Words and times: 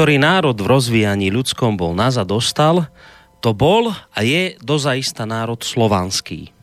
Ktorý 0.00 0.16
národ 0.16 0.56
v 0.56 0.64
rozvíjaní 0.64 1.28
ľudskom 1.28 1.76
bol 1.76 1.92
nazad 1.92 2.24
dostal, 2.24 2.88
to 3.44 3.52
bol 3.52 3.92
a 3.92 4.18
je 4.24 4.56
dozaista 4.64 5.28
národ 5.28 5.60
slovanský. 5.60 6.56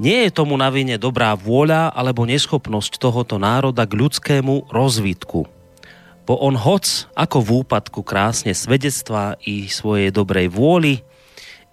Nie 0.00 0.24
je 0.24 0.30
tomu 0.32 0.56
na 0.56 0.72
vine 0.72 0.96
dobrá 0.96 1.36
vôľa 1.36 1.92
alebo 1.92 2.24
neschopnosť 2.24 2.96
tohoto 2.96 3.36
národa 3.36 3.84
k 3.84 4.00
ľudskému 4.00 4.72
rozvitku. 4.72 5.44
Bo 6.24 6.34
on 6.40 6.56
hoc 6.56 7.12
ako 7.12 7.44
v 7.44 7.50
úpadku 7.60 8.00
krásne 8.00 8.56
svedectvá 8.56 9.36
i 9.44 9.68
svojej 9.68 10.08
dobrej 10.08 10.48
vôli, 10.48 11.04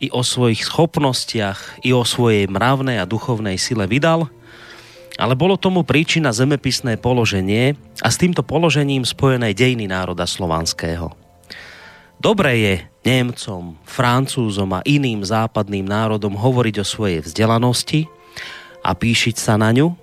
i 0.04 0.12
o 0.12 0.20
svojich 0.20 0.68
schopnostiach, 0.68 1.80
i 1.88 1.96
o 1.96 2.04
svojej 2.04 2.52
mravnej 2.52 3.00
a 3.00 3.08
duchovnej 3.08 3.56
sile 3.56 3.88
vydal– 3.88 4.28
ale 5.22 5.38
bolo 5.38 5.54
tomu 5.54 5.86
príčina 5.86 6.34
zemepisné 6.34 6.98
položenie 6.98 7.78
a 8.02 8.10
s 8.10 8.18
týmto 8.18 8.42
položením 8.42 9.06
spojené 9.06 9.54
dejiny 9.54 9.86
národa 9.86 10.26
slovanského. 10.26 11.14
Dobre 12.18 12.52
je 12.58 12.74
Nemcom, 13.06 13.78
Francúzom 13.86 14.74
a 14.74 14.82
iným 14.82 15.22
západným 15.22 15.86
národom 15.86 16.34
hovoriť 16.34 16.76
o 16.82 16.86
svojej 16.86 17.22
vzdelanosti 17.22 18.10
a 18.82 18.98
píšiť 18.98 19.38
sa 19.38 19.62
na 19.62 19.70
ňu, 19.70 19.94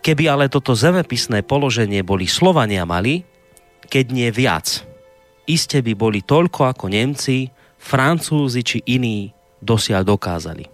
keby 0.00 0.32
ale 0.32 0.48
toto 0.48 0.72
zemepisné 0.72 1.44
položenie 1.44 2.00
boli 2.00 2.24
Slovania 2.24 2.88
mali, 2.88 3.28
keď 3.92 4.04
nie 4.08 4.28
viac. 4.32 4.88
Iste 5.44 5.84
by 5.84 5.92
boli 5.92 6.24
toľko 6.24 6.72
ako 6.72 6.88
Nemci, 6.88 7.52
Francúzi 7.76 8.64
či 8.64 8.78
iní 8.88 9.32
dosiaľ 9.60 10.04
dokázali. 10.04 10.64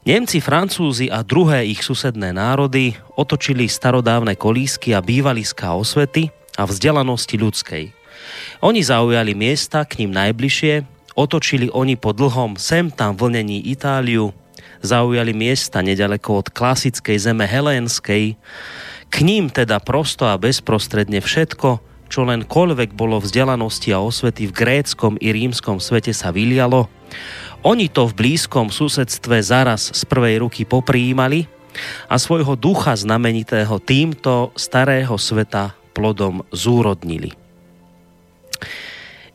Nemci, 0.00 0.40
Francúzi 0.40 1.12
a 1.12 1.20
druhé 1.20 1.68
ich 1.68 1.84
susedné 1.84 2.32
národy 2.32 2.96
otočili 3.20 3.68
starodávne 3.68 4.32
kolísky 4.32 4.96
a 4.96 5.04
bývaliská 5.04 5.76
osvety 5.76 6.32
a 6.56 6.64
vzdelanosti 6.64 7.36
ľudskej. 7.36 7.92
Oni 8.64 8.80
zaujali 8.80 9.36
miesta 9.36 9.84
k 9.84 10.00
ním 10.00 10.16
najbližšie, 10.16 10.88
otočili 11.12 11.68
oni 11.68 12.00
po 12.00 12.16
dlhom 12.16 12.56
sem 12.56 12.88
tam 12.88 13.12
vlnení 13.12 13.60
Itáliu, 13.68 14.32
zaujali 14.80 15.36
miesta 15.36 15.84
nedaleko 15.84 16.40
od 16.40 16.48
klasickej 16.48 17.20
zeme 17.20 17.44
helénskej, 17.44 18.40
k 19.12 19.16
ním 19.20 19.52
teda 19.52 19.84
prosto 19.84 20.24
a 20.24 20.40
bezprostredne 20.40 21.20
všetko, 21.20 21.76
čo 22.08 22.24
len 22.24 22.48
koľvek 22.48 22.96
bolo 22.96 23.20
vzdelanosti 23.20 23.92
a 23.92 24.00
osvety 24.00 24.48
v 24.48 24.56
gréckom 24.56 25.20
i 25.20 25.28
rímskom 25.28 25.76
svete 25.76 26.16
sa 26.16 26.32
vylialo, 26.32 26.88
oni 27.60 27.92
to 27.92 28.08
v 28.08 28.16
blízkom 28.16 28.72
susedstve 28.72 29.36
zaraz 29.44 29.92
z 29.92 30.02
prvej 30.08 30.40
ruky 30.40 30.64
popríjimali 30.64 31.44
a 32.08 32.16
svojho 32.16 32.56
ducha 32.56 32.96
znamenitého 32.96 33.76
týmto 33.84 34.50
starého 34.56 35.14
sveta 35.20 35.76
plodom 35.92 36.40
zúrodnili. 36.50 37.36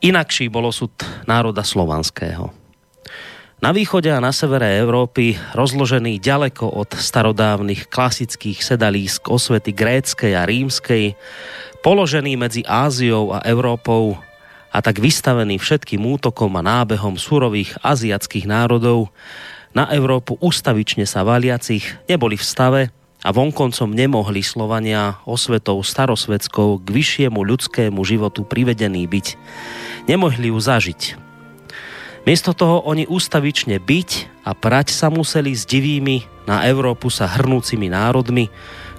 Inakší 0.01 0.49
bolo 0.49 0.73
súd 0.73 0.93
národa 1.29 1.61
slovanského. 1.61 2.49
Na 3.63 3.71
východe 3.71 4.11
a 4.11 4.19
na 4.19 4.35
severe 4.35 4.77
Európy, 4.77 5.39
rozložený 5.55 6.19
ďaleko 6.19 6.75
od 6.75 6.91
starodávnych 6.91 7.87
klasických 7.87 8.61
sedalísk 8.61 9.31
osvety 9.31 9.71
gréckej 9.71 10.35
a 10.35 10.43
rímskej, 10.43 11.15
položený 11.79 12.35
medzi 12.35 12.61
Áziou 12.67 13.31
a 13.31 13.41
Európou, 13.47 14.19
a 14.75 14.83
tak 14.83 14.99
vystavený 14.99 15.55
všetkým 15.55 16.03
útokom 16.03 16.51
a 16.59 16.61
nábehom 16.61 17.15
surových 17.15 17.79
aziatských 17.79 18.43
národov, 18.43 19.07
na 19.71 19.87
Európu 19.87 20.35
ustavične 20.43 21.07
sa 21.07 21.23
valiacich 21.23 21.83
neboli 22.11 22.35
v 22.35 22.43
stave 22.43 22.81
a 23.23 23.29
vonkoncom 23.31 23.95
nemohli 23.95 24.43
Slovania 24.43 25.23
osvetou 25.23 25.79
starosvetskou 25.79 26.83
k 26.83 26.87
vyššiemu 26.91 27.39
ľudskému 27.39 28.03
životu 28.03 28.43
privedení 28.43 29.07
byť. 29.07 29.27
Nemohli 30.11 30.51
ju 30.51 30.59
zažiť. 30.59 31.01
Miesto 32.27 32.51
toho 32.51 32.83
oni 32.83 33.07
ustavične 33.07 33.79
byť 33.79 34.43
a 34.43 34.51
prať 34.51 34.91
sa 34.91 35.07
museli 35.07 35.55
s 35.55 35.63
divými 35.63 36.27
na 36.51 36.67
Európu 36.67 37.07
sa 37.07 37.31
hrnúcimi 37.31 37.87
národmi, 37.87 38.51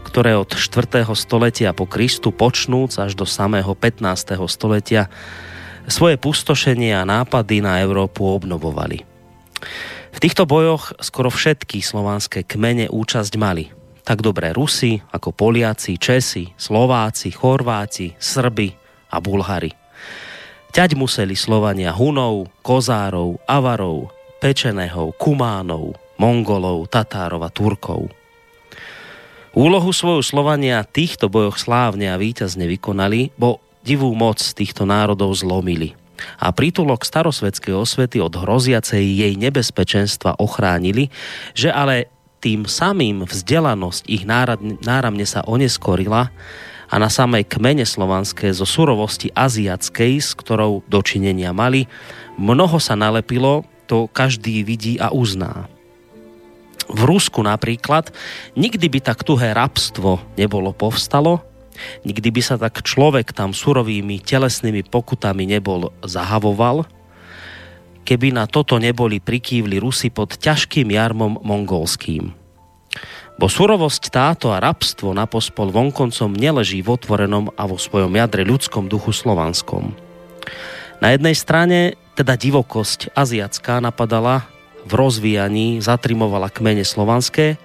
ktoré 0.08 0.38
od 0.38 0.56
4. 0.56 1.04
stoletia 1.12 1.76
po 1.76 1.84
Kristu 1.84 2.32
počnúc 2.32 2.96
až 2.96 3.12
do 3.18 3.26
samého 3.28 3.74
15. 3.74 4.38
stoletia 4.48 5.10
svoje 5.86 6.18
pustošenie 6.18 6.92
a 6.94 7.06
nápady 7.06 7.62
na 7.62 7.82
Európu 7.82 8.26
obnovovali. 8.26 9.02
V 10.16 10.18
týchto 10.18 10.48
bojoch 10.48 10.96
skoro 11.04 11.28
všetky 11.28 11.84
slovanské 11.84 12.46
kmene 12.48 12.88
účasť 12.88 13.32
mali. 13.36 13.68
Tak 14.06 14.22
dobré 14.22 14.54
Rusi, 14.54 15.02
ako 15.12 15.34
Poliaci, 15.34 15.98
Česi, 15.98 16.54
Slováci, 16.54 17.34
Chorváci, 17.34 18.14
Srby 18.16 18.70
a 19.12 19.18
Bulhari. 19.18 19.74
Ťať 20.70 20.94
museli 20.94 21.34
Slovania 21.34 21.90
Hunov, 21.90 22.48
Kozárov, 22.62 23.42
Avarov, 23.50 24.14
Pečenehov, 24.38 25.16
Kumánov, 25.18 25.96
Mongolov, 26.22 26.86
Tatárov 26.86 27.42
a 27.42 27.50
Turkov. 27.50 28.08
Úlohu 29.56 29.88
svoju 29.88 30.20
Slovania 30.20 30.84
týchto 30.84 31.32
bojoch 31.32 31.56
slávne 31.56 32.12
a 32.12 32.20
víťazne 32.20 32.68
vykonali, 32.68 33.32
bo 33.40 33.65
divú 33.86 34.10
moc 34.18 34.42
týchto 34.42 34.82
národov 34.82 35.30
zlomili 35.38 35.94
a 36.40 36.50
prítulok 36.50 37.06
starosvedskej 37.06 37.76
osvety 37.76 38.18
od 38.18 38.34
hroziacej 38.34 39.04
jej 39.04 39.32
nebezpečenstva 39.38 40.42
ochránili, 40.42 41.12
že 41.54 41.70
ale 41.70 42.10
tým 42.42 42.66
samým 42.66 43.24
vzdelanosť 43.24 44.02
ich 44.10 44.26
náramne 44.82 45.26
sa 45.28 45.46
oneskorila 45.46 46.32
a 46.86 46.94
na 46.96 47.10
samej 47.10 47.46
kmene 47.50 47.82
slovanské 47.82 48.54
zo 48.54 48.66
surovosti 48.66 49.34
aziatskej, 49.34 50.22
s 50.22 50.38
ktorou 50.38 50.86
dočinenia 50.86 51.50
mali, 51.50 51.90
mnoho 52.38 52.78
sa 52.78 52.94
nalepilo, 52.94 53.66
to 53.90 54.10
každý 54.10 54.62
vidí 54.66 54.98
a 54.98 55.10
uzná. 55.10 55.66
V 56.86 57.02
Rusku 57.02 57.42
napríklad 57.42 58.14
nikdy 58.54 58.86
by 58.86 59.00
tak 59.02 59.26
tuhé 59.26 59.50
rabstvo 59.50 60.22
nebolo 60.38 60.70
povstalo, 60.70 61.42
nikdy 62.04 62.28
by 62.32 62.42
sa 62.42 62.56
tak 62.56 62.84
človek 62.84 63.32
tam 63.32 63.56
surovými 63.56 64.22
telesnými 64.22 64.86
pokutami 64.86 65.48
nebol 65.48 65.92
zahavoval, 66.04 66.88
keby 68.06 68.30
na 68.34 68.46
toto 68.46 68.78
neboli 68.78 69.18
prikývli 69.18 69.82
Rusy 69.82 70.14
pod 70.14 70.38
ťažkým 70.38 70.94
jarmom 70.94 71.42
mongolským. 71.42 72.30
Bo 73.36 73.52
surovosť 73.52 74.02
táto 74.08 74.48
a 74.48 74.62
rabstvo 74.62 75.12
na 75.12 75.28
pospol 75.28 75.68
vonkoncom 75.68 76.32
neleží 76.32 76.80
v 76.80 76.96
otvorenom 76.96 77.52
a 77.52 77.68
vo 77.68 77.76
svojom 77.76 78.08
jadre 78.16 78.48
ľudskom 78.48 78.88
duchu 78.88 79.12
slovanskom. 79.12 79.92
Na 81.04 81.12
jednej 81.12 81.36
strane 81.36 82.00
teda 82.16 82.32
divokosť 82.40 83.12
aziatská 83.12 83.84
napadala 83.84 84.48
v 84.86 84.92
rozvíjaní 84.94 85.82
zatrimovala 85.82 86.46
kmene 86.46 86.86
slovanské, 86.86 87.58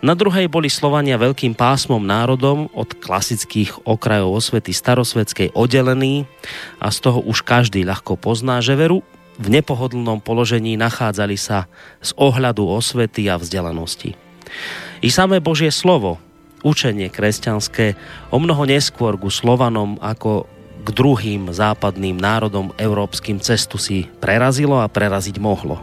na 0.00 0.14
druhej 0.14 0.46
boli 0.46 0.70
Slovania 0.70 1.18
veľkým 1.18 1.58
pásmom 1.58 1.98
národom 1.98 2.70
od 2.70 2.94
klasických 2.94 3.82
okrajov 3.82 4.30
osvety 4.38 4.70
starosvedskej 4.70 5.50
oddelený 5.52 6.30
a 6.78 6.94
z 6.94 6.98
toho 7.02 7.20
už 7.26 7.42
každý 7.42 7.82
ľahko 7.82 8.14
pozná, 8.14 8.62
že 8.62 8.78
veru 8.78 9.02
v 9.40 9.46
nepohodlnom 9.50 10.22
položení 10.22 10.78
nachádzali 10.78 11.34
sa 11.34 11.66
z 11.98 12.14
ohľadu 12.14 12.62
osvety 12.70 13.26
a 13.26 13.40
vzdelanosti. 13.40 14.14
I 15.00 15.08
samé 15.08 15.42
Božie 15.42 15.72
slovo, 15.74 16.20
učenie 16.62 17.08
kresťanské, 17.08 17.96
o 18.28 18.38
mnoho 18.38 18.68
neskôr 18.68 19.16
ku 19.16 19.32
Slovanom 19.32 19.96
ako 19.98 20.44
k 20.80 20.88
druhým 20.92 21.52
západným 21.52 22.16
národom 22.16 22.72
európskym 22.76 23.40
cestu 23.40 23.76
si 23.76 24.08
prerazilo 24.20 24.80
a 24.80 24.88
preraziť 24.88 25.36
mohlo. 25.40 25.80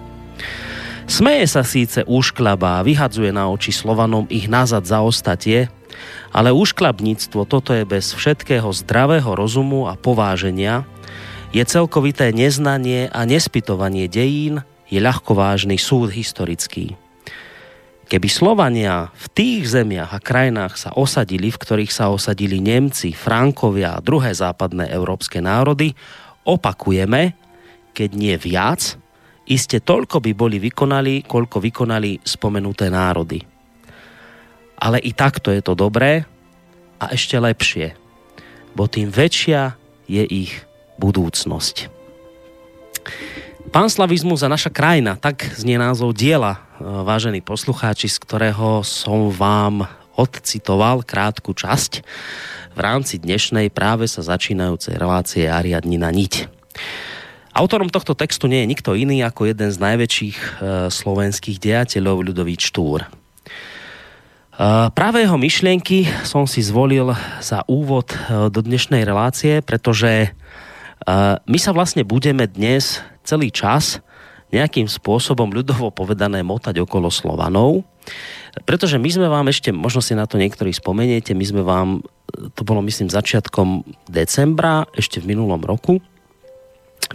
Smeje 1.07 1.47
sa 1.47 1.63
síce 1.63 2.03
úšklaba 2.03 2.77
a 2.77 2.85
vyhadzuje 2.85 3.31
na 3.31 3.47
oči 3.47 3.71
Slovanom 3.71 4.27
ich 4.27 4.51
nazad 4.51 4.83
za 4.83 4.99
ostatie, 4.99 5.71
ale 6.35 6.51
úšklabníctvo 6.51 7.47
toto 7.47 7.71
je 7.71 7.87
bez 7.87 8.11
všetkého 8.11 8.67
zdravého 8.75 9.31
rozumu 9.31 9.87
a 9.87 9.95
pováženia, 9.95 10.83
je 11.55 11.63
celkovité 11.63 12.35
neznanie 12.35 13.07
a 13.07 13.23
nespytovanie 13.23 14.11
dejín, 14.11 14.67
je 14.91 14.99
ľahkovážny 14.99 15.79
súd 15.79 16.11
historický. 16.11 16.99
Keby 18.11 18.27
Slovania 18.27 19.07
v 19.15 19.25
tých 19.31 19.63
zemiach 19.67 20.11
a 20.11 20.19
krajinách 20.19 20.75
sa 20.75 20.91
osadili, 20.91 21.51
v 21.51 21.59
ktorých 21.59 21.91
sa 21.91 22.11
osadili 22.11 22.59
Nemci, 22.59 23.15
Frankovia 23.15 23.95
a 23.95 24.03
druhé 24.03 24.35
západné 24.35 24.91
európske 24.91 25.39
národy, 25.39 25.95
opakujeme, 26.43 27.31
keď 27.95 28.09
nie 28.11 28.35
viac, 28.35 28.99
iste 29.47 29.79
toľko 29.79 30.19
by 30.23 30.31
boli 30.35 30.57
vykonali, 30.59 31.23
koľko 31.23 31.63
vykonali 31.63 32.21
spomenuté 32.23 32.91
národy. 32.91 33.39
Ale 34.77 35.01
i 35.01 35.11
takto 35.15 35.49
je 35.49 35.61
to 35.63 35.73
dobré 35.73 36.27
a 37.01 37.05
ešte 37.09 37.39
lepšie, 37.39 37.97
bo 38.77 38.85
tým 38.85 39.09
väčšia 39.09 39.73
je 40.05 40.23
ich 40.23 40.53
budúcnosť. 41.01 41.89
slavizmus 43.73 44.41
a 44.45 44.51
naša 44.51 44.69
krajina, 44.69 45.17
tak 45.17 45.43
znie 45.57 45.77
názov 45.77 46.13
diela, 46.13 46.57
e, 46.57 46.83
vážení 46.83 47.41
poslucháči, 47.41 48.09
z 48.09 48.17
ktorého 48.21 48.81
som 48.85 49.29
vám 49.33 49.85
odcitoval 50.17 51.05
krátku 51.05 51.53
časť 51.53 52.01
v 52.77 52.79
rámci 52.85 53.17
dnešnej 53.17 53.73
práve 53.73 54.05
sa 54.05 54.21
začínajúcej 54.21 55.01
relácie 55.01 55.49
Ariadnina 55.49 56.13
niť. 56.13 56.45
Autorom 57.57 57.89
tohto 57.89 58.13
textu 58.13 58.45
nie 58.45 58.61
je 58.61 58.69
nikto 58.69 58.93
iný 58.93 59.25
ako 59.25 59.49
jeden 59.49 59.73
z 59.73 59.81
najväčších 59.81 60.37
e, 60.37 60.49
slovenských 60.93 61.57
dejateľov 61.57 62.29
Ľudovít 62.29 62.61
Štúr. 62.61 63.01
E, 63.01 63.07
práve 64.93 65.25
jeho 65.25 65.41
myšlienky 65.41 66.05
som 66.21 66.45
si 66.45 66.61
zvolil 66.61 67.17
za 67.41 67.65
úvod 67.65 68.13
do 68.29 68.61
dnešnej 68.61 69.01
relácie, 69.01 69.65
pretože 69.65 70.37
my 71.47 71.57
sa 71.61 71.71
vlastne 71.71 72.03
budeme 72.03 72.49
dnes 72.51 72.99
celý 73.23 73.47
čas 73.53 74.03
nejakým 74.51 74.91
spôsobom 74.91 75.47
ľudovo 75.53 75.87
povedané 75.93 76.43
motať 76.43 76.83
okolo 76.83 77.07
Slovanov, 77.07 77.85
pretože 78.65 78.99
my 78.99 79.07
sme 79.07 79.27
vám 79.31 79.47
ešte, 79.47 79.71
možno 79.71 80.03
si 80.03 80.17
na 80.17 80.27
to 80.27 80.35
niektorí 80.35 80.73
spomeniete, 80.73 81.31
my 81.31 81.45
sme 81.47 81.61
vám, 81.63 82.03
to 82.57 82.61
bolo 82.65 82.83
myslím 82.83 83.07
začiatkom 83.07 83.87
decembra, 84.09 84.89
ešte 84.97 85.23
v 85.23 85.31
minulom 85.37 85.63
roku, 85.63 86.03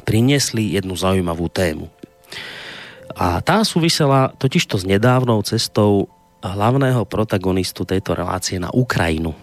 priniesli 0.04 0.74
jednu 0.76 0.96
zaujímavú 0.96 1.46
tému. 1.52 1.92
A 3.12 3.44
tá 3.44 3.60
súvisela 3.62 4.32
totižto 4.40 4.80
s 4.80 4.84
nedávnou 4.88 5.44
cestou 5.44 6.08
hlavného 6.40 7.04
protagonistu 7.06 7.84
tejto 7.84 8.16
relácie 8.16 8.56
na 8.56 8.72
Ukrajinu. 8.72 9.36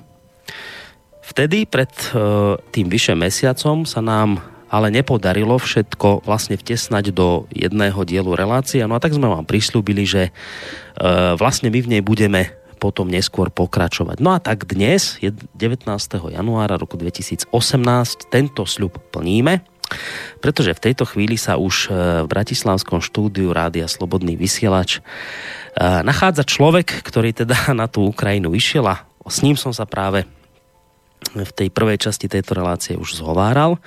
Vtedy 1.21 1.69
pred 1.69 1.93
e, 2.09 2.57
tým 2.73 2.89
vyše 2.89 3.13
mesiacom 3.13 3.85
sa 3.85 4.01
nám 4.01 4.41
ale 4.69 4.93
nepodarilo 4.93 5.57
všetko 5.57 6.29
vlastne 6.29 6.53
vtesnať 6.53 7.09
do 7.09 7.49
jedného 7.49 7.97
dielu 8.05 8.37
relácie. 8.37 8.85
No 8.85 8.97
a 8.97 9.01
tak 9.01 9.17
sme 9.17 9.25
vám 9.25 9.45
prislúbili, 9.45 10.05
že 10.05 10.29
e, 10.29 10.31
vlastne 11.37 11.73
my 11.73 11.79
v 11.81 11.89
nej 11.97 12.01
budeme 12.05 12.53
potom 12.77 13.11
neskôr 13.11 13.51
pokračovať. 13.51 14.23
No 14.23 14.31
a 14.31 14.39
tak 14.39 14.69
dnes, 14.69 15.19
19. 15.19 15.89
januára 16.31 16.79
roku 16.79 16.95
2018, 16.95 17.51
tento 18.31 18.63
sľub 18.63 19.01
plníme, 19.11 19.65
pretože 20.39 20.75
v 20.75 20.83
tejto 20.89 21.03
chvíli 21.07 21.35
sa 21.35 21.59
už 21.59 21.75
e, 21.87 22.23
v 22.23 22.27
Bratislavskom 22.27 23.01
štúdiu 23.01 23.51
Rádia 23.51 23.89
Slobodný 23.89 24.37
vysielač 24.39 25.01
nachádza 25.79 26.43
človek, 26.43 27.05
ktorý 27.05 27.31
teda 27.31 27.71
na 27.79 27.87
tú 27.87 28.09
Ukrajinu 28.09 28.51
išiel 28.51 28.83
a 28.89 29.05
s 29.29 29.45
ním 29.45 29.55
som 29.55 29.71
sa 29.71 29.85
práve 29.85 30.25
v 31.35 31.51
tej 31.51 31.69
prvej 31.69 31.99
časti 31.99 32.31
tejto 32.31 32.57
relácie 32.57 32.95
už 32.95 33.19
zhováral. 33.19 33.77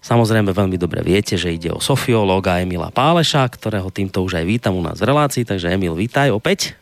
Samozrejme 0.00 0.54
veľmi 0.54 0.80
dobre 0.80 1.04
viete, 1.04 1.36
že 1.36 1.52
ide 1.52 1.68
o 1.68 1.82
sofiológa 1.82 2.62
Emila 2.62 2.88
Páleša, 2.88 3.44
ktorého 3.50 3.90
týmto 3.92 4.24
už 4.24 4.40
aj 4.40 4.46
vítam 4.46 4.78
u 4.78 4.82
nás 4.82 4.96
v 5.02 5.10
relácii, 5.10 5.44
takže 5.44 5.68
Emil, 5.68 5.92
vítaj 5.92 6.32
opäť. 6.32 6.78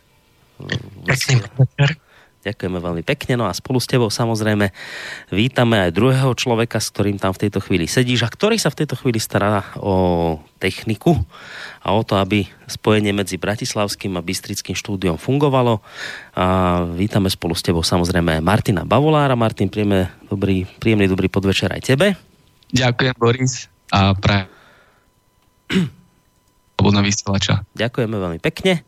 Pekný 1.03 1.43
večer. 1.57 2.08
Ďakujeme 2.49 2.81
veľmi 2.81 3.03
pekne. 3.05 3.37
No 3.37 3.45
a 3.45 3.53
spolu 3.53 3.77
s 3.77 3.85
tebou 3.85 4.09
samozrejme 4.09 4.73
vítame 5.29 5.77
aj 5.85 5.93
druhého 5.93 6.33
človeka, 6.33 6.81
s 6.81 6.89
ktorým 6.89 7.21
tam 7.21 7.29
v 7.37 7.45
tejto 7.45 7.61
chvíli 7.61 7.85
sedíš 7.85 8.25
a 8.25 8.33
ktorý 8.33 8.57
sa 8.57 8.73
v 8.73 8.83
tejto 8.83 8.97
chvíli 8.97 9.21
stará 9.21 9.61
o 9.77 10.37
techniku 10.57 11.13
a 11.85 11.93
o 11.93 12.01
to, 12.01 12.17
aby 12.17 12.49
spojenie 12.65 13.13
medzi 13.13 13.37
Bratislavským 13.37 14.17
a 14.17 14.25
Bystrickým 14.25 14.73
štúdiom 14.73 15.21
fungovalo. 15.21 15.85
A 16.33 16.81
vítame 16.89 17.29
spolu 17.29 17.53
s 17.53 17.61
tebou 17.61 17.85
samozrejme 17.85 18.41
Martina 18.41 18.81
Bavolára. 18.81 19.37
Martin, 19.37 19.69
príjemný 19.69 20.09
dobrý, 20.25 20.65
príjemný 20.81 21.05
dobrý 21.05 21.29
podvečer 21.29 21.69
aj 21.69 21.85
tebe. 21.85 22.17
Ďakujem, 22.73 23.13
Boris. 23.17 23.69
A 23.93 24.17
pre 24.17 24.49
vysielača. 27.05 27.61
Ďakujeme 27.77 28.15
veľmi 28.17 28.39
pekne. 28.41 28.81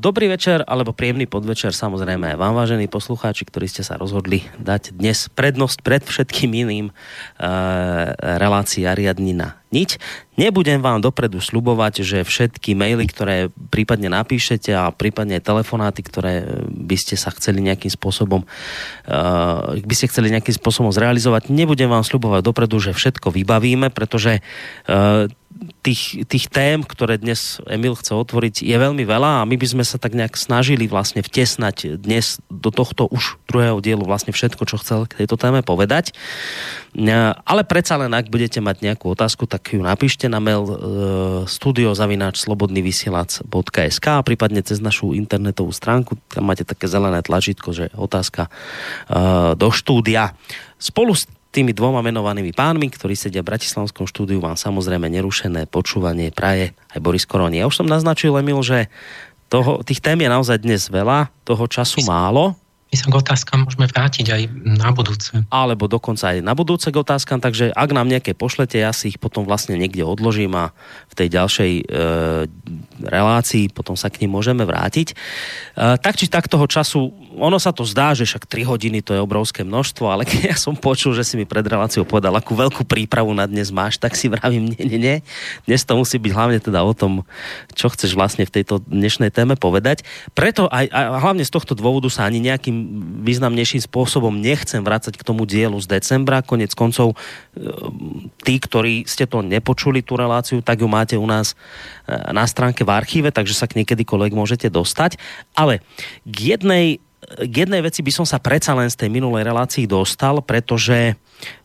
Dobrý 0.00 0.32
večer 0.32 0.64
alebo 0.64 0.96
príjemný 0.96 1.28
podvečer 1.28 1.76
samozrejme 1.76 2.32
vám, 2.40 2.56
vážení 2.56 2.88
poslucháči, 2.88 3.44
ktorí 3.44 3.68
ste 3.68 3.84
sa 3.84 4.00
rozhodli 4.00 4.48
dať 4.56 4.96
dnes 4.96 5.28
prednosť 5.36 5.84
pred 5.84 6.00
všetkým 6.00 6.48
iným 6.48 6.88
relácii 8.40 8.88
Ariadnina 8.88 9.60
niť. 9.74 9.98
Nebudem 10.38 10.78
vám 10.78 11.02
dopredu 11.02 11.42
slubovať, 11.42 12.06
že 12.06 12.18
všetky 12.22 12.78
maily, 12.78 13.10
ktoré 13.10 13.50
prípadne 13.74 14.06
napíšete 14.06 14.70
a 14.70 14.94
prípadne 14.94 15.42
telefonáty, 15.42 16.06
ktoré 16.06 16.62
by 16.70 16.96
ste 16.98 17.18
sa 17.18 17.34
chceli 17.34 17.58
nejakým 17.62 17.90
spôsobom 17.90 18.46
uh, 18.46 19.74
by 19.74 19.94
ste 19.94 20.10
chceli 20.10 20.30
nejakým 20.30 20.54
spôsobom 20.54 20.94
zrealizovať, 20.94 21.50
nebudem 21.50 21.90
vám 21.90 22.06
slubovať 22.06 22.46
dopredu, 22.46 22.78
že 22.78 22.94
všetko 22.94 23.34
vybavíme, 23.34 23.90
pretože 23.90 24.40
uh, 24.40 25.26
tých, 25.84 26.24
tých 26.26 26.50
tém, 26.50 26.82
ktoré 26.82 27.20
dnes 27.20 27.60
Emil 27.68 27.94
chce 27.94 28.16
otvoriť, 28.16 28.64
je 28.64 28.76
veľmi 28.76 29.04
veľa 29.06 29.42
a 29.42 29.46
my 29.46 29.54
by 29.54 29.66
sme 29.68 29.84
sa 29.86 29.98
tak 30.00 30.14
nejak 30.16 30.34
snažili 30.34 30.88
vlastne 30.90 31.22
vtesnať 31.22 32.00
dnes 32.00 32.40
do 32.50 32.70
tohto 32.74 33.06
už 33.06 33.38
druhého 33.46 33.78
dielu 33.84 34.02
vlastne 34.02 34.32
všetko, 34.34 34.66
čo 34.66 34.82
chcel 34.82 35.06
k 35.06 35.22
tejto 35.22 35.38
téme 35.38 35.62
povedať. 35.62 36.10
Ale 37.46 37.64
predsa 37.66 37.96
len, 37.98 38.14
ak 38.14 38.30
budete 38.30 38.60
mať 38.62 38.80
nejakú 38.82 39.08
otázku, 39.14 39.46
tak 39.46 39.72
ju 39.74 39.82
napíšte 39.82 40.28
na 40.30 40.40
mail 40.42 40.64
e, 40.66 40.76
studiozavináčslobodnyvysielac.sk 41.46 44.06
a 44.10 44.22
prípadne 44.26 44.62
cez 44.62 44.80
našu 44.82 45.14
internetovú 45.14 45.72
stránku, 45.74 46.16
tam 46.30 46.44
máte 46.50 46.64
také 46.66 46.88
zelené 46.90 47.22
tlačítko, 47.22 47.72
že 47.74 47.90
otázka 47.94 48.46
e, 48.46 48.50
do 49.58 49.70
štúdia. 49.70 50.34
Spolu 50.78 51.14
s 51.14 51.26
tými 51.54 51.70
dvoma 51.70 52.02
menovanými 52.02 52.50
pánmi, 52.50 52.90
ktorí 52.90 53.14
sedia 53.14 53.46
v 53.46 53.54
Bratislavskom 53.54 54.10
štúdiu, 54.10 54.42
vám 54.42 54.58
samozrejme 54.58 55.06
nerušené 55.06 55.70
počúvanie 55.70 56.34
praje 56.34 56.74
aj 56.90 56.98
Boris 56.98 57.22
Koroni. 57.22 57.62
Ja 57.62 57.70
už 57.70 57.78
som 57.78 57.86
naznačil, 57.86 58.34
Emil, 58.34 58.58
že 58.66 58.90
toho, 59.46 59.86
tých 59.86 60.02
tém 60.02 60.18
je 60.18 60.26
naozaj 60.26 60.58
dnes 60.58 60.90
veľa, 60.90 61.30
toho 61.46 61.70
času 61.70 62.02
málo 62.02 62.58
my 62.94 63.02
sa 63.02 63.10
k 63.10 63.18
otázkam 63.18 63.66
môžeme 63.66 63.90
vrátiť 63.90 64.26
aj 64.30 64.42
na 64.62 64.94
budúce. 64.94 65.34
Alebo 65.50 65.90
dokonca 65.90 66.30
aj 66.30 66.46
na 66.46 66.54
budúce 66.54 66.94
k 66.94 67.02
otázkam, 67.02 67.42
takže 67.42 67.74
ak 67.74 67.90
nám 67.90 68.06
nejaké 68.06 68.38
pošlete, 68.38 68.78
ja 68.78 68.94
si 68.94 69.10
ich 69.10 69.18
potom 69.18 69.42
vlastne 69.42 69.74
niekde 69.74 70.06
odložím 70.06 70.54
a 70.54 70.70
v 71.10 71.14
tej 71.18 71.28
ďalšej 71.34 71.72
e, 71.74 71.84
relácii 73.02 73.74
potom 73.74 73.98
sa 73.98 74.14
k 74.14 74.22
ním 74.22 74.38
môžeme 74.38 74.62
vrátiť. 74.62 75.10
E, 75.10 75.14
tak 75.98 76.14
či 76.14 76.30
tak 76.30 76.46
toho 76.46 76.70
času, 76.70 77.10
ono 77.34 77.58
sa 77.58 77.74
to 77.74 77.82
zdá, 77.82 78.14
že 78.14 78.30
však 78.30 78.46
3 78.46 78.62
hodiny 78.62 79.02
to 79.02 79.18
je 79.18 79.18
obrovské 79.18 79.66
množstvo, 79.66 80.06
ale 80.06 80.22
keď 80.30 80.54
ja 80.54 80.56
som 80.56 80.78
počul, 80.78 81.18
že 81.18 81.26
si 81.26 81.34
mi 81.34 81.42
pred 81.42 81.66
reláciou 81.66 82.06
povedal, 82.06 82.30
akú 82.38 82.54
veľkú 82.54 82.86
prípravu 82.86 83.34
na 83.34 83.50
dnes 83.50 83.74
máš, 83.74 83.98
tak 83.98 84.14
si 84.14 84.30
vravím, 84.30 84.70
nie, 84.70 84.82
nie, 84.86 85.00
nie. 85.02 85.16
Dnes 85.66 85.82
to 85.82 85.98
musí 85.98 86.22
byť 86.22 86.30
hlavne 86.30 86.62
teda 86.62 86.78
o 86.86 86.94
tom, 86.94 87.26
čo 87.74 87.90
chceš 87.90 88.14
vlastne 88.14 88.46
v 88.46 88.54
tejto 88.54 88.86
dnešnej 88.86 89.34
téme 89.34 89.58
povedať. 89.58 90.06
Preto 90.30 90.70
aj, 90.70 90.86
a 90.94 91.18
hlavne 91.18 91.42
z 91.42 91.50
tohto 91.50 91.74
dôvodu 91.74 92.06
sa 92.06 92.30
ani 92.30 92.38
nejakým 92.38 92.83
významnejším 93.24 93.84
spôsobom 93.88 94.32
nechcem 94.34 94.84
vrácať 94.84 95.16
k 95.16 95.26
tomu 95.26 95.48
dielu 95.48 95.76
z 95.80 95.98
decembra. 95.98 96.44
Konec 96.44 96.76
koncov, 96.76 97.14
e, 97.14 97.16
tí, 98.44 98.54
ktorí 98.60 99.08
ste 99.08 99.24
to 99.24 99.40
nepočuli, 99.40 100.04
tú 100.04 100.20
reláciu, 100.20 100.60
tak 100.60 100.84
ju 100.84 100.88
máte 100.88 101.16
u 101.16 101.24
nás 101.24 101.52
e, 101.52 102.14
na 102.30 102.44
stránke 102.44 102.84
v 102.84 102.94
archíve, 102.94 103.28
takže 103.32 103.56
sa 103.56 103.66
k 103.66 103.82
niekedykoľvek 103.82 104.32
môžete 104.36 104.68
dostať. 104.68 105.16
Ale 105.56 105.80
k 106.28 106.56
jednej, 106.56 106.86
k 107.40 107.54
jednej 107.54 107.80
veci 107.80 108.04
by 108.04 108.12
som 108.12 108.26
sa 108.28 108.36
predsa 108.36 108.76
len 108.76 108.92
z 108.92 109.00
tej 109.00 109.10
minulej 109.10 109.48
relácii 109.48 109.88
dostal, 109.88 110.44
pretože 110.44 111.16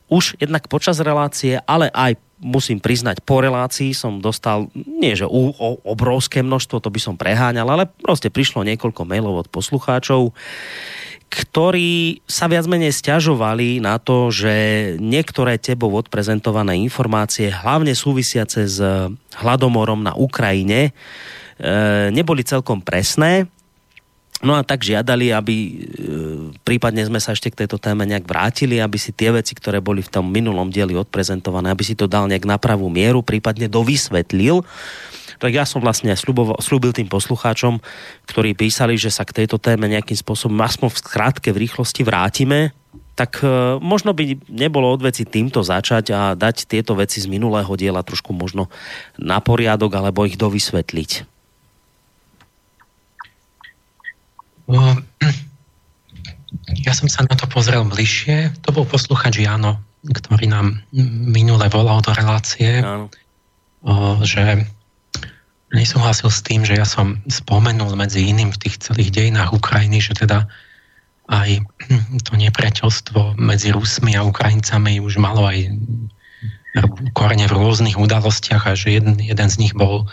už 0.10 0.42
jednak 0.42 0.66
počas 0.66 0.98
relácie, 1.00 1.62
ale 1.70 1.94
aj 1.94 2.18
musím 2.40 2.80
priznať, 2.80 3.22
po 3.24 3.44
relácii 3.44 3.92
som 3.92 4.24
dostal, 4.24 4.72
nie 4.74 5.14
že 5.14 5.28
u, 5.28 5.52
o, 5.52 5.70
obrovské 5.84 6.40
množstvo, 6.40 6.80
to 6.80 6.90
by 6.90 7.00
som 7.00 7.16
preháňal, 7.20 7.68
ale 7.68 7.86
proste 7.86 8.32
prišlo 8.32 8.64
niekoľko 8.64 9.04
mailov 9.04 9.46
od 9.46 9.48
poslucháčov, 9.52 10.32
ktorí 11.30 12.26
sa 12.26 12.50
viac 12.50 12.66
menej 12.66 12.90
stiažovali 12.90 13.78
na 13.78 14.02
to, 14.02 14.34
že 14.34 14.54
niektoré 14.98 15.62
tebou 15.62 15.94
odprezentované 15.94 16.82
informácie, 16.82 17.54
hlavne 17.54 17.94
súvisiace 17.94 18.66
s 18.66 18.82
hladomorom 19.38 20.02
na 20.02 20.18
Ukrajine, 20.18 20.90
e, 20.90 20.92
neboli 22.10 22.42
celkom 22.42 22.82
presné. 22.82 23.46
No 24.40 24.56
a 24.56 24.64
tak 24.64 24.88
žiadali, 24.88 25.36
aby 25.36 25.56
e, 25.56 25.72
prípadne 26.64 27.04
sme 27.04 27.20
sa 27.20 27.36
ešte 27.36 27.52
k 27.52 27.66
tejto 27.66 27.76
téme 27.76 28.08
nejak 28.08 28.24
vrátili, 28.24 28.80
aby 28.80 28.96
si 28.96 29.12
tie 29.12 29.36
veci, 29.36 29.52
ktoré 29.52 29.84
boli 29.84 30.00
v 30.00 30.08
tom 30.08 30.32
minulom 30.32 30.72
dieli 30.72 30.96
odprezentované, 30.96 31.68
aby 31.68 31.84
si 31.84 31.92
to 31.92 32.08
dal 32.08 32.24
nejak 32.24 32.48
na 32.48 32.56
pravú 32.56 32.88
mieru, 32.88 33.20
prípadne 33.20 33.68
dovysvetlil 33.68 34.64
tak 35.40 35.56
ja 35.56 35.64
som 35.64 35.80
vlastne 35.80 36.12
slúbil 36.60 36.92
tým 36.92 37.08
poslucháčom, 37.08 37.80
ktorí 38.28 38.60
písali, 38.60 39.00
že 39.00 39.08
sa 39.08 39.24
k 39.24 39.44
tejto 39.44 39.56
téme 39.56 39.88
nejakým 39.88 40.20
spôsobom 40.20 40.60
aspoň 40.60 40.92
v 40.92 41.00
skrátke 41.00 41.50
v 41.56 41.64
rýchlosti 41.64 42.04
vrátime, 42.04 42.76
tak 43.16 43.40
e, 43.40 43.80
možno 43.80 44.12
by 44.12 44.36
nebolo 44.52 44.92
od 44.92 45.00
veci 45.00 45.24
týmto 45.24 45.64
začať 45.64 46.06
a 46.12 46.22
dať 46.36 46.68
tieto 46.68 46.92
veci 46.96 47.24
z 47.24 47.32
minulého 47.32 47.72
diela 47.80 48.04
trošku 48.04 48.36
možno 48.36 48.68
na 49.16 49.40
poriadok 49.40 49.96
alebo 49.96 50.28
ich 50.28 50.36
dovysvetliť. 50.36 51.29
Ja 56.86 56.94
som 56.94 57.10
sa 57.10 57.26
na 57.26 57.34
to 57.34 57.50
pozrel 57.50 57.82
bližšie. 57.86 58.62
To 58.66 58.70
bol 58.74 58.86
posluchač 58.86 59.42
Jano, 59.42 59.82
ktorý 60.06 60.50
nám 60.50 60.82
minule 61.30 61.66
volal 61.70 62.02
do 62.02 62.14
relácie, 62.14 62.82
Áno. 62.82 63.10
že 64.22 64.66
nesúhlasil 65.70 66.30
s 66.30 66.42
tým, 66.42 66.66
že 66.66 66.78
ja 66.78 66.86
som 66.86 67.22
spomenul 67.30 67.94
medzi 67.94 68.26
iným 68.26 68.54
v 68.54 68.62
tých 68.66 68.82
celých 68.82 69.14
dejinách 69.14 69.54
Ukrajiny, 69.54 70.02
že 70.02 70.18
teda 70.18 70.50
aj 71.30 71.62
to 72.26 72.34
nepriateľstvo 72.38 73.38
medzi 73.38 73.70
Rusmi 73.74 74.18
a 74.18 74.26
Ukrajincami 74.26 75.02
už 75.02 75.22
malo 75.22 75.46
aj 75.46 75.70
korene 77.18 77.50
v 77.50 77.56
rôznych 77.58 77.98
udalostiach 77.98 78.70
a 78.70 78.78
že 78.78 79.02
jeden, 79.02 79.18
jeden 79.18 79.50
z 79.50 79.56
nich 79.58 79.74
bol, 79.74 80.06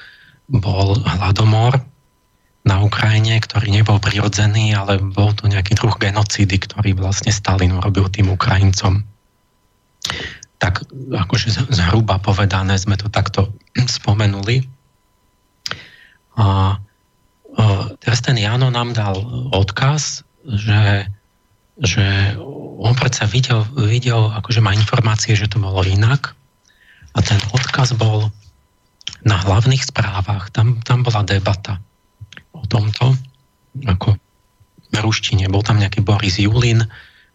bol 0.49 0.97
hladomor 1.05 1.85
na 2.67 2.83
Ukrajine, 2.83 3.39
ktorý 3.39 3.71
nebol 3.71 4.03
prirodzený, 4.03 4.75
ale 4.75 4.99
bol 4.99 5.31
to 5.39 5.47
nejaký 5.47 5.79
druh 5.79 5.95
genocídy, 5.95 6.59
ktorý 6.59 6.99
vlastne 6.99 7.31
Stalin 7.31 7.79
urobil 7.79 8.11
tým 8.11 8.35
Ukrajincom. 8.35 9.07
Tak 10.59 10.83
akože 11.15 11.71
zhruba 11.71 12.19
povedané 12.19 12.75
sme 12.75 12.99
to 12.99 13.07
takto 13.07 13.55
spomenuli. 14.03 14.67
A 16.37 16.77
teraz 18.03 18.21
ten 18.21 18.37
Jano 18.37 18.69
nám 18.75 18.93
dal 18.93 19.15
odkaz, 19.55 20.27
že, 20.45 21.07
že 21.79 22.35
on 22.83 22.99
predsa 22.99 23.31
videl, 23.31 23.63
videl, 23.79 24.35
akože 24.35 24.59
má 24.59 24.75
informácie, 24.75 25.39
že 25.39 25.49
to 25.49 25.63
bolo 25.63 25.87
inak. 25.87 26.35
A 27.15 27.23
ten 27.23 27.39
odkaz 27.55 27.95
bol 27.95 28.29
na 29.23 29.39
hlavných 29.39 29.87
správach. 29.87 30.51
Tam, 30.51 30.83
tam 30.83 31.07
bola 31.07 31.25
debata 31.25 31.81
o 32.61 32.65
tomto, 32.65 33.13
ako 33.85 34.17
v 34.93 34.99
ruštine. 35.03 35.51
Bol 35.53 35.61
tam 35.61 35.77
nejaký 35.77 36.01
Boris 36.01 36.41
Julin 36.41 36.87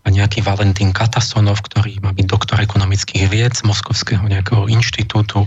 a 0.02 0.08
nejaký 0.10 0.42
Valentín 0.42 0.92
Katasonov, 0.96 1.62
ktorý 1.62 2.02
má 2.02 2.10
byť 2.10 2.26
doktor 2.26 2.58
ekonomických 2.58 3.30
vied 3.30 3.54
z 3.54 3.62
Moskovského 3.62 4.26
nejakého 4.26 4.66
inštitútu. 4.66 5.46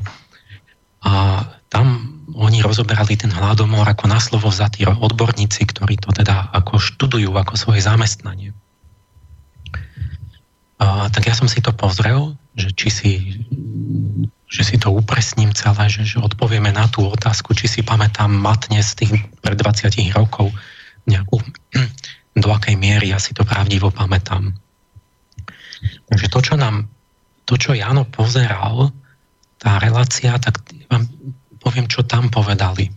A 1.03 1.43
tam 1.69 2.15
oni 2.39 2.63
rozoberali 2.63 3.19
ten 3.19 3.35
hladomor 3.35 3.85
ako 3.85 4.07
na 4.07 4.23
slovo 4.23 4.49
vzatí 4.49 4.87
odborníci, 4.87 5.67
ktorí 5.67 5.99
to 5.99 6.15
teda 6.15 6.55
ako 6.55 6.79
študujú 6.79 7.35
ako 7.35 7.59
svoje 7.59 7.83
zamestnanie. 7.83 8.55
A, 10.79 11.11
tak 11.11 11.27
ja 11.27 11.35
som 11.35 11.51
si 11.51 11.59
to 11.59 11.75
pozrel, 11.75 12.39
že 12.55 12.71
či 12.73 12.89
si, 12.91 13.13
že 14.55 14.63
si 14.63 14.77
to 14.79 14.95
upresním 14.95 15.51
celé, 15.51 15.91
že, 15.91 16.07
že 16.07 16.23
odpovieme 16.23 16.71
na 16.71 16.87
tú 16.87 17.11
otázku, 17.11 17.59
či 17.59 17.67
si 17.67 17.81
pamätám 17.83 18.31
matne 18.31 18.79
z 18.79 19.03
tých 19.03 19.13
pred 19.43 19.59
20 19.59 19.91
rokov 20.15 20.55
nejakú, 21.11 21.43
do 22.43 22.49
akej 22.55 22.79
miery 22.79 23.11
ja 23.11 23.19
si 23.19 23.35
to 23.35 23.43
pravdivo 23.43 23.91
pamätám. 23.91 24.55
Takže 26.07 26.27
to, 26.31 26.39
čo 26.39 26.55
nám, 26.55 26.87
to, 27.51 27.59
čo 27.59 27.75
Jano 27.75 28.07
pozeral, 28.07 28.95
tá 29.59 29.83
relácia, 29.83 30.39
tak 30.39 30.63
vám 30.87 31.03
poviem, 31.59 31.91
čo 31.91 32.07
tam 32.07 32.31
povedali. 32.31 32.95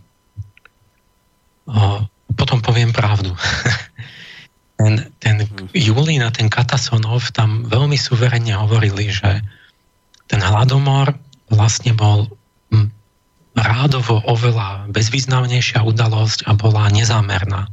O, 1.66 2.06
potom 2.38 2.62
poviem 2.62 2.94
pravdu. 2.94 3.34
ten, 4.78 5.10
ten 5.18 5.42
Julín 5.74 6.22
a 6.22 6.30
ten 6.30 6.46
Katasonov 6.46 7.34
tam 7.34 7.66
veľmi 7.66 7.98
suverenne 7.98 8.54
hovorili, 8.54 9.10
že 9.10 9.42
ten 10.30 10.38
hladomor 10.38 11.27
vlastne 11.52 11.92
bol 11.96 12.28
hm, 12.72 12.88
rádovo 13.56 14.20
oveľa 14.24 14.88
bezvýznamnejšia 14.92 15.82
udalosť 15.82 16.46
a 16.46 16.54
bola 16.54 16.88
nezámerná. 16.92 17.68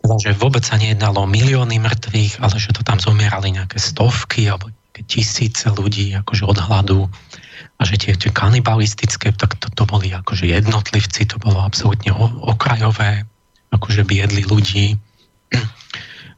Teda, 0.00 0.14
že 0.22 0.30
vôbec 0.38 0.62
sa 0.62 0.78
nejednalo 0.78 1.26
o 1.26 1.30
milióny 1.30 1.82
mŕtvych, 1.82 2.38
ale 2.38 2.56
že 2.62 2.70
to 2.70 2.86
tam 2.86 3.02
zomierali 3.02 3.50
nejaké 3.50 3.82
stovky 3.82 4.46
alebo 4.46 4.70
tisíce 5.04 5.68
ľudí 5.68 6.16
akože 6.16 6.48
od 6.48 6.56
hladu 6.56 7.00
a 7.76 7.82
že 7.84 8.00
tie, 8.00 8.12
tie 8.16 8.32
kanibalistické, 8.32 9.36
tak 9.36 9.60
to, 9.60 9.68
to 9.68 9.84
boli 9.84 10.08
akože 10.08 10.48
jednotlivci, 10.48 11.28
to 11.28 11.36
bolo 11.36 11.60
absolútne 11.60 12.16
okrajové, 12.40 13.28
akože 13.68 14.08
biedli 14.08 14.48
ľudí. 14.48 14.96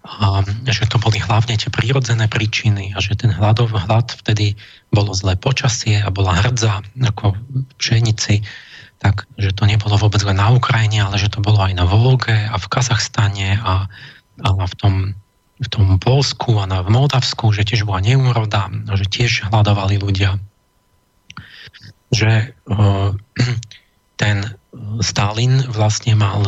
A 0.09 0.41
že 0.65 0.89
to 0.89 0.97
boli 0.97 1.21
hlavne 1.21 1.61
tie 1.61 1.69
prírodzené 1.69 2.33
príčiny 2.33 2.97
a 2.97 2.99
že 2.99 3.13
ten 3.13 3.29
hladov, 3.29 3.77
hlad 3.77 4.09
vtedy 4.25 4.57
bolo 4.89 5.13
zlé 5.13 5.37
počasie 5.37 6.01
a 6.01 6.09
bola 6.09 6.33
hrdza 6.33 6.81
ako 6.97 7.37
pšenici, 7.77 8.41
tak 8.99 9.29
že 9.37 9.53
to 9.53 9.69
nebolo 9.69 10.01
vôbec 10.01 10.25
len 10.25 10.41
na 10.41 10.49
Ukrajine, 10.49 11.05
ale 11.05 11.21
že 11.21 11.29
to 11.29 11.45
bolo 11.45 11.61
aj 11.61 11.77
na 11.77 11.85
Volge 11.85 12.35
a 12.35 12.57
v 12.57 12.67
Kazachstane 12.67 13.61
a, 13.61 13.87
a 14.43 14.49
v 14.65 14.75
tom 14.81 14.95
v 15.59 15.67
tom 15.67 15.99
Polsku 15.99 16.55
a 16.63 16.71
na, 16.71 16.87
v 16.87 16.95
Moldavsku, 16.95 17.51
že 17.51 17.67
tiež 17.67 17.83
bola 17.83 17.99
neúroda, 17.99 18.71
že 18.95 19.11
tiež 19.11 19.51
hľadovali 19.51 19.99
ľudia. 19.99 20.39
Že 22.15 22.55
ten 24.19 24.59
Stalin 25.01 25.63
vlastne 25.71 26.19
mal 26.19 26.43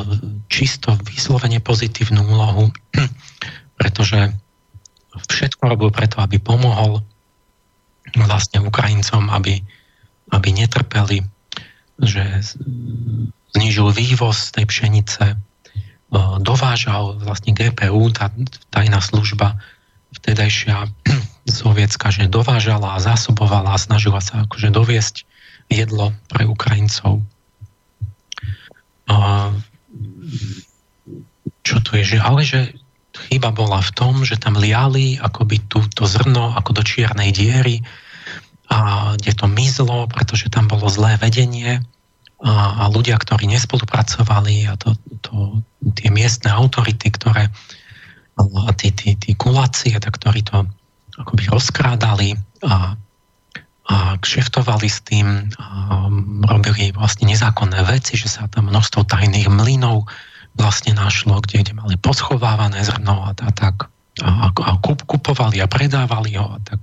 čisto 0.50 0.98
vyslovene 1.06 1.62
pozitívnu 1.62 2.20
úlohu, 2.26 2.74
pretože 3.78 4.34
všetko 5.14 5.62
robil 5.70 5.90
preto, 5.94 6.18
aby 6.18 6.42
pomohol 6.42 7.00
vlastne 8.18 8.60
Ukrajincom, 8.66 9.30
aby, 9.30 9.62
aby 10.34 10.48
netrpeli, 10.50 11.22
že 12.02 12.24
znižil 13.54 13.94
vývoz 13.94 14.50
tej 14.50 14.66
pšenice, 14.66 15.24
eh, 15.34 16.18
dovážal 16.42 17.22
vlastne 17.22 17.54
GPU, 17.54 18.10
tá 18.10 18.34
tajná 18.74 18.98
služba 18.98 19.58
vtedajšia 20.18 20.90
sovietská, 21.62 22.10
že 22.10 22.26
dovážala 22.26 22.98
a 22.98 23.02
zásobovala 23.02 23.78
a 23.78 23.82
snažila 23.82 24.18
sa 24.18 24.42
akože 24.46 24.74
doviesť 24.74 25.22
jedlo 25.70 26.10
pre 26.26 26.50
Ukrajincov. 26.50 27.22
A 29.10 29.50
čo 31.66 31.82
tu 31.82 31.98
je, 31.98 32.16
že, 32.16 32.18
ale 32.22 32.46
že 32.46 32.78
chyba 33.28 33.50
bola 33.50 33.82
v 33.82 33.90
tom, 33.92 34.22
že 34.22 34.38
tam 34.38 34.54
liali 34.54 35.18
akoby 35.18 35.66
tú, 35.66 35.82
to 35.90 36.06
zrno 36.06 36.54
ako 36.54 36.78
do 36.78 36.82
čiernej 36.86 37.34
diery 37.34 37.82
a 38.70 39.12
kde 39.18 39.34
to 39.34 39.46
mizlo, 39.50 40.06
pretože 40.06 40.46
tam 40.46 40.70
bolo 40.70 40.86
zlé 40.86 41.18
vedenie 41.18 41.82
a, 42.40 42.86
a 42.86 42.88
ľudia, 42.88 43.18
ktorí 43.18 43.50
nespolupracovali 43.50 44.70
a 44.70 44.78
to, 44.78 44.94
to, 45.20 45.58
tie 45.98 46.08
miestne 46.08 46.54
autority, 46.54 47.10
ktoré 47.10 47.50
a 48.40 48.72
tí, 48.72 48.88
tí, 48.94 49.20
tí 49.20 49.36
kulácie, 49.36 49.92
ktorí 49.92 50.40
to 50.48 50.64
akoby 51.20 51.44
rozkrádali 51.52 52.32
a 52.64 52.96
kšeftovali 54.20 54.86
s 54.86 55.02
tým 55.02 55.50
a 55.58 56.06
robili 56.46 56.94
vlastne 56.94 57.26
nezákonné 57.26 57.82
veci, 57.90 58.14
že 58.14 58.30
sa 58.30 58.46
tam 58.46 58.70
množstvo 58.70 59.02
tajných 59.02 59.50
mlynov 59.50 60.06
vlastne 60.54 60.94
našlo, 60.94 61.42
kde, 61.42 61.62
kde 61.66 61.72
mali 61.74 61.94
poschovávané 61.98 62.82
zrno 62.86 63.26
a 63.26 63.34
tak 63.34 63.90
a, 64.20 64.50
a 64.50 64.70
kup, 64.82 65.02
kupovali 65.06 65.62
a 65.62 65.70
predávali 65.70 66.36
ho 66.36 66.46
a 66.54 66.58
tak. 66.62 66.80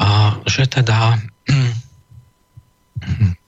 A 0.00 0.40
že 0.48 0.66
teda 0.66 1.20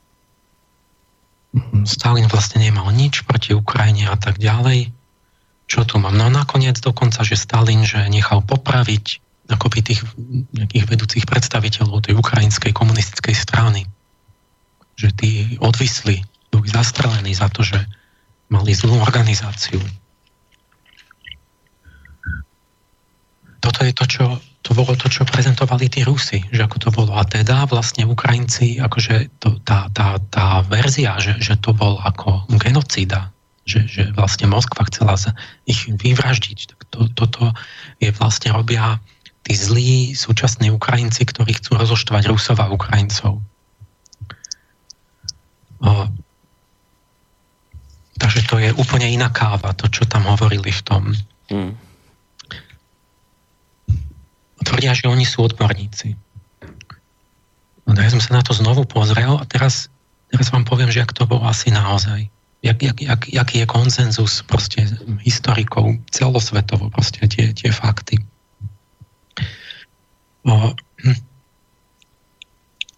Stalin 1.86 2.26
vlastne 2.26 2.58
nemal 2.60 2.90
nič 2.90 3.22
proti 3.22 3.54
Ukrajine 3.54 4.10
a 4.10 4.18
tak 4.18 4.42
ďalej. 4.42 4.90
Čo 5.64 5.86
tu 5.88 5.96
mám? 6.02 6.18
No 6.18 6.28
nakoniec 6.28 6.76
dokonca, 6.82 7.24
že 7.24 7.38
Stalin, 7.40 7.86
že 7.86 8.04
nechal 8.10 8.42
popraviť 8.44 9.23
akoby 9.48 9.84
tých 9.84 10.00
nejakých 10.52 10.84
vedúcich 10.88 11.24
predstaviteľov 11.28 12.08
tej 12.08 12.16
ukrajinskej 12.16 12.72
komunistickej 12.72 13.36
strany. 13.36 13.84
Že 14.94 15.08
tí 15.18 15.32
odvisli, 15.60 16.22
boli 16.48 16.70
zastrelení 16.70 17.34
za 17.34 17.50
to, 17.50 17.66
že 17.66 17.76
mali 18.48 18.72
zlú 18.72 18.96
organizáciu. 19.02 19.82
Toto 23.58 23.80
je 23.80 23.92
to, 23.96 24.04
čo 24.04 24.24
to 24.64 24.72
bolo 24.72 24.96
to, 24.96 25.12
čo 25.12 25.28
prezentovali 25.28 25.92
tí 25.92 26.00
Rusi, 26.08 26.40
že 26.48 26.64
ako 26.64 26.76
to 26.80 26.88
bolo. 26.88 27.12
A 27.20 27.28
teda 27.28 27.68
vlastne 27.68 28.08
Ukrajinci, 28.08 28.80
akože 28.80 29.36
to, 29.36 29.60
tá, 29.60 29.92
tá, 29.92 30.16
tá 30.32 30.64
verzia, 30.64 31.20
že, 31.20 31.36
že 31.36 31.60
to 31.60 31.76
bol 31.76 32.00
ako 32.00 32.48
genocída, 32.56 33.28
že, 33.68 33.84
že 33.84 34.08
vlastne 34.16 34.48
Moskva 34.48 34.88
chcela 34.88 35.20
ich 35.68 35.84
vyvraždiť, 35.84 36.58
tak 36.72 36.80
to, 36.88 37.12
toto 37.12 37.52
je 38.00 38.08
vlastne 38.16 38.56
robia 38.56 39.04
tí 39.44 39.52
zlí 39.52 40.16
súčasní 40.16 40.72
Ukrajinci, 40.72 41.28
ktorí 41.28 41.56
chcú 41.60 41.76
rozoštvať 41.76 42.32
Rusov 42.32 42.56
a 42.64 42.72
Ukrajincov. 42.72 43.44
O, 45.84 45.92
takže 48.16 48.40
to 48.48 48.56
je 48.56 48.72
úplne 48.74 49.04
iná 49.12 49.28
káva, 49.28 49.76
to, 49.76 49.86
čo 49.92 50.08
tam 50.08 50.24
hovorili 50.24 50.72
v 50.72 50.82
tom. 50.82 51.02
Hmm 51.52 51.76
tvrdia, 54.64 54.96
že 54.96 55.06
oni 55.06 55.28
sú 55.28 55.44
odborníci. 55.44 56.16
No, 57.84 57.92
ja 58.00 58.08
som 58.08 58.18
sa 58.18 58.40
na 58.40 58.42
to 58.42 58.56
znovu 58.56 58.88
pozrel 58.88 59.36
a 59.36 59.44
teraz, 59.44 59.92
teraz 60.32 60.48
vám 60.48 60.64
poviem, 60.64 60.88
že 60.88 61.04
ak 61.04 61.12
to 61.12 61.28
bolo 61.28 61.44
asi 61.44 61.68
naozaj. 61.68 62.26
Jak, 62.64 62.80
jak, 62.80 62.96
jak, 62.96 63.22
jaký 63.28 63.56
je 63.60 63.66
konsenzus 63.68 64.40
proste 64.48 64.88
historikov 65.20 66.00
celosvetovo, 66.08 66.88
proste 66.88 67.28
tie, 67.28 67.52
tie 67.52 67.68
fakty. 67.68 68.16
Hm. 70.44 71.18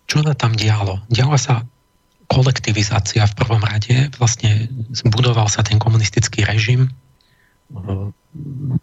Čo 0.07 0.23
sa 0.23 0.35
tam 0.35 0.55
dialo? 0.55 1.03
Diala 1.11 1.39
sa 1.39 1.67
kolektivizácia 2.27 3.23
v 3.23 3.37
prvom 3.39 3.63
rade, 3.63 4.11
vlastne 4.19 4.67
zbudoval 4.91 5.47
sa 5.47 5.63
ten 5.63 5.79
komunistický 5.79 6.43
režim, 6.43 6.91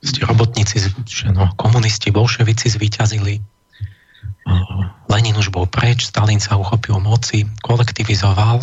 ste 0.03 0.19
robotníci, 0.27 0.91
že 1.07 1.31
no, 1.31 1.51
komunisti, 1.55 2.11
bolševici 2.11 2.67
zvíťazili. 2.67 3.39
Lenin 5.07 5.39
už 5.39 5.55
bol 5.55 5.67
preč, 5.67 6.07
Stalin 6.11 6.43
sa 6.43 6.59
uchopil 6.59 6.99
moci, 6.99 7.47
kolektivizoval 7.63 8.59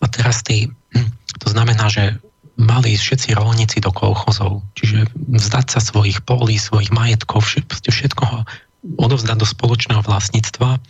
a 0.00 0.06
teraz 0.08 0.40
tí, 0.40 0.72
hm, 0.96 1.08
to 1.44 1.46
znamená, 1.52 1.92
že 1.92 2.16
mali 2.56 2.96
všetci 2.96 3.36
rolníci 3.36 3.80
do 3.80 3.92
kolchozov, 3.92 4.64
čiže 4.76 5.08
vzdať 5.16 5.66
sa 5.76 5.80
svojich 5.80 6.24
polí, 6.24 6.60
svojich 6.60 6.92
majetkov, 6.92 7.44
všetko 7.68 8.44
odovzdať 8.84 9.36
do 9.36 9.46
spoločného 9.46 10.02
vlastníctva, 10.04 10.80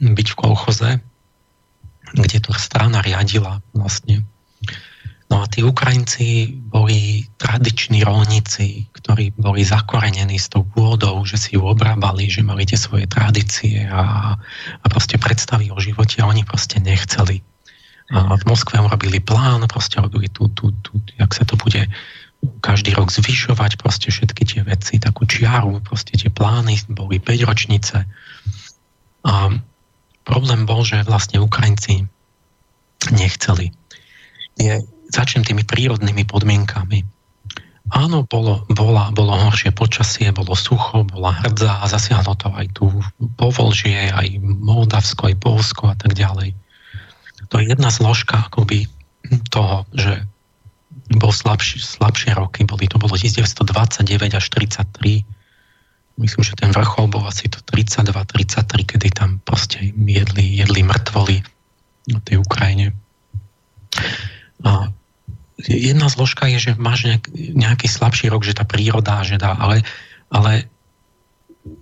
byť 0.00 0.26
v 0.32 0.38
kolchoze, 0.38 0.90
kde 2.12 2.38
to 2.40 2.52
strana 2.56 3.04
riadila 3.04 3.60
vlastne 3.76 4.24
No 5.32 5.40
a 5.40 5.48
tí 5.48 5.64
Ukrajinci 5.64 6.60
boli 6.68 7.24
tradiční 7.40 8.04
rolníci, 8.04 8.84
ktorí 8.92 9.32
boli 9.40 9.64
zakorenení 9.64 10.36
s 10.36 10.52
tou 10.52 10.60
pôdou, 10.60 11.24
že 11.24 11.40
si 11.40 11.56
ju 11.56 11.64
obrábali, 11.64 12.28
že 12.28 12.44
mali 12.44 12.68
tie 12.68 12.76
svoje 12.76 13.08
tradície 13.08 13.88
a, 13.88 14.36
a 14.36 14.86
proste 14.92 15.16
predstavy 15.16 15.72
o 15.72 15.80
živote 15.80 16.20
a 16.20 16.28
oni 16.28 16.44
proste 16.44 16.84
nechceli. 16.84 17.40
A 18.12 18.36
v 18.36 18.44
Moskve 18.44 18.76
urobili 18.76 19.24
plán, 19.24 19.64
proste 19.72 20.04
robili 20.04 20.28
tu, 20.28 20.52
tu, 20.52 20.68
tu, 20.84 21.00
jak 21.16 21.32
sa 21.32 21.48
to 21.48 21.56
bude 21.56 21.88
každý 22.62 22.94
rok 22.98 23.14
zvyšovať, 23.14 23.78
proste 23.78 24.10
všetky 24.10 24.42
tie 24.42 24.60
veci, 24.66 24.98
takú 24.98 25.26
čiaru, 25.26 25.78
proste 25.82 26.18
tie 26.18 26.30
plány 26.30 26.78
boli 26.90 27.22
5 27.22 27.48
ročnice. 27.48 28.06
A 29.22 29.32
problém 30.26 30.66
bol, 30.66 30.82
že 30.82 31.06
vlastne 31.06 31.38
Ukrajinci 31.38 32.06
nechceli. 33.14 33.70
Je, 34.58 34.82
začnem 35.10 35.46
tými 35.46 35.62
prírodnými 35.62 36.26
podmienkami. 36.26 37.06
Áno, 37.92 38.22
bolo, 38.24 38.62
bola, 38.70 39.10
bolo 39.10 39.34
horšie 39.34 39.74
počasie, 39.74 40.30
bolo 40.30 40.54
sucho, 40.54 41.02
bola 41.02 41.34
hrdza 41.34 41.82
a 41.82 41.84
zasiahlo 41.90 42.38
to 42.38 42.48
aj 42.54 42.66
tu 42.78 42.88
Povolžie, 43.36 44.08
aj 44.08 44.38
Moldavsko, 44.40 45.28
aj 45.28 45.36
Polsko 45.42 45.90
a 45.90 45.96
tak 45.98 46.14
ďalej. 46.14 46.54
To 47.50 47.58
je 47.58 47.68
jedna 47.68 47.90
zložka 47.90 48.48
akoby 48.48 48.86
toho, 49.50 49.84
že 49.92 50.24
bol 51.16 51.32
slabšie, 51.32 51.80
slabšie 51.82 52.32
roky, 52.32 52.64
boli, 52.64 52.88
to 52.88 52.96
bolo 52.96 53.14
1929 53.14 54.08
až 54.32 54.44
33. 54.48 55.24
Myslím, 56.20 56.42
že 56.44 56.54
ten 56.56 56.70
vrchol 56.72 57.08
bol 57.08 57.24
asi 57.24 57.48
to 57.48 57.60
32-33, 57.72 58.84
kedy 58.84 59.08
tam 59.12 59.40
proste 59.44 59.80
jedli, 59.96 60.60
jedli 60.60 60.80
mŕtvoly 60.84 61.40
na 62.12 62.18
tej 62.20 62.40
Ukrajine. 62.40 62.92
A 64.62 64.92
jedna 65.68 66.06
zložka 66.08 66.48
je, 66.48 66.70
že 66.70 66.72
máš 66.76 67.08
nejak, 67.08 67.24
nejaký 67.34 67.86
slabší 67.88 68.28
rok, 68.32 68.44
že 68.44 68.56
tá 68.56 68.64
príroda, 68.64 69.24
že 69.24 69.40
dá, 69.40 69.56
ale, 69.56 69.84
ale 70.32 70.68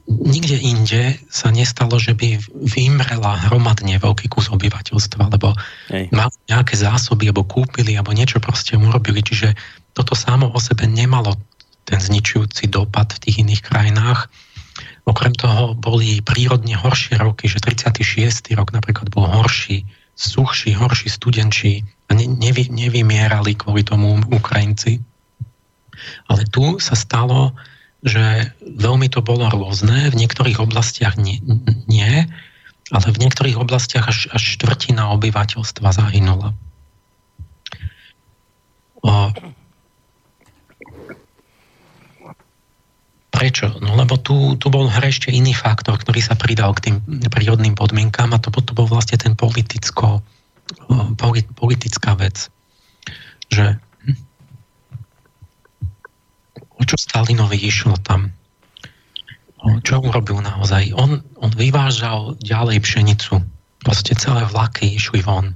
nikde 0.08 0.60
inde 0.60 1.16
sa 1.32 1.48
nestalo, 1.48 1.96
že 1.96 2.12
by 2.12 2.36
vymrela 2.68 3.48
hromadne 3.48 3.96
veľký 3.96 4.28
kus 4.28 4.52
obyvateľstva, 4.52 5.32
lebo 5.32 5.56
Hej. 5.88 6.12
mali 6.12 6.34
nejaké 6.52 6.76
zásoby, 6.76 7.32
alebo 7.32 7.48
kúpili, 7.48 7.96
alebo 7.96 8.12
niečo 8.12 8.42
proste 8.44 8.76
urobili. 8.76 9.24
Čiže 9.24 9.56
toto 9.96 10.12
samo 10.12 10.52
o 10.52 10.58
sebe 10.60 10.84
nemalo 10.84 11.34
ten 11.88 11.98
zničujúci 11.98 12.68
dopad 12.68 13.16
v 13.16 13.22
tých 13.24 13.36
iných 13.40 13.62
krajinách. 13.64 14.28
Okrem 15.08 15.32
toho 15.32 15.72
boli 15.74 16.20
prírodne 16.20 16.76
horšie 16.76 17.16
roky, 17.16 17.48
že 17.48 17.58
36. 17.64 18.52
rok 18.54 18.76
napríklad 18.76 19.08
bol 19.08 19.26
horší, 19.26 19.88
suchší, 20.14 20.76
horší, 20.76 21.08
studenčí, 21.08 21.82
nevy, 22.12 22.68
nevymierali 22.68 23.56
kvôli 23.56 23.80
tomu 23.82 24.20
Ukrajinci. 24.28 25.00
Ale 26.28 26.44
tu 26.52 26.76
sa 26.76 26.92
stalo, 26.92 27.56
že 28.00 28.56
veľmi 28.60 29.12
to 29.12 29.20
bolo 29.20 29.48
rôzne, 29.52 30.08
v 30.08 30.18
niektorých 30.18 30.60
oblastiach 30.62 31.20
nie, 31.20 31.44
nie 31.84 32.28
ale 32.90 33.06
v 33.14 33.22
niektorých 33.22 33.56
oblastiach 33.56 34.10
až, 34.10 34.26
až 34.34 34.42
štvrtina 34.58 35.14
obyvateľstva 35.14 35.88
zahynula. 35.94 36.58
O, 39.00 39.30
prečo? 43.30 43.72
No 43.78 43.94
lebo 43.94 44.18
tu, 44.18 44.58
tu 44.58 44.68
bol 44.68 44.90
hre 44.90 45.08
ešte 45.08 45.30
iný 45.30 45.54
faktor, 45.54 45.96
ktorý 46.02 46.20
sa 46.20 46.34
pridal 46.34 46.74
k 46.76 46.90
tým 46.90 46.96
prírodným 47.30 47.78
podmienkám 47.78 48.34
a 48.34 48.42
to, 48.42 48.50
to 48.50 48.74
bol 48.74 48.90
vlastne 48.90 49.16
ten 49.16 49.38
politicko, 49.38 50.20
politická 51.56 52.18
vec, 52.18 52.50
že 53.48 53.78
o 56.80 56.82
čo 56.88 56.96
Stalinovi 56.96 57.60
išlo 57.60 58.00
tam? 58.00 58.32
Čo 59.60 60.00
urobil 60.00 60.40
naozaj? 60.40 60.96
On, 60.96 61.20
on 61.36 61.52
vyvážal 61.52 62.40
ďalej 62.40 62.80
pšenicu. 62.80 63.44
Proste 63.84 64.16
celé 64.16 64.48
vlaky 64.48 64.96
išli 64.96 65.20
von. 65.20 65.52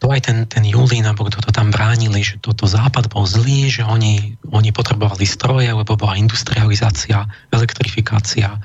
To 0.00 0.08
aj 0.08 0.30
ten, 0.30 0.38
ten 0.48 0.64
Julín, 0.64 1.04
alebo 1.04 1.28
kto 1.28 1.44
to 1.44 1.52
tam 1.52 1.68
bránili, 1.68 2.24
že 2.24 2.40
toto 2.40 2.64
západ 2.64 3.12
bol 3.12 3.28
zlý, 3.28 3.68
že 3.68 3.84
oni, 3.84 4.38
oni 4.48 4.70
potrebovali 4.72 5.28
stroje, 5.28 5.68
lebo 5.68 5.92
bola 5.98 6.16
industrializácia, 6.16 7.28
elektrifikácia 7.52 8.56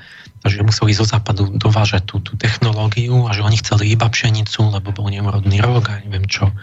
a 0.46 0.52
že 0.52 0.62
museli 0.62 0.94
zo 0.94 1.02
západu 1.02 1.50
dovážať 1.58 2.06
tú, 2.06 2.22
tú 2.22 2.38
technológiu 2.38 3.26
a 3.26 3.34
že 3.34 3.42
oni 3.42 3.58
chceli 3.58 3.90
iba 3.90 4.06
pšenicu, 4.06 4.70
lebo 4.70 4.94
bol 4.94 5.10
neurodný 5.10 5.58
rok 5.58 5.90
a 5.90 5.98
neviem 6.06 6.22
čo. 6.30 6.54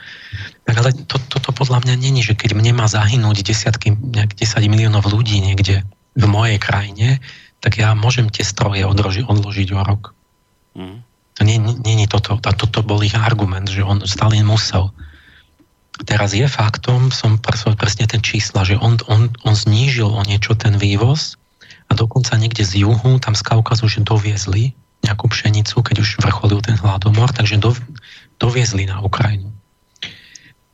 Tak 0.63 0.76
ale 0.80 0.96
to, 0.96 1.19
toto 1.28 1.52
podľa 1.52 1.84
mňa 1.84 1.96
není, 2.00 2.24
že 2.24 2.39
keď 2.39 2.56
mne 2.56 2.80
má 2.80 2.88
zahynúť 2.88 3.43
desiatky, 3.43 3.91
nejak 3.91 4.39
10 4.39 4.63
miliónov 4.72 5.04
ľudí 5.12 5.43
niekde 5.43 5.84
v 6.15 6.26
mojej 6.32 6.56
krajine, 6.63 7.19
tak 7.60 7.76
ja 7.76 7.91
môžem 7.91 8.32
tie 8.32 8.48
stroje 8.48 8.88
odloži, 8.88 9.28
odložiť 9.28 9.67
o 9.76 9.82
rok. 9.84 10.15
Mm. 10.80 11.04
To 11.36 11.41
nie, 11.43 11.60
nie, 11.60 11.96
nie 12.00 12.08
toto. 12.08 12.39
A 12.39 12.52
toto 12.56 12.80
bol 12.80 13.04
ich 13.04 13.19
argument, 13.19 13.67
že 13.67 13.84
on 13.84 14.08
Stalin 14.08 14.48
musel. 14.48 14.96
Teraz 16.08 16.32
je 16.32 16.48
faktom, 16.48 17.12
som 17.12 17.38
presne 17.76 18.08
ten 18.08 18.24
čísla, 18.24 18.63
že 18.63 18.80
on, 18.80 18.98
on, 19.12 19.30
on 19.43 19.54
znížil 19.54 20.10
o 20.10 20.22
niečo 20.26 20.56
ten 20.56 20.80
vývoz, 20.80 21.38
a 21.93 21.99
dokonca 22.01 22.34
niekde 22.41 22.65
z 22.65 22.82
juhu, 22.82 23.21
tam 23.21 23.38
z 23.38 23.45
Kaukazu, 23.45 23.86
že 23.86 24.01
doviezli 24.01 24.73
nejakú 25.06 25.29
pšenicu, 25.29 25.86
keď 25.86 26.01
už 26.01 26.17
vrcholil 26.25 26.58
ten 26.65 26.73
hladomor, 26.73 27.29
takže 27.29 27.62
do, 27.62 27.77
doviezli 28.41 28.89
na 28.89 28.97
Ukrajinu. 29.06 29.53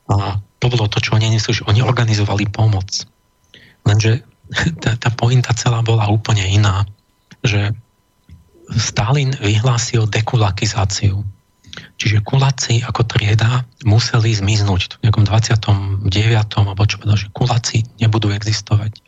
A 0.08 0.40
to 0.56 0.66
bolo 0.72 0.88
to, 0.88 0.96
čo 0.96 1.20
oni 1.20 1.28
že 1.36 1.60
oni 1.68 1.84
organizovali 1.84 2.48
pomoc. 2.48 3.04
Lenže 3.84 4.24
tá, 4.82 4.96
tá 4.96 5.10
pointa 5.12 5.52
celá 5.52 5.84
bola 5.84 6.08
úplne 6.08 6.48
iná, 6.48 6.88
že 7.44 7.76
Stalin 8.72 9.36
vyhlásil 9.36 10.08
dekulakizáciu. 10.08 11.20
Čiže 12.00 12.24
kuláci 12.24 12.80
ako 12.80 13.04
trieda 13.04 13.68
museli 13.84 14.32
zmiznúť 14.32 14.98
v 14.98 15.10
nejakom 15.10 15.26
29. 15.28 16.06
alebo 16.56 16.82
čo 16.88 16.96
povedal, 16.96 17.18
že 17.18 17.34
kuláci 17.34 17.84
nebudú 17.98 18.32
existovať. 18.32 18.98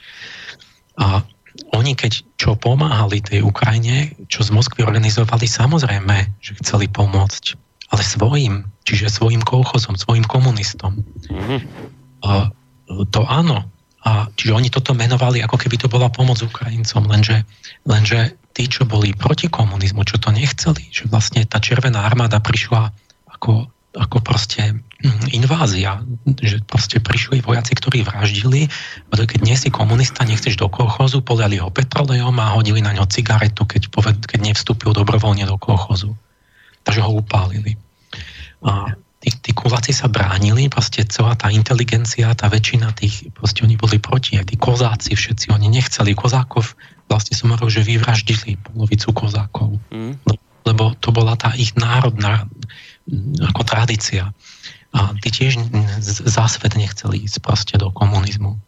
A 0.98 1.24
oni 1.72 1.92
keď 1.92 2.24
čo 2.40 2.56
pomáhali 2.56 3.20
tej 3.20 3.44
Ukrajine, 3.44 4.16
čo 4.28 4.44
z 4.44 4.50
Moskvy 4.52 4.84
organizovali, 4.84 5.44
samozrejme, 5.44 6.40
že 6.40 6.56
chceli 6.64 6.88
pomôcť, 6.88 7.56
ale 7.92 8.02
svojim, 8.02 8.54
čiže 8.88 9.12
svojim 9.12 9.44
kolchozom, 9.44 10.00
svojim 10.00 10.24
komunistom. 10.24 11.04
Mm-hmm. 11.28 11.58
A, 12.24 12.48
to 13.12 13.20
áno. 13.28 13.68
A, 14.02 14.26
čiže 14.34 14.56
oni 14.56 14.68
toto 14.72 14.96
menovali, 14.96 15.44
ako 15.44 15.60
keby 15.60 15.76
to 15.78 15.86
bola 15.86 16.10
pomoc 16.10 16.40
Ukrajincom, 16.42 17.06
lenže, 17.06 17.46
lenže 17.86 18.34
tí, 18.56 18.66
čo 18.66 18.88
boli 18.88 19.14
proti 19.14 19.46
komunizmu, 19.46 20.02
čo 20.02 20.18
to 20.18 20.34
nechceli, 20.34 20.90
že 20.90 21.06
vlastne 21.06 21.46
tá 21.46 21.62
Červená 21.62 22.02
armáda 22.02 22.42
prišla 22.42 22.90
ako 23.30 23.70
ako 23.92 24.24
proste 24.24 24.80
invázia, 25.34 26.02
že 26.38 26.62
proste 26.62 27.02
prišli 27.02 27.42
vojaci, 27.42 27.74
ktorí 27.74 28.06
vraždili, 28.06 28.70
keď 29.10 29.40
nie 29.42 29.58
si 29.58 29.68
komunista, 29.68 30.22
nechceš 30.22 30.54
do 30.54 30.70
kolchozu, 30.70 31.22
poliali 31.22 31.58
ho 31.58 31.70
petrolejom 31.74 32.34
a 32.38 32.54
hodili 32.54 32.78
na 32.78 32.94
ňo 32.94 33.10
cigaretu, 33.10 33.66
keď, 33.66 33.90
poved, 33.90 34.18
keď 34.22 34.54
nevstúpil 34.54 34.94
dobrovoľne 34.94 35.46
do 35.46 35.58
kolchozu. 35.58 36.14
Takže 36.86 37.00
ho 37.02 37.18
upálili. 37.18 37.74
A 38.62 38.94
tí, 39.22 39.30
tí 39.42 39.50
kuláci 39.54 39.90
sa 39.94 40.06
bránili, 40.06 40.70
proste 40.70 41.06
celá 41.06 41.34
tá 41.34 41.50
inteligencia, 41.50 42.34
tá 42.34 42.46
väčšina 42.50 42.94
tých, 42.94 43.30
proste 43.34 43.62
oni 43.66 43.78
boli 43.78 43.98
proti, 43.98 44.38
aj 44.38 44.50
tí 44.50 44.56
kozáci 44.58 45.14
všetci, 45.14 45.54
oni 45.54 45.70
nechceli 45.70 46.14
kozákov, 46.14 46.74
vlastne 47.06 47.34
som 47.34 47.50
hovoril, 47.54 47.70
že 47.70 47.86
vyvraždili 47.86 48.58
polovicu 48.62 49.10
kozákov. 49.14 49.78
Mm. 49.90 50.18
Lebo 50.62 50.94
to 51.02 51.10
bola 51.10 51.34
tá 51.34 51.54
ich 51.58 51.74
národná 51.74 52.46
ako 53.50 53.62
tradícia. 53.66 54.30
A 54.92 55.16
tí 55.24 55.28
tiež 55.32 55.56
zásvet 56.28 56.76
nechceli 56.76 57.24
ísť 57.24 57.40
proste 57.40 57.74
do 57.80 57.88
komunizmu. 57.88 58.60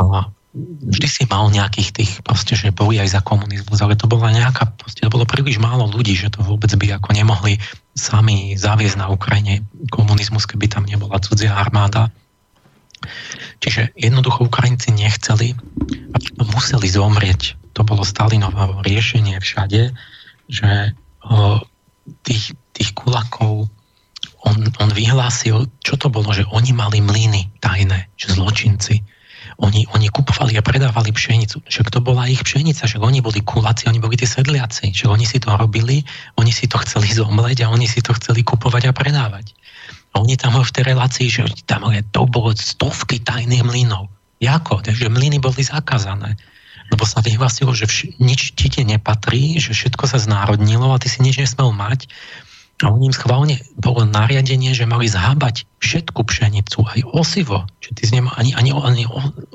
A 0.00 0.32
vždy 0.54 1.08
si 1.10 1.22
mal 1.26 1.50
nejakých 1.50 1.90
tých, 1.90 2.12
proste, 2.22 2.54
že 2.54 2.70
boli 2.70 2.96
aj 3.02 3.18
za 3.18 3.20
komunizmus, 3.20 3.82
ale 3.82 3.98
to 3.98 4.06
bola 4.06 4.30
nejaká, 4.30 4.70
proste, 4.78 5.02
to 5.02 5.10
bolo 5.10 5.26
príliš 5.26 5.58
málo 5.58 5.90
ľudí, 5.90 6.14
že 6.14 6.30
to 6.30 6.46
vôbec 6.46 6.70
by 6.78 6.96
ako 6.96 7.10
nemohli 7.10 7.58
sami 7.98 8.54
zaviesť 8.54 9.02
na 9.02 9.10
Ukrajine 9.10 9.66
komunizmus, 9.90 10.46
keby 10.46 10.70
tam 10.70 10.86
nebola 10.86 11.18
cudzia 11.18 11.58
armáda. 11.58 12.14
Čiže 13.60 13.92
jednoducho 13.98 14.46
Ukrajinci 14.46 14.94
nechceli 14.94 15.52
a 16.14 16.16
museli 16.54 16.88
zomrieť. 16.88 17.58
To 17.74 17.82
bolo 17.82 18.06
Stalinové 18.06 18.80
riešenie 18.86 19.42
všade, 19.42 19.90
že 20.46 20.70
tých, 22.22 22.44
tých 22.72 22.90
kulakov 22.94 23.66
on, 24.44 24.56
on 24.80 24.90
vyhlásil, 24.92 25.66
čo 25.80 25.94
to 25.96 26.12
bolo, 26.12 26.30
že 26.30 26.44
oni 26.52 26.76
mali 26.76 27.00
mlyny 27.00 27.48
tajné, 27.64 28.12
že 28.14 28.36
zločinci. 28.36 29.00
Oni, 29.62 29.86
oni 29.94 30.10
kupovali 30.10 30.58
a 30.58 30.66
predávali 30.66 31.14
pšenicu. 31.14 31.62
Však 31.62 31.94
to 31.94 32.02
bola 32.02 32.26
ich 32.26 32.42
pšenica, 32.42 32.90
že 32.90 32.98
oni 32.98 33.22
boli 33.22 33.38
kuláci, 33.38 33.86
oni 33.86 34.02
boli 34.02 34.18
tí 34.18 34.26
sedliaci, 34.26 34.90
že 34.90 35.06
oni 35.06 35.22
si 35.22 35.38
to 35.38 35.54
robili, 35.54 36.02
oni 36.34 36.50
si 36.50 36.66
to 36.66 36.82
chceli 36.82 37.06
zomleť 37.14 37.62
a 37.62 37.70
oni 37.70 37.86
si 37.86 38.02
to 38.02 38.10
chceli 38.18 38.42
kupovať 38.42 38.90
a 38.90 38.92
predávať. 38.92 39.54
A 40.14 40.22
oni 40.22 40.34
tam 40.34 40.58
v 40.58 40.74
tej 40.74 40.84
relácii, 40.90 41.26
že 41.30 41.42
tam 41.70 41.86
to 41.86 42.26
bolo 42.26 42.50
stovky 42.54 43.22
tajných 43.22 43.62
mlynov. 43.62 44.10
Jako? 44.42 44.82
Takže 44.82 45.06
mlyny 45.06 45.38
boli 45.38 45.62
zakázané 45.62 46.34
lebo 46.92 47.04
sa 47.08 47.24
vyhlasilo, 47.24 47.72
že 47.72 47.88
vš- 47.88 48.20
nič 48.20 48.52
ti 48.52 48.68
nepatrí, 48.84 49.56
že 49.56 49.72
všetko 49.72 50.04
sa 50.04 50.20
znárodnilo 50.20 50.92
a 50.92 51.00
ty 51.00 51.08
si 51.08 51.24
nič 51.24 51.40
nesmel 51.40 51.72
mať. 51.72 52.10
A 52.84 52.92
u 52.92 53.00
ním 53.00 53.16
schválne 53.16 53.64
bolo 53.80 54.04
nariadenie, 54.04 54.76
že 54.76 54.84
mali 54.84 55.08
zhábať 55.08 55.64
všetku 55.80 56.20
pšenicu, 56.20 56.84
aj 56.84 57.00
osivo. 57.16 57.64
Čiže 57.80 57.94
ty 57.96 58.02
nemohol, 58.20 58.36
ani, 58.36 58.52
ani, 58.52 58.70
ani 58.76 59.04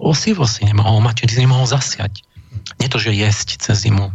osivo 0.01 0.49
si 0.49 0.65
nemohol 0.65 1.05
mať, 1.05 1.23
čiže 1.23 1.27
ty 1.29 1.33
si 1.37 1.43
nemohol 1.45 1.69
zasiať. 1.69 2.25
Nie 2.81 2.89
to, 2.89 2.97
že 2.97 3.13
jesť 3.13 3.61
cez 3.61 3.85
zimu. 3.85 4.09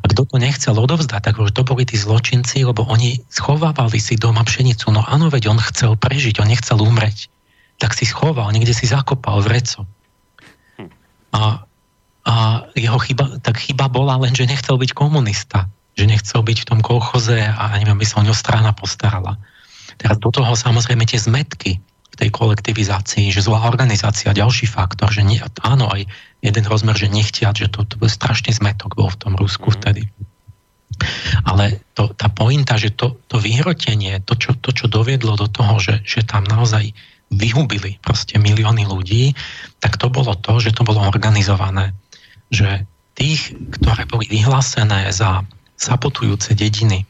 A 0.00 0.04
kto 0.06 0.22
to 0.22 0.38
nechcel 0.38 0.78
odovzdať, 0.78 1.26
tak 1.26 1.42
už 1.42 1.50
to 1.50 1.66
boli 1.66 1.82
tí 1.82 1.98
zločinci, 1.98 2.62
lebo 2.62 2.86
oni 2.86 3.26
schovávali 3.26 3.98
si 3.98 4.14
doma 4.14 4.46
pšenicu. 4.46 4.94
No 4.94 5.02
áno, 5.02 5.26
veď 5.26 5.50
on 5.50 5.58
chcel 5.58 5.98
prežiť, 5.98 6.38
on 6.38 6.48
nechcel 6.48 6.78
umreť. 6.78 7.26
Tak 7.82 7.98
si 7.98 8.06
schoval, 8.06 8.54
niekde 8.54 8.70
si 8.70 8.86
zakopal 8.86 9.42
vreco. 9.42 9.90
A 11.34 11.66
a 12.20 12.68
jeho 12.76 13.00
chyba, 13.00 13.40
tak 13.40 13.56
chyba 13.56 13.88
bola 13.88 14.20
len, 14.20 14.36
že 14.36 14.44
nechcel 14.44 14.76
byť 14.76 14.92
komunista. 14.92 15.72
Že 16.00 16.16
nechcel 16.16 16.40
byť 16.40 16.58
v 16.64 16.68
tom 16.72 16.80
kolchoze 16.80 17.36
a 17.44 17.76
neviem, 17.76 18.00
by 18.00 18.06
sa 18.08 18.24
o 18.24 18.26
ňo 18.26 18.32
strana 18.32 18.72
postarala. 18.72 19.36
Teraz 20.00 20.16
do 20.16 20.32
toho 20.32 20.56
samozrejme 20.56 21.04
tie 21.04 21.20
zmetky 21.20 21.76
v 22.10 22.16
tej 22.16 22.30
kolektivizácii, 22.32 23.28
že 23.28 23.44
zlá 23.44 23.68
organizácia, 23.68 24.32
ďalší 24.32 24.64
faktor, 24.64 25.12
že 25.12 25.20
nie, 25.20 25.38
áno, 25.60 25.92
aj 25.92 26.08
jeden 26.40 26.64
rozmer, 26.64 26.96
že 26.96 27.12
nechtiať, 27.12 27.54
že 27.54 27.68
to, 27.68 27.84
to 27.84 28.00
bol 28.00 28.08
strašný 28.08 28.56
zmetok 28.56 28.96
bol 28.96 29.12
v 29.12 29.20
tom 29.20 29.36
Rusku 29.36 29.68
mm. 29.68 29.74
vtedy. 29.76 30.02
Ale 31.44 31.84
to, 31.92 32.16
tá 32.16 32.32
pointa, 32.32 32.80
že 32.80 32.96
to, 32.96 33.20
to 33.28 33.36
vyhrotenie, 33.36 34.24
to 34.24 34.34
čo, 34.40 34.56
to, 34.56 34.72
čo 34.72 34.88
doviedlo 34.88 35.36
do 35.36 35.48
toho, 35.52 35.76
že, 35.78 36.00
že 36.02 36.24
tam 36.24 36.48
naozaj 36.48 36.96
vyhubili 37.30 38.00
proste 38.02 38.40
milióny 38.40 38.88
ľudí, 38.88 39.36
tak 39.78 40.00
to 40.00 40.10
bolo 40.10 40.34
to, 40.34 40.58
že 40.58 40.74
to 40.74 40.82
bolo 40.82 41.04
organizované 41.04 41.94
že 42.50 42.84
tých, 43.14 43.54
ktoré 43.78 44.04
boli 44.10 44.26
vyhlásené 44.26 45.14
za 45.14 45.46
sapotujúce 45.80 46.52
dediny, 46.52 47.08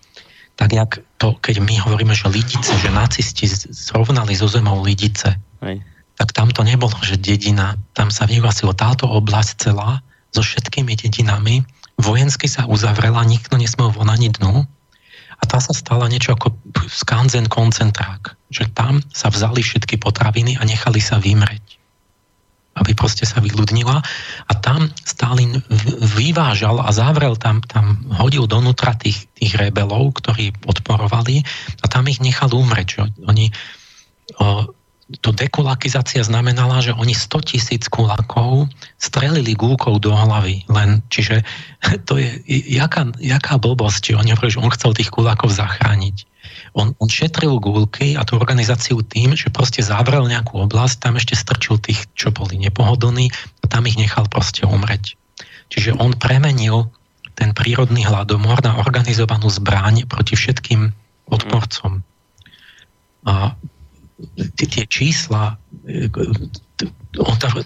tak 0.54 0.70
jak 0.70 0.90
to, 1.18 1.35
keď 1.42 1.59
my 1.59 1.74
hovoríme, 1.83 2.14
že 2.14 2.30
Lidice, 2.30 2.70
že 2.78 2.94
nacisti 2.94 3.50
zrovnali 3.74 4.38
zo 4.38 4.46
zemou 4.46 4.78
Lidice, 4.87 5.35
Hej. 5.59 5.83
tak 6.14 6.30
tam 6.30 6.54
to 6.54 6.62
nebolo, 6.62 6.94
že 7.02 7.18
dedina, 7.18 7.74
tam 7.98 8.14
sa 8.14 8.30
vyhlásilo 8.30 8.70
táto 8.70 9.11
oblasť 9.11 9.66
celá 9.66 9.98
so 10.30 10.46
všetkými 10.46 10.94
dedinami, 10.94 11.66
vojensky 11.98 12.46
sa 12.46 12.70
uzavrela, 12.70 13.26
nikto 13.26 13.59
nesmel 13.59 13.90
von 13.90 14.06
ani 14.06 14.30
dnu. 14.30 14.62
A 15.40 15.42
tá 15.48 15.56
sa 15.56 15.72
stala 15.72 16.04
niečo 16.04 16.37
ako 16.37 16.52
skanzen 16.92 17.48
koncentrák, 17.48 18.37
že 18.52 18.68
tam 18.76 19.00
sa 19.09 19.33
vzali 19.33 19.64
všetky 19.64 19.96
potraviny 19.96 20.61
a 20.61 20.62
nechali 20.68 21.00
sa 21.00 21.16
vymreť 21.16 21.80
aby 22.81 22.97
proste 22.97 23.29
sa 23.29 23.38
vyľudnila. 23.45 23.97
A 24.49 24.53
tam 24.59 24.88
Stalin 25.05 25.61
vyvážal 26.16 26.81
a 26.81 26.88
zavrel 26.90 27.37
tam, 27.37 27.61
tam 27.61 28.09
hodil 28.16 28.49
donútra 28.49 28.97
tých, 28.97 29.29
tých 29.37 29.55
rebelov, 29.61 30.16
ktorí 30.19 30.57
odporovali 30.64 31.45
a 31.81 31.87
tam 31.87 32.09
ich 32.09 32.25
nechal 32.25 32.49
umreť. 32.51 32.88
Že 32.88 33.03
oni, 33.29 33.47
o, 34.40 34.73
to 35.21 35.31
dekulakizácia 35.35 36.25
znamenala, 36.25 36.81
že 36.81 36.97
oni 36.97 37.12
100 37.12 37.51
tisíc 37.51 37.85
kulakov 37.90 38.71
strelili 38.97 39.53
gúkou 39.59 40.01
do 40.01 40.16
hlavy. 40.16 40.64
Len, 40.71 41.05
čiže 41.12 41.45
to 42.09 42.16
je, 42.16 42.40
jaká, 42.49 43.12
jaká 43.21 43.61
blbosť, 43.61 44.16
oni 44.16 44.33
hovorili, 44.33 44.55
že 44.57 44.62
on 44.64 44.73
chcel 44.73 44.97
tých 44.97 45.12
kulakov 45.12 45.53
zachrániť. 45.53 46.30
On, 46.72 46.94
on 47.02 47.09
šetril 47.11 47.59
gulky 47.59 48.14
a 48.14 48.22
tú 48.22 48.38
organizáciu 48.38 49.02
tým, 49.02 49.35
že 49.35 49.50
proste 49.50 49.83
zavrel 49.83 50.26
nejakú 50.30 50.62
oblasť, 50.62 51.02
tam 51.02 51.18
ešte 51.18 51.35
strčil 51.35 51.83
tých, 51.83 52.06
čo 52.14 52.30
boli 52.30 52.59
nepohodlní 52.62 53.30
a 53.62 53.64
tam 53.66 53.87
ich 53.90 53.98
nechal 53.98 54.30
proste 54.30 54.62
umreť. 54.62 55.18
Čiže 55.70 55.98
on 55.98 56.14
premenil 56.14 56.90
ten 57.35 57.56
prírodný 57.56 58.04
hladomor 58.04 58.61
na 58.61 58.78
organizovanú 58.78 59.48
zbraň 59.48 60.04
proti 60.04 60.37
všetkým 60.37 60.92
odporcom. 61.30 62.02
A 63.24 63.54
tie 64.59 64.85
čísla, 64.85 65.56
on 65.88 66.50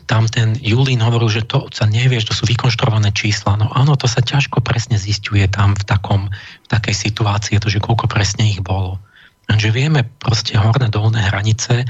tam 0.09 0.25
ten 0.25 0.57
Julín 0.57 1.05
hovoril, 1.05 1.29
že 1.29 1.45
to 1.45 1.69
sa 1.69 1.85
nevie, 1.85 2.17
že 2.17 2.33
to 2.33 2.37
sú 2.37 2.45
vykonštruované 2.49 3.13
čísla. 3.13 3.61
No 3.61 3.69
áno, 3.69 3.93
to 3.93 4.09
sa 4.09 4.25
ťažko 4.25 4.65
presne 4.65 4.97
zistuje 4.97 5.45
tam 5.53 5.77
v, 5.77 5.85
takom, 5.85 6.33
v 6.65 6.67
takej 6.73 6.97
situácii, 6.97 7.61
to, 7.61 7.69
že 7.69 7.85
koľko 7.85 8.09
presne 8.09 8.49
ich 8.49 8.65
bolo. 8.65 8.97
Takže 9.45 9.69
vieme 9.69 10.09
proste 10.25 10.57
horné 10.57 10.89
dolné 10.89 11.21
hranice. 11.29 11.85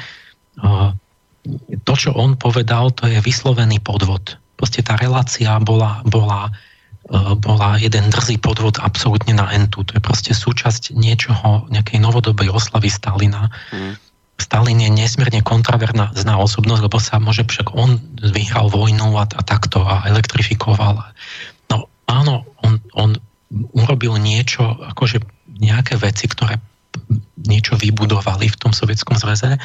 To, 1.87 1.95
čo 1.95 2.11
on 2.11 2.35
povedal, 2.35 2.91
to 2.91 3.07
je 3.07 3.23
vyslovený 3.23 3.79
podvod. 3.79 4.35
Proste 4.59 4.83
tá 4.83 4.99
relácia 4.99 5.55
bola, 5.63 6.03
bola, 6.03 6.51
bola 7.39 7.79
jeden 7.79 8.11
drzý 8.11 8.43
podvod 8.43 8.83
absolútne 8.83 9.39
na 9.39 9.55
entu. 9.55 9.87
To 9.87 9.95
je 9.95 10.03
proste 10.03 10.35
súčasť 10.35 10.91
niečoho, 10.99 11.71
nejakej 11.71 12.03
novodobej 12.03 12.51
oslavy 12.51 12.91
Stalina. 12.91 13.47
Mm 13.71 14.03
Stalin 14.35 14.83
je 14.83 14.91
nesmierne 14.91 15.47
kontraverzná 15.47 16.35
osobnosť, 16.35 16.83
lebo 16.91 16.99
sa 16.99 17.23
môže 17.23 17.47
však 17.47 17.71
on 17.71 18.03
vyhral 18.19 18.67
vojnu 18.67 19.15
a, 19.15 19.25
a 19.31 19.43
takto 19.47 19.87
a 19.87 20.07
elektrifikoval. 20.11 21.07
No 21.71 21.77
áno, 22.11 22.43
on, 22.67 22.83
on 22.99 23.15
urobil 23.79 24.19
niečo, 24.19 24.67
akože 24.91 25.23
nejaké 25.63 25.95
veci, 26.03 26.27
ktoré 26.27 26.59
niečo 27.39 27.79
vybudovali 27.79 28.51
v 28.51 28.59
tom 28.59 28.73
sovietskom 28.75 29.19
zväze, 29.19 29.59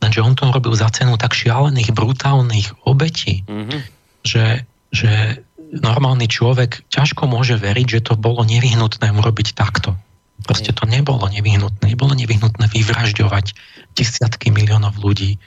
lenže 0.00 0.20
on 0.20 0.36
to 0.36 0.48
robil 0.48 0.76
za 0.76 0.88
cenu 0.92 1.16
tak 1.16 1.32
šialených, 1.32 1.92
brutálnych 1.92 2.72
obetí, 2.84 3.44
mm-hmm. 3.48 3.80
že, 4.24 4.64
že 4.92 5.42
normálny 5.72 6.28
človek 6.28 6.84
ťažko 6.92 7.26
môže 7.26 7.56
veriť, 7.58 7.86
že 8.00 8.04
to 8.12 8.12
bolo 8.14 8.44
nevyhnutné 8.44 9.12
urobiť 9.12 9.56
takto. 9.56 9.96
Proste 10.44 10.76
to 10.76 10.84
nebolo 10.84 11.24
nevyhnutné. 11.32 11.96
Nebolo 11.96 12.12
nevyhnutné 12.12 12.68
vyvražďovať 12.68 13.56
desiatky 13.96 14.52
miliónov 14.52 15.00
ľudí 15.00 15.40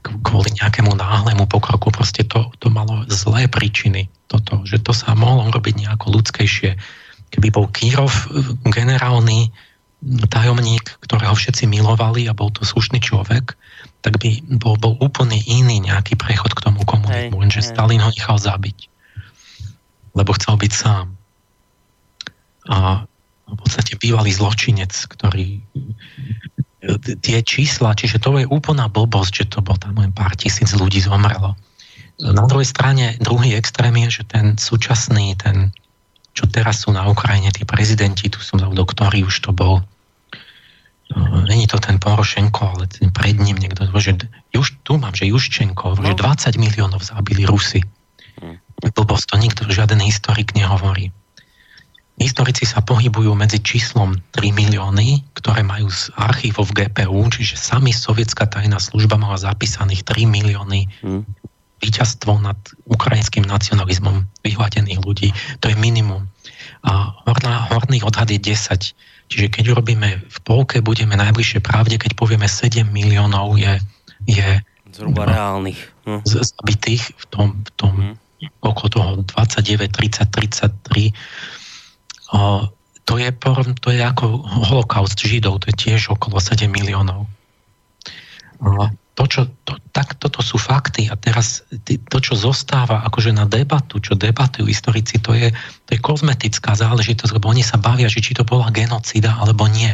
kvôli 0.00 0.56
nejakému 0.56 0.96
náhlemu 0.96 1.44
pokroku. 1.44 1.92
Proste 1.92 2.24
to, 2.24 2.48
to 2.56 2.72
malo 2.72 3.04
zlé 3.12 3.46
príčiny. 3.52 4.08
Toto, 4.32 4.64
že 4.64 4.80
to 4.80 4.96
sa 4.96 5.12
mohlo 5.12 5.52
robiť 5.52 5.84
nejako 5.84 6.16
ľudskejšie. 6.20 6.80
Keby 7.30 7.48
bol 7.52 7.68
Kírov 7.68 8.10
generálny 8.64 9.52
tajomník, 10.32 10.96
ktorého 11.04 11.36
všetci 11.36 11.68
milovali 11.68 12.24
a 12.24 12.32
bol 12.32 12.48
to 12.48 12.64
slušný 12.64 13.04
človek, 13.04 13.52
tak 14.00 14.16
by 14.16 14.40
bol, 14.56 14.80
bol 14.80 14.96
úplne 14.96 15.36
iný 15.44 15.84
nejaký 15.84 16.16
prechod 16.16 16.56
k 16.56 16.64
tomu 16.64 16.88
komunizmu, 16.88 17.36
lenže 17.36 17.60
Stalin 17.60 18.00
ho 18.00 18.08
nechal 18.08 18.40
zabiť. 18.40 18.88
Lebo 20.16 20.32
chcel 20.40 20.56
byť 20.56 20.72
sám. 20.72 21.06
A 22.64 23.04
v 23.50 23.56
podstate 23.58 23.98
bývalý 23.98 24.30
zločinec, 24.30 24.92
ktorý 25.10 25.60
tie 27.20 27.38
čísla, 27.44 27.92
čiže 27.92 28.22
to 28.22 28.40
je 28.40 28.48
úplná 28.48 28.88
blbosť, 28.88 29.32
že 29.44 29.46
to 29.52 29.58
bol 29.60 29.76
tam 29.76 30.00
len 30.00 30.16
pár 30.16 30.32
tisíc 30.32 30.72
ľudí 30.72 31.04
zomrelo. 31.04 31.52
Na 32.20 32.44
druhej 32.44 32.68
strane, 32.68 33.16
druhý 33.20 33.56
extrém 33.56 33.96
je, 34.08 34.20
že 34.20 34.24
ten 34.28 34.56
súčasný, 34.56 35.36
ten, 35.40 35.72
čo 36.36 36.48
teraz 36.48 36.84
sú 36.84 36.92
na 36.92 37.08
Ukrajine, 37.08 37.52
tí 37.52 37.64
prezidenti, 37.64 38.28
tu 38.28 38.40
som 38.40 38.60
zabudol, 38.60 38.84
ktorý 38.88 39.28
už 39.28 39.36
to 39.40 39.52
bol, 39.52 39.84
no, 41.12 41.44
není 41.48 41.64
to 41.64 41.80
ten 41.80 41.96
Porošenko, 41.96 42.76
ale 42.76 42.84
ten 42.88 43.08
pred 43.12 43.36
ním 43.36 43.56
niekto, 43.56 43.88
že 43.96 44.16
už 44.52 44.84
tu 44.84 45.00
mám, 45.00 45.16
že 45.16 45.28
Juščenko, 45.28 45.96
no. 45.96 46.04
že 46.04 46.16
20 46.16 46.60
miliónov 46.60 47.00
zabili 47.04 47.48
Rusy. 47.48 47.84
Hm. 48.40 48.56
Blbosť, 48.96 49.24
to 49.32 49.36
nikto, 49.36 49.60
žiaden 49.68 50.00
historik 50.00 50.56
nehovorí. 50.56 51.12
Historici 52.20 52.68
sa 52.68 52.84
pohybujú 52.84 53.32
medzi 53.32 53.64
číslom 53.64 54.12
3 54.36 54.52
milióny, 54.52 55.24
ktoré 55.40 55.64
majú 55.64 55.88
z 55.88 56.12
archívov 56.20 56.68
GPU, 56.76 57.16
čiže 57.32 57.56
sami 57.56 57.96
sovietská 57.96 58.44
tajná 58.44 58.76
služba 58.76 59.16
mala 59.16 59.40
zapísaných 59.40 60.04
3 60.04 60.28
milióny 60.28 60.84
hmm. 61.00 61.24
víťazstvo 61.80 62.36
nad 62.44 62.60
ukrajinským 62.84 63.48
nacionalizmom 63.48 64.28
vyhladených 64.44 65.00
ľudí. 65.00 65.32
To 65.64 65.72
je 65.72 65.76
minimum. 65.80 66.28
A 66.84 67.08
horná, 67.24 67.72
horný 67.72 68.04
odhad 68.04 68.28
je 68.28 68.36
10. 68.36 68.92
Čiže 69.32 69.46
keď 69.48 69.64
urobíme 69.72 70.20
v 70.20 70.38
polke, 70.44 70.84
budeme 70.84 71.16
najbližšie 71.16 71.64
pravde, 71.64 71.96
keď 71.96 72.20
povieme 72.20 72.44
7 72.44 72.84
miliónov 72.84 73.56
je, 73.56 73.80
je 74.28 74.60
zhruba 74.92 75.24
no, 75.24 75.32
reálnych. 75.32 75.80
Hm. 76.04 76.20
Zabitých 76.28 77.16
v 77.16 77.24
tom, 77.32 77.48
v 77.64 77.70
tom 77.80 77.94
hm. 77.96 78.14
okolo 78.60 78.88
toho 78.92 79.10
29, 79.24 79.88
30, 79.88 80.28
33 80.28 81.16
to 83.04 83.18
je, 83.18 83.30
to 83.82 83.88
je 83.90 84.02
ako 84.02 84.46
holokaust 84.70 85.18
Židov, 85.18 85.66
to 85.66 85.74
je 85.74 85.76
tiež 85.76 86.14
okolo 86.14 86.38
7 86.38 86.70
miliónov. 86.70 87.26
To, 89.18 89.24
čo, 89.26 89.50
to, 89.66 89.76
tak, 89.92 90.16
toto 90.16 90.40
sú 90.40 90.56
fakty 90.56 91.10
a 91.10 91.18
teraz 91.18 91.66
to, 91.84 92.18
čo 92.22 92.38
zostáva 92.38 93.04
akože 93.04 93.36
na 93.36 93.44
debatu, 93.44 94.00
čo 94.00 94.16
debatujú 94.16 94.64
historici, 94.64 95.20
to 95.20 95.36
je, 95.36 95.52
to 95.84 95.90
je 95.92 96.00
kozmetická 96.00 96.72
záležitosť, 96.72 97.36
lebo 97.36 97.50
oni 97.52 97.60
sa 97.60 97.76
bavia, 97.76 98.08
že 98.08 98.24
či 98.24 98.32
to 98.32 98.46
bola 98.46 98.72
genocída 98.72 99.36
alebo 99.36 99.68
nie. 99.68 99.92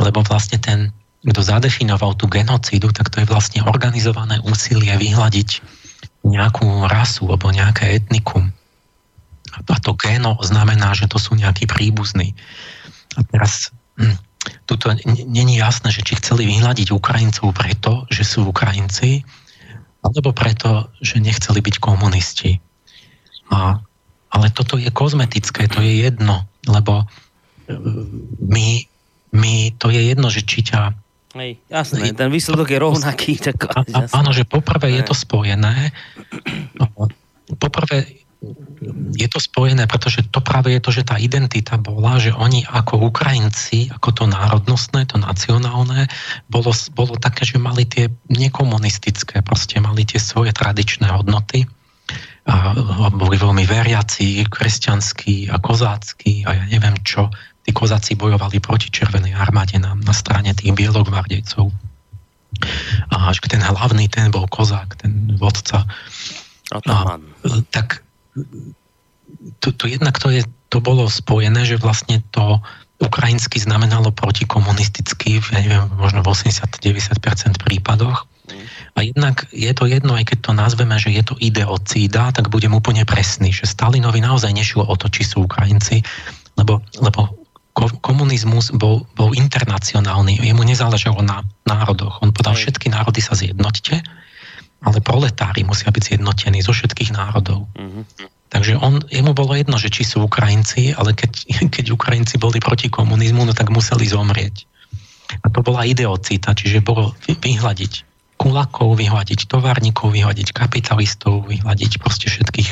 Lebo 0.00 0.24
vlastne 0.24 0.56
ten, 0.56 0.94
kto 1.26 1.40
zadefinoval 1.42 2.16
tú 2.16 2.30
genocídu, 2.30 2.88
tak 2.94 3.12
to 3.12 3.20
je 3.20 3.28
vlastne 3.28 3.60
organizované 3.66 4.40
úsilie 4.46 4.96
vyhľadiť 4.96 5.60
nejakú 6.24 6.88
rasu 6.88 7.28
alebo 7.28 7.52
nejaké 7.52 8.00
etnikum. 8.00 8.55
A 9.64 9.76
to 9.80 9.96
géno 9.96 10.36
znamená, 10.44 10.92
že 10.92 11.08
to 11.08 11.16
sú 11.16 11.32
nejakí 11.32 11.64
príbuzní. 11.64 12.36
A 13.16 13.24
teraz 13.24 13.72
hm, 13.96 14.16
tuto 14.68 14.92
není 15.08 15.56
jasné, 15.56 15.90
že 15.90 16.04
či 16.04 16.20
chceli 16.20 16.46
vyhľadiť 16.46 16.92
Ukrajincov 16.92 17.56
preto, 17.56 18.04
že 18.12 18.22
sú 18.22 18.46
Ukrajinci, 18.46 19.24
alebo 20.04 20.30
preto, 20.30 20.92
že 21.02 21.18
nechceli 21.18 21.58
byť 21.58 21.76
komunisti. 21.82 22.62
A, 23.50 23.80
ale 24.30 24.46
toto 24.54 24.78
je 24.78 24.90
kozmetické, 24.90 25.66
to 25.66 25.82
je 25.82 26.06
jedno, 26.06 26.46
lebo 26.66 27.02
e, 27.02 27.06
my, 28.42 28.68
my 29.34 29.54
to 29.78 29.90
je 29.90 30.02
jedno, 30.14 30.28
že 30.30 30.46
či 30.46 30.62
ťa 30.66 30.94
Hej, 31.36 31.60
jasné, 31.68 32.16
ten 32.16 32.32
výsledok 32.32 32.72
je 32.72 32.78
rovnaký. 32.80 33.36
Tak, 33.36 33.68
a, 33.68 34.08
áno, 34.08 34.32
že 34.32 34.48
poprvé 34.48 34.96
je 34.96 35.02
to 35.04 35.12
spojené. 35.12 35.92
No, 36.80 36.88
poprvé 37.60 38.24
je 39.16 39.28
to 39.30 39.38
spojené, 39.40 39.88
pretože 39.88 40.26
to 40.28 40.44
práve 40.44 40.70
je 40.74 40.80
to, 40.80 40.90
že 40.92 41.08
tá 41.08 41.16
identita 41.16 41.80
bola, 41.80 42.20
že 42.20 42.34
oni 42.34 42.66
ako 42.68 43.08
Ukrajinci, 43.08 43.90
ako 43.90 44.08
to 44.12 44.24
národnostné, 44.28 45.08
to 45.08 45.16
nacionálne, 45.18 46.06
bolo, 46.50 46.70
bolo 46.92 47.14
také, 47.16 47.48
že 47.48 47.58
mali 47.58 47.88
tie 47.88 48.12
nekomunistické, 48.30 49.40
proste 49.42 49.80
mali 49.82 50.06
tie 50.06 50.20
svoje 50.20 50.52
tradičné 50.52 51.10
hodnoty 51.10 51.66
a 52.46 52.78
boli 53.10 53.34
veľmi 53.34 53.66
veriaci, 53.66 54.46
kresťanskí 54.46 55.50
a 55.50 55.58
kozácky 55.58 56.46
a 56.46 56.54
ja 56.54 56.64
neviem 56.70 56.94
čo. 57.02 57.26
Tí 57.66 57.74
kozáci 57.74 58.14
bojovali 58.14 58.62
proti 58.62 58.94
Červenej 58.94 59.34
armáde 59.34 59.82
na, 59.82 59.98
na 59.98 60.14
strane 60.14 60.54
tých 60.54 60.70
bielogvardejcov. 60.70 61.66
A 63.10 63.14
až 63.34 63.42
ten 63.42 63.58
hlavný, 63.58 64.06
ten 64.06 64.30
bol 64.30 64.46
kozák, 64.46 64.94
ten 65.02 65.34
vodca. 65.34 65.82
A, 66.70 67.18
tak 67.74 68.05
to, 69.60 69.68
to 69.74 69.84
jednak 69.90 70.16
to, 70.18 70.30
je, 70.30 70.42
to 70.68 70.78
bolo 70.78 71.10
spojené, 71.10 71.66
že 71.66 71.80
vlastne 71.80 72.22
to 72.30 72.60
ukrajinsky 72.96 73.60
znamenalo 73.60 74.08
protikomunistický, 74.08 75.44
ja 75.52 75.60
neviem, 75.60 75.84
možno 76.00 76.24
v 76.24 76.32
80-90% 76.32 77.60
prípadoch. 77.60 78.24
A 78.96 79.04
jednak 79.04 79.44
je 79.52 79.68
to 79.76 79.84
jedno, 79.84 80.16
aj 80.16 80.32
keď 80.32 80.38
to 80.40 80.52
nazveme, 80.56 80.96
že 80.96 81.12
je 81.12 81.20
to 81.20 81.34
ideocída, 81.36 82.32
tak 82.32 82.48
budem 82.48 82.72
úplne 82.72 83.04
presný, 83.04 83.52
že 83.52 83.68
Stalinovi 83.68 84.22
naozaj 84.24 84.54
nešlo 84.54 84.86
o 84.86 84.94
to, 84.96 85.12
či 85.12 85.28
sú 85.28 85.44
Ukrajinci, 85.44 86.00
lebo, 86.56 86.80
lebo 87.04 87.36
komunizmus 88.00 88.72
bol, 88.72 89.04
bol 89.12 89.36
internacionálny, 89.36 90.40
jemu 90.40 90.64
nezáležalo 90.64 91.20
na 91.20 91.44
národoch. 91.68 92.24
On 92.24 92.32
povedal, 92.32 92.56
všetky 92.56 92.88
národy 92.88 93.20
sa 93.20 93.36
zjednoťte, 93.36 94.00
ale 94.84 94.98
proletári 95.00 95.64
musia 95.64 95.88
byť 95.88 96.02
zjednotení 96.14 96.60
zo 96.60 96.76
všetkých 96.76 97.16
národov. 97.16 97.64
Mm-hmm. 97.76 98.04
Takže 98.46 98.78
on, 98.78 99.02
jemu 99.10 99.34
bolo 99.34 99.58
jedno, 99.58 99.74
že 99.76 99.90
či 99.90 100.06
sú 100.06 100.22
Ukrajinci, 100.22 100.94
ale 100.94 101.12
keď, 101.16 101.32
keď 101.74 101.84
Ukrajinci 101.92 102.36
boli 102.38 102.62
proti 102.62 102.92
komunizmu, 102.92 103.42
no 103.42 103.52
tak 103.56 103.72
museli 103.72 104.06
zomrieť. 104.06 104.68
A 105.42 105.50
to 105.50 105.58
bola 105.58 105.82
ideocita, 105.82 106.54
čiže 106.54 106.86
bolo 106.86 107.10
vyhľadiť 107.26 108.06
kulakov, 108.38 108.94
vyhľadiť 108.94 109.50
továrnikov, 109.50 110.14
vyhľadiť 110.14 110.54
kapitalistov, 110.54 111.50
vyhľadiť 111.50 111.98
proste 111.98 112.30
všetkých 112.30 112.70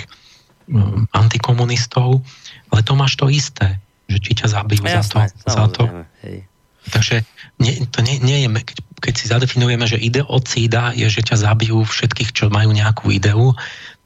um, 0.70 1.10
antikomunistov, 1.10 2.22
ale 2.70 2.80
to 2.86 2.94
máš 2.94 3.18
to 3.18 3.26
isté, 3.26 3.80
že 4.06 4.18
či 4.22 4.38
ťa 4.38 4.46
zabijú 4.54 4.86
za 4.86 5.02
to. 5.02 5.16
Za 5.50 5.66
to. 5.72 5.82
Hej. 6.22 6.46
Takže 6.84 7.24
nie, 7.58 7.80
to 7.88 8.04
nie, 8.04 8.20
nie 8.20 8.44
je, 8.44 8.48
keď, 8.60 8.78
keď 9.00 9.14
si 9.14 9.26
zadefinujeme, 9.30 9.84
že 9.84 10.00
ideocída 10.00 10.94
je, 10.94 11.06
že 11.10 11.22
ťa 11.24 11.36
zabijú 11.50 11.82
všetkých, 11.84 12.30
čo 12.30 12.48
majú 12.48 12.70
nejakú 12.70 13.10
ideu, 13.10 13.52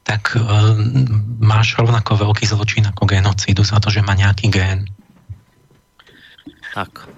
tak 0.03 0.33
e, 0.33 0.41
máš 1.37 1.77
rovnako 1.77 2.17
veľký 2.17 2.49
zločin 2.49 2.89
ako 2.89 3.05
genocídu 3.05 3.61
za 3.61 3.77
to, 3.77 3.93
že 3.93 4.01
má 4.01 4.17
nejaký 4.17 4.49
gén. 4.49 4.89
Tak. 6.73 7.09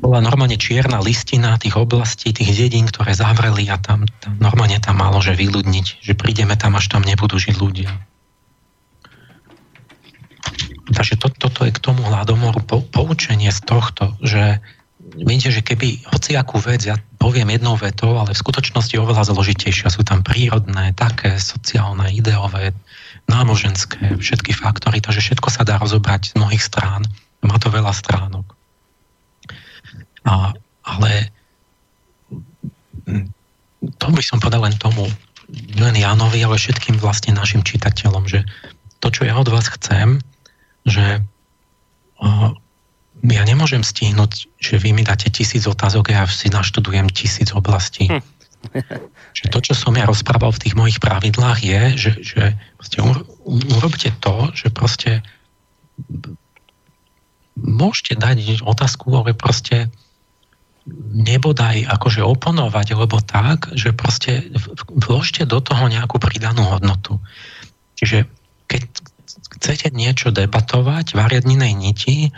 bola 0.00 0.20
normálne 0.24 0.56
čierna 0.56 1.00
listina 1.00 1.56
tých 1.60 1.76
oblastí, 1.76 2.32
tých 2.32 2.52
dedín, 2.54 2.88
ktoré 2.88 3.12
zavreli 3.12 3.68
a 3.68 3.76
tam, 3.76 4.08
tam 4.20 4.36
normálne 4.40 4.80
tam 4.80 5.00
malo, 5.00 5.18
že 5.20 5.36
vyľudniť, 5.36 5.86
že 6.04 6.12
prídeme 6.16 6.56
tam, 6.56 6.76
až 6.76 6.92
tam 6.92 7.02
nebudú 7.04 7.36
žiť 7.40 7.56
ľudia. 7.56 7.92
Takže 10.92 11.14
to, 11.16 11.28
toto 11.32 11.64
je 11.64 11.72
k 11.72 11.80
tomu 11.80 12.04
hladomoru 12.04 12.60
po, 12.60 12.84
poučenie 12.84 13.48
z 13.48 13.60
tohto, 13.64 14.12
že 14.20 14.60
viete, 15.16 15.52
že 15.52 15.60
keby 15.60 16.08
hociakú 16.08 16.60
vec, 16.62 16.88
ja 16.88 16.96
poviem 17.20 17.52
jednou 17.52 17.76
vetou, 17.76 18.16
ale 18.16 18.32
v 18.32 18.42
skutočnosti 18.42 18.96
oveľa 18.96 19.28
zložitejšia. 19.28 19.92
Sú 19.92 20.02
tam 20.02 20.24
prírodné, 20.24 20.96
také, 20.96 21.36
sociálne, 21.36 22.08
ideové, 22.12 22.72
náboženské, 23.28 24.18
všetky 24.18 24.56
faktory, 24.56 24.98
takže 24.98 25.22
všetko 25.22 25.48
sa 25.52 25.62
dá 25.62 25.78
rozobrať 25.78 26.32
z 26.32 26.36
mnohých 26.40 26.64
strán. 26.64 27.04
Má 27.42 27.56
to 27.58 27.68
veľa 27.70 27.92
stránok. 27.94 28.46
A, 30.26 30.54
ale 30.86 31.10
to 33.98 34.06
by 34.10 34.22
som 34.22 34.38
povedal 34.38 34.62
len 34.62 34.76
tomu, 34.78 35.10
len 35.76 35.94
Jánovi, 35.98 36.40
ale 36.40 36.56
všetkým 36.56 36.96
vlastne 37.02 37.34
našim 37.34 37.66
čitateľom, 37.66 38.24
že 38.30 38.46
to, 39.02 39.10
čo 39.10 39.26
ja 39.26 39.34
od 39.34 39.50
vás 39.50 39.66
chcem, 39.66 40.22
že 40.86 41.20
ja 43.22 43.42
nemôžem 43.46 43.86
stihnúť, 43.86 44.50
že 44.58 44.82
vy 44.82 44.90
mi 44.90 45.06
dáte 45.06 45.30
tisíc 45.30 45.62
otázok 45.70 46.10
a 46.10 46.22
ja 46.22 46.24
si 46.26 46.50
naštudujem 46.50 47.06
tisíc 47.14 47.54
oblastí. 47.54 48.10
Hm. 48.10 48.22
že 49.38 49.50
to, 49.50 49.58
čo 49.58 49.74
som 49.74 49.94
ja 49.98 50.06
rozprával 50.06 50.54
v 50.54 50.62
tých 50.62 50.74
mojich 50.78 50.98
pravidlách 51.02 51.58
je, 51.62 51.82
že, 51.98 52.12
že 52.22 52.42
urobte 53.46 54.14
to, 54.22 54.54
že 54.54 54.70
proste 54.70 55.26
môžete 57.58 58.14
dať 58.18 58.62
otázku, 58.62 59.10
ale 59.12 59.34
proste 59.34 59.90
nebodaj 61.14 61.86
akože 61.86 62.26
oponovať, 62.26 62.98
lebo 62.98 63.22
tak, 63.22 63.70
že 63.74 63.94
proste 63.94 64.50
vložte 64.90 65.46
do 65.46 65.62
toho 65.62 65.86
nejakú 65.86 66.18
pridanú 66.18 66.66
hodnotu. 66.66 67.22
Čiže 67.94 68.26
keď 68.66 68.82
chcete 69.62 69.94
niečo 69.94 70.34
debatovať 70.34 71.14
v 71.14 71.18
ariadninej 71.22 71.72
niti, 71.76 72.34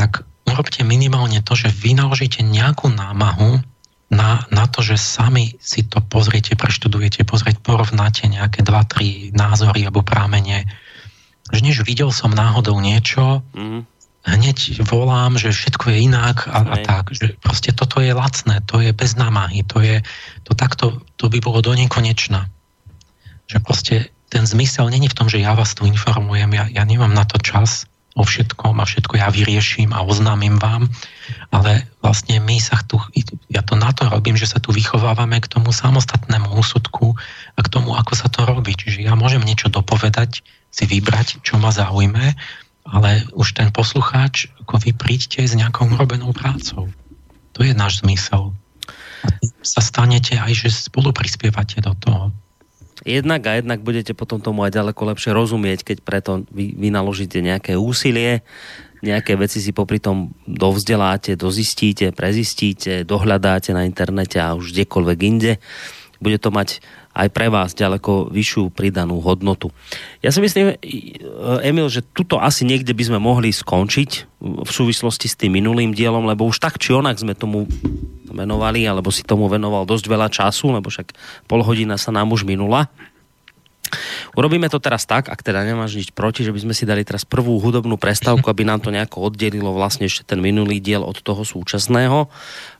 tak 0.00 0.24
urobte 0.48 0.80
minimálne 0.80 1.44
to, 1.44 1.52
že 1.52 1.68
vynaložíte 1.68 2.40
nejakú 2.40 2.88
námahu 2.88 3.60
na, 4.08 4.48
na 4.48 4.64
to, 4.64 4.80
že 4.80 4.96
sami 4.96 5.60
si 5.60 5.84
to 5.84 6.00
pozriete, 6.00 6.56
preštudujete, 6.56 7.28
pozrieť, 7.28 7.60
porovnáte 7.60 8.24
nejaké 8.26 8.64
dva, 8.64 8.88
tri 8.88 9.28
názory 9.36 9.84
alebo 9.84 10.00
prámene. 10.00 10.64
Že 11.52 11.60
než 11.60 11.76
videl 11.84 12.08
som 12.10 12.32
náhodou 12.32 12.80
niečo, 12.80 13.44
mm 13.52 14.00
hneď 14.20 14.84
volám, 14.84 15.40
že 15.40 15.48
všetko 15.48 15.96
je 15.96 16.04
inak 16.04 16.44
a, 16.44 16.60
a 16.60 16.76
tak, 16.84 17.08
že 17.16 17.40
proste 17.40 17.72
toto 17.72 18.04
je 18.04 18.12
lacné, 18.12 18.60
to 18.68 18.84
je 18.84 18.92
bez 18.92 19.16
námahy, 19.16 19.64
to 19.64 19.80
je, 19.80 20.04
to 20.44 20.52
takto, 20.52 21.00
to 21.16 21.32
by 21.32 21.40
bolo 21.40 21.64
do 21.64 21.72
nekonečna. 21.72 22.44
Že 23.48 23.58
proste 23.64 23.94
ten 24.28 24.44
zmysel 24.44 24.92
není 24.92 25.08
v 25.08 25.16
tom, 25.16 25.32
že 25.32 25.40
ja 25.40 25.56
vás 25.56 25.72
tu 25.72 25.88
informujem, 25.88 26.52
ja, 26.52 26.68
ja 26.68 26.84
nemám 26.84 27.16
na 27.16 27.24
to 27.24 27.40
čas 27.40 27.89
o 28.18 28.22
všetkom 28.26 28.74
a 28.78 28.84
všetko 28.84 29.22
ja 29.22 29.30
vyrieším 29.30 29.94
a 29.94 30.02
oznámim 30.02 30.58
vám, 30.58 30.90
ale 31.54 31.86
vlastne 32.02 32.42
my 32.42 32.58
sa 32.58 32.82
tu, 32.82 32.98
ja 33.46 33.62
to 33.62 33.78
na 33.78 33.94
to 33.94 34.10
robím, 34.10 34.34
že 34.34 34.50
sa 34.50 34.58
tu 34.58 34.74
vychovávame 34.74 35.38
k 35.38 35.50
tomu 35.50 35.70
samostatnému 35.70 36.50
úsudku 36.58 37.14
a 37.54 37.60
k 37.62 37.70
tomu, 37.70 37.94
ako 37.94 38.12
sa 38.18 38.26
to 38.26 38.42
robí. 38.42 38.74
Čiže 38.74 39.06
ja 39.06 39.14
môžem 39.14 39.46
niečo 39.46 39.70
dopovedať, 39.70 40.42
si 40.70 40.84
vybrať, 40.86 41.42
čo 41.42 41.58
ma 41.58 41.74
zaujme 41.74 42.34
ale 42.90 43.22
už 43.36 43.54
ten 43.54 43.68
poslucháč, 43.70 44.48
ako 44.64 44.80
vy 44.80 44.90
príďte 44.96 45.44
s 45.44 45.52
nejakou 45.52 45.86
urobenou 45.86 46.32
prácou. 46.32 46.88
To 47.54 47.60
je 47.62 47.76
náš 47.76 48.00
zmysel. 48.02 48.50
A 49.20 49.28
sa 49.60 49.84
stanete 49.84 50.40
aj, 50.40 50.64
že 50.64 50.68
spolu 50.72 51.12
prispievate 51.12 51.84
do 51.84 51.92
toho. 52.00 52.32
Jednak 53.04 53.40
a 53.48 53.56
jednak 53.56 53.80
budete 53.80 54.12
potom 54.12 54.44
tomu 54.44 54.64
aj 54.68 54.76
ďaleko 54.76 55.00
lepšie 55.14 55.32
rozumieť, 55.32 55.80
keď 55.84 55.98
preto 56.04 56.30
vy, 56.52 56.76
vynaložíte 56.76 57.40
nejaké 57.40 57.76
úsilie, 57.76 58.44
nejaké 59.00 59.36
veci 59.40 59.64
si 59.64 59.72
popri 59.72 59.96
tom 59.96 60.36
dovzdeláte, 60.44 61.32
dozistíte, 61.32 62.12
prezistíte, 62.12 63.08
dohľadáte 63.08 63.72
na 63.72 63.88
internete 63.88 64.36
a 64.36 64.52
už 64.52 64.76
kdekoľvek 64.76 65.18
inde. 65.24 65.56
Bude 66.20 66.36
to 66.36 66.52
mať 66.52 66.84
aj 67.20 67.28
pre 67.28 67.52
vás 67.52 67.76
ďaleko 67.76 68.32
vyššiu 68.32 68.72
pridanú 68.72 69.20
hodnotu. 69.20 69.68
Ja 70.24 70.32
si 70.32 70.40
myslím, 70.40 70.80
Emil, 71.60 71.92
že 71.92 72.00
tuto 72.00 72.40
asi 72.40 72.64
niekde 72.64 72.96
by 72.96 73.04
sme 73.12 73.18
mohli 73.20 73.52
skončiť 73.52 74.10
v 74.40 74.70
súvislosti 74.70 75.28
s 75.28 75.36
tým 75.36 75.52
minulým 75.60 75.92
dielom, 75.92 76.24
lebo 76.24 76.48
už 76.48 76.64
tak 76.64 76.80
či 76.80 76.96
onak 76.96 77.20
sme 77.20 77.36
tomu 77.36 77.68
venovali, 78.30 78.88
alebo 78.88 79.12
si 79.12 79.20
tomu 79.26 79.50
venoval 79.52 79.84
dosť 79.84 80.06
veľa 80.08 80.28
času, 80.32 80.72
lebo 80.72 80.88
však 80.88 81.12
pol 81.44 81.60
hodina 81.60 82.00
sa 82.00 82.08
nám 82.08 82.32
už 82.32 82.48
minula. 82.48 82.88
Urobíme 84.38 84.70
to 84.70 84.78
teraz 84.78 85.04
tak, 85.04 85.28
ak 85.28 85.40
teda 85.42 85.66
nemáš 85.66 85.98
nič 85.98 86.10
proti, 86.14 86.46
že 86.46 86.54
by 86.54 86.60
sme 86.62 86.74
si 86.74 86.88
dali 86.88 87.02
teraz 87.02 87.26
prvú 87.26 87.58
hudobnú 87.58 87.98
prestávku, 87.98 88.46
aby 88.46 88.62
nám 88.62 88.80
to 88.82 88.94
nejako 88.94 89.30
oddelilo 89.30 89.74
vlastne 89.74 90.06
ešte 90.06 90.34
ten 90.34 90.40
minulý 90.40 90.78
diel 90.78 91.02
od 91.02 91.18
toho 91.20 91.42
súčasného. 91.42 92.30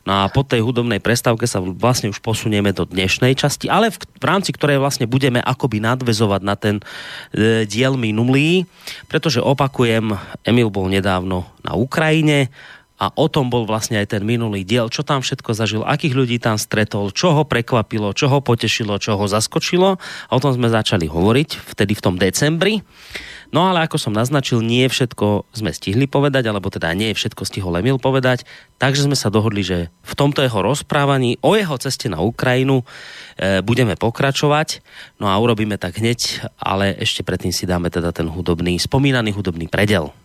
No 0.01 0.11
a 0.11 0.31
po 0.33 0.41
tej 0.41 0.65
hudobnej 0.65 0.97
prestávke 0.97 1.45
sa 1.45 1.61
vlastne 1.61 2.09
už 2.09 2.23
posunieme 2.25 2.73
do 2.73 2.89
dnešnej 2.89 3.37
časti, 3.37 3.69
ale 3.69 3.93
v, 3.93 4.01
v 4.01 4.25
rámci 4.25 4.49
ktorej 4.49 4.81
vlastne 4.81 5.05
budeme 5.05 5.37
akoby 5.37 5.77
nadvezovať 5.77 6.41
na 6.41 6.55
ten 6.57 6.81
e, 7.35 7.69
diel 7.69 7.93
minulý, 7.99 8.65
pretože 9.05 9.37
opakujem, 9.37 10.17
Emil 10.41 10.73
bol 10.73 10.89
nedávno 10.89 11.45
na 11.61 11.77
Ukrajine, 11.77 12.49
a 13.01 13.09
o 13.17 13.25
tom 13.25 13.49
bol 13.49 13.65
vlastne 13.65 13.97
aj 13.97 14.13
ten 14.13 14.21
minulý 14.21 14.61
diel, 14.61 14.85
čo 14.93 15.01
tam 15.01 15.25
všetko 15.25 15.57
zažil, 15.57 15.81
akých 15.81 16.13
ľudí 16.13 16.37
tam 16.37 16.61
stretol, 16.61 17.09
čo 17.09 17.33
ho 17.33 17.41
prekvapilo, 17.49 18.13
čo 18.13 18.29
ho 18.29 18.45
potešilo, 18.45 19.01
čo 19.01 19.17
ho 19.17 19.25
zaskočilo. 19.25 19.97
A 19.97 20.31
o 20.37 20.37
tom 20.37 20.53
sme 20.53 20.69
začali 20.69 21.09
hovoriť 21.09 21.73
vtedy 21.73 21.97
v 21.97 22.03
tom 22.05 22.21
decembri. 22.21 22.85
No 23.49 23.67
ale 23.67 23.83
ako 23.83 23.97
som 23.97 24.13
naznačil, 24.13 24.61
nie 24.61 24.85
všetko 24.85 25.49
sme 25.51 25.73
stihli 25.73 26.05
povedať, 26.05 26.47
alebo 26.47 26.69
teda 26.69 26.93
nie 26.93 27.11
všetko 27.11 27.41
stihol 27.43 27.75
Emil 27.75 27.99
povedať, 27.99 28.47
takže 28.79 29.09
sme 29.09 29.17
sa 29.17 29.27
dohodli, 29.33 29.65
že 29.65 29.91
v 30.05 30.13
tomto 30.15 30.39
jeho 30.39 30.61
rozprávaní 30.63 31.35
o 31.43 31.57
jeho 31.57 31.75
ceste 31.75 32.07
na 32.07 32.23
Ukrajinu 32.23 32.85
e, 33.35 33.59
budeme 33.59 33.99
pokračovať. 33.99 34.79
No 35.19 35.27
a 35.27 35.35
urobíme 35.35 35.75
tak 35.75 35.99
hneď, 35.99 36.47
ale 36.55 36.95
ešte 36.95 37.27
predtým 37.27 37.51
si 37.51 37.67
dáme 37.67 37.91
teda 37.91 38.15
ten 38.15 38.29
hudobný, 38.29 38.79
spomínaný 38.79 39.35
hudobný 39.35 39.67
predel. 39.67 40.15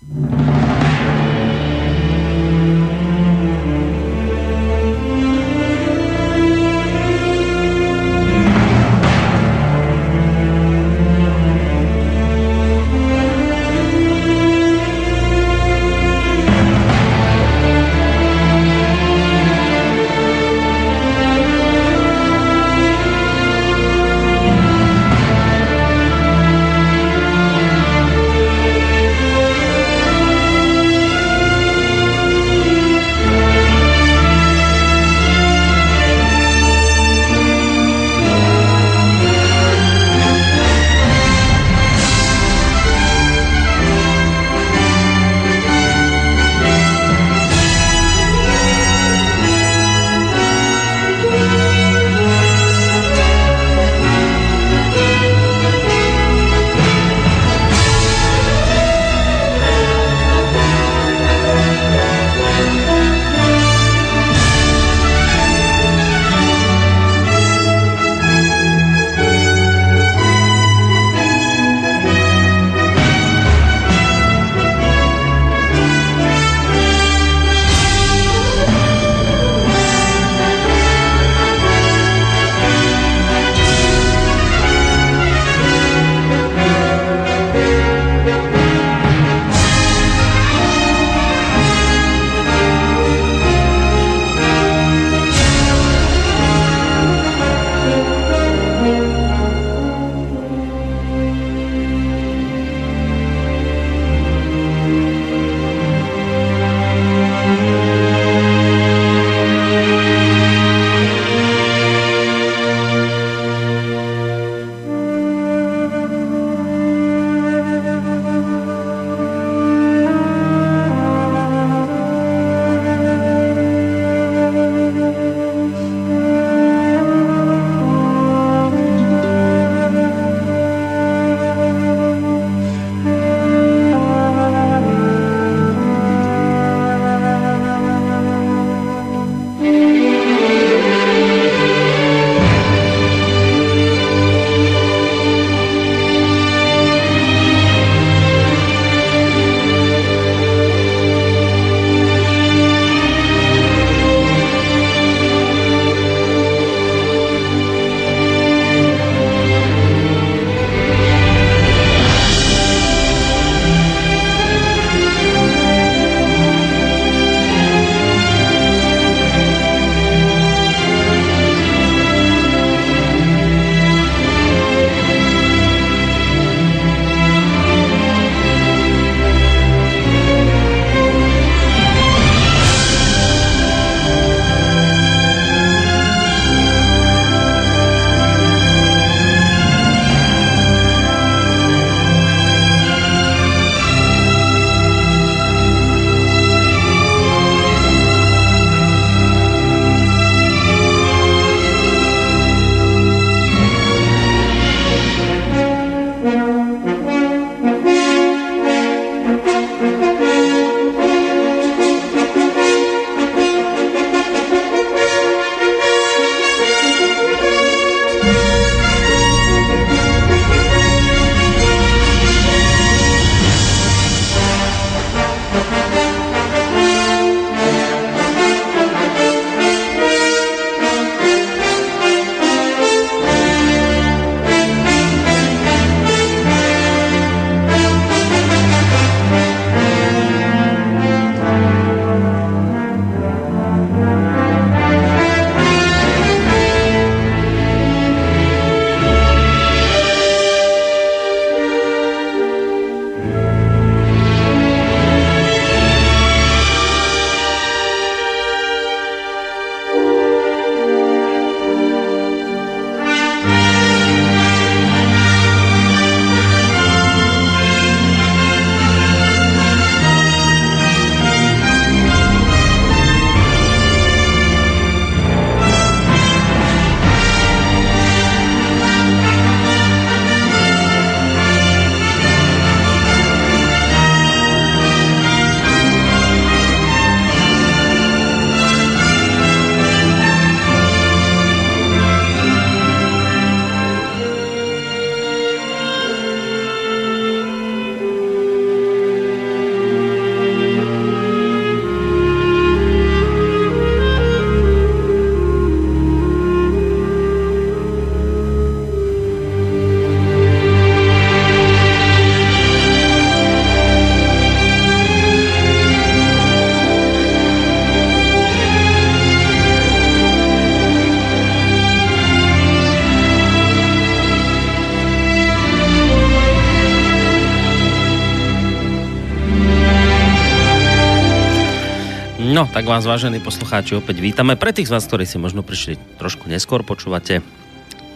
Tak 332.73 332.89
vás, 332.89 333.07
vážení 333.07 333.39
poslucháči, 333.39 333.99
opäť 333.99 334.19
vítame. 334.25 334.57
Pre 334.57 334.73
tých 334.73 334.89
z 334.89 334.95
vás, 334.97 335.05
ktorí 335.07 335.29
si 335.29 335.37
možno 335.37 335.61
prišli 335.63 335.99
trošku 336.17 336.49
neskôr, 336.51 336.83
počúvate 336.83 337.45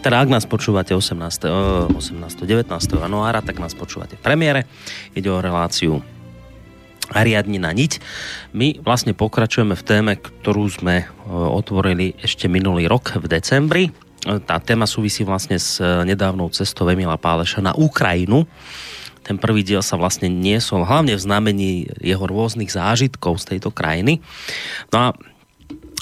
teda 0.01 0.17
ak 0.17 0.33
nás 0.33 0.49
počúvate 0.49 0.97
18. 0.97 1.93
18. 1.93 1.93
19. 1.93 2.65
januára, 2.97 3.45
tak 3.45 3.61
nás 3.61 3.77
počúvate 3.77 4.17
v 4.17 4.25
premiére. 4.25 4.65
Ide 5.13 5.29
o 5.29 5.37
reláciu 5.37 6.01
Ariadni 7.13 7.61
na 7.61 7.69
niť. 7.69 8.01
My 8.57 8.81
vlastne 8.81 9.13
pokračujeme 9.13 9.77
v 9.77 9.83
téme, 9.85 10.13
ktorú 10.17 10.65
sme 10.73 11.05
otvorili 11.29 12.17
ešte 12.17 12.49
minulý 12.49 12.89
rok 12.89 13.21
v 13.21 13.29
decembri. 13.29 13.83
Tá 14.21 14.57
téma 14.57 14.89
súvisí 14.89 15.21
vlastne 15.21 15.61
s 15.61 15.77
nedávnou 15.81 16.49
cestou 16.49 16.89
Emila 16.89 17.21
Páleša 17.21 17.61
na 17.61 17.77
Ukrajinu 17.77 18.49
ten 19.21 19.37
prvý 19.37 19.61
diel 19.61 19.85
sa 19.85 19.97
vlastne 19.97 20.27
niesol 20.29 20.85
hlavne 20.85 21.13
v 21.13 21.21
znamení 21.21 21.71
jeho 22.01 22.25
rôznych 22.25 22.73
zážitkov 22.73 23.37
z 23.37 23.55
tejto 23.55 23.69
krajiny. 23.69 24.19
No 24.89 24.97
a 24.97 25.07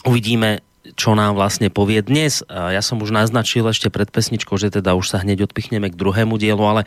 uvidíme, 0.07 0.63
čo 0.99 1.15
nám 1.15 1.39
vlastne 1.39 1.71
povie 1.71 2.03
dnes. 2.03 2.43
Ja 2.51 2.83
som 2.83 2.99
už 2.99 3.15
naznačil 3.15 3.63
ešte 3.63 3.87
pred 3.87 4.11
pesničkou, 4.11 4.59
že 4.59 4.67
teda 4.67 4.99
už 4.99 5.07
sa 5.07 5.23
hneď 5.23 5.47
odpichneme 5.47 5.87
k 5.87 5.95
druhému 5.95 6.35
dielu, 6.35 6.59
ale 6.59 6.83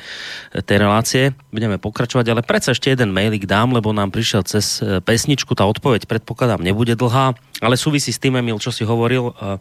tej 0.53 0.77
relácie 0.85 1.25
budeme 1.49 1.81
pokračovať, 1.81 2.29
ale 2.29 2.45
predsa 2.45 2.77
ešte 2.77 2.93
jeden 2.93 3.09
mailik 3.17 3.49
dám, 3.49 3.73
lebo 3.73 3.89
nám 3.97 4.13
prišiel 4.13 4.45
cez 4.45 4.85
e, 4.85 5.01
pesničku, 5.01 5.57
tá 5.57 5.65
odpoveď 5.65 6.05
predpokladám 6.05 6.61
nebude 6.61 6.93
dlhá, 6.93 7.33
ale 7.65 7.81
súvisí 7.81 8.13
s 8.13 8.21
tým, 8.21 8.37
Emil, 8.37 8.61
čo 8.61 8.69
si 8.69 8.85
hovoril 8.85 9.33
e, 9.33 9.57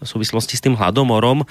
v 0.00 0.06
súvislosti 0.08 0.56
s 0.56 0.64
tým 0.64 0.80
hladomorom. 0.80 1.44
E, 1.44 1.46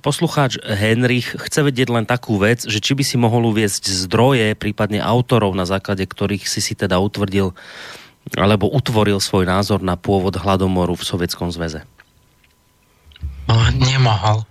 poslucháč 0.00 0.56
Henrich 0.64 1.36
chce 1.36 1.60
vedieť 1.60 1.92
len 1.92 2.08
takú 2.08 2.40
vec, 2.40 2.64
že 2.64 2.80
či 2.80 2.96
by 2.96 3.04
si 3.04 3.20
mohol 3.20 3.52
uviezť 3.52 4.08
zdroje, 4.08 4.56
prípadne 4.56 5.04
autorov, 5.04 5.52
na 5.52 5.68
základe 5.68 6.08
ktorých 6.08 6.48
si 6.48 6.64
si 6.64 6.72
teda 6.72 6.96
utvrdil 6.96 7.52
alebo 8.36 8.68
utvoril 8.68 9.22
svoj 9.22 9.48
názor 9.48 9.80
na 9.80 9.96
pôvod 9.96 10.36
hladomoru 10.36 10.98
v 10.98 11.06
Sovietskom 11.06 11.48
zväze? 11.48 11.86
No, 13.48 13.56
nemohol. 13.72 14.44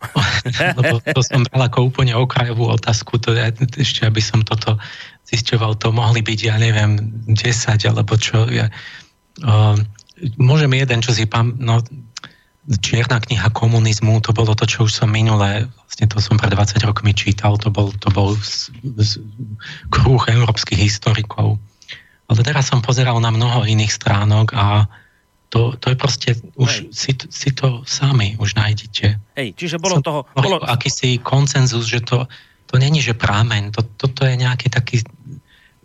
Lebo 0.78 1.02
to 1.02 1.20
som 1.20 1.44
bral 1.48 1.68
ako 1.68 1.92
úplne 1.92 2.14
okrajovú 2.16 2.72
otázku, 2.72 3.18
to 3.20 3.34
ja, 3.34 3.50
ešte 3.52 4.06
aby 4.06 4.22
som 4.22 4.44
toto 4.44 4.78
zisťoval, 5.26 5.76
to 5.76 5.90
mohli 5.90 6.22
byť, 6.22 6.40
ja 6.46 6.56
neviem, 6.56 7.00
10 7.28 7.36
alebo 7.90 8.14
čo. 8.14 8.46
Ja, 8.46 8.70
uh, 9.42 9.76
môžem 10.38 10.70
jeden, 10.76 11.02
čo 11.02 11.10
si 11.10 11.26
pam, 11.26 11.58
no, 11.58 11.82
Čierna 12.66 13.22
kniha 13.22 13.54
komunizmu, 13.54 14.18
to 14.26 14.34
bolo 14.34 14.50
to, 14.58 14.66
čo 14.66 14.90
už 14.90 14.92
som 14.98 15.14
minule, 15.14 15.70
vlastne 15.86 16.10
to 16.10 16.18
som 16.18 16.34
pred 16.34 16.50
20 16.50 16.82
rokmi 16.82 17.14
čítal, 17.14 17.54
to 17.62 17.70
bol, 17.70 17.94
to 18.02 18.10
bol 18.10 18.34
z, 18.42 18.74
z, 18.98 19.22
kruh 19.86 20.18
európskych 20.26 20.74
historikov 20.74 21.62
ale 22.26 22.40
teraz 22.42 22.70
som 22.70 22.82
pozeral 22.82 23.18
na 23.22 23.30
mnoho 23.30 23.62
iných 23.66 23.92
stránok 23.92 24.52
a 24.54 24.90
to, 25.46 25.78
to 25.78 25.94
je 25.94 25.96
proste, 25.96 26.30
už 26.58 26.90
si, 26.90 27.14
si 27.30 27.50
to 27.54 27.86
sami 27.86 28.34
už 28.36 28.58
nájdete. 28.58 29.06
Hej, 29.38 29.48
čiže 29.54 29.78
bolo 29.78 30.02
som 30.02 30.04
toho... 30.04 30.20
Bolo... 30.34 30.58
Akýsi 30.58 31.22
koncenzus, 31.22 31.86
že 31.86 32.02
to, 32.02 32.26
to 32.66 32.74
není, 32.82 32.98
že 32.98 33.14
prámen, 33.14 33.70
to, 33.70 33.86
toto 33.94 34.26
je 34.26 34.34
nejaký 34.34 34.66
taký 34.68 35.06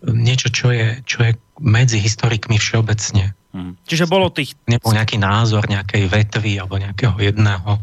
niečo, 0.02 0.50
čo 0.50 0.74
je, 0.74 1.06
čo 1.06 1.22
je 1.30 1.38
medzi 1.62 2.02
historikmi 2.02 2.58
všeobecne. 2.58 3.38
Hmm. 3.54 3.78
Čiže 3.86 4.10
bolo 4.10 4.34
tých... 4.34 4.58
Nebol 4.66 4.98
nejaký 4.98 5.22
názor 5.22 5.70
nejakej 5.70 6.10
vetvy 6.10 6.58
alebo 6.58 6.82
nejakého 6.82 7.14
jedného. 7.22 7.78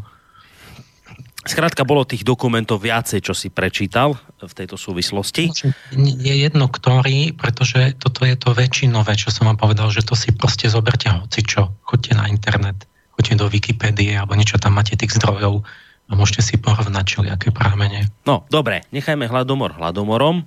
Skrátka, 1.49 1.81
bolo 1.81 2.05
tých 2.05 2.21
dokumentov 2.21 2.85
viacej, 2.85 3.25
čo 3.25 3.33
si 3.33 3.49
prečítal 3.49 4.21
v 4.37 4.53
tejto 4.53 4.77
súvislosti. 4.77 5.49
Je 5.97 6.33
jedno, 6.37 6.69
ktorý, 6.69 7.33
pretože 7.33 7.97
toto 7.97 8.21
je 8.21 8.37
to 8.37 8.53
väčšinové, 8.53 9.17
čo 9.17 9.33
som 9.33 9.49
vám 9.49 9.57
povedal, 9.57 9.89
že 9.89 10.05
to 10.05 10.13
si 10.13 10.29
proste 10.29 10.69
zoberte 10.69 11.09
hoci 11.09 11.41
čo. 11.41 11.73
Choďte 11.81 12.13
na 12.13 12.29
internet, 12.29 12.85
choďte 13.17 13.41
do 13.41 13.49
Wikipédie 13.49 14.13
alebo 14.13 14.37
niečo 14.37 14.61
tam 14.61 14.77
máte 14.77 14.93
tých 14.93 15.17
zdrojov 15.17 15.65
a 16.09 16.11
môžete 16.13 16.41
si 16.45 16.55
porovnať 16.61 17.25
aké 17.33 17.49
prámene. 17.49 18.13
No, 18.29 18.45
dobre, 18.53 18.85
nechajme 18.93 19.25
hladomor 19.25 19.73
hladomorom 19.73 20.45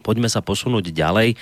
Poďme 0.00 0.30
sa 0.30 0.40
posunúť 0.40 0.94
ďalej. 0.94 1.34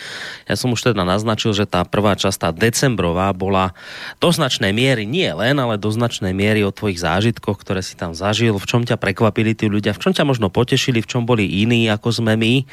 Ja 0.48 0.54
som 0.56 0.72
už 0.72 0.90
teda 0.90 1.04
naznačil, 1.04 1.52
že 1.52 1.68
tá 1.68 1.84
prvá 1.84 2.16
časť, 2.16 2.38
tá 2.38 2.50
decembrová, 2.50 3.30
bola 3.36 3.76
do 4.18 4.32
značnej 4.32 4.72
miery, 4.74 5.04
nie 5.04 5.28
len, 5.30 5.60
ale 5.60 5.76
do 5.76 5.92
značnej 5.92 6.32
miery 6.32 6.64
o 6.64 6.74
tvojich 6.74 7.04
zážitkoch, 7.04 7.60
ktoré 7.60 7.84
si 7.84 7.94
tam 7.94 8.16
zažil, 8.16 8.56
v 8.56 8.66
čom 8.66 8.82
ťa 8.82 8.96
prekvapili 8.98 9.52
tí 9.52 9.68
ľudia, 9.68 9.94
v 9.94 10.02
čom 10.02 10.12
ťa 10.16 10.26
možno 10.26 10.48
potešili, 10.48 11.04
v 11.04 11.10
čom 11.10 11.28
boli 11.28 11.46
iní, 11.46 11.86
ako 11.92 12.24
sme 12.24 12.34
my. 12.34 12.66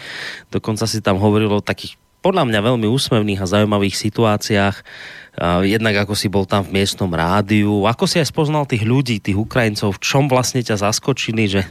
Dokonca 0.50 0.88
si 0.88 1.04
tam 1.04 1.20
hovoril 1.22 1.52
o 1.52 1.62
takých 1.62 2.00
podľa 2.26 2.50
mňa 2.50 2.60
veľmi 2.66 2.90
úsmevných 2.90 3.38
a 3.38 3.46
zaujímavých 3.46 3.94
situáciách. 4.02 4.82
Jednak 5.62 6.10
ako 6.10 6.18
si 6.18 6.26
bol 6.26 6.50
tam 6.50 6.66
v 6.66 6.82
miestnom 6.82 7.14
rádiu, 7.14 7.86
ako 7.86 8.10
si 8.10 8.18
aj 8.18 8.34
spoznal 8.34 8.66
tých 8.66 8.82
ľudí, 8.82 9.22
tých 9.22 9.38
Ukrajincov, 9.38 9.94
v 9.94 10.02
čom 10.02 10.26
vlastne 10.26 10.66
ťa 10.66 10.90
zaskočili, 10.90 11.46
že 11.46 11.62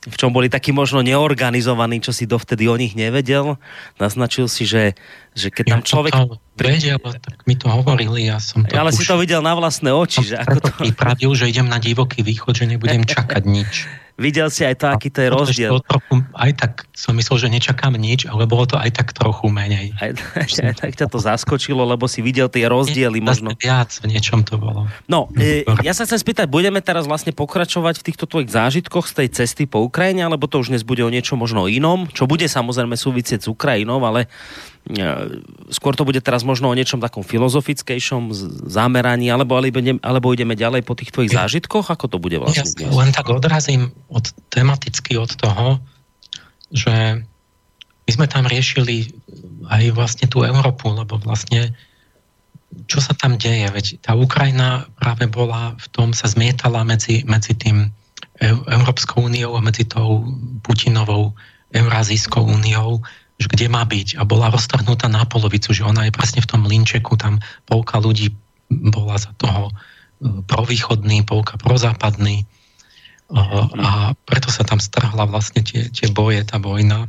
v 0.00 0.16
čom 0.16 0.32
boli 0.32 0.48
takí 0.48 0.72
možno 0.72 1.04
neorganizovaní, 1.04 2.00
čo 2.00 2.16
si 2.16 2.24
dovtedy 2.24 2.64
o 2.72 2.76
nich 2.80 2.96
nevedel. 2.96 3.60
Naznačil 4.00 4.48
si, 4.48 4.64
že, 4.64 4.96
že 5.36 5.52
keď 5.52 5.64
tam 5.76 5.82
človek... 5.84 6.12
Ja 6.16 6.24
vedel, 6.56 6.96
tak 7.00 7.44
mi 7.44 7.52
to 7.56 7.68
hovorili, 7.68 8.28
ja 8.28 8.40
som 8.40 8.64
to 8.64 8.72
Ale 8.72 8.92
už... 8.92 8.96
si 8.96 9.04
to 9.04 9.20
videl 9.20 9.44
na 9.44 9.52
vlastné 9.52 9.92
oči. 9.92 10.24
Že 10.24 10.36
ako 10.40 10.58
to... 10.60 10.70
pripravil, 10.80 11.30
že 11.36 11.52
idem 11.52 11.68
na 11.68 11.76
divoký 11.76 12.24
východ, 12.24 12.56
že 12.56 12.64
nebudem 12.64 13.04
čakať 13.04 13.42
nič. 13.44 13.72
Videl 14.20 14.52
si 14.52 14.68
aj 14.68 14.76
to, 14.76 14.86
aký 14.92 15.08
to 15.08 15.24
je 15.24 15.28
rozdiel. 15.32 15.72
To 15.80 15.96
trochu, 15.96 16.20
aj 16.36 16.52
tak 16.60 16.72
som 16.92 17.16
myslel, 17.16 17.36
že 17.40 17.48
nečakám 17.48 17.96
nič, 17.96 18.28
ale 18.28 18.44
bolo 18.44 18.68
to 18.68 18.76
aj 18.76 18.92
tak 18.92 19.16
trochu 19.16 19.48
menej. 19.48 19.96
Aj, 19.96 20.12
aj, 20.36 20.76
tak 20.76 20.92
ťa 20.92 21.08
to 21.08 21.16
zaskočilo, 21.16 21.80
lebo 21.88 22.04
si 22.04 22.20
videl 22.20 22.52
tie 22.52 22.68
rozdiely 22.68 23.16
možno. 23.24 23.56
Viac 23.56 23.96
v 24.04 24.12
niečom 24.12 24.44
to 24.44 24.60
bolo. 24.60 24.84
No, 25.08 25.32
e, 25.32 25.64
ja 25.80 25.96
sa 25.96 26.04
chcem 26.04 26.20
spýtať, 26.20 26.52
budeme 26.52 26.84
teraz 26.84 27.08
vlastne 27.08 27.32
pokračovať 27.32 28.04
v 28.04 28.06
týchto 28.12 28.28
tvojich 28.28 28.52
zážitkoch 28.52 29.08
z 29.08 29.24
tej 29.24 29.28
cesty 29.40 29.64
po 29.64 29.80
Ukrajine, 29.80 30.28
alebo 30.28 30.44
to 30.44 30.60
už 30.60 30.76
dnes 30.76 30.84
bude 30.84 31.00
o 31.00 31.08
niečo 31.08 31.40
možno 31.40 31.64
inom, 31.64 32.04
čo 32.12 32.28
bude 32.28 32.44
samozrejme 32.44 33.00
súvisieť 33.00 33.40
s 33.40 33.48
Ukrajinou, 33.48 34.04
ale 34.04 34.28
skôr 35.70 35.94
to 35.94 36.02
bude 36.02 36.18
teraz 36.24 36.42
možno 36.42 36.72
o 36.72 36.74
niečom 36.74 36.98
takom 36.98 37.22
filozofickejšom 37.22 38.32
zameraní, 38.66 39.30
alebo, 39.30 39.54
alebo, 40.02 40.26
ideme 40.34 40.58
ďalej 40.58 40.82
po 40.82 40.96
tých 40.98 41.14
tvojich 41.14 41.36
zážitkoch, 41.36 41.92
ako 41.92 42.06
to 42.10 42.18
bude 42.18 42.40
vlastne 42.40 42.66
ja 42.66 42.90
len 42.90 43.12
tak 43.14 43.30
odrazím 43.30 43.92
od, 44.10 44.32
tematicky 44.50 45.20
od 45.20 45.30
toho, 45.36 45.78
že 46.74 47.22
my 48.08 48.10
sme 48.10 48.26
tam 48.26 48.48
riešili 48.50 49.14
aj 49.70 49.94
vlastne 49.94 50.26
tú 50.26 50.42
Európu, 50.42 50.90
lebo 50.90 51.20
vlastne 51.22 51.76
čo 52.86 53.02
sa 53.02 53.14
tam 53.14 53.38
deje? 53.38 53.66
Veď 53.70 53.86
tá 54.02 54.14
Ukrajina 54.14 54.86
práve 54.98 55.26
bola 55.26 55.74
v 55.78 55.86
tom, 55.90 56.14
sa 56.14 56.30
zmietala 56.30 56.86
medzi, 56.86 57.26
medzi 57.26 57.54
tým 57.54 57.90
Európskou 58.42 59.26
úniou 59.28 59.54
a 59.58 59.62
medzi 59.62 59.84
tou 59.84 60.26
Putinovou 60.64 61.36
Eurázijskou 61.70 62.42
úniou, 62.46 63.02
že 63.40 63.48
kde 63.48 63.72
má 63.72 63.80
byť. 63.88 64.20
A 64.20 64.28
bola 64.28 64.52
roztrhnutá 64.52 65.08
na 65.08 65.24
polovicu, 65.24 65.72
že 65.72 65.88
ona 65.88 66.04
je 66.04 66.12
presne 66.12 66.44
v 66.44 66.50
tom 66.52 66.68
linčeku, 66.68 67.16
tam 67.16 67.40
polka 67.64 67.96
ľudí 67.96 68.36
bola 68.68 69.16
za 69.16 69.32
toho 69.40 69.72
e, 69.72 70.44
provýchodný, 70.44 71.24
polka 71.24 71.56
prozápadný. 71.56 72.44
A 73.30 74.10
preto 74.26 74.50
sa 74.50 74.66
tam 74.66 74.82
strhla 74.82 75.22
vlastne 75.30 75.62
tie, 75.62 75.86
tie 75.86 76.10
boje, 76.10 76.42
tá 76.42 76.58
vojna, 76.58 77.06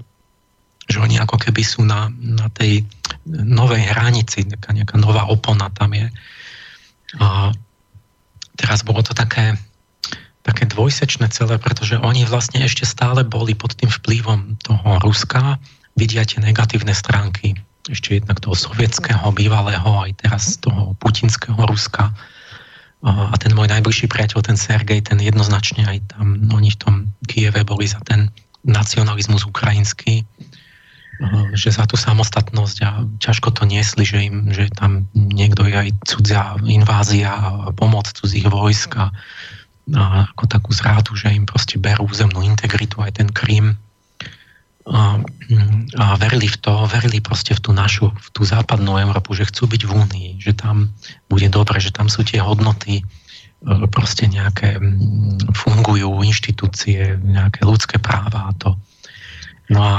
že 0.85 1.01
oni 1.01 1.17
ako 1.17 1.41
keby 1.41 1.65
sú 1.65 1.81
na, 1.81 2.13
na 2.13 2.45
tej 2.53 2.85
novej 3.25 3.81
hranici, 3.89 4.45
taká 4.45 4.71
nejaká 4.71 5.01
nová 5.01 5.25
opona 5.25 5.73
tam 5.73 5.97
je. 5.97 6.07
A 7.17 7.49
teraz 8.53 8.85
bolo 8.85 9.01
to 9.01 9.17
také, 9.17 9.57
také 10.45 10.69
dvojsečné 10.69 11.33
celé, 11.33 11.57
pretože 11.57 11.97
oni 11.97 12.29
vlastne 12.29 12.61
ešte 12.61 12.85
stále 12.85 13.25
boli 13.25 13.57
pod 13.57 13.73
tým 13.73 13.89
vplyvom 13.89 14.61
toho 14.61 15.01
Ruska, 15.01 15.57
vidia 15.95 16.23
tie 16.23 16.39
negatívne 16.39 16.95
stránky 16.95 17.55
ešte 17.89 18.21
jednak 18.21 18.37
toho 18.37 18.53
sovietského, 18.53 19.33
bývalého, 19.33 20.05
aj 20.05 20.11
teraz 20.21 20.43
toho 20.61 20.93
putinského 21.01 21.57
Ruska. 21.65 22.13
A 23.01 23.33
ten 23.41 23.57
môj 23.57 23.73
najbližší 23.73 24.05
priateľ, 24.05 24.45
ten 24.45 24.57
Sergej, 24.59 25.01
ten 25.01 25.17
jednoznačne 25.17 25.89
aj 25.89 26.13
tam, 26.13 26.37
oni 26.53 26.69
v 26.69 26.77
tom 26.77 26.95
Kieve 27.25 27.65
boli 27.65 27.89
za 27.89 27.97
ten 28.05 28.29
nacionalizmus 28.61 29.41
ukrajinský, 29.49 30.21
že 31.57 31.73
za 31.73 31.89
tú 31.89 31.97
samostatnosť 31.97 32.77
a 32.85 32.89
ťažko 33.17 33.53
to 33.57 33.65
niesli, 33.65 34.05
že, 34.05 34.29
im, 34.29 34.53
že 34.53 34.69
tam 34.73 35.09
niekto 35.13 35.65
je 35.65 35.75
aj 35.77 35.89
cudzia 36.05 36.57
invázia 36.65 37.29
a 37.33 37.49
pomoc 37.73 38.09
cudzích 38.09 38.45
vojsk 38.49 39.01
a, 39.01 39.09
a 39.97 40.03
ako 40.33 40.43
takú 40.45 40.69
zrátu, 40.73 41.17
že 41.17 41.33
im 41.33 41.49
proste 41.49 41.81
berú 41.81 42.09
územnú 42.09 42.45
integritu 42.45 43.01
aj 43.01 43.21
ten 43.21 43.29
Krím 43.33 43.77
a, 44.85 45.21
verili 46.17 46.49
v 46.49 46.57
to, 46.57 46.89
verili 46.89 47.21
proste 47.21 47.53
v 47.53 47.61
tú 47.61 47.71
našu, 47.71 48.09
v 48.09 48.27
tú 48.33 48.41
západnú 48.41 48.97
Európu, 48.97 49.37
že 49.37 49.45
chcú 49.45 49.69
byť 49.69 49.81
v 49.85 49.91
Únii, 49.93 50.29
že 50.41 50.57
tam 50.57 50.89
bude 51.29 51.47
dobre, 51.53 51.77
že 51.77 51.93
tam 51.93 52.09
sú 52.09 52.25
tie 52.25 52.41
hodnoty, 52.41 53.01
e, 53.01 53.03
proste 53.93 54.25
nejaké 54.25 54.81
fungujú 55.53 56.25
inštitúcie, 56.25 57.17
nejaké 57.21 57.61
ľudské 57.61 58.01
práva 58.01 58.49
a 58.49 58.55
to. 58.57 58.73
No 59.69 59.79
a 59.85 59.95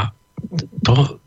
to, 0.82 1.22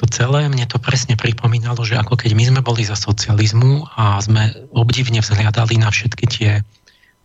to 0.00 0.04
celé 0.08 0.48
mne 0.48 0.64
to 0.64 0.80
presne 0.80 1.18
pripomínalo, 1.20 1.84
že 1.84 2.00
ako 2.00 2.16
keď 2.16 2.30
my 2.32 2.44
sme 2.48 2.60
boli 2.64 2.88
za 2.88 2.96
socializmu 2.96 3.84
a 3.94 4.16
sme 4.24 4.54
obdivne 4.72 5.20
vzhľadali 5.20 5.76
na 5.76 5.92
všetky 5.92 6.24
tie, 6.24 6.52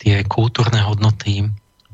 tie 0.02 0.16
kultúrne 0.28 0.84
hodnoty, 0.84 1.48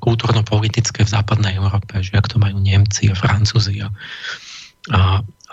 kultúrno-politické 0.05 1.01
v 1.01 1.13
západnej 1.17 1.57
Európe, 1.57 1.97
že 2.05 2.13
ak 2.13 2.29
to 2.29 2.37
majú 2.37 2.61
Nemci 2.61 3.09
a 3.09 3.17
Francúzi. 3.17 3.81
A, 3.81 3.89
a 4.93 5.01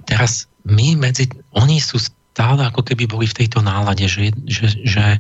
teraz 0.05 0.45
my 0.69 1.01
medzi, 1.01 1.33
oni 1.57 1.81
sú 1.81 1.97
stále 1.97 2.69
ako 2.69 2.85
keby 2.85 3.09
boli 3.09 3.25
v 3.25 3.45
tejto 3.45 3.65
nálade, 3.65 4.05
že, 4.05 4.37
že, 4.45 4.77
že 4.85 5.17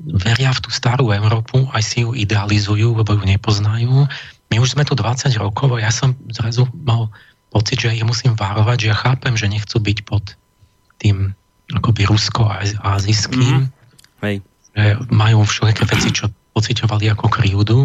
veria 0.00 0.52
v 0.56 0.62
tú 0.64 0.72
starú 0.72 1.12
Európu, 1.12 1.68
aj 1.76 1.82
si 1.84 1.98
ju 2.04 2.16
idealizujú, 2.16 2.96
lebo 2.96 3.16
ju 3.16 3.24
nepoznajú. 3.24 4.08
My 4.48 4.56
už 4.56 4.74
sme 4.74 4.88
tu 4.88 4.96
20 4.96 5.28
rokov 5.36 5.76
a 5.76 5.84
ja 5.84 5.92
som 5.92 6.16
zrazu 6.32 6.64
mal 6.72 7.12
pocit, 7.52 7.84
že 7.84 7.92
ich 7.92 8.06
musím 8.06 8.32
várovať, 8.32 8.76
že 8.80 8.90
ja 8.92 8.96
chápem, 8.96 9.34
že 9.36 9.52
nechcú 9.52 9.76
byť 9.76 9.98
pod 10.08 10.24
tým 11.00 11.36
akoby 11.70 12.08
rusko-azijským. 12.08 13.68
Mm-hmm. 13.68 14.24
Hej. 14.24 14.36
Že 14.74 14.84
majú 15.12 15.44
všelijaké 15.44 15.84
veci, 15.86 16.08
čo 16.12 16.24
pocitovali 16.56 17.08
ako 17.12 17.26
krivdu 17.30 17.78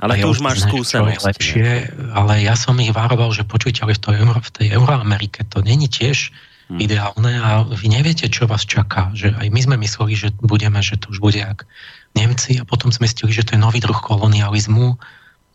ale 0.00 0.24
tu 0.24 0.32
už 0.32 0.40
máš 0.40 0.64
skúsenosť. 0.64 1.20
Lepšie, 1.20 1.68
ale 2.16 2.40
ja 2.40 2.56
som 2.56 2.78
ich 2.80 2.94
varoval, 2.94 3.34
že 3.36 3.44
počujte, 3.44 3.84
ale 3.84 3.98
v 3.98 4.24
Euro, 4.24 4.40
v 4.40 4.50
tej 4.54 4.66
Euroamerike 4.72 5.44
to 5.52 5.60
není 5.60 5.90
tiež 5.90 6.32
hmm. 6.72 6.80
ideálne 6.80 7.32
a 7.36 7.66
vy 7.68 7.92
neviete, 7.92 8.32
čo 8.32 8.48
vás 8.48 8.64
čaká. 8.64 9.12
Že 9.12 9.36
aj 9.36 9.48
my 9.52 9.60
sme 9.60 9.76
mysleli, 9.84 10.16
že 10.16 10.32
budeme, 10.40 10.80
že 10.80 10.96
to 10.96 11.12
už 11.12 11.20
bude 11.20 11.40
jak 11.42 11.68
Nemci 12.16 12.56
a 12.60 12.64
potom 12.64 12.88
sme 12.88 13.08
stili, 13.08 13.32
že 13.36 13.44
to 13.44 13.56
je 13.56 13.60
nový 13.60 13.80
druh 13.84 13.96
kolonializmu, 13.96 14.96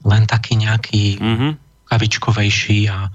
len 0.06 0.24
taký 0.30 0.58
nejaký 0.62 1.18
mm-hmm. 1.18 1.52
kavičkovejší 1.90 2.90
a, 2.94 3.10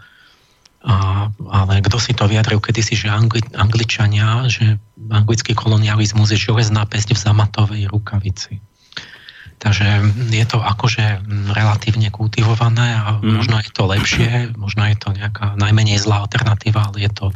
a, 0.83 0.95
ale 1.31 1.75
kto 1.83 1.99
si 2.03 2.14
to 2.14 2.27
vyjadril 2.27 2.59
kedysi, 2.59 2.99
že 2.99 3.11
Angli, 3.11 3.43
Angličania, 3.55 4.51
že 4.51 4.79
anglický 5.11 5.55
kolonializmus 5.55 6.35
je 6.35 6.39
železná 6.39 6.87
pesť 6.87 7.14
v 7.14 7.23
zamatovej 7.23 7.83
rukavici. 7.91 8.59
Takže 9.63 9.87
je 10.35 10.43
to 10.43 10.59
akože 10.59 11.23
relatívne 11.55 12.11
kultivované 12.11 12.99
a 12.99 13.23
mm. 13.23 13.31
možno 13.31 13.63
je 13.63 13.71
to 13.71 13.87
lepšie, 13.87 14.51
možno 14.59 14.83
je 14.91 14.99
to 14.99 15.15
nejaká 15.15 15.55
najmenej 15.55 16.03
zlá 16.03 16.27
alternatíva, 16.27 16.91
ale 16.91 17.07
je 17.07 17.11
to, 17.15 17.27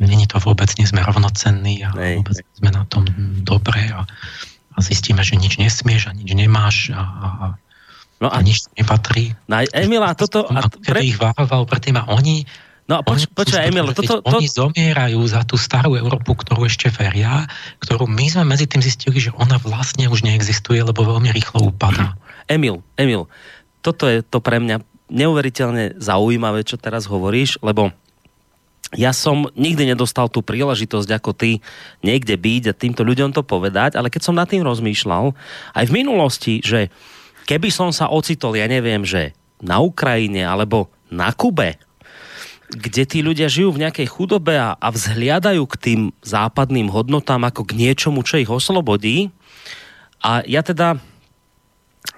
není 0.00 0.24
to 0.24 0.40
vôbec, 0.40 0.72
nie 0.80 0.88
sme 0.88 1.04
rovnocenní 1.04 1.84
a 1.84 1.92
Nej. 1.92 2.24
vôbec 2.24 2.40
sme 2.56 2.72
na 2.72 2.88
tom 2.88 3.04
dobre 3.44 3.84
a, 3.92 4.08
a 4.72 4.78
zistíme, 4.80 5.20
že 5.20 5.36
nič 5.36 5.60
nesmieš 5.60 6.08
a 6.08 6.16
nič 6.16 6.32
nemáš 6.32 6.88
a, 6.96 7.04
a, 7.04 7.28
no 8.24 8.32
a, 8.32 8.40
a 8.40 8.40
nič 8.40 8.64
nepatrí. 8.72 9.36
No 9.44 9.60
Emila, 9.76 10.16
toto... 10.16 10.48
A, 10.48 10.64
pre... 10.72 11.04
ich 11.04 11.20
vároval 11.20 11.68
predtým 11.68 12.00
a 12.00 12.08
oni 12.08 12.48
No 12.88 12.98
a 12.98 13.00
poč, 13.04 13.28
počkaj, 13.28 13.68
Emil, 13.68 13.92
toto... 13.92 14.24
To... 14.24 14.40
Oni 14.40 14.48
zomierajú 14.48 15.20
za 15.28 15.44
tú 15.44 15.60
starú 15.60 16.00
Európu, 16.00 16.32
ktorú 16.32 16.64
ešte 16.64 16.88
veria, 16.88 17.44
ktorú 17.84 18.08
my 18.08 18.26
sme 18.32 18.48
medzi 18.48 18.64
tým 18.64 18.80
zistili, 18.80 19.20
že 19.20 19.28
ona 19.36 19.60
vlastne 19.60 20.08
už 20.08 20.24
neexistuje, 20.24 20.80
lebo 20.80 21.04
veľmi 21.04 21.28
rýchlo 21.28 21.68
upadá. 21.68 22.16
Emil, 22.48 22.80
Emil, 22.96 23.28
toto 23.84 24.08
je 24.08 24.24
to 24.24 24.40
pre 24.40 24.56
mňa 24.56 24.80
neuveriteľne 25.12 26.00
zaujímavé, 26.00 26.64
čo 26.64 26.80
teraz 26.80 27.04
hovoríš, 27.04 27.60
lebo 27.60 27.92
ja 28.96 29.12
som 29.12 29.44
nikdy 29.52 29.92
nedostal 29.92 30.32
tú 30.32 30.40
príležitosť 30.40 31.12
ako 31.12 31.36
ty 31.36 31.60
niekde 32.00 32.40
byť 32.40 32.72
a 32.72 32.78
týmto 32.78 33.04
ľuďom 33.04 33.36
to 33.36 33.44
povedať, 33.44 34.00
ale 34.00 34.08
keď 34.08 34.24
som 34.24 34.32
nad 34.36 34.48
tým 34.48 34.64
rozmýšľal, 34.64 35.36
aj 35.76 35.84
v 35.84 35.92
minulosti, 35.92 36.64
že 36.64 36.88
keby 37.44 37.68
som 37.68 37.92
sa 37.92 38.08
ocitol, 38.08 38.56
ja 38.56 38.64
neviem, 38.64 39.04
že 39.04 39.36
na 39.60 39.84
Ukrajine 39.84 40.48
alebo 40.48 40.88
na 41.12 41.28
Kube, 41.36 41.76
kde 42.68 43.02
tí 43.08 43.24
ľudia 43.24 43.48
žijú 43.48 43.72
v 43.72 43.88
nejakej 43.88 44.08
chudobe 44.12 44.56
a, 44.60 44.76
a 44.76 44.88
vzhliadajú 44.92 45.64
k 45.64 45.76
tým 45.80 46.00
západným 46.20 46.92
hodnotám 46.92 47.48
ako 47.48 47.64
k 47.64 47.76
niečomu, 47.80 48.20
čo 48.20 48.36
ich 48.36 48.50
oslobodí. 48.50 49.32
A 50.20 50.44
ja 50.44 50.60
teda 50.60 51.00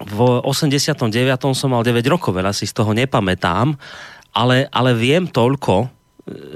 v 0.00 0.18
89. 0.42 1.12
som 1.54 1.70
mal 1.70 1.86
9 1.86 2.02
rokov, 2.10 2.34
veľa 2.34 2.50
si 2.50 2.66
z 2.66 2.74
toho 2.74 2.90
nepamätám, 2.96 3.78
ale, 4.34 4.66
ale 4.72 4.90
viem 4.96 5.28
toľko, 5.28 5.92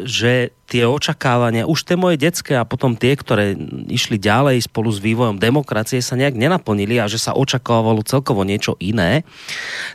že 0.06 0.54
tie 0.70 0.86
očakávania, 0.86 1.66
už 1.66 1.82
tie 1.82 1.96
moje 1.98 2.20
detské 2.20 2.54
a 2.54 2.68
potom 2.68 2.94
tie, 2.94 3.16
ktoré 3.16 3.58
išli 3.90 4.20
ďalej 4.20 4.70
spolu 4.70 4.88
s 4.92 5.02
vývojom 5.02 5.40
demokracie, 5.40 5.98
sa 5.98 6.14
nejak 6.14 6.38
nenaplnili 6.38 7.00
a 7.00 7.10
že 7.10 7.18
sa 7.18 7.34
očakávalo 7.34 8.06
celkovo 8.06 8.46
niečo 8.46 8.78
iné, 8.78 9.26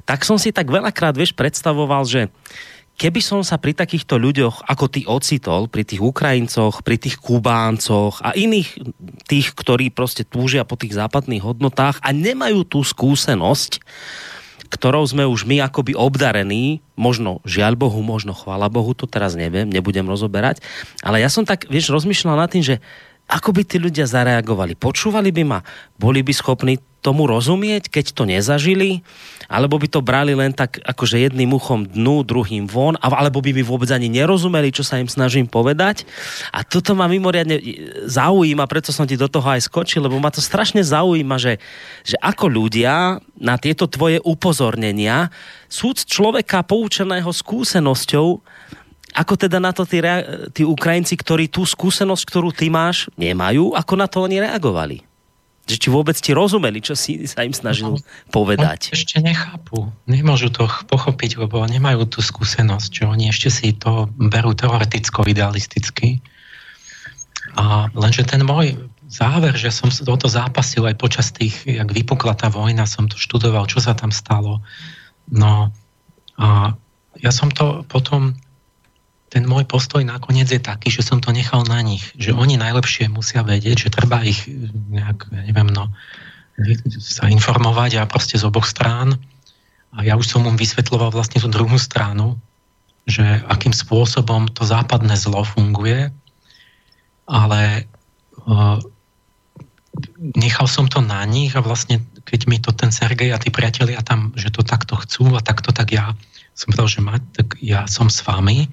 tak 0.04 0.28
som 0.28 0.36
si 0.36 0.52
tak 0.52 0.68
veľakrát, 0.68 1.16
vieš, 1.16 1.32
predstavoval, 1.38 2.04
že 2.06 2.28
keby 3.00 3.24
som 3.24 3.39
sa 3.47 3.56
pri 3.56 3.72
takýchto 3.72 4.20
ľuďoch, 4.20 4.68
ako 4.68 4.86
ty 4.91 5.08
ocitol, 5.08 5.72
pri 5.72 5.88
tých 5.88 6.04
Ukrajincoch, 6.04 6.84
pri 6.84 7.00
tých 7.00 7.16
Kubáncoch 7.16 8.20
a 8.20 8.36
iných 8.36 8.76
tých, 9.24 9.56
ktorí 9.56 9.95
proste 9.95 10.28
túžia 10.28 10.68
po 10.68 10.76
tých 10.76 11.00
západných 11.00 11.39
hodnotách 11.39 12.04
a 12.04 12.12
nemajú 12.12 12.68
tú 12.68 12.84
skúsenosť, 12.84 13.80
ktorou 14.70 15.08
sme 15.08 15.24
už 15.24 15.47
my 15.47 15.64
akoby 15.64 15.95
obdarení, 15.95 16.84
možno 17.00 17.39
žiaľ 17.47 17.80
Bohu, 17.80 18.04
možno 18.04 18.36
chvála 18.36 18.68
Bohu, 18.68 18.91
to 18.91 19.08
teraz 19.08 19.34
neviem, 19.34 19.66
nebudem 19.66 20.06
rozoberať, 20.06 20.60
ale 21.02 21.24
ja 21.24 21.32
som 21.32 21.47
tak, 21.47 21.72
vieš, 21.72 21.89
rozmýšľal 21.95 22.36
nad 22.36 22.52
tým, 22.52 22.62
že 22.62 22.76
ako 23.30 23.54
by 23.54 23.62
tí 23.62 23.78
ľudia 23.78 24.10
zareagovali? 24.10 24.74
Počúvali 24.74 25.30
by 25.30 25.43
ma? 25.45 25.60
Boli 26.02 26.26
by 26.26 26.34
schopní 26.34 26.82
tomu 27.06 27.30
rozumieť, 27.30 27.88
keď 27.88 28.06
to 28.18 28.26
nezažili? 28.26 29.06
Alebo 29.50 29.82
by 29.82 29.89
to 29.89 30.06
brali 30.06 30.38
len 30.38 30.54
tak 30.54 30.78
akože 30.78 31.18
jedným 31.18 31.50
uchom 31.58 31.89
dnu, 31.89 32.22
druhým 32.22 32.70
von, 32.70 32.93
alebo 33.02 33.41
by 33.41 33.50
mi 33.50 33.66
vôbec 33.66 33.89
ani 33.89 34.06
nerozumeli, 34.06 34.70
čo 34.70 34.86
sa 34.86 35.02
im 35.02 35.10
snažím 35.10 35.50
povedať. 35.50 36.06
A 36.54 36.62
toto 36.62 36.93
ma 36.93 37.10
mimoriadne 37.10 37.58
zaujíma, 38.06 38.70
preto 38.70 38.93
som 38.93 39.10
ti 39.10 39.18
do 39.18 39.26
toho 39.26 39.50
aj 39.50 39.66
skočil, 39.66 40.06
lebo 40.06 40.22
ma 40.22 40.30
to 40.30 40.39
strašne 40.39 40.86
zaujíma, 40.86 41.41
že, 41.41 41.58
že 42.06 42.16
ako 42.22 42.45
ľudia 42.45 43.18
na 43.41 43.58
tieto 43.58 43.89
tvoje 43.89 44.22
upozornenia 44.22 45.34
sú 45.66 45.97
človeka 45.97 46.62
poučeného 46.62 47.28
skúsenosťou 47.34 48.45
ako 49.10 49.34
teda 49.41 49.58
na 49.58 49.74
to 49.74 49.89
tí, 49.89 49.97
tí 50.54 50.62
Ukrajinci, 50.62 51.18
ktorí 51.18 51.50
tú 51.50 51.66
skúsenosť, 51.66 52.24
ktorú 52.30 52.54
ty 52.54 52.70
máš, 52.70 53.10
nemajú, 53.18 53.74
ako 53.74 53.93
na 53.97 54.06
to 54.06 54.22
oni 54.22 54.38
reagovali? 54.38 55.09
Že 55.70 55.78
či 55.78 55.89
vôbec 55.93 56.17
ti 56.17 56.34
rozumeli, 56.34 56.82
čo 56.82 56.97
si 56.97 57.30
sa 57.30 57.45
im 57.45 57.53
snažil 57.53 57.93
no, 57.93 58.01
povedať? 58.34 58.89
Ešte 58.89 59.22
nechápu. 59.22 59.93
Nemôžu 60.09 60.49
to 60.49 60.65
pochopiť, 60.89 61.38
lebo 61.38 61.61
nemajú 61.61 62.09
tú 62.09 62.26
skúsenosť, 62.26 62.89
že 62.89 63.03
oni 63.05 63.30
ešte 63.30 63.53
si 63.53 63.78
to 63.78 64.09
berú 64.17 64.57
teoreticko-idealisticky. 64.57 66.26
A 67.53 67.93
lenže 67.93 68.26
ten 68.26 68.41
môj 68.41 68.82
záver, 69.09 69.53
že 69.57 69.70
som 69.70 69.93
toto 69.93 70.26
zápasil 70.26 70.86
aj 70.89 70.95
počas 70.97 71.30
tých, 71.30 71.65
jak 71.65 71.89
vypukla 71.89 72.34
tá 72.34 72.49
vojna, 72.49 72.89
som 72.89 73.05
to 73.05 73.17
študoval, 73.17 73.70
čo 73.70 73.78
sa 73.78 73.93
tam 73.93 74.09
stalo. 74.09 74.65
No 75.30 75.70
a 76.38 76.74
ja 77.22 77.32
som 77.34 77.53
to 77.53 77.86
potom 77.86 78.38
ten 79.30 79.45
môj 79.45 79.69
postoj 79.69 80.01
nakoniec 80.01 80.49
je 80.49 80.57
taký, 80.57 80.89
že 80.89 81.05
som 81.05 81.21
to 81.21 81.30
nechal 81.30 81.61
na 81.69 81.80
nich. 81.86 82.01
Že 82.17 82.34
oni 82.34 82.57
najlepšie 82.57 83.13
musia 83.13 83.45
vedieť, 83.45 83.88
že 83.88 83.93
treba 83.93 84.25
ich 84.25 84.49
nejak, 84.89 85.30
ja 85.30 85.41
neviem, 85.45 85.69
no, 85.69 85.93
sa 86.99 87.30
informovať 87.30 88.01
a 88.01 88.09
proste 88.09 88.41
z 88.41 88.43
oboch 88.49 88.65
strán. 88.65 89.15
A 89.93 90.01
ja 90.01 90.17
už 90.17 90.25
som 90.25 90.41
mu 90.43 90.51
vysvetloval 90.53 91.13
vlastne 91.13 91.39
tú 91.39 91.47
druhú 91.47 91.77
stranu, 91.77 92.41
že 93.05 93.23
akým 93.49 93.73
spôsobom 93.73 94.49
to 94.53 94.65
západné 94.65 95.13
zlo 95.17 95.45
funguje, 95.45 96.13
ale 97.30 97.89
uh, 98.45 98.77
nechal 100.38 100.65
som 100.69 100.86
to 100.89 101.01
na 101.01 101.25
nich 101.25 101.53
a 101.53 101.61
vlastne 101.61 102.01
keď 102.25 102.41
mi 102.45 102.57
to 102.61 102.69
ten 102.73 102.93
Sergej 102.93 103.34
a 103.34 103.41
tí 103.41 103.49
priatelia 103.49 104.01
tam, 104.05 104.34
že 104.38 104.53
to 104.53 104.61
takto 104.61 104.97
chcú 105.01 105.34
a 105.34 105.41
takto, 105.41 105.73
tak 105.73 105.89
ja 105.89 106.13
som 106.53 106.69
povedal, 106.69 106.89
že 106.89 107.01
mať, 107.01 107.21
tak 107.34 107.47
ja 107.63 107.89
som 107.89 108.11
s 108.11 108.21
vami 108.21 108.69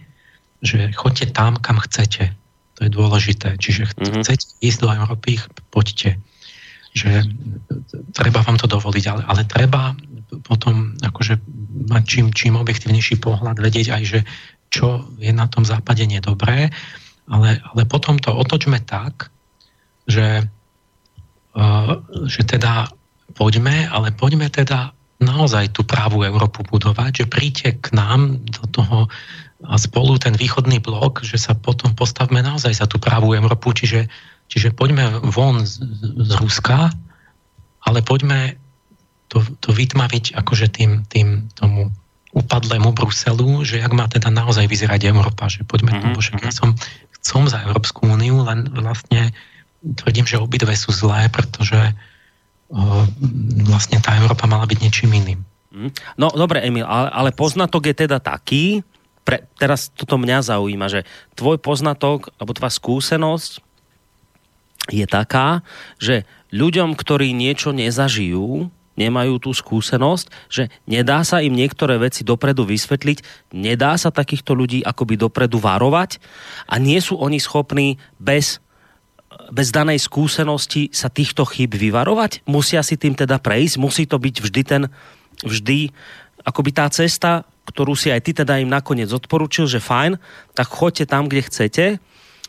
že 0.63 0.93
choďte 0.93 1.33
tam, 1.33 1.57
kam 1.61 1.81
chcete. 1.81 2.33
To 2.77 2.81
je 2.85 2.91
dôležité. 2.93 3.57
Čiže 3.57 3.83
mm-hmm. 3.97 4.23
chcete 4.25 4.47
ísť 4.61 4.79
do 4.85 4.89
Európy, 4.93 5.41
poďte. 5.73 6.21
Že 6.97 7.29
treba 8.17 8.41
vám 8.41 8.57
to 8.57 8.69
dovoliť, 8.69 9.05
ale, 9.09 9.23
ale 9.25 9.43
treba 9.49 9.97
potom 10.45 10.97
akože 11.01 11.41
mať 11.93 12.03
čím, 12.05 12.27
čím 12.33 12.61
objektívnejší 12.61 13.21
pohľad, 13.21 13.61
vedieť 13.61 13.95
aj, 13.95 14.03
že 14.05 14.21
čo 14.69 15.07
je 15.23 15.31
na 15.31 15.47
tom 15.47 15.63
západe 15.63 16.03
nedobré, 16.05 16.69
ale, 17.31 17.63
ale 17.63 17.83
potom 17.87 18.19
to 18.19 18.35
otočme 18.35 18.83
tak, 18.83 19.31
že, 20.07 20.47
uh, 21.55 21.93
že 22.27 22.43
teda 22.47 22.91
poďme, 23.35 23.87
ale 23.91 24.11
poďme 24.15 24.51
teda 24.51 24.95
naozaj 25.23 25.73
tú 25.73 25.83
právú 25.87 26.23
Európu 26.23 26.63
budovať, 26.67 27.25
že 27.25 27.31
príďte 27.31 27.69
k 27.81 27.87
nám 27.97 28.41
do 28.45 28.65
toho 28.69 28.99
a 29.67 29.75
spolu 29.77 30.17
ten 30.17 30.35
východný 30.39 30.79
blok, 30.79 31.27
že 31.27 31.37
sa 31.37 31.53
potom 31.59 31.93
postavme 31.93 32.39
naozaj 32.41 32.73
za 32.73 32.87
tú 32.87 33.03
právú 33.03 33.35
Európu, 33.35 33.75
čiže, 33.75 34.07
čiže 34.47 34.71
poďme 34.73 35.21
von 35.27 35.67
z, 35.67 35.83
z 36.23 36.31
Ruska, 36.39 36.95
ale 37.83 37.99
poďme 38.03 38.59
to, 39.27 39.43
to 39.59 39.75
vytmaviť 39.75 40.39
akože 40.39 40.67
tým, 40.71 41.03
tým 41.11 41.51
tomu 41.59 41.91
upadlému 42.37 42.93
Bruselu, 42.93 43.65
že 43.65 43.81
jak 43.81 43.93
má 43.97 44.07
teda 44.07 44.29
naozaj 44.29 44.69
vyzerať 44.69 45.09
Európa, 45.09 45.49
že 45.49 45.65
poďme 45.65 45.97
mm-hmm. 45.97 46.05
tomu, 46.15 46.19
že 46.21 46.33
ja 46.37 46.53
som, 46.53 46.77
som 47.25 47.49
za 47.49 47.65
Európsku 47.65 48.07
úniu, 48.07 48.45
len 48.45 48.69
vlastne 48.71 49.33
tvrdím, 49.83 50.29
že 50.29 50.39
obidve 50.39 50.77
sú 50.77 50.93
zlé, 50.93 51.33
pretože 51.33 51.79
o, 52.69 53.07
vlastne 53.67 54.03
tá 54.05 54.15
Európa 54.21 54.45
mala 54.45 54.69
byť 54.69 54.79
niečím 54.79 55.11
iným. 55.17 55.41
Mhm. 55.73 55.89
No 56.21 56.29
dobre, 56.33 56.61
Emil, 56.65 56.85
ale, 56.85 57.09
ale 57.13 57.31
poznatok 57.33 57.89
je 57.89 57.95
teda 58.07 58.21
taký, 58.21 58.85
pre, 59.27 59.43
teraz 59.59 59.91
toto 59.91 60.15
mňa 60.23 60.47
zaujíma, 60.47 60.87
že 60.87 61.03
tvoj 61.35 61.59
poznatok 61.59 62.31
alebo 62.39 62.55
tvoja 62.55 62.71
skúsenosť 62.71 63.53
je 64.95 65.07
taká, 65.11 65.67
že 65.99 66.23
ľuďom, 66.55 66.95
ktorí 66.95 67.35
niečo 67.35 67.75
nezažijú, 67.75 68.71
nemajú 68.97 69.43
tú 69.43 69.51
skúsenosť, 69.53 70.27
že 70.49 70.73
nedá 70.89 71.21
sa 71.27 71.43
im 71.43 71.53
niektoré 71.53 71.99
veci 72.01 72.23
dopredu 72.25 72.65
vysvetliť, 72.65 73.51
nedá 73.53 73.99
sa 73.99 74.15
takýchto 74.15 74.57
ľudí 74.57 74.81
akoby 74.87 75.21
dopredu 75.21 75.61
varovať 75.61 76.23
a 76.71 76.79
nie 76.81 77.03
sú 77.03 77.19
oni 77.21 77.43
schopní 77.43 78.01
bez, 78.17 78.63
bez 79.53 79.69
danej 79.75 80.01
skúsenosti 80.01 80.89
sa 80.95 81.13
týchto 81.13 81.45
chyb 81.45 81.77
vyvarovať? 81.77 82.47
Musia 82.49 82.81
si 82.81 82.97
tým 82.97 83.13
teda 83.13 83.37
prejsť? 83.37 83.77
Musí 83.77 84.09
to 84.09 84.17
byť 84.17 84.37
vždy 84.41 84.63
ten, 84.65 84.83
vždy 85.45 85.93
akoby 86.47 86.71
tá 86.71 86.87
cesta 86.87 87.43
ktorú 87.67 87.99
si 87.99 88.15
aj 88.15 88.23
ty 88.23 88.31
teda 88.31 88.63
im 88.63 88.71
nakoniec 88.71 89.11
odporučil, 89.11 89.67
že 89.67 89.83
fajn, 89.83 90.17
tak 90.55 90.71
choďte 90.71 91.11
tam, 91.11 91.27
kde 91.27 91.43
chcete, 91.43 91.85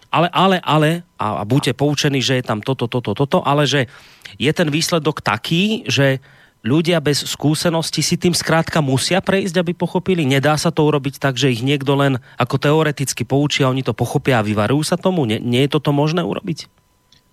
ale, 0.07 0.29
ale, 0.31 0.57
ale, 0.63 0.89
a, 1.19 1.41
a 1.41 1.43
buďte 1.43 1.75
poučení, 1.75 2.23
že 2.23 2.39
je 2.39 2.45
tam 2.45 2.63
toto, 2.63 2.87
toto, 2.87 3.11
toto, 3.11 3.43
ale 3.43 3.67
že 3.67 3.91
je 4.39 4.51
ten 4.53 4.69
výsledok 4.71 5.19
taký, 5.19 5.83
že 5.89 6.23
ľudia 6.63 7.03
bez 7.03 7.27
skúsenosti 7.27 7.99
si 7.99 8.15
tým 8.15 8.31
skrátka 8.31 8.79
musia 8.79 9.19
prejsť, 9.19 9.55
aby 9.59 9.75
pochopili. 9.75 10.23
Nedá 10.23 10.55
sa 10.55 10.71
to 10.71 10.87
urobiť 10.87 11.19
tak, 11.19 11.35
že 11.35 11.51
ich 11.51 11.59
niekto 11.65 11.91
len 11.99 12.23
ako 12.39 12.55
teoreticky 12.55 13.27
poučí 13.27 13.67
a 13.67 13.71
oni 13.71 13.83
to 13.83 13.91
pochopia 13.91 14.39
a 14.39 14.47
vyvarujú 14.47 14.83
sa 14.87 14.95
tomu. 14.95 15.27
Nie, 15.27 15.43
nie 15.43 15.67
je 15.67 15.75
toto 15.75 15.91
možné 15.91 16.23
urobiť? 16.23 16.71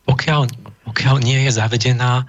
Pokiaľ, 0.05 0.41
pokiaľ 0.85 1.17
nie 1.23 1.47
je 1.47 1.51
zavedená 1.55 2.29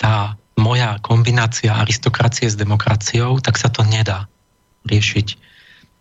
tá 0.00 0.34
moja 0.56 1.00
kombinácia 1.00 1.72
aristokracie 1.72 2.48
s 2.48 2.56
demokraciou, 2.58 3.40
tak 3.40 3.56
sa 3.56 3.72
to 3.72 3.82
nedá 3.86 4.28
riešiť. 4.84 5.28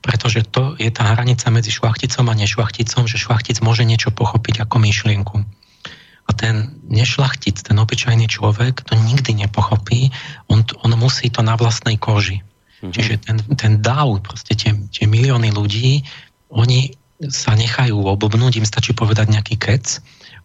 Pretože 0.01 0.41
to 0.49 0.73
je 0.81 0.89
tá 0.89 1.13
hranica 1.13 1.45
medzi 1.53 1.69
šlachticom 1.69 2.25
a 2.27 2.33
nešlachticom, 2.33 3.05
že 3.05 3.21
šlachtic 3.21 3.61
môže 3.61 3.85
niečo 3.85 4.09
pochopiť 4.09 4.65
ako 4.65 4.75
myšlienku. 4.81 5.37
A 6.25 6.31
ten 6.33 6.81
nešlachtic, 6.89 7.61
ten 7.61 7.77
obyčajný 7.77 8.25
človek 8.25 8.81
to 8.81 8.97
nikdy 8.97 9.37
nepochopí, 9.45 10.09
on, 10.49 10.65
on 10.81 10.91
musí 10.97 11.29
to 11.29 11.45
na 11.45 11.53
vlastnej 11.53 12.01
koži. 12.01 12.41
Mm-hmm. 12.81 12.93
Čiže 12.93 13.13
ten, 13.21 13.37
ten 13.57 13.73
dáv, 13.77 14.25
proste 14.25 14.57
tie, 14.57 14.73
tie 14.89 15.05
milióny 15.05 15.53
ľudí, 15.53 16.01
oni 16.49 16.97
sa 17.29 17.53
nechajú 17.53 17.93
obobnúť, 17.93 18.57
im 18.57 18.65
stačí 18.65 18.97
povedať 18.97 19.29
nejaký 19.29 19.55
kec, 19.61 20.01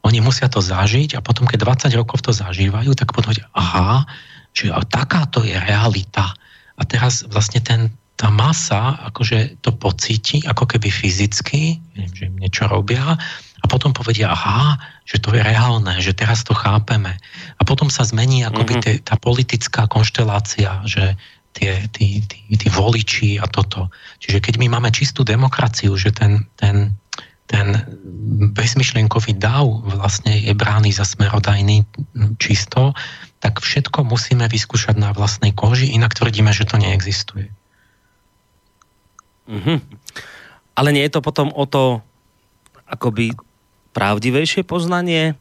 oni 0.07 0.23
musia 0.23 0.47
to 0.47 0.63
zažiť 0.63 1.19
a 1.19 1.21
potom, 1.21 1.51
keď 1.51 1.91
20 1.91 1.99
rokov 1.99 2.23
to 2.23 2.31
zažívajú, 2.31 2.95
tak 2.95 3.11
potom 3.11 3.35
aha, 3.59 4.07
že 4.55 4.71
takáto 4.87 5.43
je 5.43 5.59
realita. 5.59 6.31
A 6.79 6.83
teraz 6.87 7.27
vlastne 7.27 7.59
ten, 7.59 7.91
tá 8.15 8.31
masa 8.31 8.97
akože 9.11 9.61
to 9.61 9.75
pocíti 9.75 10.47
ako 10.47 10.65
keby 10.65 10.89
fyzicky, 10.89 11.83
že 12.15 12.31
im 12.31 12.39
niečo 12.39 12.71
robia 12.71 13.19
a 13.61 13.65
potom 13.67 13.91
povedia, 13.91 14.31
aha, 14.31 14.79
že 15.03 15.19
to 15.19 15.35
je 15.35 15.43
reálne, 15.43 15.99
že 15.99 16.15
teraz 16.15 16.47
to 16.47 16.55
chápeme. 16.55 17.13
A 17.59 17.63
potom 17.67 17.91
sa 17.91 18.07
zmení 18.07 18.47
akoby 18.47 18.79
mm-hmm. 18.79 19.05
tá 19.05 19.19
politická 19.19 19.91
konštelácia, 19.91 20.87
že 20.87 21.19
tie, 21.57 21.89
tí, 21.91 22.21
tí, 22.29 22.39
tí 22.53 22.69
voliči 22.69 23.41
a 23.41 23.49
toto. 23.49 23.89
Čiže 24.21 24.45
keď 24.45 24.55
my 24.61 24.77
máme 24.77 24.93
čistú 24.93 25.25
demokraciu, 25.25 25.97
že 25.97 26.13
ten, 26.13 26.45
ten, 26.61 26.93
ten 27.47 27.79
bezmyšlienkový 28.53 29.39
dav 29.39 29.67
vlastne 29.87 30.35
je 30.35 30.51
brány 30.51 30.91
za 30.91 31.07
smerodajný 31.07 31.87
čisto, 32.43 32.93
tak 33.39 33.63
všetko 33.63 34.03
musíme 34.03 34.51
vyskúšať 34.51 34.99
na 34.99 35.15
vlastnej 35.15 35.55
koži, 35.55 35.95
inak 35.95 36.19
tvrdíme, 36.19 36.51
že 36.51 36.67
to 36.67 36.83
neexistuje. 36.83 37.55
Mm-hmm. 39.47 39.79
Ale 40.75 40.89
nie 40.91 41.07
je 41.07 41.15
to 41.15 41.21
potom 41.23 41.55
o 41.55 41.65
to 41.71 42.03
akoby 42.91 43.33
pravdivejšie 43.95 44.67
poznanie, 44.67 45.39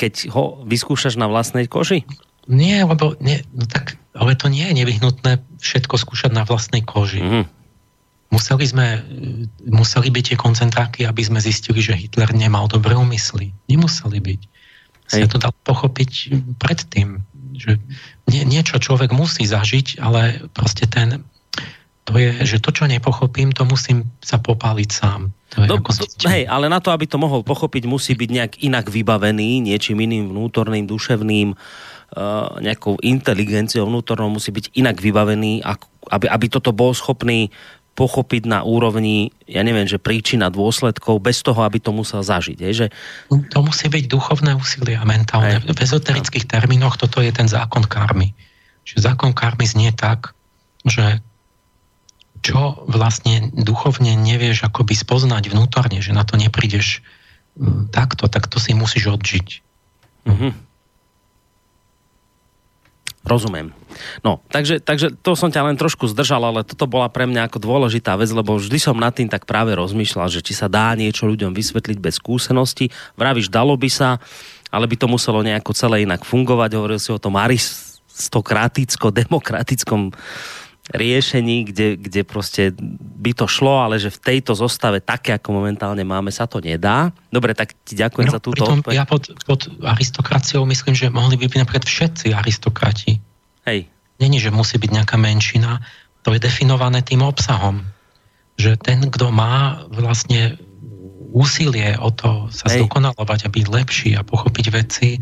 keď 0.00 0.32
ho 0.32 0.64
vyskúšaš 0.64 1.20
na 1.20 1.28
vlastnej 1.28 1.68
koži? 1.68 2.08
Nie, 2.48 2.82
lebo 2.88 3.14
nie, 3.20 3.44
no 3.52 3.68
tak, 3.68 4.00
ale 4.16 4.34
to 4.38 4.48
nie 4.48 4.64
je 4.66 4.74
nevyhnutné 4.82 5.44
všetko 5.60 6.00
skúšať 6.00 6.32
na 6.32 6.48
vlastnej 6.48 6.80
koži. 6.80 7.20
Mm-hmm. 7.20 7.44
Museli 8.26 8.66
sme, 8.66 9.00
museli 9.62 10.10
byť 10.10 10.24
tie 10.34 10.38
koncentráky, 10.38 11.06
aby 11.06 11.22
sme 11.22 11.38
zistili, 11.38 11.78
že 11.78 11.94
Hitler 11.94 12.34
nemal 12.34 12.66
dobré 12.66 12.98
úmysly. 12.98 13.54
Nemuseli 13.70 14.18
byť. 14.18 14.40
Sa 15.06 15.30
to 15.30 15.38
dalo 15.38 15.54
pochopiť 15.62 16.34
predtým, 16.58 17.22
že 17.54 17.78
nie, 18.26 18.42
niečo 18.42 18.82
človek 18.82 19.14
musí 19.14 19.46
zažiť, 19.46 20.02
ale 20.02 20.42
proste 20.50 20.90
ten 20.90 21.22
to 22.06 22.14
je, 22.22 22.30
že 22.46 22.62
to, 22.62 22.70
čo 22.70 22.86
nepochopím, 22.86 23.50
to 23.50 23.66
musím 23.66 24.06
sa 24.22 24.38
popáliť 24.38 24.90
sám. 24.94 25.34
To 25.58 25.66
je 25.66 25.68
do, 25.74 25.82
do, 25.82 26.30
hej, 26.30 26.46
ale 26.46 26.70
na 26.70 26.78
to, 26.78 26.94
aby 26.94 27.02
to 27.10 27.18
mohol 27.18 27.42
pochopiť, 27.42 27.82
musí 27.90 28.14
byť 28.14 28.30
nejak 28.30 28.52
inak 28.62 28.86
vybavený, 28.86 29.58
niečím 29.58 29.98
iným 30.06 30.30
vnútorným, 30.30 30.86
duševným, 30.86 31.58
nejakou 32.62 33.02
inteligenciou 33.02 33.90
vnútornou 33.90 34.30
musí 34.30 34.54
byť 34.54 34.78
inak 34.78 35.02
vybavený, 35.02 35.66
aby, 36.06 36.26
aby 36.30 36.46
toto 36.46 36.70
bol 36.70 36.94
schopný 36.94 37.50
pochopiť 37.96 38.44
na 38.44 38.60
úrovni, 38.60 39.32
ja 39.48 39.64
neviem, 39.64 39.88
že 39.88 39.96
príčina 39.96 40.52
dôsledkov, 40.52 41.24
bez 41.24 41.40
toho, 41.40 41.64
aby 41.64 41.80
to 41.80 41.96
musel 41.96 42.20
zažiť. 42.20 42.58
Je, 42.60 42.70
že... 42.84 42.86
To 43.56 43.64
musí 43.64 43.88
byť 43.88 44.04
duchovné 44.04 44.52
úsilie 44.52 45.00
a 45.00 45.08
mentálne. 45.08 45.58
Aj. 45.58 45.64
V 45.64 45.80
ezoterických 45.80 46.44
termínoch 46.44 47.00
toto 47.00 47.24
je 47.24 47.32
ten 47.32 47.48
zákon 47.48 47.88
karmy. 47.88 48.36
Čiže 48.84 49.08
zákon 49.08 49.32
karmy 49.32 49.64
znie 49.64 49.90
tak, 49.96 50.36
že 50.84 51.24
čo 52.44 52.84
vlastne 52.86 53.50
duchovne 53.50 54.14
nevieš 54.14 54.68
akoby 54.68 54.94
spoznať 54.94 55.50
vnútorne, 55.50 55.98
že 55.98 56.14
na 56.14 56.22
to 56.22 56.38
neprídeš 56.38 57.02
takto, 57.90 58.28
tak 58.28 58.46
to 58.46 58.60
si 58.60 58.76
musíš 58.76 59.16
odžiť. 59.16 59.48
Mm-hmm. 60.28 60.52
Rozumiem. 63.26 63.74
No, 64.22 64.38
takže, 64.54 64.78
takže 64.78 65.10
to 65.18 65.34
som 65.34 65.50
ťa 65.50 65.66
len 65.66 65.74
trošku 65.74 66.06
zdržal, 66.06 66.46
ale 66.46 66.62
toto 66.62 66.86
bola 66.86 67.10
pre 67.10 67.26
mňa 67.26 67.50
ako 67.50 67.58
dôležitá 67.58 68.14
vec, 68.14 68.30
lebo 68.30 68.54
vždy 68.54 68.78
som 68.78 68.94
nad 68.94 69.10
tým 69.10 69.26
tak 69.26 69.50
práve 69.50 69.74
rozmýšľal, 69.74 70.30
že 70.30 70.46
či 70.46 70.54
sa 70.54 70.70
dá 70.70 70.94
niečo 70.94 71.26
ľuďom 71.26 71.50
vysvetliť 71.50 71.98
bez 71.98 72.22
skúsenosti. 72.22 72.94
Vravíš, 73.18 73.50
dalo 73.50 73.74
by 73.74 73.90
sa, 73.90 74.22
ale 74.70 74.86
by 74.86 74.94
to 74.94 75.10
muselo 75.10 75.42
nejako 75.42 75.74
celé 75.74 76.06
inak 76.06 76.22
fungovať. 76.22 76.78
Hovoril 76.78 77.02
si 77.02 77.10
o 77.10 77.18
tom 77.18 77.34
aristokraticko-demokratickom 77.34 80.14
riešení, 80.94 81.66
kde, 81.66 81.98
kde 81.98 82.22
proste 82.22 82.70
by 83.18 83.34
to 83.34 83.50
šlo, 83.50 83.82
ale 83.82 83.98
že 83.98 84.14
v 84.14 84.22
tejto 84.22 84.54
zostave 84.54 85.02
také, 85.02 85.34
ako 85.34 85.50
momentálne 85.58 86.06
máme, 86.06 86.30
sa 86.30 86.46
to 86.46 86.62
nedá. 86.62 87.10
Dobre, 87.30 87.58
tak 87.58 87.74
ti 87.82 87.98
ďakujem 87.98 88.28
no, 88.30 88.34
za 88.34 88.40
túto 88.40 88.62
pritom 88.62 88.78
Ja 88.94 89.02
pod, 89.02 89.34
pod 89.42 89.66
aristokraciou 89.82 90.62
myslím, 90.70 90.94
že 90.94 91.10
mohli 91.10 91.34
by 91.34 91.50
byť 91.50 91.58
napríklad 91.58 91.86
všetci 91.86 92.30
aristokrati. 92.30 93.18
Hej. 93.66 93.90
Není, 94.22 94.38
že 94.38 94.54
musí 94.54 94.78
byť 94.78 94.90
nejaká 95.02 95.16
menšina. 95.18 95.82
To 96.22 96.30
je 96.30 96.38
definované 96.38 97.02
tým 97.02 97.26
obsahom. 97.26 97.82
Že 98.56 98.78
ten, 98.78 98.98
kto 99.10 99.34
má 99.34 99.84
vlastne 99.90 100.56
úsilie 101.36 101.98
o 102.00 102.08
to 102.14 102.48
sa 102.48 102.70
Hej. 102.70 102.86
zdokonalovať 102.86 103.40
a 103.44 103.52
byť 103.52 103.66
lepší 103.68 104.10
a 104.16 104.24
pochopiť 104.24 104.66
veci, 104.72 105.20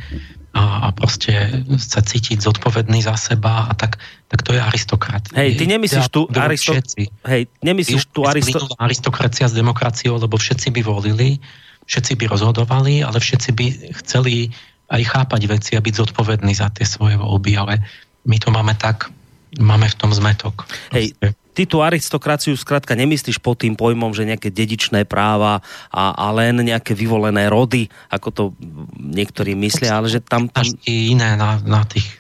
a, 0.55 0.87
a 0.87 0.89
proste 0.95 1.35
sa 1.83 1.99
cítiť 1.99 2.39
zodpovedný 2.39 3.03
za 3.03 3.19
seba 3.19 3.67
a 3.67 3.73
tak, 3.75 3.99
tak 4.31 4.41
to 4.47 4.55
je 4.55 4.61
aristokrat. 4.63 5.27
Hej, 5.35 5.59
ty 5.59 5.67
nemyslíš 5.67 6.07
tu 6.15 6.31
aristo... 6.31 6.79
Hej, 7.27 7.51
nemyslíš 7.61 8.15
tu 8.15 8.23
aristo... 8.23 8.63
aristokracia 8.79 9.51
s 9.51 9.55
demokraciou, 9.55 10.15
lebo 10.15 10.39
všetci 10.39 10.71
by 10.71 10.81
volili, 10.87 11.43
všetci 11.91 12.15
by 12.15 12.25
rozhodovali, 12.31 13.03
ale 13.03 13.19
všetci 13.19 13.51
by 13.51 13.67
chceli 14.01 14.55
aj 14.95 15.03
chápať 15.03 15.43
veci 15.51 15.73
a 15.75 15.83
byť 15.83 15.95
zodpovední 16.07 16.55
za 16.55 16.71
tie 16.71 16.87
svoje 16.87 17.19
voľby, 17.19 17.53
ale 17.59 17.83
my 18.25 18.39
to 18.39 18.55
máme 18.55 18.79
tak, 18.79 19.11
máme 19.59 19.91
v 19.91 19.97
tom 19.99 20.15
zmetok. 20.15 20.71
Hej, 20.95 21.19
ty 21.55 21.71
tú 21.71 21.81
aristokraciu 21.81 22.59
skrátka 22.59 22.99
nemyslíš 22.99 23.39
pod 23.39 23.63
tým 23.63 23.79
pojmom, 23.79 24.11
že 24.11 24.27
nejaké 24.27 24.51
dedičné 24.51 25.07
práva 25.07 25.63
a, 25.95 26.05
a 26.11 26.27
len 26.35 26.59
nejaké 26.67 26.99
vyvolené 26.99 27.47
rody, 27.47 27.87
ako 28.11 28.29
to 28.35 28.43
niektorí 28.99 29.55
myslia, 29.55 30.03
ale 30.03 30.11
že 30.11 30.19
tam... 30.19 30.51
tam... 30.51 30.67
Iné 30.85 31.39
na, 31.39 31.63
na 31.63 31.87
tých, 31.87 32.19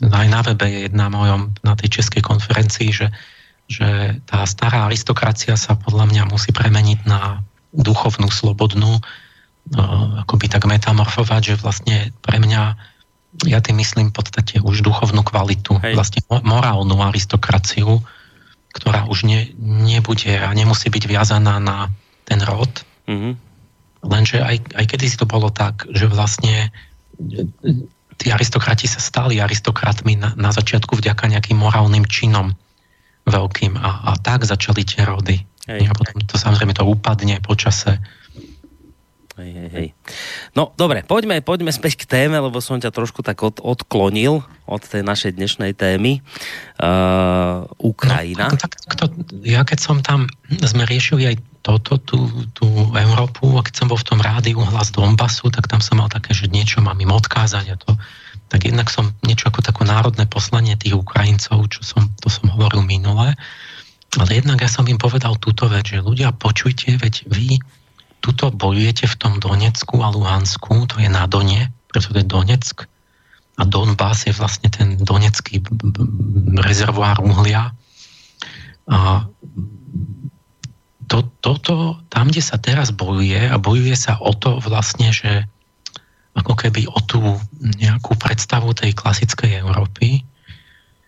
aj 0.00 0.26
na 0.32 0.40
webe 0.40 0.64
je 0.64 0.88
jedna 0.88 1.12
mojom, 1.12 1.52
na 1.60 1.76
tej 1.76 2.00
českej 2.00 2.24
konferencii, 2.24 2.88
že, 2.88 3.06
že 3.68 4.18
tá 4.24 4.48
stará 4.48 4.88
aristokracia 4.88 5.54
sa 5.60 5.76
podľa 5.76 6.08
mňa 6.08 6.22
musí 6.32 6.50
premeniť 6.50 7.04
na 7.04 7.44
duchovnú, 7.76 8.32
slobodnú, 8.32 8.98
uh, 8.98 10.24
akoby 10.24 10.48
tak 10.48 10.64
metamorfovať, 10.66 11.42
že 11.44 11.54
vlastne 11.60 11.96
pre 12.24 12.40
mňa 12.40 12.90
ja 13.46 13.62
tým 13.62 13.78
myslím 13.78 14.10
v 14.10 14.16
podstate 14.18 14.58
už 14.58 14.82
duchovnú 14.82 15.22
kvalitu, 15.22 15.78
Hej. 15.78 15.94
vlastne 15.94 16.20
morálnu 16.42 16.98
aristokraciu, 16.98 18.02
ktorá 18.70 19.06
už 19.10 19.26
ne, 19.26 19.50
nebude 19.58 20.30
a 20.30 20.50
nemusí 20.54 20.88
byť 20.90 21.04
viazaná 21.10 21.58
na 21.58 21.90
ten 22.26 22.38
rod. 22.42 22.70
Mm-hmm. 23.10 23.32
Lenže 24.06 24.38
aj, 24.40 24.56
aj 24.78 24.84
kedy 24.86 25.04
si 25.10 25.16
to 25.18 25.26
bolo 25.28 25.50
tak, 25.52 25.84
že 25.90 26.08
vlastne 26.08 26.70
e, 27.20 27.76
tí 28.16 28.30
aristokrati 28.30 28.86
sa 28.86 29.02
stali 29.02 29.42
aristokratmi 29.42 30.16
na, 30.16 30.32
na 30.38 30.50
začiatku 30.54 30.96
vďaka 30.96 31.28
nejakým 31.28 31.58
morálnym 31.58 32.06
činom 32.06 32.54
veľkým 33.28 33.76
a, 33.76 34.14
a 34.14 34.20
tak 34.20 34.46
začali 34.46 34.86
tie 34.86 35.04
rody. 35.04 35.42
Hej. 35.68 35.90
A 35.90 35.92
potom 35.92 36.18
to 36.24 36.40
samozrejme 36.40 36.72
to 36.72 36.86
upadne 36.86 37.36
počase. 37.44 38.00
Hej, 39.40 39.56
hej, 39.56 39.70
hej. 39.72 39.88
No 40.52 40.76
dobre, 40.76 41.00
poďme, 41.00 41.40
poďme 41.40 41.72
späť 41.72 42.04
k 42.04 42.04
téme, 42.04 42.36
lebo 42.36 42.60
som 42.60 42.76
ťa 42.76 42.92
trošku 42.92 43.24
tak 43.24 43.40
od, 43.40 43.56
odklonil 43.64 44.44
od 44.68 44.82
tej 44.84 45.00
našej 45.00 45.40
dnešnej 45.40 45.72
témy. 45.72 46.20
Uh, 46.76 47.64
Ukrajina. 47.80 48.52
No, 48.52 48.60
tak, 48.60 48.76
to, 49.00 49.08
ja 49.40 49.64
keď 49.64 49.78
som 49.80 50.04
tam, 50.04 50.28
sme 50.60 50.84
riešili 50.84 51.32
aj 51.32 51.36
toto, 51.64 51.96
tú, 52.04 52.28
tú 52.52 52.68
Európu, 52.92 53.56
a 53.56 53.64
keď 53.64 53.74
som 53.80 53.88
bol 53.88 53.96
v 53.96 54.08
tom 54.12 54.20
rádiu 54.20 54.60
hlas 54.60 54.92
Donbasu, 54.92 55.48
tak 55.48 55.72
tam 55.72 55.80
som 55.80 56.04
mal 56.04 56.12
také, 56.12 56.36
že 56.36 56.52
niečo 56.52 56.84
mám 56.84 57.00
im 57.00 57.12
odkázať 57.12 57.64
a 57.72 57.76
to, 57.80 57.96
tak 58.52 58.68
jednak 58.68 58.92
som 58.92 59.08
niečo 59.24 59.48
ako 59.48 59.64
také 59.64 59.88
národné 59.88 60.28
poslanie 60.28 60.76
tých 60.76 61.00
Ukrajincov, 61.00 61.64
čo 61.72 61.80
som, 61.80 62.12
to 62.20 62.28
som 62.28 62.52
hovoril 62.52 62.84
minule, 62.84 63.32
ale 64.18 64.30
jednak 64.36 64.60
ja 64.60 64.68
som 64.68 64.84
im 64.84 65.00
povedal 65.00 65.38
túto 65.38 65.70
vec, 65.70 65.86
že 65.88 66.04
ľudia 66.04 66.34
počujte, 66.34 66.98
veď 66.98 67.30
vy 67.30 67.62
tuto 68.20 68.52
bojujete 68.52 69.08
v 69.08 69.18
tom 69.18 69.34
Donecku 69.40 70.00
a 70.04 70.12
Luhansku, 70.12 70.86
to 70.86 71.00
je 71.00 71.08
na 71.08 71.24
Done, 71.24 71.72
preto 71.90 72.12
to 72.12 72.20
je 72.20 72.26
Donetsk. 72.28 72.86
A 73.60 73.62
Donbass 73.68 74.24
je 74.24 74.32
vlastne 74.32 74.72
ten 74.72 74.96
donecký 74.96 75.60
rezervoár 76.64 77.20
uhlia. 77.20 77.76
A 78.88 79.28
to, 81.10 81.26
toto, 81.44 82.00
tam, 82.08 82.32
kde 82.32 82.40
sa 82.40 82.56
teraz 82.56 82.94
bojuje, 82.94 83.50
a 83.50 83.60
bojuje 83.60 83.98
sa 83.98 84.16
o 84.16 84.32
to 84.32 84.62
vlastne, 84.64 85.12
že 85.12 85.44
ako 86.38 86.54
keby 86.54 86.86
o 86.86 86.98
tú 87.04 87.20
nejakú 87.60 88.14
predstavu 88.16 88.70
tej 88.72 88.94
klasickej 88.94 89.60
Európy, 89.60 90.22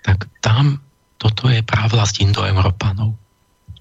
tak 0.03 0.27
tam 0.43 0.83
toto 1.23 1.47
je 1.47 1.63
právlasť 1.63 2.27
indoeurópanov. 2.27 3.15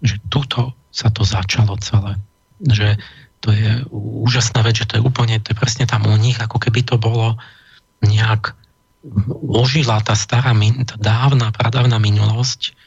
Že 0.05 0.15
tuto 0.29 0.61
sa 0.93 1.09
to 1.09 1.25
začalo 1.25 1.73
celé. 1.81 2.21
Že 2.61 3.01
to 3.41 3.49
je 3.51 3.83
úžasná 3.91 4.61
vec, 4.61 4.77
že 4.81 4.87
to 4.87 5.01
je 5.01 5.05
úplne, 5.05 5.41
to 5.41 5.51
je 5.53 5.57
presne 5.57 5.89
tam 5.89 6.05
u 6.05 6.15
nich, 6.15 6.37
ako 6.37 6.61
keby 6.61 6.85
to 6.85 7.01
bolo 7.01 7.41
nejak 8.05 8.53
ožila 9.49 9.97
tá 10.05 10.13
stará, 10.13 10.53
tá 10.85 10.95
dávna, 11.01 11.49
pradávna 11.49 11.97
minulosť 11.97 12.77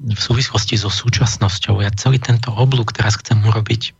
v 0.00 0.16
súvislosti 0.16 0.80
so 0.80 0.88
súčasnosťou. 0.88 1.84
Ja 1.84 1.92
celý 1.92 2.16
tento 2.16 2.48
oblúk 2.56 2.96
teraz 2.96 3.20
chcem 3.20 3.36
urobiť 3.44 3.92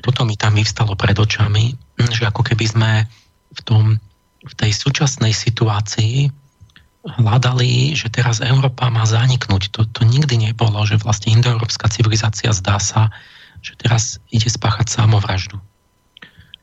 toto 0.00 0.26
mi 0.26 0.34
tam 0.34 0.58
vyvstalo 0.58 0.98
pred 0.98 1.16
očami, 1.16 1.76
že 1.98 2.26
ako 2.26 2.42
keby 2.42 2.66
sme 2.66 2.90
v, 3.54 3.60
tom, 3.62 3.84
v 4.42 4.54
tej 4.58 4.72
súčasnej 4.74 5.32
situácii 5.32 6.30
hľadali, 7.06 7.94
že 7.94 8.10
teraz 8.10 8.42
Európa 8.42 8.90
má 8.90 9.06
zaniknúť. 9.06 9.70
To, 9.78 9.86
to 9.86 10.02
nikdy 10.02 10.50
nebolo, 10.50 10.82
že 10.82 10.98
vlastne 10.98 11.38
indoeurópska 11.38 11.86
civilizácia 11.86 12.50
zdá 12.50 12.82
sa, 12.82 13.14
že 13.66 13.74
teraz 13.74 14.22
ide 14.30 14.46
spáchať 14.46 14.86
samovraždu. 14.86 15.58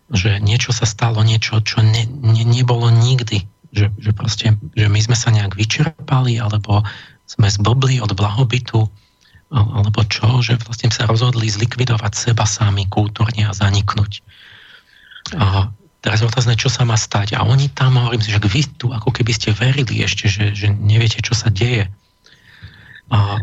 Že 0.08 0.40
niečo 0.40 0.72
sa 0.72 0.88
stalo, 0.88 1.20
niečo, 1.20 1.60
čo 1.60 1.84
ne, 1.84 2.08
ne, 2.08 2.48
nebolo 2.48 2.88
nikdy. 2.88 3.44
Že, 3.76 3.92
že 4.00 4.12
proste, 4.16 4.48
že 4.72 4.88
my 4.88 5.00
sme 5.04 5.18
sa 5.20 5.36
nejak 5.36 5.60
vyčerpali, 5.60 6.40
alebo 6.40 6.88
sme 7.28 7.52
zblbli 7.52 8.00
od 8.00 8.16
blahobytu, 8.16 8.88
alebo 9.52 10.00
čo, 10.08 10.40
že 10.40 10.56
vlastne 10.64 10.90
sa 10.96 11.04
rozhodli 11.04 11.52
zlikvidovať 11.52 12.14
seba 12.16 12.48
sami 12.48 12.88
kultúrne 12.88 13.52
a 13.52 13.54
zaniknúť. 13.54 14.24
A 15.36 15.70
teraz 16.00 16.24
je 16.24 16.30
otázne, 16.30 16.56
čo 16.56 16.72
sa 16.72 16.88
má 16.88 16.96
stať. 16.96 17.36
A 17.36 17.44
oni 17.44 17.68
tam, 17.68 18.00
hovorím 18.00 18.24
si, 18.24 18.32
že 18.32 18.40
vy 18.40 18.64
tu 18.80 18.96
ako 18.96 19.12
keby 19.12 19.36
ste 19.36 19.52
verili 19.52 20.02
ešte, 20.02 20.32
že, 20.32 20.56
že 20.56 20.72
neviete, 20.72 21.20
čo 21.20 21.36
sa 21.36 21.52
deje. 21.52 21.92
A, 23.12 23.38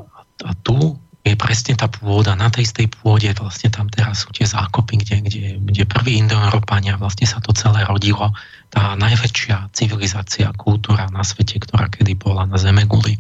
a 0.49 0.51
tu 0.65 0.97
je 1.31 1.39
presne 1.39 1.79
tá 1.79 1.87
pôda, 1.87 2.35
na 2.35 2.51
tej 2.51 2.67
istej 2.67 2.91
pôde 2.91 3.31
vlastne 3.39 3.71
tam 3.71 3.87
teraz 3.87 4.27
sú 4.27 4.35
tie 4.35 4.45
zákopy, 4.45 4.95
kde, 5.07 5.17
kde, 5.23 5.45
kde 5.63 5.83
prví 5.87 6.19
Indoeurópania 6.19 6.99
vlastne 6.99 7.31
sa 7.31 7.39
to 7.39 7.55
celé 7.55 7.87
rodilo. 7.87 8.35
Tá 8.71 8.99
najväčšia 8.99 9.71
civilizácia, 9.71 10.51
kultúra 10.59 11.07
na 11.09 11.23
svete, 11.23 11.63
ktorá 11.63 11.87
kedy 11.87 12.19
bola 12.19 12.47
na 12.47 12.59
Zeme 12.59 12.87
guli. 12.87 13.19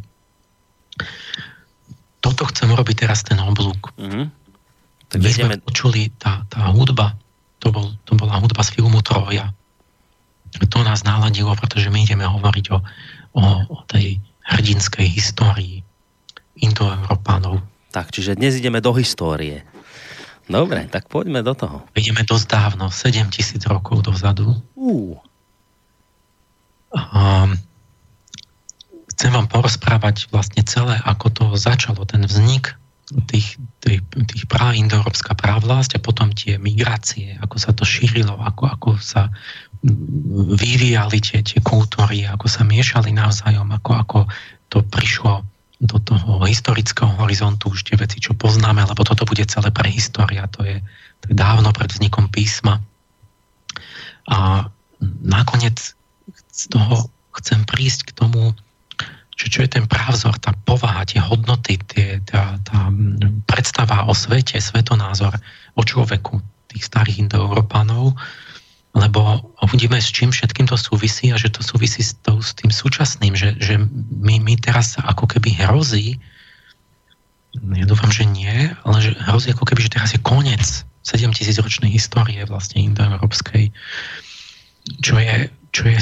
Toto 2.20 2.42
chcem 2.50 2.68
robiť 2.74 3.06
teraz 3.06 3.24
ten 3.24 3.38
oblúk. 3.40 3.94
Mm-hmm. 3.96 4.24
Tak 5.10 5.18
My 5.18 5.30
ideme... 5.30 5.56
sme 5.56 5.56
počuli 5.64 6.12
tá, 6.18 6.44
tá 6.46 6.70
hudba, 6.70 7.14
to, 7.62 7.70
bol, 7.70 7.94
to 8.04 8.14
bola 8.18 8.38
hudba 8.38 8.62
z 8.62 8.74
filmu 8.78 9.00
Troja. 9.02 9.50
To 10.50 10.78
nás 10.82 11.06
náladilo, 11.06 11.54
pretože 11.54 11.90
my 11.90 12.02
ideme 12.02 12.26
hovoriť 12.26 12.66
o, 12.74 12.78
o, 13.38 13.42
o 13.70 13.78
tej 13.86 14.18
hrdinskej 14.50 15.06
histórii 15.06 15.86
Indoeurópanov, 16.60 17.62
tak, 17.90 18.14
čiže 18.14 18.38
dnes 18.38 18.56
ideme 18.56 18.78
do 18.78 18.94
histórie. 18.94 19.66
Dobre, 20.50 20.90
tak 20.90 21.06
poďme 21.06 21.46
do 21.46 21.54
toho. 21.54 21.86
Ideme 21.94 22.26
dosť 22.26 22.46
dávno, 22.50 22.90
7 22.90 23.30
tisíc 23.30 23.62
rokov 23.66 24.02
dozadu. 24.02 24.58
Uh. 24.74 25.14
A 26.90 27.46
chcem 29.14 29.30
vám 29.30 29.46
porozprávať 29.46 30.26
vlastne 30.34 30.66
celé, 30.66 30.98
ako 31.06 31.26
to 31.30 31.44
začalo, 31.54 32.02
ten 32.02 32.26
vznik 32.26 32.74
tých, 33.30 33.58
tých, 33.82 34.00
tých 34.06 34.44
prá 34.46 34.70
indoeurópska 34.74 35.34
právlasť 35.34 35.98
a 35.98 36.02
potom 36.02 36.30
tie 36.30 36.58
migrácie, 36.62 37.34
ako 37.42 37.56
sa 37.58 37.74
to 37.74 37.82
šírilo, 37.82 38.38
ako, 38.38 38.70
ako 38.70 38.90
sa 39.02 39.34
vyvíjali 40.54 41.18
tie, 41.18 41.42
tie 41.42 41.58
kultúry, 41.58 42.26
ako 42.26 42.46
sa 42.46 42.62
miešali 42.62 43.10
navzájom, 43.10 43.66
ako, 43.66 43.90
ako 43.98 44.18
to 44.70 44.86
prišlo 44.86 45.42
do 45.80 45.96
toho 45.96 46.44
historického 46.44 47.08
horizontu, 47.24 47.72
už 47.72 47.88
tie 47.88 47.96
veci, 47.96 48.20
čo 48.20 48.36
poznáme, 48.36 48.84
lebo 48.84 49.00
toto 49.00 49.24
bude 49.24 49.48
celé 49.48 49.72
prehistória, 49.72 50.44
to 50.52 50.60
je, 50.60 50.76
to 51.24 51.32
je 51.32 51.34
dávno 51.34 51.72
pred 51.72 51.88
vznikom 51.88 52.28
písma. 52.28 52.84
A 54.28 54.68
nakoniec 55.24 55.96
z 56.52 56.62
toho 56.68 57.08
chcem 57.40 57.64
prísť 57.64 58.12
k 58.12 58.16
tomu, 58.20 58.52
čo, 59.32 59.48
čo 59.48 59.64
je 59.64 59.80
ten 59.80 59.88
právzor, 59.88 60.36
tá 60.36 60.52
povaha, 60.68 61.08
tie 61.08 61.24
hodnoty, 61.24 61.80
tie, 61.88 62.20
tá, 62.28 62.60
tá 62.60 62.92
predstava 63.48 64.04
o 64.04 64.12
svete, 64.12 64.60
svetonázor 64.60 65.32
o 65.74 65.82
človeku 65.82 66.44
tých 66.68 66.84
starých 66.84 67.24
indoeurópanov, 67.24 68.20
lebo 68.90 69.54
uvidíme, 69.62 70.02
s 70.02 70.10
čím 70.10 70.34
všetkým 70.34 70.66
to 70.66 70.74
súvisí 70.74 71.30
a 71.30 71.38
že 71.38 71.54
to 71.54 71.62
súvisí 71.62 72.02
s, 72.02 72.18
to, 72.26 72.42
s 72.42 72.58
tým 72.58 72.74
súčasným, 72.74 73.38
že, 73.38 73.54
že 73.62 73.78
my, 74.10 74.42
my 74.42 74.54
teraz 74.58 74.98
ako 74.98 75.30
keby 75.30 75.54
hrozí, 75.54 76.18
ja 77.54 77.86
dúfam, 77.86 78.10
že 78.10 78.26
nie, 78.26 78.74
ale 78.82 78.98
že 78.98 79.14
hrozí 79.30 79.54
ako 79.54 79.66
keby, 79.66 79.86
že 79.86 79.94
teraz 79.94 80.10
je 80.14 80.20
koniec 80.22 80.82
7000 81.06 81.62
ročnej 81.62 81.90
histórie 81.90 82.42
vlastne 82.46 82.82
indoeurópskej, 82.82 83.70
čo 84.98 85.14
je, 85.22 85.36
čo 85.70 85.82
je 85.86 85.98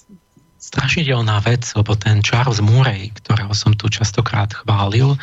strašidelná 0.72 1.42
vec, 1.42 1.66
lebo 1.74 1.98
ten 1.98 2.22
Charles 2.22 2.62
Murray, 2.62 3.10
ktorého 3.18 3.50
som 3.50 3.74
tu 3.74 3.90
častokrát 3.90 4.54
chválil, 4.54 5.18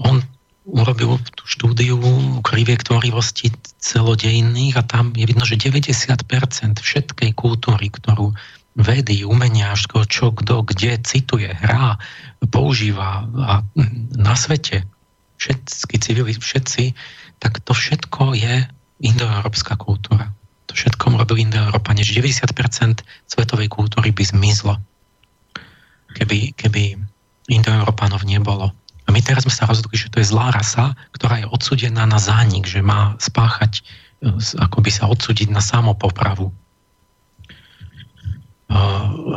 on 0.00 0.24
urobil 0.62 1.18
tú 1.34 1.44
štúdiu 1.44 1.98
kriviek 2.46 2.82
tvorivosti 2.86 3.50
celodejných 3.82 4.78
a 4.78 4.86
tam 4.86 5.10
je 5.14 5.26
vidno, 5.26 5.42
že 5.42 5.58
90% 5.58 6.22
všetkej 6.78 7.30
kultúry, 7.34 7.90
ktorú 7.90 8.30
vedy, 8.78 9.26
umenia, 9.26 9.74
čo 10.08 10.32
kto 10.32 10.64
kde 10.64 11.02
cituje, 11.02 11.50
hrá, 11.50 12.00
používa 12.48 13.26
a 13.26 13.66
na 14.16 14.34
svete, 14.38 14.86
všetky 15.36 15.96
civili, 15.98 16.32
všetci, 16.38 16.94
tak 17.42 17.60
to 17.60 17.74
všetko 17.74 18.38
je 18.38 18.64
indoeurópska 19.02 19.76
kultúra 19.76 20.32
to 20.72 20.80
všetko 20.80 21.20
robil 21.20 21.36
Indoeurópa, 21.44 21.92
než 21.92 22.16
90% 22.16 23.04
svetovej 23.28 23.68
kultúry 23.68 24.08
by 24.08 24.24
zmizlo, 24.24 24.80
keby, 26.16 26.56
keby 26.56 26.96
Indoeurópanov 27.52 28.24
nebolo. 28.24 28.72
A 29.06 29.08
my 29.10 29.20
teraz 29.20 29.42
sme 29.44 29.54
sa 29.54 29.66
rozhodli, 29.66 29.98
že 29.98 30.10
to 30.12 30.22
je 30.22 30.30
zlá 30.30 30.54
rasa, 30.54 30.94
ktorá 31.16 31.42
je 31.42 31.50
odsudená 31.50 32.06
na 32.06 32.22
zánik, 32.22 32.66
že 32.68 32.84
má 32.84 33.18
spáchať, 33.18 33.82
e, 34.22 34.36
ako 34.62 34.78
by 34.78 34.90
sa 34.94 35.10
odsúdiť 35.10 35.50
na 35.50 35.58
samopopravu. 35.58 36.50
E, 36.50 36.54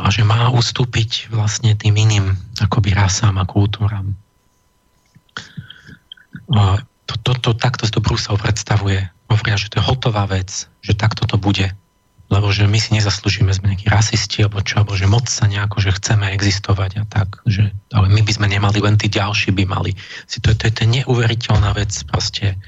a 0.00 0.06
že 0.12 0.22
má 0.22 0.48
ustúpiť 0.54 1.34
vlastne 1.34 1.74
tým 1.74 1.98
iným 1.98 2.38
akoby 2.62 2.94
rasám 2.94 3.36
a 3.42 3.44
kultúram. 3.48 4.14
E, 6.46 6.58
to, 7.06 7.14
to, 7.22 7.32
to, 7.42 7.50
takto 7.58 7.86
to 7.90 7.98
Brusel 7.98 8.38
predstavuje 8.38 9.06
hovoria, 9.30 9.58
že 9.58 9.70
to 9.70 9.78
je 9.82 9.86
hotová 9.86 10.24
vec, 10.30 10.70
že 10.82 10.94
takto 10.94 11.26
to 11.26 11.36
bude. 11.38 11.70
Lebo 12.26 12.50
že 12.50 12.66
my 12.66 12.74
si 12.82 12.90
nezaslúžime, 12.90 13.54
sme 13.54 13.70
nejakí 13.70 13.86
rasisti, 13.86 14.42
alebo 14.42 14.58
čo, 14.58 14.82
alebo 14.82 14.98
že 14.98 15.06
moc 15.06 15.30
sa 15.30 15.46
nejako, 15.46 15.78
že 15.78 15.94
chceme 15.94 16.26
existovať 16.34 16.90
a 17.00 17.04
tak. 17.06 17.38
Že, 17.46 17.70
ale 17.94 18.06
my 18.10 18.20
by 18.26 18.32
sme 18.34 18.46
nemali, 18.50 18.82
len 18.82 18.98
tí 18.98 19.06
ďalší 19.06 19.54
by 19.54 19.64
mali. 19.66 19.94
Si 20.26 20.42
to, 20.42 20.50
to, 20.58 20.66
to 20.66 20.82
je 20.82 21.02
neuveriteľná 21.02 21.70
vec, 21.78 21.94
proste 22.10 22.58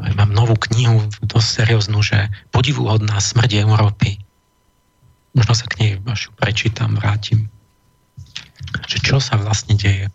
aj 0.00 0.12
mám 0.16 0.32
novú 0.32 0.56
knihu, 0.72 1.04
dosť 1.20 1.48
serióznu, 1.60 2.00
že 2.00 2.32
podivuhodná 2.48 3.20
smrť 3.20 3.68
Európy. 3.68 4.16
Možno 5.36 5.52
sa 5.52 5.68
k 5.68 5.74
nej 5.76 5.92
až 6.08 6.32
prečítam, 6.40 6.96
vrátim. 6.96 7.52
Že 8.88 8.98
čo 9.04 9.16
sa 9.20 9.36
vlastne 9.36 9.76
deje. 9.76 10.08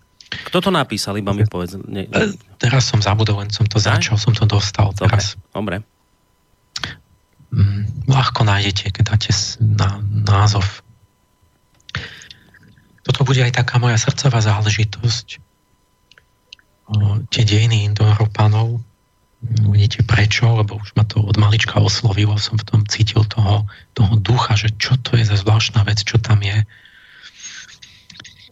Kto 0.49 0.57
to 0.65 0.69
napísal, 0.73 1.13
iba 1.21 1.29
mi 1.37 1.45
povedz. 1.45 1.77
Ne. 1.85 2.09
Teraz 2.57 2.89
som 2.89 2.97
zabudol, 2.97 3.45
len 3.45 3.53
som 3.53 3.69
to 3.69 3.77
začal, 3.77 4.17
som 4.17 4.33
to 4.33 4.49
dostal 4.49 4.89
Dobre, 4.89 5.21
teraz. 5.21 5.37
Dobre. 5.53 5.85
Mm, 7.53 8.09
ľahko 8.09 8.41
nájdete, 8.49 8.89
keď 8.89 9.03
dáte 9.13 9.29
na, 9.61 10.01
názov. 10.01 10.65
Toto 13.05 13.21
bude 13.21 13.45
aj 13.45 13.53
taká 13.53 13.77
moja 13.77 14.01
srdcová 14.01 14.41
záležitosť. 14.41 15.37
O, 16.89 17.21
tie 17.29 17.45
dejiny 17.45 17.85
Indoeurópanov, 17.93 18.81
uvidíte 19.69 20.01
prečo, 20.01 20.49
lebo 20.49 20.81
už 20.81 20.97
ma 20.97 21.05
to 21.05 21.21
od 21.21 21.37
malička 21.37 21.77
oslovilo, 21.77 22.41
som 22.41 22.57
v 22.57 22.65
tom 22.65 22.81
cítil 22.89 23.21
toho, 23.27 23.69
toho 23.93 24.13
ducha, 24.17 24.57
že 24.57 24.73
čo 24.81 24.97
to 24.97 25.13
je 25.19 25.27
za 25.27 25.37
zvláštna 25.37 25.85
vec, 25.85 26.01
čo 26.01 26.17
tam 26.17 26.41
je. 26.41 26.65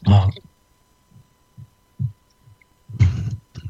No, 0.05 0.29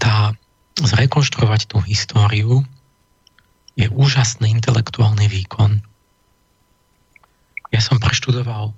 tá, 0.02 0.36
zrekonštruovať 0.82 1.70
tú 1.70 1.78
históriu 1.86 2.66
je 3.76 3.88
úžasný 3.88 4.52
intelektuálny 4.52 5.28
výkon. 5.32 5.80
Ja 7.72 7.80
som 7.80 8.04
preštudoval 8.04 8.76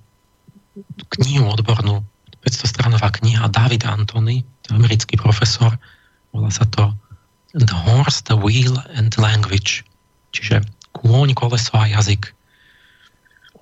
knihu 1.18 1.50
odbornú, 1.50 2.06
500-stranová 2.44 3.10
kniha 3.18 3.50
David 3.50 3.88
Antony, 3.88 4.44
americký 4.70 5.16
profesor, 5.16 5.74
volá 6.30 6.50
sa 6.52 6.68
to 6.68 6.92
The 7.54 7.74
Horse, 7.74 8.26
the 8.26 8.36
Wheel 8.38 8.76
and 8.94 9.14
Language, 9.18 9.86
čiže 10.34 10.62
kôň, 10.94 11.34
koleso 11.34 11.74
a 11.74 11.90
jazyk. 11.90 12.34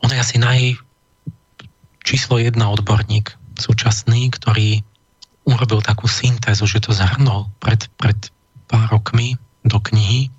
On 0.03 0.11
je 0.11 0.19
asi 0.19 0.37
naj 0.37 0.77
číslo 2.03 2.41
jedna 2.43 2.69
odborník 2.75 3.37
súčasný, 3.57 4.33
ktorý 4.35 4.83
urobil 5.47 5.81
takú 5.83 6.11
syntézu, 6.11 6.67
že 6.67 6.83
to 6.83 6.91
zhrnul 6.95 7.51
pred, 7.63 7.87
pred 7.99 8.19
pár 8.67 8.91
rokmi 8.91 9.39
do 9.63 9.79
knihy 9.79 10.31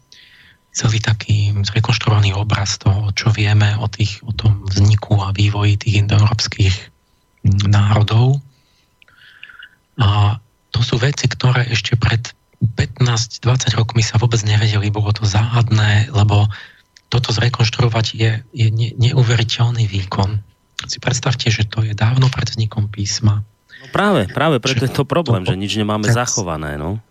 celý 0.74 0.98
taký 1.00 1.54
zrekonštruovaný 1.54 2.34
obraz 2.34 2.82
toho, 2.82 3.14
čo 3.14 3.30
vieme 3.30 3.78
o, 3.78 3.86
tých, 3.86 4.26
o 4.26 4.34
tom 4.34 4.66
vzniku 4.66 5.22
a 5.22 5.30
vývoji 5.30 5.78
tých 5.78 6.02
indoeurópskych 6.06 6.76
národov. 7.70 8.42
A 10.02 10.42
to 10.74 10.82
sú 10.82 10.98
veci, 10.98 11.30
ktoré 11.30 11.70
ešte 11.70 11.94
pred 11.94 12.34
15-20 12.64 13.78
rokmi 13.78 14.02
sa 14.02 14.18
vôbec 14.18 14.42
nevedeli, 14.42 14.90
bolo 14.90 15.14
to 15.14 15.30
záhadné, 15.30 16.10
lebo 16.10 16.50
toto 17.14 17.30
zrekonštruovať 17.30 18.06
je, 18.18 18.32
je 18.56 18.68
ne, 18.74 18.90
neuveriteľný 18.98 19.86
výkon. 19.86 20.42
Si 20.90 20.98
predstavte, 20.98 21.54
že 21.54 21.70
to 21.70 21.86
je 21.86 21.94
dávno 21.94 22.34
pred 22.34 22.50
vznikom 22.50 22.90
písma 22.90 23.46
No 23.84 23.92
práve, 23.92 24.32
práve 24.32 24.64
preto 24.64 24.88
je 24.88 24.96
to 24.96 25.04
problém, 25.04 25.44
to, 25.44 25.52
že 25.52 25.60
nič 25.60 25.76
nemáme 25.76 26.08
tak, 26.08 26.24
zachované. 26.24 26.80
No. 26.80 27.04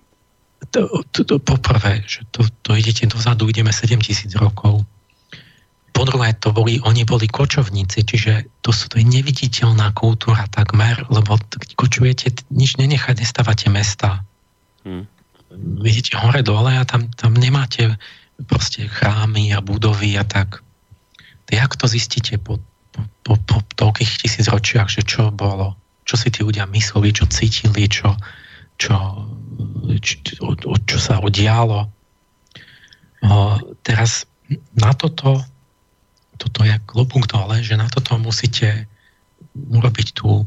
To, 0.70 1.02
to, 1.10 1.26
to, 1.26 1.36
poprvé, 1.42 2.06
že 2.06 2.22
to, 2.30 2.46
to 2.62 2.78
idete 2.78 3.10
dozadu, 3.10 3.50
ideme 3.50 3.74
7000 3.74 4.30
rokov. 4.38 4.86
Po 5.92 6.02
druhé, 6.08 6.32
to 6.38 6.54
boli, 6.54 6.78
oni 6.80 7.02
boli 7.04 7.28
kočovníci, 7.28 8.06
čiže 8.06 8.62
to, 8.62 8.70
sú, 8.70 8.88
to 8.88 9.02
je 9.02 9.04
neviditeľná 9.04 9.92
kultúra 9.92 10.46
takmer, 10.48 11.02
lebo 11.10 11.36
keď 11.36 11.70
kočujete, 11.76 12.26
nič 12.54 12.78
nenechať, 12.78 13.20
nestávate 13.20 13.68
mesta. 13.68 14.24
Hmm. 14.86 15.04
Vidíte 15.82 16.16
hore 16.16 16.40
dole 16.40 16.78
a 16.78 16.86
tam, 16.88 17.10
tam 17.12 17.36
nemáte 17.36 17.98
proste 18.48 18.88
chrámy 18.88 19.52
a 19.52 19.60
budovy 19.60 20.16
a 20.16 20.24
tak. 20.24 20.64
Jak 21.52 21.76
to 21.76 21.84
zistíte 21.84 22.40
po, 22.40 22.56
po, 22.94 23.04
po, 23.20 23.34
po 23.36 23.58
toľkých 23.76 24.24
tisíc 24.24 24.48
ročiach, 24.48 24.88
že 24.88 25.04
čo 25.04 25.28
bolo? 25.28 25.76
čo 26.04 26.14
si 26.18 26.28
tí 26.28 26.42
ľudia 26.42 26.66
mysleli, 26.70 27.14
čo 27.14 27.24
cítili, 27.30 27.86
čo, 27.86 28.14
čo, 28.82 28.96
čo, 30.02 30.42
čo 30.82 30.98
sa 30.98 31.22
udialo. 31.22 31.86
O, 33.22 33.34
teraz 33.86 34.26
na 34.74 34.90
toto, 34.90 35.38
toto 36.34 36.60
je 36.66 36.74
klobúk 36.90 37.30
dole, 37.30 37.62
že 37.62 37.78
na 37.78 37.86
toto 37.86 38.18
musíte 38.18 38.90
urobiť 39.54 40.08
tú 40.18 40.42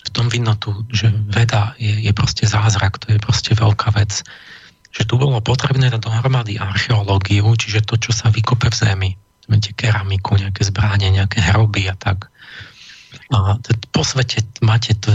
v 0.00 0.10
tom 0.12 0.28
vidno 0.28 0.52
tu, 0.56 0.74
že 0.92 1.08
veda 1.32 1.72
je, 1.80 1.96
je 2.04 2.12
proste 2.12 2.44
zázrak, 2.44 3.00
to 3.00 3.14
je 3.14 3.18
proste 3.20 3.56
veľká 3.56 3.94
vec. 3.96 4.20
Že 4.90 5.02
tu 5.06 5.14
bolo 5.16 5.38
potrebné 5.40 5.88
dať 5.88 6.02
dohromady 6.02 6.58
archeológiu, 6.58 7.46
čiže 7.56 7.86
to, 7.86 7.96
čo 7.96 8.10
sa 8.12 8.28
vykope 8.28 8.68
v 8.68 8.76
zemi. 8.76 9.10
Máte 9.48 9.72
keramiku, 9.72 10.36
nejaké 10.36 10.66
zbráne, 10.66 11.08
nejaké 11.08 11.40
hroby 11.40 11.88
a 11.88 11.94
tak. 11.96 12.28
A 13.30 13.56
po 13.94 14.02
svete 14.02 14.44
máte 14.60 14.98
to, 14.98 15.14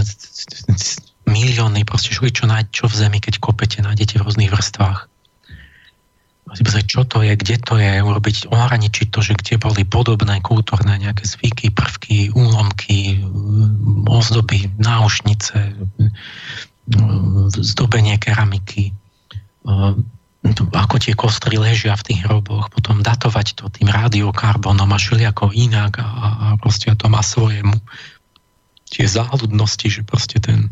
milióny 1.26 1.82
proste 1.82 2.14
šuj, 2.14 2.32
čo, 2.32 2.46
nájde, 2.46 2.70
čo 2.70 2.86
v 2.86 2.94
zemi, 2.94 3.18
keď 3.18 3.42
kopete, 3.42 3.82
nájdete 3.82 4.16
v 4.18 4.24
rôznych 4.24 4.50
vrstvách. 4.54 5.10
čo 6.86 7.02
to 7.04 7.26
je, 7.26 7.34
kde 7.34 7.56
to 7.58 7.74
je, 7.76 8.00
urobiť, 8.00 8.48
ohraničiť 8.48 9.10
to, 9.10 9.20
že 9.20 9.34
kde 9.34 9.58
boli 9.58 9.82
podobné 9.82 10.38
kultúrne 10.40 10.94
nejaké 10.96 11.26
zvyky, 11.26 11.74
prvky, 11.74 12.30
úlomky, 12.32 13.20
ozdoby, 14.06 14.70
náušnice, 14.78 15.74
zdobenie 17.58 18.16
keramiky, 18.22 18.94
ako 20.54 20.96
tie 21.02 21.18
kostry 21.18 21.58
ležia 21.58 21.98
v 21.98 22.06
tých 22.12 22.20
hroboch, 22.22 22.70
potom 22.70 23.02
datovať 23.02 23.58
to 23.58 23.66
tým 23.66 23.90
radiokarbonom 23.90 24.94
a 24.94 24.98
všelijako 24.98 25.50
inak 25.50 25.98
a, 25.98 26.06
a 26.06 26.46
proste 26.62 26.94
to 26.94 27.10
má 27.10 27.18
svoje 27.26 27.66
tie 28.86 29.10
záľudnosti, 29.10 29.86
že 29.90 30.06
proste 30.06 30.38
ten, 30.38 30.70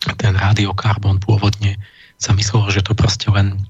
ten 0.00 0.32
radiokarbon 0.32 1.20
pôvodne 1.20 1.76
sa 2.20 2.32
myslelo, 2.36 2.68
že 2.72 2.84
to 2.84 2.92
proste 2.96 3.28
len 3.28 3.60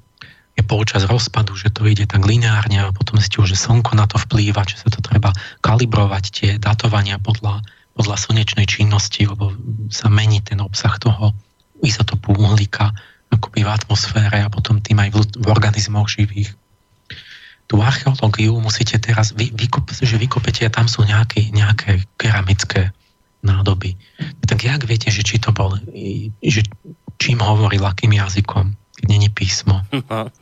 je 0.58 0.62
počas 0.66 1.06
rozpadu, 1.06 1.54
že 1.54 1.70
to 1.70 1.86
ide 1.86 2.04
tak 2.10 2.26
lineárne 2.26 2.82
a 2.82 2.92
potom 2.92 3.16
zistil, 3.16 3.46
že 3.46 3.56
slnko 3.56 3.94
na 3.94 4.10
to 4.10 4.18
vplýva, 4.18 4.66
že 4.66 4.82
sa 4.82 4.88
to 4.90 5.00
treba 5.00 5.30
kalibrovať 5.62 6.24
tie 6.30 6.50
datovania 6.58 7.16
podľa, 7.22 7.62
podľa 7.94 8.16
slnečnej 8.18 8.66
činnosti, 8.66 9.24
lebo 9.24 9.54
sa 9.88 10.10
mení 10.10 10.42
ten 10.42 10.58
obsah 10.58 10.98
toho 10.98 11.32
izotopu 11.80 12.36
uhlíka 12.36 12.92
akoby 13.30 13.62
v 13.62 13.70
atmosfére 13.70 14.42
a 14.42 14.50
potom 14.50 14.82
tým 14.82 14.98
aj 14.98 15.10
v, 15.14 15.18
v 15.38 15.46
organizmoch 15.48 16.10
živých. 16.10 16.50
Tú 17.70 17.78
archeológiu 17.78 18.58
musíte 18.58 18.98
teraz, 18.98 19.30
vy, 19.30 19.54
vykup, 19.54 19.94
že 19.94 20.18
vykopete 20.18 20.66
a 20.66 20.74
tam 20.74 20.90
sú 20.90 21.06
nejaké, 21.06 21.54
nejaké 21.54 22.02
keramické 22.18 22.90
nádoby. 23.40 23.96
Tak 24.44 24.58
jak 24.60 24.84
viete, 24.84 25.08
že 25.08 25.24
či 25.24 25.40
to 25.40 25.52
bol, 25.52 25.76
že 26.44 26.64
čím 27.16 27.40
hovoril, 27.40 27.84
akým 27.84 28.12
jazykom, 28.12 28.76
keď 29.00 29.04
není 29.08 29.28
písmo. 29.32 29.80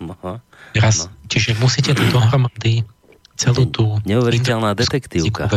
Teraz, 0.77 1.09
čiže 1.31 1.57
musíte 1.59 1.95
tu 1.95 2.05
dohromady 2.11 2.83
celú 3.39 3.71
tú... 3.71 3.99
Neuveriteľná 4.05 4.75
detektívka. 4.75 5.49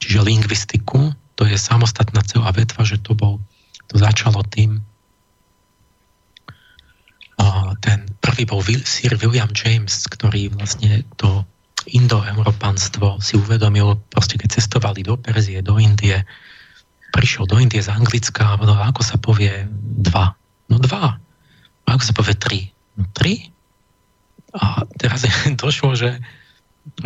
Čiže 0.00 0.18
lingvistiku, 0.24 1.12
to 1.36 1.44
je 1.44 1.60
samostatná 1.60 2.24
celá 2.24 2.50
vetva, 2.56 2.82
že 2.82 2.98
to 2.98 3.12
bol, 3.12 3.38
to 3.92 4.00
začalo 4.00 4.40
tým, 4.48 4.80
ten 7.80 8.04
prvý 8.20 8.44
bol 8.44 8.60
Sir 8.84 9.16
William 9.16 9.50
James, 9.56 10.04
ktorý 10.06 10.52
vlastne 10.52 11.02
to 11.16 11.44
indoeurópanstvo 11.88 13.22
si 13.22 13.40
uvedomil, 13.40 13.96
proste 14.12 14.36
keď 14.36 14.60
cestovali 14.60 15.00
do 15.06 15.16
Perzie, 15.16 15.64
do 15.64 15.80
Indie, 15.80 16.24
prišiel 17.10 17.48
do 17.48 17.58
Indie 17.58 17.82
z 17.82 17.90
Anglicka 17.90 18.54
a 18.54 18.58
povedal, 18.58 18.80
ako 18.84 19.02
sa 19.02 19.16
povie 19.16 19.66
dva? 20.02 20.36
No 20.70 20.76
dva. 20.78 21.18
A 21.84 21.88
ako 21.88 22.04
sa 22.04 22.14
povie 22.14 22.34
tri? 22.38 22.60
No 22.94 23.08
tri. 23.10 23.50
A 24.54 24.86
teraz 24.98 25.26
došlo, 25.62 25.96
že, 25.98 26.20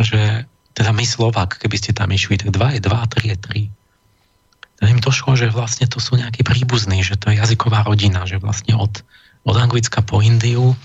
že 0.01 0.45
teda 0.75 0.91
my 0.91 1.05
Slovak, 1.07 1.57
keby 1.57 1.75
ste 1.79 1.91
tam 1.95 2.11
išli, 2.11 2.35
tak 2.35 2.51
dva 2.51 2.75
je 2.75 2.81
dva, 2.83 3.07
tri 3.07 3.33
je 3.33 3.37
tri. 3.39 3.61
Tak 4.75 4.91
im 4.91 4.99
došlo, 4.99 5.39
že 5.39 5.55
vlastne 5.55 5.87
to 5.87 6.03
sú 6.03 6.19
nejakí 6.19 6.43
príbuzní, 6.43 6.99
že 6.99 7.15
to 7.15 7.31
je 7.31 7.39
jazyková 7.39 7.87
rodina, 7.87 8.27
že 8.27 8.43
vlastne 8.43 8.75
od, 8.75 9.01
od 9.47 9.55
Anglicka 9.55 10.03
po 10.03 10.19
Indiu, 10.19 10.75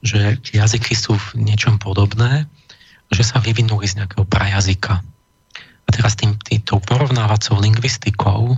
že 0.00 0.38
jazyky 0.54 0.94
sú 0.94 1.18
v 1.18 1.50
niečom 1.50 1.82
podobné, 1.82 2.46
že 3.10 3.22
sa 3.26 3.42
vyvinuli 3.42 3.86
z 3.90 4.02
nejakého 4.02 4.24
prajazyka. 4.24 5.02
A 5.84 5.88
teraz 5.90 6.14
tým, 6.14 6.38
tou 6.62 6.78
porovnávacou 6.78 7.58
lingvistikou, 7.58 8.54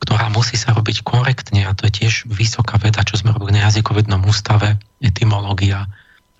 ktorá 0.00 0.30
musí 0.32 0.54
sa 0.56 0.72
robiť 0.72 1.02
korektne, 1.02 1.66
a 1.66 1.74
to 1.74 1.90
je 1.90 2.06
tiež 2.06 2.30
vysoká 2.30 2.78
veda, 2.78 3.02
čo 3.02 3.20
sme 3.20 3.34
robili 3.34 3.58
na 3.58 3.68
jazykovednom 3.68 4.22
ústave, 4.24 4.78
etymológia, 5.02 5.90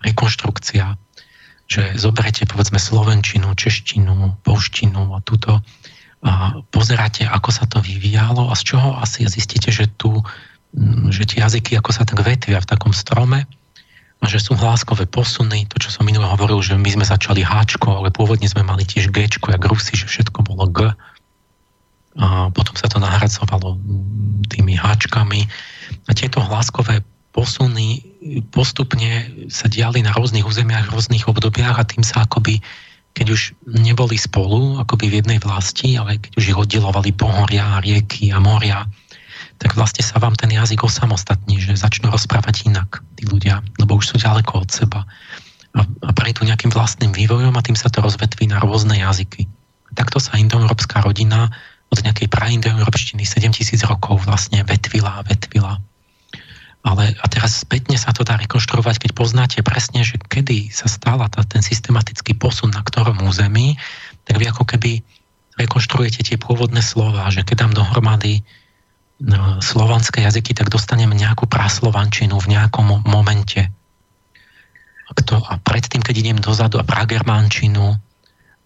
rekonštrukcia, 0.01 0.96
že 1.70 1.82
zoberete 1.98 2.48
povedzme 2.48 2.80
slovenčinu, 2.80 3.53
češtinu, 3.53 4.40
polštinu 4.42 5.12
a 5.12 5.20
túto 5.20 5.61
a 6.20 6.61
pozeráte, 6.68 7.24
ako 7.24 7.48
sa 7.48 7.64
to 7.64 7.80
vyvíjalo 7.80 8.53
a 8.53 8.55
z 8.57 8.76
čoho 8.76 9.01
asi 9.01 9.24
zistíte, 9.24 9.72
že 9.72 9.88
tu 9.88 10.20
že 11.11 11.26
tie 11.26 11.42
jazyky 11.42 11.74
ako 11.74 11.90
sa 11.90 12.07
tak 12.07 12.22
vetvia 12.22 12.62
v 12.62 12.70
takom 12.70 12.94
strome 12.94 13.48
a 14.21 14.29
že 14.29 14.37
sú 14.37 14.53
hláskové 14.53 15.09
posuny, 15.09 15.64
to 15.73 15.81
čo 15.81 15.89
som 15.89 16.05
minule 16.05 16.29
hovoril, 16.29 16.61
že 16.61 16.77
my 16.77 16.93
sme 16.93 17.09
začali 17.09 17.41
háčko, 17.41 18.05
ale 18.05 18.12
pôvodne 18.12 18.45
sme 18.45 18.61
mali 18.61 18.85
tiež 18.85 19.09
G, 19.09 19.25
jak 19.25 19.64
Rusi, 19.64 19.97
že 19.97 20.05
všetko 20.05 20.45
bolo 20.45 20.68
G. 20.68 20.93
A 22.21 22.53
potom 22.53 22.77
sa 22.77 22.93
to 22.93 23.01
nahradzovalo 23.01 23.81
tými 24.53 24.77
háčkami. 24.77 25.49
A 26.05 26.11
tieto 26.12 26.45
hláskové 26.45 27.01
posuny 27.33 28.05
postupne 28.53 29.31
sa 29.49 29.73
diali 29.73 30.05
na 30.05 30.12
rôznych 30.12 30.45
územiach, 30.45 30.93
v 30.93 31.01
rôznych 31.01 31.25
obdobiach 31.25 31.81
a 31.81 31.89
tým 31.89 32.05
sa 32.05 32.29
akoby 32.29 32.61
keď 33.11 33.27
už 33.35 33.43
neboli 33.66 34.14
spolu, 34.14 34.79
akoby 34.79 35.11
v 35.11 35.18
jednej 35.18 35.43
vlasti, 35.43 35.99
ale 35.99 36.23
keď 36.23 36.33
už 36.39 36.45
ich 36.55 36.59
oddelovali 36.59 37.11
pohoria, 37.11 37.83
rieky 37.83 38.31
a 38.31 38.39
moria, 38.39 38.87
tak 39.61 39.77
vlastne 39.77 40.01
sa 40.01 40.17
vám 40.17 40.33
ten 40.33 40.49
jazyk 40.49 40.89
osamostatní, 40.89 41.61
že 41.61 41.77
začnú 41.77 42.09
rozprávať 42.09 42.65
inak 42.73 43.05
tí 43.21 43.29
ľudia, 43.29 43.61
lebo 43.77 44.01
už 44.01 44.17
sú 44.17 44.17
ďaleko 44.17 44.65
od 44.65 44.71
seba. 44.73 45.05
A, 45.77 45.85
a 45.85 46.11
prejdú 46.17 46.49
nejakým 46.49 46.73
vlastným 46.73 47.13
vývojom 47.13 47.53
a 47.53 47.63
tým 47.63 47.77
sa 47.77 47.93
to 47.93 48.01
rozvetví 48.01 48.49
na 48.49 48.59
rôzne 48.59 48.97
jazyky. 48.97 49.45
Takto 49.93 50.17
sa 50.17 50.41
indoeurópska 50.41 51.05
rodina 51.05 51.53
od 51.93 52.01
nejakej 52.01 52.33
praindoeurópštiny 52.33 53.29
7000 53.29 53.85
rokov 53.85 54.25
vlastne 54.25 54.65
vetvila 54.65 55.21
a 55.21 55.27
vetvila. 55.29 55.77
Ale 56.81 57.13
a 57.21 57.27
teraz 57.29 57.61
spätne 57.61 58.01
sa 58.01 58.17
to 58.17 58.25
dá 58.25 58.41
rekonštruovať, 58.41 58.97
keď 58.97 59.11
poznáte 59.13 59.59
presne, 59.61 60.01
že 60.01 60.17
kedy 60.17 60.73
sa 60.73 60.89
stala 60.89 61.29
tá, 61.29 61.45
ten 61.45 61.61
systematický 61.61 62.33
posun 62.33 62.73
na 62.73 62.81
ktorom 62.81 63.21
území, 63.29 63.77
tak 64.25 64.41
vy 64.41 64.49
ako 64.49 64.65
keby 64.65 65.05
rekonštruujete 65.61 66.25
tie 66.25 66.41
pôvodné 66.41 66.81
slova, 66.81 67.29
že 67.29 67.45
keď 67.45 67.69
dám 67.69 67.85
dohromady 67.85 68.41
slovanské 69.61 70.25
jazyky, 70.25 70.57
tak 70.57 70.73
dostaneme 70.73 71.12
nejakú 71.12 71.45
praslovančinu 71.45 72.41
v 72.41 72.57
nejakom 72.57 73.05
momente. 73.05 73.68
A 75.11 75.55
predtým, 75.61 76.01
keď 76.01 76.14
idem 76.16 76.39
dozadu 76.39 76.81
a 76.81 76.87
pragermančinu 76.87 77.99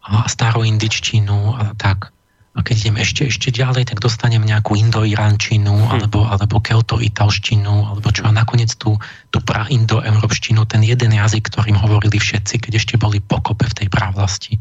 a 0.05 0.29
staroindičtinu 0.29 1.37
a 1.57 1.65
tak, 1.75 2.15
a 2.55 2.63
keď 2.63 2.75
idem 2.87 2.97
ešte, 3.03 3.23
ešte 3.27 3.51
ďalej, 3.51 3.91
tak 3.91 3.99
dostanem 3.99 4.47
nejakú 4.47 4.79
indoirančinu 4.79 5.75
hm. 5.75 5.91
alebo, 5.91 6.23
alebo 6.23 6.63
keltoitalštinu 6.63 7.91
alebo 7.91 8.15
čo 8.15 8.23
a 8.23 8.31
nakoniec 8.31 8.71
tú, 8.79 8.95
tú 9.35 9.39
praindoeurópštinu, 9.43 10.63
ten 10.71 10.87
jeden 10.87 11.19
jazyk, 11.19 11.51
ktorým 11.51 11.75
hovorili 11.75 12.15
všetci, 12.23 12.63
keď 12.63 12.73
ešte 12.79 12.95
boli 12.95 13.19
pokope 13.19 13.67
v 13.67 13.77
tej 13.83 13.89
právlasti. 13.91 14.55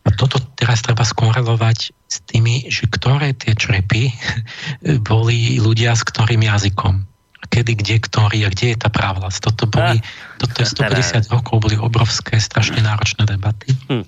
A 0.00 0.08
toto 0.16 0.40
teraz 0.56 0.80
treba 0.80 1.04
skorelovať 1.04 1.92
s 2.10 2.18
tými, 2.26 2.66
že 2.66 2.90
ktoré 2.90 3.30
tie 3.38 3.54
črepy 3.54 4.10
boli 5.10 5.62
ľudia 5.62 5.94
s 5.94 6.02
ktorým 6.02 6.42
jazykom. 6.42 7.06
Kedy, 7.50 7.72
kde, 7.82 7.96
ktorý 8.04 8.38
a 8.46 8.52
kde 8.52 8.76
je 8.76 8.78
tá 8.78 8.92
právlasť. 8.92 9.38
Toto 9.42 9.64
boli, 9.66 9.98
toto 10.38 10.56
je 10.60 10.70
150 10.70 11.34
rokov, 11.34 11.56
boli 11.64 11.74
obrovské, 11.80 12.36
strašne 12.38 12.84
náročné 12.84 13.26
debaty. 13.26 13.74
Hm. 13.88 14.04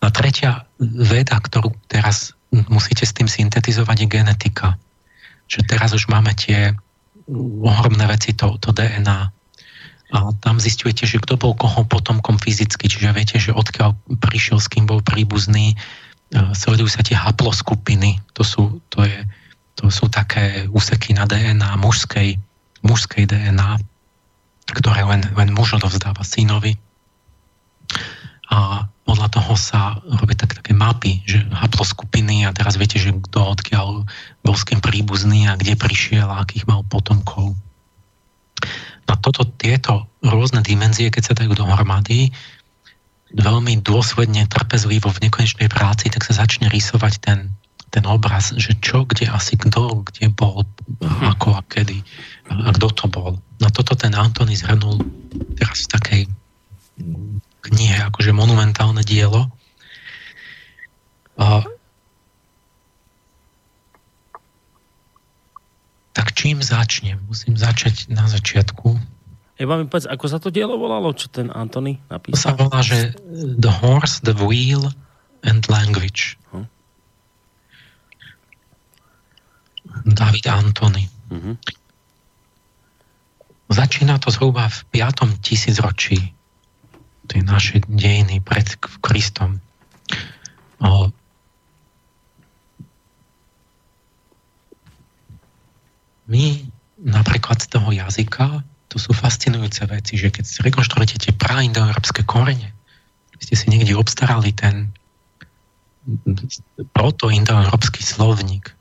A 0.00 0.06
tretia 0.14 0.64
veda, 0.80 1.36
ktorú 1.36 1.74
teraz 1.90 2.32
musíte 2.70 3.04
s 3.04 3.12
tým 3.12 3.26
syntetizovať, 3.26 4.06
je 4.06 4.08
genetika. 4.08 4.68
Že 5.50 5.60
teraz 5.66 5.92
už 5.92 6.08
máme 6.08 6.30
tie 6.38 6.72
ohromné 7.60 8.06
veci, 8.06 8.32
to, 8.38 8.54
to 8.62 8.70
DNA, 8.70 9.34
a 10.14 10.30
tam 10.38 10.62
zistujete, 10.62 11.02
že 11.02 11.18
kto 11.18 11.34
bol 11.34 11.58
koho 11.58 11.82
potomkom 11.82 12.38
fyzicky, 12.38 12.86
čiže 12.86 13.10
viete, 13.10 13.36
že 13.42 13.50
odkiaľ 13.50 13.98
prišiel, 14.22 14.62
s 14.62 14.70
kým 14.70 14.86
bol 14.86 15.02
príbuzný, 15.02 15.74
sledujú 16.34 16.90
sa 16.90 17.06
tie 17.06 17.14
haploskupiny, 17.14 18.18
to 18.34 18.42
sú, 18.42 18.82
to 18.90 19.06
je, 19.06 19.18
to 19.78 19.86
sú 19.92 20.10
také 20.10 20.66
úseky 20.72 21.14
na 21.14 21.28
DNA 21.28 21.78
mužskej, 21.78 22.34
mužskej 22.82 23.30
DNA, 23.30 23.78
ktoré 24.74 25.06
len, 25.06 25.22
len 25.38 25.54
muž 25.54 25.78
odovzdáva 25.78 26.26
synovi. 26.26 26.74
A 28.50 28.90
podľa 29.06 29.28
toho 29.30 29.54
sa 29.54 30.02
robí 30.18 30.34
tak, 30.34 30.58
také 30.58 30.74
mapy, 30.74 31.22
že 31.22 31.46
haploskupiny 31.54 32.42
a 32.42 32.50
teraz 32.50 32.74
viete, 32.74 32.98
že 32.98 33.14
kto 33.14 33.54
odkiaľ 33.54 34.02
bol 34.42 34.54
s 34.58 34.66
kým 34.66 34.82
príbuzný 34.82 35.46
a 35.46 35.54
kde 35.54 35.78
prišiel 35.78 36.26
a 36.26 36.42
akých 36.42 36.66
mal 36.66 36.82
potomkov. 36.90 37.54
A 39.06 39.14
toto, 39.22 39.46
tieto 39.46 40.10
rôzne 40.26 40.66
dimenzie, 40.66 41.14
keď 41.14 41.22
sa 41.22 41.38
dajú 41.38 41.54
dohromady, 41.54 42.34
veľmi 43.34 43.82
dôsledne, 43.82 44.46
trpezlivo 44.46 45.10
v 45.10 45.26
nekonečnej 45.26 45.66
práci, 45.66 46.12
tak 46.12 46.22
sa 46.22 46.46
začne 46.46 46.70
rysovať 46.70 47.14
ten, 47.18 47.38
ten 47.90 48.04
obraz, 48.06 48.54
že 48.54 48.78
čo, 48.78 49.02
kde 49.02 49.26
asi 49.30 49.58
kto, 49.58 50.06
kde 50.06 50.30
bol, 50.30 50.62
mhm. 51.02 51.34
ako 51.34 51.58
a 51.58 51.62
kedy 51.66 52.02
a 52.46 52.70
kto 52.70 52.88
to 52.94 53.06
bol. 53.10 53.32
Na 53.58 53.72
toto 53.72 53.98
ten 53.98 54.14
Antony 54.14 54.54
zhrnul 54.54 55.02
teraz 55.58 55.88
v 55.88 55.92
takej 55.92 56.22
knihe, 57.66 57.98
akože 58.06 58.30
monumentálne 58.30 59.02
dielo. 59.02 59.50
A 61.36 61.66
tak 66.14 66.32
čím 66.32 66.64
začnem? 66.64 67.20
Musím 67.28 67.58
začať 67.58 68.08
na 68.08 68.24
začiatku. 68.30 69.15
Eba 69.56 69.80
mi 69.80 69.88
povedz, 69.88 70.04
ako 70.04 70.24
sa 70.28 70.36
to 70.36 70.52
dielo 70.52 70.76
volalo, 70.76 71.16
čo 71.16 71.32
ten 71.32 71.48
Antony 71.48 71.96
napísal? 72.12 72.36
To 72.36 72.44
sa 72.44 72.54
volá, 72.60 72.80
že 72.84 73.16
The 73.56 73.72
Horse, 73.72 74.20
The 74.20 74.36
Wheel 74.36 74.92
and 75.40 75.64
Language. 75.72 76.36
Hm. 76.52 76.68
David 80.12 80.46
Antony. 80.52 81.08
Uh-huh. 81.32 81.56
Začína 83.72 84.20
to 84.20 84.28
zhruba 84.28 84.68
v 84.68 84.78
5. 84.92 85.40
tisícročí 85.40 86.36
tej 87.26 87.40
naše 87.42 87.82
dejiny 87.88 88.38
pred 88.44 88.76
Kristom. 89.02 89.58
O, 90.78 91.10
my 96.30 96.44
napríklad 97.00 97.58
z 97.58 97.66
toho 97.66 97.88
jazyka 97.90 98.62
to 98.96 99.12
sú 99.12 99.12
fascinujúce 99.12 99.84
veci, 99.92 100.16
že 100.16 100.32
keď 100.32 100.72
rekonštruujete 100.72 101.20
tie 101.20 101.32
praindoeurópske 101.36 102.24
korene, 102.24 102.72
ste 103.36 103.52
si 103.52 103.68
niekde 103.68 103.92
obstarali 103.92 104.56
ten 104.56 104.88
proto-indoeurópsky 106.96 108.00
slovník, 108.00 108.72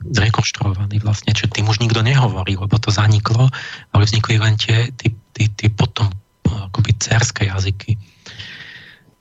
zrekonštruovaný 0.00 1.04
vlastne, 1.04 1.36
čo 1.36 1.52
tým 1.52 1.68
už 1.68 1.84
nikto 1.84 2.00
nehovorí, 2.00 2.56
lebo 2.56 2.80
to 2.80 2.88
zaniklo, 2.88 3.52
ale 3.92 4.02
vznikli 4.08 4.40
len 4.40 4.56
tie, 4.56 4.88
tie, 4.96 5.12
tie, 5.36 5.46
tie 5.52 5.68
potom 5.68 6.08
akoby 6.48 6.96
cerské 6.96 7.52
jazyky. 7.52 8.00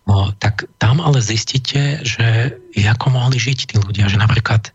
No, 0.07 0.31
tak 0.39 0.63
tam 0.79 1.03
ale 1.03 1.19
zistíte, 1.19 2.07
že 2.07 2.55
ako 2.71 3.11
mohli 3.11 3.35
žiť 3.35 3.59
tí 3.67 3.75
ľudia, 3.83 4.07
že 4.07 4.15
napríklad 4.15 4.71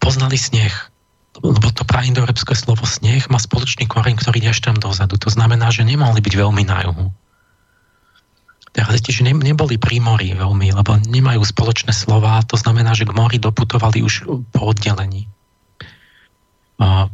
poznali 0.00 0.40
sneh, 0.40 0.72
lebo 1.40 1.68
to 1.72 1.88
praindoeurópske 1.88 2.52
slovo 2.52 2.84
sneh 2.84 3.24
má 3.32 3.40
spoločný 3.40 3.88
koreň, 3.88 4.20
ktorý 4.20 4.36
ide 4.44 4.52
až 4.52 4.60
tam 4.60 4.76
dozadu. 4.76 5.16
To 5.16 5.32
znamená, 5.32 5.72
že 5.72 5.88
nemohli 5.88 6.20
byť 6.20 6.34
veľmi 6.36 6.62
na 6.68 6.84
juhu. 6.84 7.08
Teraz 8.72 9.04
že 9.04 9.24
ne, 9.24 9.36
neboli 9.36 9.76
pri 9.76 10.00
mori 10.00 10.32
veľmi, 10.32 10.72
lebo 10.72 10.96
nemajú 10.96 11.44
spoločné 11.44 11.92
slova, 11.92 12.40
to 12.44 12.56
znamená, 12.56 12.96
že 12.96 13.04
k 13.04 13.12
mori 13.12 13.36
doputovali 13.36 14.00
už 14.00 14.28
po 14.48 14.60
oddelení. 14.64 15.28
A, 16.80 17.12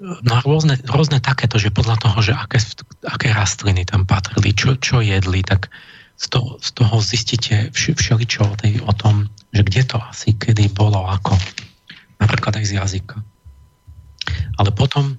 no 0.00 0.32
a 0.32 0.40
rôzne, 0.44 0.76
rôzne 0.84 1.24
takéto, 1.24 1.56
že 1.56 1.72
podľa 1.72 1.96
toho, 2.04 2.20
že 2.20 2.32
aké, 2.36 2.60
aké 3.04 3.32
rastliny 3.32 3.88
tam 3.88 4.04
patrili, 4.04 4.52
čo, 4.52 4.76
čo 4.76 5.00
jedli, 5.00 5.40
tak 5.40 5.72
z 6.20 6.26
toho, 6.32 6.60
z 6.60 6.68
toho 6.76 6.96
zistíte 7.00 7.72
všeličo 7.72 8.44
o, 8.44 8.54
tej, 8.60 8.84
o 8.84 8.92
tom, 8.92 9.32
že 9.56 9.64
kde 9.64 9.82
to 9.88 9.96
asi, 10.04 10.36
kedy 10.36 10.68
bolo, 10.68 11.00
ako 11.08 11.32
napríklad 12.18 12.60
aj 12.60 12.64
z 12.64 12.72
jazyka. 12.78 13.16
Ale 14.56 14.70
potom 14.70 15.18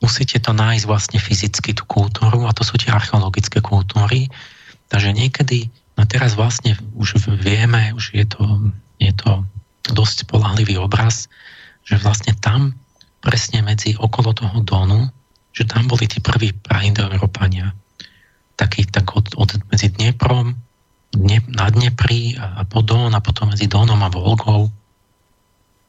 musíte 0.00 0.40
to 0.40 0.56
nájsť 0.56 0.84
vlastne 0.88 1.18
fyzicky, 1.20 1.76
tú 1.76 1.84
kultúru, 1.84 2.48
a 2.48 2.56
to 2.56 2.64
sú 2.64 2.80
tie 2.80 2.90
archeologické 2.90 3.60
kultúry. 3.60 4.32
Takže 4.90 5.14
niekedy, 5.14 5.70
no 5.94 6.02
teraz 6.08 6.34
vlastne 6.34 6.74
už 6.96 7.20
vieme, 7.38 7.94
už 7.94 8.16
je 8.16 8.26
to, 8.26 8.42
je 8.98 9.12
to 9.14 9.44
dosť 9.92 10.26
polahlivý 10.26 10.80
obraz, 10.80 11.30
že 11.84 12.00
vlastne 12.00 12.34
tam, 12.38 12.74
presne 13.20 13.60
medzi 13.60 13.94
okolo 14.00 14.32
toho 14.32 14.64
Donu, 14.64 15.12
že 15.52 15.68
tam 15.68 15.90
boli 15.90 16.08
tí 16.08 16.24
prví 16.24 16.56
praindoeurópania. 16.56 17.76
Taký, 18.56 18.88
tak 18.88 19.12
od, 19.12 19.36
od, 19.36 19.60
medzi 19.68 19.92
Dneprom, 19.92 20.56
Dne, 21.10 21.42
na 21.50 21.66
Dnepri 21.68 22.38
a, 22.38 22.60
a 22.60 22.68
po 22.68 22.80
Don 22.86 23.12
a 23.12 23.20
potom 23.20 23.50
medzi 23.50 23.66
Donom 23.66 23.98
a 24.00 24.08
Volgou 24.08 24.70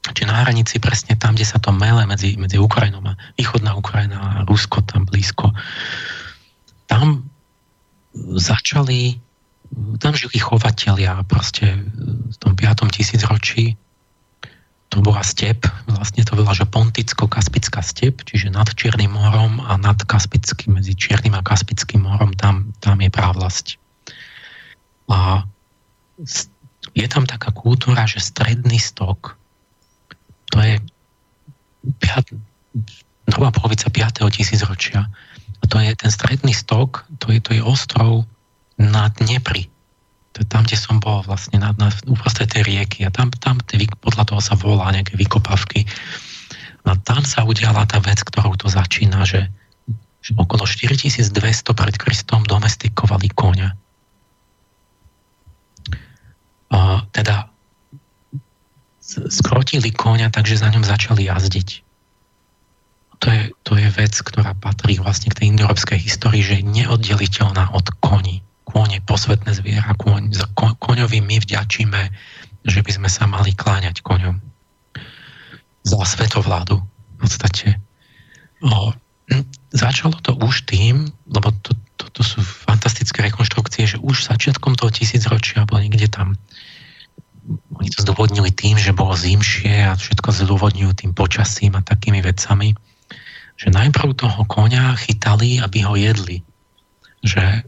či 0.01 0.25
na 0.25 0.41
hranici 0.41 0.81
presne 0.81 1.13
tam, 1.13 1.37
kde 1.37 1.45
sa 1.45 1.61
to 1.61 1.69
mele 1.69 2.01
medzi, 2.09 2.33
medzi 2.33 2.57
Ukrajinou 2.57 3.05
a 3.05 3.13
východná 3.37 3.77
Ukrajina 3.77 4.17
a 4.17 4.29
Rusko 4.49 4.81
tam 4.81 5.05
blízko. 5.05 5.53
Tam 6.89 7.29
začali, 8.33 9.21
tam 10.01 10.17
žili 10.17 10.41
chovatelia 10.41 11.21
proste 11.29 11.85
v 12.33 12.35
tom 12.41 12.57
5. 12.57 12.97
tisícročí 12.97 13.77
to 14.91 14.99
bola 14.99 15.23
step, 15.23 15.63
vlastne 15.87 16.27
to 16.27 16.35
bola, 16.35 16.51
že 16.51 16.67
ponticko-kaspická 16.67 17.79
step, 17.79 18.27
čiže 18.27 18.51
nad 18.51 18.67
Čiernym 18.75 19.15
morom 19.15 19.63
a 19.63 19.79
nad 19.79 19.95
Kaspickým, 20.03 20.75
medzi 20.75 20.99
Čiernym 20.99 21.31
a 21.31 21.39
Kaspickým 21.39 22.03
morom, 22.03 22.35
tam, 22.35 22.75
tam 22.83 22.99
je 22.99 23.07
právlasť. 23.07 23.79
A 25.07 25.47
je 26.91 27.07
tam 27.07 27.23
taká 27.23 27.55
kultúra, 27.55 28.03
že 28.03 28.19
stredný 28.19 28.83
stok 28.83 29.39
to 30.51 30.57
je 30.59 30.75
piat, 32.03 32.25
druhá 33.25 33.49
polovica 33.55 33.87
5. 33.87 34.27
tisícročia. 34.29 35.07
A 35.61 35.63
to 35.65 35.79
je 35.79 35.95
ten 35.95 36.11
stredný 36.11 36.51
stok, 36.51 37.07
to 37.23 37.31
je, 37.31 37.39
to 37.39 37.55
je 37.55 37.63
ostrov 37.63 38.27
na 38.75 39.07
Dnepri. 39.15 39.71
To 40.35 40.43
je 40.43 40.47
tam, 40.47 40.63
kde 40.63 40.79
som 40.79 40.97
bol 40.99 41.23
vlastne 41.27 41.59
na, 41.59 41.75
na, 41.75 41.91
uprostred 42.07 42.49
tej 42.51 42.63
rieky 42.63 43.03
a 43.03 43.11
tam, 43.11 43.31
tam 43.35 43.59
tie, 43.67 43.83
podľa 43.99 44.23
toho 44.31 44.41
sa 44.41 44.55
volá 44.55 44.87
nejaké 44.91 45.19
vykopavky. 45.19 45.83
A 46.87 46.97
tam 46.97 47.21
sa 47.27 47.45
udiala 47.45 47.85
tá 47.85 48.01
vec, 48.01 48.23
ktorou 48.25 48.57
to 48.57 48.71
začína, 48.71 49.21
že, 49.27 49.51
že 50.23 50.31
okolo 50.33 50.65
4200 50.65 51.35
pred 51.77 51.95
Kristom 51.99 52.41
domestikovali 52.47 53.27
koňa. 53.29 53.69
A 56.71 56.79
teda 57.11 57.50
skrotili 59.11 59.91
konia, 59.91 60.31
takže 60.31 60.61
za 60.61 60.71
ňom 60.71 60.87
začali 60.87 61.27
jazdiť. 61.27 61.69
To 63.21 63.27
je, 63.29 63.43
to 63.61 63.73
je 63.77 63.87
vec, 63.93 64.13
ktorá 64.17 64.57
patrí 64.57 64.97
vlastne 64.97 65.29
k 65.29 65.37
tej 65.37 65.45
indoeurópskej 65.53 65.99
histórii, 66.01 66.41
že 66.41 66.57
je 66.57 66.65
neoddeliteľná 66.65 67.69
od 67.77 67.85
koní. 68.01 68.41
Kôň 68.65 68.97
je 68.97 69.01
posvetné 69.05 69.51
zviera, 69.53 69.93
kôň, 69.93 70.33
za 70.33 70.49
ko, 70.57 70.73
koňovi 70.79 71.21
my 71.21 71.37
vďačíme, 71.37 72.01
že 72.65 72.79
by 72.81 72.91
sme 72.97 73.09
sa 73.11 73.29
mali 73.29 73.53
kláňať 73.53 74.01
koňom. 74.01 74.41
Za 75.85 76.01
svetovládu 76.01 76.81
v 76.81 77.15
podstate. 77.21 77.77
O, 78.65 78.93
začalo 79.69 80.17
to 80.25 80.33
už 80.41 80.65
tým, 80.65 81.09
lebo 81.29 81.53
to, 81.61 81.77
to, 82.01 82.05
to 82.09 82.21
sú 82.25 82.41
fantastické 82.41 83.21
rekonštrukcie, 83.29 83.85
že 83.85 83.97
už 84.01 84.33
začiatkom 84.33 84.73
toho 84.73 84.89
tisícročia, 84.89 85.63
alebo 85.63 85.77
niekde 85.77 86.09
tam 86.09 86.41
oni 87.81 87.89
to 87.89 88.05
zdôvodnili 88.05 88.53
tým, 88.53 88.77
že 88.77 88.93
bolo 88.93 89.17
zimšie 89.17 89.89
a 89.89 89.97
všetko 89.97 90.29
zdôvodňujú 90.29 90.91
tým 91.01 91.11
počasím 91.17 91.73
a 91.73 91.81
takými 91.81 92.21
vecami, 92.21 92.77
že 93.57 93.73
najprv 93.73 94.13
toho 94.13 94.45
konia 94.45 94.93
chytali, 95.01 95.57
aby 95.57 95.81
ho 95.81 95.97
jedli. 95.97 96.45
Že 97.25 97.65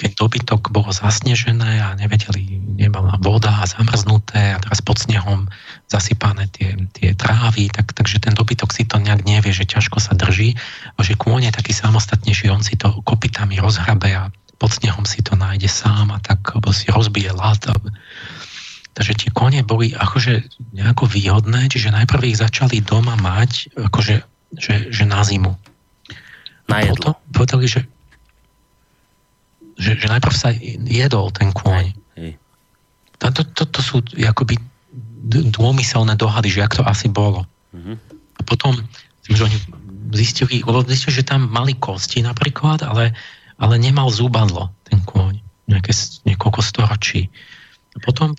keď 0.00 0.10
dobytok 0.16 0.72
bolo 0.72 0.90
zasnežené 0.90 1.84
a 1.84 1.94
nevedeli, 1.94 2.56
nebola 2.80 3.20
voda 3.20 3.62
a 3.62 3.68
zamrznuté 3.68 4.56
a 4.56 4.58
teraz 4.58 4.80
pod 4.80 4.98
snehom 4.98 5.46
zasypané 5.86 6.48
tie, 6.50 6.74
tie 6.96 7.12
trávy, 7.14 7.68
tak, 7.68 7.92
takže 7.94 8.18
ten 8.18 8.34
dobytok 8.34 8.72
si 8.72 8.88
to 8.88 8.96
nejak 8.98 9.22
nevie, 9.28 9.52
že 9.54 9.68
ťažko 9.68 10.00
sa 10.02 10.16
drží 10.16 10.56
a 10.96 11.04
že 11.04 11.14
kôň 11.14 11.52
je 11.52 11.52
taký 11.52 11.76
samostatnejší, 11.76 12.50
on 12.50 12.64
si 12.64 12.74
to 12.74 12.90
kopitami 13.06 13.60
rozhrabe 13.60 14.10
a 14.10 14.32
pod 14.56 14.72
snehom 14.72 15.06
si 15.06 15.22
to 15.22 15.38
nájde 15.38 15.70
sám 15.70 16.10
a 16.10 16.18
tak 16.18 16.42
si 16.74 16.90
rozbije 16.90 17.30
lát 17.34 17.62
Takže 18.92 19.12
tie 19.16 19.30
kone 19.32 19.64
boli 19.64 19.96
akože 19.96 20.44
nejako 20.76 21.08
výhodné, 21.08 21.72
čiže 21.72 21.96
najprv 21.96 22.28
ich 22.28 22.40
začali 22.40 22.84
doma 22.84 23.16
mať 23.16 23.72
akože 23.76 24.14
že, 24.56 24.92
že 24.92 25.04
na 25.08 25.24
zimu. 25.24 25.56
Na 26.68 26.84
jedlo. 26.84 27.16
Potom 27.16 27.32
povedali, 27.32 27.64
že, 27.68 27.80
že, 29.80 29.96
že 29.96 30.06
najprv 30.12 30.34
sa 30.36 30.52
jedol 30.84 31.32
ten 31.32 31.50
kôň. 31.52 31.96
To, 33.22 33.30
to, 33.30 33.42
to, 33.54 33.64
to 33.70 33.80
sú 33.80 33.96
akoby 34.18 34.58
dômyselné 35.30 36.18
dohady, 36.18 36.50
že 36.50 36.62
jak 36.66 36.74
to 36.74 36.82
asi 36.82 37.06
bolo. 37.06 37.46
Mm-hmm. 37.70 37.96
A 38.10 38.40
potom, 38.42 38.74
že 39.30 39.46
oni 39.46 39.58
zistili, 40.10 40.66
lebo 40.66 40.82
zistili, 40.82 41.22
že 41.22 41.30
tam 41.30 41.46
mali 41.46 41.78
kosti 41.78 42.26
napríklad, 42.26 42.82
ale, 42.82 43.14
ale 43.62 43.74
nemal 43.78 44.10
zúbadlo 44.10 44.74
ten 44.82 44.98
kôň. 45.06 45.38
Nejaké, 45.70 45.94
niekoľko 46.26 46.60
storočí. 46.66 47.30
A 47.94 48.02
potom 48.02 48.34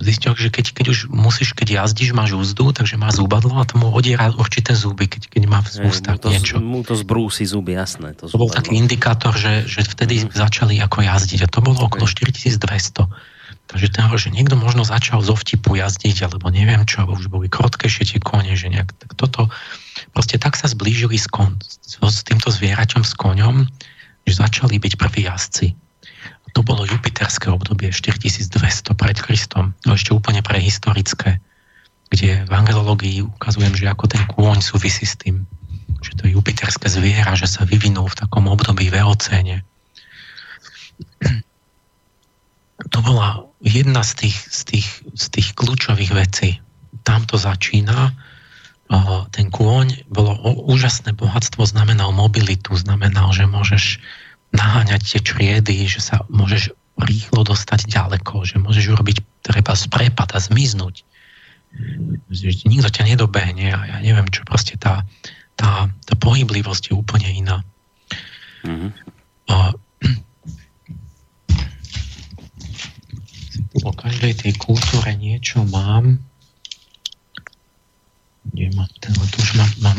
zistil, 0.00 0.32
že 0.38 0.48
keď, 0.52 0.66
keď 0.76 0.86
už 0.92 0.98
musíš, 1.10 1.50
keď 1.56 1.82
jazdíš, 1.82 2.14
máš 2.14 2.38
úzdu, 2.38 2.70
takže 2.70 2.94
má 2.94 3.10
zúbadlo 3.10 3.58
a 3.58 3.66
tomu 3.66 3.90
odiera 3.90 4.30
určité 4.30 4.76
zuby, 4.76 5.10
keď, 5.10 5.26
keď 5.26 5.42
má 5.50 5.58
v 5.64 5.90
ústach 5.90 6.22
niečo. 6.22 6.62
Mu 6.62 6.86
to 6.86 6.94
zbrúsi 6.94 7.42
zuby, 7.48 7.74
jasné. 7.74 8.14
To, 8.22 8.30
to 8.30 8.38
bol 8.38 8.50
taký 8.50 8.78
indikátor, 8.78 9.34
že, 9.34 9.66
že 9.66 9.82
vtedy 9.82 10.26
mm. 10.26 10.36
začali 10.36 10.78
ako 10.78 11.02
jazdiť 11.02 11.40
a 11.46 11.48
to 11.50 11.58
bolo 11.64 11.90
okolo 11.90 12.06
4200. 12.06 13.10
Takže 13.66 13.88
ten 13.90 14.06
že 14.14 14.30
niekto 14.30 14.54
možno 14.54 14.86
začal 14.86 15.18
zo 15.26 15.34
vtipu 15.34 15.74
jazdiť, 15.74 16.30
alebo 16.30 16.54
neviem 16.54 16.86
čo, 16.86 17.02
alebo 17.02 17.18
už 17.18 17.26
boli 17.26 17.50
krotkejšie 17.50 18.14
tie 18.14 18.20
kone, 18.22 18.54
že 18.54 18.70
nejak 18.70 18.94
tak 18.94 19.18
toto. 19.18 19.50
Proste 20.14 20.38
tak 20.38 20.54
sa 20.54 20.70
zblížili 20.70 21.18
s, 21.18 21.26
kon, 21.26 21.58
s, 21.66 21.98
s 21.98 22.22
týmto 22.22 22.54
zvieraťom, 22.54 23.02
s 23.02 23.18
koňom, 23.18 23.66
že 24.22 24.38
začali 24.38 24.78
byť 24.78 24.92
prví 24.94 25.26
jazdci 25.26 25.74
to 26.56 26.64
bolo 26.64 26.88
jupiterské 26.88 27.52
obdobie 27.52 27.92
4200 27.92 28.96
pred 28.96 29.20
Kristom, 29.20 29.76
no 29.84 29.92
ešte 29.92 30.16
úplne 30.16 30.40
prehistorické, 30.40 31.36
kde 32.08 32.48
v 32.48 32.52
angelológii 32.56 33.28
ukazujem, 33.28 33.76
že 33.76 33.92
ako 33.92 34.08
ten 34.08 34.24
kôň 34.24 34.64
súvisí 34.64 35.04
s 35.04 35.20
tým, 35.20 35.44
že 36.00 36.16
to 36.16 36.24
je 36.24 36.32
jupiterské 36.32 36.88
zviera, 36.88 37.36
že 37.36 37.44
sa 37.44 37.68
vyvinul 37.68 38.08
v 38.08 38.24
takom 38.24 38.48
období 38.48 38.88
v 38.88 39.04
eocéne. 39.04 39.68
To 42.88 42.98
bola 43.04 43.44
jedna 43.60 44.00
z 44.00 44.24
tých, 44.24 44.36
z 44.48 44.60
tých, 44.64 44.88
z 45.12 45.26
tých 45.28 45.48
kľúčových 45.52 46.12
vecí. 46.16 46.64
Tam 47.04 47.28
to 47.28 47.36
začína. 47.36 48.16
Ten 49.28 49.52
kôň 49.52 50.08
bolo 50.08 50.40
úžasné 50.72 51.12
bohatstvo, 51.12 51.68
znamenal 51.68 52.16
mobilitu, 52.16 52.72
znamenal, 52.80 53.28
že 53.36 53.44
môžeš 53.44 54.00
naháňať 54.56 55.00
tie 55.04 55.20
čriedy, 55.20 55.86
že 55.86 56.00
sa 56.00 56.24
môžeš 56.32 56.72
rýchlo 56.96 57.44
dostať 57.44 57.92
ďaleko, 57.92 58.48
že 58.48 58.56
môžeš 58.56 58.96
urobiť 58.96 59.20
treba 59.44 59.76
prepad 59.76 60.32
a 60.32 60.40
zmiznúť. 60.40 61.04
Nikto 62.64 62.88
ťa 62.88 63.04
nedobehne 63.04 63.76
a 63.76 63.80
ja 63.84 63.96
neviem 64.00 64.24
čo, 64.32 64.48
proste 64.48 64.80
tá, 64.80 65.04
tá, 65.60 65.92
tá 65.92 66.14
pohyblivosť 66.16 66.90
je 66.90 66.94
úplne 66.96 67.28
iná. 67.28 67.60
Mm-hmm. 68.64 68.90
A, 69.52 69.76
o 73.84 73.92
každej 73.92 74.40
tej 74.40 74.52
kultúre 74.56 75.12
niečo 75.20 75.68
mám. 75.68 76.16
Nemám, 78.56 78.88
ten, 79.04 79.12
tu 79.12 79.36
už 79.42 79.60
mám, 79.60 79.70
mám 79.84 79.98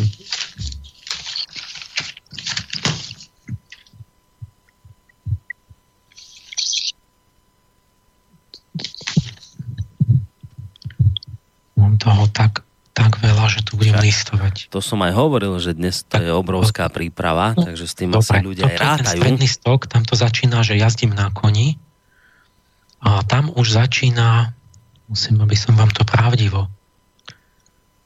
Mám 11.77 12.01
toho 12.01 12.25
tak, 12.33 12.65
tak 12.97 13.21
veľa, 13.21 13.45
že 13.53 13.61
tu 13.61 13.77
budem 13.77 14.01
listovať. 14.01 14.73
To 14.73 14.81
som 14.81 14.97
aj 15.05 15.13
hovoril, 15.13 15.53
že 15.61 15.77
dnes 15.77 16.01
to 16.01 16.17
tak, 16.17 16.25
je 16.25 16.33
obrovská 16.33 16.89
príprava, 16.89 17.53
no, 17.53 17.69
takže 17.69 17.85
s 17.85 17.93
tým 17.93 18.09
dobre, 18.09 18.25
asi 18.25 18.37
ľudia 18.41 18.65
aj 18.65 18.77
rátajú. 18.81 19.21
Ten 19.21 19.37
stok, 19.45 19.85
tam 19.85 20.01
to 20.01 20.17
začína, 20.17 20.65
že 20.65 20.73
jazdím 20.73 21.13
na 21.13 21.29
koni 21.29 21.77
a 22.97 23.21
tam 23.21 23.53
už 23.53 23.77
začína, 23.77 24.57
musím, 25.05 25.37
aby 25.45 25.53
som 25.53 25.77
vám 25.77 25.93
to 25.93 26.01
pravdivo, 26.01 26.65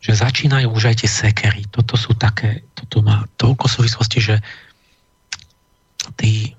že 0.03 0.19
začínajú 0.19 0.67
už 0.67 0.91
aj 0.91 0.95
tie 1.05 1.09
sekery. 1.09 1.71
Toto 1.71 1.95
sú 1.95 2.11
také, 2.17 2.67
toto 2.75 2.99
má 2.99 3.23
toľko 3.39 3.71
súvislosti, 3.71 4.19
že 4.19 4.35
tí, 6.19 6.57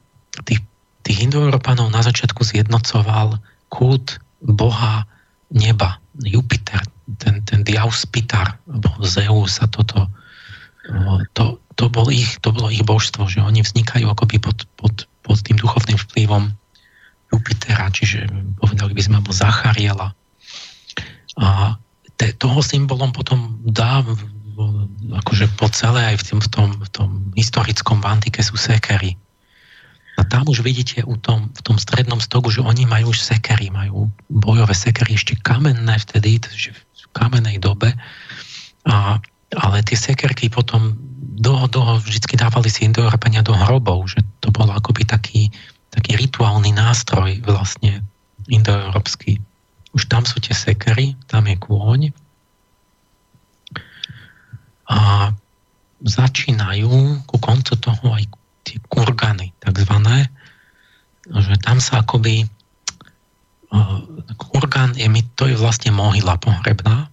tí, 0.49 0.57
tých 1.05 1.19
indoeurópanov 1.29 1.93
na 1.93 2.01
začiatku 2.01 2.41
zjednocoval 2.41 3.37
kult 3.69 4.23
boha 4.41 5.05
neba, 5.53 6.01
Jupiter, 6.17 6.81
ten, 7.19 7.43
ten 7.45 7.61
Diaus 7.67 8.07
Zeus 9.03 9.59
a 9.61 9.67
toto, 9.67 10.09
to, 11.33 11.59
to, 11.75 11.85
bol 11.89 12.09
ich, 12.11 12.39
to 12.43 12.51
bolo 12.55 12.69
ich 12.71 12.83
božstvo, 12.83 13.27
že 13.27 13.43
oni 13.43 13.63
vznikajú 13.63 14.07
akoby 14.11 14.39
pod, 14.43 14.67
pod, 14.79 15.07
pod 15.23 15.39
tým 15.43 15.59
duchovným 15.59 15.99
vplyvom 15.99 16.55
Jupitera, 17.33 17.89
čiže 17.89 18.29
povedali 18.61 18.93
by 18.93 19.03
sme, 19.03 19.15
alebo 19.19 19.33
Zachariela. 19.33 20.13
A 21.41 21.81
te, 22.21 22.37
toho 22.37 22.61
symbolom 22.61 23.11
potom 23.11 23.57
dá 23.65 24.05
akože 25.25 25.49
po 25.57 25.67
celé 25.73 26.13
aj 26.13 26.17
v 26.21 26.25
tom, 26.29 26.39
v 26.45 26.49
tom, 26.53 26.69
v 26.77 26.89
tom 26.93 27.11
historickom 27.35 28.05
v 28.05 28.07
antike 28.07 28.45
sú 28.45 28.61
sekery. 28.61 29.17
A 30.21 30.29
tam 30.29 30.45
už 30.45 30.61
vidíte 30.61 31.01
u 31.09 31.17
tom, 31.17 31.49
v 31.57 31.63
tom 31.65 31.81
strednom 31.81 32.21
stogu, 32.21 32.53
že 32.53 32.61
oni 32.61 32.85
majú 32.85 33.17
už 33.17 33.25
sekery, 33.25 33.73
majú 33.73 34.13
bojové 34.29 34.77
sekery 34.77 35.17
ešte 35.17 35.41
kamenné 35.41 35.97
vtedy, 35.97 36.37
v 36.37 37.07
kamennej 37.17 37.57
dobe. 37.57 37.97
A, 38.85 39.17
ale 39.57 39.77
tie 39.89 39.97
sekerky 39.97 40.53
potom 40.53 40.93
dlho, 41.41 41.65
dlho 41.73 41.97
vždy 42.05 42.37
dávali 42.37 42.69
si 42.69 42.85
indoeurópania 42.85 43.41
do 43.41 43.57
hrobov, 43.57 44.13
že 44.13 44.21
to 44.45 44.53
bol 44.53 44.69
akoby 44.69 45.09
taký, 45.09 45.49
taký 45.89 46.21
rituálny 46.21 46.77
nástroj 46.77 47.41
vlastne 47.49 48.05
indoeurópsky. 48.53 49.41
Už 49.97 50.09
tam 50.13 50.29
sú 50.29 50.41
tie 50.45 50.53
sekery, 50.53 51.17
tam 51.29 51.49
je 51.49 51.57
kôň. 51.57 52.01
A 54.93 55.33
začínajú 56.05 57.25
ku 57.25 57.37
koncu 57.41 57.73
toho 57.81 58.07
aj 58.13 58.25
tie 58.63 58.79
kurgany 58.91 59.55
takzvané, 59.63 60.31
že 61.29 61.55
tam 61.63 61.79
sa 61.79 62.03
akoby 62.03 62.47
kurgan 64.37 64.93
je, 64.97 65.09
to 65.33 65.49
je 65.49 65.57
vlastne 65.57 65.93
mohyla 65.97 66.37
pohrebná, 66.37 67.09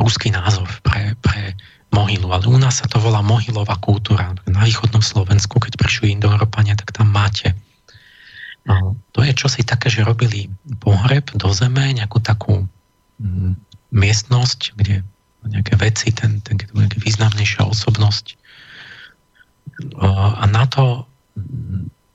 ruský 0.00 0.32
názov 0.32 0.64
pre, 0.80 1.12
pre 1.20 1.52
mohylu, 1.92 2.32
ale 2.32 2.48
u 2.48 2.56
nás 2.56 2.80
sa 2.80 2.88
to 2.88 2.96
volá 2.96 3.20
mohylová 3.20 3.76
kultúra. 3.84 4.32
Na 4.48 4.64
východnom 4.64 5.04
Slovensku, 5.04 5.60
keď 5.60 5.76
prišli 5.76 6.16
Indoeurópania, 6.16 6.72
tak 6.72 6.96
tam 6.96 7.12
máte. 7.12 7.52
No, 8.64 8.96
to 9.12 9.24
je 9.24 9.32
čosi 9.36 9.64
také, 9.64 9.92
že 9.92 10.04
robili 10.04 10.48
pohreb 10.80 11.28
do 11.36 11.52
zeme, 11.52 11.92
nejakú 11.92 12.20
takú 12.20 12.64
mm, 13.20 13.56
miestnosť, 13.92 14.76
kde 14.76 15.04
nejaké 15.48 15.76
veci, 15.80 16.12
ten, 16.12 16.40
ten, 16.44 16.56
ten 16.60 17.00
významnejšia 17.00 17.64
osobnosť 17.64 18.37
a 19.98 20.44
na 20.48 20.64
to 20.66 21.08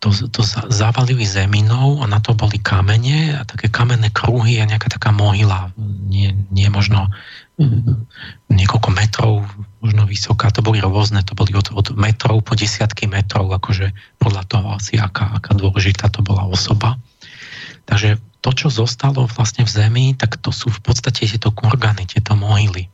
to, 0.04 0.12
to 0.12 0.44
zavalili 0.68 1.24
zeminou 1.24 2.04
a 2.04 2.06
na 2.12 2.20
to 2.20 2.36
boli 2.36 2.60
kamene 2.60 3.40
a 3.40 3.48
také 3.48 3.72
kamenné 3.72 4.12
kruhy 4.12 4.60
a 4.60 4.68
nejaká 4.68 4.92
taká 4.92 5.16
mohyla, 5.16 5.72
nie, 5.80 6.36
nie 6.52 6.68
možno 6.68 7.08
mm, 7.56 8.04
niekoľko 8.52 8.90
metrov, 8.92 9.48
možno 9.80 10.04
vysoká, 10.04 10.52
to 10.52 10.60
boli 10.60 10.84
rôzne, 10.84 11.24
to 11.24 11.32
boli 11.40 11.56
od, 11.56 11.72
od 11.72 11.96
metrov 11.96 12.44
po 12.44 12.52
desiatky 12.52 13.08
metrov, 13.08 13.48
akože 13.48 13.96
podľa 14.20 14.44
toho 14.52 14.68
asi 14.76 15.00
aká, 15.00 15.40
aká 15.40 15.56
dôležitá 15.56 16.12
to 16.12 16.20
bola 16.20 16.52
osoba. 16.52 17.00
Takže 17.88 18.20
to, 18.44 18.52
čo 18.52 18.68
zostalo 18.68 19.24
vlastne 19.32 19.64
v 19.64 19.72
zemi, 19.72 20.06
tak 20.20 20.36
to 20.36 20.52
sú 20.52 20.68
v 20.68 20.84
podstate 20.84 21.32
tieto 21.32 21.56
kurgany, 21.56 22.04
tieto 22.04 22.36
mohyly 22.36 22.92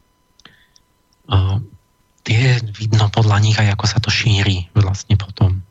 tie 2.23 2.59
vidno 2.75 3.07
podľa 3.09 3.37
nich 3.39 3.57
aj 3.57 3.75
ako 3.75 3.85
sa 3.87 3.99
to 4.03 4.11
šíri 4.11 4.67
vlastne 4.75 5.15
potom. 5.15 5.63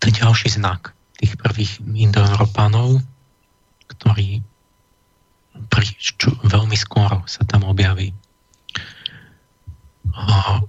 To 0.00 0.02
je 0.08 0.14
ďalší 0.16 0.56
znak 0.56 0.96
tých 1.20 1.36
prvých 1.36 1.84
indoeurópanov, 1.84 3.04
ktorí 3.92 4.40
pri, 5.68 5.88
čo, 6.00 6.32
veľmi 6.40 6.72
skoro 6.78 7.20
sa 7.28 7.44
tam 7.44 7.68
objaví. 7.68 8.16
A 10.16 10.64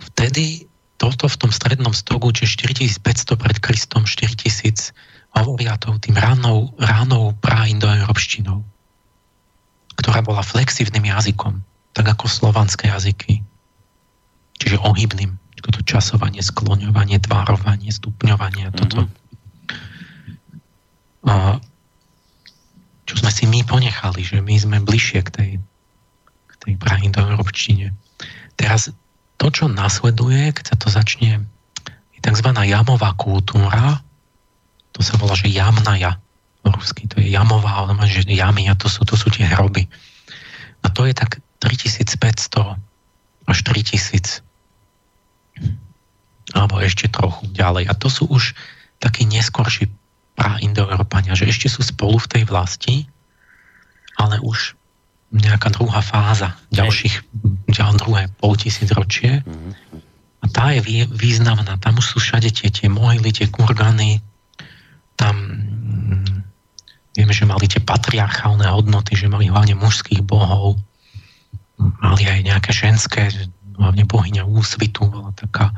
vtedy 0.00 0.64
toto 0.96 1.28
v 1.28 1.36
tom 1.36 1.52
strednom 1.52 1.92
stogu, 1.92 2.32
čiže 2.32 2.64
4500 2.64 3.36
pred 3.36 3.56
Kristom, 3.60 4.08
4000, 4.08 4.96
hovoria 5.36 5.76
to 5.76 5.92
tým 6.00 6.16
ránou, 6.16 6.72
ránou 6.80 7.36
praindoeurópštinou 7.44 8.64
ktorá 9.98 10.20
bola 10.22 10.42
flexívnym 10.42 11.06
jazykom, 11.06 11.62
tak 11.94 12.06
ako 12.10 12.26
slovanské 12.26 12.90
jazyky. 12.90 13.42
Čiže 14.58 14.82
ohybným, 14.82 15.38
to 15.64 15.80
časovanie, 15.80 16.44
skloňovanie, 16.44 17.16
tvárovanie, 17.24 17.88
stupňovanie, 17.88 18.68
mm-hmm. 18.68 18.78
toto. 18.78 19.00
A, 21.24 21.56
čo 23.08 23.14
sme 23.16 23.30
si 23.32 23.48
my 23.48 23.64
ponechali, 23.64 24.20
že 24.20 24.44
my 24.44 24.54
sme 24.60 24.76
bližšie 24.84 25.20
k 25.24 25.30
tej, 25.32 25.50
k 26.46 26.52
tej 26.60 26.74
prahindoeurópštine. 26.76 27.96
Teraz 28.60 28.92
to, 29.40 29.46
čo 29.48 29.72
nasleduje, 29.72 30.52
keď 30.52 30.64
sa 30.68 30.76
to 30.76 30.88
začne, 30.92 31.48
je 32.12 32.20
tzv. 32.20 32.48
jamová 32.52 33.16
kultúra, 33.16 34.04
to 34.94 35.00
sa 35.02 35.16
volá, 35.18 35.34
že 35.34 35.50
jamnaja 35.50 36.20
rusky, 36.72 37.04
to 37.10 37.20
je 37.20 37.28
jamová, 37.28 37.84
ale 37.84 37.96
že 38.08 38.24
jamy 38.24 38.68
a 38.70 38.74
to 38.78 38.88
sú, 38.88 39.04
to 39.04 39.16
sú 39.18 39.28
tie 39.28 39.44
hroby. 39.44 39.88
A 40.84 40.92
to 40.92 41.04
je 41.04 41.12
tak 41.16 41.40
3500 41.60 42.80
až 43.44 43.58
3000 43.64 44.44
alebo 46.54 46.78
ešte 46.78 47.10
trochu 47.10 47.50
ďalej. 47.50 47.90
A 47.90 47.94
to 47.98 48.08
sú 48.08 48.30
už 48.30 48.54
takí 49.02 49.26
neskorší 49.26 49.90
pra-indoeurópania, 50.38 51.34
že 51.34 51.50
ešte 51.50 51.66
sú 51.66 51.82
spolu 51.82 52.20
v 52.20 52.30
tej 52.30 52.42
vlasti, 52.46 52.94
ale 54.20 54.38
už 54.38 54.78
nejaká 55.34 55.74
druhá 55.74 55.98
fáza 55.98 56.54
ďalších, 56.70 57.26
ďal 57.74 57.98
druhé 57.98 58.30
pol 58.38 58.54
tisíc 58.54 58.86
ročie. 58.94 59.42
A 60.38 60.46
tá 60.46 60.70
je 60.70 61.08
významná. 61.10 61.74
Tam 61.82 61.98
už 61.98 62.06
sú 62.14 62.16
všade 62.22 62.54
tie, 62.54 62.70
tie 62.70 62.86
mohyly, 62.86 63.34
tie 63.34 63.50
kurgany, 63.50 64.22
tam 65.18 65.34
Vieme, 67.14 67.30
že 67.30 67.46
mali 67.46 67.70
tie 67.70 67.78
patriarchálne 67.78 68.66
hodnoty, 68.66 69.14
že 69.14 69.30
mali 69.30 69.46
hlavne 69.46 69.78
mužských 69.78 70.26
bohov, 70.26 70.78
mali 71.78 72.26
aj 72.26 72.40
nejaké 72.42 72.70
ženské, 72.74 73.30
hlavne 73.78 74.06
bohyňa 74.06 74.46
úsvitu 74.46 75.06
bola 75.06 75.30
taká. 75.34 75.74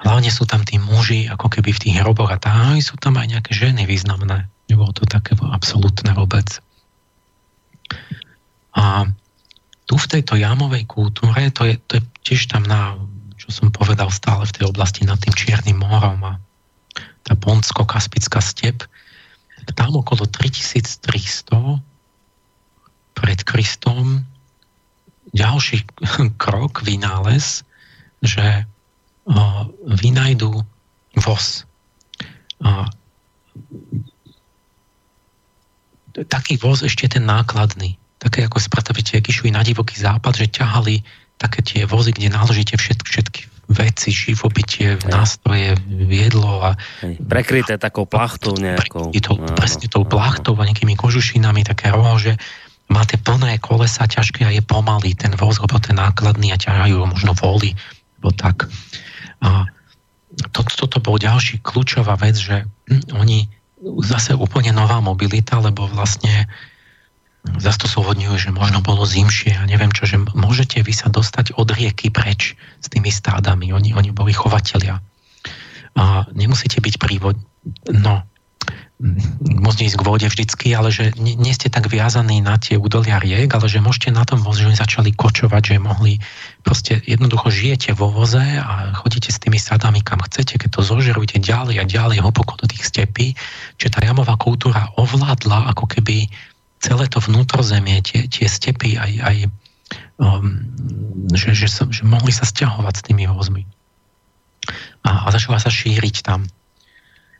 Hlavne 0.00 0.28
sú 0.28 0.44
tam 0.44 0.60
tí 0.64 0.76
muži, 0.76 1.28
ako 1.32 1.48
keby 1.48 1.72
v 1.72 1.82
tých 1.88 1.96
hroboch 2.04 2.28
a 2.28 2.40
tam 2.40 2.76
sú 2.80 3.00
tam 3.00 3.16
aj 3.16 3.32
nejaké 3.32 3.52
ženy 3.56 3.88
významné. 3.88 4.48
Nebolo 4.68 4.92
to 4.92 5.08
také 5.08 5.32
absolútne 5.40 6.12
vôbec. 6.12 6.60
A 8.76 9.08
tu 9.88 9.94
v 9.96 10.10
tejto 10.10 10.36
jamovej 10.36 10.84
kultúre, 10.84 11.48
to 11.54 11.64
je, 11.64 11.80
to 11.88 11.92
je 11.96 12.02
tiež 12.26 12.52
tam 12.52 12.66
na, 12.66 12.98
čo 13.40 13.48
som 13.54 13.72
povedal 13.72 14.12
stále 14.12 14.44
v 14.44 14.52
tej 14.60 14.64
oblasti 14.68 15.08
nad 15.08 15.16
tým 15.16 15.32
Čiernym 15.32 15.80
morom 15.80 16.20
a 16.26 16.36
tá 17.24 17.32
Ponsko-Kaspická 17.38 18.42
step, 18.42 18.84
tam 19.74 19.98
okolo 19.98 20.28
3300 20.28 21.82
pred 23.16 23.38
Kristom 23.42 24.22
ďalší 25.32 25.82
krok, 26.42 26.84
vynález, 26.84 27.66
že 28.22 28.68
vynajdu 29.86 30.62
voz. 31.18 31.66
Taký 36.16 36.54
voz 36.62 36.86
ešte 36.86 37.10
ten 37.10 37.26
nákladný. 37.26 37.98
Také 38.22 38.46
ako 38.46 38.62
predstavíte, 38.70 39.18
ak 39.18 39.28
išli 39.28 39.52
na 39.52 39.60
divoký 39.66 39.98
západ, 39.98 40.46
že 40.46 40.46
ťahali 40.48 41.04
také 41.36 41.60
tie 41.60 41.82
vozy, 41.84 42.16
kde 42.16 42.32
naložíte 42.32 42.80
všetky, 42.80 43.08
všetky 43.12 43.40
veci, 43.66 44.14
živobytie, 44.14 44.98
nástroje, 45.10 45.74
jedlo 46.06 46.62
a... 46.62 46.70
Prekryté 47.26 47.74
takou 47.78 48.06
plachtou 48.06 48.54
nejakou. 48.54 49.10
To, 49.10 49.32
no, 49.34 49.50
presne 49.58 49.90
tou 49.90 50.06
plachtou 50.06 50.54
a 50.58 50.66
nejakými 50.66 50.94
kožušinami, 50.94 51.66
také 51.66 51.90
rože. 51.90 52.38
Máte 52.86 53.18
plné 53.18 53.58
kolesa, 53.58 54.06
ťažké 54.06 54.46
a 54.46 54.54
je 54.54 54.62
pomalý 54.62 55.18
ten 55.18 55.34
voz, 55.34 55.58
lebo 55.58 55.82
ten 55.82 55.98
nákladný 55.98 56.54
a 56.54 56.60
ťahajú 56.62 57.02
možno 57.10 57.34
voly, 57.34 57.74
alebo 58.22 58.30
tak. 58.30 58.70
A 59.42 59.66
to, 60.54 60.60
toto 60.62 61.02
bol 61.02 61.18
ďalší 61.18 61.58
kľúčová 61.66 62.14
vec, 62.14 62.38
že 62.38 62.62
hm, 62.86 63.18
oni 63.18 63.50
zase 64.06 64.38
úplne 64.38 64.70
nová 64.70 65.02
mobilita, 65.02 65.58
lebo 65.58 65.90
vlastne 65.90 66.46
to 67.54 67.86
súvodňujú, 67.86 68.34
že 68.38 68.50
možno 68.50 68.82
bolo 68.82 69.06
zimšie 69.06 69.54
a 69.54 69.68
neviem 69.68 69.94
čo, 69.94 70.08
že 70.08 70.18
môžete 70.34 70.82
vy 70.82 70.90
sa 70.90 71.06
dostať 71.06 71.54
od 71.54 71.70
rieky 71.70 72.10
preč 72.10 72.58
s 72.82 72.86
tými 72.90 73.14
stádami. 73.14 73.70
Oni, 73.70 73.94
oni 73.94 74.10
boli 74.10 74.34
chovatelia. 74.34 74.98
A 75.96 76.26
nemusíte 76.34 76.82
byť 76.82 76.94
prívod... 76.98 77.38
No, 77.88 78.26
môžete 79.44 79.92
ísť 79.92 79.98
k 80.00 80.06
vode 80.08 80.26
vždycky, 80.26 80.72
ale 80.72 80.88
že 80.88 81.12
nie, 81.20 81.36
nie 81.36 81.52
ste 81.52 81.68
tak 81.68 81.84
viazaní 81.92 82.40
na 82.40 82.56
tie 82.56 82.80
údolia 82.80 83.20
riek, 83.20 83.52
ale 83.52 83.68
že 83.68 83.84
môžete 83.84 84.08
na 84.08 84.24
tom 84.24 84.40
voze, 84.40 84.64
že 84.64 84.72
oni 84.72 84.78
začali 84.80 85.10
kočovať, 85.12 85.76
že 85.76 85.76
mohli 85.76 86.16
proste 86.64 87.04
jednoducho 87.04 87.52
žijete 87.52 87.92
vo 87.92 88.08
voze 88.08 88.40
a 88.40 88.96
chodíte 88.96 89.28
s 89.28 89.42
tými 89.42 89.60
sadami 89.60 90.00
kam 90.00 90.24
chcete, 90.24 90.56
keď 90.56 90.70
to 90.72 90.80
zožerujete 90.80 91.44
ďalej 91.44 91.76
a 91.76 91.84
ďalej 91.84 92.24
hlboko 92.24 92.56
do 92.56 92.64
tých 92.64 92.88
stepí, 92.88 93.36
že 93.76 93.92
tá 93.92 94.00
jamová 94.00 94.32
kultúra 94.40 94.88
ovládla 94.96 95.76
ako 95.76 95.84
keby 95.92 96.32
celé 96.80 97.08
to 97.08 97.18
vnútrozemie, 97.20 98.04
tie, 98.04 98.28
tie 98.28 98.46
stepy 98.46 99.00
aj, 99.00 99.12
aj 99.24 99.36
um, 100.20 100.60
že, 101.32 101.56
že, 101.56 101.68
sa, 101.68 101.88
že 101.88 102.04
mohli 102.04 102.32
sa 102.32 102.44
stiahovať 102.44 102.94
s 103.00 103.06
tými 103.06 103.24
vozmi. 103.28 103.64
A, 105.06 105.26
a 105.26 105.28
začala 105.30 105.62
sa 105.62 105.70
šíriť 105.70 106.16
tam. 106.26 106.44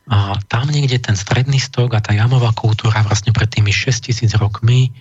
A 0.06 0.38
tam 0.46 0.70
niekde 0.70 1.02
ten 1.02 1.18
stredný 1.18 1.58
stok 1.58 1.98
a 1.98 2.04
tá 2.04 2.14
jamová 2.14 2.54
kultúra 2.54 3.02
vlastne 3.02 3.34
pred 3.34 3.50
tými 3.50 3.74
6000 3.74 4.38
rokmi, 4.38 4.94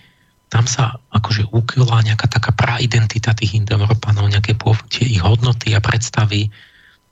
tam 0.50 0.66
sa 0.66 0.98
akože 1.10 1.50
ukýla 1.50 2.06
nejaká 2.06 2.30
taká 2.30 2.54
praidentita 2.54 3.34
tých 3.34 3.58
Indoeurópanov, 3.58 4.30
nejaké 4.30 4.54
tie 4.90 5.06
ich 5.06 5.22
hodnoty 5.22 5.74
a 5.74 5.82
predstavy 5.82 6.50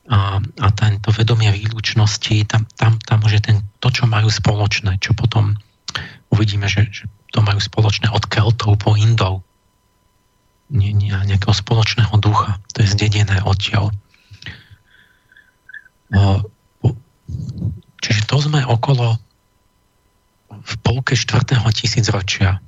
a, 0.06 0.38
a 0.38 0.68
tento 0.70 1.10
vedomie 1.10 1.50
výlučnosti, 1.50 2.46
tam, 2.46 2.62
tam, 2.78 2.98
tam 3.02 3.18
už 3.26 3.38
je 3.38 3.42
ten, 3.42 3.56
to, 3.82 3.90
čo 3.90 4.06
majú 4.06 4.30
spoločné, 4.30 5.02
čo 5.02 5.18
potom 5.18 5.58
uvidíme, 6.34 6.66
že, 6.66 6.90
že 6.90 7.06
to 7.30 7.40
majú 7.40 7.62
spoločné 7.62 8.10
od 8.10 8.26
Keltov 8.26 8.82
po 8.82 8.98
Indov. 8.98 9.46
Nie, 10.74 10.90
nie, 10.90 11.14
nejakého 11.14 11.54
spoločného 11.54 12.18
ducha. 12.18 12.58
To 12.74 12.82
je 12.82 12.88
zdedené 12.90 13.38
odtiaľ. 13.46 13.94
Čiže 18.02 18.22
to 18.28 18.36
sme 18.42 18.60
okolo 18.66 19.16
v 20.50 20.74
polke 20.82 21.14
4. 21.14 21.56
tisícročia. 21.74 22.58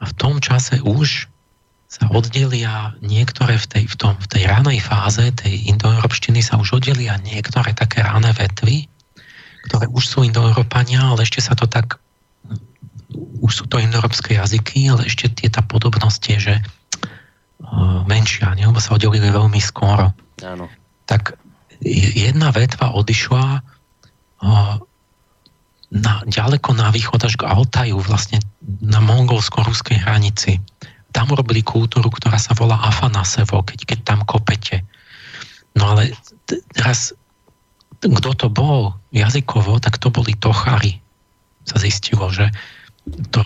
A 0.00 0.04
v 0.08 0.12
tom 0.16 0.40
čase 0.40 0.80
už 0.80 1.28
sa 1.90 2.06
oddelia 2.08 2.94
niektoré 3.02 3.58
v 3.58 3.66
tej, 3.66 3.84
v 3.90 3.94
tom, 3.98 4.12
v 4.14 4.26
tej 4.30 4.46
ranej 4.46 4.78
fáze 4.78 5.26
tej 5.34 5.74
indoeurópštiny 5.74 6.38
sa 6.40 6.56
už 6.56 6.78
oddelia 6.80 7.18
niektoré 7.18 7.74
také 7.74 8.06
rané 8.06 8.30
vetvy, 8.30 8.86
ktoré 9.68 9.90
už 9.90 10.04
sú 10.06 10.18
indoeurópania, 10.24 11.02
ale 11.02 11.26
ešte 11.26 11.42
sa 11.44 11.52
to 11.52 11.68
tak 11.68 12.00
už 13.40 13.52
sú 13.52 13.64
to 13.66 13.82
indoeurópske 13.82 14.38
jazyky, 14.38 14.86
ale 14.86 15.10
ešte 15.10 15.32
je 15.42 15.50
tá 15.50 15.66
podobnosť 15.66 16.22
je, 16.30 16.38
že 16.38 16.54
uh, 16.60 18.06
menšia, 18.06 18.54
ne? 18.54 18.70
lebo 18.70 18.78
sa 18.78 18.94
oddelili 18.94 19.34
veľmi 19.34 19.58
skoro. 19.58 20.14
Áno. 20.46 20.70
Tak 21.10 21.34
jedna 21.82 22.54
vetva 22.54 22.92
odišla 22.94 23.64
na, 25.90 26.14
ďaleko 26.24 26.70
na 26.76 26.88
východ 26.94 27.20
až 27.26 27.34
k 27.36 27.48
Altaju, 27.48 27.98
vlastne 28.00 28.38
na 28.80 29.02
mongolsko-ruskej 29.02 30.00
hranici. 30.00 30.62
Tam 31.10 31.26
robili 31.34 31.66
kultúru, 31.66 32.08
ktorá 32.08 32.38
sa 32.38 32.54
volá 32.54 32.78
Afanasevo, 32.78 33.66
keď, 33.66 33.78
keď 33.84 33.98
tam 34.06 34.20
kopete. 34.22 34.86
No 35.74 35.96
ale 35.96 36.14
teraz, 36.78 37.12
kto 38.00 38.30
to 38.32 38.48
bol 38.48 38.96
jazykovo, 39.12 39.76
tak 39.80 40.00
to 40.00 40.08
boli 40.08 40.32
Tochary. 40.36 41.00
Sa 41.68 41.76
zistilo, 41.76 42.32
že 42.32 42.48
to, 43.28 43.44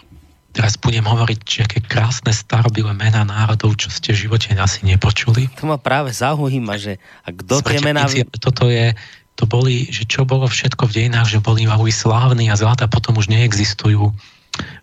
teraz 0.54 0.78
budem 0.78 1.02
hovoriť, 1.02 1.40
že 1.42 1.60
aké 1.66 1.78
krásne 1.82 2.30
starobilé 2.30 2.94
mená 2.94 3.26
národov, 3.26 3.74
čo 3.74 3.90
ste 3.90 4.14
v 4.14 4.30
živote 4.30 4.54
asi 4.54 4.86
nepočuli. 4.86 5.50
To 5.58 5.66
ma 5.66 5.78
práve 5.78 6.14
zaujíma, 6.14 6.78
že 6.78 7.02
a 7.26 7.34
kto 7.34 7.60
tie 7.66 7.82
mená... 7.82 8.06
Toto 8.38 8.70
je, 8.70 8.94
to 9.34 9.50
boli, 9.50 9.90
že 9.90 10.06
čo 10.06 10.22
bolo 10.22 10.46
všetko 10.46 10.86
v 10.86 10.94
dejinách, 11.02 11.26
že 11.34 11.42
boli 11.42 11.66
mali 11.66 11.90
slávni 11.90 12.46
a 12.48 12.54
zlata 12.54 12.86
potom 12.86 13.18
už 13.18 13.26
neexistujú. 13.26 14.14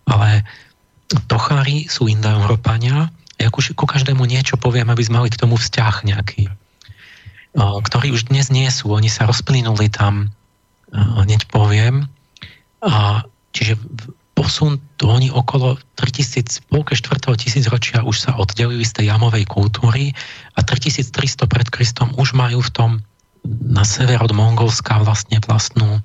Ale 0.04 0.44
Tochári 1.28 1.88
sú 1.88 2.08
Indoeurópania 2.12 3.08
ja 3.42 3.50
ku, 3.50 3.58
ku 3.58 3.84
každému 3.90 4.22
niečo 4.22 4.54
poviem, 4.54 4.86
aby 4.94 5.02
sme 5.02 5.18
mali 5.18 5.30
k 5.34 5.40
tomu 5.42 5.58
vzťah 5.58 6.06
nejaký, 6.06 6.46
ktorý 7.56 8.16
už 8.16 8.32
dnes 8.32 8.48
nie 8.48 8.68
sú. 8.72 8.92
Oni 8.92 9.12
sa 9.12 9.28
rozplynuli 9.28 9.92
tam, 9.92 10.32
hneď 10.92 11.48
poviem. 11.52 12.08
A, 12.82 13.24
čiže 13.52 13.76
posun, 14.32 14.80
to 14.98 15.06
oni 15.06 15.30
okolo 15.30 15.78
3000, 16.00 16.66
polke 16.72 16.96
4. 16.96 17.20
tisícročia 17.38 18.02
už 18.02 18.16
sa 18.26 18.34
oddelili 18.34 18.82
z 18.82 18.98
tej 18.98 19.14
jamovej 19.14 19.44
kultúry 19.46 20.16
a 20.56 20.60
3300 20.64 21.46
pred 21.46 21.68
Kristom 21.68 22.10
už 22.18 22.34
majú 22.34 22.64
v 22.64 22.70
tom 22.72 22.90
na 23.46 23.86
sever 23.86 24.18
od 24.22 24.32
Mongolska 24.34 25.02
vlastne 25.02 25.38
vlastnú 25.44 26.02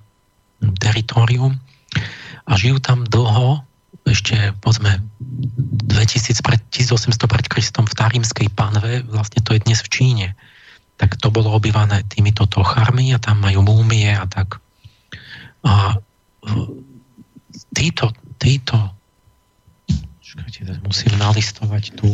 teritorium 0.81 1.57
a 2.45 2.51
žijú 2.57 2.81
tam 2.81 3.05
dlho, 3.05 3.61
ešte 4.05 4.53
povedzme 4.61 5.01
2000 5.89 6.45
pred, 6.45 6.61
1800 6.73 7.27
pred 7.29 7.45
Kristom 7.49 7.85
v 7.85 7.93
Tarímskej 7.97 8.47
panve, 8.53 9.05
vlastne 9.09 9.41
to 9.41 9.53
je 9.53 9.63
dnes 9.65 9.79
v 9.81 9.89
Číne. 9.89 10.27
Tak 10.97 11.17
to 11.21 11.29
bolo 11.29 11.53
obývané 11.53 12.01
týmito 12.09 12.49
tocharmi 12.49 13.13
a 13.13 13.21
tam 13.21 13.41
majú 13.45 13.61
múmie 13.61 14.09
a 14.09 14.25
tak. 14.25 14.57
A 15.61 15.97
títo, 17.73 18.09
títo 18.41 18.97
čakajte, 20.27 20.83
musím 20.83 21.13
nalistovať 21.17 21.97
tú, 21.97 22.09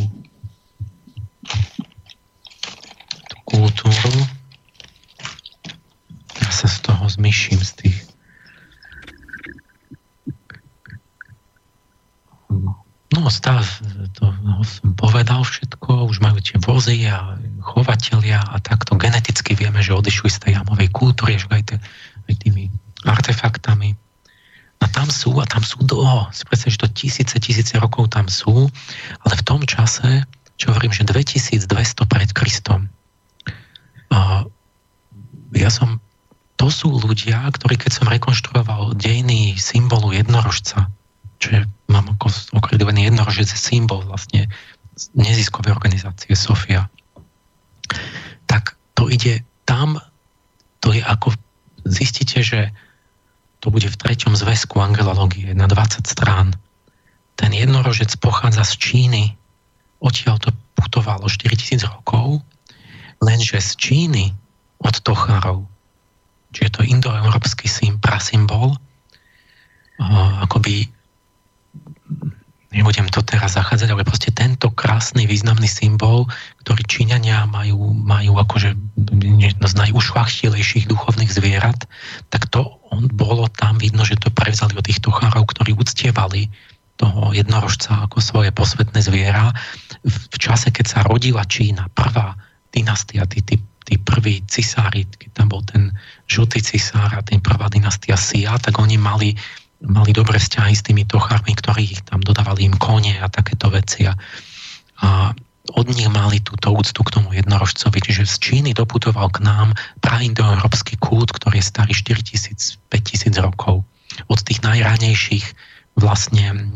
tú 3.28 3.36
kultúru. 3.44 4.20
Ja 6.40 6.50
sa 6.52 6.68
z 6.70 6.78
toho 6.84 7.04
zmyším, 7.08 7.60
z 7.60 7.72
tých 7.84 7.98
stav, 13.30 13.62
to 14.18 14.24
no, 14.42 14.64
som 14.66 14.96
povedal 14.96 15.44
všetko, 15.44 16.08
už 16.10 16.18
majú 16.24 16.40
tie 16.40 16.58
vozy 16.58 17.06
a 17.06 17.38
chovatelia 17.60 18.40
a 18.40 18.58
takto 18.58 18.98
geneticky 18.98 19.54
vieme, 19.54 19.84
že 19.84 19.94
odišli 19.94 20.30
z 20.32 20.38
tej 20.40 20.50
jamovej 20.58 20.88
kultúry, 20.90 21.36
aj, 21.38 21.62
te, 21.68 21.76
aj 22.30 22.34
tými 22.40 22.72
artefaktami. 23.04 23.94
A 24.82 24.86
tam 24.90 25.08
sú, 25.08 25.36
a 25.40 25.46
tam 25.46 25.64
sú 25.64 25.80
dlho. 25.84 26.28
Si 26.34 26.44
predstav, 26.44 26.70
že 26.74 26.82
to 26.82 26.88
tisíce, 26.92 27.36
tisíce 27.40 27.74
rokov 27.80 28.12
tam 28.12 28.28
sú, 28.28 28.68
ale 29.24 29.34
v 29.36 29.46
tom 29.46 29.60
čase, 29.64 30.26
čo 30.56 30.72
hovorím, 30.72 30.92
že 30.92 31.08
2200 31.08 31.70
pred 32.04 32.28
Kristom, 32.32 32.88
a 34.14 34.46
ja 35.54 35.70
som, 35.70 35.98
to 36.54 36.70
sú 36.70 36.94
ľudia, 36.94 37.42
ktorí 37.50 37.74
keď 37.74 37.90
som 38.02 38.06
rekonštruoval 38.06 38.94
dejiny 38.94 39.58
symbolu 39.58 40.14
jednorožca, 40.14 40.86
čo 41.44 41.48
je, 41.52 41.60
mám 41.92 42.08
ako 42.16 42.32
okredovený 42.56 43.12
jednorožec 43.12 43.52
symbol 43.52 44.00
vlastne 44.08 44.48
neziskovej 45.12 45.76
organizácie 45.76 46.32
Sofia, 46.32 46.88
tak 48.48 48.80
to 48.96 49.12
ide 49.12 49.44
tam, 49.68 50.00
to 50.80 50.96
je 50.96 51.04
ako, 51.04 51.36
zistíte, 51.84 52.40
že 52.40 52.72
to 53.60 53.68
bude 53.68 53.84
v 53.92 54.00
treťom 54.00 54.32
zväzku 54.32 54.80
angelológie 54.80 55.52
na 55.52 55.68
20 55.68 56.08
strán. 56.08 56.56
ten 57.34 57.50
jednorožec 57.50 58.14
pochádza 58.22 58.62
z 58.62 58.72
Číny. 58.78 59.22
Odtiaľ 59.98 60.38
to 60.38 60.54
putovalo 60.78 61.26
4000 61.26 61.82
rokov, 61.90 62.40
lenže 63.18 63.58
z 63.58 63.70
Číny 63.74 64.24
od 64.78 64.94
Tochárov, 65.02 65.66
čiže 66.54 66.78
to 66.78 66.80
indoeurópsky 66.86 67.66
sim, 67.66 67.98
prasymbol, 67.98 68.78
akoby 70.44 70.93
nebudem 72.74 73.06
to 73.06 73.22
teraz 73.22 73.54
zachádzať, 73.54 73.88
ale 73.94 74.02
proste 74.02 74.34
tento 74.34 74.68
krásny 74.74 75.24
významný 75.30 75.70
symbol, 75.70 76.26
ktorý 76.66 76.82
Číňania 76.84 77.46
majú, 77.46 77.94
majú 77.94 78.36
akože 78.42 78.74
jedno 79.38 79.66
z 79.70 79.74
najušlachtilejších 79.78 80.90
duchovných 80.90 81.30
zvierat, 81.30 81.86
tak 82.34 82.50
to 82.50 82.82
on, 82.90 83.06
bolo 83.14 83.46
tam 83.54 83.78
vidno, 83.78 84.02
že 84.02 84.18
to 84.18 84.34
prevzali 84.34 84.74
od 84.74 84.84
tých 84.84 84.98
tochárov, 84.98 85.46
ktorí 85.46 85.78
uctievali 85.78 86.50
toho 86.98 87.34
jednorožca 87.34 88.06
ako 88.06 88.22
svoje 88.22 88.50
posvetné 88.54 89.02
zviera. 89.02 89.50
V 90.06 90.36
čase, 90.38 90.70
keď 90.70 90.86
sa 90.86 91.00
rodila 91.02 91.42
Čína, 91.42 91.90
prvá 91.90 92.38
dynastia, 92.70 93.26
tí, 93.26 93.42
tí, 93.42 93.58
tí 93.86 93.98
prví 93.98 94.42
cisári, 94.46 95.06
keď 95.06 95.30
tam 95.34 95.46
bol 95.50 95.62
ten 95.66 95.90
žltý 96.30 96.62
cisár 96.62 97.10
a 97.14 97.22
ten 97.22 97.38
prvá 97.42 97.66
dynastia 97.70 98.18
Sia, 98.18 98.58
tak 98.58 98.78
oni 98.78 98.98
mali 98.98 99.34
mali 99.84 100.10
dobré 100.16 100.40
vzťahy 100.40 100.74
s 100.74 100.84
tými 100.84 101.04
tochármi, 101.04 101.52
ktorí 101.52 102.04
tam 102.08 102.24
dodávali 102.24 102.68
im 102.68 102.76
kone 102.76 103.20
a 103.20 103.28
takéto 103.28 103.68
veci. 103.68 104.08
A, 104.08 104.12
a 105.04 105.32
od 105.72 105.86
nich 105.88 106.08
mali 106.12 106.44
túto 106.44 106.76
úctu 106.76 107.00
k 107.00 107.14
tomu 107.20 107.32
jednorožcovi. 107.32 107.98
Čiže 108.00 108.28
z 108.28 108.34
Číny 108.40 108.70
doputoval 108.76 109.32
k 109.32 109.44
nám 109.44 109.72
praindoeurópsky 110.04 111.00
kult, 111.00 111.32
ktorý 111.32 111.60
je 111.60 111.68
starý 111.68 111.92
4000, 111.96 112.80
5000 112.92 113.32
rokov. 113.40 113.84
Od 114.28 114.40
tých 114.44 114.60
najranejších 114.60 115.46
vlastne 115.96 116.68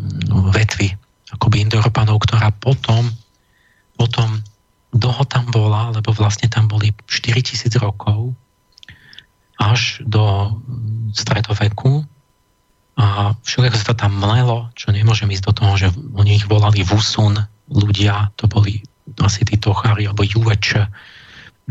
vetvy 0.56 0.96
akoby 1.34 1.68
Indoeurópanov, 1.68 2.24
ktorá 2.24 2.48
potom, 2.56 3.12
potom 4.00 4.40
dlho 4.96 5.24
tam 5.28 5.44
bola, 5.52 5.92
lebo 5.92 6.16
vlastne 6.16 6.48
tam 6.48 6.70
boli 6.70 6.96
4000 7.04 7.68
rokov 7.76 8.32
až 9.60 10.00
do 10.06 10.54
stredoveku, 11.12 12.06
a 12.98 13.30
všetko 13.46 13.78
sa 13.78 13.94
tam 13.94 14.18
mlelo, 14.18 14.74
čo 14.74 14.90
nemôžem 14.90 15.30
ísť 15.30 15.44
do 15.46 15.52
toho, 15.54 15.72
že 15.78 15.88
oni 16.18 16.42
ich 16.42 16.50
volali 16.50 16.82
Vusun 16.82 17.38
ľudia, 17.70 18.34
to 18.34 18.50
boli 18.50 18.82
asi 19.22 19.46
tí 19.46 19.54
tochári 19.54 20.10
alebo 20.10 20.26
juveč, 20.26 20.74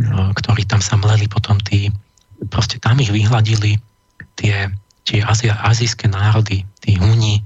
ktorí 0.08 0.64
tam 0.64 0.80
sa 0.80 0.96
mleli 0.96 1.28
potom 1.28 1.60
tí, 1.60 1.92
proste 2.48 2.80
tam 2.80 3.04
ich 3.04 3.12
vyhľadili 3.12 3.76
tie, 4.40 4.72
tie 5.04 5.20
Azia, 5.28 5.60
azijské 5.68 6.08
národy, 6.08 6.64
tí 6.80 6.96
Huni. 6.96 7.44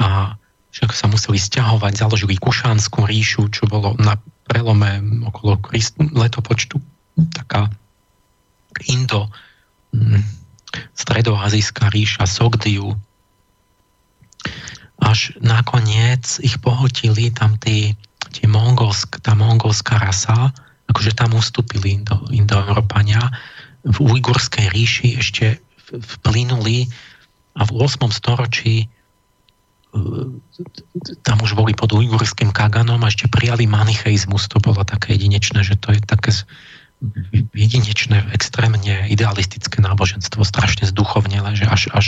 A 0.00 0.38
všetko 0.72 0.94
sa 0.96 1.06
museli 1.12 1.36
stiahovať, 1.36 1.92
založili 1.92 2.40
Kušánskú 2.40 3.04
ríšu, 3.04 3.52
čo 3.52 3.68
bolo 3.68 3.98
na 4.00 4.16
prelome 4.48 5.02
okolo 5.28 5.60
letopočtu 6.16 6.80
taká 7.36 7.68
Indo, 8.86 9.26
hm, 9.90 10.37
stredoazijská 10.94 11.88
ríša 11.88 12.24
Sogdiu. 12.28 12.96
Až 14.98 15.38
nakoniec 15.38 16.42
ich 16.42 16.58
pohotili 16.58 17.30
tam 17.30 17.56
tí, 17.56 17.94
tí 18.34 18.44
mongolsk, 18.50 19.22
tá 19.22 19.32
mongolská 19.38 19.98
rasa, 19.98 20.50
akože 20.90 21.14
tam 21.14 21.36
ustúpili 21.38 22.02
Indo, 22.02 22.18
Indoeurópania. 22.34 23.22
V 23.86 23.96
ujgurskej 24.02 24.74
ríši 24.74 25.08
ešte 25.20 25.62
vplynuli 25.94 26.90
a 27.56 27.62
v 27.64 27.70
8. 27.78 28.10
storočí 28.10 28.84
e, 28.84 28.86
tam 31.24 31.36
už 31.40 31.54
boli 31.56 31.72
pod 31.72 31.94
ujgurským 31.94 32.52
kaganom 32.52 33.00
a 33.06 33.08
ešte 33.08 33.30
prijali 33.30 33.64
manicheizmus. 33.70 34.50
To 34.52 34.58
bolo 34.60 34.82
také 34.84 35.16
jedinečné, 35.16 35.64
že 35.64 35.78
to 35.78 35.94
je 35.94 36.00
také 36.02 36.34
jedinečné, 37.54 38.26
extrémne 38.34 39.06
idealistické 39.06 39.78
náboženstvo, 39.78 40.42
strašne 40.42 40.90
zduchovnele, 40.90 41.54
že 41.54 41.66
až, 41.66 41.82
až 41.94 42.06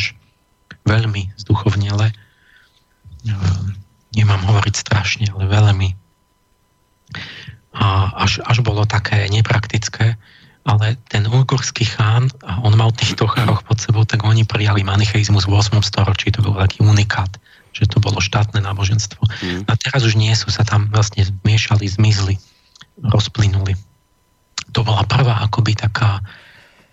veľmi 0.82 1.30
zduchovnele. 1.38 2.10
Nemám 4.10 4.42
hovoriť 4.42 4.74
strašne, 4.74 5.26
ale 5.30 5.46
veľmi. 5.46 5.88
A 7.70 7.86
až, 8.26 8.42
až 8.42 8.66
bolo 8.66 8.82
také 8.82 9.30
nepraktické, 9.30 10.18
ale 10.66 10.98
ten 11.06 11.24
ujgurský 11.30 11.86
chán, 11.86 12.26
a 12.42 12.58
on 12.66 12.74
mal 12.74 12.90
tých 12.90 13.14
tochároch 13.14 13.62
pod 13.62 13.78
sebou, 13.78 14.02
tak 14.02 14.26
oni 14.26 14.42
prijali 14.42 14.82
manicheizmus 14.82 15.46
v 15.46 15.54
8. 15.54 15.78
storočí, 15.86 16.34
to 16.34 16.42
bol 16.42 16.58
taký 16.58 16.82
unikát, 16.82 17.30
že 17.70 17.86
to 17.86 18.02
bolo 18.02 18.18
štátne 18.18 18.58
náboženstvo. 18.58 19.22
Mm. 19.22 19.62
A 19.70 19.72
teraz 19.78 20.02
už 20.02 20.18
nie 20.18 20.34
sú, 20.34 20.50
sa 20.50 20.66
tam 20.66 20.90
vlastne 20.90 21.22
zmiešali, 21.22 21.86
zmizli, 21.86 22.34
rozplynuli 23.00 23.78
prvá 25.30 25.46
akoby 25.46 25.78
taká, 25.78 26.26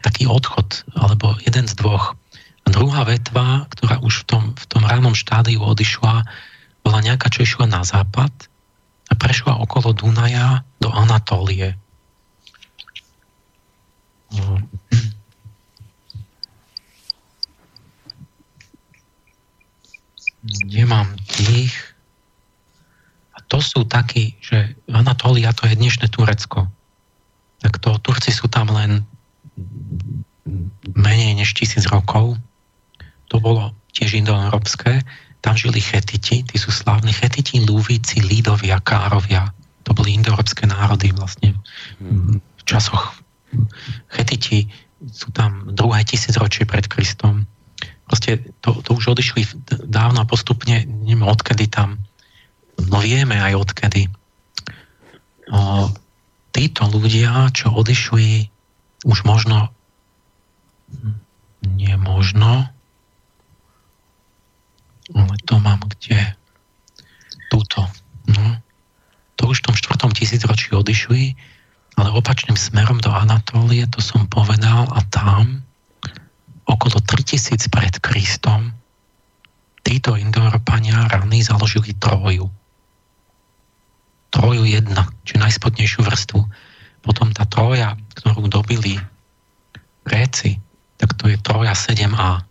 taký 0.06 0.30
odchod, 0.30 0.86
alebo 0.94 1.34
jeden 1.42 1.66
z 1.66 1.74
dvoch. 1.74 2.14
A 2.62 2.68
druhá 2.70 3.02
vetva, 3.02 3.66
ktorá 3.74 3.98
už 4.06 4.22
v 4.22 4.26
tom, 4.30 4.44
v 4.54 4.66
tom 4.70 4.86
ránom 4.86 5.18
štádiu 5.18 5.66
odišla, 5.66 6.22
bola 6.86 7.00
nejaká, 7.02 7.34
čo 7.34 7.42
išla 7.42 7.66
na 7.66 7.82
západ 7.82 8.30
a 9.10 9.14
prešla 9.18 9.58
okolo 9.58 9.98
Dunaja 9.98 10.62
do 10.78 10.94
Anatólie. 10.94 11.74
Kde 20.46 20.84
mám 20.86 21.10
tých? 21.26 21.74
A 23.34 23.42
to 23.50 23.66
sú 23.66 23.82
takí, 23.90 24.38
že 24.46 24.78
Anatólia 24.94 25.58
to 25.58 25.66
je 25.66 25.74
dnešné 25.74 26.14
Turecko 26.14 26.77
tak 27.62 27.82
to 27.82 27.98
Turci 28.02 28.30
sú 28.30 28.48
tam 28.48 28.70
len 28.70 29.06
menej 30.94 31.34
než 31.38 31.54
tisíc 31.58 31.84
rokov. 31.90 32.38
To 33.34 33.42
bolo 33.42 33.74
tiež 33.92 34.16
indoeurópske. 34.18 35.04
Tam 35.42 35.54
žili 35.58 35.82
Chetiti, 35.82 36.46
tí 36.46 36.58
sú 36.58 36.72
slávni 36.72 37.14
Chetiti, 37.14 37.62
Lúvici, 37.66 38.22
Lídovia, 38.24 38.80
Károvia. 38.82 39.52
To 39.86 39.92
boli 39.96 40.16
indoeurópske 40.16 40.68
národy 40.68 41.12
vlastne 41.16 41.58
v 42.02 42.62
časoch. 42.68 43.18
Chetiti 44.12 44.68
sú 45.14 45.30
tam 45.32 45.72
druhé 45.72 46.04
tisícročie 46.04 46.66
pred 46.66 46.90
Kristom. 46.90 47.46
Proste 48.08 48.40
to, 48.64 48.80
to 48.82 48.96
už 48.96 49.20
odišli 49.20 49.44
dávno 49.88 50.24
a 50.24 50.30
postupne, 50.30 50.88
neviem 50.88 51.28
odkedy 51.28 51.68
tam, 51.68 52.00
no 52.88 52.98
vieme 53.04 53.36
aj 53.36 53.68
odkedy. 53.68 54.08
Títo 56.58 56.90
ľudia, 56.90 57.54
čo 57.54 57.70
odišli 57.70 58.50
už 59.06 59.18
možno 59.30 59.70
nie 61.62 61.94
možno 62.02 62.66
ale 65.14 65.36
to 65.46 65.56
mám 65.62 65.80
kde? 65.86 66.36
Túto 67.54 67.86
no, 68.28 68.60
to 69.38 69.54
už 69.54 69.62
v 69.62 69.66
tom 69.70 69.76
štvrtom 69.78 70.12
tisícročí 70.18 70.74
odišli 70.74 71.38
ale 72.02 72.10
opačným 72.10 72.58
smerom 72.58 72.98
do 73.06 73.14
Anatólie 73.14 73.86
to 73.94 74.02
som 74.02 74.26
povedal 74.26 74.90
a 74.90 75.00
tam 75.14 75.62
okolo 76.66 76.98
3000 77.06 77.70
pred 77.70 77.94
Kristom 78.02 78.74
títo 79.86 80.18
Indoeurópania 80.18 81.06
raní 81.06 81.46
založili 81.46 81.94
Troju 82.02 82.50
troju 84.30 84.64
jedna, 84.68 85.08
čiže 85.24 85.44
najspodnejšiu 85.44 86.02
vrstvu. 86.04 86.42
Potom 87.04 87.32
tá 87.32 87.48
troja, 87.48 87.96
ktorú 88.20 88.52
dobili 88.52 89.00
Gréci, 90.04 90.60
tak 90.98 91.16
to 91.16 91.32
je 91.32 91.38
troja 91.40 91.72
7a. 91.72 92.44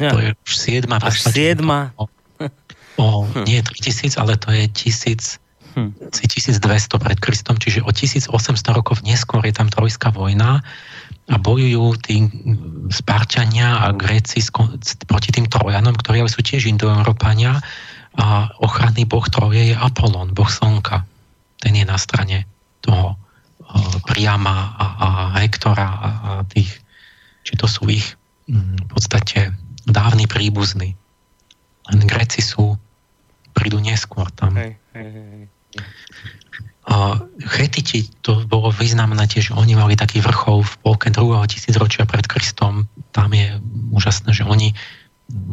Ja. 0.00 0.16
to 0.16 0.18
je 0.24 0.32
už 0.32 0.52
7 0.56 0.88
vrstva. 0.88 1.28
7. 1.28 1.60
O, 2.00 2.08
o, 2.96 3.06
hm. 3.28 3.44
nie 3.44 3.60
3000, 3.60 4.16
ale 4.16 4.40
to 4.40 4.48
je 4.48 4.64
1000, 4.64 5.36
hm. 5.76 5.92
1200 6.08 6.96
pred 6.96 7.18
Kristom, 7.20 7.60
čiže 7.60 7.84
o 7.84 7.92
1800 7.92 8.32
rokov 8.72 9.04
neskôr 9.04 9.44
je 9.44 9.52
tam 9.52 9.68
trojská 9.68 10.08
vojna 10.08 10.64
a 11.30 11.36
bojujú 11.36 12.00
tí 12.00 12.26
Spartania 12.88 13.84
a 13.84 13.92
Gréci 13.92 14.40
proti 15.04 15.30
tým 15.30 15.46
Trojanom, 15.46 15.94
ktorí 15.94 16.24
ale 16.24 16.32
sú 16.32 16.40
tiež 16.40 16.66
Indoeurópania 16.66 17.60
a 18.18 18.50
ochranný 18.58 19.06
boh 19.06 19.22
Troje 19.30 19.70
je 19.70 19.76
Apolon, 19.76 20.34
boh 20.34 20.50
Slnka. 20.50 21.06
Ten 21.62 21.76
je 21.78 21.86
na 21.86 21.94
strane 22.00 22.48
toho 22.82 23.14
uh, 23.14 23.96
Priama 24.08 24.74
a, 24.74 24.86
a 24.86 25.08
Hektora 25.38 25.88
a, 25.88 26.08
a 26.08 26.30
tých, 26.48 26.82
či 27.46 27.54
to 27.54 27.70
sú 27.70 27.86
ich 27.86 28.16
um, 28.50 28.74
v 28.74 28.86
podstate 28.90 29.54
dávni 29.86 30.26
príbuzní. 30.26 30.96
Len 31.90 32.00
Greci 32.06 32.42
sú, 32.42 32.74
prídu 33.54 33.78
neskôr 33.82 34.26
tam. 34.34 34.56
Hej, 34.58 34.78
hej, 34.94 35.08
hej. 35.10 35.44
Uh, 36.90 37.22
Chetiti, 37.46 38.10
to 38.26 38.42
bolo 38.50 38.74
významné 38.74 39.22
tiež, 39.30 39.54
oni 39.54 39.78
mali 39.78 39.94
taký 39.94 40.18
vrchol 40.18 40.66
v 40.66 40.74
polke 40.82 41.06
druhého 41.14 41.46
tisícročia 41.46 42.02
pred 42.02 42.26
Kristom. 42.26 42.90
Tam 43.14 43.30
je 43.30 43.62
úžasné, 43.94 44.34
že 44.34 44.42
oni 44.42 44.74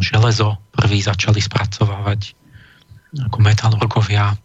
železo 0.01 0.57
prví 0.73 1.05
začali 1.05 1.37
spracovávať 1.37 2.33
ako 3.15 3.37
metalurgovia. 3.39 4.35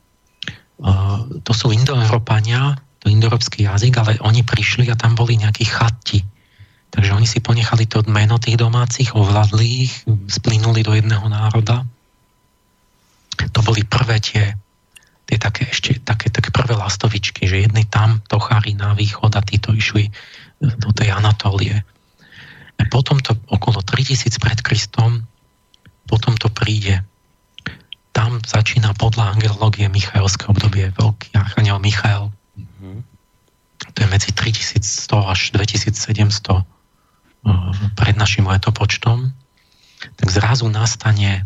To 1.43 1.53
sú 1.55 1.71
indoeurópania, 1.75 2.79
to 3.03 3.11
indoeurópsky 3.11 3.67
jazyk, 3.67 3.99
ale 3.99 4.13
oni 4.23 4.47
prišli 4.47 4.87
a 4.91 4.99
tam 4.99 5.19
boli 5.19 5.35
nejakí 5.39 5.67
chatti. 5.67 6.23
Takže 6.93 7.17
oni 7.17 7.25
si 7.25 7.41
ponechali 7.41 7.89
to 7.89 8.05
meno 8.07 8.37
tých 8.37 8.61
domácich, 8.61 9.17
ovládli 9.17 9.89
ich, 9.89 9.95
splynuli 10.29 10.85
do 10.85 10.93
jedného 10.93 11.25
národa. 11.25 11.89
To 13.33 13.61
boli 13.65 13.83
prvé 13.83 14.21
tie, 14.21 14.55
tie 15.25 15.39
také 15.41 15.73
ešte 15.73 15.99
také, 16.05 16.29
také 16.29 16.53
prvé 16.53 16.77
lastovičky, 16.77 17.49
že 17.49 17.65
jedni 17.65 17.89
tam, 17.89 18.21
tochári 18.29 18.77
na 18.77 18.93
východ 18.93 19.33
a 19.35 19.43
títo 19.43 19.73
išli 19.73 20.13
do 20.61 20.91
tej 20.95 21.11
Anatólie. 21.17 21.81
A 22.77 22.83
potom 22.93 23.19
to 23.19 23.35
okolo 23.51 23.81
3000 23.83 24.37
pred 24.37 24.59
Kristom, 24.61 25.25
potom 26.07 26.37
to 26.37 26.53
príde. 26.53 27.01
Tam 28.13 28.41
začína 28.45 28.93
podľa 28.97 29.37
angelológie 29.37 29.89
Michaelské 29.89 30.49
obdobie, 30.49 30.93
veľký 30.93 31.33
archaniel 31.33 31.81
Michael. 31.81 32.29
Mm-hmm. 32.57 32.97
To 33.93 33.99
je 33.99 34.09
medzi 34.09 34.31
3100 34.37 35.33
až 35.33 35.41
2700 35.57 36.65
pred 37.99 38.15
našim 38.15 38.47
letopočtom, 38.47 39.35
tak 39.99 40.29
zrazu 40.31 40.71
nastane, 40.71 41.43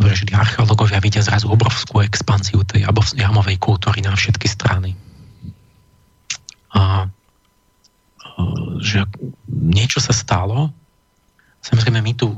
že 0.00 0.24
archeológovia 0.32 1.00
vidia 1.00 1.20
zrazu 1.20 1.48
obrovskú 1.52 2.00
expanziu 2.00 2.64
tej 2.64 2.88
jamovej 3.16 3.56
kultúry 3.60 4.00
na 4.00 4.16
všetky 4.16 4.48
strany. 4.48 4.96
A 6.72 7.08
že 8.80 9.04
niečo 9.48 10.00
sa 10.00 10.12
stalo, 10.12 10.72
samozrejme 11.64 12.04
my 12.04 12.12
tu 12.12 12.36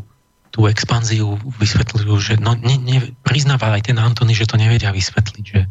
tú 0.50 0.64
expanziu 0.66 1.36
vysvetľujú, 1.60 2.14
že 2.18 2.34
no, 2.40 2.56
ne, 2.56 2.76
ne, 2.80 2.98
priznáva 3.22 3.76
aj 3.76 3.92
ten 3.92 3.98
Antony, 4.00 4.32
že 4.32 4.48
to 4.48 4.56
nevedia 4.56 4.90
vysvetliť, 4.90 5.44
že, 5.44 5.62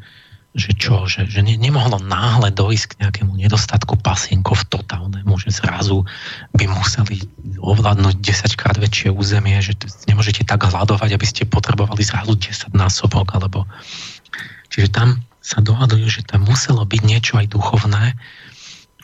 že 0.54 0.72
čo, 0.78 1.10
že, 1.10 1.26
že 1.26 1.42
ne, 1.42 1.58
nemohlo 1.58 1.98
náhle 2.02 2.54
dojsť 2.54 2.86
k 2.94 2.98
nejakému 3.02 3.34
nedostatku 3.38 3.98
pasienkov 4.02 4.70
totálnemu, 4.70 5.34
že 5.42 5.54
zrazu 5.54 6.06
by 6.54 6.66
museli 6.70 7.26
ovládnuť 7.58 8.16
10 8.22 8.60
krát 8.60 8.78
väčšie 8.78 9.10
územie, 9.14 9.58
že 9.62 9.74
nemôžete 10.06 10.46
tak 10.46 10.66
hľadovať, 10.66 11.10
aby 11.14 11.26
ste 11.26 11.50
potrebovali 11.50 12.02
zrazu 12.06 12.38
10 12.38 12.74
násobok, 12.74 13.34
alebo... 13.34 13.66
Čiže 14.68 14.94
tam 14.94 15.22
sa 15.42 15.64
dohadujú, 15.64 16.12
že 16.12 16.22
tam 16.28 16.44
muselo 16.44 16.84
byť 16.84 17.02
niečo 17.08 17.40
aj 17.40 17.48
duchovné. 17.56 18.14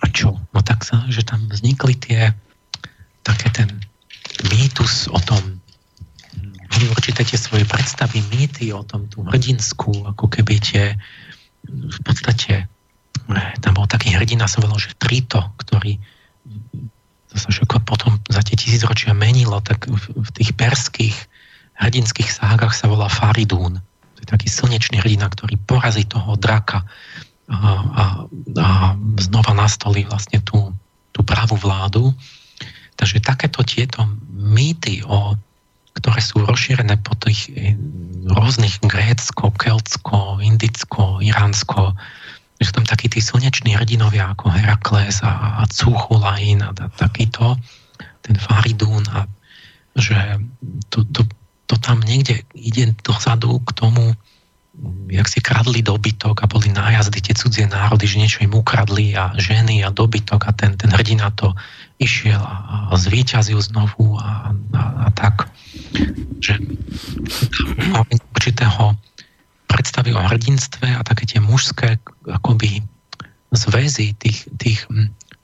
A 0.03 0.05
čo? 0.11 0.35
No 0.51 0.59
tak 0.59 0.83
sa, 0.83 1.07
že 1.07 1.23
tam 1.23 1.47
vznikli 1.47 1.95
tie 1.95 2.35
také 3.23 3.47
ten 3.55 3.71
mýtus 4.51 5.07
o 5.07 5.19
tom 5.23 5.39
určite 6.89 7.21
tie 7.23 7.37
svoje 7.37 7.63
predstavy, 7.67 8.23
mýty 8.33 8.73
o 8.73 8.81
tom, 8.81 9.05
tú 9.11 9.21
hrdinskú, 9.27 10.09
ako 10.09 10.25
keby 10.31 10.59
tie 10.59 10.97
v 11.69 11.99
podstate 12.03 12.67
tam 13.63 13.73
bol 13.77 13.87
taký 13.87 14.11
hrdina, 14.11 14.51
sa 14.51 14.59
volal, 14.59 14.81
že 14.81 14.97
Trito, 14.99 15.39
ktorý 15.63 15.95
to 17.33 17.35
sa 17.39 17.49
všetko 17.49 17.81
potom 17.87 18.21
za 18.29 18.45
tie 18.45 18.53
tisícročia 18.53 19.15
menilo, 19.17 19.57
tak 19.63 19.89
v 19.89 20.29
tých 20.37 20.53
perských 20.53 21.15
hrdinských 21.81 22.29
ságach 22.29 22.77
sa 22.77 22.85
volá 22.85 23.09
Faridún. 23.09 23.81
To 23.81 24.19
je 24.21 24.27
taký 24.29 24.47
slnečný 24.53 25.01
hrdina, 25.01 25.33
ktorý 25.33 25.57
porazí 25.65 26.05
toho 26.05 26.37
draka 26.37 26.85
a, 27.49 27.57
a, 27.57 28.03
a 28.61 28.67
znova 29.17 29.57
nastolí 29.57 30.05
vlastne 30.05 30.45
tú, 30.45 30.69
tú 31.09 31.25
pravú 31.25 31.57
vládu. 31.57 32.13
Takže 32.93 33.25
takéto 33.25 33.65
tieto 33.65 34.05
mýty 34.29 35.01
o 35.01 35.33
ktoré 35.93 36.19
sú 36.21 36.41
rozšírené 36.43 36.97
po 37.01 37.13
tých 37.17 37.49
eh, 37.53 37.77
rôznych 38.29 38.81
grécko, 38.83 39.53
keltsko, 39.55 40.41
indicko, 40.41 41.21
iránsko, 41.21 41.93
že 42.63 42.71
tam 42.71 42.87
takí 42.87 43.11
tí 43.11 43.19
slneční 43.19 43.75
hrdinovia 43.75 44.31
ako 44.31 44.47
Herakles 44.53 45.19
a, 45.25 45.61
a, 45.61 45.65
a 45.67 46.87
takýto, 46.95 47.59
ten 48.23 48.35
Faridún 48.39 49.03
a 49.11 49.27
že 49.93 50.15
to, 50.89 51.03
to, 51.11 51.27
to 51.67 51.75
tam 51.77 52.01
niekde 52.01 52.41
ide 52.55 52.95
dozadu 53.03 53.59
k 53.61 53.69
tomu, 53.77 54.15
jak 55.11 55.29
si 55.29 55.37
kradli 55.37 55.85
dobytok 55.85 56.41
a 56.41 56.49
boli 56.49 56.73
nájazdy 56.73 57.21
tie 57.21 57.35
cudzie 57.37 57.69
národy, 57.69 58.09
že 58.09 58.17
niečo 58.17 58.39
im 58.41 58.57
ukradli 58.57 59.13
a 59.13 59.37
ženy 59.37 59.85
a 59.85 59.93
dobytok 59.93 60.49
a 60.49 60.51
ten, 60.57 60.73
ten 60.73 60.89
hrdina 60.89 61.29
to 61.37 61.53
išiel 62.03 62.39
a, 62.39 62.91
zvíťazil 62.93 63.57
znovu 63.63 64.19
a, 64.19 64.51
a, 64.75 64.83
a 65.05 65.09
tak 65.15 65.47
že 66.43 66.59
určitého 68.35 68.99
predstavy 69.71 70.11
o 70.13 70.21
hrdinstve 70.21 70.91
a 70.91 71.01
také 71.01 71.25
tie 71.25 71.39
mužské 71.39 71.97
akoby 72.27 72.83
zväzy 73.55 74.13
tých, 74.19 74.45
tých 74.59 74.79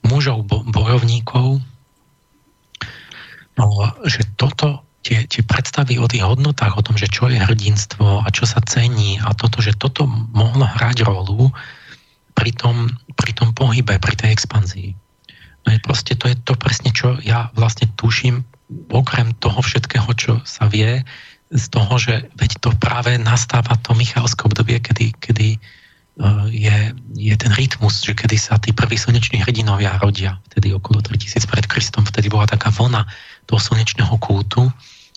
mužov 0.04 0.44
bojovníkov, 0.46 1.62
no, 3.58 3.66
že 4.06 4.22
toto, 4.36 4.84
tie, 5.02 5.24
tie 5.26 5.42
predstavy 5.46 5.96
o 5.96 6.06
tých 6.06 6.26
hodnotách, 6.26 6.76
o 6.76 6.84
tom, 6.84 7.00
že 7.00 7.08
čo 7.08 7.32
je 7.32 7.40
hrdinstvo 7.40 8.22
a 8.22 8.28
čo 8.28 8.44
sa 8.44 8.60
cení 8.62 9.18
a 9.22 9.32
toto, 9.32 9.64
že 9.64 9.74
toto 9.74 10.04
mohlo 10.10 10.68
hrať 10.68 11.06
rolu 11.06 11.50
pri 12.36 12.52
tom, 12.54 12.92
pri 13.16 13.32
tom 13.32 13.50
pohybe, 13.56 13.96
pri 13.98 14.14
tej 14.14 14.30
expanzii. 14.36 14.99
No 15.66 15.68
je 15.72 15.80
proste, 15.82 16.16
to 16.16 16.26
je 16.30 16.36
to 16.40 16.56
presne, 16.56 16.90
čo 16.90 17.20
ja 17.20 17.52
vlastne 17.52 17.88
tuším 18.00 18.42
okrem 18.90 19.34
toho 19.42 19.60
všetkého, 19.60 20.08
čo 20.14 20.40
sa 20.46 20.70
vie, 20.70 21.02
z 21.50 21.64
toho, 21.66 21.98
že 21.98 22.30
veď 22.38 22.62
to 22.62 22.70
práve 22.78 23.18
nastáva 23.18 23.74
to 23.82 23.90
Michalské 23.98 24.46
obdobie, 24.46 24.78
kedy, 24.78 25.18
kedy 25.18 25.58
uh, 25.58 26.46
je, 26.46 26.94
je 27.18 27.34
ten 27.34 27.50
rytmus, 27.50 28.06
že 28.06 28.14
kedy 28.14 28.38
sa 28.38 28.54
tí 28.62 28.70
prví 28.70 28.94
slneční 28.94 29.42
hrdinovia 29.42 29.98
rodia, 29.98 30.38
vtedy 30.54 30.70
okolo 30.70 31.02
3000 31.02 31.50
pred 31.50 31.66
Kristom, 31.66 32.06
vtedy 32.06 32.30
bola 32.30 32.46
taká 32.46 32.70
vlna 32.70 33.02
toho 33.50 33.58
slnečného 33.58 34.14
kultu. 34.22 34.70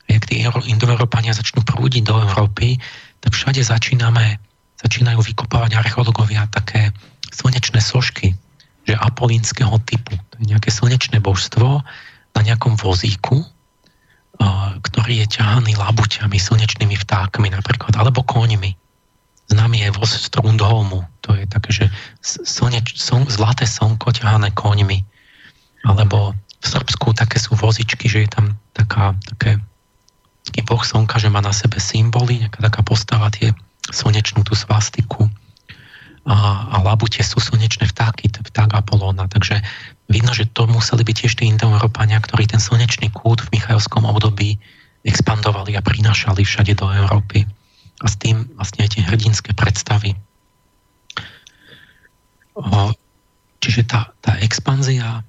Jak 0.10 0.26
tí 0.26 0.42
indoeurópania 0.68 1.38
začnú 1.38 1.62
prúdiť 1.62 2.04
do 2.10 2.18
Európy, 2.18 2.82
tak 3.22 3.38
všade 3.38 3.62
začíname, 3.62 4.42
začínajú 4.82 5.22
vykopávať 5.22 5.80
archeológovia 5.80 6.50
také 6.50 6.92
slnečné 7.30 7.80
sošky, 7.80 8.36
že 8.84 8.94
apolínskeho 8.96 9.80
typu. 9.88 10.16
To 10.16 10.36
je 10.44 10.52
nejaké 10.52 10.70
slnečné 10.70 11.24
božstvo, 11.24 11.84
na 12.34 12.42
nejakom 12.42 12.76
vozíku, 12.76 13.46
ktorý 14.82 15.24
je 15.24 15.38
ťahaný 15.40 15.78
labuťami, 15.78 16.36
slnečnými 16.42 16.98
vtákmi 16.98 17.54
napríklad, 17.54 17.94
alebo 17.94 18.26
koňmi. 18.26 18.74
Známy 19.54 19.86
je 19.86 19.90
voz 19.94 20.10
Strundholmu, 20.10 21.06
to 21.22 21.38
je 21.38 21.46
také, 21.46 21.70
že 21.70 21.86
slneč, 22.26 22.98
sln, 22.98 23.30
zlaté 23.30 23.70
slnko 23.70 24.10
ťahané 24.10 24.50
koňmi. 24.58 25.06
Alebo 25.86 26.34
v 26.34 26.66
Srbsku 26.66 27.14
také 27.14 27.38
sú 27.38 27.54
vozičky, 27.54 28.10
že 28.10 28.26
je 28.26 28.30
tam 28.34 28.58
taká, 28.74 29.14
také, 29.36 29.62
taký 30.50 30.62
boh 30.66 30.82
slnka, 30.82 31.22
že 31.22 31.30
má 31.30 31.44
na 31.44 31.54
sebe 31.54 31.78
symboly, 31.78 32.42
nejaká 32.42 32.66
taká 32.66 32.82
postava, 32.82 33.30
tie 33.30 33.54
slnečnú 33.94 34.42
tú 34.42 34.58
svastiku 34.58 35.30
a, 36.24 36.72
a 36.72 36.78
labute 36.80 37.20
sú 37.20 37.44
slnečné 37.44 37.92
vtáky, 37.92 38.32
vták 38.32 38.72
Apolóna. 38.72 39.28
Takže 39.28 39.60
vidno, 40.08 40.32
že 40.32 40.48
to 40.48 40.64
museli 40.72 41.04
byť 41.04 41.16
tiež 41.20 41.34
tí 41.36 41.52
indoeurópania, 41.52 42.24
ktorí 42.24 42.48
ten 42.48 42.64
slnečný 42.64 43.12
kút 43.12 43.44
v 43.44 43.60
Michajovskom 43.60 44.08
období 44.08 44.56
expandovali 45.04 45.76
a 45.76 45.84
prinášali 45.84 46.48
všade 46.48 46.80
do 46.80 46.88
Európy. 46.88 47.44
A 48.00 48.08
s 48.08 48.16
tým 48.16 48.48
vlastne 48.56 48.88
aj 48.88 48.96
tie 48.96 49.04
hrdinské 49.04 49.52
predstavy. 49.52 50.16
O, 52.56 52.96
čiže 53.60 53.84
tá, 53.84 54.16
tá 54.24 54.40
expanzia 54.40 55.28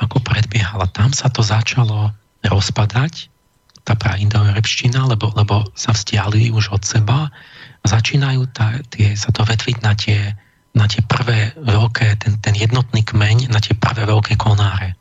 ako 0.00 0.24
predbiehala, 0.24 0.88
tam 0.90 1.12
sa 1.12 1.28
to 1.28 1.44
začalo 1.44 2.10
rozpadať, 2.42 3.28
tá 3.84 3.92
praindoeurópština, 3.92 5.04
lebo, 5.04 5.30
lebo 5.36 5.68
sa 5.76 5.92
vzdiali 5.92 6.48
už 6.48 6.72
od 6.72 6.82
seba 6.82 7.28
začínajú 7.84 8.48
tá, 8.50 8.80
tie, 8.88 9.12
sa 9.14 9.30
to 9.30 9.44
vetviť 9.44 9.76
na 9.84 9.92
tie, 9.92 10.32
na 10.72 10.88
tie 10.88 11.04
prvé 11.04 11.52
veľké, 11.60 12.16
ten, 12.16 12.40
ten 12.40 12.54
jednotný 12.56 13.04
kmeň, 13.04 13.52
na 13.52 13.60
tie 13.60 13.76
prvé 13.76 14.08
veľké 14.08 14.40
konáre. 14.40 14.96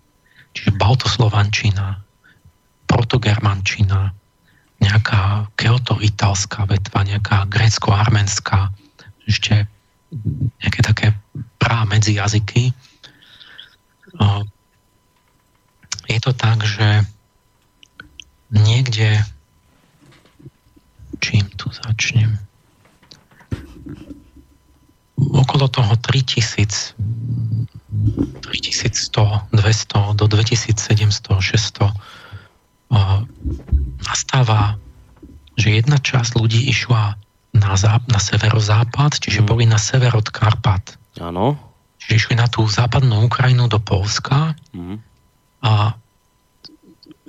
Čiže 0.53 0.77
baltoslovančina, 0.77 2.03
protogermančina, 2.85 4.14
nejaká 4.84 5.47
keoto-italská 5.55 6.68
vetva, 6.68 7.07
nejaká 7.07 7.47
grécko-armenská, 7.47 8.69
ešte 9.23 9.65
nejaké 10.61 10.81
také 10.84 11.07
prá 11.57 11.88
medzi 11.88 12.19
jazyky. 12.19 12.76
Je 16.11 16.19
to 16.19 16.31
tak, 16.35 16.60
že 16.68 17.07
niekde 18.51 19.23
čím 21.23 21.47
tu 21.55 21.72
začnem? 21.72 22.38
Okolo 25.34 25.65
toho 25.68 25.97
3000, 25.97 26.93
3100, 28.45 29.49
200 29.51 30.14
do 30.14 30.26
2700, 30.30 31.41
600 31.41 31.89
nastáva 34.05 34.77
že 35.53 35.69
jedna 35.69 36.01
časť 36.01 36.34
ľudí 36.38 36.65
išla 36.69 37.14
na, 37.53 37.77
záp- 37.77 38.10
na 38.10 38.18
severozápad, 38.18 39.22
čiže 39.22 39.45
mm. 39.45 39.47
boli 39.47 39.69
na 39.69 39.77
sever 39.77 40.10
od 40.18 40.26
Karpat. 40.34 40.97
Áno. 41.22 41.53
Čiže 42.01 42.14
išli 42.18 42.35
na 42.41 42.49
tú 42.49 42.65
západnú 42.65 43.30
Ukrajinu 43.30 43.69
do 43.69 43.77
Polska 43.77 44.57
mm. 44.73 44.97
a 45.61 45.93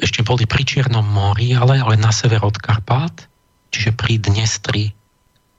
ešte 0.01 0.24
boli 0.24 0.48
pri 0.48 0.64
Čiernom 0.64 1.05
mori, 1.05 1.52
ale, 1.52 1.78
ale 1.78 2.01
na 2.01 2.10
sever 2.10 2.43
od 2.43 2.56
Karpát, 2.59 3.28
čiže 3.70 3.94
pri 3.94 4.18
Dnestri, 4.18 4.90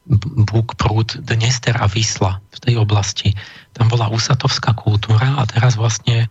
Búk, 0.05 0.77
Prúd, 0.77 1.17
Dnester 1.17 1.73
a 1.81 1.89
Vysla 1.89 2.37
v 2.53 2.57
tej 2.61 2.75
oblasti. 2.77 3.33
Tam 3.73 3.89
bola 3.89 4.13
usatovská 4.13 4.77
kultúra 4.77 5.41
a 5.41 5.43
teraz 5.49 5.75
vlastne 5.75 6.29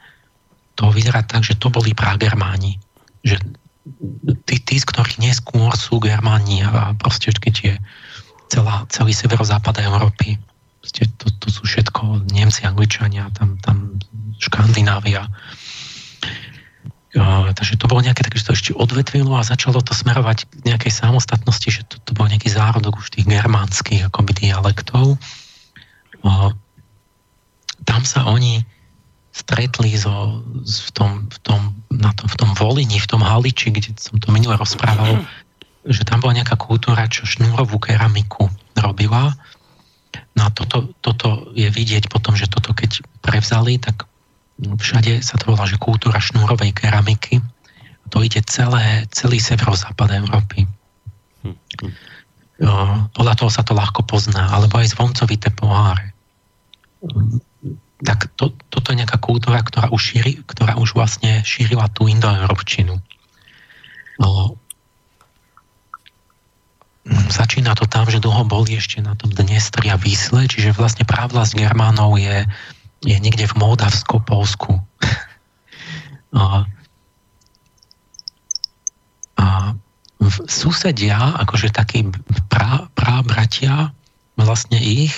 to 0.79 0.91
vyzerá 0.95 1.27
tak, 1.27 1.43
že 1.43 1.59
to 1.59 1.71
boli 1.71 1.91
pragermáni. 1.95 2.79
Že 3.27 3.43
tí, 4.47 4.57
tí, 4.63 4.77
z 4.79 4.87
ktorých 4.87 5.19
neskôr 5.21 5.75
sú 5.75 5.99
Germáni 5.99 6.65
a 6.65 6.95
proste 6.95 7.35
je 7.35 7.75
celá, 8.49 8.87
celý 8.91 9.13
severozápad 9.13 9.83
Európy. 9.83 10.39
Proste 10.81 11.11
to, 11.19 11.27
to 11.43 11.49
sú 11.51 11.67
všetko 11.67 12.31
Nemci, 12.31 12.65
Angličania, 12.65 13.29
tam, 13.35 13.57
tam 13.61 13.99
Škandinávia. 14.39 15.27
Takže 17.15 17.79
to 17.79 17.87
bolo 17.87 18.03
nejaké 18.03 18.27
také, 18.27 18.43
že 18.43 18.47
to 18.51 18.57
ešte 18.59 18.73
odvetvilo 18.75 19.39
a 19.39 19.47
začalo 19.47 19.79
to 19.79 19.95
smerovať 19.95 20.51
k 20.51 20.53
nejakej 20.67 20.91
samostatnosti, 20.91 21.69
že 21.71 21.87
to, 21.87 22.03
to 22.03 22.11
bol 22.11 22.27
nejaký 22.27 22.51
zárodok 22.51 22.99
už 22.99 23.15
tých 23.15 23.31
germánskych 23.31 24.11
akoby 24.11 24.35
dialektov. 24.35 25.15
Uh, 26.27 26.51
tam 27.87 28.03
sa 28.03 28.27
oni 28.27 28.67
stretli 29.31 29.95
so, 29.95 30.43
v, 30.67 30.91
tom, 30.91 31.11
v, 31.31 31.39
tom, 31.43 31.61
na 31.91 32.11
tom, 32.15 32.27
v 32.27 32.37
tom 32.39 32.51
Volini, 32.59 32.99
v 32.99 33.11
tom 33.11 33.23
Haliči, 33.23 33.71
kde 33.71 33.95
som 33.95 34.19
to 34.19 34.35
minule 34.35 34.59
rozprával, 34.59 35.23
že 35.87 36.03
tam 36.07 36.19
bola 36.19 36.39
nejaká 36.39 36.59
kultúra, 36.59 37.07
čo 37.07 37.27
šnúrovú 37.27 37.79
keramiku 37.79 38.51
robila. 38.79 39.35
No 40.35 40.47
a 40.47 40.51
toto, 40.51 40.91
toto 40.99 41.51
je 41.55 41.67
vidieť 41.71 42.11
potom, 42.11 42.35
že 42.39 42.51
toto 42.51 42.75
keď 42.75 43.03
prevzali, 43.23 43.79
tak 43.79 44.07
všade 44.79 45.21
sa 45.21 45.37
to 45.37 45.53
volá, 45.53 45.65
že 45.69 45.81
kultúra 45.81 46.21
šnúrovej 46.21 46.73
keramiky. 46.73 47.41
To 48.13 48.21
ide 48.21 48.45
celé, 48.47 49.09
celý 49.11 49.41
severozápad 49.41 50.23
Európy. 50.23 50.69
Podľa 53.15 53.35
toho 53.35 53.51
sa 53.51 53.67
to 53.67 53.75
ľahko 53.75 54.07
pozná, 54.07 54.53
alebo 54.55 54.79
aj 54.79 54.95
zvoncovité 54.95 55.51
poháre. 55.51 56.15
Tak 58.05 58.33
to, 58.37 58.53
toto 58.71 58.93
je 58.93 59.01
nejaká 59.01 59.17
kultúra, 59.19 59.65
ktorá 59.65 59.89
už, 59.91 60.01
šíri, 60.15 60.45
ktorá 60.45 60.77
už 60.77 60.95
vlastne 60.95 61.41
šírila 61.43 61.89
tú 61.91 62.07
indoeurópčinu. 62.07 63.01
No, 64.21 64.55
začína 67.29 67.75
to 67.75 67.85
tam, 67.91 68.09
že 68.09 68.23
dlho 68.23 68.47
boli 68.47 68.79
ešte 68.79 69.03
na 69.03 69.19
tom 69.19 69.33
Dnestri 69.33 69.91
a 69.93 69.99
Výsle, 69.99 70.47
čiže 70.49 70.77
vlastne 70.77 71.05
právlasť 71.05 71.59
Germánov 71.59 72.17
je 72.17 72.47
je 73.05 73.17
niekde 73.21 73.45
v 73.47 73.55
Moldavsko-Polsku. 73.61 74.81
a, 76.41 76.65
a 79.37 79.47
v 80.25 80.37
susedia, 80.49 81.37
akože 81.45 81.69
takí 81.71 82.09
prá, 82.49 82.89
prábratia, 82.97 83.93
vlastne 84.41 84.81
ich 84.81 85.13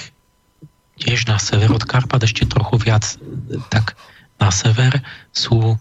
tiež 0.97 1.29
na 1.29 1.37
sever 1.37 1.71
od 1.71 1.85
Karpat, 1.85 2.25
ešte 2.25 2.49
trochu 2.49 2.81
viac 2.81 3.05
tak 3.69 3.95
na 4.41 4.49
sever 4.53 5.01
sú, 5.33 5.77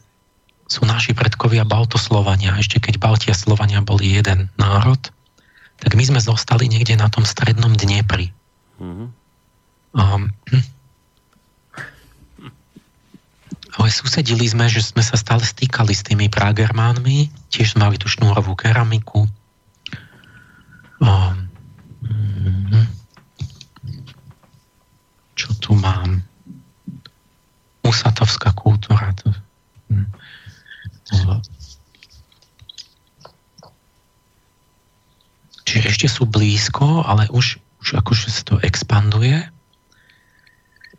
sú 0.67 0.81
naši 0.83 1.15
predkovia 1.15 1.67
Baltoslovania. 1.67 2.59
Ešte 2.59 2.79
keď 2.79 2.99
Baltia 2.99 3.35
Slovania 3.35 3.83
boli 3.83 4.15
jeden 4.15 4.51
národ, 4.59 4.99
tak 5.79 5.91
my 5.95 6.03
sme 6.03 6.19
zostali 6.23 6.71
niekde 6.71 6.95
na 6.95 7.11
tom 7.11 7.27
strednom 7.27 7.75
Dniepri. 7.75 8.31
Mm-hmm. 8.79 9.07
Um, 9.95 10.31
ale 13.75 13.91
susedili 13.91 14.47
sme, 14.47 14.71
že 14.71 14.79
sme 14.79 15.03
sa 15.03 15.19
stále 15.19 15.43
stýkali 15.43 15.91
s 15.91 16.07
tými 16.07 16.31
pragermánmi, 16.31 17.27
tiež 17.51 17.75
mali 17.75 17.99
tú 17.99 18.07
šnúrovú 18.07 18.55
keramiku. 18.55 19.27
Um, 21.03 21.51
čo 25.35 25.51
tu 25.59 25.75
mám? 25.75 26.23
Usatovská 27.83 28.55
kultúra. 28.55 29.11
To, 29.21 29.35
hm. 29.91 30.07
Čiže 35.67 35.85
ešte 35.91 36.07
sú 36.07 36.23
blízko, 36.23 37.03
ale 37.03 37.27
už, 37.29 37.59
už 37.83 37.99
akože 37.99 38.31
sa 38.31 38.41
to 38.47 38.55
expanduje. 38.63 39.43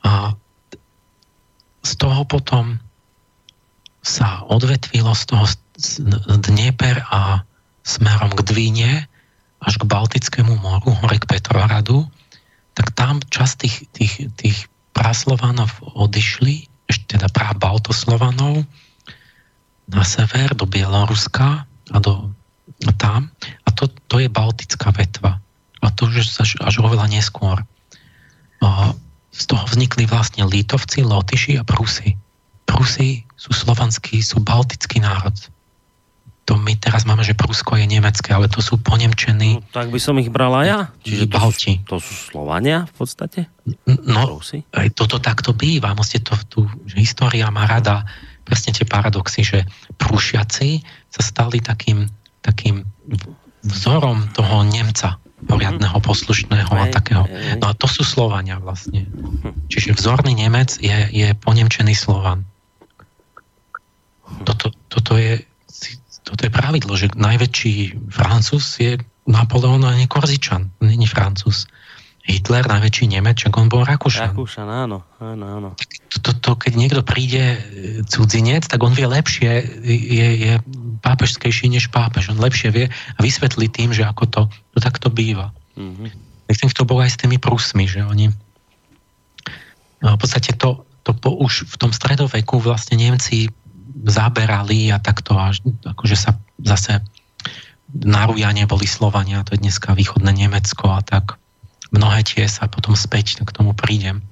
A 0.04 0.36
z 1.86 1.94
toho 2.02 2.26
potom 2.26 2.82
sa 4.02 4.42
odvetvilo 4.50 5.14
z 5.14 5.22
toho 5.30 5.46
Dnieper 6.42 7.06
a 7.06 7.46
smerom 7.86 8.34
k 8.34 8.42
Dvíne 8.42 8.92
až 9.62 9.78
k 9.78 9.86
Baltickému 9.86 10.58
moru, 10.58 10.90
hore 10.98 11.22
k 11.22 11.30
Petrohradu, 11.30 12.06
tak 12.74 12.90
tam 12.92 13.22
časť 13.22 13.54
tých, 13.62 13.76
tých, 13.94 14.14
tých 14.34 14.58
praslovanov 14.90 15.70
odišli, 15.82 16.66
ešte 16.90 17.18
teda 17.18 17.30
prá 17.30 17.54
Baltoslovanov 17.54 18.66
na 19.86 20.02
sever 20.02 20.54
do 20.58 20.66
Bieloruska 20.66 21.66
a 21.66 21.98
do 22.02 22.34
a 22.84 22.92
tam. 22.92 23.32
A 23.64 23.68
to, 23.72 23.88
to 24.10 24.20
je 24.20 24.28
Baltická 24.28 24.92
vetva. 24.92 25.40
A 25.80 25.88
to 25.94 26.10
už 26.10 26.28
až, 26.42 26.60
až 26.60 26.74
oveľa 26.82 27.08
neskôr 27.08 27.62
z 29.36 29.44
toho 29.44 29.68
vznikli 29.68 30.08
vlastne 30.08 30.48
Lítovci, 30.48 31.04
Lotyši 31.04 31.60
a 31.60 31.62
Prusy. 31.62 32.16
Prusy 32.64 33.28
sú 33.36 33.52
slovanskí, 33.52 34.24
sú 34.24 34.40
baltický 34.40 35.04
národ. 35.04 35.36
To 36.46 36.54
my 36.54 36.78
teraz 36.78 37.02
máme, 37.02 37.26
že 37.26 37.34
Prusko 37.34 37.74
je 37.74 37.90
nemecké, 37.90 38.30
ale 38.30 38.46
to 38.46 38.62
sú 38.62 38.78
ponemčení. 38.78 39.60
No, 39.60 39.66
tak 39.74 39.90
by 39.90 39.98
som 39.98 40.16
ich 40.22 40.30
brala 40.30 40.62
ja. 40.62 40.78
Čiže 41.02 41.26
Balti. 41.26 41.82
To 41.90 41.98
sú, 41.98 42.06
to 42.06 42.06
sú 42.06 42.12
Slovania 42.32 42.86
v 42.86 42.94
podstate? 42.94 43.40
No, 44.06 44.38
Prusy? 44.38 44.62
aj 44.72 44.94
toto 44.94 45.18
takto 45.18 45.52
býva. 45.52 45.92
Musíte 45.92 46.32
to, 46.32 46.34
tu, 46.46 46.60
že 46.86 47.02
história 47.02 47.50
má 47.50 47.66
rada 47.66 48.06
presne 48.46 48.70
tie 48.70 48.86
paradoxy, 48.86 49.42
že 49.42 49.58
Prúšiaci 49.98 50.86
sa 51.10 51.22
stali 51.26 51.58
takým, 51.58 52.06
takým 52.46 52.86
vzorom 53.66 54.30
toho 54.30 54.62
Nemca 54.62 55.18
poriadného, 55.46 55.96
poslušného 56.02 56.68
a 56.68 56.90
takého. 56.90 57.24
No 57.62 57.70
a 57.70 57.72
to 57.72 57.86
sú 57.86 58.02
Slovania 58.02 58.58
vlastne. 58.58 59.06
Čiže 59.70 59.94
vzorný 59.94 60.34
Nemec 60.34 60.76
je, 60.82 61.08
je 61.14 61.28
ponemčený 61.38 61.94
Slovan. 61.94 62.44
Toto, 64.42 64.74
toto, 64.90 65.14
je, 65.14 65.46
toto 66.26 66.42
je 66.42 66.50
pravidlo, 66.50 66.98
že 66.98 67.14
najväčší 67.14 68.10
Francúz 68.10 68.82
je 68.82 68.98
Napoleon 69.26 69.82
a 69.86 69.94
nie 69.94 70.10
Korzičan, 70.10 70.70
není 70.82 71.06
Francúz. 71.06 71.70
Hitler, 72.26 72.66
najväčší 72.66 73.06
Nemec, 73.06 73.38
on 73.54 73.70
bol 73.70 73.86
Rakúšan. 73.86 74.34
Rakúšan, 74.34 74.66
áno, 74.66 75.06
áno, 75.22 75.44
áno. 75.46 75.68
To, 76.10 76.16
to, 76.18 76.30
to, 76.42 76.50
keď 76.58 76.72
niekto 76.74 77.00
príde 77.06 77.54
e, 77.54 77.58
cudzinec, 78.02 78.66
tak 78.66 78.82
on 78.82 78.98
vie 78.98 79.06
lepšie, 79.06 79.62
je, 79.86 80.28
je 80.34 80.52
pápežskejší 81.06 81.70
než 81.70 81.86
pápež. 81.94 82.34
On 82.34 82.42
lepšie 82.42 82.74
vie 82.74 82.86
a 82.90 83.18
vysvetlí 83.22 83.70
tým, 83.70 83.94
že 83.94 84.02
ako 84.02 84.24
to, 84.26 84.42
to 84.74 84.78
takto 84.82 85.06
býva. 85.06 85.54
Mm-hmm. 85.78 86.10
Že 86.50 86.74
to 86.74 86.82
bolo 86.82 87.06
aj 87.06 87.14
s 87.14 87.20
tými 87.22 87.38
Prusmi, 87.38 87.86
že 87.86 88.02
oni 88.02 88.34
no, 90.02 90.08
v 90.14 90.18
podstate 90.18 90.58
to, 90.58 90.82
to 91.06 91.14
po, 91.14 91.38
už 91.38 91.70
v 91.70 91.76
tom 91.78 91.94
stredoveku 91.94 92.58
vlastne 92.58 92.98
Nemci 92.98 93.46
zaberali 94.06 94.90
a 94.90 94.98
takto 94.98 95.38
až 95.38 95.62
akože 95.86 96.16
sa 96.18 96.34
zase 96.60 96.98
na 97.86 98.26
Rujane 98.26 98.66
boli 98.66 98.84
Slovania, 98.84 99.46
to 99.46 99.54
je 99.54 99.62
dneska 99.62 99.94
východné 99.94 100.34
Nemecko 100.34 100.90
a 100.90 101.00
tak 101.06 101.38
mnohé 101.94 102.26
tie 102.26 102.50
sa 102.50 102.66
potom 102.66 102.98
späť 102.98 103.38
k 103.40 103.50
tomu 103.54 103.72
prídem. 103.72 104.26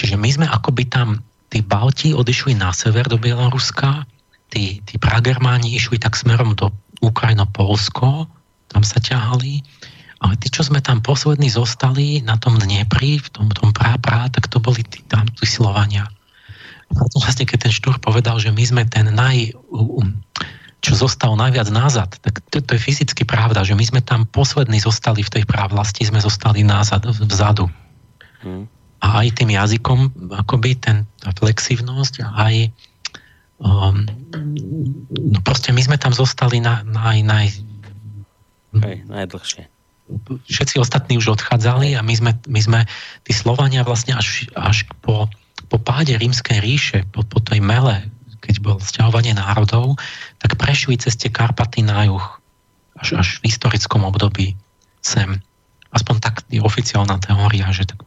Čiže 0.00 0.16
my 0.16 0.28
sme 0.28 0.46
akoby 0.48 0.88
tam, 0.88 1.20
tí 1.52 1.60
Balti 1.60 2.16
odišli 2.16 2.56
na 2.56 2.72
sever 2.72 3.08
do 3.08 3.20
Bieloruska 3.20 4.04
tí, 4.50 4.80
tí 4.84 4.94
pragermáni 4.96 5.74
išli 5.74 5.98
tak 5.98 6.14
smerom 6.14 6.54
do 6.54 6.70
Ukrajino-Polsko, 7.02 8.28
tam 8.70 8.82
sa 8.82 8.98
ťahali, 8.98 9.62
ale 10.24 10.34
tí, 10.40 10.48
čo 10.48 10.64
sme 10.64 10.80
tam 10.80 11.04
poslední 11.04 11.52
zostali 11.52 12.24
na 12.24 12.40
tom 12.40 12.56
Dniepri, 12.56 13.20
v 13.20 13.28
tom, 13.30 13.46
tom 13.52 13.70
prá, 13.76 14.00
prá, 14.00 14.32
tak 14.32 14.48
to 14.48 14.56
boli 14.56 14.80
tí, 14.80 15.04
tam 15.06 15.28
tí 15.28 15.44
Slovania. 15.44 16.08
A 16.88 16.92
potom 16.96 17.20
vlastne, 17.20 17.44
keď 17.44 17.68
ten 17.68 17.74
Štúr 17.74 18.00
povedal, 18.00 18.40
že 18.40 18.54
my 18.54 18.64
sme 18.64 18.82
ten 18.88 19.12
naj, 19.12 19.52
čo 20.80 20.92
zostal 20.94 21.34
najviac 21.36 21.68
nazad, 21.68 22.10
tak 22.22 22.40
to, 22.48 22.62
to 22.62 22.78
je 22.78 22.80
fyzicky 22.80 23.26
pravda, 23.26 23.66
že 23.66 23.76
my 23.76 23.84
sme 23.84 24.00
tam 24.00 24.24
poslední 24.24 24.80
zostali 24.80 25.20
v 25.20 25.32
tej 25.40 25.44
právlasti, 25.44 26.06
sme 26.06 26.22
zostali 26.22 26.62
nazad, 26.62 27.04
vzadu. 27.04 27.68
Hmm. 28.40 28.70
A 29.04 29.26
aj 29.26 29.36
tým 29.36 29.52
jazykom, 29.52 30.30
akoby 30.32 30.80
ten, 30.80 31.04
tá 31.20 31.34
flexívnosť, 31.36 32.24
aj 32.24 32.72
um, 33.62 34.04
no 35.10 35.38
proste 35.44 35.72
my 35.72 35.82
sme 35.82 35.96
tam 35.96 36.12
zostali 36.12 36.60
na, 36.60 36.84
naj, 36.84 37.20
naj, 37.24 37.46
Hej, 38.82 39.08
najdlhšie. 39.08 39.64
Všetci 40.46 40.78
ostatní 40.78 41.18
už 41.18 41.40
odchádzali 41.40 41.98
a 41.98 42.00
my 42.04 42.14
sme, 42.14 42.32
my 42.46 42.60
sme 42.62 42.80
tí 43.26 43.32
Slovania 43.34 43.82
vlastne 43.82 44.14
až, 44.14 44.46
až 44.54 44.86
po, 45.02 45.26
po 45.66 45.78
páde 45.82 46.14
rímskej 46.14 46.62
ríše, 46.62 46.98
po, 47.10 47.26
po 47.26 47.42
tej 47.42 47.58
mele, 47.58 48.06
keď 48.44 48.54
bol 48.62 48.76
sťahovanie 48.78 49.34
národov, 49.34 49.98
tak 50.38 50.54
prešli 50.54 50.94
cez 51.00 51.18
tie 51.18 51.32
Karpaty 51.32 51.82
na 51.82 52.06
juh, 52.06 52.26
až, 53.02 53.18
až 53.18 53.28
v 53.42 53.50
historickom 53.50 54.06
období 54.06 54.54
sem. 55.02 55.42
Aspoň 55.90 56.16
tak 56.22 56.44
je 56.52 56.62
oficiálna 56.62 57.18
teória, 57.18 57.66
že, 57.74 57.88
tak, 57.88 58.04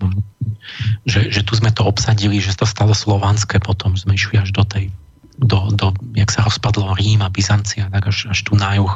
že, 1.03 1.27
že 1.33 1.41
tu 1.43 1.57
sme 1.57 1.73
to 1.73 1.83
obsadili, 1.83 2.39
že 2.39 2.55
to 2.55 2.63
stalo 2.63 2.95
slovanské, 2.95 3.59
potom 3.59 3.97
sme 3.99 4.15
išli 4.15 4.39
až 4.39 4.55
do 4.55 4.63
tej, 4.63 4.93
do, 5.39 5.71
do 5.71 5.95
jak 6.13 6.29
sa 6.29 6.43
rozpadlo 6.43 6.93
Rím 6.99 7.23
a 7.23 7.31
Byzancia, 7.31 7.87
tak 7.87 8.11
až, 8.11 8.27
až 8.35 8.39
tu 8.43 8.59
na 8.59 8.75
juh. 8.75 8.91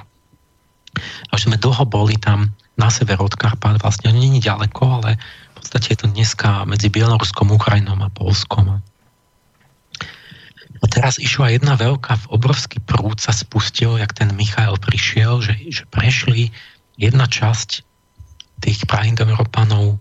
A 1.28 1.32
už 1.34 1.50
sme 1.50 1.58
dlho 1.58 1.88
boli 1.88 2.20
tam 2.20 2.52
na 2.76 2.92
sever 2.92 3.18
od 3.24 3.34
Karpát, 3.34 3.80
vlastne 3.80 4.12
nie 4.12 4.38
je 4.38 4.50
ďaleko, 4.52 5.02
ale 5.02 5.16
v 5.18 5.54
podstate 5.58 5.96
je 5.96 6.00
to 6.04 6.08
dneska 6.12 6.68
medzi 6.68 6.92
Bieloruskom, 6.92 7.54
Ukrajinom 7.54 8.02
a 8.04 8.12
Polskom. 8.12 8.84
A 10.84 10.86
teraz 10.92 11.16
išla 11.16 11.56
jedna 11.56 11.80
veľká, 11.80 12.28
obrovský 12.28 12.84
prúd 12.84 13.24
sa 13.24 13.32
spustil, 13.32 13.96
jak 13.96 14.12
ten 14.12 14.36
Michael 14.36 14.76
prišiel, 14.84 15.40
že, 15.40 15.56
že 15.72 15.88
prešli 15.88 16.52
jedna 17.00 17.24
časť 17.24 17.88
tých 18.60 18.84
praindoeurópanov, 18.84 19.96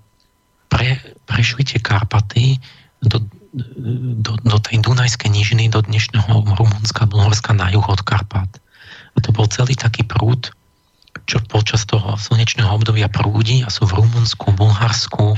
pre, 0.67 0.99
prešli 1.29 1.63
tie 1.63 1.79
Karpaty 1.79 2.59
do, 3.05 3.23
do, 3.53 4.33
do 4.41 4.59
tej 4.59 4.81
Dunajskej 4.81 5.29
nížiny, 5.29 5.69
do 5.69 5.85
dnešného 5.85 6.57
Rumunska, 6.57 7.05
Bulharska 7.05 7.53
na 7.53 7.69
juh 7.69 7.85
od 7.85 8.01
Karpat. 8.01 8.49
A 9.13 9.19
to 9.21 9.29
bol 9.31 9.45
celý 9.45 9.77
taký 9.77 10.09
prúd, 10.09 10.49
čo 11.29 11.45
počas 11.45 11.85
toho 11.85 12.17
slnečného 12.17 12.73
obdobia 12.73 13.13
prúdi 13.13 13.61
a 13.61 13.69
sú 13.69 13.85
v 13.85 14.01
Rumunsku, 14.01 14.57
Bulharsku, 14.57 15.37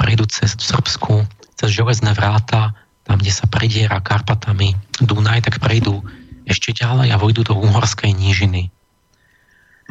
prejdú 0.00 0.24
cez 0.32 0.56
Srbsku, 0.56 1.28
cez 1.60 1.68
železné 1.68 2.16
vráta, 2.16 2.72
tam, 3.04 3.20
kde 3.20 3.32
sa 3.32 3.44
prediera 3.44 4.00
Karpatami 4.00 4.72
Dunaj, 5.04 5.44
tak 5.44 5.60
prejdú 5.60 6.00
ešte 6.48 6.72
ďalej 6.72 7.12
a 7.12 7.20
vojdu 7.20 7.44
do 7.44 7.54
Uhorskej 7.60 8.16
nížiny. 8.16 8.72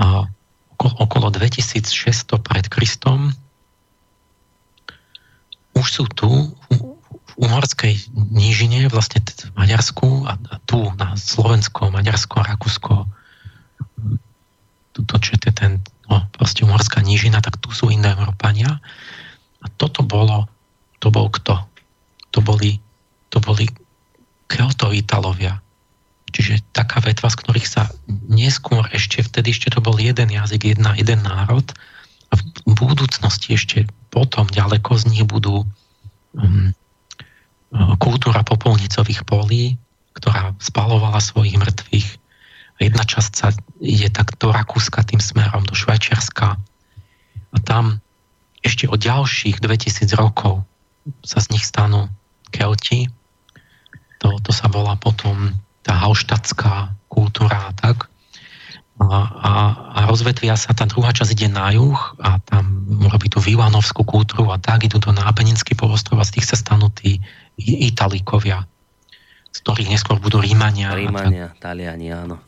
A 0.02 0.26
okolo 0.80 1.30
2600 1.30 2.40
pred 2.42 2.66
Kristom 2.72 3.36
už 5.78 5.86
sú 5.86 6.06
tu 6.10 6.28
Uhorskej 7.40 8.12
nížine, 8.12 8.92
vlastne 8.92 9.24
v 9.24 9.56
Maďarsku 9.56 10.28
a 10.28 10.36
tu 10.68 10.92
na 11.00 11.16
Slovensko, 11.16 11.88
Maďarsko, 11.88 12.44
Rakúsko, 12.44 13.08
tuto, 14.92 15.16
čo 15.24 15.40
je 15.40 15.52
ten, 15.56 15.80
no, 16.12 16.28
proste 16.36 16.68
umorská 16.68 17.00
nížina, 17.00 17.40
tak 17.40 17.56
tu 17.64 17.72
sú 17.72 17.88
iné 17.88 18.12
Európania. 18.12 18.84
A 19.64 19.66
toto 19.80 20.04
bolo, 20.04 20.52
to 21.00 21.08
bol 21.08 21.32
kto? 21.32 21.64
To 22.36 22.40
boli, 22.44 22.84
to 23.32 23.40
boli 23.40 23.72
Kelto-Italovia. 24.52 25.64
Čiže 26.30 26.62
taká 26.76 27.00
vetva, 27.02 27.32
z 27.32 27.40
ktorých 27.40 27.68
sa 27.68 27.90
neskôr 28.28 28.86
ešte, 28.92 29.24
vtedy 29.24 29.56
ešte 29.56 29.74
to 29.74 29.80
bol 29.82 29.96
jeden 29.98 30.30
jazyk, 30.30 30.76
jedna, 30.76 30.94
jeden 30.94 31.24
národ 31.26 31.66
a 32.30 32.34
v 32.38 32.74
budúcnosti 32.78 33.58
ešte 33.58 33.90
potom 34.14 34.46
ďaleko 34.46 34.94
z 35.02 35.04
nich 35.10 35.26
budú 35.26 35.66
um, 36.38 36.70
kultúra 38.02 38.42
popolnicových 38.42 39.24
polí, 39.26 39.78
ktorá 40.18 40.58
spalovala 40.58 41.22
svojich 41.22 41.56
mŕtvych, 41.62 42.08
jedna 42.82 43.04
časť 43.06 43.32
sa 43.36 43.54
ide 43.80 44.10
tak 44.10 44.36
do 44.42 44.50
Rakúska 44.50 45.06
tým 45.06 45.22
smerom, 45.22 45.68
do 45.68 45.76
Švajčiarska 45.78 46.58
a 47.50 47.58
tam 47.62 48.02
ešte 48.60 48.90
o 48.92 48.96
ďalších 49.00 49.64
2000 49.64 50.20
rokov 50.20 50.68
sa 51.24 51.40
z 51.40 51.56
nich 51.56 51.64
stanú 51.64 52.12
Kelti. 52.52 53.08
To, 54.20 54.36
to 54.44 54.52
sa 54.52 54.68
volá 54.68 55.00
potom 55.00 55.56
tá 55.86 55.96
hauštatská 55.96 56.92
kultúra 57.08 57.72
tak. 57.80 58.09
A, 59.00 59.18
a, 59.96 60.00
rozvetvia 60.12 60.60
sa, 60.60 60.76
tá 60.76 60.84
druhá 60.84 61.16
časť 61.16 61.32
ide 61.32 61.48
na 61.48 61.72
juh 61.72 61.96
a 62.20 62.36
tam 62.44 62.84
robí 63.08 63.32
tú 63.32 63.40
Vilanovskú 63.40 64.04
kultúru 64.04 64.52
a 64.52 64.60
tak, 64.60 64.84
idú 64.84 65.00
do 65.00 65.16
Nábeninský 65.16 65.80
polostrov 65.80 66.20
a 66.20 66.28
z 66.28 66.36
tých 66.40 66.52
sa 66.52 66.60
stanú 66.60 66.92
tí 66.92 67.24
Italíkovia, 67.56 68.68
z 69.56 69.58
ktorých 69.64 69.96
neskôr 69.96 70.20
budú 70.20 70.44
Rímania. 70.44 70.92
Rímania, 70.92 71.56
Taliani, 71.64 72.12
áno. 72.12 72.44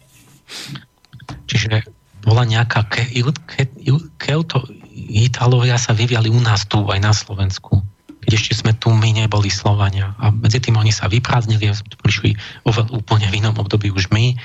Čiže 1.48 1.88
bola 2.22 2.44
nejaká 2.44 2.86
ke, 2.92 3.08
ke, 3.48 3.72
Kelto, 4.20 4.68
Italovia 4.92 5.80
sa 5.80 5.96
vyviali 5.96 6.28
u 6.28 6.40
nás 6.44 6.68
tu, 6.68 6.84
aj 6.92 7.00
na 7.00 7.16
Slovensku. 7.16 7.80
Keď 8.22 8.32
ešte 8.38 8.54
sme 8.54 8.78
tu, 8.78 8.94
my 8.94 9.10
neboli 9.18 9.50
Slovania. 9.50 10.14
A 10.22 10.30
medzi 10.30 10.62
tým 10.62 10.78
oni 10.78 10.94
sa 10.94 11.10
vyprázdnili, 11.10 11.74
prišli 12.06 12.38
oveľ 12.68 13.02
úplne 13.02 13.26
v 13.32 13.42
inom 13.42 13.58
období 13.58 13.90
už 13.90 14.14
my. 14.14 14.38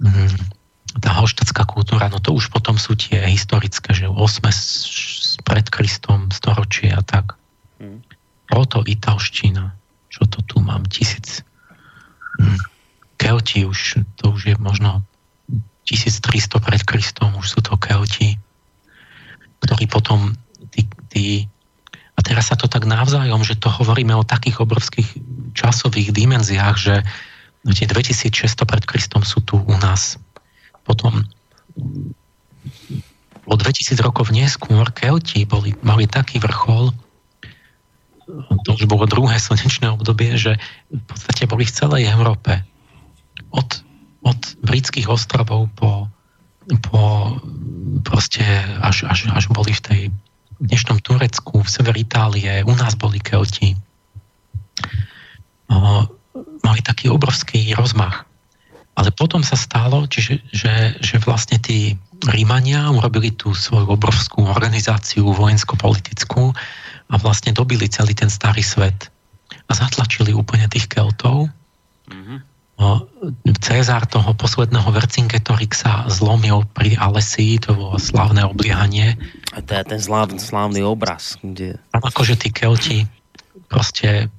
Mm, 0.00 0.61
tá 1.00 1.16
hoštecká 1.16 1.64
kultúra, 1.64 2.12
no 2.12 2.20
to 2.20 2.36
už 2.36 2.52
potom 2.52 2.76
sú 2.76 2.92
tie 2.98 3.24
historické, 3.24 3.96
že 3.96 4.10
8 4.10 5.46
pred 5.46 5.66
Kristom 5.72 6.28
storočie 6.28 6.92
a 6.92 7.00
tak. 7.00 7.38
Hmm. 7.80 8.04
Proto 8.50 8.84
italština, 8.84 9.72
čo 10.12 10.28
to 10.28 10.44
tu 10.44 10.60
mám, 10.60 10.84
tisíc. 10.90 11.40
Mm 12.36 12.72
Kelti 13.22 13.62
už, 13.62 14.02
to 14.18 14.34
už 14.34 14.50
je 14.50 14.56
možno 14.58 15.06
1300 15.86 16.58
pred 16.58 16.82
Kristom, 16.82 17.38
už 17.38 17.54
sú 17.54 17.60
to 17.62 17.78
Kelti, 17.78 18.34
ktorí 19.62 19.86
potom 19.86 20.34
tí, 20.74 20.90
tí, 21.06 21.26
a 22.18 22.20
teraz 22.26 22.50
sa 22.50 22.58
to 22.58 22.66
tak 22.66 22.82
navzájom, 22.82 23.46
že 23.46 23.54
to 23.54 23.70
hovoríme 23.70 24.10
o 24.18 24.26
takých 24.26 24.66
obrovských 24.66 25.06
časových 25.54 26.10
dimenziách, 26.10 26.76
že 26.76 26.94
tie 27.62 27.86
2600 27.86 28.66
pred 28.66 28.82
Kristom 28.90 29.22
sú 29.22 29.38
tu 29.46 29.62
u 29.62 29.76
nás. 29.78 30.18
Potom 30.82 31.24
o 33.46 33.54
2000 33.54 33.98
rokov 34.02 34.30
neskôr 34.30 34.86
Kelti 34.94 35.42
boli, 35.42 35.74
mali 35.82 36.06
taký 36.06 36.38
vrchol, 36.38 36.94
to 38.62 38.70
už 38.78 38.86
bolo 38.86 39.04
druhé 39.10 39.36
slnečné 39.36 39.90
obdobie, 39.90 40.38
že 40.38 40.56
v 40.88 41.02
podstate 41.04 41.50
boli 41.50 41.66
v 41.66 41.74
celej 41.74 42.08
Európe 42.14 42.62
od, 43.50 43.82
od 44.22 44.38
britských 44.62 45.10
ostrovov 45.10 45.68
po, 45.74 46.06
po 46.86 47.02
proste 48.06 48.46
až, 48.80 49.10
až, 49.10 49.28
až 49.34 49.44
boli 49.50 49.74
v 49.74 49.82
tej 49.82 50.02
dnešnom 50.62 51.02
Turecku, 51.02 51.66
v 51.66 51.68
sever 51.68 51.98
Itálie, 51.98 52.62
u 52.62 52.74
nás 52.78 52.94
boli 52.94 53.18
Kelti. 53.18 53.74
O, 55.66 56.06
mali 56.62 56.80
taký 56.86 57.10
obrovský 57.10 57.74
rozmach. 57.74 58.30
Ale 58.92 59.08
potom 59.14 59.40
sa 59.40 59.56
stalo, 59.56 60.04
čiže, 60.04 60.44
že, 60.52 61.00
že 61.00 61.16
vlastne 61.24 61.56
tí 61.56 61.96
Rímania 62.28 62.92
urobili 62.92 63.32
tú 63.32 63.56
svoju 63.56 63.88
obrovskú 63.88 64.44
organizáciu 64.46 65.32
vojensko-politickú 65.32 66.52
a 67.08 67.14
vlastne 67.16 67.56
dobili 67.56 67.88
celý 67.88 68.12
ten 68.12 68.28
starý 68.28 68.60
svet 68.60 69.08
a 69.66 69.72
zatlačili 69.72 70.36
úplne 70.36 70.68
tých 70.68 70.86
Keltov. 70.86 71.48
Mm-hmm 72.08 72.52
Cezar 73.62 74.10
toho 74.10 74.34
posledného 74.34 74.90
Vercingetorixa 74.90 76.10
zlomil 76.10 76.66
pri 76.74 76.98
Alesii, 76.98 77.62
to 77.62 77.78
bolo 77.78 77.96
slávne 78.00 78.42
obliehanie. 78.42 79.14
A 79.54 79.62
to 79.62 79.78
je 79.78 79.84
ten 79.86 80.00
slávny, 80.02 80.42
slávny 80.42 80.80
obraz. 80.82 81.38
Kde... 81.38 81.78
A 81.94 81.96
akože 82.02 82.34
tí 82.34 82.50
Kelti 82.50 83.06
proste 83.70 84.32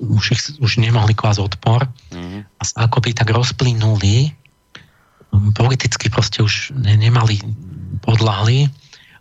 už, 0.00 0.24
ich, 0.32 0.42
už 0.60 0.78
nemohli 0.80 1.16
klásť 1.16 1.40
odpor 1.40 1.88
mm-hmm. 2.12 2.40
a 2.58 2.62
sa 2.62 2.88
akoby 2.88 3.16
tak 3.16 3.32
rozplynuli 3.32 4.32
politicky 5.52 6.08
proste 6.08 6.40
už 6.40 6.72
ne, 6.76 6.96
nemali 6.96 7.40
podľahli, 8.00 8.68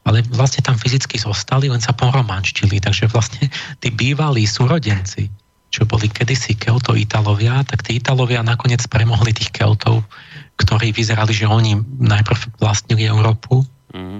ale 0.05 0.23
vlastne 0.31 0.63
tam 0.63 0.79
fyzicky 0.79 1.19
zostali, 1.19 1.67
len 1.67 1.83
sa 1.83 1.91
poromančtili, 1.91 2.79
takže 2.79 3.11
vlastne 3.11 3.51
tí 3.81 3.89
bývalí 3.91 4.47
súrodenci 4.47 5.31
čo 5.75 5.83
boli 5.83 6.07
kedysi 6.07 6.55
Kelto-Italovia, 6.55 7.67
tak 7.67 7.83
tí 7.83 7.99
Italovia 7.99 8.39
nakoniec 8.39 8.79
premohli 8.87 9.35
tých 9.35 9.51
Keltov, 9.51 10.07
ktorí 10.55 10.95
vyzerali, 10.95 11.35
že 11.35 11.51
oni 11.51 11.75
najprv 11.99 12.63
vlastnili 12.63 13.03
Európu 13.03 13.59
mm. 13.91 14.19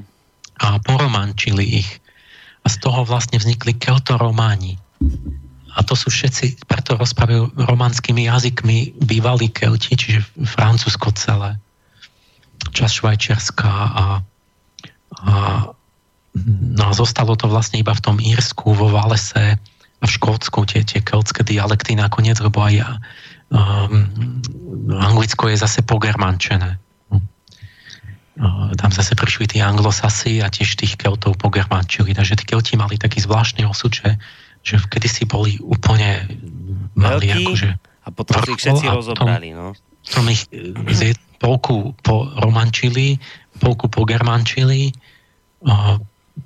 a 0.60 0.68
poromančili 0.84 1.80
ich. 1.80 1.90
A 2.60 2.68
z 2.68 2.76
toho 2.84 3.08
vlastne 3.08 3.40
vznikli 3.40 3.72
Keltorománi. 3.72 4.76
A 5.76 5.84
to 5.84 5.94
sú 5.94 6.08
všetci, 6.08 6.64
preto 6.72 6.96
rozprávajú 6.96 7.52
romanskými 7.60 8.32
jazykmi 8.32 8.96
bývalí 8.96 9.52
Kelti, 9.52 10.00
čiže 10.00 10.24
Francúzsko 10.48 11.12
celé. 11.12 11.60
Čas 12.72 12.96
Švajčiarska 12.96 13.68
a, 13.68 14.06
a 15.20 15.34
no 16.76 16.84
a 16.88 16.94
zostalo 16.96 17.36
to 17.36 17.52
vlastne 17.52 17.84
iba 17.84 17.92
v 17.92 18.04
tom 18.04 18.18
Írsku, 18.20 18.72
vo 18.72 18.88
Valese, 18.88 19.60
v 20.00 20.08
Škótsku 20.08 20.68
tie, 20.68 20.84
tie 20.84 21.04
keltské 21.04 21.44
dialekty 21.44 21.96
nakoniec, 21.96 22.40
lebo 22.40 22.64
aj 22.64 23.00
um, 23.52 24.08
Anglicko 24.92 25.50
je 25.50 25.58
zase 25.60 25.82
pogermančené. 25.84 26.78
tam 28.76 28.92
zase 28.92 29.16
prišli 29.16 29.56
tí 29.56 29.58
anglosasy 29.64 30.44
a 30.44 30.52
tiež 30.52 30.76
tých 30.76 31.00
keltov 31.00 31.40
pogermančili. 31.40 32.12
Takže 32.12 32.36
tí 32.36 32.44
kelti 32.44 32.76
mali 32.76 33.00
taký 33.00 33.24
zvláštny 33.24 33.64
osud, 33.64 33.96
že, 33.96 34.20
že 34.66 34.82
kedysi 34.90 35.30
boli 35.30 35.62
úplne 35.62 36.26
mali 36.98 37.30
Veľký, 37.30 37.46
akože 37.46 37.70
a 38.06 38.08
potom 38.10 38.38
si 38.42 38.50
ich 38.54 38.62
všetci 38.62 38.86
rozobrali, 38.90 39.54
no. 39.54 39.78
Som 40.06 40.30
ich 40.30 40.46
z 40.94 41.18
polku 41.42 41.98
poromančili, 42.06 43.18
polku 43.58 43.90
pogermančili. 43.90 44.94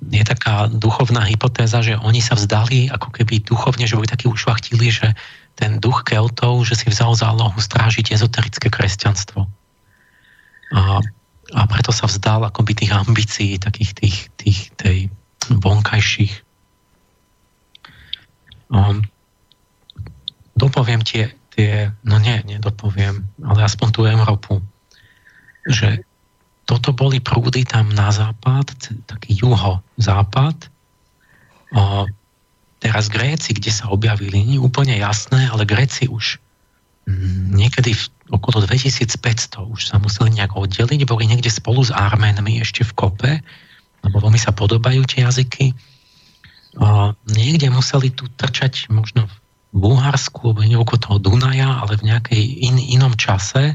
Je 0.08 0.24
taká 0.24 0.72
duchovná 0.72 1.28
hypotéza, 1.28 1.84
že 1.84 2.00
oni 2.00 2.24
sa 2.24 2.36
vzdali 2.40 2.88
ako 2.88 3.12
keby 3.12 3.44
duchovne, 3.44 3.84
že 3.84 4.00
boli 4.00 4.08
takí 4.08 4.24
ušvachtili, 4.32 4.88
že 4.88 5.12
ten 5.60 5.76
duch 5.76 6.08
Keltov, 6.08 6.64
že 6.64 6.80
si 6.80 6.88
vzal 6.88 7.12
zálohu 7.12 7.60
strážiť 7.60 8.16
ezoterické 8.16 8.72
kresťanstvo. 8.72 9.44
A 10.72 11.04
a 11.54 11.66
preto 11.66 11.90
sa 11.90 12.06
vzdal 12.06 12.46
akoby 12.46 12.78
tých 12.78 12.92
ambícií, 12.94 13.58
takých 13.58 13.90
tých, 13.98 14.16
tých 14.38 14.58
tej 14.78 14.98
vonkajších. 15.50 16.34
Um, 18.70 19.02
dopoviem 20.54 21.02
tie, 21.02 21.34
tie, 21.54 21.90
no 22.06 22.22
nie, 22.22 22.38
nedopoviem, 22.46 23.26
ale 23.42 23.60
aspoň 23.66 23.88
tú 23.90 24.06
Európu, 24.06 24.62
že 25.66 26.06
toto 26.70 26.94
boli 26.94 27.18
prúdy 27.18 27.66
tam 27.66 27.90
na 27.90 28.14
západ, 28.14 28.70
taký 29.10 29.42
juho-západ. 29.42 30.70
O, 31.74 32.06
teraz 32.78 33.10
Gréci, 33.10 33.50
kde 33.50 33.74
sa 33.74 33.90
objavili, 33.90 34.46
nie 34.46 34.62
úplne 34.62 34.94
jasné, 34.94 35.50
ale 35.50 35.66
Gréci 35.66 36.06
už 36.06 36.38
mm, 37.10 37.58
niekedy 37.58 37.98
v 37.98 38.02
okolo 38.30 38.62
2500 38.62 39.58
už 39.66 39.90
sa 39.90 39.98
museli 39.98 40.38
nejak 40.38 40.54
oddeliť, 40.54 41.02
boli 41.10 41.26
niekde 41.26 41.50
spolu 41.50 41.82
s 41.82 41.90
Arménmi 41.90 42.62
ešte 42.62 42.86
v 42.86 42.92
kope, 42.94 43.32
lebo 44.06 44.16
veľmi 44.22 44.38
sa 44.38 44.54
podobajú 44.54 45.02
tie 45.10 45.26
jazyky. 45.26 45.74
Niekde 47.26 47.66
museli 47.74 48.14
tu 48.14 48.30
trčať 48.30 48.90
možno 48.94 49.26
v 49.26 49.34
Bulharsku, 49.74 50.54
alebo 50.54 50.82
okolo 50.82 50.98
toho 50.98 51.16
Dunaja, 51.18 51.82
ale 51.82 51.98
v 51.98 52.06
nejakej 52.10 52.42
in, 52.66 52.78
inom 52.78 53.14
čase. 53.18 53.74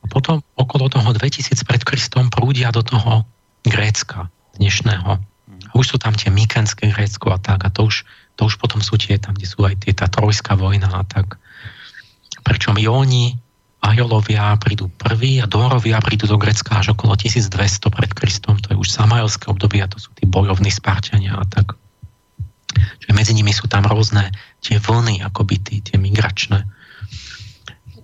A 0.00 0.04
potom 0.08 0.40
okolo 0.56 0.88
toho 0.88 1.10
2000 1.12 1.52
pred 1.66 1.82
Kristom 1.84 2.32
prúdia 2.32 2.72
do 2.72 2.80
toho 2.80 3.24
Grécka 3.66 4.32
dnešného. 4.56 5.20
A 5.66 5.72
už 5.76 5.94
sú 5.94 5.96
tam 6.00 6.16
tie 6.16 6.32
Mykenské 6.32 6.88
Grécko 6.92 7.32
a 7.34 7.38
tak. 7.40 7.64
A 7.66 7.72
to 7.72 7.88
už, 7.88 8.06
to 8.38 8.48
už 8.48 8.56
potom 8.56 8.80
sú 8.80 8.96
tie, 8.96 9.20
tam, 9.20 9.36
kde 9.36 9.48
sú 9.48 9.60
aj 9.66 9.84
tie, 9.84 9.92
tá 9.92 10.08
trojská 10.08 10.56
vojna 10.56 10.88
a 10.88 11.04
tak. 11.04 11.36
Pričom 12.46 12.78
Jóni 12.78 13.36
Ajolovia 13.84 14.56
prídu 14.58 14.88
prví 14.88 15.38
a 15.38 15.46
Dórovia 15.46 16.00
prídu 16.00 16.26
do 16.26 16.40
Grecka 16.40 16.80
až 16.80 16.96
okolo 16.96 17.14
1200 17.14 17.52
pred 17.92 18.10
Kristom. 18.16 18.58
To 18.58 18.72
je 18.72 18.76
už 18.80 18.88
samajovské 18.88 19.46
obdobie 19.52 19.84
a 19.84 19.90
to 19.90 20.00
sú 20.00 20.10
tí 20.16 20.24
bojovní 20.26 20.72
Spartania 20.72 21.36
a 21.38 21.44
tak. 21.46 21.76
Čiže 22.76 23.12
medzi 23.16 23.32
nimi 23.32 23.52
sú 23.52 23.66
tam 23.66 23.84
rôzne 23.84 24.32
tie 24.60 24.80
vlny, 24.80 25.24
akoby 25.24 25.56
tí, 25.60 25.76
tie 25.82 25.96
migračné. 25.96 26.64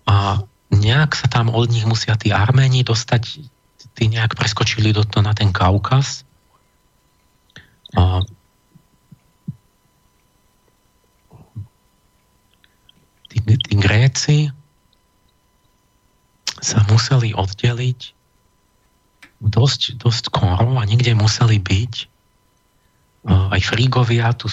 A 0.09 0.43
nejak 0.73 1.15
sa 1.15 1.29
tam 1.29 1.53
od 1.53 1.69
nich 1.69 1.85
musia 1.85 2.17
tí 2.17 2.33
Arméni 2.33 2.83
dostať, 2.83 3.45
tí 3.95 4.05
nejak 4.09 4.35
preskočili 4.35 4.91
do 4.91 5.05
to 5.05 5.21
na 5.21 5.37
ten 5.37 5.53
Kaukaz. 5.53 6.25
A 7.93 8.25
tí, 13.29 13.39
tí 13.41 13.75
Gréci 13.77 14.49
sa 16.63 16.81
museli 16.89 17.35
oddeliť 17.35 18.01
dosť, 19.43 19.99
dosť 19.99 20.31
skoro 20.31 20.79
a 20.79 20.87
niekde 20.87 21.19
museli 21.19 21.59
byť 21.59 22.12
aj 23.23 23.61
Frígovia, 23.63 24.35
tu 24.35 24.51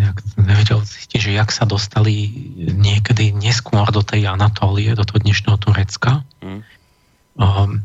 nejak 0.00 0.16
nevedel 0.40 0.80
zistiť, 0.80 1.20
že 1.20 1.32
jak 1.36 1.52
sa 1.52 1.68
dostali 1.68 2.32
niekedy 2.56 3.36
neskôr 3.36 3.84
do 3.92 4.00
tej 4.00 4.32
Anatólie, 4.32 4.96
do 4.96 5.04
toho 5.04 5.20
dnešného 5.20 5.60
Turecka. 5.60 6.24
Mm. 6.40 6.60
Um, 7.38 7.84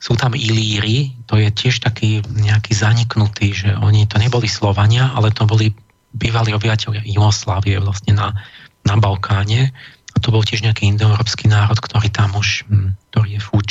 sú 0.00 0.16
tam 0.16 0.32
Ilíri, 0.32 1.14
to 1.28 1.36
je 1.36 1.52
tiež 1.52 1.84
taký 1.84 2.24
nejaký 2.32 2.72
zaniknutý, 2.72 3.52
že 3.52 3.70
oni 3.76 4.08
to 4.08 4.16
neboli 4.16 4.48
Slovania, 4.48 5.12
ale 5.12 5.30
to 5.30 5.44
boli 5.44 5.70
bývalí 6.10 6.50
obyvateľia 6.50 7.06
Jugoslávie 7.06 7.78
vlastne 7.78 8.18
na, 8.18 8.34
na 8.82 8.94
Balkáne 8.98 9.70
a 10.10 10.16
to 10.18 10.34
bol 10.34 10.42
tiež 10.42 10.66
nejaký 10.66 10.90
indoeurópsky 10.90 11.46
národ, 11.46 11.78
ktorý 11.78 12.10
tam 12.10 12.34
už, 12.34 12.66
hm, 12.66 12.90
ktorý 13.12 13.38
je 13.38 13.40
fuč. 13.40 13.70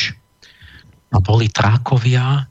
A 1.12 1.18
boli 1.20 1.52
Trákovia, 1.52 2.48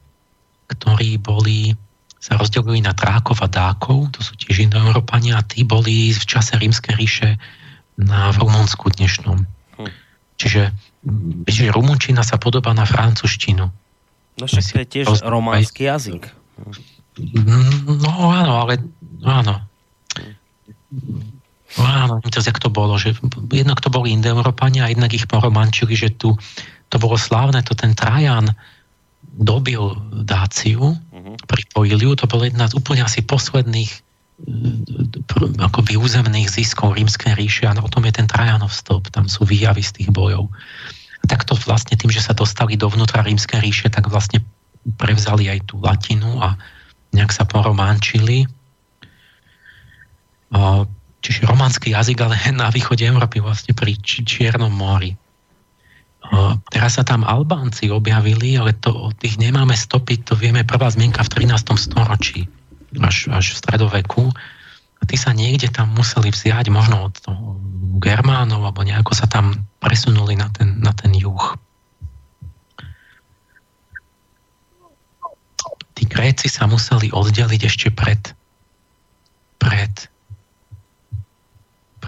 ktorí 0.69 1.17
boli, 1.17 1.73
sa 2.19 2.35
rozdelili 2.35 2.83
na 2.83 2.91
Trákov 2.91 3.39
a 3.39 3.47
Dákov, 3.47 4.11
to 4.11 4.19
sú 4.19 4.35
tiež 4.35 4.67
indoeurópania, 4.67 5.39
a 5.39 5.45
tí 5.47 5.63
boli 5.63 6.11
v 6.11 6.25
čase 6.27 6.59
Rímskej 6.59 6.93
ríše 6.99 7.29
na 7.95 8.31
v 8.35 8.43
Rumunsku 8.43 8.91
dnešnom. 8.91 9.47
Hm. 9.79 9.91
Čiže, 10.35 10.75
čiže 11.47 11.71
Rumunčina 11.71 12.23
sa 12.27 12.35
podobá 12.35 12.75
na 12.75 12.83
francúzštinu. 12.83 13.71
No 14.39 14.43
však 14.47 14.63
to 14.63 14.79
je 14.83 14.87
tiež 14.87 15.07
románsky 15.23 15.87
jazyk. 15.87 16.31
No 17.99 18.11
áno, 18.31 18.53
ale 18.67 18.79
áno. 19.23 19.67
No 21.75 21.83
áno, 21.83 22.13
teraz 22.23 22.47
jak 22.47 22.59
to 22.59 22.71
bolo, 22.71 22.95
že 22.95 23.13
jednak 23.51 23.83
to 23.83 23.91
boli 23.91 24.15
Indoeurópania 24.15 24.87
a 24.87 24.91
jednak 24.91 25.11
ich 25.11 25.27
poromančili, 25.27 25.93
že 25.93 26.15
tu 26.15 26.39
to 26.89 26.97
bolo 26.97 27.19
slávne, 27.19 27.61
to 27.61 27.77
ten 27.77 27.93
Trajan 27.93 28.49
dobil 29.35 29.93
Dáciu, 30.25 30.95
uh-huh. 30.95 31.85
ju, 31.85 32.09
to 32.15 32.25
bolo 32.25 32.43
jedna 32.47 32.65
z 32.69 32.73
úplne 32.77 33.05
asi 33.05 33.21
posledných 33.21 33.91
eh, 33.91 35.61
akoby 35.61 35.97
územných 35.99 36.49
ziskov 36.49 36.97
rímskej 36.97 37.37
ríše 37.37 37.63
a 37.69 37.75
o 37.77 37.89
tom 37.91 38.05
je 38.07 38.13
ten 38.15 38.27
Trajanov 38.27 38.73
stĺp, 38.73 39.13
tam 39.13 39.29
sú 39.29 39.45
výjavy 39.45 39.85
z 39.85 40.01
tých 40.01 40.09
bojov. 40.09 40.49
A 41.19 41.23
takto 41.27 41.53
vlastne 41.67 41.99
tým, 41.99 42.09
že 42.09 42.23
sa 42.23 42.31
dostali 42.31 42.79
dovnútra 42.79 43.21
rímskej 43.21 43.59
ríše, 43.59 43.87
tak 43.91 44.07
vlastne 44.07 44.39
prevzali 44.95 45.51
aj 45.51 45.67
tú 45.67 45.83
latinu 45.83 46.39
a 46.39 46.55
nejak 47.11 47.35
sa 47.35 47.43
porománčili. 47.43 48.47
Čiže 51.19 51.45
románsky 51.45 51.91
jazyk, 51.91 52.17
ale 52.23 52.35
na 52.55 52.71
východe 52.71 53.03
Európy 53.03 53.43
vlastne 53.43 53.75
pri 53.75 53.99
Čiernom 54.01 54.71
mori. 54.71 55.13
Teraz 56.69 56.99
sa 56.99 57.03
tam 57.07 57.25
Albánci 57.25 57.89
objavili, 57.89 58.59
ale 58.59 58.75
to, 58.77 59.09
tých 59.17 59.39
nemáme 59.39 59.73
stopy, 59.73 60.21
to 60.21 60.35
vieme 60.35 60.67
prvá 60.67 60.91
zmienka 60.91 61.25
v 61.25 61.47
13. 61.47 61.73
storočí, 61.79 62.45
až, 62.99 63.31
až 63.31 63.55
v 63.55 63.59
stredoveku. 63.63 64.23
A 64.99 65.03
tí 65.07 65.15
sa 65.15 65.31
niekde 65.31 65.71
tam 65.71 65.95
museli 65.95 66.29
vziať, 66.29 66.67
možno 66.69 67.07
od 67.07 67.15
Germánov, 68.03 68.67
alebo 68.67 68.83
nejako 68.83 69.15
sa 69.15 69.31
tam 69.31 69.63
presunuli 69.79 70.35
na 70.35 70.51
ten, 70.51 70.83
na 70.83 70.91
ten 70.91 71.15
juh. 71.15 71.55
Tí 75.95 76.03
Gréci 76.03 76.51
sa 76.51 76.67
museli 76.67 77.11
oddeliť 77.15 77.61
ešte 77.63 77.87
pred, 77.95 78.19
pred 79.59 80.09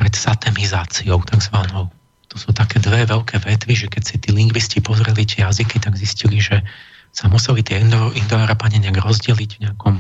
pred 0.01 0.17
satemizáciou 0.17 1.21
takzvanou. 1.29 1.93
To 2.31 2.35
sú 2.39 2.49
také 2.55 2.79
dve 2.79 3.03
veľké 3.03 3.43
vetvy, 3.43 3.73
že 3.75 3.87
keď 3.91 4.03
si 4.07 4.15
tí 4.15 4.31
lingvisti 4.31 4.79
pozreli 4.79 5.27
tie 5.27 5.43
jazyky, 5.43 5.83
tak 5.83 5.99
zistili, 5.99 6.39
že 6.39 6.63
sa 7.11 7.27
museli 7.27 7.59
tie 7.59 7.83
indo, 7.83 8.15
indoeurópane 8.15 8.79
nejak 8.79 9.03
rozdeliť 9.03 9.49
v 9.59 9.61
nejakom 9.67 9.95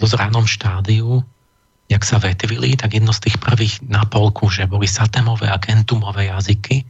dosť 0.00 0.14
ránom 0.16 0.48
štádiu, 0.48 1.20
jak 1.92 2.02
sa 2.08 2.16
vetvili, 2.16 2.72
tak 2.72 2.96
jedno 2.96 3.12
z 3.12 3.28
tých 3.28 3.36
prvých 3.36 3.84
na 3.84 4.08
polku, 4.08 4.48
že 4.48 4.64
boli 4.64 4.88
satemové 4.88 5.52
a 5.52 5.60
kentumové 5.60 6.32
jazyky. 6.32 6.88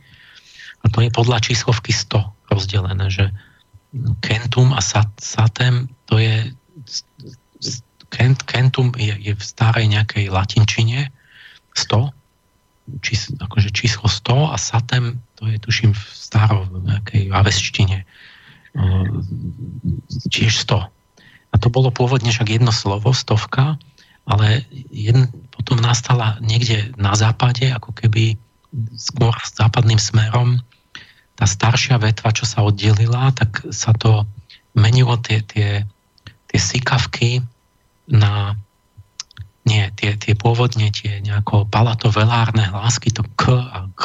A 0.82 0.90
to 0.94 1.02
je 1.02 1.10
podľa 1.10 1.43
číslovky 1.43 1.90
100 1.90 2.55
rozdelené, 2.55 3.10
že 3.10 3.34
kentum 4.22 4.70
a 4.72 4.80
sat, 4.80 5.10
satem 5.18 5.90
to 6.06 6.22
je 6.22 6.55
kent, 8.14 8.47
kentum 8.47 8.94
je, 8.94 9.12
je 9.18 9.32
v 9.34 9.43
starej 9.43 9.90
nejakej 9.90 10.30
latinčine 10.30 11.10
100 11.74 12.22
čís, 13.00 13.30
akože 13.38 13.70
číslo 13.70 14.10
100 14.10 14.52
a 14.52 14.56
satem, 14.59 15.22
to 15.38 15.46
je 15.46 15.59
tuším 15.59 15.92
v 15.94 16.02
staro, 16.12 16.66
v 16.66 16.86
nejakej 16.90 17.22
avesčtine, 17.30 17.98
tiež 20.32 20.52
100. 20.66 20.90
A 21.52 21.54
to 21.60 21.68
bolo 21.68 21.92
pôvodne 21.92 22.32
však 22.32 22.48
jedno 22.59 22.72
slovo, 22.72 23.12
stovka, 23.12 23.76
ale 24.24 24.64
jedn, 24.88 25.28
potom 25.52 25.82
nastala 25.82 26.38
niekde 26.40 26.94
na 26.96 27.12
západe, 27.12 27.68
ako 27.68 27.92
keby 27.92 28.40
skôr 28.96 29.34
s 29.42 29.52
západným 29.52 30.00
smerom, 30.00 30.64
tá 31.36 31.44
staršia 31.44 32.00
vetva, 32.00 32.32
čo 32.32 32.48
sa 32.48 32.64
oddelila, 32.64 33.34
tak 33.34 33.66
sa 33.74 33.92
to 33.92 34.24
menilo 34.72 35.20
tie, 35.20 35.44
tie, 35.44 35.84
tie 36.48 36.60
sikavky 36.60 37.44
na 38.09 38.56
nie, 39.62 39.86
tie, 39.94 40.18
tie 40.18 40.34
pôvodne 40.34 40.90
tie 40.90 41.22
nejako 41.22 41.70
palatovelárne 41.70 42.66
hlásky, 42.74 43.14
to 43.14 43.22
k 43.39 43.55
a 43.55 43.86
g 43.94 44.02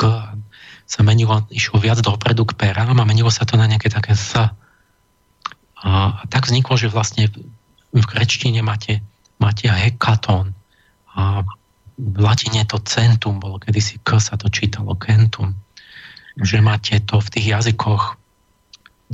sa 0.88 1.04
menilo, 1.04 1.44
išlo 1.52 1.82
viac 1.84 2.00
dopredu 2.00 2.48
k 2.48 2.56
perám 2.56 2.96
a 2.96 3.10
menilo 3.10 3.28
sa 3.28 3.44
to 3.44 3.60
na 3.60 3.68
nejaké 3.68 3.92
také 3.92 4.16
s. 4.16 4.38
A, 4.38 4.54
a 5.84 5.92
tak 6.32 6.48
vzniklo, 6.48 6.80
že 6.80 6.94
vlastne 6.94 7.28
v 7.92 8.06
grečtine 8.06 8.64
máte, 8.64 9.04
máte 9.42 9.68
hekatón. 9.68 10.56
A 11.18 11.44
v 11.98 12.18
latine 12.22 12.62
to 12.64 12.78
centum 12.86 13.42
bolo, 13.42 13.58
kedysi 13.58 13.98
k 14.06 14.22
sa 14.22 14.38
to 14.38 14.48
čítalo 14.54 14.94
kentum. 14.96 15.58
Že 16.38 16.62
máte 16.62 17.02
to 17.02 17.18
v 17.18 17.32
tých 17.34 17.48
jazykoch 17.58 18.16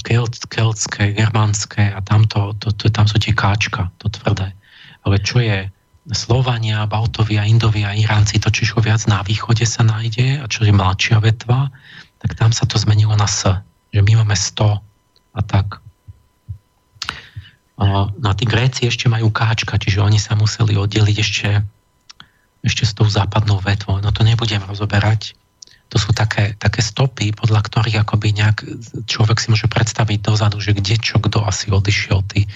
kelt, 0.03 0.35
keltské, 0.51 1.15
germánske 1.15 1.87
a 1.89 2.03
tamto, 2.03 2.51
to, 2.59 2.75
to, 2.75 2.91
tam 2.91 3.07
sú 3.07 3.17
tie 3.17 3.31
káčka, 3.31 3.89
to 3.97 4.11
tvrdé. 4.11 4.51
Ale 5.07 5.15
čo 5.23 5.39
je 5.39 5.71
Slovania, 6.11 6.83
Baltovia, 6.83 7.47
Indovia, 7.47 7.95
Iránci, 7.95 8.35
to 8.43 8.51
čiže 8.51 8.75
viac 8.83 8.99
na 9.07 9.23
východe 9.23 9.63
sa 9.63 9.87
nájde 9.87 10.43
a 10.43 10.45
čo 10.51 10.67
je 10.67 10.75
mladšia 10.75 11.23
vetva, 11.23 11.71
tak 12.19 12.35
tam 12.35 12.51
sa 12.51 12.67
to 12.67 12.75
zmenilo 12.75 13.15
na 13.15 13.23
S. 13.23 13.47
Že 13.95 14.01
my 14.03 14.13
máme 14.19 14.35
100 14.35 14.83
a 15.33 15.41
tak. 15.47 15.79
No 17.79 18.11
a 18.11 18.33
tí 18.35 18.43
Gréci 18.43 18.87
ešte 18.87 19.07
majú 19.07 19.31
káčka, 19.31 19.79
čiže 19.79 20.03
oni 20.03 20.19
sa 20.19 20.35
museli 20.35 20.75
oddeliť 20.75 21.17
ešte, 21.19 21.49
ešte 22.63 22.83
s 22.83 22.91
tou 22.91 23.07
západnou 23.07 23.63
vetvou. 23.63 24.03
No 24.03 24.11
to 24.11 24.27
nebudem 24.27 24.59
rozoberať 24.67 25.39
to 25.93 26.01
sú 26.01 26.09
také, 26.09 26.57
také 26.57 26.81
stopy, 26.81 27.37
podľa 27.37 27.61
ktorých 27.69 28.01
akoby 28.01 28.33
nejak 28.33 28.65
človek 29.05 29.37
si 29.37 29.53
môže 29.53 29.69
predstaviť 29.69 30.25
dozadu, 30.25 30.57
že 30.57 30.73
kde 30.73 30.97
čo 30.97 31.21
kto 31.21 31.45
asi 31.45 31.69
odišiel, 31.69 32.25
tí, 32.33 32.49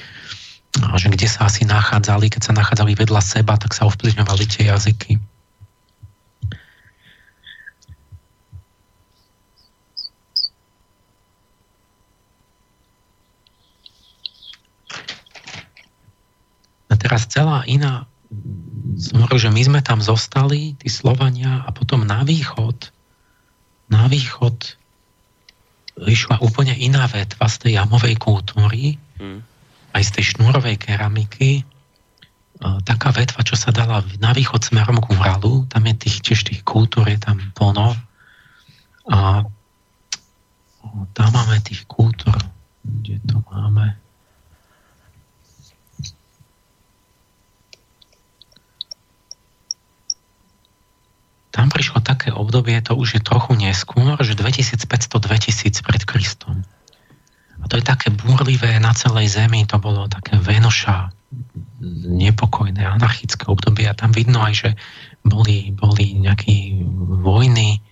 že 0.98 1.10
kde 1.10 1.28
sa 1.30 1.50
asi 1.50 1.66
nachádzali, 1.66 2.30
keď 2.30 2.42
sa 2.50 2.54
nachádzali 2.54 2.94
vedľa 2.94 3.22
seba, 3.22 3.58
tak 3.58 3.74
sa 3.74 3.90
ovplyvňovali 3.90 4.46
tie 4.46 4.70
jazyky. 4.70 5.18
A 16.88 16.94
teraz 16.96 17.28
celá 17.30 17.66
iná 17.68 18.08
som 18.98 19.22
že 19.30 19.54
my 19.54 19.62
sme 19.62 19.80
tam 19.86 20.02
zostali, 20.02 20.74
tí 20.82 20.90
Slovania, 20.90 21.62
a 21.62 21.70
potom 21.70 22.02
na 22.02 22.26
východ 22.26 22.90
na 23.88 24.12
východ 24.12 24.76
vyšla 25.98 26.44
úplne 26.44 26.76
iná 26.76 27.08
vetva 27.10 27.48
z 27.48 27.56
tej 27.58 27.72
jamovej 27.82 28.16
kultúry, 28.20 29.00
mm. 29.18 29.42
Aj 29.98 30.04
z 30.06 30.12
tej 30.14 30.26
šnúrovej 30.38 30.78
keramiky. 30.78 31.66
Taká 32.62 33.10
vetva, 33.14 33.42
čo 33.42 33.58
sa 33.58 33.74
dala 33.74 34.06
na 34.22 34.34
východ 34.34 34.62
smerom 34.62 35.02
k 35.02 35.14
Uralu, 35.14 35.66
tam 35.70 35.86
je 35.90 35.96
tých, 35.98 36.18
tiež 36.22 36.40
tých 36.46 36.62
kultúr, 36.62 37.10
je 37.10 37.18
tam 37.18 37.38
plno. 37.58 37.98
A 39.10 39.46
tam 41.14 41.30
máme 41.34 41.58
tých 41.66 41.86
kultúr, 41.90 42.38
kde 42.86 43.22
to 43.26 43.42
máme? 43.50 43.98
tam 51.58 51.74
prišlo 51.74 52.06
také 52.06 52.30
obdobie, 52.30 52.78
to 52.86 52.94
už 52.94 53.18
je 53.18 53.22
trochu 53.26 53.58
neskôr, 53.58 54.14
že 54.22 54.38
2500-2000 54.38 55.82
pred 55.82 56.02
Kristom. 56.06 56.62
A 57.62 57.66
to 57.66 57.78
je 57.78 57.86
také 57.86 58.14
búrlivé 58.14 58.78
na 58.78 58.94
celej 58.94 59.34
zemi, 59.34 59.66
to 59.66 59.82
bolo 59.82 60.06
také 60.08 60.38
Venoša, 60.38 61.12
nepokojné, 62.08 62.82
anarchické 62.82 63.46
obdobie 63.52 63.86
a 63.86 63.98
tam 63.98 64.16
vidno 64.16 64.42
aj, 64.42 64.54
že 64.56 64.70
boli, 65.28 65.76
boli 65.76 66.16
nejaké 66.18 66.80
vojny, 67.22 67.84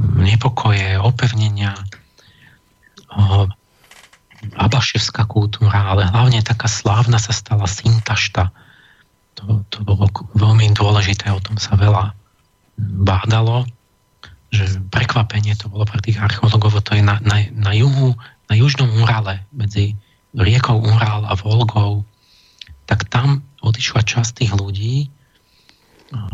nepokoje, 0.00 0.96
opevnenia, 0.96 1.76
abaševská 4.56 5.28
kultúra, 5.28 5.92
ale 5.92 6.08
hlavne 6.08 6.40
taká 6.40 6.66
slávna 6.66 7.20
sa 7.20 7.36
stala 7.36 7.68
Sintašta. 7.68 8.48
To, 9.36 9.62
to 9.68 9.84
bolo 9.84 10.08
veľmi 10.36 10.72
dôležité, 10.72 11.28
o 11.28 11.42
tom 11.42 11.60
sa 11.60 11.76
veľa 11.76 12.16
bádalo, 12.80 13.68
že 14.50 14.66
prekvapenie 14.90 15.54
to 15.54 15.68
bolo 15.68 15.84
pre 15.84 16.00
tých 16.00 16.18
archeológov, 16.18 16.80
to 16.82 16.96
je 16.96 17.04
na, 17.04 17.20
na, 17.22 17.44
na 17.52 17.72
juhu, 17.76 18.16
na 18.50 18.54
južnom 18.58 18.90
Urale, 18.98 19.46
medzi 19.54 19.94
riekou 20.34 20.82
Ural 20.82 21.22
a 21.24 21.38
Volgou, 21.38 22.02
tak 22.90 23.06
tam 23.06 23.46
odišla 23.62 24.02
časť 24.02 24.42
tých 24.42 24.52
ľudí, 24.58 25.06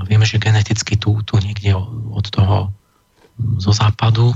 vieme, 0.08 0.24
že 0.24 0.40
geneticky 0.40 0.96
tu, 0.96 1.20
tu 1.20 1.36
niekde 1.36 1.76
od 1.76 2.24
toho 2.32 2.72
zo 3.60 3.72
západu. 3.76 4.32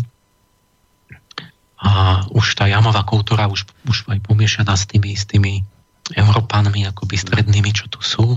A 1.81 2.21
už 2.29 2.61
tá 2.61 2.69
jamová 2.69 3.01
kultúra 3.09 3.49
už, 3.49 3.65
už 3.89 4.05
aj 4.13 4.21
pomiešaná 4.21 4.77
s 4.77 4.85
tými, 4.85 5.17
s 5.17 5.25
tými 5.25 5.65
Európanmi, 6.13 6.85
akoby 6.85 7.17
strednými, 7.17 7.73
čo 7.73 7.89
tu 7.89 8.05
sú, 8.05 8.37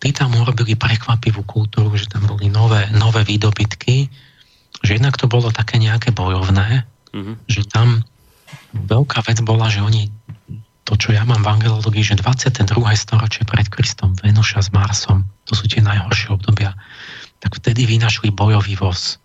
tí 0.00 0.10
tam 0.10 0.32
urobili 0.34 0.74
prekvapivú 0.74 1.44
kultúru, 1.44 1.92
že 1.94 2.08
tam 2.08 2.26
boli 2.26 2.48
nové, 2.48 2.88
nové 2.96 3.22
výdobytky, 3.28 4.08
že 4.80 4.90
jednak 4.96 5.20
to 5.20 5.28
bolo 5.28 5.52
také 5.52 5.76
nejaké 5.76 6.10
bojovné, 6.16 6.88
mm-hmm. 7.12 7.34
že 7.46 7.68
tam 7.68 8.02
veľká 8.74 9.20
vec 9.24 9.38
bola, 9.44 9.68
že 9.68 9.84
oni 9.84 10.08
to, 10.82 10.98
čo 10.98 11.14
ja 11.14 11.22
mám 11.22 11.46
v 11.46 11.52
angelológii, 11.58 12.02
že 12.02 12.18
22. 12.18 12.66
storočie 12.98 13.46
pred 13.46 13.70
Kristom, 13.70 14.18
Venuša 14.18 14.66
s 14.66 14.70
Marsom, 14.74 15.24
to 15.46 15.54
sú 15.54 15.70
tie 15.70 15.78
najhoršie 15.78 16.34
obdobia, 16.34 16.74
tak 17.38 17.54
vtedy 17.54 17.86
vynašli 17.86 18.34
bojový 18.34 18.74
voz 18.74 19.22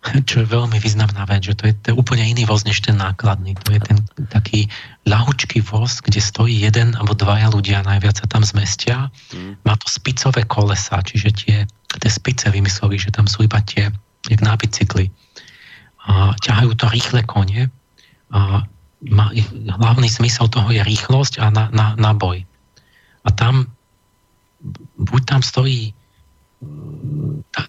čo 0.28 0.42
je 0.42 0.46
veľmi 0.48 0.80
významná 0.80 1.28
vec, 1.28 1.44
že 1.44 1.54
to 1.56 1.68
je, 1.68 1.74
to 1.76 1.86
je 1.92 1.96
úplne 1.96 2.24
iný 2.24 2.48
voz 2.48 2.64
než 2.64 2.80
ten 2.80 2.96
nákladný. 2.96 3.56
To 3.64 3.76
je 3.76 3.80
ten 3.80 3.98
taký 4.32 4.68
ľahučký 5.04 5.60
voz, 5.64 6.00
kde 6.00 6.20
stojí 6.20 6.56
jeden 6.56 6.96
alebo 6.96 7.12
dvaja 7.12 7.52
ľudia, 7.52 7.84
najviac 7.84 8.24
sa 8.24 8.26
tam 8.28 8.44
zmestia. 8.44 9.12
Mm. 9.32 9.60
Má 9.64 9.74
to 9.76 9.86
spicové 9.92 10.44
kolesa, 10.48 11.04
čiže 11.04 11.30
tie, 11.36 11.56
tie 12.00 12.10
spice 12.10 12.48
vymysleli, 12.48 12.96
že 12.96 13.12
tam 13.12 13.28
sú 13.28 13.44
iba 13.44 13.60
tie, 13.64 13.92
jak 14.28 14.40
na 14.40 14.56
bicykli. 14.56 15.12
A 16.08 16.32
ťahajú 16.40 16.72
to 16.80 16.88
rýchle 16.88 17.20
kone. 17.28 17.68
Má, 18.30 19.26
hlavný 19.80 20.08
zmysel 20.08 20.46
toho 20.52 20.70
je 20.70 20.82
rýchlosť 20.84 21.40
a 21.40 21.50
na, 21.50 21.64
na, 21.72 21.86
na 21.96 22.12
boj. 22.14 22.44
A 23.24 23.28
tam 23.34 23.68
buď 25.00 25.22
tam 25.24 25.40
stojí 25.42 25.96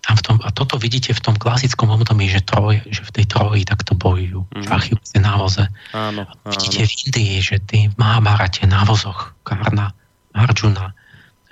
tam 0.03 0.15
v 0.19 0.23
tom, 0.27 0.35
a 0.43 0.51
toto 0.51 0.75
vidíte 0.75 1.15
v 1.15 1.23
tom 1.23 1.35
klasickom 1.39 1.95
období, 1.95 2.27
že, 2.27 2.43
troj, 2.43 2.83
že 2.91 3.07
v 3.07 3.11
tej 3.15 3.25
troji 3.31 3.63
takto 3.63 3.95
bojujú. 3.95 4.43
Mm. 4.51 4.67
V 4.67 5.19
návoze. 5.23 5.63
Áno, 5.95 6.27
áno. 6.27 6.51
Vidíte 6.51 6.83
v 6.83 6.91
Indii, 7.07 7.35
že 7.39 7.55
tí 7.63 7.87
v 7.87 7.95
Mahabharate 7.95 8.67
návozoch 8.67 9.31
Karna, 9.47 9.95
Arjuna, 10.35 10.91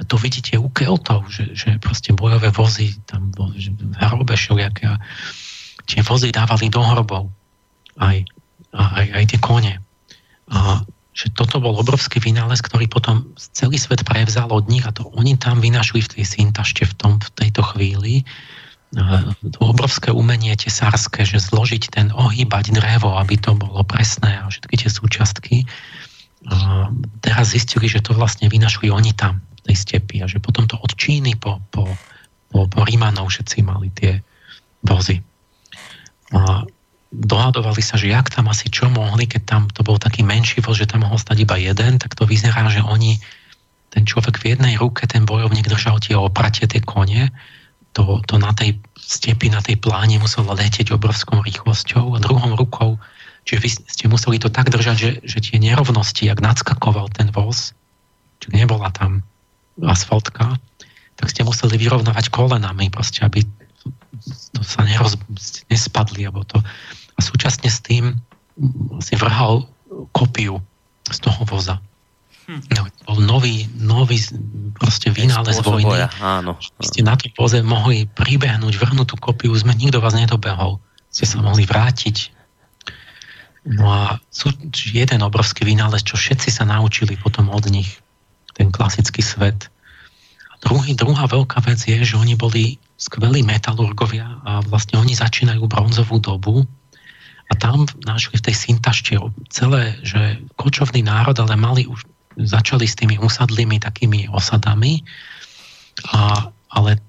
to 0.07 0.15
vidíte 0.15 0.59
u 0.59 0.67
Keltov, 0.71 1.27
že, 1.31 1.55
že 1.55 1.79
proste 1.79 2.15
bojové 2.15 2.51
vozy 2.51 2.95
tam 3.07 3.31
boli, 3.35 3.59
že 3.59 3.75
hrobe 3.99 4.35
všelijaké 4.35 4.95
tie 5.87 5.99
vozy 6.03 6.31
dávali 6.31 6.71
do 6.71 6.79
hrobov 6.79 7.27
aj, 7.99 8.23
aj, 8.73 9.05
aj 9.15 9.23
tie 9.33 9.39
kone. 9.41 9.73
A 10.49 10.83
že 11.13 11.33
toto 11.35 11.59
bol 11.59 11.75
obrovský 11.75 12.23
vynález, 12.23 12.63
ktorý 12.63 12.87
potom 12.87 13.35
celý 13.35 13.75
svet 13.75 14.07
prevzal 14.07 14.47
od 14.55 14.71
nich 14.71 14.87
a 14.87 14.95
to 14.95 15.09
oni 15.19 15.35
tam 15.35 15.59
vynašli 15.59 15.99
v 16.05 16.11
tej 16.15 16.23
syntašte 16.23 16.87
v, 16.87 16.93
tom, 16.95 17.11
v 17.19 17.29
tejto 17.35 17.65
chvíli 17.75 18.23
to 18.89 19.59
obrovské 19.61 20.09
umenie 20.09 20.57
tesárske, 20.57 21.21
že 21.21 21.37
zložiť 21.37 21.93
ten, 21.93 22.09
ohýbať 22.09 22.73
drevo, 22.73 23.21
aby 23.21 23.37
to 23.37 23.53
bolo 23.53 23.85
presné 23.85 24.41
a 24.41 24.49
všetky 24.49 24.81
tie 24.81 24.89
súčiastky. 24.89 25.55
A 26.49 26.89
teraz 27.21 27.53
zistili, 27.53 27.85
že 27.85 28.01
to 28.01 28.17
vlastne 28.17 28.49
vynašli 28.49 28.89
oni 28.89 29.13
tam, 29.13 29.45
v 29.61 29.69
tej 29.69 29.75
stepi 29.77 30.17
a 30.23 30.25
že 30.25 30.41
potom 30.41 30.65
to 30.65 30.79
od 30.81 30.89
Číny 30.97 31.37
po, 31.37 31.61
po, 31.69 31.85
po, 32.49 32.65
po 32.65 32.81
Rímanov 32.81 33.29
všetci 33.29 33.61
mali 33.61 33.93
tie 33.93 34.25
vozy. 34.81 35.21
A 36.33 36.65
dohadovali 37.09 37.81
sa, 37.81 37.97
že 37.97 38.13
jak 38.13 38.29
tam 38.29 38.53
asi 38.53 38.69
čo 38.69 38.85
mohli, 38.89 39.25
keď 39.25 39.41
tam 39.45 39.61
to 39.69 39.81
bol 39.81 39.97
taký 39.97 40.21
menší 40.21 40.61
voz, 40.61 40.77
že 40.77 40.85
tam 40.85 41.05
mohol 41.05 41.17
stať 41.17 41.41
iba 41.41 41.57
jeden, 41.57 41.97
tak 41.97 42.13
to 42.13 42.29
vyzerá, 42.29 42.69
že 42.69 42.85
oni, 42.85 43.17
ten 43.89 44.05
človek 44.05 44.37
v 44.37 44.53
jednej 44.53 44.77
ruke, 44.77 45.09
ten 45.09 45.25
bojovník 45.25 45.65
držal 45.65 45.97
tie 45.97 46.13
opratie, 46.13 46.69
tie 46.69 46.81
kone, 46.85 47.33
to, 47.97 48.21
to 48.29 48.37
na 48.37 48.53
tej 48.53 48.77
stepi, 48.93 49.49
na 49.49 49.65
tej 49.65 49.81
pláne 49.81 50.21
musel 50.21 50.45
letieť 50.45 50.93
obrovskou 50.93 51.41
rýchlosťou 51.41 52.13
a 52.13 52.21
druhou 52.21 52.53
rukou, 52.53 53.01
čiže 53.49 53.59
vy 53.65 53.69
ste 53.89 54.05
museli 54.05 54.37
to 54.37 54.53
tak 54.53 54.69
držať, 54.69 54.95
že, 54.95 55.11
že 55.25 55.37
tie 55.41 55.57
nerovnosti, 55.57 56.21
jak 56.21 56.37
nadskakoval 56.37 57.09
ten 57.09 57.33
voz, 57.33 57.73
či 58.37 58.53
nebola 58.53 58.93
tam 58.93 59.25
asfaltka, 59.81 60.61
tak 61.17 61.27
ste 61.33 61.41
museli 61.41 61.81
vyrovnávať 61.81 62.29
kolenami, 62.29 62.93
proste, 62.93 63.25
aby 63.25 63.41
to 64.53 64.61
sa 64.61 64.85
neroz, 64.85 65.17
nespadli, 65.67 66.29
alebo 66.29 66.45
to, 66.45 66.61
a 67.19 67.21
súčasne 67.21 67.67
s 67.67 67.83
tým 67.83 68.15
si 69.03 69.13
vrhal 69.19 69.67
kopiu 70.15 70.63
z 71.03 71.17
toho 71.19 71.43
voza. 71.43 71.83
Hm. 72.47 72.63
No, 72.79 72.81
bol 73.03 73.19
nový, 73.19 73.67
nový 73.75 74.23
proste 74.79 75.11
vynález 75.11 75.59
vojny. 75.59 76.07
Áno. 76.23 76.55
Ste 76.79 77.03
na 77.03 77.19
tom 77.19 77.29
voze 77.35 77.59
mohli 77.59 78.07
pribehnúť, 78.07 78.73
vrhnúť 78.79 79.07
tú 79.11 79.15
kopiu, 79.19 79.51
sme, 79.59 79.75
nikto 79.75 79.99
vás 79.99 80.15
nedobehol. 80.15 80.79
Ste 81.11 81.27
sa 81.27 81.43
mohli 81.43 81.67
vrátiť. 81.67 82.31
No 83.67 83.91
a 83.91 84.23
sú 84.31 84.55
jeden 84.71 85.19
obrovský 85.19 85.67
vynález, 85.67 86.07
čo 86.07 86.15
všetci 86.15 86.49
sa 86.49 86.63
naučili 86.63 87.19
potom 87.19 87.51
od 87.51 87.67
nich, 87.67 87.99
ten 88.55 88.71
klasický 88.71 89.19
svet. 89.19 89.67
A 90.49 90.55
druhý, 90.63 90.95
druhá 90.95 91.27
veľká 91.27 91.59
vec 91.67 91.83
je, 91.83 91.99
že 92.01 92.15
oni 92.15 92.39
boli 92.39 92.79
skvelí 92.95 93.43
metalurgovia 93.43 94.41
a 94.47 94.63
vlastne 94.63 94.97
oni 94.97 95.13
začínajú 95.13 95.67
bronzovú 95.67 96.17
dobu 96.23 96.65
a 97.49 97.53
tam 97.57 97.89
našli 98.05 98.37
v 98.37 98.45
tej 98.45 98.55
syntašte 98.55 99.17
celé, 99.49 99.97
že 100.05 100.37
kočovný 100.53 101.01
národ, 101.01 101.33
ale 101.41 101.57
mali 101.57 101.89
už, 101.89 102.05
začali 102.37 102.85
s 102.85 102.95
tými 102.95 103.17
usadlými 103.17 103.81
takými 103.81 104.29
osadami, 104.29 105.01
a, 106.13 106.47
ale 106.71 107.01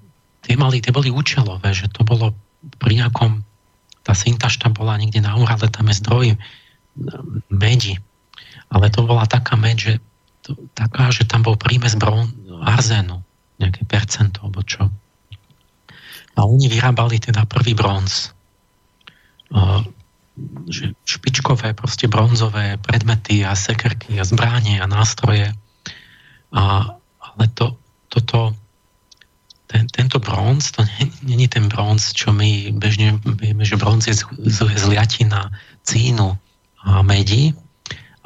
tie, 0.43 0.57
mali, 0.57 0.81
tie 0.81 0.91
boli 0.91 1.13
účelové, 1.13 1.71
že 1.71 1.87
to 1.93 2.01
bolo 2.03 2.33
pri 2.81 3.05
nejakom 3.05 3.45
tá 4.01 4.17
syntašta 4.17 4.73
bola 4.73 4.97
niekde 4.97 5.21
na 5.21 5.37
Urale, 5.37 5.69
tam 5.69 5.89
je 5.89 6.01
zdroj 6.01 6.27
medi. 7.53 8.01
Ale 8.73 8.89
to 8.89 9.05
bola 9.05 9.29
taká 9.29 9.53
med, 9.53 9.77
že 9.77 10.01
to, 10.41 10.57
taká, 10.73 11.13
že 11.13 11.29
tam 11.29 11.45
bol 11.45 11.53
prímes 11.53 11.93
bron, 11.93 12.33
arzénu, 12.65 13.21
nejaké 13.61 13.85
percento, 13.85 14.41
alebo 14.41 14.65
čo. 14.65 14.89
A 16.33 16.39
oni 16.47 16.65
vyrábali 16.65 17.21
teda 17.21 17.45
prvý 17.45 17.77
bronz. 17.77 18.33
Že 20.67 20.93
špičkové, 21.05 21.73
proste 21.73 22.07
bronzové 22.07 22.77
predmety 22.81 23.45
a 23.45 23.55
sekerky 23.55 24.17
a 24.19 24.25
zbránie 24.25 24.81
a 24.81 24.87
nástroje. 24.87 25.53
A, 26.51 26.63
ale 27.19 27.43
to, 27.53 27.77
toto 28.11 28.55
ten, 29.71 29.87
tento 29.87 30.19
bronz, 30.19 30.75
to 30.75 30.83
není 31.23 31.47
ten 31.47 31.71
bronz, 31.71 32.11
čo 32.11 32.35
my 32.35 32.75
bežne 32.75 33.15
vieme, 33.23 33.63
že 33.63 33.79
bronz 33.79 34.03
je 34.03 34.19
z, 34.19 34.27
z, 34.27 34.67
z 34.67 34.83
liatina 34.91 35.47
cínu 35.87 36.35
a 36.83 36.99
medí, 37.07 37.55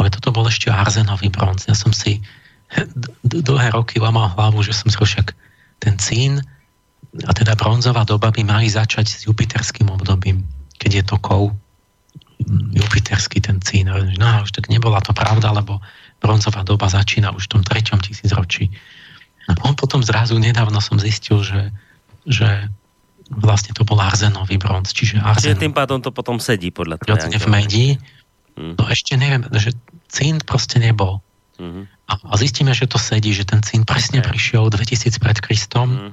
ale 0.01 0.09
toto 0.09 0.33
bol 0.33 0.49
ešte 0.49 0.73
arzenový 0.73 1.29
bronz. 1.29 1.69
Ja 1.69 1.77
som 1.77 1.93
si 1.93 2.25
dlhé 3.21 3.77
roky 3.77 4.01
lamal 4.01 4.33
hlavu, 4.33 4.65
že 4.65 4.73
som 4.73 4.89
si 4.89 4.97
však 4.97 5.37
ten 5.77 6.01
cín 6.01 6.41
a 7.23 7.31
teda 7.31 7.53
bronzová 7.53 8.03
doba 8.03 8.33
by 8.33 8.41
mali 8.41 8.67
začať 8.67 9.05
s 9.05 9.19
jupiterským 9.29 9.87
obdobím, 9.93 10.43
keď 10.81 10.91
je 10.91 11.03
to 11.05 11.15
kov 11.21 11.53
jupiterský 12.75 13.39
ten 13.41 13.61
cín. 13.63 13.87
No 13.91 14.27
už 14.43 14.51
tak 14.51 14.67
nebola 14.67 14.99
to 15.01 15.15
pravda, 15.15 15.55
lebo 15.55 15.79
bronzová 16.19 16.63
doba 16.67 16.91
začína 16.91 17.31
už 17.31 17.47
v 17.47 17.51
tom 17.59 17.61
treťom 17.63 17.99
tisícročí. 18.01 18.71
A 19.45 19.53
on 19.65 19.77
potom 19.77 20.01
zrazu 20.01 20.41
nedávno 20.41 20.81
som 20.81 20.97
zistil, 20.97 21.45
že, 21.45 21.69
že 22.25 22.69
vlastne 23.29 23.73
to 23.77 23.85
bol 23.85 23.97
arzenový 24.01 24.57
bronz. 24.57 24.93
Čiže, 24.93 25.21
arzen, 25.21 25.53
čiže 25.53 25.61
tým 25.69 25.73
pádom 25.73 26.01
to 26.01 26.09
potom 26.09 26.41
sedí 26.41 26.73
podľa 26.73 27.01
toho. 27.01 27.17
v 27.29 27.47
medi. 27.49 27.87
Mm. 28.57 28.73
No 28.79 28.83
ešte 28.89 29.13
neviem, 29.19 29.45
že 29.53 29.75
cín 30.09 30.41
proste 30.41 30.81
nebol. 30.81 31.21
Mm. 31.61 31.85
A, 32.09 32.13
a 32.17 32.33
zistíme, 32.37 32.73
že 32.73 32.89
to 32.89 32.97
sedí, 32.97 33.33
že 33.33 33.45
ten 33.45 33.61
cín 33.61 33.85
presne 33.85 34.21
okay. 34.21 34.33
prišiel 34.33 34.69
2000 34.69 35.21
pred 35.21 35.37
Kristom. 35.41 35.87
Mm. 35.89 36.11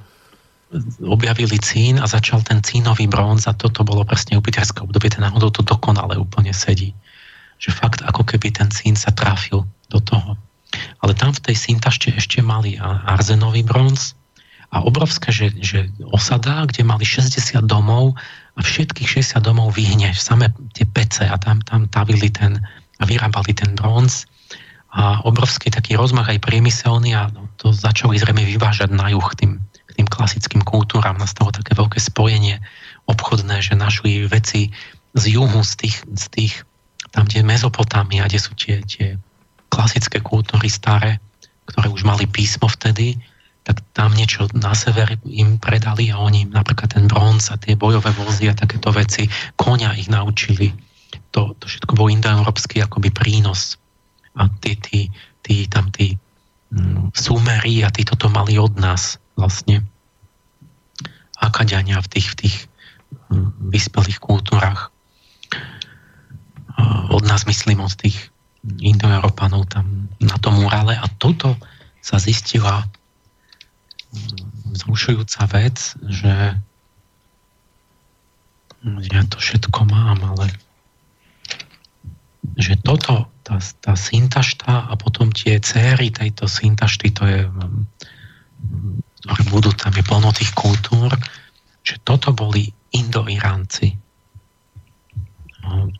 Objavili 1.04 1.60
cín 1.60 2.00
a 2.00 2.08
začal 2.08 2.40
ten 2.40 2.64
cínový 2.64 3.04
bronz 3.04 3.44
a 3.44 3.52
toto 3.52 3.84
bolo 3.84 4.08
presne 4.08 4.40
Jupiterské 4.40 4.80
obdobie. 4.80 5.12
Ten 5.12 5.24
náhodou 5.28 5.52
to 5.52 5.60
dokonale 5.60 6.16
úplne 6.16 6.56
sedí. 6.56 6.96
Že 7.60 7.70
fakt 7.76 8.00
ako 8.00 8.24
keby 8.24 8.56
ten 8.56 8.72
cín 8.72 8.96
sa 8.96 9.12
trafil 9.12 9.68
do 9.92 10.00
toho. 10.00 10.40
Ale 11.04 11.12
tam 11.12 11.36
v 11.36 11.44
tej 11.44 11.56
syntašte 11.60 12.08
ešte 12.16 12.40
mali 12.40 12.80
arzenový 12.80 13.60
bronz 13.60 14.16
a 14.72 14.80
obrovské, 14.80 15.28
že, 15.28 15.52
že 15.60 15.92
osada, 16.08 16.64
kde 16.64 16.88
mali 16.88 17.04
60 17.04 17.60
domov 17.68 18.16
a 18.56 18.60
všetkých 18.64 19.20
60 19.20 19.44
domov 19.44 19.76
vyhne, 19.76 20.16
samé 20.16 20.48
tie 20.72 20.88
pece 20.88 21.28
a 21.28 21.36
tam, 21.36 21.60
tam 21.60 21.84
tavili 21.92 22.32
ten 22.32 22.56
a 22.96 23.04
vyrábali 23.04 23.52
ten 23.52 23.76
bronz 23.76 24.24
a 24.92 25.20
obrovský 25.24 25.68
taký 25.72 25.96
rozmach 25.96 26.28
aj 26.28 26.44
priemyselný 26.44 27.16
a 27.16 27.28
to 27.60 27.72
začali 27.72 28.16
zrejme 28.16 28.44
vyvážať 28.44 28.92
na 28.92 29.08
juh 29.12 29.28
tým, 29.36 29.60
tým 30.02 30.10
klasickým 30.10 30.66
kultúram. 30.66 31.14
Nastalo 31.14 31.54
také 31.54 31.78
veľké 31.78 32.02
spojenie 32.02 32.58
obchodné, 33.06 33.62
že 33.62 33.78
našli 33.78 34.26
veci 34.26 34.74
z 35.14 35.24
juhu, 35.38 35.62
z 35.62 35.72
tých, 35.78 35.96
z 36.10 36.26
tých 36.34 36.52
tam, 37.14 37.30
kde 37.30 37.46
je 37.46 37.46
Mezopotámia, 37.46 38.26
kde 38.26 38.42
sú 38.42 38.58
tie, 38.58 38.82
tie 38.82 39.14
klasické 39.70 40.18
kultúry 40.18 40.66
staré, 40.66 41.22
ktoré 41.70 41.86
už 41.94 42.02
mali 42.02 42.26
písmo 42.26 42.66
vtedy, 42.66 43.14
tak 43.62 43.78
tam 43.94 44.10
niečo 44.18 44.50
na 44.58 44.74
sever 44.74 45.14
im 45.22 45.62
predali 45.62 46.10
a 46.10 46.18
oni 46.18 46.50
napríklad 46.50 46.98
ten 46.98 47.06
bronz 47.06 47.54
a 47.54 47.60
tie 47.62 47.78
bojové 47.78 48.10
vozy 48.18 48.50
a 48.50 48.58
takéto 48.58 48.90
veci, 48.90 49.30
konia 49.54 49.94
ich 49.94 50.10
naučili. 50.10 50.74
To, 51.30 51.54
to 51.54 51.70
všetko 51.70 51.94
bol 51.94 52.10
indoeurópsky 52.10 52.82
akoby 52.82 53.14
prínos. 53.14 53.78
A 54.34 54.50
tí, 54.58 54.74
tí, 54.82 55.00
tí 55.46 55.70
tam 55.70 55.94
tí 55.94 56.18
mm, 56.74 57.14
a 57.86 57.88
tí 57.92 58.02
toto 58.02 58.26
mali 58.32 58.58
od 58.58 58.74
nás 58.80 59.22
vlastne. 59.36 59.84
Akadiania 61.42 61.98
v 61.98 62.08
tých, 62.08 62.28
v 62.32 62.36
tých 62.46 62.56
mm, 63.28 63.74
vyspelých 63.74 64.22
kultúrach. 64.22 64.94
Od 67.12 67.24
nás 67.26 67.44
myslím 67.44 67.82
od 67.82 67.92
tých 67.98 68.32
Indoeurópanov 68.62 69.66
tam 69.66 70.06
na 70.22 70.38
tom 70.38 70.62
murále 70.62 70.94
a 70.94 71.06
toto 71.18 71.58
sa 71.98 72.22
zistila 72.22 72.86
zrušujúca 74.70 75.42
vec, 75.50 75.98
že 76.06 76.56
ja 78.82 79.22
to 79.30 79.38
všetko 79.38 79.86
mám, 79.86 80.18
ale 80.22 80.50
že 82.58 82.74
toto, 82.82 83.30
tá, 83.46 83.62
tá 83.80 83.94
syntašta 83.94 84.90
a 84.90 84.92
potom 84.98 85.30
tie 85.30 85.62
céry 85.62 86.10
tejto 86.10 86.50
syntašty, 86.50 87.14
to 87.14 87.22
je, 87.26 87.40
ktoré 89.22 89.42
budú 89.50 89.70
tam, 89.74 89.94
je 89.94 90.02
plno 90.02 90.30
tých 90.34 90.50
kultúr, 90.54 91.14
že 91.82 91.98
toto 92.02 92.34
boli 92.34 92.70
Indo-Iránci. 92.94 93.94
No, 95.62 95.90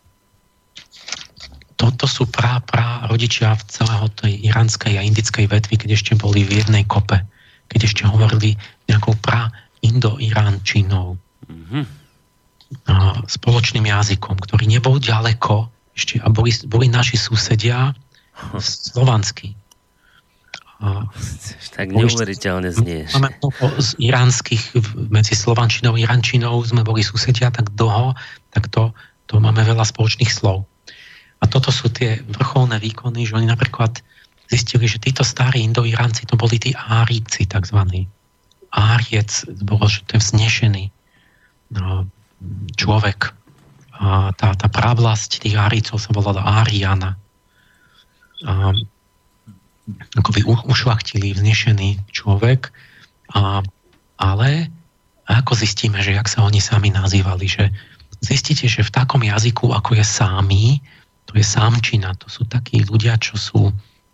toto 1.82 2.06
sú 2.06 2.30
prá, 2.30 2.62
prá 2.62 3.06
rodičia 3.10 3.58
v 3.58 3.62
celého 3.66 4.06
tej 4.14 4.38
iránskej 4.46 4.98
a 4.98 5.02
indickej 5.02 5.50
vetvy, 5.50 5.74
keď 5.82 5.90
ešte 5.98 6.12
boli 6.14 6.46
v 6.46 6.62
jednej 6.62 6.86
kope, 6.86 7.18
keď 7.66 7.80
ešte 7.90 8.02
hovorili 8.06 8.54
nejakou 8.86 9.18
prá 9.18 9.50
indo-iránčinou. 9.82 11.18
Mm-hmm. 11.42 11.84
spoločným 13.28 13.84
jazykom, 13.84 14.40
ktorý 14.40 14.64
nebol 14.64 14.96
ďaleko 14.96 15.68
ešte, 15.92 16.22
a 16.22 16.30
boli, 16.32 16.54
boli 16.64 16.86
naši 16.88 17.20
susedia 17.20 17.92
slovanskí. 18.56 19.52
Tak 21.72 21.94
neuveriteľne 21.94 22.74
znieš. 22.74 23.14
Máme 23.14 23.30
z 23.78 23.90
iránskych, 24.02 24.74
medzi 25.14 25.38
slovančinou 25.38 25.94
a 25.94 26.02
iránčinou 26.02 26.58
sme 26.66 26.82
boli 26.82 27.06
susedia 27.06 27.54
tak 27.54 27.70
dlho, 27.78 28.18
tak 28.50 28.66
to, 28.74 28.90
to 29.30 29.38
máme 29.38 29.62
veľa 29.62 29.86
spoločných 29.86 30.28
slov. 30.28 30.66
A 31.42 31.46
toto 31.46 31.70
sú 31.70 31.90
tie 31.90 32.22
vrcholné 32.26 32.82
výkony, 32.82 33.26
že 33.26 33.38
oni 33.38 33.46
napríklad 33.46 34.02
zistili, 34.50 34.90
že 34.90 35.00
títo 35.00 35.22
starí 35.22 35.62
indoiránci 35.64 36.26
to 36.26 36.34
boli 36.36 36.58
tí 36.58 36.74
árici 36.74 37.46
takzvaní. 37.46 38.10
Áriec 38.74 39.46
bolo, 39.62 39.86
že 39.86 40.02
to 40.06 40.18
je 40.18 40.20
vznešený 40.22 40.84
no, 41.78 42.04
človek. 42.74 43.32
A 44.02 44.34
tá, 44.34 44.52
tá 44.58 44.66
pravlasť 44.66 45.46
tých 45.46 45.56
áricov 45.56 45.96
sa 45.96 46.10
volala 46.10 46.42
Áriana. 46.42 47.16
A, 48.42 48.74
akoby 50.18 50.44
ušlachtili 50.46 51.34
vznešený 51.36 52.12
človek. 52.12 52.70
A, 53.32 53.62
ale 54.20 54.50
ako 55.26 55.52
zistíme, 55.56 56.02
že 56.02 56.16
jak 56.16 56.28
sa 56.28 56.44
oni 56.44 56.60
sami 56.60 56.92
nazývali, 56.92 57.46
že 57.48 57.64
zistíte, 58.22 58.68
že 58.68 58.86
v 58.86 58.94
takom 58.94 59.22
jazyku, 59.24 59.72
ako 59.72 59.98
je 59.98 60.04
sámi, 60.04 60.78
to 61.26 61.38
je 61.38 61.44
sámčina, 61.46 62.12
to 62.18 62.28
sú 62.28 62.44
takí 62.44 62.82
ľudia, 62.84 63.16
čo 63.18 63.38
sú 63.38 63.60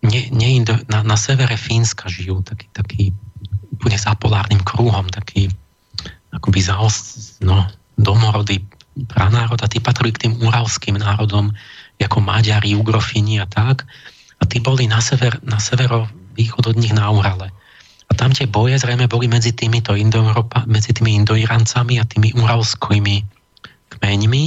ne, 0.04 0.22
ne, 0.30 0.48
na, 0.64 1.02
na 1.02 1.16
severe 1.18 1.58
Fínska 1.58 2.06
žijú, 2.06 2.44
taký, 2.46 2.66
taký 2.70 3.02
úplne 3.74 3.98
za 3.98 4.14
polárnym 4.14 4.62
kruhom, 4.62 5.06
taký 5.10 5.50
akoby 6.30 6.60
zaos, 6.62 6.94
no, 7.42 7.66
domorodý 7.98 8.62
pranárod 9.10 9.58
a 9.62 9.70
tí 9.70 9.78
patrujú 9.78 10.14
k 10.18 10.22
tým 10.28 10.34
uralským 10.42 10.98
národom, 10.98 11.54
ako 11.98 12.18
Maďari, 12.22 12.78
Ugrofini 12.78 13.42
a 13.42 13.46
tak. 13.46 13.86
A 14.38 14.46
tí 14.46 14.62
boli 14.62 14.86
na, 14.86 15.02
sever, 15.02 15.38
na 15.42 15.58
severo-východ 15.58 16.64
od 16.70 16.76
nich 16.78 16.94
na 16.94 17.10
Urale. 17.10 17.50
A 18.08 18.12
tam 18.16 18.32
tie 18.32 18.48
boje 18.48 18.80
zrejme 18.80 19.04
boli 19.10 19.28
medzi 19.28 19.52
týmito 19.52 19.92
medzi 20.64 20.90
tými 20.96 21.18
indoirancami 21.20 22.00
a 22.00 22.08
tými 22.08 22.32
uralskými 22.38 23.26
kmeňmi, 23.98 24.44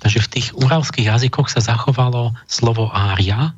takže 0.00 0.20
v 0.22 0.30
tých 0.38 0.48
uralských 0.56 1.10
jazykoch 1.10 1.50
sa 1.50 1.60
zachovalo 1.62 2.34
slovo 2.46 2.90
ária, 2.90 3.54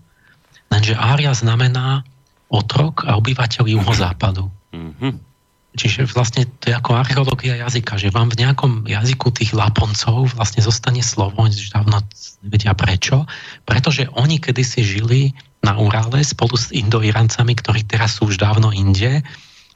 lenže 0.73 0.97
ária 0.97 1.33
znamená 1.33 2.05
otrok 2.49 3.05
a 3.05 3.17
obyvateľ 3.21 3.65
juhozápadu. 3.69 4.49
Mm-hmm. 4.73 5.28
Čiže 5.79 6.11
vlastne 6.11 6.51
to 6.59 6.69
je 6.69 6.75
ako 6.75 6.99
archeológia 6.99 7.55
jazyka, 7.63 7.95
že 7.95 8.11
vám 8.11 8.35
v 8.35 8.43
nejakom 8.43 8.73
jazyku 8.91 9.31
tých 9.31 9.55
Laponcov 9.55 10.35
vlastne 10.35 10.59
zostane 10.59 11.01
slovo, 11.01 11.39
oni 11.39 11.55
už 11.55 11.71
dávno 11.71 12.03
nevedia 12.43 12.75
prečo, 12.75 13.23
pretože 13.63 14.11
oni 14.19 14.43
kedysi 14.43 14.83
žili 14.83 15.31
na 15.63 15.79
Urále 15.79 16.27
spolu 16.27 16.59
s 16.59 16.75
Indoirancami, 16.75 17.55
ktorí 17.55 17.87
teraz 17.87 18.19
sú 18.19 18.27
už 18.31 18.43
dávno 18.43 18.75
inde, 18.75 19.23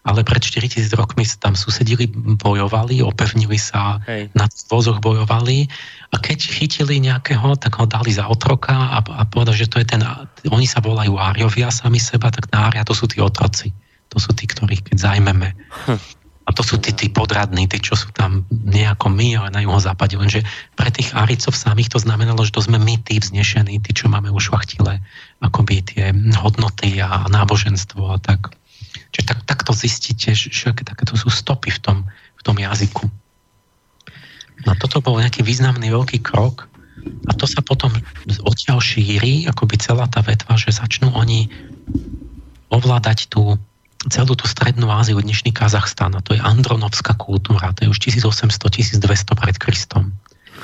ale 0.02 0.26
pred 0.26 0.42
4000 0.42 0.90
rokmi 0.98 1.22
tam 1.38 1.54
susedili, 1.54 2.10
bojovali, 2.42 2.98
opevnili 3.06 3.54
sa, 3.54 4.02
Hej. 4.10 4.34
na 4.34 4.50
vozoch 4.66 4.98
bojovali 4.98 5.70
a 6.10 6.18
keď 6.18 6.38
chytili 6.42 6.98
nejakého, 6.98 7.54
tak 7.54 7.78
ho 7.78 7.86
dali 7.86 8.10
za 8.10 8.26
otroka 8.26 8.74
a, 8.74 8.98
a 8.98 9.22
povedali, 9.22 9.62
že 9.62 9.70
to 9.70 9.78
je 9.78 9.86
ten, 9.86 10.02
oni 10.50 10.66
sa 10.66 10.82
volajú 10.82 11.14
Áriovia 11.14 11.70
sami 11.70 12.02
seba, 12.02 12.34
tak 12.34 12.50
na 12.50 12.66
Ária 12.66 12.82
to 12.82 12.98
sú 12.98 13.06
tí 13.06 13.22
otroci. 13.22 13.70
To 14.12 14.18
sú 14.20 14.36
tí, 14.36 14.44
ktorých 14.44 14.92
keď 14.92 14.96
zajmeme. 15.00 15.56
Hm. 15.88 16.00
A 16.42 16.50
to 16.50 16.66
sú 16.66 16.76
tí, 16.82 16.90
tí 16.90 17.06
podradní, 17.06 17.70
tí, 17.70 17.78
čo 17.78 17.94
sú 17.94 18.10
tam 18.10 18.42
nejako 18.50 19.14
my, 19.14 19.38
ale 19.38 19.48
na 19.54 19.62
juhozápade. 19.62 20.18
Lenže 20.18 20.42
pre 20.74 20.90
tých 20.90 21.14
Aricov 21.14 21.54
samých 21.54 21.94
to 21.94 22.02
znamenalo, 22.02 22.42
že 22.42 22.50
to 22.50 22.66
sme 22.66 22.82
my, 22.82 22.98
tí 22.98 23.22
vznešení, 23.22 23.78
tí, 23.78 23.90
čo 23.94 24.10
máme 24.10 24.26
už 24.34 24.50
švachtile, 24.50 24.98
akoby 25.38 25.86
tie 25.86 26.10
hodnoty 26.42 26.98
a 26.98 27.30
náboženstvo 27.30 28.10
a 28.10 28.18
tak. 28.18 28.58
Čiže 29.14 29.24
tak, 29.28 29.38
takto 29.46 29.70
zistíte, 29.70 30.34
že, 30.34 30.50
že 30.50 30.74
takéto 30.74 31.14
sú 31.14 31.30
stopy 31.30 31.70
v 31.70 31.78
tom, 31.78 31.98
v 32.10 32.42
tom 32.42 32.58
jazyku. 32.58 33.06
No 34.66 34.72
toto 34.78 34.98
bol 34.98 35.22
nejaký 35.22 35.46
významný 35.46 35.94
veľký 35.94 36.26
krok 36.26 36.66
a 37.26 37.32
to 37.34 37.46
sa 37.46 37.62
potom 37.62 37.90
odtiaľ 38.46 38.78
šíri, 38.82 39.46
akoby 39.46 39.78
celá 39.78 40.06
tá 40.10 40.22
vetva, 40.22 40.54
že 40.58 40.74
začnú 40.74 41.10
oni 41.14 41.50
ovládať 42.70 43.30
tú 43.30 43.58
celú 44.10 44.34
tú 44.34 44.50
strednú 44.50 44.90
Áziu, 44.90 45.20
dnešný 45.22 45.54
Kazachstan, 45.54 46.18
a 46.18 46.24
to 46.24 46.34
je 46.34 46.42
andronovská 46.42 47.14
kultúra, 47.14 47.70
to 47.76 47.86
je 47.86 47.88
už 47.92 47.98
1800-1200 48.10 48.98
pred 49.38 49.56
Kristom. 49.60 50.10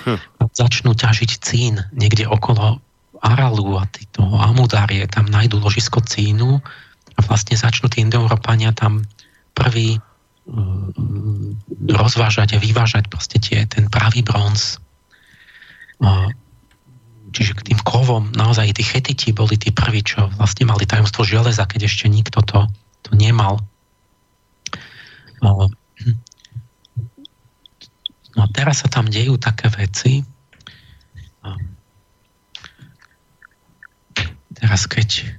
Hm. 0.06 0.18
Začnú 0.54 0.96
ťažiť 0.96 1.30
cín 1.38 1.78
niekde 1.94 2.26
okolo 2.26 2.82
Aralu 3.18 3.78
a 3.78 3.86
toho 4.14 4.38
Amudárie, 4.42 5.06
tam 5.10 5.26
nájdú 5.26 5.58
ložisko 5.58 6.02
cínu 6.02 6.62
a 7.14 7.20
vlastne 7.26 7.58
začnú 7.58 7.90
tí 7.90 8.02
Indoeurópania 8.02 8.70
tam 8.70 9.02
prvý 9.54 9.98
uh, 9.98 10.02
rozvážať 11.90 12.54
a 12.54 12.62
vyvážať 12.62 13.10
proste 13.10 13.42
tie, 13.42 13.66
ten 13.66 13.90
pravý 13.90 14.22
bronz. 14.22 14.78
Čiže 17.28 17.58
k 17.58 17.74
tým 17.74 17.80
kovom 17.82 18.30
naozaj 18.32 18.72
tí 18.78 18.86
chetiti 18.86 19.34
boli 19.34 19.58
tí 19.58 19.74
prví, 19.74 20.06
čo 20.06 20.30
vlastne 20.38 20.64
mali 20.70 20.86
tajomstvo 20.86 21.26
železa, 21.26 21.66
keď 21.66 21.90
ešte 21.90 22.06
nikto 22.08 22.40
to 22.46 22.70
to 23.02 23.14
nemal. 23.14 23.62
No, 25.38 25.70
no 28.34 28.42
teraz 28.50 28.82
sa 28.82 28.88
tam 28.90 29.06
dejú 29.06 29.38
také 29.38 29.70
veci. 29.70 30.26
Teraz 34.58 34.90
keď... 34.90 35.38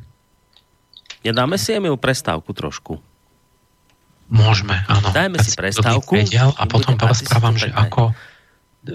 Nedáme 1.27 1.59
si 1.59 1.75
Emil 1.75 1.99
prestávku 1.99 2.55
trošku. 2.55 3.03
Môžeme, 4.31 4.79
áno. 4.87 5.11
Dajme 5.11 5.41
si 5.43 5.51
prestávku. 5.57 6.15
Vedel, 6.15 6.55
a 6.55 6.63
potom 6.63 6.95
porozprávam, 6.95 7.59
že 7.59 7.67
ako 7.73 8.13
e, 8.87 8.93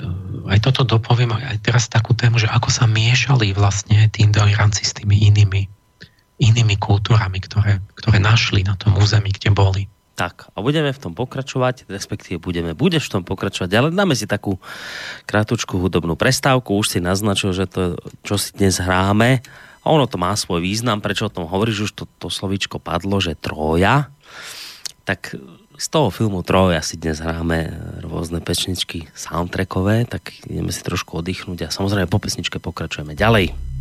aj 0.48 0.58
toto 0.62 0.86
dopoviem, 0.86 1.34
aj 1.34 1.60
teraz 1.60 1.90
takú 1.90 2.16
tému, 2.16 2.40
že 2.40 2.48
ako 2.48 2.72
sa 2.72 2.88
miešali 2.88 3.52
vlastne 3.52 4.08
tí 4.08 4.24
indoiranci 4.24 4.86
s 4.86 4.96
tými 4.96 5.26
inými 5.28 5.68
inými 6.38 6.74
kultúrami, 6.78 7.38
ktoré, 7.38 7.78
ktoré 7.94 8.18
našli 8.18 8.66
na 8.66 8.74
tom 8.74 8.96
území, 8.98 9.30
kde 9.30 9.54
boli. 9.54 9.82
Tak, 10.14 10.46
a 10.54 10.62
budeme 10.62 10.94
v 10.94 11.02
tom 11.02 11.10
pokračovať, 11.10 11.90
respektíve 11.90 12.38
budeme, 12.38 12.70
budeš 12.70 13.10
v 13.10 13.18
tom 13.18 13.22
pokračovať, 13.26 13.70
ale 13.74 13.88
dáme 13.90 14.14
si 14.14 14.30
takú 14.30 14.62
krátku 15.26 15.74
hudobnú 15.74 16.14
prestávku, 16.14 16.78
už 16.78 16.86
si 16.94 16.98
naznačil, 17.02 17.50
že 17.50 17.66
to, 17.66 17.98
čo 18.22 18.38
si 18.38 18.54
dnes 18.54 18.78
hráme, 18.78 19.42
a 19.84 19.86
ono 19.90 20.06
to 20.06 20.16
má 20.16 20.30
svoj 20.38 20.62
význam, 20.62 21.02
prečo 21.02 21.26
o 21.26 21.34
tom 21.34 21.50
hovoríš, 21.50 21.90
už 21.90 21.92
to, 21.92 22.04
to 22.22 22.30
slovíčko 22.30 22.78
padlo, 22.78 23.18
že 23.18 23.34
Troja, 23.34 24.08
tak 25.02 25.34
z 25.74 25.86
toho 25.90 26.08
filmu 26.14 26.46
Troja 26.46 26.78
si 26.80 26.94
dnes 26.94 27.18
hráme 27.18 27.74
rôzne 28.06 28.38
pečničky 28.38 29.10
soundtrackové, 29.12 30.06
tak 30.06 30.30
ideme 30.46 30.70
si 30.70 30.80
trošku 30.86 31.18
oddychnúť 31.18 31.66
a 31.66 31.74
samozrejme 31.74 32.06
po 32.06 32.22
pesničke 32.22 32.62
pokračujeme 32.62 33.18
ďalej. 33.18 33.73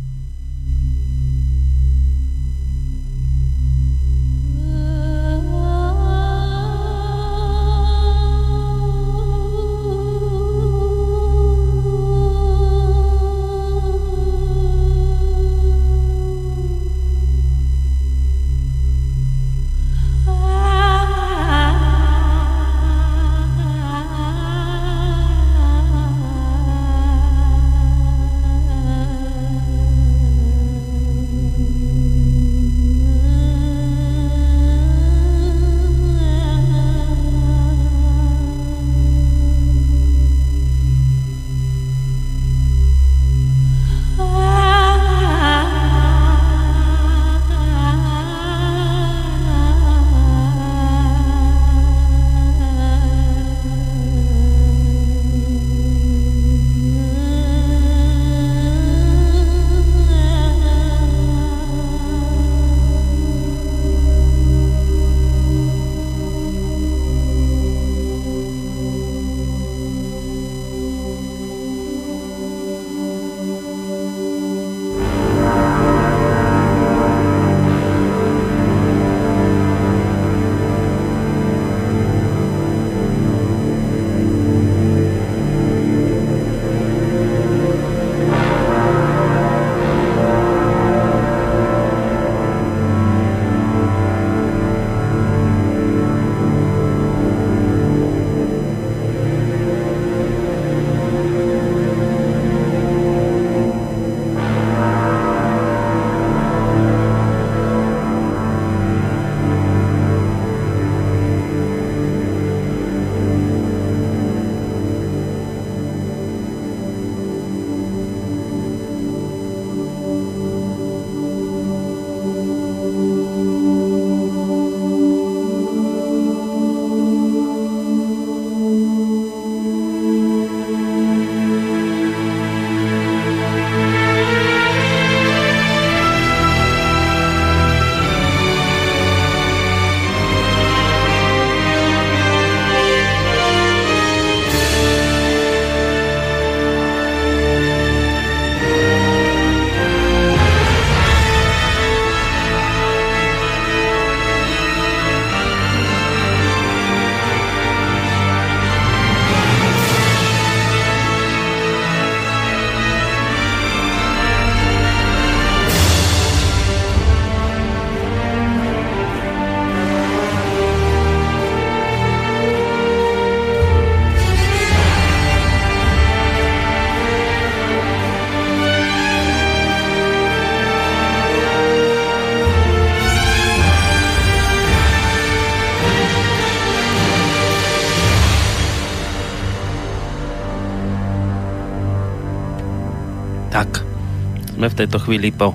V 194.74 194.82
tejto 194.82 194.98
chvíli 194.98 195.30
po 195.30 195.54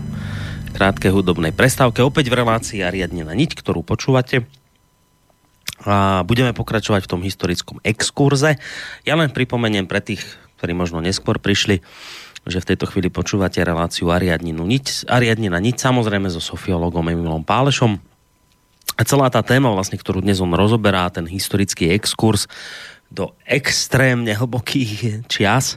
krátkej 0.72 1.12
hudobnej 1.12 1.52
prestávke 1.52 2.00
opäť 2.00 2.32
v 2.32 2.40
relácii 2.40 2.80
Ariadne 2.80 3.28
na 3.28 3.36
niť, 3.36 3.52
ktorú 3.52 3.84
počúvate. 3.84 4.48
A 5.84 6.24
budeme 6.24 6.56
pokračovať 6.56 7.04
v 7.04 7.12
tom 7.12 7.20
historickom 7.20 7.84
exkurze. 7.84 8.56
Ja 9.04 9.20
len 9.20 9.36
pripomeniem 9.36 9.92
pre 9.92 10.00
tých, 10.00 10.24
ktorí 10.56 10.72
možno 10.72 11.04
neskôr 11.04 11.36
prišli, 11.36 11.84
že 12.48 12.64
v 12.64 12.68
tejto 12.72 12.88
chvíli 12.88 13.12
počúvate 13.12 13.60
reláciu 13.60 14.08
Ariadninu 14.08 14.64
niť, 14.64 15.12
Ariadnina 15.12 15.60
niť, 15.60 15.76
samozrejme 15.76 16.32
so 16.32 16.40
sofiologom 16.40 17.12
Emilom 17.12 17.44
Pálešom. 17.44 18.00
A 18.96 19.02
celá 19.04 19.28
tá 19.28 19.44
téma, 19.44 19.76
vlastne, 19.76 20.00
ktorú 20.00 20.24
dnes 20.24 20.40
on 20.40 20.56
rozoberá, 20.56 21.12
ten 21.12 21.28
historický 21.28 21.92
exkurs 21.92 22.48
do 23.12 23.36
extrémne 23.44 24.32
hlbokých 24.32 25.28
čias, 25.28 25.76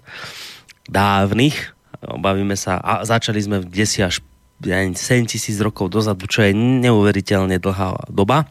dávnych, 0.86 1.71
Bavíme 2.02 2.58
sa, 2.58 2.82
a 2.82 3.06
začali 3.06 3.38
sme 3.38 3.62
v 3.62 3.70
10 3.70 4.08
až 4.10 4.18
7 4.62 4.94
tisíc 5.26 5.58
rokov 5.58 5.90
dozadu, 5.90 6.26
čo 6.26 6.42
je 6.42 6.54
neuveriteľne 6.54 7.58
dlhá 7.58 8.10
doba. 8.10 8.50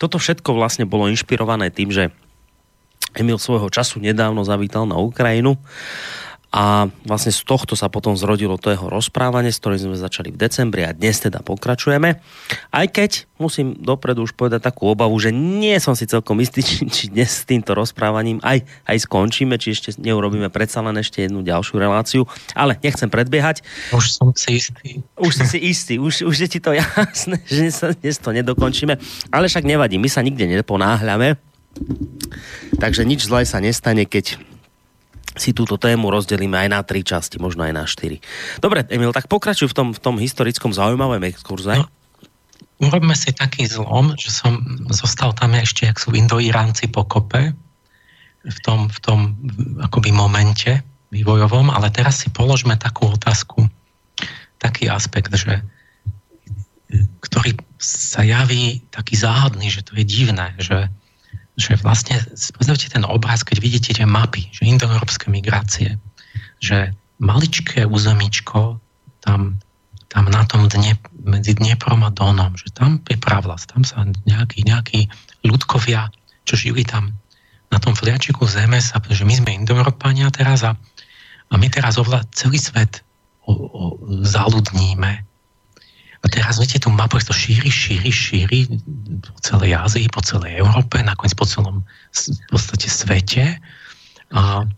Toto 0.00 0.16
všetko 0.16 0.56
vlastne 0.56 0.88
bolo 0.88 1.08
inšpirované 1.08 1.68
tým, 1.68 1.92
že 1.92 2.12
Emil 3.12 3.42
svojho 3.42 3.68
času 3.68 3.98
nedávno 3.98 4.46
zavítal 4.46 4.86
na 4.86 4.96
Ukrajinu 4.96 5.58
a 6.50 6.90
vlastne 7.06 7.30
z 7.30 7.46
tohto 7.46 7.78
sa 7.78 7.86
potom 7.86 8.18
zrodilo 8.18 8.58
to 8.58 8.74
jeho 8.74 8.90
rozprávanie, 8.90 9.54
s 9.54 9.62
ktorým 9.62 9.86
sme 9.86 9.94
začali 9.94 10.34
v 10.34 10.40
decembri 10.42 10.82
a 10.82 10.90
dnes 10.90 11.22
teda 11.22 11.46
pokračujeme. 11.46 12.18
Aj 12.74 12.86
keď 12.90 13.30
musím 13.38 13.78
dopredu 13.78 14.26
už 14.26 14.34
povedať 14.34 14.66
takú 14.66 14.90
obavu, 14.90 15.14
že 15.22 15.30
nie 15.30 15.78
som 15.78 15.94
si 15.94 16.10
celkom 16.10 16.42
istý, 16.42 16.62
či, 16.66 16.90
či 16.90 17.04
dnes 17.06 17.30
s 17.30 17.46
týmto 17.46 17.70
rozprávaním 17.78 18.42
aj, 18.42 18.66
aj 18.66 18.96
skončíme, 19.06 19.62
či 19.62 19.78
ešte 19.78 19.94
neurobíme 20.02 20.50
predsa 20.50 20.82
len 20.82 20.98
ešte 20.98 21.22
jednu 21.22 21.46
ďalšiu 21.46 21.78
reláciu, 21.78 22.26
ale 22.58 22.74
nechcem 22.82 23.06
predbiehať. 23.06 23.62
Už 23.94 24.10
som 24.10 24.34
si 24.34 24.58
istý. 24.58 25.06
Už 25.14 25.32
si 25.46 25.58
istý, 25.62 25.94
už, 26.02 26.26
už 26.26 26.34
je 26.34 26.48
ti 26.50 26.58
to 26.58 26.74
jasné, 26.82 27.38
že 27.46 27.70
sa 27.70 27.94
dnes 27.94 28.18
to 28.18 28.34
nedokončíme, 28.34 28.98
ale 29.30 29.46
však 29.46 29.62
nevadí, 29.62 30.02
my 30.02 30.10
sa 30.10 30.18
nikde 30.26 30.50
neponáhľame, 30.50 31.38
takže 32.82 33.06
nič 33.06 33.30
zlé 33.30 33.46
sa 33.46 33.62
nestane, 33.62 34.02
keď 34.02 34.49
si 35.38 35.54
túto 35.54 35.78
tému 35.78 36.10
rozdelíme 36.10 36.58
aj 36.66 36.68
na 36.70 36.80
tri 36.82 37.06
časti, 37.06 37.38
možno 37.38 37.62
aj 37.62 37.72
na 37.74 37.84
štyri. 37.86 38.18
Dobre, 38.58 38.86
Emil, 38.90 39.14
tak 39.14 39.30
pokračuj 39.30 39.70
v 39.70 39.74
tom, 39.76 39.88
v 39.94 40.00
tom 40.02 40.16
historickom 40.18 40.74
zaujímavom 40.74 41.22
exkurze. 41.30 41.78
No, 41.78 41.86
urobme 42.82 43.14
si 43.14 43.30
taký 43.30 43.68
zlom, 43.68 44.18
že 44.18 44.32
som 44.34 44.58
zostal 44.90 45.30
tam 45.36 45.54
ešte, 45.54 45.86
jak 45.86 46.00
sú 46.00 46.10
Indo-Iránci 46.16 46.90
po 46.90 47.06
kope, 47.06 47.54
v 48.40 48.58
tom, 48.64 48.88
v 48.88 48.98
tom 49.04 49.36
akoby 49.84 50.10
momente 50.10 50.80
vývojovom, 51.12 51.68
ale 51.68 51.92
teraz 51.92 52.24
si 52.24 52.32
položme 52.32 52.74
takú 52.80 53.12
otázku, 53.12 53.68
taký 54.56 54.88
aspekt, 54.88 55.34
že 55.36 55.60
ktorý 57.20 57.54
sa 57.78 58.26
javí 58.26 58.82
taký 58.90 59.14
záhadný, 59.14 59.70
že 59.70 59.86
to 59.86 59.94
je 59.94 60.04
divné, 60.04 60.56
že 60.58 60.90
že 61.60 61.76
vlastne, 61.84 62.16
pozrite 62.56 62.88
ten 62.88 63.04
obraz, 63.04 63.44
keď 63.44 63.60
vidíte 63.60 63.92
tie 63.92 64.08
mapy, 64.08 64.48
že 64.48 64.64
indoeurópske 64.64 65.28
migrácie, 65.28 66.00
že 66.56 66.96
maličké 67.20 67.84
územíčko 67.84 68.80
tam, 69.20 69.60
tam 70.08 70.24
na 70.32 70.48
tom 70.48 70.66
dne, 70.72 70.96
medzi 71.20 71.52
Dneprom 71.52 72.00
a 72.00 72.10
Donom, 72.10 72.56
že 72.56 72.72
tam 72.72 73.04
je 73.04 73.20
pravlas, 73.20 73.68
tam 73.68 73.84
sa 73.84 74.08
nejakí, 74.24 74.64
nejakí 74.64 75.12
ľudkovia, 75.44 76.08
čo 76.48 76.56
žili 76.56 76.88
tam 76.88 77.12
na 77.70 77.78
tom 77.78 77.92
fliačiku 77.92 78.48
zeme, 78.48 78.80
sa, 78.80 78.98
že 78.98 79.22
my 79.28 79.34
sme 79.36 79.50
indoeurópania 79.62 80.32
teraz 80.32 80.64
a, 80.64 80.74
a 81.52 81.54
my 81.54 81.68
teraz 81.68 82.00
ovla, 82.00 82.24
celý 82.32 82.56
svet 82.58 83.04
o, 83.44 83.52
o, 83.52 83.82
zaludníme 84.24 85.29
a 86.20 86.26
teraz 86.28 86.60
viete, 86.60 86.76
tú 86.76 86.92
mapu 86.92 87.16
to 87.16 87.32
šíri, 87.32 87.72
šíri, 87.72 88.12
šíri 88.12 88.68
po 89.24 89.40
celej 89.40 89.72
Ázii, 89.72 90.04
po 90.12 90.20
celej 90.20 90.60
Európe, 90.60 91.00
nakoniec 91.00 91.32
po 91.32 91.48
celom 91.48 91.80
v 92.12 92.48
podstate 92.52 92.92
svete. 92.92 93.44
A, 94.36 94.68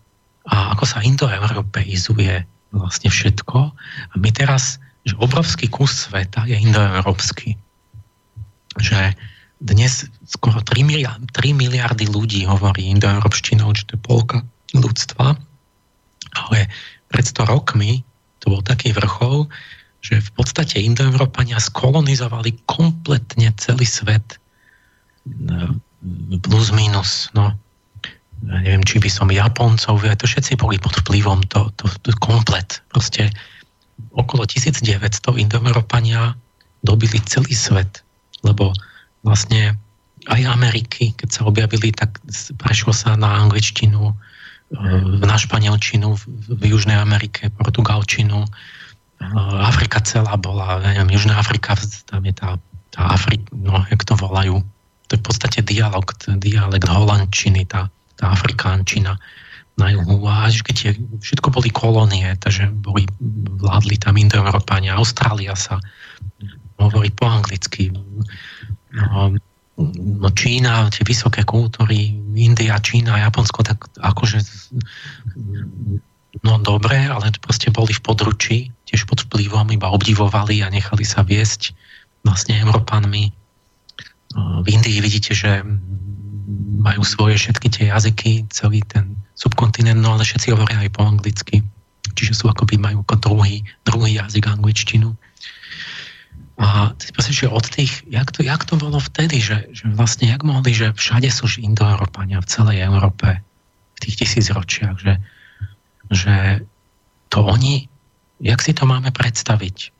a 0.47 0.55
ako 0.79 0.85
sa 0.87 1.03
indoeuropeizuje 1.03 2.47
vlastne 2.71 3.11
všetko. 3.11 3.59
A 3.75 4.15
my 4.15 4.31
teraz, 4.31 4.79
že 5.03 5.19
obrovský 5.19 5.67
kus 5.67 6.07
sveta 6.07 6.47
je 6.47 6.63
indoeurópsky. 6.63 7.59
Že 8.79 9.19
dnes 9.59 10.07
skoro 10.31 10.63
3 10.63 10.87
miliardy, 10.87 11.27
3 11.27 11.59
miliardy 11.59 12.07
ľudí 12.07 12.47
hovorí 12.47 12.87
indoeurópštinou, 12.95 13.75
že 13.75 13.91
to 13.91 13.99
je 13.99 14.01
polka 14.07 14.39
ľudstva. 14.79 15.35
Ale 16.39 16.59
pred 17.11 17.25
100 17.27 17.51
rokmi 17.51 18.07
to 18.39 18.55
bol 18.55 18.63
taký 18.63 18.95
vrchol, 18.95 19.51
že 20.03 20.19
v 20.19 20.31
podstate 20.35 20.83
Indoeurópania 20.83 21.63
skolonizovali 21.63 22.67
kompletne 22.67 23.55
celý 23.55 23.87
svet 23.87 24.43
no, 25.25 25.79
plus 26.43 26.75
minus, 26.75 27.31
no 27.33 27.55
ja 28.43 28.59
neviem, 28.59 28.83
či 28.83 28.99
by 28.99 29.07
som 29.07 29.31
Japoncov, 29.31 30.03
to 30.03 30.27
všetci 30.27 30.59
boli 30.59 30.75
pod 30.75 30.99
vplyvom, 30.99 31.47
to, 31.47 31.71
to, 31.79 31.87
to 32.03 32.11
komplet. 32.19 32.83
Proste 32.91 33.31
okolo 34.19 34.43
1900 34.51 34.83
Indoeurópania 35.39 36.35
dobili 36.83 37.23
celý 37.23 37.55
svet, 37.55 38.03
lebo 38.43 38.75
vlastne 39.23 39.79
aj 40.27 40.43
Ameriky, 40.43 41.15
keď 41.15 41.29
sa 41.31 41.43
objavili, 41.47 41.95
tak 41.95 42.19
prešlo 42.59 42.91
sa 42.91 43.15
na 43.15 43.47
angličtinu, 43.47 44.11
e, 44.11 44.15
na 45.23 45.39
španielčinu 45.39 46.19
v 46.51 46.63
Južnej 46.67 46.99
Amerike, 46.99 47.47
portugalčinu, 47.55 48.43
Afrika 49.63 50.03
celá 50.03 50.35
bola, 50.37 50.83
ja 50.83 50.99
neviem, 50.99 51.15
Južná 51.17 51.39
Afrika, 51.39 51.79
tam 52.11 52.23
je 52.27 52.35
tá, 52.35 52.59
tá 52.91 53.15
Afrika, 53.15 53.49
no, 53.55 53.87
jak 53.89 54.03
to 54.05 54.19
volajú, 54.19 54.61
to 55.09 55.11
je 55.17 55.21
v 55.21 55.25
podstate 55.25 55.59
dialog, 55.63 56.07
dialekt 56.41 56.89
holandčiny, 56.89 57.69
tá, 57.69 57.89
tá 58.17 58.33
afrikánčina 58.33 59.17
na 59.77 59.87
juhu. 59.93 60.25
A 60.29 60.49
až 60.49 60.65
keď 60.65 60.77
je, 60.85 60.93
všetko 61.21 61.49
boli 61.53 61.73
kolónie, 61.73 62.37
takže 62.41 62.69
boli, 62.73 63.09
vládli 63.61 63.97
tam 63.97 64.17
Indoeurópania, 64.21 64.97
Austrália 64.97 65.57
sa 65.57 65.81
hovorí 66.77 67.13
po 67.13 67.29
anglicky. 67.29 67.93
No, 68.93 69.37
no 69.97 70.29
Čína, 70.37 70.93
tie 70.93 71.05
vysoké 71.05 71.45
kultúry, 71.49 72.13
India, 72.37 72.77
Čína, 72.81 73.23
Japonsko, 73.25 73.65
tak 73.65 73.89
akože 74.01 74.39
no 76.41 76.57
dobre, 76.65 76.97
ale 76.97 77.29
proste 77.45 77.69
boli 77.69 77.93
v 77.93 78.01
područí 78.01 78.59
tiež 78.89 79.05
pod 79.05 79.29
vplyvom 79.29 79.69
iba 79.69 79.93
obdivovali 79.93 80.65
a 80.65 80.73
nechali 80.73 81.05
sa 81.05 81.21
viesť 81.21 81.77
vlastne 82.25 82.57
Európanmi. 82.65 83.29
V 84.37 84.67
Indii 84.67 85.05
vidíte, 85.05 85.37
že 85.37 85.61
majú 86.81 87.05
svoje 87.05 87.37
všetky 87.37 87.69
tie 87.69 87.85
jazyky, 87.93 88.49
celý 88.49 88.81
ten 88.89 89.15
subkontinent, 89.37 90.01
no 90.01 90.17
ale 90.17 90.25
všetci 90.25 90.57
hovoria 90.57 90.81
aj 90.81 90.91
po 90.97 91.05
anglicky. 91.05 91.61
Čiže 92.13 92.45
sú 92.45 92.45
akoby 92.49 92.81
majú 92.81 93.05
ako 93.05 93.17
druhý, 93.21 93.65
druhý 93.85 94.19
jazyk 94.19 94.49
angličtinu. 94.49 95.15
A 96.61 96.93
proste, 97.17 97.33
že 97.33 97.49
od 97.49 97.65
tých, 97.65 98.05
jak 98.07 98.29
to, 98.31 98.45
jak 98.45 98.63
to 98.69 98.77
bolo 98.77 99.01
vtedy, 99.01 99.41
že, 99.41 99.73
že 99.73 99.89
vlastne 99.97 100.29
jak 100.29 100.45
mohli, 100.45 100.77
že 100.77 100.93
všade 100.93 101.27
sú 101.33 101.49
indoeurópania 101.59 102.39
v 102.45 102.51
celej 102.51 102.85
Európe 102.87 103.41
v 103.97 103.99
tých 103.99 104.15
tisíc 104.21 104.47
ročiach, 104.53 105.01
že, 105.01 105.17
že 106.11 106.67
to 107.29 107.45
oni 107.45 107.93
jak 108.43 108.61
si 108.61 108.75
to 108.75 108.85
máme 108.85 109.15
predstaviť? 109.15 109.95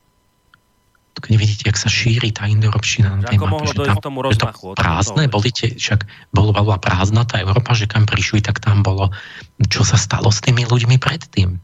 Keď 1.13 1.33
vidíte, 1.39 1.63
jak 1.69 1.79
sa 1.79 1.87
šíri 1.87 2.35
tá 2.35 2.49
indoeurópština 2.49 3.21
na 3.21 3.23
tej 3.23 3.39
mape, 3.39 3.69
že 3.69 3.79
tam, 3.79 4.01
tomu 4.01 4.25
rozmachu, 4.25 4.75
to 4.75 4.81
prázdne, 4.81 5.31
boli 5.31 5.55
tie, 5.55 5.71
však 5.71 6.03
bolo, 6.35 6.51
bola 6.51 6.75
prázdna 6.81 7.23
tá 7.23 7.39
Európa, 7.39 7.77
že 7.77 7.87
kam 7.87 8.03
prišli, 8.03 8.43
tak 8.43 8.59
tam 8.59 8.83
bolo, 8.83 9.13
čo 9.71 9.87
sa 9.87 9.95
stalo 9.95 10.33
s 10.33 10.43
tými 10.43 10.67
ľuďmi 10.67 10.99
predtým. 10.99 11.55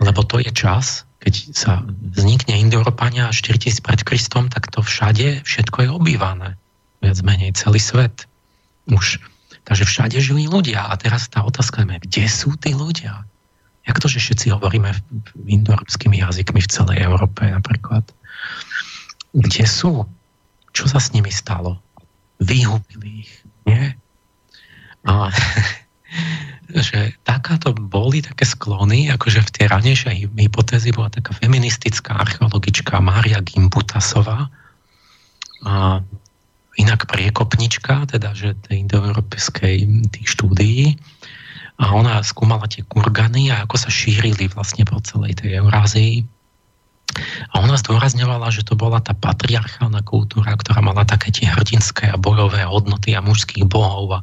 Lebo 0.00 0.20
to 0.24 0.40
je 0.40 0.50
čas, 0.50 1.04
keď 1.20 1.34
sa 1.52 1.84
vznikne 2.16 2.56
Indoeurópania 2.56 3.30
4000 3.30 3.84
pred 3.84 4.00
Kristom, 4.00 4.48
tak 4.48 4.72
to 4.72 4.80
všade, 4.80 5.44
všetko 5.44 5.78
je 5.84 5.88
obývané. 5.92 6.56
Viac 7.04 7.20
menej 7.20 7.52
celý 7.52 7.78
svet. 7.78 8.24
Už, 8.88 9.20
takže 9.64 9.84
všade 9.84 10.16
žili 10.20 10.46
ľudia. 10.46 10.88
A 10.88 10.94
teraz 10.96 11.28
tá 11.28 11.44
otázka 11.44 11.84
je, 11.84 11.98
kde 12.02 12.24
sú 12.26 12.56
tí 12.56 12.72
ľudia? 12.72 13.24
Jak 13.88 13.96
to, 13.98 14.06
že 14.06 14.20
všetci 14.20 14.52
hovoríme 14.54 14.92
indoeurópskymi 15.48 16.20
jazykmi 16.20 16.60
v 16.60 16.72
celej 16.72 16.98
Európe 17.02 17.48
napríklad? 17.48 18.04
Kde 19.32 19.64
sú? 19.64 20.04
Čo 20.70 20.84
sa 20.86 21.02
s 21.02 21.10
nimi 21.16 21.32
stalo? 21.32 21.80
Vyhubili 22.38 23.26
ich, 23.26 23.32
nie? 23.66 23.96
A 25.08 25.32
že 26.88 27.16
takáto 27.26 27.74
boli 27.74 28.22
také 28.22 28.46
sklony, 28.46 29.10
akože 29.10 29.42
v 29.42 29.54
tej 29.58 29.64
ranejšej 29.72 30.16
hypotézy 30.38 30.94
bola 30.94 31.10
taká 31.10 31.34
feministická 31.34 32.14
archeologička 32.14 33.02
Mária 33.02 33.42
Gimbutasová, 33.42 34.52
a 35.60 36.00
inak 36.78 37.10
priekopnička, 37.10 38.06
teda 38.10 38.34
že 38.36 38.54
tej 38.68 38.86
indoeurópskej 38.86 39.76
tých 40.14 40.28
štúdií, 40.28 41.00
a 41.80 41.96
ona 41.96 42.20
skúmala 42.20 42.68
tie 42.68 42.84
kurgany 42.84 43.48
a 43.48 43.64
ako 43.64 43.80
sa 43.80 43.88
šírili 43.88 44.52
vlastne 44.52 44.84
po 44.84 45.00
celej 45.00 45.40
tej 45.40 45.64
Eurázii. 45.64 46.28
A 47.50 47.64
ona 47.64 47.74
zdôrazňovala, 47.74 48.52
že 48.54 48.62
to 48.62 48.78
bola 48.78 49.00
tá 49.02 49.16
patriarchálna 49.16 50.04
kultúra, 50.04 50.54
ktorá 50.54 50.84
mala 50.84 51.02
také 51.08 51.32
tie 51.34 51.48
hrdinské 51.48 52.12
a 52.12 52.20
bojové 52.20 52.62
hodnoty 52.68 53.16
a 53.16 53.24
mužských 53.24 53.66
bohov 53.66 54.14
a, 54.14 54.20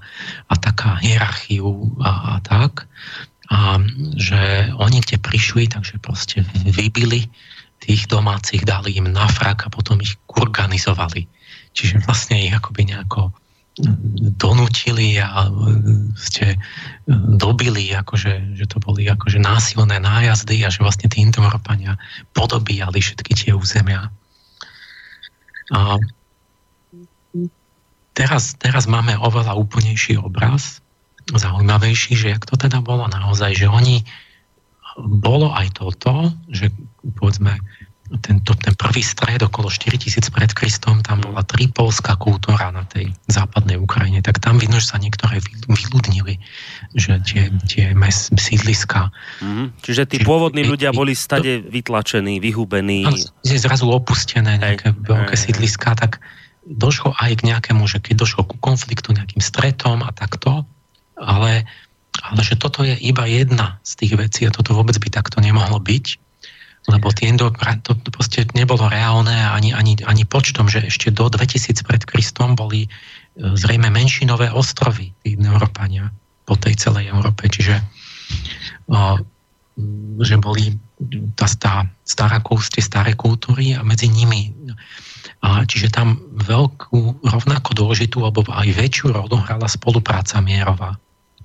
a 0.47 0.53
taká 0.55 1.01
hierarchiu 1.01 1.97
a, 1.99 2.37
a 2.37 2.45
tak. 2.45 2.85
A 3.49 3.81
že 4.15 4.71
oni 4.77 5.01
kde 5.03 5.17
prišli, 5.19 5.67
takže 5.67 5.99
proste 5.99 6.45
vybili 6.63 7.27
tých 7.83 8.07
domácich, 8.07 8.63
dali 8.63 8.95
im 8.95 9.09
na 9.11 9.27
frak 9.27 9.67
a 9.67 9.73
potom 9.73 9.99
ich 9.99 10.15
kurganizovali. 10.29 11.25
Čiže 11.77 12.01
vlastne 12.09 12.41
ich 12.41 12.49
akoby 12.49 12.89
nejako 12.89 13.29
donútili 14.41 15.21
a 15.21 15.45
ste 16.17 16.57
dobili, 17.37 17.93
akože, 17.93 18.57
že 18.57 18.65
to 18.65 18.81
boli 18.81 19.05
akože 19.05 19.37
násilné 19.37 20.01
nájazdy 20.01 20.65
a 20.65 20.73
že 20.73 20.81
vlastne 20.81 21.05
tí 21.13 21.21
Indoeurópania 21.21 22.01
podobíjali 22.33 22.97
všetky 22.97 23.37
tie 23.37 23.51
územia. 23.53 24.09
A 25.69 26.01
teraz, 28.17 28.57
teraz 28.57 28.89
máme 28.89 29.13
oveľa 29.21 29.53
úplnejší 29.53 30.17
obraz, 30.17 30.81
zaujímavejší, 31.29 32.17
že 32.17 32.27
jak 32.33 32.49
to 32.49 32.57
teda 32.57 32.81
bolo 32.81 33.05
naozaj, 33.05 33.53
že 33.53 33.69
oni 33.69 34.01
bolo 34.97 35.53
aj 35.53 35.77
toto, 35.77 36.33
že 36.49 36.73
povedzme 37.21 37.61
tento, 38.23 38.55
ten 38.55 38.71
prvý 38.79 39.03
stred 39.03 39.43
okolo 39.43 39.67
4000 39.67 40.31
pred 40.31 40.51
Kristom, 40.55 41.03
tam 41.03 41.19
bola 41.19 41.43
tripolská 41.43 42.15
kultúra 42.15 42.71
na 42.71 42.87
tej 42.87 43.11
západnej 43.27 43.75
Ukrajine, 43.75 44.23
tak 44.23 44.39
tam 44.39 44.55
vidno, 44.55 44.79
že 44.79 44.95
sa 44.95 44.97
niektoré 44.97 45.43
vyľudnili, 45.67 46.39
že 46.95 47.19
tie, 47.27 47.51
tie 47.67 47.91
mes, 47.91 48.31
sídliska. 48.31 49.11
Mm-hmm. 49.43 49.67
Čiže 49.83 50.03
tí 50.07 50.17
pôvodní 50.23 50.63
ľudia 50.63 50.95
boli 50.95 51.11
stade 51.11 51.59
vytlačení, 51.67 52.39
vyhubení. 52.39 53.03
Je 53.43 53.59
zrazu 53.59 53.91
opustené 53.91 54.55
nejaké 54.55 54.95
veľké 54.95 55.35
sídliska, 55.35 55.99
tak 55.99 56.23
došlo 56.63 57.11
aj 57.19 57.43
k 57.43 57.45
nejakému, 57.51 57.83
že 57.91 57.99
keď 57.99 58.23
došlo 58.23 58.47
ku 58.47 58.55
konfliktu, 58.59 59.11
nejakým 59.11 59.43
stretom 59.43 60.03
a 60.03 60.15
takto, 60.15 60.63
ale, 61.19 61.67
ale 62.23 62.41
že 62.43 62.55
toto 62.55 62.87
je 62.87 62.95
iba 63.03 63.27
jedna 63.27 63.83
z 63.83 63.91
tých 63.99 64.13
vecí 64.15 64.41
a 64.47 64.55
toto 64.55 64.75
vôbec 64.75 64.95
by 64.95 65.11
takto 65.11 65.43
nemohlo 65.43 65.79
byť 65.79 66.26
lebo 66.87 67.11
tie 67.11 67.35
to, 67.35 67.51
proste 68.09 68.47
nebolo 68.55 68.87
reálne 68.87 69.35
ani, 69.35 69.75
ani, 69.75 69.99
ani 70.07 70.23
počtom, 70.23 70.71
že 70.71 70.87
ešte 70.87 71.11
do 71.11 71.27
2000 71.27 71.83
pred 71.83 72.01
Kristom 72.07 72.55
boli 72.55 72.87
e, 72.87 72.89
zrejme 73.35 73.91
menšinové 73.91 74.47
ostrovy, 74.55 75.11
tí 75.19 75.35
Európania 75.35 76.07
po 76.47 76.55
tej 76.55 76.79
celej 76.79 77.11
Európe, 77.11 77.51
čiže 77.51 77.75
o, 78.87 79.19
že 80.23 80.39
boli 80.39 80.79
tá, 81.35 81.45
tá 81.59 81.85
stará, 82.07 82.39
tie 82.41 82.81
staré 82.81 83.13
kultúry 83.13 83.75
a 83.77 83.83
medzi 83.83 84.07
nimi 84.09 84.49
a 85.45 85.61
čiže 85.69 85.93
tam 85.93 86.17
veľkú, 86.33 87.21
rovnako 87.21 87.69
dôležitú 87.77 88.25
alebo 88.25 88.41
aj 88.49 88.73
väčšiu 88.73 89.13
rolu 89.13 89.37
hrala 89.45 89.69
spolupráca 89.69 90.41
mierová. 90.41 90.97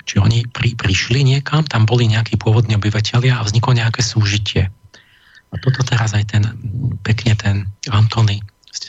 Čiže 0.09 0.19
oni 0.25 0.39
pri, 0.49 0.75
prišli 0.75 1.23
niekam, 1.23 1.63
tam 1.69 1.85
boli 1.85 2.09
nejakí 2.09 2.41
pôvodní 2.41 2.75
obyvateľia 2.81 3.39
a 3.39 3.45
vzniklo 3.45 3.77
nejaké 3.77 4.01
súžitie. 4.01 4.73
A 5.53 5.61
toto 5.61 5.85
teraz 5.85 6.17
aj 6.17 6.25
ten, 6.33 6.45
pekne 7.05 7.37
ten 7.37 7.57
Antony 7.93 8.41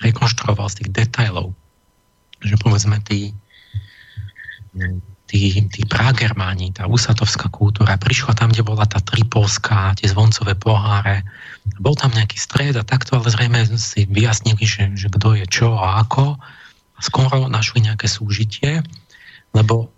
rekonštruoval 0.03 0.71
z 0.71 0.83
tých 0.83 0.89
detajlov, 0.95 1.51
že 2.43 2.55
povedzme 2.59 2.99
tí, 3.03 3.35
tí, 5.27 5.63
tí 5.69 5.81
Pragermáni, 5.87 6.75
tá 6.75 6.87
usatovská 6.87 7.51
kultúra, 7.51 7.99
prišla 7.99 8.35
tam, 8.35 8.51
kde 8.51 8.63
bola 8.63 8.87
tá 8.87 8.99
tripolská, 8.99 9.95
tie 9.95 10.11
zvoncové 10.11 10.55
poháre, 10.55 11.23
bol 11.79 11.95
tam 11.95 12.11
nejaký 12.11 12.35
stred 12.39 12.75
a 12.75 12.83
takto, 12.83 13.15
ale 13.15 13.31
zrejme 13.31 13.63
si 13.79 14.07
vyjasnili, 14.07 14.63
že, 14.63 14.91
že 14.95 15.07
kto 15.07 15.39
je 15.39 15.45
čo 15.47 15.75
a 15.79 16.03
ako. 16.03 16.35
A 16.93 16.99
skoro 17.01 17.47
našli 17.49 17.83
nejaké 17.83 18.05
súžitie, 18.07 18.83
lebo 19.55 19.89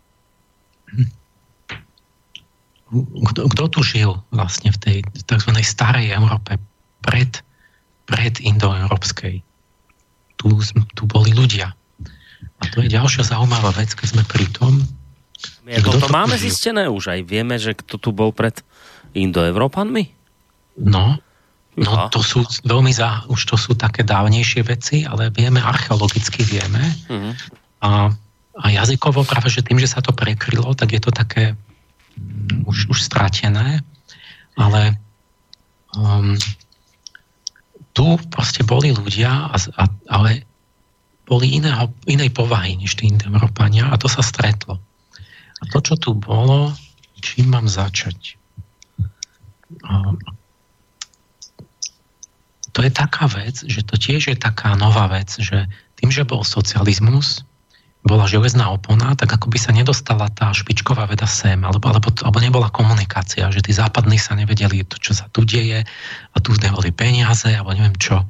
kto, 2.94 3.50
kto 3.50 3.64
tu 3.72 3.80
žil 3.82 4.22
vlastne 4.30 4.70
v 4.70 4.78
tej 4.78 4.98
tzv. 5.26 5.52
starej 5.66 6.14
Európe 6.14 6.62
pred, 7.02 7.42
pred 8.06 8.38
indoeurópskej. 8.38 9.42
Tu, 10.36 10.48
tu 10.94 11.04
boli 11.10 11.34
ľudia. 11.34 11.74
A 12.62 12.64
to 12.70 12.86
je 12.86 12.90
ďalšia 12.94 13.26
zaujímavá 13.26 13.74
vec, 13.74 13.92
keď 13.98 14.08
sme 14.16 14.24
pri 14.30 14.46
tom. 14.54 14.86
My 15.66 15.82
to, 15.82 15.98
to 15.98 16.10
máme 16.14 16.38
žil? 16.38 16.50
zistené 16.50 16.86
už 16.88 17.18
aj. 17.18 17.20
Vieme, 17.26 17.58
že 17.58 17.74
kto 17.74 17.98
tu 17.98 18.10
bol 18.14 18.30
pred 18.30 18.62
indoevropanmi? 19.18 20.14
No, 20.86 21.18
no 21.80 21.92
to 22.12 22.22
sú 22.22 22.46
veľmi 22.68 22.92
za, 22.94 23.26
už 23.32 23.42
to 23.50 23.56
sú 23.58 23.74
také 23.74 24.06
dávnejšie 24.06 24.62
veci, 24.62 25.08
ale 25.08 25.34
vieme, 25.34 25.64
archeologicky 25.64 26.46
vieme. 26.46 26.84
Uh-huh. 27.10 27.34
A, 27.82 27.90
a 28.60 28.66
jazykovo 28.70 29.26
práve, 29.26 29.50
že 29.50 29.66
tým, 29.66 29.82
že 29.82 29.90
sa 29.90 30.04
to 30.04 30.14
prekrylo, 30.14 30.76
tak 30.78 30.94
je 30.94 31.02
to 31.02 31.10
také 31.10 31.58
už, 32.66 32.90
už 32.90 33.00
stratené, 33.04 33.82
ale 34.56 34.98
um, 35.96 36.36
tu 37.96 38.20
proste 38.32 38.64
boli 38.64 38.92
ľudia, 38.92 39.52
a, 39.52 39.56
a, 39.56 39.84
ale 40.12 40.44
boli 41.26 41.58
iného, 41.58 41.90
inej 42.06 42.30
povahy 42.36 42.78
než 42.78 42.96
tí 43.00 43.10
Európania 43.10 43.90
a 43.90 43.96
to 43.98 44.06
sa 44.06 44.22
stretlo. 44.22 44.78
A 45.60 45.64
to, 45.72 45.80
čo 45.82 45.96
tu 45.98 46.12
bolo, 46.14 46.76
čím 47.24 47.50
mám 47.50 47.66
začať? 47.66 48.38
Um, 49.88 50.20
to 52.76 52.84
je 52.84 52.92
taká 52.92 53.32
vec, 53.32 53.64
že 53.64 53.88
to 53.88 53.96
tiež 53.96 54.36
je 54.36 54.38
taká 54.38 54.76
nová 54.76 55.08
vec, 55.08 55.32
že 55.40 55.66
tým, 55.96 56.12
že 56.12 56.28
bol 56.28 56.44
socializmus, 56.44 57.48
bola 58.06 58.30
železná 58.30 58.70
opona, 58.70 59.18
tak 59.18 59.34
ako 59.34 59.50
by 59.50 59.58
sa 59.58 59.74
nedostala 59.74 60.30
tá 60.30 60.54
špičková 60.54 61.10
veda 61.10 61.26
sem, 61.26 61.58
alebo, 61.66 61.90
alebo, 61.90 62.14
alebo 62.22 62.38
nebola 62.38 62.70
komunikácia, 62.70 63.50
že 63.50 63.66
tí 63.66 63.74
západní 63.74 64.22
sa 64.22 64.38
nevedeli 64.38 64.86
to, 64.86 65.02
čo 65.02 65.18
sa 65.18 65.26
tu 65.34 65.42
deje 65.42 65.82
a 66.32 66.38
tu 66.38 66.54
neboli 66.62 66.94
peniaze, 66.94 67.50
alebo 67.50 67.74
neviem 67.74 67.98
čo. 67.98 68.22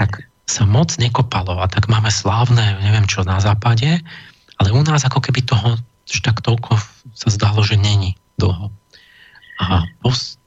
Tak 0.00 0.24
sa 0.48 0.64
moc 0.64 0.96
nekopalo 0.96 1.60
a 1.60 1.68
tak 1.68 1.92
máme 1.92 2.08
slávne, 2.08 2.80
neviem 2.80 3.04
čo, 3.04 3.20
na 3.22 3.36
západe, 3.38 4.00
ale 4.56 4.68
u 4.72 4.80
nás 4.80 5.04
ako 5.04 5.20
keby 5.20 5.44
toho 5.44 5.76
tak 6.20 6.44
toľko 6.44 6.76
sa 7.16 7.28
zdalo, 7.32 7.64
že 7.64 7.80
není 7.80 8.18
dlho. 8.36 8.68
A 9.62 9.86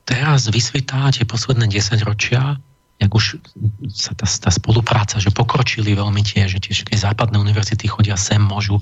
teraz 0.05 0.51
vysvítá 0.51 1.09
tie 1.09 1.25
posledné 1.25 1.71
10 1.71 2.05
ročia 2.05 2.59
jak 2.95 3.11
už 3.11 3.43
sa 3.91 4.15
tá, 4.15 4.23
tá 4.23 4.51
spolupráca, 4.51 5.19
že 5.19 5.33
pokročili 5.35 5.91
veľmi 5.93 6.23
tie, 6.23 6.47
že 6.47 6.63
tie 6.63 6.71
všetky 6.71 6.95
západné 6.95 7.35
univerzity 7.35 7.91
chodia 7.91 8.15
sem, 8.15 8.39
môžu 8.39 8.79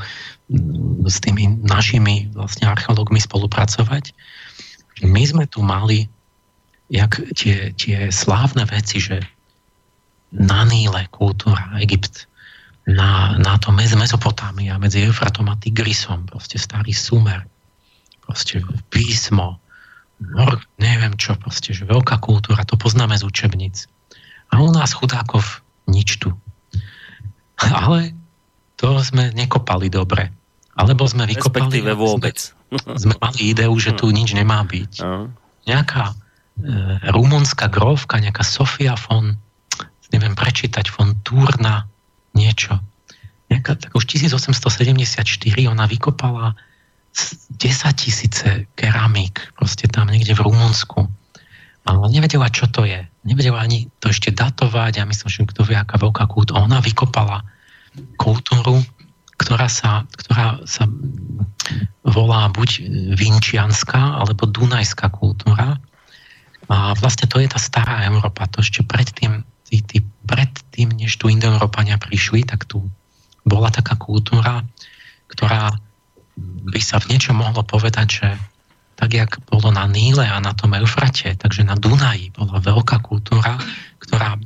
mm, 0.49 1.09
s 1.09 1.17
tými 1.17 1.65
našimi 1.65 2.29
vlastne 2.33 2.69
archeológmi 2.69 3.17
spolupracovať. 3.17 4.13
My 5.01 5.23
sme 5.25 5.49
tu 5.49 5.65
mali 5.65 6.13
jak 6.93 7.17
tie, 7.33 7.73
tie 7.73 8.13
slávne 8.13 8.69
veci, 8.69 9.01
že 9.01 9.25
na 10.33 10.61
Níle 10.65 11.09
kultúra, 11.09 11.73
Egypt, 11.81 12.29
na, 12.85 13.37
na 13.39 13.57
to 13.57 13.73
Mezopotámia, 13.73 14.77
medzi 14.77 15.05
Eufratom 15.05 15.49
a 15.49 15.57
Tigrisom, 15.57 16.29
proste 16.29 16.61
starý 16.61 16.91
Sumer, 16.93 17.45
proste 18.21 18.61
písmo, 18.93 19.57
neviem 20.77 21.13
čo, 21.17 21.33
proste, 21.39 21.71
že 21.71 21.87
veľká 21.87 22.19
kultúra, 22.19 22.67
to 22.67 22.77
poznáme 22.77 23.15
z 23.17 23.23
učebnic. 23.23 23.87
A 24.53 24.61
u 24.61 24.69
nás 24.69 24.93
chudákov 24.93 25.65
nič 25.89 26.21
tu. 26.21 26.29
Ale 27.57 28.13
to 28.77 29.01
sme 29.01 29.33
nekopali 29.33 29.89
dobre. 29.89 30.29
Alebo 30.77 31.09
sme 31.09 31.25
vykopali... 31.25 31.81
Respektíve 31.81 31.91
vôbec. 31.97 32.37
Sme, 32.37 32.97
sme 32.97 33.13
mali 33.17 33.53
ideu, 33.53 33.73
že 33.77 33.97
tu 33.97 34.09
nič 34.13 34.33
nemá 34.37 34.61
byť. 34.65 34.93
Nejaká 35.65 36.03
e, 36.09 36.13
rumunská 37.13 37.69
grovka, 37.69 38.17
nejaká 38.21 38.41
Sofia 38.41 38.97
von, 38.97 39.37
neviem 40.09 40.33
prečítať, 40.33 40.89
von 40.93 41.17
Turna, 41.21 41.85
niečo. 42.33 42.77
Nejaká, 43.49 43.77
tak 43.77 43.91
už 43.93 44.05
1874 44.09 45.25
ona 45.69 45.85
vykopala 45.85 46.57
10 47.13 47.61
tisíce 47.93 48.65
keramík, 48.73 49.53
proste 49.53 49.85
tam 49.85 50.09
niekde 50.09 50.33
v 50.33 50.49
Rumunsku 50.49 51.05
ale 51.83 52.07
nevedela, 52.09 52.47
čo 52.47 52.71
to 52.71 52.87
je. 52.87 53.03
Nevedela 53.23 53.63
ani 53.63 53.87
to 54.03 54.11
ešte 54.11 54.35
datovať 54.35 54.99
a 54.99 55.07
myslím, 55.07 55.29
že 55.31 55.49
kto 55.49 55.63
vie, 55.63 55.79
aká 55.79 55.95
veľká 55.95 56.27
kultúra. 56.27 56.67
Ona 56.67 56.83
vykopala 56.83 57.47
kultúru, 58.19 58.83
ktorá 59.39 59.67
sa, 59.71 60.03
ktorá 60.11 60.59
sa 60.67 60.85
volá 62.03 62.51
buď 62.51 62.83
vinčianská, 63.15 64.19
alebo 64.19 64.43
dunajská 64.47 65.07
kultúra. 65.11 65.79
A 66.67 66.95
vlastne 66.99 67.27
to 67.27 67.39
je 67.39 67.47
tá 67.47 67.59
stará 67.59 68.07
Európa. 68.07 68.47
To 68.51 68.63
ešte 68.63 68.83
predtým, 68.83 69.43
tí, 69.67 69.79
tí, 69.83 70.03
predtým 70.27 70.91
než 70.91 71.15
tu 71.19 71.31
Indoeurópania 71.31 71.99
prišli, 71.99 72.43
tak 72.43 72.67
tu 72.67 72.87
bola 73.43 73.71
taká 73.71 73.99
kultúra, 73.99 74.63
ktorá 75.31 75.75
by 76.71 76.81
sa 76.81 76.97
v 77.03 77.15
niečom 77.15 77.39
mohlo 77.39 77.61
povedať, 77.61 78.07
že 78.09 78.27
tak 78.95 79.13
jak 79.13 79.31
bolo 79.49 79.73
na 79.73 79.89
Níle 79.89 80.29
a 80.29 80.37
na 80.39 80.53
tom 80.53 80.77
Eufrate, 80.77 81.33
takže 81.35 81.65
na 81.65 81.73
Dunaji 81.73 82.33
bola 82.33 82.61
veľká 82.61 83.01
kultúra, 83.01 83.57
ktorá 83.99 84.37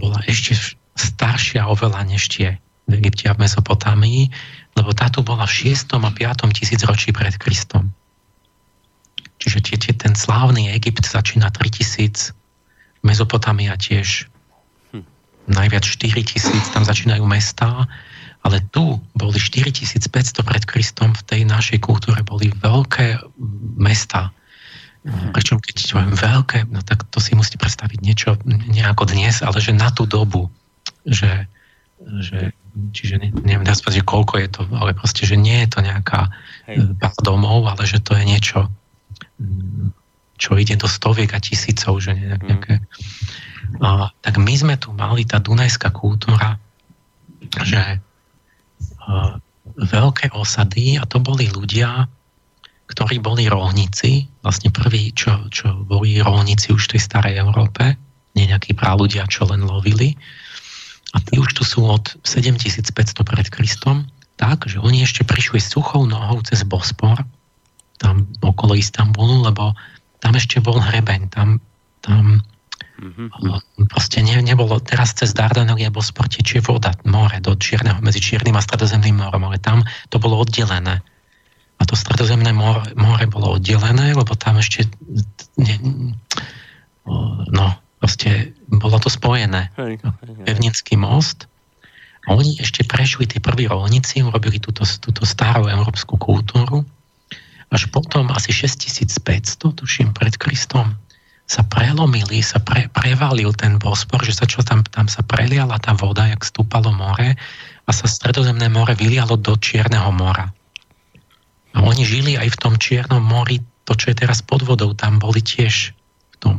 bola 0.00 0.20
ešte 0.24 0.56
staršia 0.96 1.68
oveľa 1.68 2.08
než 2.08 2.28
tie 2.32 2.56
v 2.88 2.92
Egypte 2.98 3.30
a 3.30 3.36
v 3.36 3.46
Mesopotámii, 3.46 4.22
lebo 4.74 4.90
táto 4.96 5.22
bola 5.22 5.46
v 5.46 5.72
6. 5.72 5.96
a 5.96 6.10
5. 6.10 6.58
tisícročí 6.58 7.14
pred 7.14 7.36
Kristom. 7.38 7.94
Čiže 9.38 9.58
tie, 9.62 9.76
tie, 9.78 9.92
ten 9.94 10.14
slávny 10.14 10.70
Egypt 10.74 11.06
začína 11.06 11.50
3000, 11.50 12.34
Mezopotámia 13.02 13.74
tiež 13.74 14.30
hm. 14.94 15.02
najviac 15.50 15.82
4000, 15.82 16.74
tam 16.74 16.86
začínajú 16.86 17.26
mestá, 17.26 17.90
ale 18.42 18.58
tu 18.74 18.98
boli 19.14 19.38
4500 19.38 20.42
pred 20.42 20.62
Kristom, 20.66 21.14
v 21.14 21.22
tej 21.22 21.40
našej 21.46 21.78
kultúre 21.78 22.26
boli 22.26 22.50
veľké 22.50 23.22
mesta. 23.78 24.34
Hm. 25.06 25.34
Pričom 25.34 25.58
keď 25.62 25.74
poviem 25.94 26.14
veľké, 26.14 26.58
no 26.70 26.82
tak 26.82 27.06
to 27.10 27.18
si 27.22 27.34
musíte 27.38 27.58
predstaviť 27.58 27.98
niečo, 28.02 28.38
nejako 28.46 29.06
dnes, 29.10 29.42
ale 29.42 29.58
že 29.62 29.74
na 29.74 29.90
tú 29.94 30.06
dobu, 30.06 30.50
že, 31.06 31.46
že 32.22 32.54
čiže 32.94 33.18
ne, 33.18 33.28
neviem 33.30 33.66
teraz 33.66 33.82
povedať, 33.82 34.02
že 34.02 34.10
koľko 34.10 34.34
je 34.38 34.48
to, 34.48 34.62
ale 34.74 34.96
proste, 34.96 35.22
že 35.26 35.38
nie 35.38 35.62
je 35.66 35.68
to 35.70 35.78
nejaká 35.82 36.30
Hej. 36.70 36.98
domov, 37.22 37.66
ale 37.66 37.84
že 37.86 38.02
to 38.02 38.14
je 38.18 38.24
niečo, 38.26 38.70
čo 40.38 40.58
ide 40.58 40.74
do 40.74 40.90
stoviek 40.90 41.30
a 41.30 41.38
tisícov, 41.38 42.02
že 42.02 42.14
mhm. 42.18 42.42
nejaké... 42.42 42.74
A, 43.78 44.10
tak 44.20 44.36
my 44.36 44.54
sme 44.58 44.74
tu 44.76 44.90
mali 44.92 45.22
tá 45.24 45.38
dunajská 45.38 45.94
kultúra, 45.94 46.58
že 47.62 48.02
veľké 49.78 50.34
osady, 50.34 50.98
a 50.98 51.04
to 51.06 51.22
boli 51.22 51.48
ľudia, 51.48 52.06
ktorí 52.90 53.22
boli 53.22 53.48
rolníci, 53.48 54.28
vlastne 54.44 54.68
prví, 54.68 55.16
čo, 55.16 55.48
čo 55.48 55.86
boli 55.86 56.20
rolníci 56.20 56.74
už 56.74 56.90
v 56.90 56.90
tej 56.96 57.02
starej 57.02 57.34
Európe, 57.40 57.96
nie 58.36 58.48
nejakí 58.48 58.76
ľudia, 58.76 59.28
čo 59.28 59.48
len 59.48 59.64
lovili. 59.64 60.16
A 61.12 61.20
tí 61.20 61.36
už 61.36 61.52
tu 61.56 61.62
sú 61.64 61.84
od 61.84 62.16
7500 62.24 62.92
pred 63.24 63.46
Kristom, 63.52 64.08
tak, 64.40 64.64
že 64.64 64.80
oni 64.80 65.04
ešte 65.04 65.28
prišli 65.28 65.60
suchou 65.60 66.08
nohou 66.08 66.40
cez 66.42 66.64
Bospor, 66.64 67.20
tam 68.00 68.26
okolo 68.42 68.74
Istanbulu, 68.74 69.44
lebo 69.46 69.76
tam 70.18 70.32
ešte 70.34 70.58
bol 70.58 70.80
hrebeň, 70.80 71.30
tam, 71.30 71.60
tam 72.00 72.40
mm-hmm. 73.02 73.88
proste 73.90 74.22
ne, 74.22 74.38
nebolo, 74.40 74.78
teraz 74.78 75.12
cez 75.18 75.34
Dardanov 75.34 75.76
je 75.76 75.90
Bospor 75.90 76.30
tečie 76.30 76.62
voda, 76.62 76.94
more 77.02 77.42
do 77.42 77.58
Čierneho, 77.58 77.98
medzi 77.98 78.22
Čiernym 78.22 78.54
a 78.54 78.62
Stredozemným 78.62 79.18
morom, 79.18 79.50
ale 79.50 79.58
tam 79.58 79.82
to 80.08 80.22
bolo 80.22 80.38
oddelené. 80.38 81.02
A 81.76 81.82
to 81.82 81.98
Stredozemné 81.98 82.54
more, 82.54 82.94
more 82.94 83.26
bolo 83.26 83.58
oddelené, 83.58 84.14
lebo 84.14 84.38
tam 84.38 84.62
ešte 84.62 84.86
ne, 85.58 85.74
no, 87.50 87.66
proste 87.98 88.54
bolo 88.70 89.02
to 89.02 89.10
spojené. 89.10 89.74
Hej. 89.74 89.98
Pevnický 90.46 90.94
most 90.94 91.50
a 92.22 92.38
oni 92.38 92.54
ešte 92.62 92.86
prešli, 92.86 93.26
tí 93.26 93.42
prví 93.42 93.66
rolníci, 93.66 94.22
urobili 94.22 94.62
túto, 94.62 94.86
túto 94.86 95.26
starú 95.26 95.66
európsku 95.66 96.14
kultúru 96.14 96.86
až 97.72 97.88
potom 97.88 98.28
asi 98.28 98.52
6500, 98.52 99.80
tuším, 99.80 100.12
pred 100.12 100.36
Kristom, 100.36 100.92
sa 101.52 101.60
prelomili, 101.68 102.40
sa 102.40 102.56
pre, 102.64 102.88
prevalil 102.88 103.52
ten 103.52 103.76
Bospor, 103.76 104.24
že 104.24 104.32
sa 104.32 104.48
čo 104.48 104.64
tam, 104.64 104.80
tam 104.88 105.04
sa 105.04 105.20
preliala 105.20 105.76
tá 105.76 105.92
voda, 105.92 106.24
jak 106.24 106.40
stúpalo 106.48 106.88
more 106.96 107.36
a 107.84 107.90
sa 107.92 108.08
stredozemné 108.08 108.72
more 108.72 108.96
vylialo 108.96 109.36
do 109.36 109.52
Čierneho 109.60 110.08
mora. 110.16 110.48
A 111.76 111.84
oni 111.84 112.08
žili 112.08 112.40
aj 112.40 112.56
v 112.56 112.60
tom 112.60 112.74
Čiernom 112.80 113.20
mori, 113.20 113.60
to, 113.84 113.92
čo 113.92 114.16
je 114.16 114.24
teraz 114.24 114.40
pod 114.40 114.64
vodou, 114.64 114.96
tam 114.96 115.20
boli 115.20 115.44
tiež 115.44 115.92
v 116.32 116.36
tom 116.40 116.56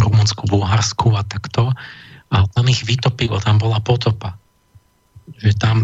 Rumunsku, 0.00 0.48
Bulharsku 0.48 1.12
a 1.12 1.22
takto. 1.28 1.76
A 2.32 2.36
tam 2.56 2.64
ich 2.72 2.80
vytopilo, 2.88 3.36
tam 3.44 3.60
bola 3.60 3.82
potopa. 3.84 4.40
Že 5.36 5.52
tam 5.60 5.76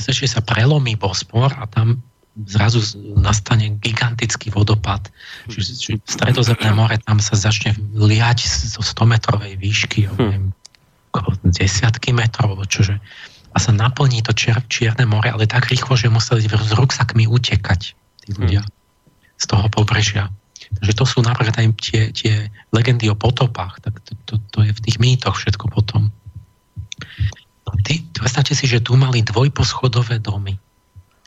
že 0.00 0.24
sa 0.24 0.40
prelomí 0.40 0.96
Bospor 0.96 1.52
a 1.52 1.68
tam 1.68 2.00
zrazu 2.48 2.80
nastane 3.16 3.76
gigantický 3.76 4.48
vodopad. 4.48 5.12
Čiže, 5.52 5.70
čiže 5.76 5.96
stredozemné 6.08 6.72
more 6.72 6.96
tam 7.04 7.20
sa 7.20 7.36
začne 7.36 7.76
liať 7.92 8.48
zo 8.48 8.80
100 8.80 9.04
metrovej 9.04 9.52
výšky, 9.60 10.08
hm. 10.08 10.16
neviem, 10.16 10.44
desiatky 11.44 12.16
metrov, 12.16 12.56
čože 12.64 12.96
a 13.52 13.60
sa 13.60 13.68
naplní 13.68 14.24
to 14.24 14.32
čier, 14.32 14.64
Čierne 14.72 15.04
more, 15.04 15.28
ale 15.28 15.44
tak 15.44 15.68
rýchlo, 15.68 15.92
že 15.92 16.08
museli 16.08 16.48
s 16.48 16.72
ruksakmi 16.72 17.28
utekať 17.28 17.92
tí 18.24 18.30
hm. 18.32 18.36
ľudia 18.40 18.62
z 19.36 19.44
toho 19.44 19.68
pobrežia. 19.68 20.32
Takže 20.72 20.92
to 20.96 21.04
sú 21.04 21.18
napríklad 21.20 21.52
aj 21.60 21.66
tie, 21.76 22.02
tie 22.16 22.48
legendy 22.72 23.12
o 23.12 23.16
potopách, 23.18 23.84
tak 23.84 24.00
to, 24.08 24.16
to, 24.24 24.34
to 24.56 24.58
je 24.64 24.72
v 24.72 24.80
tých 24.88 24.96
mýtoch 24.96 25.36
všetko 25.36 25.68
potom. 25.68 26.08
Ty, 27.84 27.94
predstavte 28.16 28.56
si, 28.56 28.64
že 28.64 28.80
tu 28.80 28.96
mali 28.96 29.20
dvojposchodové 29.20 30.16
domy 30.24 30.56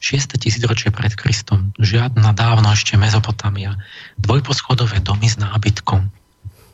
6. 0.06 0.38
tisícročie 0.38 0.94
pred 0.94 1.18
Kristom, 1.18 1.74
žiadna 1.82 2.38
dávno 2.38 2.70
ešte 2.70 2.94
Mezopotamia, 2.94 3.74
dvojposchodové 4.22 5.02
domy 5.02 5.26
s 5.26 5.42
nábytkom 5.42 6.14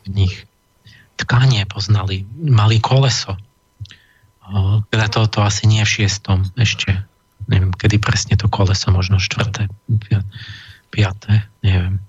v 0.04 0.08
nich. 0.12 0.44
Tkanie 1.16 1.64
poznali, 1.64 2.28
mali 2.36 2.84
koleso. 2.84 3.40
Teda 4.92 5.08
to, 5.08 5.32
to 5.32 5.48
asi 5.48 5.64
nie 5.64 5.80
v 5.80 6.04
šiestom 6.04 6.44
ešte. 6.60 7.08
Neviem, 7.48 7.72
kedy 7.72 8.04
presne 8.04 8.36
to 8.36 8.52
koleso, 8.52 8.92
možno 8.92 9.16
štvrté, 9.16 9.72
piaté, 10.92 11.48
neviem. 11.64 12.04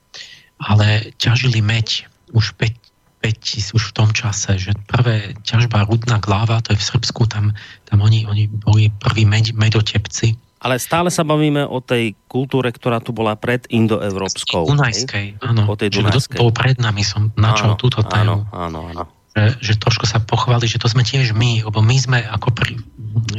Ale 0.59 1.15
ťažili 1.23 1.63
meď 1.63 2.11
už 2.35 2.59
5, 2.59 2.75
5 3.23 3.79
už 3.79 3.83
v 3.83 3.95
tom 3.95 4.11
čase, 4.11 4.59
že 4.59 4.75
prvé 4.91 5.39
ťažba 5.47 5.87
rudná 5.87 6.19
glava, 6.19 6.59
to 6.67 6.75
je 6.75 6.83
v 6.83 6.89
Srbsku, 6.99 7.31
tam, 7.31 7.55
tam 7.87 8.03
oni, 8.03 8.27
oni 8.27 8.51
boli 8.51 8.91
prví 8.91 9.23
med, 9.23 9.55
medotepci, 9.55 10.35
ale 10.63 10.79
stále 10.79 11.11
sa 11.11 11.27
bavíme 11.27 11.67
o 11.67 11.83
tej 11.83 12.15
kultúre, 12.31 12.71
ktorá 12.71 13.03
tu 13.03 13.11
bola 13.11 13.35
pred 13.35 13.67
indoevropskou. 13.67 14.71
Dunajskej, 14.71 15.43
áno. 15.43 15.67
O 15.67 15.75
tej 15.75 15.99
Dunajskej. 15.99 16.39
Že 16.39 16.41
bol 16.41 16.55
pred 16.55 16.79
nami, 16.79 17.03
som 17.03 17.35
načal 17.35 17.75
áno, 17.75 17.81
túto 17.83 18.07
tému. 18.07 18.47
Áno, 18.55 18.71
áno, 18.71 18.81
áno. 18.95 19.05
Že, 19.35 19.45
že 19.59 19.73
trošku 19.83 20.07
sa 20.07 20.23
pochváli, 20.23 20.71
že 20.71 20.79
to 20.79 20.87
sme 20.87 21.03
tiež 21.03 21.35
my, 21.35 21.67
lebo 21.67 21.83
my 21.83 21.97
sme 21.99 22.23
ako 22.23 22.55
pri, 22.55 22.79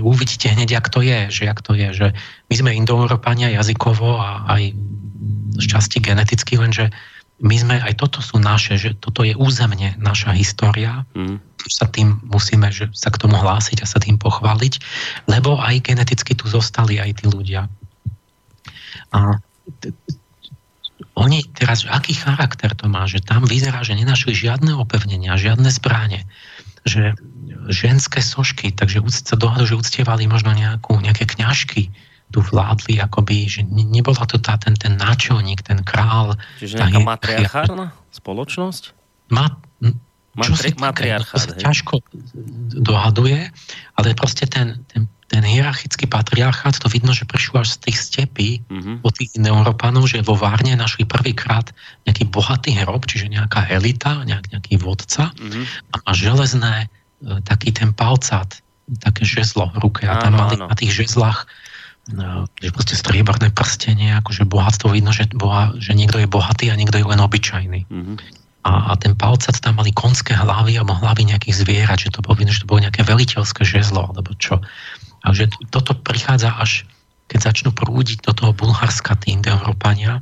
uvidíte 0.03 0.51
hneď, 0.51 0.75
jak 0.75 0.87
to 0.91 0.99
je, 0.99 1.31
že 1.31 1.47
jak 1.47 1.63
to 1.63 1.71
je, 1.77 1.87
že 1.95 2.07
my 2.51 2.55
sme 2.59 2.75
indoeurópania 2.75 3.55
jazykovo 3.55 4.19
a 4.19 4.43
aj 4.51 4.75
z 5.53 5.65
časti 5.69 6.03
geneticky, 6.03 6.59
lenže 6.59 6.91
my 7.43 7.55
sme, 7.59 7.75
aj 7.75 7.99
toto 7.99 8.23
sú 8.23 8.39
naše, 8.39 8.79
že 8.79 8.95
toto 8.95 9.27
je 9.27 9.35
územne 9.35 9.99
naša 9.99 10.31
história, 10.31 11.03
mm. 11.11 11.43
sa 11.67 11.91
tým 11.91 12.23
musíme 12.23 12.71
že 12.71 12.87
sa 12.95 13.11
k 13.11 13.19
tomu 13.19 13.35
hlásiť 13.35 13.83
a 13.83 13.89
sa 13.89 13.99
tým 13.99 14.15
pochváliť, 14.15 14.79
lebo 15.27 15.59
aj 15.59 15.83
geneticky 15.83 16.39
tu 16.39 16.47
zostali 16.47 17.03
aj 17.03 17.19
tí 17.19 17.25
ľudia. 17.27 17.67
A 19.11 19.43
oni 21.13 21.45
teraz, 21.53 21.85
aký 21.85 22.15
charakter 22.15 22.73
to 22.73 22.87
má, 22.87 23.05
že 23.05 23.21
tam 23.21 23.45
vyzerá, 23.45 23.83
že 23.85 23.93
nenašli 23.93 24.33
žiadne 24.33 24.73
opevnenia, 24.79 25.37
žiadne 25.37 25.67
zbráne, 25.69 26.25
že 26.87 27.13
ženské 27.69 28.23
sošky, 28.23 28.71
takže 28.71 29.03
sa 29.11 29.35
dohľadu, 29.37 29.67
že 29.67 29.79
uctievali 29.79 30.25
možno 30.25 30.55
nejakú, 30.55 30.97
nejaké 30.99 31.27
kňažky, 31.27 31.91
tu 32.33 32.41
vládli, 32.41 32.97
akoby, 32.97 33.45
že 33.45 33.61
nebola 33.69 34.25
to 34.25 34.41
tá, 34.41 34.57
ten, 34.57 34.73
ten 34.73 34.97
náčelník, 34.97 35.61
ten 35.61 35.85
král. 35.85 36.33
Čiže 36.57 36.81
nejaká 36.81 36.99
matriarchárna 37.05 37.93
spoločnosť? 38.09 38.83
Ma, 39.29 39.53
čo 40.41 40.57
Matri- 40.57 40.73
matriarchát, 40.81 41.37
to 41.37 41.45
sa 41.45 41.53
ťažko 41.53 42.01
dohaduje, 42.81 43.53
ale 43.93 44.17
proste 44.17 44.49
ten, 44.49 44.81
ten, 44.89 45.05
ten 45.29 45.45
hierarchický 45.45 46.09
patriarchát, 46.09 46.73
to 46.81 46.89
vidno, 46.89 47.13
že 47.13 47.29
prišlo 47.29 47.61
až 47.61 47.77
z 47.77 47.89
tých 47.89 47.97
stepí 48.01 48.49
mm-hmm. 48.65 49.05
od 49.05 49.13
tých 49.13 49.37
Európanov, 49.37 50.09
že 50.09 50.25
vo 50.25 50.33
Várne 50.33 50.73
našli 50.73 51.05
prvýkrát 51.05 51.69
nejaký 52.09 52.33
bohatý 52.33 52.73
hrob, 52.81 53.05
čiže 53.05 53.29
nejaká 53.29 53.69
elita, 53.69 54.25
nejak, 54.25 54.49
nejaký 54.57 54.81
vodca 54.81 55.29
mm-hmm. 55.37 55.63
a 55.93 55.95
má 56.01 56.11
železné, 56.17 56.73
e, 56.85 56.87
taký 57.45 57.69
ten 57.69 57.93
palcát, 57.93 58.57
také 59.05 59.29
žezlo 59.29 59.69
v 59.77 59.85
ruke 59.85 60.03
a 60.09 60.17
tam 60.17 60.33
áno, 60.33 60.49
mali 60.49 60.55
áno. 60.57 60.65
na 60.69 60.75
tých 60.75 60.97
žezlách 60.97 61.45
že 62.03 62.69
proste 62.75 62.99
strieborné 62.99 63.47
prstenie, 63.55 64.11
akože 64.19 64.43
bohatstvo 64.43 64.91
vidno, 64.91 65.15
že, 65.15 65.31
boha, 65.31 65.71
že 65.79 65.95
niekto 65.95 66.19
je 66.19 66.27
bohatý 66.27 66.67
a 66.67 66.75
niekto 66.75 66.99
je 66.99 67.07
len 67.07 67.19
obyčajný. 67.23 67.87
Mm-hmm. 67.87 68.15
A, 68.63 68.91
a 68.91 68.99
ten 68.99 69.15
palcat 69.15 69.55
tam 69.59 69.79
mali 69.79 69.95
konské 69.95 70.35
hlavy 70.35 70.79
alebo 70.79 70.95
hlavy 70.99 71.31
nejakých 71.31 71.63
zvierat, 71.63 71.99
že 72.03 72.11
to 72.11 72.19
bolo 72.23 72.39
vidno, 72.39 72.51
že 72.51 72.63
to 72.63 72.71
bolo 72.71 72.83
nejaké 72.83 73.07
veliteľské 73.07 73.63
žezlo, 73.63 74.11
alebo 74.11 74.35
čo. 74.35 74.59
A 75.23 75.31
že 75.31 75.47
toto 75.71 75.95
prichádza 75.95 76.51
až, 76.59 76.83
keď 77.31 77.51
začnú 77.51 77.71
prúdiť 77.71 78.23
do 78.27 78.35
toho 78.35 78.51
Bulharska 78.51 79.15
tí 79.23 79.39
Európania, 79.39 80.19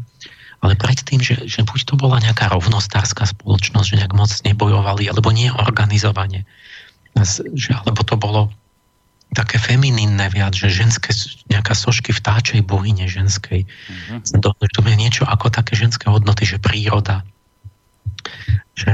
ale 0.62 0.78
predtým, 0.78 1.18
že, 1.18 1.42
že 1.50 1.66
buď 1.66 1.90
to 1.90 1.94
bola 1.98 2.22
nejaká 2.22 2.54
rovnostárska 2.54 3.26
spoločnosť, 3.26 3.88
že 3.90 3.98
nejak 4.06 4.14
moc 4.14 4.30
nebojovali, 4.46 5.10
alebo 5.10 5.34
nie 5.34 5.50
organizovane, 5.50 6.46
že, 7.58 7.74
alebo 7.74 8.06
to 8.06 8.16
bolo 8.22 8.54
také 9.32 9.56
feminínne 9.56 10.28
viac, 10.28 10.52
že 10.52 10.68
ženské, 10.68 11.16
nejaká 11.48 11.72
sošky 11.72 12.12
vtáčej 12.12 12.68
bohyne 12.68 13.08
ženskej. 13.08 13.64
Mm-hmm. 13.64 14.44
To, 14.44 14.52
to 14.52 14.80
je 14.84 14.96
niečo 15.00 15.24
ako 15.24 15.48
také 15.48 15.80
ženské 15.80 16.12
hodnoty, 16.12 16.44
že 16.44 16.60
príroda. 16.60 17.24
Že, 18.76 18.92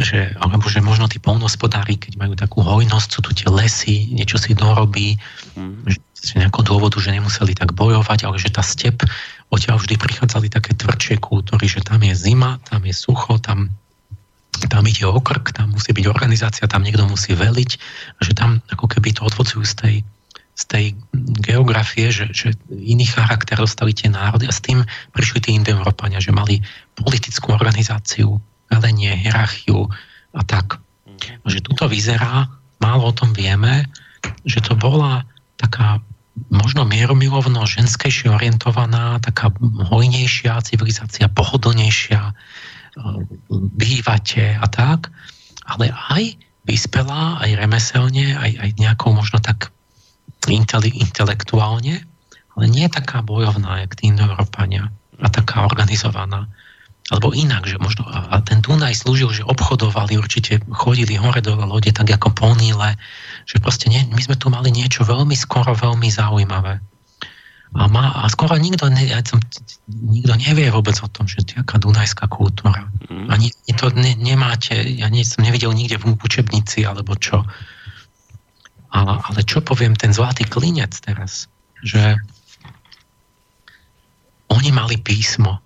že, 0.00 0.20
alebo 0.40 0.66
že 0.72 0.80
možno 0.80 1.04
tí 1.04 1.20
polnospodári, 1.20 2.00
keď 2.00 2.16
majú 2.16 2.34
takú 2.34 2.64
hojnosť, 2.64 3.08
sú 3.12 3.20
tu 3.20 3.30
tie 3.36 3.48
lesy, 3.52 4.08
niečo 4.08 4.40
si 4.40 4.56
dorobí, 4.56 5.20
mm-hmm. 5.54 5.84
že 5.92 5.98
z 6.24 6.40
nejakého 6.40 6.64
dôvodu, 6.64 6.96
že 6.96 7.12
nemuseli 7.12 7.52
tak 7.52 7.76
bojovať, 7.76 8.24
ale 8.24 8.40
že 8.40 8.48
tá 8.48 8.64
step, 8.64 9.04
odtiaľ 9.52 9.76
vždy 9.76 10.00
prichádzali 10.00 10.48
také 10.48 10.72
tvrdšie 10.72 11.20
kultúry, 11.20 11.68
že 11.68 11.84
tam 11.84 12.00
je 12.00 12.16
zima, 12.16 12.56
tam 12.64 12.80
je 12.88 12.96
sucho, 12.96 13.36
tam 13.36 13.68
tam 14.70 14.86
ide 14.86 15.04
o 15.06 15.18
krk, 15.18 15.54
tam 15.54 15.74
musí 15.74 15.90
byť 15.92 16.06
organizácia, 16.06 16.70
tam 16.70 16.82
niekto 16.86 17.04
musí 17.06 17.34
veliť 17.34 17.70
že 18.22 18.32
tam 18.32 18.62
ako 18.70 18.86
keby 18.88 19.12
to 19.12 19.26
odvodzujú 19.26 19.64
z 19.66 19.74
tej, 19.74 19.96
z 20.54 20.64
tej 20.70 20.84
geografie, 21.44 22.08
že, 22.14 22.30
že 22.30 22.48
iný 22.70 23.04
charakter 23.04 23.58
dostali 23.58 23.92
tie 23.92 24.08
národy 24.08 24.46
a 24.46 24.54
s 24.54 24.62
tým 24.62 24.80
prišli 25.12 25.38
tí 25.44 25.50
Indoeurópania, 25.52 26.22
že 26.22 26.32
mali 26.32 26.62
politickú 26.96 27.52
organizáciu, 27.52 28.38
velenie, 28.70 29.12
hierarchiu 29.18 29.90
a 30.34 30.42
tak. 30.46 30.78
A 31.44 31.46
že 31.46 31.62
tuto 31.62 31.86
vyzerá, 31.90 32.48
málo 32.80 33.10
o 33.10 33.16
tom 33.16 33.34
vieme, 33.34 33.86
že 34.48 34.64
to 34.64 34.74
bola 34.74 35.24
taká 35.60 36.00
možno 36.50 36.82
mieromilovno 36.82 37.62
ženskejšie 37.62 38.26
orientovaná, 38.26 39.22
taká 39.22 39.54
hojnejšia 39.62 40.58
civilizácia, 40.66 41.30
pohodlnejšia, 41.30 42.34
bývate 43.74 44.58
a 44.58 44.66
tak, 44.70 45.10
ale 45.66 45.90
aj 45.90 46.38
vyspelá, 46.64 47.42
aj 47.44 47.50
remeselne, 47.60 48.36
aj, 48.36 48.52
aj 48.60 48.70
nejakou 48.80 49.12
možno 49.12 49.40
tak 49.40 49.74
intele, 50.48 50.88
intelektuálne, 50.92 52.04
ale 52.54 52.64
nie 52.70 52.86
taká 52.88 53.20
bojovná, 53.20 53.84
jak 53.84 53.98
tí 53.98 54.12
Európania 54.14 54.92
a 55.18 55.28
taká 55.28 55.66
organizovaná. 55.66 56.48
Alebo 57.12 57.36
inak, 57.36 57.68
že 57.68 57.76
možno, 57.76 58.08
a 58.08 58.40
ten 58.40 58.64
Dunaj 58.64 59.04
slúžil, 59.04 59.28
že 59.28 59.44
obchodovali, 59.44 60.16
určite 60.16 60.64
chodili 60.72 61.20
hore 61.20 61.44
dole 61.44 61.68
lode, 61.68 61.92
tak 61.92 62.08
ako 62.08 62.32
po 62.32 62.56
že 63.44 63.60
proste 63.60 63.92
nie, 63.92 64.00
my 64.08 64.22
sme 64.24 64.40
tu 64.40 64.48
mali 64.48 64.72
niečo 64.72 65.04
veľmi 65.04 65.36
skoro, 65.36 65.76
veľmi 65.76 66.08
zaujímavé. 66.08 66.80
A, 67.74 67.90
má, 67.90 68.22
a 68.22 68.30
skoro 68.30 68.54
nikto, 68.54 68.86
ne, 68.86 69.02
ja 69.10 69.18
som, 69.26 69.42
nikto 69.90 70.38
nevie 70.38 70.70
vôbec 70.70 70.94
o 71.02 71.10
tom, 71.10 71.26
že 71.26 71.42
to 71.42 71.58
je 71.58 71.62
aká 71.66 71.82
dunajská 71.82 72.30
kultúra. 72.30 72.86
Mm. 73.10 73.26
Ani 73.34 73.50
to 73.74 73.90
ne, 73.90 74.14
nemáte, 74.14 74.78
ja 74.78 75.10
nie, 75.10 75.26
som 75.26 75.42
nevidel 75.42 75.74
nikde 75.74 75.98
v 75.98 76.14
učebnici 76.14 76.86
alebo 76.86 77.18
čo. 77.18 77.42
A, 78.94 78.98
ale 79.18 79.42
čo 79.42 79.58
poviem, 79.58 79.98
ten 79.98 80.14
zlatý 80.14 80.46
klinec 80.46 80.94
teraz, 81.02 81.50
že 81.82 82.14
oni 84.54 84.70
mali 84.70 85.02
písmo. 85.02 85.58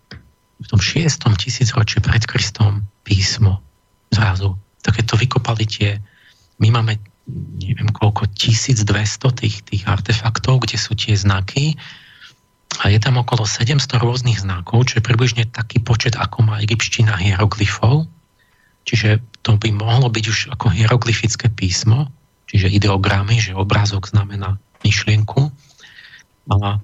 V 0.58 0.66
tom 0.66 0.80
šiestom 0.80 1.36
tisícročí 1.36 2.00
pred 2.00 2.24
Kristom 2.24 2.88
písmo. 3.04 3.60
Zrazu. 4.08 4.56
Tak 4.80 4.96
keď 4.96 5.04
to 5.12 5.20
vykopali 5.20 5.64
tie, 5.68 6.00
my 6.58 6.72
máme 6.72 6.96
neviem 7.60 7.92
koľko, 7.92 8.26
1200 8.32 8.88
tých, 9.44 9.56
tých 9.68 9.84
artefaktov, 9.84 10.64
kde 10.64 10.80
sú 10.80 10.96
tie 10.96 11.12
znaky 11.12 11.76
a 12.80 12.92
je 12.92 13.00
tam 13.00 13.16
okolo 13.20 13.48
700 13.48 14.00
rôznych 14.00 14.44
znakov, 14.44 14.92
čo 14.92 15.00
je 15.00 15.06
približne 15.08 15.44
taký 15.48 15.80
počet, 15.80 16.16
ako 16.16 16.44
má 16.44 16.60
egyptština 16.60 17.16
hieroglyfov. 17.16 18.08
Čiže 18.84 19.20
to 19.44 19.56
by 19.56 19.72
mohlo 19.72 20.08
byť 20.08 20.24
už 20.28 20.38
ako 20.52 20.72
hieroglyfické 20.72 21.52
písmo, 21.52 22.08
čiže 22.48 22.72
ideogramy, 22.72 23.40
že 23.40 23.56
obrázok 23.56 24.08
znamená 24.08 24.56
myšlienku. 24.84 25.52
A 26.48 26.76
e, 26.76 26.78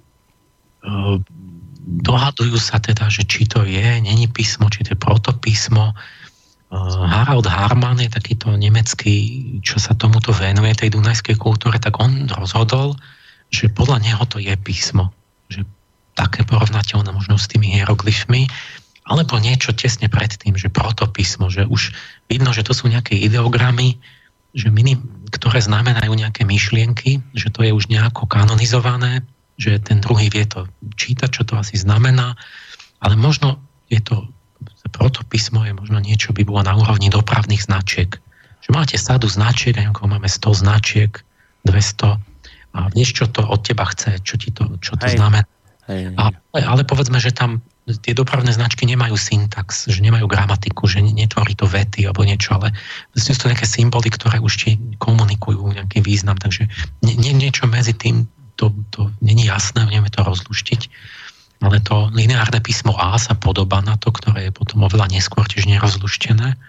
dohadujú 2.04 2.60
sa 2.60 2.80
teda, 2.80 3.08
že 3.08 3.24
či 3.24 3.48
to 3.48 3.64
je, 3.64 4.00
není 4.00 4.28
písmo, 4.28 4.68
či 4.68 4.84
to 4.84 4.96
je 4.96 5.00
protopísmo, 5.00 5.96
Harald 6.72 7.46
Harman 7.46 8.02
je 8.02 8.10
takýto 8.10 8.50
nemecký, 8.56 9.16
čo 9.62 9.78
sa 9.78 9.94
tomuto 9.94 10.34
venuje, 10.34 10.74
tej 10.74 10.96
dunajskej 10.96 11.36
kultúre, 11.38 11.78
tak 11.78 12.00
on 12.02 12.26
rozhodol, 12.34 12.98
že 13.52 13.70
podľa 13.70 14.02
neho 14.02 14.24
to 14.26 14.42
je 14.42 14.54
písmo. 14.58 15.14
Že 15.52 15.68
také 16.18 16.42
porovnateľné 16.42 17.14
možno 17.14 17.38
s 17.38 17.46
tými 17.46 17.78
hieroglyfmi, 17.78 18.50
alebo 19.04 19.36
niečo 19.36 19.76
tesne 19.76 20.08
pred 20.08 20.32
tým, 20.34 20.56
že 20.56 20.72
protopísmo, 20.72 21.52
že 21.52 21.68
už 21.68 21.92
vidno, 22.26 22.50
že 22.56 22.64
to 22.64 22.72
sú 22.72 22.88
nejaké 22.88 23.14
ideogramy, 23.20 24.00
že 24.54 24.72
minim, 24.72 25.02
ktoré 25.28 25.60
znamenajú 25.60 26.14
nejaké 26.14 26.46
myšlienky, 26.46 27.20
že 27.36 27.52
to 27.52 27.66
je 27.66 27.74
už 27.74 27.90
nejako 27.90 28.24
kanonizované, 28.24 29.26
že 29.60 29.78
ten 29.78 30.00
druhý 30.02 30.32
vie 30.32 30.46
to 30.48 30.66
čítať, 30.98 31.30
čo 31.30 31.42
to 31.46 31.54
asi 31.58 31.78
znamená, 31.78 32.34
ale 32.98 33.14
možno 33.14 33.60
je 33.92 34.00
to 34.00 34.26
protopísmo 34.94 35.66
je 35.66 35.74
možno 35.74 35.98
niečo, 35.98 36.30
by 36.30 36.46
bolo 36.46 36.62
na 36.62 36.78
úrovni 36.78 37.10
dopravných 37.10 37.66
značiek. 37.66 38.14
Že 38.62 38.70
máte 38.70 38.96
sadu 38.96 39.26
značiek, 39.26 39.74
ako 39.76 40.06
máme 40.06 40.30
100 40.30 40.62
značiek, 40.62 41.10
200 41.66 42.16
a 42.74 42.80
niečo 42.94 43.26
to 43.30 43.42
od 43.42 43.60
teba 43.62 43.86
chce, 43.90 44.22
čo, 44.22 44.34
ti 44.38 44.54
to, 44.54 44.78
čo 44.78 44.98
to 44.98 45.06
Hej. 45.06 45.18
znamená. 45.18 45.46
Hej. 45.84 46.16
Ale, 46.16 46.32
ale 46.64 46.82
povedzme, 46.88 47.20
že 47.20 47.34
tam 47.34 47.60
tie 47.84 48.16
dopravné 48.16 48.48
značky 48.56 48.88
nemajú 48.88 49.12
syntax, 49.20 49.84
že 49.84 50.00
nemajú 50.00 50.24
gramatiku, 50.24 50.88
že 50.88 51.04
netvorí 51.04 51.52
to 51.52 51.68
vety 51.68 52.08
alebo 52.08 52.24
niečo, 52.24 52.56
ale 52.56 52.72
sú 53.12 53.36
to 53.36 53.52
nejaké 53.52 53.68
symboly, 53.68 54.08
ktoré 54.08 54.40
už 54.40 54.54
ti 54.56 54.80
komunikujú 54.96 55.60
nejaký 55.76 56.00
význam, 56.00 56.40
takže 56.40 56.64
nie, 57.04 57.14
nie, 57.20 57.36
niečo 57.36 57.68
medzi 57.68 57.92
tým 57.92 58.24
to, 58.56 58.72
to 58.88 59.12
není 59.20 59.44
jasné, 59.44 59.84
nevieme 59.84 60.08
to 60.08 60.24
rozluštiť 60.24 60.88
ale 61.64 61.80
to 61.80 62.12
lineárne 62.12 62.60
písmo 62.60 62.92
A 62.94 63.16
sa 63.16 63.32
podobá 63.32 63.80
na 63.80 63.96
to, 63.96 64.12
ktoré 64.12 64.48
je 64.48 64.52
potom 64.52 64.84
oveľa 64.84 65.08
neskôr 65.08 65.48
tiež 65.48 65.64
nerozluštené. 65.64 66.60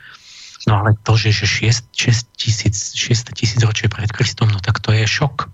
No 0.66 0.74
ale 0.82 0.98
to, 1.06 1.14
že, 1.14 1.46
že 1.46 1.70
6, 1.70 1.94
6 1.94 2.40
tisíc, 2.40 2.96
6 2.98 3.36
tisíc 3.38 3.60
ročie 3.62 3.92
pred 3.92 4.10
Kristom, 4.10 4.50
no 4.50 4.58
tak 4.64 4.82
to 4.82 4.96
je 4.96 5.06
šok. 5.06 5.52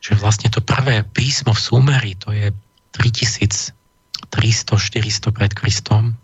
Že 0.00 0.12
vlastne 0.18 0.48
to 0.50 0.64
prvé 0.64 1.04
písmo 1.04 1.52
v 1.54 1.60
Sumeri, 1.60 2.12
to 2.18 2.32
je 2.34 2.50
3300, 2.96 3.76
400 4.32 5.36
pred 5.36 5.52
Kristom, 5.54 6.18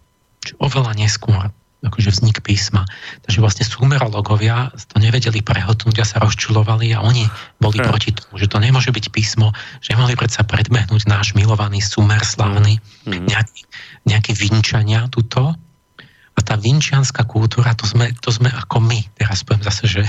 oveľa 0.58 0.98
neskôr 0.98 1.52
akože 1.84 2.08
vznik 2.08 2.40
písma. 2.40 2.88
Takže 3.26 3.38
vlastne 3.44 3.64
sumerologovia 3.68 4.72
to 4.88 4.96
nevedeli 4.96 5.44
prehltnúť 5.44 5.96
a 6.00 6.08
sa 6.08 6.16
rozčulovali 6.24 6.96
a 6.96 7.04
oni 7.04 7.28
boli 7.60 7.78
hmm. 7.78 7.88
proti 7.88 8.10
tomu, 8.16 8.40
že 8.40 8.48
to 8.48 8.56
nemôže 8.56 8.88
byť 8.88 9.06
písmo, 9.12 9.52
že 9.84 9.98
mali 9.98 10.16
predsa 10.16 10.46
predbehnúť 10.46 11.04
náš 11.04 11.36
milovaný 11.36 11.84
sumer 11.84 12.22
slavný, 12.24 12.80
hmm. 13.04 13.28
nejaký, 13.28 13.62
nejaký 14.08 14.32
vinčania 14.32 15.04
tuto. 15.12 15.52
A 16.36 16.40
tá 16.44 16.60
vinčianská 16.60 17.24
kultúra, 17.24 17.72
to 17.72 17.88
sme, 17.88 18.12
to 18.20 18.28
sme 18.28 18.52
ako 18.52 18.84
my. 18.84 19.00
Teraz 19.16 19.40
poviem 19.40 19.64
zase, 19.64 19.88
že, 19.88 20.02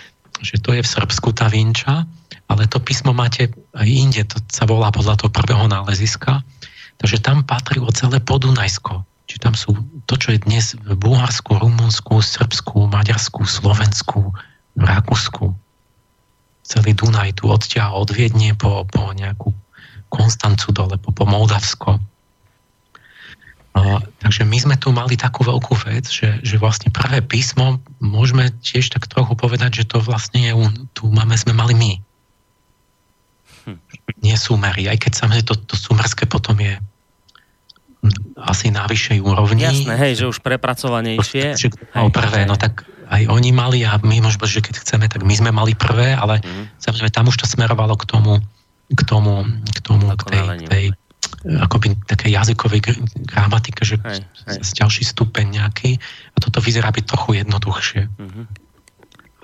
že 0.48 0.56
to 0.60 0.76
je 0.76 0.84
v 0.84 0.92
Srbsku 0.92 1.32
tá 1.32 1.48
vinča, 1.48 2.04
ale 2.48 2.68
to 2.68 2.80
písmo 2.80 3.16
máte 3.16 3.48
aj 3.72 3.88
inde, 3.88 4.22
to 4.28 4.40
sa 4.52 4.68
volá 4.68 4.92
podľa 4.92 5.24
toho 5.24 5.30
prvého 5.32 5.64
náleziska. 5.68 6.44
Takže 7.00 7.20
tam 7.20 7.42
patrilo 7.42 7.90
celé 7.90 8.22
Podunajsko 8.22 9.13
či 9.24 9.40
tam 9.40 9.56
sú 9.56 9.72
to, 10.04 10.20
čo 10.20 10.36
je 10.36 10.44
dnes 10.44 10.76
v 10.76 10.92
Bulharsku, 10.96 11.56
Rumunsku, 11.56 12.20
Srbsku, 12.20 12.88
Maďarsku, 12.92 13.48
Slovensku, 13.48 14.36
v 14.76 14.82
Rakúsku. 14.84 15.56
Celý 16.64 16.92
Dunaj 16.96 17.40
tu 17.40 17.48
odtiaľ 17.48 18.04
od 18.04 18.12
Viedne 18.12 18.52
po, 18.56 18.84
po 18.88 19.12
nejakú 19.16 19.52
Konstancu 20.12 20.72
dole, 20.72 20.96
po, 21.00 21.12
po 21.12 21.24
Moldavsko. 21.24 22.00
A, 23.74 23.98
takže 24.22 24.46
my 24.46 24.58
sme 24.62 24.76
tu 24.78 24.94
mali 24.94 25.18
takú 25.18 25.42
veľkú 25.42 25.74
vec, 25.82 26.06
že, 26.06 26.38
že 26.46 26.62
vlastne 26.62 26.94
prvé 26.94 27.18
písmo 27.18 27.82
môžeme 27.98 28.54
tiež 28.62 28.94
tak 28.94 29.10
trochu 29.10 29.34
povedať, 29.34 29.82
že 29.82 29.88
to 29.90 29.98
vlastne 29.98 30.46
je, 30.46 30.52
tu 30.94 31.10
máme, 31.10 31.34
sme 31.34 31.58
mali 31.58 31.74
my. 31.74 31.92
Hm. 33.66 33.78
Nie 34.22 34.38
sumery, 34.38 34.86
aj 34.86 35.02
keď 35.02 35.12
samozrejme 35.18 35.48
to, 35.48 35.54
to 35.66 35.74
sumerské 35.74 36.28
potom 36.30 36.54
je 36.62 36.78
asi 38.36 38.68
na 38.68 38.84
vyššej 38.84 39.18
úrovni. 39.24 39.64
Jasné, 39.64 39.94
hej, 39.96 40.12
že 40.20 40.24
už 40.28 40.44
prepracovanejšie. 40.44 41.56
Že, 41.56 41.68
hej, 41.72 42.08
prvé, 42.12 42.44
hej. 42.44 42.48
no 42.48 42.56
tak 42.58 42.84
aj 43.08 43.22
oni 43.28 43.50
mali 43.52 43.84
a 43.84 43.96
my 44.00 44.20
možno, 44.24 44.44
že 44.48 44.64
keď 44.64 44.80
chceme, 44.80 45.06
tak 45.08 45.24
my 45.24 45.34
sme 45.36 45.50
mali 45.52 45.76
prvé, 45.76 46.16
ale 46.16 46.40
mm. 46.40 46.80
samozrejme 46.80 47.12
tam 47.12 47.28
už 47.28 47.36
to 47.40 47.46
smerovalo 47.48 47.96
k 47.96 48.04
tomu, 48.08 48.40
k 48.92 49.02
tomu, 49.04 49.44
k 49.70 49.78
tomu, 49.80 50.06
k 50.16 50.22
tej, 50.28 50.42
k 50.44 50.62
tej 50.68 50.84
akoby 51.44 51.96
také 52.08 52.32
jazykovej 52.32 52.80
gramatike, 53.28 53.84
že 53.84 54.00
hej, 54.00 54.24
hej. 54.48 54.58
ďalší 54.80 55.04
stupeň 55.04 55.60
nejaký 55.60 56.00
a 56.32 56.36
toto 56.40 56.64
vyzerá 56.64 56.88
byť 56.88 57.04
trochu 57.04 57.44
jednoduchšie. 57.44 58.02
Mm-hmm. 58.08 58.44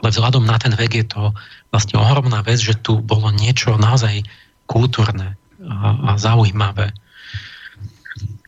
Ale 0.00 0.08
vzhľadom 0.08 0.44
na 0.48 0.56
ten 0.56 0.72
vek 0.72 0.92
je 0.96 1.06
to 1.12 1.36
vlastne 1.68 2.00
ohromná 2.00 2.40
vec, 2.40 2.56
že 2.56 2.72
tu 2.80 3.04
bolo 3.04 3.28
niečo 3.28 3.76
naozaj 3.76 4.24
kultúrne 4.64 5.36
a, 5.60 6.16
a 6.16 6.16
zaujímavé. 6.16 6.96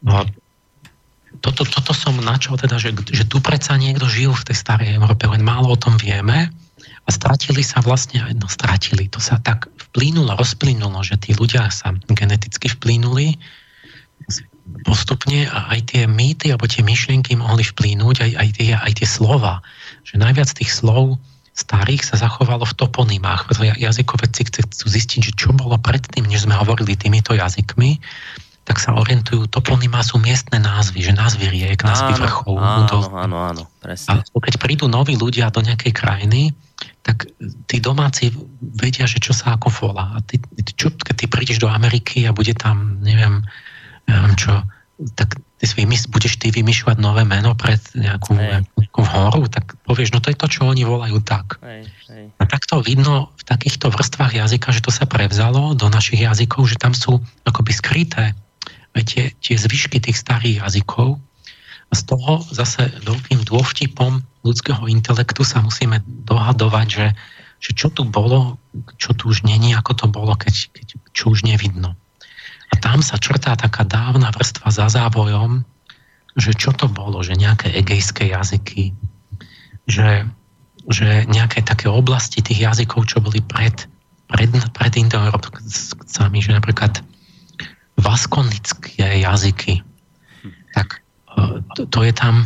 No, 0.02 0.26
toto, 1.42 1.66
toto 1.66 1.92
som 1.96 2.18
načal 2.20 2.58
teda, 2.60 2.76
že, 2.78 2.94
že 3.10 3.24
tu 3.26 3.42
predsa 3.42 3.78
niekto 3.78 4.06
žil 4.06 4.34
v 4.34 4.46
tej 4.46 4.56
starej 4.58 4.98
Európe, 4.98 5.26
len 5.26 5.42
málo 5.42 5.74
o 5.74 5.80
tom 5.80 5.98
vieme 5.98 6.50
A 7.02 7.08
stratili 7.10 7.66
sa 7.66 7.82
vlastne, 7.82 8.22
no 8.38 8.46
stratili, 8.46 9.10
to 9.10 9.18
sa 9.18 9.42
tak 9.42 9.66
vplínulo, 9.90 10.38
rozplynulo, 10.38 11.02
že 11.02 11.18
tí 11.18 11.34
ľudia 11.34 11.66
sa 11.70 11.94
geneticky 12.14 12.70
vplínuli 12.70 13.38
postupne 14.86 15.50
a 15.50 15.74
aj 15.74 15.80
tie 15.90 16.02
mýty 16.06 16.54
alebo 16.54 16.70
tie 16.70 16.86
myšlienky 16.86 17.34
mohli 17.34 17.66
vplínuť, 17.66 18.16
aj, 18.22 18.32
aj, 18.38 18.48
tie, 18.54 18.70
aj 18.78 18.92
tie 19.02 19.08
slova. 19.08 19.58
Že 20.06 20.22
najviac 20.22 20.48
tých 20.54 20.70
slov 20.70 21.18
starých 21.52 22.06
sa 22.06 22.16
zachovalo 22.16 22.64
v 22.64 22.78
toponymách, 22.78 23.50
pretože 23.50 23.76
jazykovedci 23.76 24.40
chcú 24.48 24.86
zistiť, 24.88 25.20
že 25.20 25.32
čo 25.36 25.52
bolo 25.52 25.76
predtým, 25.76 26.24
než 26.24 26.48
sme 26.48 26.56
hovorili 26.56 26.96
týmito 26.96 27.36
jazykmi, 27.36 28.00
tak 28.62 28.78
sa 28.78 28.94
orientujú, 28.94 29.50
toponymá 29.50 30.06
sú 30.06 30.22
miestne 30.22 30.62
názvy, 30.62 31.02
že 31.02 31.12
názvy 31.12 31.50
riek, 31.50 31.82
názvy 31.82 32.14
vrchov. 32.14 32.54
Áno, 32.62 32.98
áno, 33.18 33.36
áno, 33.42 33.62
presne. 33.82 34.22
A 34.22 34.38
keď 34.38 34.54
prídu 34.62 34.86
noví 34.86 35.18
ľudia 35.18 35.50
do 35.50 35.58
nejakej 35.66 35.90
krajiny, 35.90 36.54
tak 37.02 37.26
tí 37.66 37.82
domáci 37.82 38.30
vedia, 38.62 39.10
že 39.10 39.18
čo 39.18 39.34
sa 39.34 39.58
ako 39.58 39.68
volá. 39.70 40.14
A 40.14 40.18
ty, 40.22 40.38
čo, 40.78 40.94
keď 40.94 41.14
ty 41.18 41.26
prídeš 41.26 41.58
do 41.58 41.66
Ameriky 41.66 42.22
a 42.26 42.30
bude 42.30 42.54
tam, 42.54 43.02
neviem, 43.02 43.42
neviem 44.06 44.34
čo, 44.38 44.62
tak 45.18 45.34
ty 45.58 45.64
si 45.66 45.74
vymys- 45.82 46.06
budeš 46.06 46.38
ty 46.38 46.54
vymýšľať 46.54 47.02
nové 47.02 47.26
meno 47.26 47.58
pred 47.58 47.82
nejakú, 47.98 48.38
nejakú 48.78 49.02
horu, 49.02 49.50
tak 49.50 49.74
povieš, 49.82 50.14
no 50.14 50.22
to 50.22 50.30
je 50.30 50.38
to, 50.38 50.46
čo 50.46 50.70
oni 50.70 50.86
volajú 50.86 51.18
tak. 51.18 51.58
Hej, 51.66 51.90
hej. 52.10 52.24
A 52.38 52.42
takto 52.46 52.78
vidno 52.78 53.34
v 53.34 53.44
takýchto 53.46 53.90
vrstvách 53.90 54.38
jazyka, 54.38 54.70
že 54.70 54.86
to 54.86 54.94
sa 54.94 55.02
prevzalo 55.10 55.74
do 55.74 55.90
našich 55.90 56.22
jazykov, 56.22 56.70
že 56.70 56.78
tam 56.78 56.94
sú 56.94 57.18
akoby 57.42 57.74
skryté 57.74 58.38
tie, 59.00 59.32
tie 59.40 59.56
zvyšky 59.56 60.04
tých 60.04 60.20
starých 60.20 60.60
jazykov. 60.60 61.16
A 61.88 61.92
z 61.96 62.02
toho 62.08 62.40
zase 62.52 62.88
veľkým 63.04 63.44
dôvtipom 63.44 64.24
ľudského 64.44 64.84
intelektu 64.88 65.44
sa 65.44 65.60
musíme 65.64 66.00
dohadovať, 66.04 66.86
že, 66.88 67.06
že 67.60 67.70
čo 67.76 67.88
tu 67.92 68.04
bolo, 68.04 68.60
čo 68.96 69.12
tu 69.16 69.32
už 69.32 69.44
není, 69.44 69.72
ako 69.72 69.92
to 69.96 70.06
bolo, 70.08 70.32
keď, 70.36 70.72
keď 70.72 70.86
čo 71.12 71.32
už 71.32 71.44
nevidno. 71.44 71.96
A 72.72 72.74
tam 72.80 73.04
sa 73.04 73.20
črtá 73.20 73.52
taká 73.56 73.84
dávna 73.84 74.32
vrstva 74.32 74.72
za 74.72 74.88
závojom, 74.88 75.64
že 76.32 76.56
čo 76.56 76.72
to 76.72 76.88
bolo, 76.88 77.20
že 77.20 77.36
nejaké 77.36 77.68
egejské 77.76 78.32
jazyky, 78.32 78.96
že, 79.84 80.24
že 80.88 81.28
nejaké 81.28 81.60
také 81.60 81.92
oblasti 81.92 82.40
tých 82.40 82.64
jazykov, 82.64 83.04
čo 83.04 83.20
boli 83.20 83.44
pred, 83.44 83.84
pred, 84.32 84.48
pred 84.72 84.92
indoeurópcami, 84.96 86.38
že 86.40 86.56
napríklad 86.56 87.04
vaskonické 88.02 89.22
jazyky, 89.22 89.80
tak 90.74 91.00
e, 91.38 91.86
to, 91.88 92.00
je 92.02 92.12
tam 92.12 92.44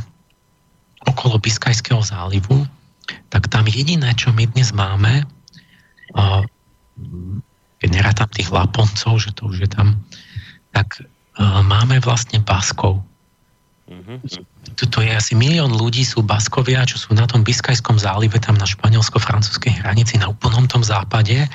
okolo 1.08 1.40
Biskajského 1.40 2.04
zálivu, 2.04 2.68
tak 3.30 3.48
tam 3.48 3.66
jediné, 3.66 4.12
čo 4.14 4.34
my 4.34 4.46
dnes 4.50 4.74
máme, 4.74 5.22
keď 7.78 7.88
nerátam 7.92 8.28
tých 8.32 8.50
Laponcov, 8.50 9.20
že 9.20 9.30
to 9.36 9.52
už 9.52 9.66
je 9.66 9.70
tam, 9.70 10.00
tak 10.72 11.04
uh, 11.38 11.62
máme 11.62 12.00
vlastne 12.02 12.40
Baskov. 12.40 13.00
Mm-hmm. 13.86 14.18
Je 14.76 15.12
asi 15.14 15.38
milión 15.38 15.70
ľudí 15.70 16.02
sú 16.02 16.24
Baskovia, 16.24 16.82
čo 16.82 16.98
sú 16.98 17.14
na 17.14 17.28
tom 17.30 17.46
Biskajskom 17.46 18.02
zálive, 18.02 18.42
tam 18.42 18.58
na 18.58 18.66
španielsko-francúzskej 18.66 19.78
hranici, 19.84 20.18
na 20.18 20.32
úplnom 20.32 20.66
tom 20.66 20.82
západe, 20.82 21.46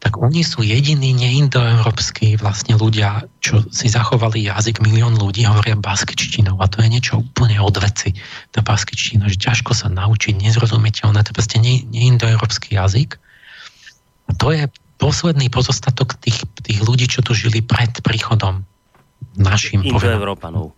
tak 0.00 0.16
oni 0.16 0.40
sú 0.40 0.64
jediní 0.64 1.12
neindoeurópsky 1.12 2.40
vlastne 2.40 2.72
ľudia, 2.80 3.28
čo 3.44 3.60
si 3.68 3.92
zachovali 3.92 4.48
jazyk, 4.48 4.80
milión 4.80 5.12
ľudí 5.20 5.44
hovoria 5.44 5.76
baskičtinou 5.76 6.56
a 6.56 6.66
to 6.72 6.80
je 6.80 6.88
niečo 6.88 7.20
úplne 7.20 7.60
od 7.60 7.76
veci, 7.76 8.16
tá 8.48 8.64
baskičtina, 8.64 9.28
že 9.28 9.36
ťažko 9.36 9.76
sa 9.76 9.92
naučiť, 9.92 10.40
nezrozumiteľné, 10.40 11.20
to 11.20 11.30
je 11.30 11.36
proste 11.36 11.58
neindoeurópsky 11.92 12.80
jazyk. 12.80 13.20
A 14.26 14.32
to 14.40 14.56
je 14.56 14.72
posledný 14.96 15.52
pozostatok 15.52 16.16
tých, 16.16 16.48
tých 16.64 16.80
ľudí, 16.80 17.04
čo 17.04 17.20
tu 17.20 17.36
žili 17.36 17.60
pred 17.60 17.92
príchodom 18.00 18.64
našim. 19.36 19.84
Indoeurópanov. 19.84 20.72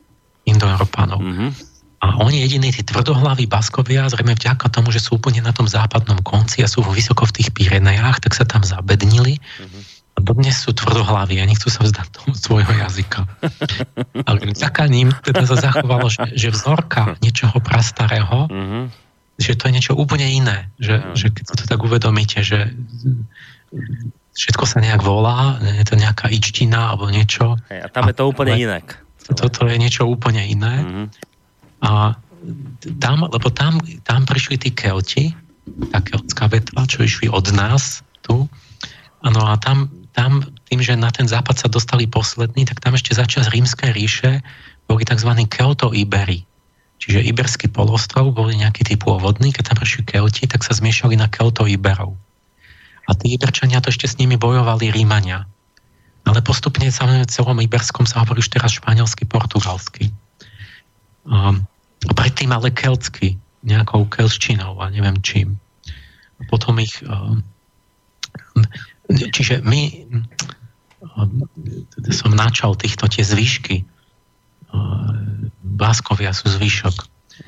Indoeurópanov. 0.51 1.23
Mm-hmm. 1.23 1.72
A 2.03 2.19
oni 2.19 2.43
jediní, 2.43 2.75
tí 2.75 2.83
tvrdohlaví 2.83 3.47
baskovia, 3.47 4.11
zrejme 4.11 4.35
vďaka 4.35 4.67
tomu, 4.75 4.91
že 4.91 4.99
sú 4.99 5.23
úplne 5.23 5.39
na 5.39 5.55
tom 5.55 5.71
západnom 5.71 6.19
konci 6.27 6.67
a 6.67 6.67
sú 6.67 6.83
vysoko 6.83 7.31
v 7.31 7.39
tých 7.39 7.55
Pyrenejách, 7.55 8.27
tak 8.27 8.35
sa 8.35 8.43
tam 8.43 8.67
zabednili. 8.67 9.39
Mm-hmm. 9.39 9.83
A 10.13 10.19
dodnes 10.21 10.59
sú 10.59 10.75
tvrdohlaví 10.75 11.39
a 11.39 11.47
nechcú 11.47 11.71
sa 11.71 11.87
vzdať 11.87 12.07
toho 12.11 12.35
svojho 12.35 12.75
jazyka. 12.75 13.23
Ale 14.29 14.39
vďaka 14.51 14.83
ním 14.91 15.15
teda 15.23 15.47
sa 15.47 15.57
zachovalo, 15.57 16.11
že, 16.11 16.35
že 16.35 16.51
vzorka 16.51 17.17
niečoho 17.23 17.63
prastarého, 17.63 18.51
mm-hmm. 18.51 18.85
že 19.39 19.55
to 19.55 19.71
je 19.71 19.73
niečo 19.73 19.95
úplne 19.95 20.27
iné. 20.27 20.75
Že, 20.83 20.95
mm-hmm. 20.99 21.17
že 21.17 21.27
keď 21.31 21.45
to 21.55 21.65
tak 21.71 21.81
uvedomíte, 21.87 22.43
že 22.43 22.75
všetko 24.35 24.65
sa 24.67 24.83
nejak 24.83 25.07
volá, 25.07 25.63
je 25.63 25.87
to 25.87 25.95
nejaká 25.95 26.29
ičtina 26.35 26.93
alebo 26.93 27.09
niečo. 27.09 27.57
Hej, 27.71 27.87
a 27.87 27.87
tam 27.89 28.11
je 28.11 28.15
to 28.19 28.25
úplne 28.27 28.59
inak. 28.59 28.99
Toto 29.23 29.71
je 29.71 29.79
niečo 29.79 30.03
úplne 30.11 30.43
iné. 30.45 30.83
Mm-hmm. 30.83 31.32
A 31.83 32.15
tam, 32.99 33.27
lebo 33.27 33.51
tam, 33.51 33.79
tam 34.07 34.27
prišli 34.27 34.59
tí 34.59 34.71
kelti, 34.75 35.35
tá 35.95 36.03
keltská 36.03 36.51
vetva, 36.51 36.87
čo 36.87 37.07
išli 37.07 37.31
od 37.31 37.51
nás 37.55 38.03
tu. 38.27 38.51
Ano 39.23 39.41
a 39.47 39.55
tam, 39.59 39.91
tam 40.15 40.43
tým, 40.67 40.83
že 40.83 40.99
na 40.99 41.11
ten 41.15 41.31
západ 41.31 41.59
sa 41.59 41.69
dostali 41.71 42.11
poslední, 42.11 42.67
tak 42.67 42.83
tam 42.83 42.99
ešte 42.99 43.15
začas 43.15 43.51
rímskej 43.51 43.91
ríše 43.95 44.43
boli 44.91 45.07
tzv. 45.07 45.31
kelto-ibery. 45.47 46.43
Čiže 47.03 47.27
Iberský 47.27 47.67
polostrov 47.67 48.31
boli 48.31 48.55
nejaký 48.63 48.87
tí 48.87 48.95
pôvodní, 48.95 49.51
keď 49.51 49.75
tam 49.75 49.79
prišli 49.83 50.07
kelti, 50.07 50.47
tak 50.47 50.63
sa 50.63 50.75
zmiešali 50.75 51.19
na 51.19 51.27
kelto-iberov. 51.27 52.15
A 53.11 53.11
tí 53.19 53.35
Iberčania 53.35 53.83
to 53.83 53.91
ešte 53.91 54.07
s 54.07 54.19
nimi 54.23 54.39
bojovali 54.39 54.95
Rímania. 54.95 55.43
Ale 56.23 56.39
postupne 56.47 56.87
sa 56.95 57.03
v 57.11 57.27
celom 57.27 57.59
Iberskom 57.59 58.07
sa 58.07 58.23
hovorí 58.23 58.39
už 58.39 58.55
teraz 58.55 58.79
španielsky, 58.79 59.27
portugalsky. 59.27 60.15
Um, 61.27 61.67
predtým 62.11 62.51
ale 62.51 62.75
keltsky, 62.75 63.39
nejakou 63.63 64.11
kelščinou 64.11 64.83
a 64.83 64.91
neviem 64.91 65.19
čím. 65.23 65.59
A 66.39 66.43
potom 66.51 66.83
ich... 66.83 66.99
Um, 67.07 67.47
čiže 69.07 69.63
my 69.63 70.09
um, 71.15 71.47
som 72.11 72.35
načal 72.35 72.75
týchto 72.75 73.07
tie 73.07 73.23
zvyšky. 73.23 73.87
Báskovia 75.63 76.33
sú 76.33 76.49
zvyšok. 76.49 76.97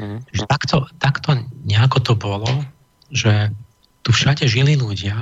Mm. 0.00 0.20
takto, 0.48 0.88
takto 0.96 1.38
nejako 1.64 1.98
to 2.02 2.12
bolo, 2.16 2.50
že 3.12 3.52
tu 4.02 4.10
všade 4.10 4.48
žili 4.48 4.74
ľudia 4.74 5.14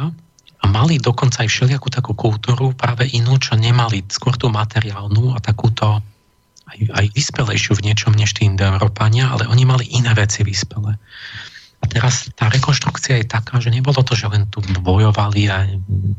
a 0.62 0.64
mali 0.70 1.02
dokonca 1.02 1.42
aj 1.42 1.50
všelijakú 1.50 1.90
takú 1.90 2.14
kultúru, 2.14 2.72
práve 2.72 3.10
inú, 3.10 3.36
čo 3.36 3.58
nemali, 3.58 4.06
skôr 4.06 4.38
tú 4.38 4.48
materiálnu 4.48 5.34
a 5.34 5.38
takúto 5.42 6.02
aj, 6.72 6.78
aj 6.88 7.06
vyspelejšiu 7.12 7.76
v 7.76 7.84
niečom 7.92 8.12
než 8.16 8.32
tí 8.32 8.48
Európania, 8.48 9.28
ale 9.28 9.44
oni 9.48 9.64
mali 9.68 9.84
iné 9.92 10.12
veci 10.16 10.40
vyspelé. 10.42 10.96
A 11.82 11.84
teraz 11.90 12.30
tá 12.38 12.46
rekonštrukcia 12.46 13.20
je 13.20 13.26
taká, 13.26 13.58
že 13.58 13.74
nebolo 13.74 14.00
to, 14.06 14.14
že 14.14 14.30
len 14.30 14.46
tu 14.48 14.62
bojovali 14.80 15.50
a 15.50 15.66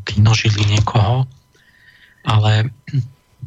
kinožili 0.03 0.67
niekoho, 0.67 1.25
ale 2.27 2.69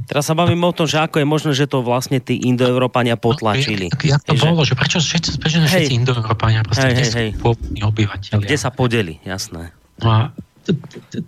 Teraz 0.05 0.29
sa 0.29 0.37
bavíme 0.37 0.61
o 0.61 0.77
tom, 0.77 0.85
že 0.85 1.01
ako 1.01 1.25
je 1.25 1.27
možné, 1.27 1.51
že 1.57 1.65
to 1.65 1.81
vlastne 1.81 2.21
tí 2.21 2.37
indoeurópania 2.37 3.17
potlačili. 3.17 3.89
No, 3.89 3.97
jak, 3.97 4.21
jak 4.21 4.23
to 4.29 4.37
že... 4.37 4.45
bolo, 4.45 4.61
že 4.61 4.75
prečo 4.77 5.01
všetci, 5.01 5.41
prečo 5.41 5.59
hej. 5.65 5.69
všetci 5.73 5.93
indoeurópania, 5.97 6.61
proste, 6.61 6.85
hej, 6.85 6.93
kde 6.93 7.01
hej, 7.01 7.09
sú 7.09 7.17
hej. 7.17 7.31
obyvateľia. 7.81 8.45
Kde 8.45 8.57
sa 8.61 8.69
podeli, 8.69 9.17
jasné. 9.25 9.73
No 10.05 10.09
a 10.13 10.21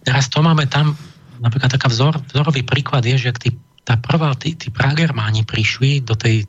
teraz 0.05 0.29
to 0.29 0.45
máme 0.45 0.69
tam, 0.69 0.93
napríklad 1.41 1.73
taká 1.73 1.89
vzor, 1.89 2.21
vzorový 2.29 2.61
príklad 2.61 3.09
je, 3.09 3.17
že 3.17 3.31
tí, 3.41 3.49
tá 3.89 3.97
prvá, 3.97 4.37
tí, 4.37 4.53
tí 4.53 4.69
pragermáni 4.69 5.49
prišli 5.49 6.05
do 6.05 6.13
tej 6.13 6.45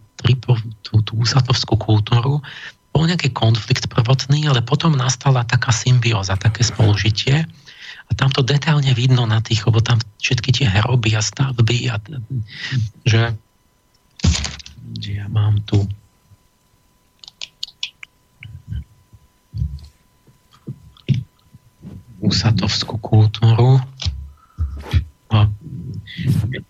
tú, 0.83 0.99
tú 0.99 1.13
úsatovskú 1.23 1.79
kultúru, 1.79 2.43
bol 2.91 3.03
nejaký 3.07 3.31
konflikt 3.31 3.87
prvotný, 3.87 4.43
ale 4.51 4.59
potom 4.59 4.91
nastala 4.99 5.47
taká 5.47 5.71
symbióza, 5.71 6.35
také 6.35 6.67
spolužitie 6.67 7.47
a 8.09 8.11
tam 8.11 8.27
to 8.27 8.43
detailne 8.43 8.91
vidno 8.91 9.23
na 9.23 9.39
tých, 9.39 9.63
lebo 9.63 9.79
tam 9.79 10.03
všetky 10.19 10.51
tie 10.51 10.67
hroby 10.67 11.15
a 11.15 11.23
stavby 11.23 11.87
a 11.87 11.95
že, 13.07 13.31
že 14.99 15.11
ja 15.15 15.31
mám 15.31 15.63
tu 15.63 15.87
usatovskú 22.19 22.99
kultúru. 22.99 23.79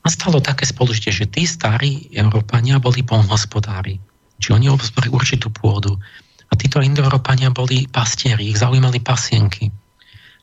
Nastalo 0.09 0.41
také 0.41 0.65
spoložitie, 0.65 1.13
že 1.13 1.29
tí 1.29 1.45
starí 1.45 2.09
Európania 2.17 2.81
boli 2.81 3.05
polnohospodári. 3.05 4.01
Či 4.41 4.57
oni 4.57 4.65
obzbrali 4.65 5.05
určitú 5.13 5.53
pôdu. 5.53 6.01
A 6.49 6.57
títo 6.57 6.81
Indoeurópania 6.81 7.53
boli 7.53 7.85
pastieri, 7.85 8.49
ich 8.49 8.57
zaujímali 8.57 8.97
pasienky. 9.05 9.69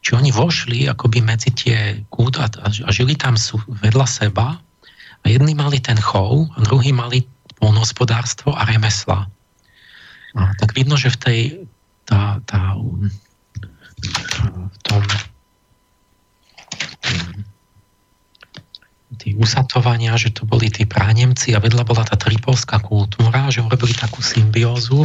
Či 0.07 0.15
oni 0.15 0.31
vošli 0.31 0.87
akoby 0.87 1.19
medzi 1.19 1.51
tie 1.51 1.99
kút 2.15 2.39
a, 2.39 2.47
a 2.63 2.89
žili 2.95 3.19
tam 3.19 3.35
sú 3.35 3.59
vedľa 3.67 4.07
seba 4.07 4.55
a 4.55 5.25
jedni 5.27 5.59
mali 5.59 5.83
ten 5.83 5.99
chov 5.99 6.47
a 6.55 6.63
druhí 6.63 6.95
mali 6.95 7.27
polnohospodárstvo 7.59 8.55
a 8.55 8.71
remesla. 8.71 9.27
A 10.39 10.55
tak 10.63 10.79
vidno, 10.79 10.95
že 10.95 11.11
v 11.11 11.19
tej 11.19 11.39
tá, 12.07 12.39
tá 12.47 12.79
tom 14.87 15.03
tí 19.27 19.35
usatovania, 19.35 20.15
že 20.15 20.31
to 20.31 20.47
boli 20.47 20.71
tí 20.71 20.87
pránemci 20.87 21.51
a 21.51 21.59
vedľa 21.59 21.83
bola 21.83 22.07
tá 22.07 22.15
tripolská 22.15 22.79
kultúra, 22.79 23.51
že 23.51 23.59
urobili 23.59 23.91
takú 23.91 24.23
symbiózu, 24.23 25.03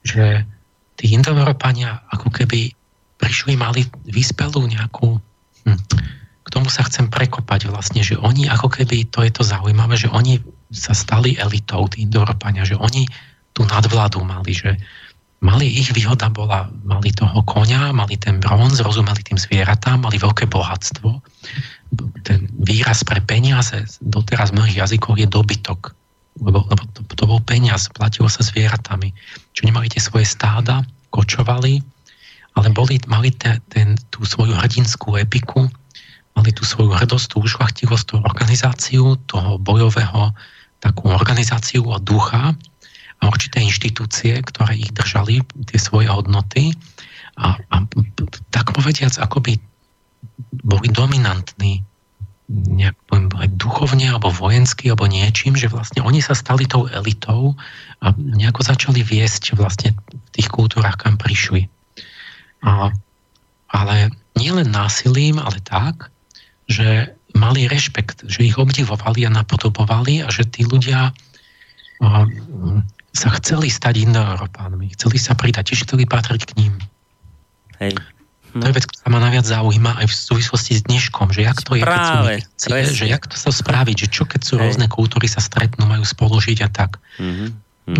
že 0.00 0.48
tí 0.96 1.12
Indoeurópania 1.12 2.00
ako 2.16 2.32
keby 2.32 2.72
prišli, 3.20 3.60
mali 3.60 3.84
vyspelú 4.08 4.64
nejakú... 4.64 5.20
Hm, 5.68 5.80
k 6.46 6.48
tomu 6.48 6.72
sa 6.72 6.88
chcem 6.88 7.12
prekopať 7.12 7.68
vlastne, 7.68 8.00
že 8.00 8.16
oni 8.16 8.48
ako 8.48 8.72
keby, 8.72 9.12
to 9.12 9.20
je 9.20 9.28
to 9.28 9.44
zaujímavé, 9.44 10.00
že 10.00 10.08
oni 10.08 10.40
sa 10.72 10.96
stali 10.96 11.36
elitou, 11.36 11.84
tí 11.92 12.08
Indoeurópania, 12.08 12.64
že 12.64 12.80
oni 12.80 13.04
tú 13.52 13.68
nadvládu 13.68 14.24
mali, 14.24 14.56
že 14.56 14.80
mali 15.44 15.68
ich 15.68 15.92
výhoda 15.92 16.32
bola, 16.32 16.72
mali 16.88 17.12
toho 17.12 17.44
konia, 17.44 17.92
mali 17.92 18.16
ten 18.16 18.40
bronz, 18.40 18.80
rozumeli 18.80 19.20
tým 19.20 19.36
zvieratám, 19.36 20.08
mali 20.08 20.16
veľké 20.16 20.48
bohatstvo 20.48 21.20
ten 22.26 22.50
výraz 22.58 23.06
pre 23.06 23.22
peniaze 23.22 23.86
doteraz 24.02 24.50
v 24.50 24.62
mnohých 24.62 24.80
jazykoch 24.86 25.16
je 25.18 25.28
dobytok. 25.30 25.94
Lebo, 26.36 26.68
lebo 26.68 26.82
to, 26.92 27.00
to 27.16 27.24
bol 27.24 27.40
peniaz, 27.40 27.88
platilo 27.88 28.28
sa 28.28 28.44
zvieratami. 28.44 29.14
Čiže 29.56 29.66
nemali 29.72 29.88
tie 29.88 30.02
svoje 30.02 30.28
stáda, 30.28 30.84
kočovali, 31.08 31.80
ale 32.56 32.68
boli, 32.72 33.00
mali 33.08 33.32
te, 33.32 33.56
ten, 33.72 33.96
tú 34.12 34.24
svoju 34.28 34.52
hrdinskú 34.52 35.16
epiku, 35.16 35.64
mali 36.36 36.50
tú 36.52 36.68
svoju 36.68 36.92
hrdosť, 36.92 37.26
tú 37.32 37.36
ušlachtilosť, 37.44 38.04
tú 38.12 38.16
organizáciu 38.20 39.16
toho 39.24 39.56
bojového, 39.56 40.36
takú 40.84 41.08
organizáciu 41.08 41.88
od 41.88 42.04
ducha 42.04 42.52
a 43.16 43.22
určité 43.24 43.64
inštitúcie, 43.64 44.36
ktoré 44.44 44.76
ich 44.76 44.92
držali, 44.92 45.40
tie 45.72 45.80
svoje 45.80 46.12
hodnoty 46.12 46.76
a, 47.40 47.56
a 47.72 47.76
tak 48.52 48.76
povediac, 48.76 49.16
akoby 49.16 49.56
boli 50.64 50.88
dominantní 50.92 51.84
nejak, 52.46 52.94
poviem, 53.10 53.26
aj 53.42 53.48
duchovne 53.58 54.06
alebo 54.06 54.30
vojensky 54.30 54.94
alebo 54.94 55.10
niečím, 55.10 55.58
že 55.58 55.66
vlastne 55.66 56.06
oni 56.06 56.22
sa 56.22 56.38
stali 56.38 56.62
tou 56.70 56.86
elitou 56.86 57.58
a 57.98 58.14
nejako 58.14 58.62
začali 58.62 59.02
viesť 59.02 59.58
vlastne 59.58 59.98
v 59.98 60.28
tých 60.30 60.48
kultúrach, 60.54 60.94
kam 60.94 61.18
prišli. 61.18 61.66
A, 62.62 62.94
ale 63.74 63.96
nielen 64.38 64.70
násilím, 64.70 65.42
ale 65.42 65.58
tak, 65.66 66.14
že 66.70 67.10
mali 67.34 67.66
rešpekt, 67.66 68.30
že 68.30 68.46
ich 68.46 68.56
obdivovali 68.56 69.26
a 69.26 69.34
napodobovali 69.34 70.22
a 70.22 70.30
že 70.30 70.46
tí 70.46 70.62
ľudia 70.62 71.10
a, 71.10 72.06
sa 73.10 73.28
chceli 73.42 73.74
stať 73.74 74.06
indoeurópánmi, 74.06 74.94
chceli 74.94 75.18
sa 75.18 75.34
pridať, 75.34 75.74
tiež 75.74 75.88
chceli 75.88 76.06
patriť 76.06 76.42
k 76.46 76.52
ním. 76.62 76.74
Hej. 77.82 77.98
To 78.60 78.66
je 78.68 78.74
vec, 78.74 78.84
ktorá 78.88 79.08
ma 79.12 79.20
najviac 79.22 79.46
zaujíma 79.46 79.92
aj 80.02 80.06
v 80.08 80.14
súvislosti 80.14 80.72
s 80.78 80.82
dneškom, 80.86 81.32
že 81.32 81.44
jak 81.44 81.58
to 81.60 81.76
je, 81.76 81.82
keď 81.84 82.00
sú 82.02 82.16
mikcie, 82.24 82.82
že 82.92 83.06
jak 83.06 83.24
to 83.28 83.36
sa 83.36 83.50
spraviť, 83.52 83.96
že 84.04 84.08
čo 84.10 84.24
keď 84.24 84.40
sú 84.42 84.54
Hej. 84.56 84.62
rôzne 84.64 84.86
kultúry 84.88 85.28
sa 85.28 85.40
stretnú, 85.44 85.84
majú 85.84 86.04
spolu 86.04 86.40
žiť 86.40 86.58
a 86.64 86.68
tak. 86.68 86.98
Mm-hmm. 87.20 87.48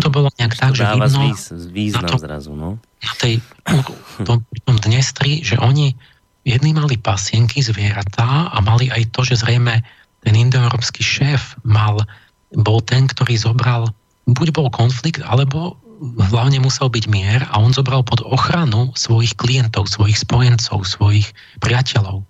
To 0.03 0.07
bolo 0.11 0.27
nejak 0.35 0.59
tak, 0.59 0.75
že 0.75 0.83
vidno 0.83 1.31
význam 1.71 2.03
na, 2.03 2.09
to, 2.11 2.17
zrazu, 2.19 2.51
no? 2.51 2.75
na 2.99 3.13
tej, 3.15 3.39
tom, 4.27 4.43
tom 4.43 4.77
Dnestri, 4.83 5.39
že 5.47 5.55
oni 5.55 5.95
jedni 6.43 6.71
mali 6.75 6.99
pasienky, 6.99 7.63
zvieratá 7.63 8.51
a 8.51 8.57
mali 8.59 8.91
aj 8.91 9.15
to, 9.15 9.23
že 9.23 9.39
zrejme 9.39 9.79
ten 10.27 10.33
indoeurópsky 10.35 10.99
šéf 10.99 11.55
mal, 11.63 12.03
bol 12.51 12.83
ten, 12.83 13.07
ktorý 13.07 13.39
zobral, 13.39 13.91
buď 14.27 14.47
bol 14.51 14.67
konflikt, 14.67 15.23
alebo 15.23 15.79
hlavne 16.01 16.61
musel 16.61 16.87
byť 16.89 17.05
mier 17.09 17.41
a 17.49 17.57
on 17.57 17.73
zobral 17.73 18.05
pod 18.05 18.21
ochranu 18.21 18.93
svojich 18.93 19.33
klientov, 19.33 19.89
svojich 19.89 20.21
spojencov, 20.21 20.85
svojich 20.85 21.33
priateľov. 21.59 22.23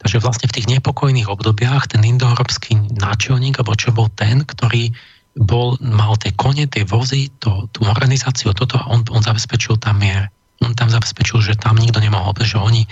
Takže 0.00 0.16
vlastne 0.24 0.48
v 0.48 0.56
tých 0.56 0.70
nepokojných 0.72 1.28
obdobiach 1.28 1.92
ten 1.92 2.00
indoeurópsky 2.00 2.80
náčelník, 2.96 3.60
alebo 3.60 3.76
čo 3.76 3.92
bol 3.92 4.08
ten, 4.16 4.48
ktorý 4.48 4.96
bol, 5.36 5.76
mal 5.84 6.16
tie 6.16 6.32
kone, 6.32 6.64
tie 6.72 6.88
vozy, 6.88 7.28
to, 7.38 7.68
tú 7.76 7.84
organizáciu, 7.84 8.56
toto 8.56 8.80
a 8.80 8.88
on, 8.88 9.04
on 9.12 9.20
zabezpečil 9.20 9.76
tam 9.76 10.00
mier. 10.00 10.32
On 10.64 10.72
tam 10.72 10.88
zabezpečil, 10.88 11.44
že 11.44 11.60
tam 11.60 11.76
nikto 11.76 12.00
nemohol, 12.00 12.32
že 12.40 12.56
oni 12.56 12.88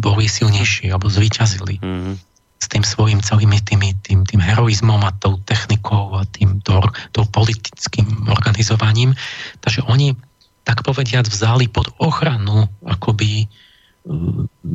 boli 0.00 0.28
silnejší 0.28 0.92
alebo 0.92 1.08
zvíťazili. 1.08 1.80
Mm-hmm 1.80 2.33
s 2.64 2.72
tým 2.72 2.80
svojim 2.80 3.20
celými 3.20 3.60
tými, 3.60 3.92
tým, 4.00 4.24
tým 4.24 4.40
heroizmom 4.40 5.04
a 5.04 5.12
tou 5.20 5.36
technikou 5.44 6.16
a 6.16 6.24
tým 6.32 6.64
to, 6.64 6.80
to 7.12 7.28
politickým 7.28 8.08
organizovaním. 8.32 9.12
Takže 9.60 9.84
oni, 9.84 10.16
tak 10.64 10.80
povediať, 10.80 11.28
vzali 11.28 11.68
pod 11.68 11.92
ochranu 12.00 12.64
akoby 12.88 13.44
e, 13.44 13.46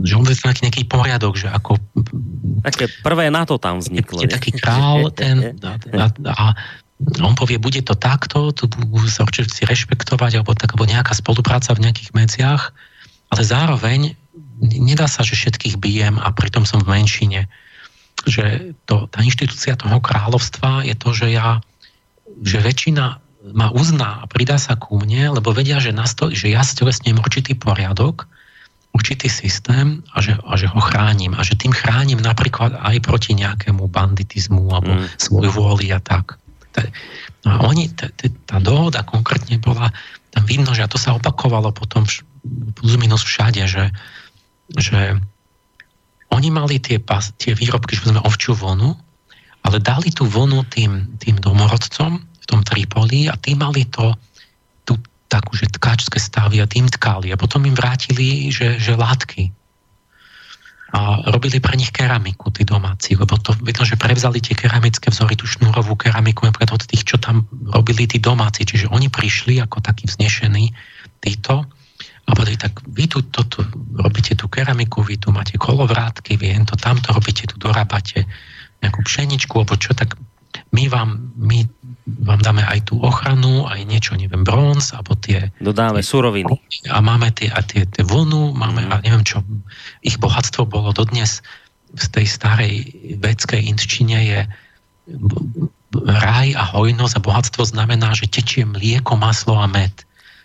že 0.05 0.13
on 0.13 0.23
nejaký, 0.29 0.61
nejaký 0.69 0.83
poriadok, 0.85 1.33
že 1.33 1.49
ako... 1.49 1.81
Také 2.61 2.85
prvé 3.01 3.33
NATO 3.33 3.57
tam 3.57 3.81
vzniklo. 3.81 4.21
Je, 4.21 4.29
taký 4.29 4.53
král, 4.53 5.09
ten, 5.19 5.57
a, 5.65 5.73
a, 6.05 6.05
a 6.29 6.45
on 7.25 7.33
povie, 7.33 7.57
bude 7.57 7.81
to 7.81 7.97
takto, 7.97 8.53
tu 8.53 8.69
budú 8.69 9.09
sa 9.09 9.25
určite 9.25 9.49
si 9.49 9.65
rešpektovať, 9.65 10.37
alebo, 10.37 10.53
tak, 10.53 10.77
alebo 10.77 10.85
nejaká 10.85 11.17
spolupráca 11.17 11.73
v 11.73 11.89
nejakých 11.89 12.13
medziach, 12.13 12.75
ale 13.33 13.41
zároveň 13.41 14.13
nedá 14.59 15.07
sa, 15.07 15.23
že 15.23 15.39
všetkých 15.39 15.79
bijem 15.79 16.19
a 16.19 16.27
pritom 16.35 16.67
som 16.67 16.83
v 16.83 16.99
menšine 16.99 17.47
že 18.29 18.77
to, 18.85 19.09
tá 19.09 19.25
inštitúcia 19.25 19.75
toho 19.75 19.97
kráľovstva 19.99 20.85
je 20.85 20.95
to, 20.95 21.09
že 21.11 21.27
ja, 21.33 21.59
že 22.45 22.61
väčšina 22.61 23.19
ma 23.55 23.67
uzná 23.71 24.23
a 24.23 24.25
pridá 24.29 24.59
sa 24.59 24.75
ku 24.75 24.99
mne, 24.99 25.39
lebo 25.39 25.55
vedia, 25.55 25.81
že, 25.81 25.95
nasto, 25.95 26.29
že 26.29 26.51
ja 26.51 26.61
stelesním 26.61 27.17
určitý 27.19 27.55
poriadok, 27.55 28.27
určitý 28.93 29.29
systém 29.29 30.01
a 30.13 30.19
že, 30.19 30.35
a 30.35 30.53
že 30.57 30.67
ho 30.67 30.79
chránim. 30.81 31.33
A 31.37 31.41
že 31.45 31.55
tým 31.55 31.71
chránim 31.71 32.19
napríklad 32.19 32.75
aj 32.77 32.99
proti 33.05 33.37
nejakému 33.37 33.85
banditizmu 33.87 34.69
alebo 34.73 34.91
mm. 34.97 35.05
svoj 35.17 35.47
vôli 35.53 35.93
a 35.93 36.01
tak. 36.01 36.41
No 37.45 37.49
a 37.55 37.57
oni, 37.71 37.91
tá, 37.91 38.11
tá 38.45 38.57
dohoda 38.59 39.03
konkrétne 39.03 39.59
bola, 39.59 39.91
tam 40.29 40.43
vidno, 40.45 40.75
že 40.75 40.85
a 40.85 40.91
to 40.91 40.99
sa 40.99 41.15
opakovalo 41.15 41.71
potom 41.71 42.05
plus 42.75 42.95
minus 42.99 43.23
všade, 43.23 43.63
že, 43.67 43.85
že 44.75 45.17
oni 46.29 46.49
mali 46.53 46.77
tie, 46.77 47.01
pas, 47.01 47.33
tie 47.41 47.57
výrobky, 47.57 47.97
že 47.97 48.13
sme 48.13 48.21
ovčiu 48.21 48.53
vonu, 48.53 48.93
ale 49.65 49.81
dali 49.81 50.13
tú 50.13 50.29
vonu 50.29 50.63
tým, 50.69 51.19
tým 51.19 51.41
domorodcom 51.41 52.21
v 52.21 52.45
tom 52.45 52.61
Tripoli 52.63 53.27
a 53.27 53.35
tí 53.35 53.57
mali 53.57 53.85
to, 53.89 54.13
tú 54.85 54.95
takú, 55.27 55.57
že 55.57 55.69
tkáčské 55.69 56.21
stavy 56.21 56.61
a 56.61 56.69
tým 56.69 56.87
tkali 56.87 57.33
a 57.33 57.39
potom 57.39 57.65
im 57.65 57.75
vrátili, 57.75 58.49
že, 58.53 58.77
že 58.77 58.97
látky. 58.97 59.51
A 60.89 61.21
robili 61.29 61.61
pre 61.61 61.77
nich 61.77 61.93
keramiku, 61.93 62.49
tí 62.49 62.65
domáci, 62.65 63.13
lebo 63.13 63.37
to 63.37 63.53
vidno, 63.61 63.85
že 63.85 63.93
prevzali 63.93 64.41
tie 64.41 64.57
keramické 64.57 65.13
vzory, 65.13 65.37
tú 65.37 65.45
šnúrovú 65.45 65.93
keramiku 65.93 66.49
napríklad 66.49 66.81
od 66.81 66.83
tých, 66.89 67.05
čo 67.05 67.21
tam 67.21 67.45
robili 67.69 68.09
tí 68.09 68.17
domáci. 68.17 68.65
Čiže 68.65 68.89
oni 68.89 69.05
prišli 69.05 69.61
ako 69.61 69.85
takí 69.85 70.09
vznešení, 70.09 70.73
títo, 71.21 71.69
a 72.29 72.37
povedali, 72.37 72.61
tak 72.61 72.85
vy 72.85 73.09
tu 73.09 73.25
toto, 73.33 73.65
robíte 73.97 74.37
tú 74.37 74.45
keramiku, 74.45 75.01
vy 75.01 75.17
tu 75.17 75.33
máte 75.33 75.57
kolovrátky, 75.57 76.37
vy 76.37 76.61
to 76.69 76.77
tamto 76.77 77.09
robíte, 77.09 77.49
tu 77.49 77.57
dorábate 77.57 78.29
nejakú 78.85 79.01
pšeničku, 79.01 79.53
alebo 79.57 79.75
čo, 79.75 79.97
tak 79.97 80.13
my 80.69 80.85
vám, 80.89 81.33
my 81.35 81.65
vám 82.25 82.39
dáme 82.41 82.61
aj 82.65 82.89
tú 82.89 83.01
ochranu, 83.01 83.65
aj 83.65 83.85
niečo, 83.85 84.13
neviem, 84.17 84.45
bronz, 84.45 84.93
alebo 84.93 85.17
tie... 85.17 85.49
Dodáme 85.61 86.01
tie, 86.01 86.09
suroviny. 86.09 86.53
A 86.89 87.01
máme 87.01 87.33
tie, 87.33 87.49
a 87.49 87.61
tie, 87.65 87.85
tie 87.85 88.05
vlnu, 88.05 88.53
máme, 88.53 88.85
mm. 88.85 88.91
a 88.93 88.95
neviem 89.01 89.25
čo, 89.25 89.41
ich 90.05 90.21
bohatstvo 90.21 90.69
bolo 90.69 90.93
dodnes 90.93 91.41
z 91.97 92.05
tej 92.13 92.25
starej 92.29 92.73
vedskej 93.17 93.65
inčine 93.65 94.17
je 94.21 94.39
raj 96.05 96.53
a 96.53 96.63
hojnosť 96.69 97.17
a 97.17 97.25
bohatstvo 97.25 97.65
znamená, 97.65 98.13
že 98.13 98.29
tečie 98.29 98.61
mlieko, 98.61 99.17
maslo 99.17 99.57
a 99.57 99.65
med. 99.65 99.93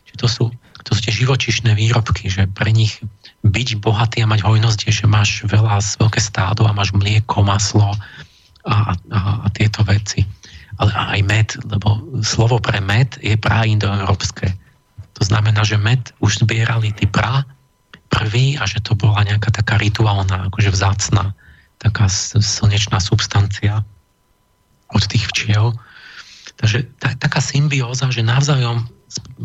Čiže 0.09 0.17
to 0.17 0.29
sú 0.29 0.45
to 0.85 0.93
sú 0.93 1.01
tie 1.09 1.15
živočišné 1.25 1.73
výrobky, 1.73 2.29
že 2.29 2.45
pre 2.53 2.69
nich 2.69 3.01
byť 3.45 3.69
bohatý 3.81 4.25
a 4.25 4.31
mať 4.31 4.45
hojnosť 4.45 4.81
je, 4.89 4.93
že 5.05 5.07
máš 5.09 5.45
veľa, 5.49 5.81
veľké 5.81 6.21
stádo 6.21 6.69
a 6.69 6.77
máš 6.77 6.93
mlieko, 6.93 7.45
maslo 7.45 7.97
a, 8.65 8.93
a, 8.93 9.21
a 9.45 9.47
tieto 9.53 9.81
veci. 9.85 10.25
Ale 10.77 10.93
aj 10.93 11.21
med, 11.25 11.49
lebo 11.69 12.03
slovo 12.21 12.61
pre 12.61 12.81
med 12.85 13.17
je 13.25 13.37
prá 13.37 13.65
indoeurópske. 13.65 14.53
To 15.15 15.23
znamená, 15.23 15.63
že 15.65 15.81
med 15.81 16.13
už 16.21 16.45
zbierali 16.45 16.93
tí 16.93 17.07
prá 17.09 17.47
prvý 18.11 18.59
a 18.61 18.69
že 18.69 18.83
to 18.85 18.93
bola 18.95 19.25
nejaká 19.25 19.51
taká 19.55 19.81
rituálna, 19.81 20.51
akože 20.51 20.71
vzácna, 20.71 21.33
taká 21.81 22.09
slnečná 22.11 22.99
substancia 23.01 23.83
od 24.91 25.03
tých 25.09 25.27
včiel. 25.33 25.75
Takže 26.59 26.87
tá, 27.03 27.15
taká 27.19 27.43
symbióza, 27.43 28.11
že 28.15 28.23
navzájom 28.23 28.87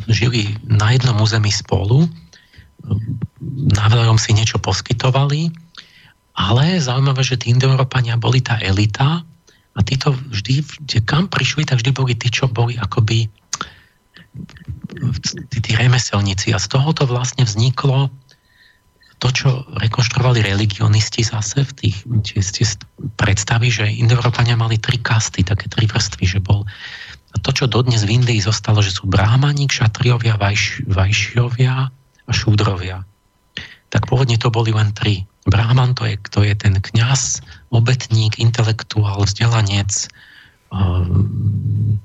žili 0.10 0.58
na 0.66 0.94
jednom 0.94 1.20
území 1.22 1.52
spolu, 1.52 2.08
navzájom 3.76 4.18
si 4.18 4.32
niečo 4.32 4.58
poskytovali, 4.62 5.52
ale 6.40 6.80
zaujímavé, 6.80 7.22
že 7.26 7.36
tí 7.36 7.52
Indoeurópania 7.52 8.16
boli 8.16 8.40
tá 8.40 8.56
elita 8.64 9.28
a 9.76 9.80
títo 9.84 10.16
vždy, 10.32 10.64
kam 11.04 11.28
prišli, 11.28 11.68
tak 11.68 11.84
vždy 11.84 11.92
boli 11.92 12.14
tí, 12.16 12.32
čo 12.32 12.48
boli 12.48 12.80
akoby 12.80 13.28
tí, 15.52 15.58
tí 15.60 15.72
remeselníci. 15.76 16.56
A 16.56 16.60
z 16.60 16.68
toho 16.72 16.96
to 16.96 17.04
vlastne 17.04 17.44
vzniklo 17.44 18.08
to, 19.20 19.28
čo 19.36 19.68
rekonštruovali 19.76 20.40
religionisti 20.40 21.28
zase 21.28 21.68
v 21.68 21.72
tých 21.76 21.98
tie, 22.24 22.40
tie 22.40 22.66
predstavy, 23.20 23.68
že 23.68 23.84
Indoeurópania 23.84 24.56
mali 24.56 24.80
tri 24.80 24.96
kasty, 24.96 25.44
také 25.44 25.68
tri 25.68 25.92
vrstvy, 25.92 26.24
že 26.24 26.40
bol 26.40 26.64
a 27.30 27.36
to, 27.38 27.50
čo 27.54 27.70
dodnes 27.70 28.02
v 28.06 28.18
Indii 28.18 28.42
zostalo, 28.42 28.82
že 28.82 28.94
sú 28.94 29.06
brámani, 29.06 29.70
kšatriovia, 29.70 30.40
vajš, 30.42 30.90
vajšiovia 30.90 31.74
a 32.26 32.32
šúdrovia. 32.34 33.06
Tak 33.90 34.10
pôvodne 34.10 34.38
to 34.38 34.50
boli 34.50 34.74
len 34.74 34.94
tri. 34.94 35.26
Brahman 35.46 35.98
to 35.98 36.06
je, 36.06 36.18
to 36.30 36.46
je 36.46 36.54
ten 36.54 36.78
kňaz, 36.78 37.42
obetník, 37.74 38.38
intelektuál, 38.38 39.26
vzdelanec, 39.26 40.10
um, 40.70 41.98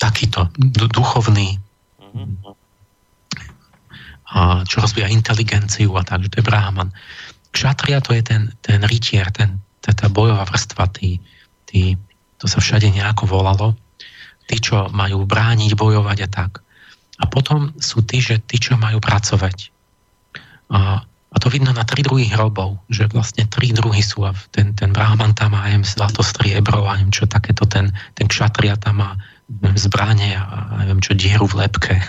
takýto 0.00 0.48
duchovný 0.92 1.60
a 4.26 4.66
čo 4.66 4.82
rozvíja 4.82 5.08
inteligenciu 5.12 5.94
a 5.96 6.02
tak, 6.02 6.26
že 6.26 6.30
to 6.34 6.38
je 6.42 6.48
Brahman. 6.48 6.90
Kšatria 7.54 8.02
to 8.02 8.12
je 8.12 8.22
ten, 8.26 8.42
ten 8.60 8.82
rytier, 8.84 9.30
ten, 9.30 9.62
tá 9.80 10.08
bojová 10.10 10.44
vrstva, 10.44 10.90
tí, 10.92 11.22
tí, 11.64 11.94
to 12.36 12.46
sa 12.48 12.58
všade 12.60 12.88
nejako 12.92 13.28
volalo, 13.28 13.76
tí, 14.46 14.60
čo 14.60 14.88
majú 14.92 15.26
brániť, 15.26 15.74
bojovať 15.74 16.18
a 16.24 16.28
tak. 16.28 16.52
A 17.16 17.24
potom 17.26 17.72
sú 17.80 18.04
tí, 18.04 18.20
že 18.20 18.38
tí, 18.44 18.60
čo 18.60 18.76
majú 18.76 19.00
pracovať. 19.00 19.72
A, 20.68 21.00
a 21.06 21.36
to 21.40 21.48
vidno 21.48 21.72
na 21.72 21.82
tri 21.88 22.04
druhy 22.04 22.28
hrobov, 22.28 22.76
že 22.92 23.08
vlastne 23.08 23.48
tri 23.48 23.72
druhy 23.72 24.04
sú 24.04 24.28
a 24.28 24.36
ten, 24.52 24.76
ten 24.76 24.92
Brahman 24.92 25.32
tam 25.32 25.56
má 25.56 25.64
aj 25.72 25.96
zlato 25.96 26.20
striebro 26.20 26.84
a 26.84 27.00
neviem 27.00 27.14
čo 27.14 27.24
takéto, 27.24 27.64
ten, 27.64 27.90
ten 28.12 28.28
kšatria 28.28 28.76
tam 28.76 29.00
má 29.00 29.10
zbranie 29.78 30.36
a 30.36 30.82
neviem 30.84 31.00
čo, 31.00 31.16
dieru 31.16 31.48
v 31.48 31.64
lepke. 31.64 31.94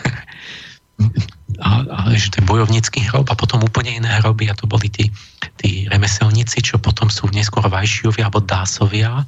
a, 1.61 1.69
a 1.85 1.97
že 2.13 2.29
je 2.33 2.43
bojovnícky 2.43 3.05
hrob 3.09 3.29
a 3.29 3.37
potom 3.37 3.63
úplne 3.63 3.97
iné 3.97 4.09
hroby 4.21 4.49
a 4.49 4.57
to 4.57 4.69
boli 4.69 4.89
tí, 4.89 5.09
tí 5.57 5.85
remeselníci, 5.89 6.61
čo 6.61 6.77
potom 6.77 7.09
sú 7.09 7.29
neskôr 7.33 7.65
vajšiovia 7.65 8.29
alebo 8.29 8.43
dásovia. 8.43 9.25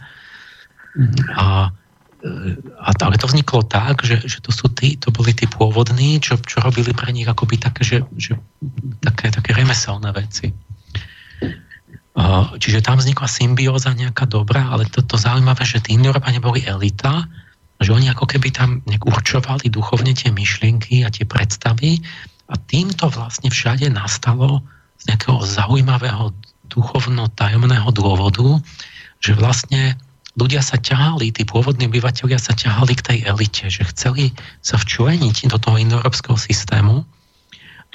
A, 1.36 1.70
a, 2.82 2.90
ale 2.90 3.16
to 3.20 3.30
vzniklo 3.30 3.64
tak, 3.68 4.04
že, 4.04 4.20
že 4.26 4.40
to, 4.42 4.50
sú 4.50 4.72
tí, 4.74 4.98
to 4.98 5.14
boli 5.14 5.32
tí 5.32 5.46
pôvodní, 5.46 6.20
čo, 6.20 6.36
čo 6.42 6.60
robili 6.60 6.92
pre 6.92 7.14
nich 7.14 7.28
akoby 7.28 7.62
také, 7.62 7.82
že, 7.86 7.98
že 8.18 8.36
také, 9.04 9.30
také 9.32 9.56
remeselné 9.56 10.10
veci. 10.12 10.52
Čiže 12.60 12.84
tam 12.84 13.00
vznikla 13.00 13.32
symbióza 13.32 13.96
nejaká 13.96 14.28
dobrá, 14.28 14.68
ale 14.76 14.84
to, 14.92 15.00
to 15.00 15.16
zaujímavé, 15.16 15.64
že 15.64 15.80
tí 15.80 15.96
Indoeurópania 15.96 16.44
boli 16.44 16.68
elita 16.68 17.24
že 17.80 17.96
oni 17.96 18.12
ako 18.12 18.28
keby 18.28 18.52
tam 18.52 18.84
nejak 18.84 19.08
určovali 19.08 19.72
duchovne 19.72 20.12
tie 20.12 20.36
myšlienky 20.36 21.08
a 21.08 21.10
tie 21.10 21.24
predstavy 21.24 22.04
a 22.52 22.60
týmto 22.60 23.08
vlastne 23.08 23.48
všade 23.48 23.88
nastalo 23.88 24.60
z 25.00 25.08
nejakého 25.08 25.40
zaujímavého 25.40 26.36
duchovno-tajomného 26.68 27.88
dôvodu, 27.96 28.60
že 29.24 29.32
vlastne 29.32 29.96
ľudia 30.40 30.64
sa 30.64 30.80
ťahali, 30.80 31.36
tí 31.36 31.44
pôvodní 31.44 31.92
obyvateľia 31.92 32.40
sa 32.40 32.56
ťahali 32.56 32.96
k 32.96 33.06
tej 33.06 33.18
elite, 33.28 33.68
že 33.68 33.84
chceli 33.92 34.32
sa 34.64 34.80
včleniť 34.80 35.52
do 35.52 35.60
toho 35.60 35.76
indoeurópskeho 35.76 36.40
systému 36.40 37.04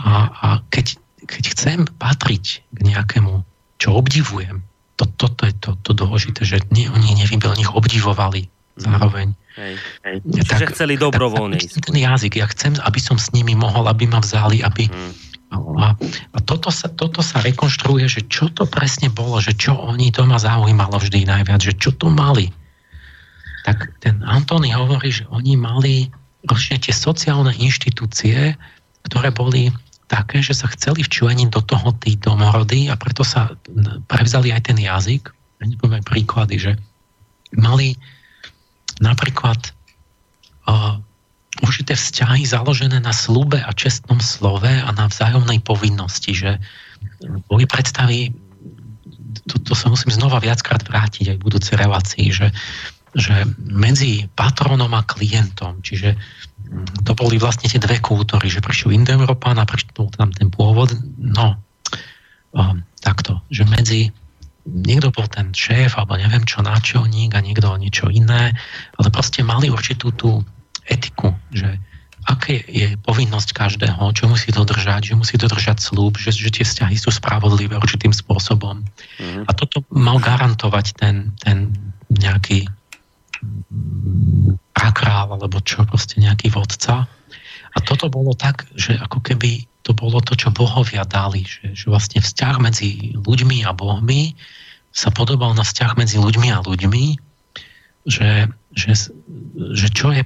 a, 0.05 0.13
a 0.29 0.49
keď, 0.69 1.01
keď 1.25 1.45
chcem 1.57 1.79
patriť 1.97 2.45
k 2.69 2.79
nejakému, 2.85 3.41
čo 3.81 3.97
obdivujem, 3.97 4.61
to, 4.95 5.09
toto 5.19 5.43
je 5.49 5.55
to, 5.59 5.75
to 5.83 5.91
dôležité, 5.97 6.47
že 6.47 6.63
nie, 6.71 6.87
oni 6.87 7.19
nevybil, 7.19 7.57
nich 7.59 7.73
obdivovali 7.73 8.47
zároveň. 8.79 9.35
Hej, 9.55 9.75
hej. 10.07 10.17
Čiže 10.23 10.67
tak, 10.67 10.75
chceli 10.75 10.95
dobrovoľne 10.99 11.59
ísť. 11.59 11.83
Ten 11.91 11.99
jazyk, 11.99 12.39
ja 12.39 12.47
chcem, 12.51 12.75
aby 12.79 13.01
som 13.03 13.19
s 13.19 13.31
nimi 13.35 13.55
mohol, 13.55 13.87
aby 13.91 14.07
ma 14.07 14.23
vzali, 14.23 14.63
aby... 14.63 14.91
Hmm. 14.91 15.13
A, 15.55 15.95
a 16.35 16.39
toto, 16.43 16.69
sa, 16.75 16.91
toto 16.91 17.23
sa 17.23 17.41
rekonštruuje, 17.41 18.07
že 18.11 18.23
čo 18.27 18.51
to 18.51 18.67
presne 18.67 19.09
bolo, 19.11 19.39
že 19.39 19.55
čo 19.55 19.75
oni, 19.75 20.11
to 20.11 20.27
ma 20.27 20.39
zaujímalo 20.39 20.99
vždy 20.99 21.25
najviac, 21.25 21.61
že 21.63 21.75
čo 21.79 21.95
to 21.95 22.11
mali. 22.11 22.51
Tak 23.65 24.03
ten 24.03 24.21
Antony 24.27 24.75
hovorí, 24.75 25.15
že 25.15 25.25
oni 25.33 25.57
mali 25.57 26.13
ročne 26.45 26.77
tie 26.77 26.93
sociálne 26.93 27.57
inštitúcie, 27.57 28.53
ktoré 29.09 29.33
boli 29.33 29.73
také, 30.09 30.45
že 30.45 30.53
sa 30.53 30.69
chceli 30.73 31.01
včleniť 31.01 31.49
do 31.49 31.65
toho 31.65 31.97
tí 31.97 32.21
domorody 32.21 32.93
a 32.93 32.95
preto 33.01 33.25
sa 33.25 33.57
prevzali 34.09 34.53
aj 34.53 34.69
ten 34.69 34.79
jazyk. 34.79 35.33
Ja 35.61 35.65
nepoviem 35.65 36.05
príklady, 36.05 36.61
že 36.61 36.73
mali 37.57 37.97
napríklad 39.01 39.73
uh, 40.69 41.01
určité 41.65 41.97
vzťahy 41.97 42.45
založené 42.45 43.01
na 43.01 43.17
slube 43.17 43.57
a 43.57 43.71
čestnom 43.73 44.21
slove 44.21 44.69
a 44.69 44.91
na 44.93 45.09
vzájomnej 45.09 45.65
povinnosti, 45.65 46.37
že 46.37 46.61
boli 47.49 47.65
predstavy, 47.65 48.37
to, 49.49 49.57
to 49.65 49.73
sa 49.73 49.89
musím 49.89 50.13
znova 50.13 50.45
viackrát 50.45 50.85
vrátiť 50.85 51.35
aj 51.35 51.37
v 51.41 51.45
budúcej 51.45 51.75
relácii, 51.81 52.27
že, 52.29 52.53
že 53.17 53.49
medzi 53.65 54.29
patronom 54.37 54.93
a 54.93 55.03
klientom, 55.03 55.81
čiže 55.81 56.15
to 57.05 57.13
boli 57.17 57.41
vlastne 57.41 57.69
tie 57.69 57.81
dve 57.81 58.01
kultúry, 58.01 58.53
že 58.53 58.65
prišiel 58.65 58.93
Indoeurópan 58.97 59.57
a 59.57 59.69
prišiel 59.69 60.13
tam 60.13 60.31
ten 60.33 60.49
pôvod, 60.53 60.93
no, 61.17 61.57
um, 62.53 62.85
takto, 63.01 63.41
že 63.49 63.65
medzi 63.69 64.13
niekto 64.65 65.13
bol 65.13 65.29
ten 65.29 65.53
šéf, 65.53 66.01
alebo 66.01 66.17
neviem 66.17 66.45
čo, 66.49 66.65
náčelník 66.65 67.37
a 67.37 67.45
niekto 67.45 67.69
niečo 67.77 68.09
iné, 68.09 68.57
ale 68.97 69.09
proste 69.13 69.45
mali 69.45 69.69
určitú 69.69 70.09
tú 70.17 70.41
etiku, 70.91 71.33
že 71.51 71.81
aké 72.25 72.65
je 72.65 72.97
povinnosť 73.05 73.53
každého, 73.53 74.01
čo 74.17 74.25
musí 74.29 74.49
dodržať, 74.49 75.13
že 75.13 75.19
musí 75.19 75.37
dodržať 75.37 75.85
slúb, 75.85 76.17
že, 76.17 76.33
že 76.33 76.49
tie 76.49 76.65
vzťahy 76.65 76.97
sú 76.97 77.13
spravodlivé 77.13 77.77
určitým 77.77 78.17
spôsobom. 78.17 78.81
Mm-hmm. 79.21 79.45
A 79.45 79.51
toto 79.53 79.85
mal 79.93 80.17
garantovať 80.17 80.97
ten, 80.97 81.37
ten 81.45 81.69
nejaký 82.09 82.65
prakrál, 84.73 85.37
alebo 85.37 85.61
čo, 85.61 85.85
proste 85.85 86.17
nejaký 86.17 86.49
vodca. 86.49 87.05
A 87.75 87.79
toto 87.85 88.09
bolo 88.09 88.33
tak, 88.33 88.65
že 88.73 88.97
ako 88.97 89.21
keby 89.21 89.69
to 89.85 89.93
bolo 89.93 90.25
to, 90.25 90.33
čo 90.33 90.49
bohovia 90.49 91.05
dali, 91.05 91.45
že, 91.45 91.77
že 91.77 91.93
vlastne 91.93 92.25
vzťah 92.25 92.57
medzi 92.57 93.13
ľuďmi 93.21 93.69
a 93.69 93.77
bohmi 93.77 94.33
sa 94.97 95.13
podobal 95.13 95.53
na 95.53 95.67
vzťah 95.67 95.93
medzi 96.01 96.17
ľuďmi 96.17 96.49
a 96.55 96.65
ľuďmi, 96.65 97.05
že, 98.09 98.49
že, 98.73 98.93
že 99.77 99.89
čo 99.93 100.09
je, 100.15 100.25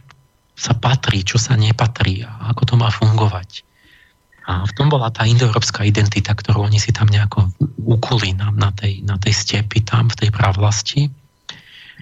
sa 0.58 0.74
patrí, 0.74 1.22
čo 1.22 1.38
sa 1.38 1.54
nepatrí 1.54 2.26
a 2.26 2.50
ako 2.50 2.62
to 2.66 2.74
má 2.74 2.90
fungovať. 2.90 3.62
A 4.50 4.66
v 4.66 4.72
tom 4.74 4.90
bola 4.90 5.12
tá 5.14 5.22
indoeurópska 5.28 5.86
identita, 5.86 6.34
ktorú 6.34 6.66
oni 6.66 6.82
si 6.82 6.90
tam 6.90 7.06
nejako 7.06 7.52
ukuli 7.86 8.34
na, 8.34 8.50
na, 8.50 8.74
tej, 8.74 9.06
na 9.06 9.20
tej 9.20 9.36
stepi 9.36 9.84
tam, 9.86 10.10
v 10.10 10.24
tej 10.24 10.30
pravlasti. 10.34 11.06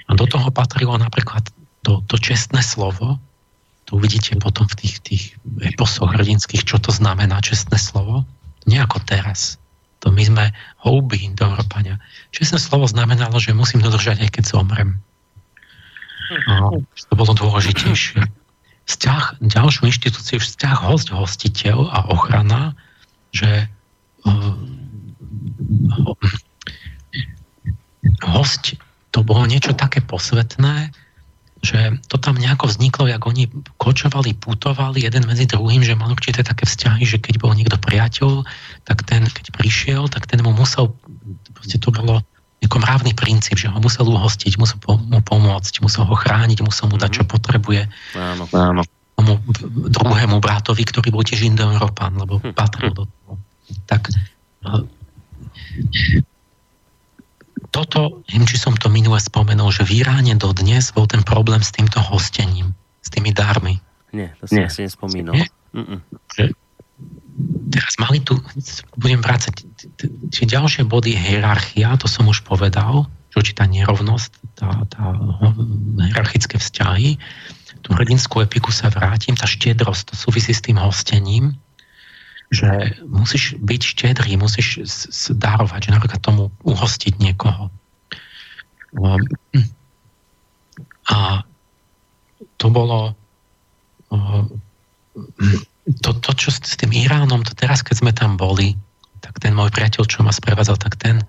A 0.08 0.14
do 0.14 0.24
toho 0.24 0.48
patrilo 0.54 0.94
napríklad 0.96 1.42
to, 1.82 2.00
to 2.06 2.16
čestné 2.16 2.62
slovo, 2.62 3.18
to 3.86 3.98
uvidíte 3.98 4.38
potom 4.38 4.64
v 4.72 4.78
tých, 4.78 4.94
tých 5.02 5.24
eposoch 5.62 6.10
hrdinských, 6.16 6.64
čo 6.64 6.78
to 6.78 6.94
znamená 6.94 7.42
čestné 7.42 7.76
slovo. 7.76 8.22
Nie 8.64 8.82
ako 8.82 9.02
teraz. 9.04 9.58
To 10.06 10.14
my 10.14 10.22
sme 10.22 10.44
houby 10.86 11.34
do. 11.34 11.50
Čestné 12.30 12.62
slovo 12.62 12.86
znamenalo, 12.86 13.42
že 13.42 13.54
musím 13.54 13.82
dodržať 13.82 14.22
aj 14.22 14.30
keď 14.38 14.44
zomrem. 14.46 15.02
No, 16.46 16.82
to 16.82 17.14
bolo 17.14 17.34
dôležitejšie. 17.34 18.45
Vzťah, 18.86 19.42
ďalšiu 19.42 19.90
inštitúciu, 19.90 20.38
vzťah 20.38 20.76
host, 20.86 21.10
hostiteľ 21.10 21.90
a 21.90 22.06
ochrana, 22.06 22.78
že 23.34 23.66
uh, 24.22 24.54
host 28.22 28.78
to 29.10 29.26
bolo 29.26 29.42
niečo 29.48 29.74
také 29.74 29.98
posvetné, 30.04 30.94
že 31.64 31.98
to 32.06 32.20
tam 32.20 32.38
nejako 32.38 32.70
vzniklo, 32.70 33.10
jak 33.10 33.26
oni 33.26 33.50
kočovali, 33.80 34.38
putovali 34.38 35.02
jeden 35.02 35.26
medzi 35.26 35.50
druhým, 35.50 35.82
že 35.82 35.98
mali 35.98 36.14
určité 36.14 36.46
také 36.46 36.68
vzťahy, 36.68 37.02
že 37.02 37.18
keď 37.18 37.42
bol 37.42 37.56
niekto 37.56 37.80
priateľ, 37.80 38.46
tak 38.86 39.02
ten, 39.02 39.26
keď 39.26 39.50
prišiel, 39.56 40.06
tak 40.06 40.30
ten 40.30 40.44
mu 40.46 40.54
musel, 40.54 40.94
proste 41.56 41.82
to 41.82 41.90
bolo 41.90 42.22
nejaký 42.64 42.78
mravný 42.80 43.12
princíp, 43.12 43.60
že 43.60 43.68
ho 43.68 43.78
musel 43.78 44.08
uhostiť, 44.08 44.56
musel 44.56 44.78
mu 44.86 45.20
pomôcť, 45.20 45.84
musel 45.84 46.08
ho 46.08 46.16
chrániť, 46.16 46.64
musel 46.64 46.88
mu 46.88 46.96
dať, 46.96 47.10
čo 47.20 47.22
mhm. 47.24 47.30
potrebuje. 47.30 47.82
Áno, 48.16 48.44
áno. 48.52 48.82
Tomu 49.16 49.40
druhému 49.88 50.44
bratovi, 50.44 50.84
ktorý 50.84 51.08
bol 51.08 51.24
tiež 51.24 51.40
Indoeurópan, 51.48 52.20
lebo 52.20 52.36
hm. 52.36 52.52
patril 52.52 52.92
do 52.92 53.08
toho. 53.08 53.32
Tak 53.88 54.12
toto, 57.72 58.20
neviem, 58.28 58.48
či 58.48 58.60
som 58.60 58.76
to 58.76 58.92
minule 58.92 59.16
spomenul, 59.16 59.72
že 59.72 59.88
v 59.88 60.04
Iráne 60.04 60.36
dodnes 60.36 60.92
bol 60.92 61.08
ten 61.08 61.24
problém 61.24 61.64
s 61.64 61.72
týmto 61.72 62.00
hostením, 62.00 62.76
s 63.00 63.08
tými 63.08 63.32
dármi. 63.32 63.80
Nie, 64.12 64.36
to 64.40 64.48
si 64.48 64.60
asi 64.60 64.84
nespomínal. 64.84 65.32
Nie? 65.36 65.46
Že 66.36 66.56
teraz 67.66 67.98
mali 67.98 68.22
tu, 68.22 68.38
budem 68.94 69.18
vrácať, 69.18 69.66
či 70.30 70.42
ďalšie 70.46 70.86
body 70.86 71.18
hierarchia, 71.18 71.98
to 71.98 72.06
som 72.06 72.26
už 72.30 72.46
povedal, 72.46 73.10
že 73.34 73.42
určitá 73.42 73.66
nerovnosť, 73.66 74.30
tá, 74.54 74.86
tá 74.86 75.04
hierarchické 76.10 76.56
vzťahy, 76.62 77.18
tú 77.82 77.94
hrdinskú 77.94 78.42
epiku 78.42 78.74
sa 78.74 78.90
vrátim, 78.90 79.38
tá 79.38 79.46
štiedrosť, 79.46 80.10
to 80.10 80.14
súvisí 80.18 80.54
s 80.54 80.64
tým 80.64 80.78
hostením. 80.78 81.54
že 82.50 82.94
musíš 83.02 83.58
byť 83.58 83.82
štedrý, 83.82 84.38
musíš 84.38 84.86
darovať, 85.34 85.90
že 85.90 85.94
napríklad 85.94 86.22
tomu 86.22 86.54
uhostiť 86.62 87.18
niekoho. 87.18 87.74
Um, 88.94 89.22
a 91.10 91.42
to 92.56 92.66
bolo 92.70 93.18
um, 94.14 94.62
to, 95.86 96.10
to, 96.18 96.30
čo 96.34 96.50
s 96.50 96.74
tým 96.74 96.90
Iránom, 96.90 97.46
to 97.46 97.54
teraz, 97.54 97.82
keď 97.86 97.96
sme 98.02 98.12
tam 98.12 98.34
boli, 98.34 98.74
tak 99.22 99.38
ten 99.38 99.54
môj 99.54 99.70
priateľ, 99.70 100.02
čo 100.06 100.26
ma 100.26 100.34
sprevádzal, 100.34 100.78
tak 100.78 100.98
ten 100.98 101.22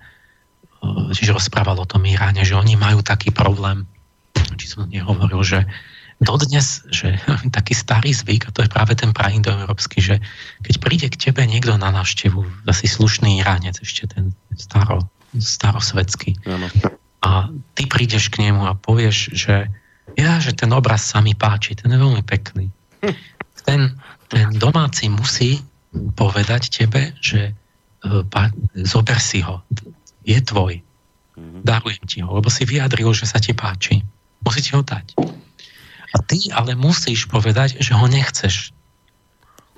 čiže 1.14 1.34
rozprával 1.34 1.78
o 1.78 1.88
tom 1.88 2.06
Iráne, 2.06 2.46
že 2.46 2.54
oni 2.54 2.78
majú 2.78 3.02
taký 3.02 3.34
problém, 3.34 3.86
či 4.54 4.70
som 4.70 4.86
nehovoril, 4.86 5.42
že 5.42 5.66
dodnes, 6.22 6.86
že 6.90 7.18
taký 7.56 7.74
starý 7.74 8.14
zvyk, 8.14 8.50
a 8.50 8.54
to 8.54 8.62
je 8.66 8.70
práve 8.70 8.94
ten 8.94 9.10
praindoeurópsky, 9.14 9.98
že 10.02 10.14
keď 10.62 10.74
príde 10.78 11.06
k 11.10 11.30
tebe 11.30 11.42
niekto 11.46 11.74
na 11.78 11.90
návštevu, 11.90 12.66
asi 12.66 12.86
slušný 12.86 13.42
Iránec, 13.42 13.78
ešte 13.82 14.10
ten 14.10 14.34
staro, 14.54 15.06
starosvedský, 15.34 16.38
ano. 16.46 16.66
a 17.22 17.50
ty 17.74 17.86
prídeš 17.86 18.30
k 18.30 18.50
nemu 18.50 18.62
a 18.66 18.78
povieš, 18.78 19.34
že 19.34 19.70
ja, 20.16 20.40
že 20.42 20.56
ten 20.56 20.72
obraz 20.72 21.04
sa 21.04 21.22
mi 21.22 21.36
páči, 21.36 21.78
ten 21.78 21.92
je 21.92 21.98
veľmi 22.00 22.24
pekný. 22.24 22.72
Ten, 23.68 23.97
ten 24.28 24.52
domáci 24.54 25.08
musí 25.08 25.64
povedať 26.14 26.68
tebe, 26.68 27.16
že 27.18 27.52
e, 27.52 27.52
zober 28.84 29.18
si 29.18 29.40
ho, 29.40 29.64
je 30.22 30.38
tvoj. 30.44 30.84
Darujem 31.64 32.04
ti 32.04 32.18
ho, 32.20 32.36
lebo 32.36 32.50
si 32.52 32.68
vyjadril, 32.68 33.14
že 33.14 33.24
sa 33.24 33.38
ti 33.40 33.54
páči. 33.54 34.02
Musí 34.44 34.60
ti 34.60 34.74
ho 34.74 34.82
dať. 34.84 35.16
A 36.12 36.16
ty 36.24 36.50
ale 36.52 36.74
musíš 36.74 37.30
povedať, 37.30 37.78
že 37.78 37.94
ho 37.94 38.06
nechceš. 38.10 38.74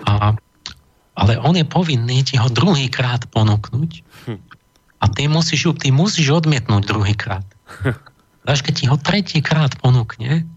A, 0.06 0.34
ale 1.14 1.32
on 1.42 1.54
je 1.54 1.66
povinný 1.68 2.24
ti 2.24 2.40
ho 2.40 2.48
druhýkrát 2.48 3.28
ponúknuť 3.28 3.90
a 5.00 5.04
ty 5.08 5.28
musíš, 5.28 5.68
ty 5.80 5.92
musíš 5.92 6.28
odmietnúť 6.32 6.82
druhýkrát. 6.84 7.44
Až 8.50 8.64
keď 8.64 8.74
ti 8.74 8.84
ho 8.88 8.96
tretíkrát 8.96 9.76
ponúkne, 9.78 10.48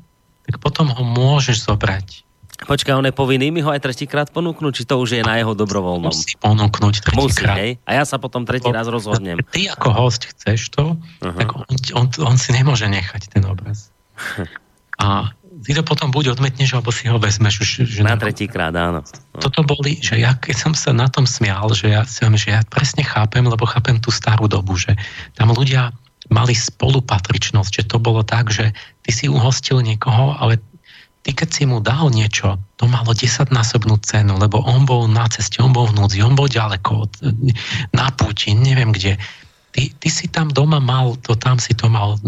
tak 0.47 0.55
potom 0.59 0.91
ho 0.91 1.03
môžeš 1.03 1.67
zobrať. 1.67 2.23
Počkaj, 2.63 2.93
on 2.95 3.05
je 3.07 3.13
povinný 3.13 3.51
mi 3.51 3.59
ho 3.59 3.69
aj 3.69 3.83
tretíkrát 3.83 4.27
ponúknuť, 4.31 4.71
či 4.71 4.83
to 4.87 4.95
už 4.99 5.19
je 5.19 5.23
na 5.23 5.39
jeho 5.39 5.51
dobrovoľnom? 5.51 6.11
Musí 6.11 6.39
ponúknuť 6.39 6.95
tretíkrát. 7.03 7.57
Musí, 7.59 7.83
A 7.83 7.91
ja 7.99 8.03
sa 8.07 8.17
potom 8.17 8.47
tretí 8.47 8.71
raz 8.71 8.87
rozhodnem. 8.87 9.43
Ty 9.53 9.75
ako 9.75 9.87
host 9.91 10.31
chceš 10.31 10.71
to, 10.71 10.95
uh-huh. 10.95 11.37
tak 11.37 11.49
on, 11.51 11.65
on, 11.95 12.05
on 12.23 12.35
si 12.39 12.55
nemôže 12.55 12.87
nechať 12.87 13.29
ten 13.31 13.43
obraz. 13.43 13.91
A 14.97 15.35
ty 15.63 15.71
to 15.75 15.83
potom 15.83 16.11
buď 16.11 16.37
odmetneš, 16.37 16.75
alebo 16.75 16.91
si 16.91 17.07
ho 17.07 17.17
vezmeš. 17.19 17.63
Už, 17.63 17.69
že 17.87 18.01
na 18.03 18.19
tretíkrát, 18.19 18.75
áno. 18.75 19.03
No. 19.03 19.39
Toto 19.39 19.63
boli, 19.63 19.99
že 19.99 20.19
ja 20.19 20.35
keď 20.35 20.55
som 20.55 20.73
sa 20.75 20.91
na 20.91 21.07
tom 21.07 21.23
smial, 21.23 21.71
že 21.71 21.91
ja, 21.91 22.03
že 22.07 22.49
ja 22.51 22.61
presne 22.67 23.03
chápem, 23.03 23.43
lebo 23.43 23.63
chápem 23.67 23.99
tú 23.99 24.11
starú 24.11 24.47
dobu, 24.51 24.75
že 24.75 24.95
tam 25.35 25.51
ľudia 25.51 25.91
mali 26.31 26.55
spolupatričnosť, 26.55 27.71
že 27.71 27.83
to 27.87 27.99
bolo 27.99 28.23
tak, 28.23 28.47
že 28.47 28.71
ty 29.03 29.11
si 29.11 29.27
uhostil 29.27 29.83
niekoho, 29.83 30.39
ale 30.39 30.59
ty 31.23 31.31
keď 31.31 31.49
si 31.49 31.63
mu 31.63 31.79
dal 31.79 32.11
niečo, 32.11 32.59
to 32.75 32.85
malo 32.85 33.15
desaťnásobnú 33.15 33.95
cenu, 34.03 34.35
lebo 34.35 34.59
on 34.59 34.83
bol 34.83 35.07
na 35.07 35.23
ceste, 35.31 35.63
on 35.63 35.71
bol 35.71 35.87
v 35.87 35.95
núdzi, 36.03 36.19
on 36.19 36.35
bol 36.35 36.51
ďaleko, 36.51 37.07
na 37.95 38.07
púti, 38.11 38.51
neviem 38.51 38.91
kde 38.91 39.15
ty, 39.73 39.89
ty 39.97 40.09
si 40.11 40.29
tam 40.29 40.53
doma 40.53 40.77
mal, 40.77 41.17
to 41.25 41.33
tam 41.33 41.57
si 41.57 41.73
to 41.73 41.89
mal 41.89 42.19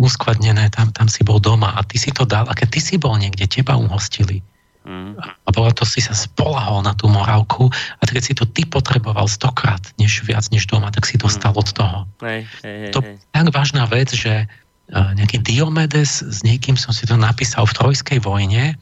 uskladnené, 0.00 0.72
tam, 0.72 0.88
tam 0.94 1.06
si 1.10 1.20
bol 1.26 1.42
doma 1.42 1.76
a 1.76 1.84
ty 1.84 2.00
si 2.00 2.14
to 2.14 2.24
dal, 2.24 2.48
a 2.48 2.54
keď 2.56 2.68
ty 2.78 2.80
si 2.80 2.94
bol 2.96 3.18
niekde, 3.20 3.44
teba 3.44 3.76
uhostili. 3.76 4.40
Mm. 4.88 5.20
A 5.20 5.48
bolo 5.52 5.68
to 5.76 5.84
si 5.84 6.00
sa 6.00 6.16
spolahol 6.16 6.80
na 6.80 6.96
tú 6.96 7.12
morálku 7.12 7.68
a 8.00 8.02
keď 8.08 8.22
si 8.24 8.32
to 8.32 8.48
ty 8.48 8.64
potreboval 8.64 9.28
stokrát, 9.28 9.84
než 10.00 10.24
viac 10.24 10.48
než 10.48 10.64
doma, 10.64 10.88
tak 10.88 11.04
si 11.04 11.20
dostal 11.20 11.52
mm. 11.52 11.60
od 11.60 11.68
toho. 11.76 11.98
Hej, 12.24 12.48
hej, 12.64 12.90
to 12.96 13.04
je 13.04 13.20
tak 13.36 13.52
vážna 13.52 13.84
vec, 13.84 14.08
že 14.16 14.48
nejaký 14.92 15.44
Diomedes, 15.44 16.24
s 16.24 16.40
niekým 16.40 16.76
som 16.80 16.96
si 16.96 17.04
to 17.04 17.16
napísal 17.20 17.68
v 17.68 17.76
Trojskej 17.76 18.18
vojne, 18.24 18.76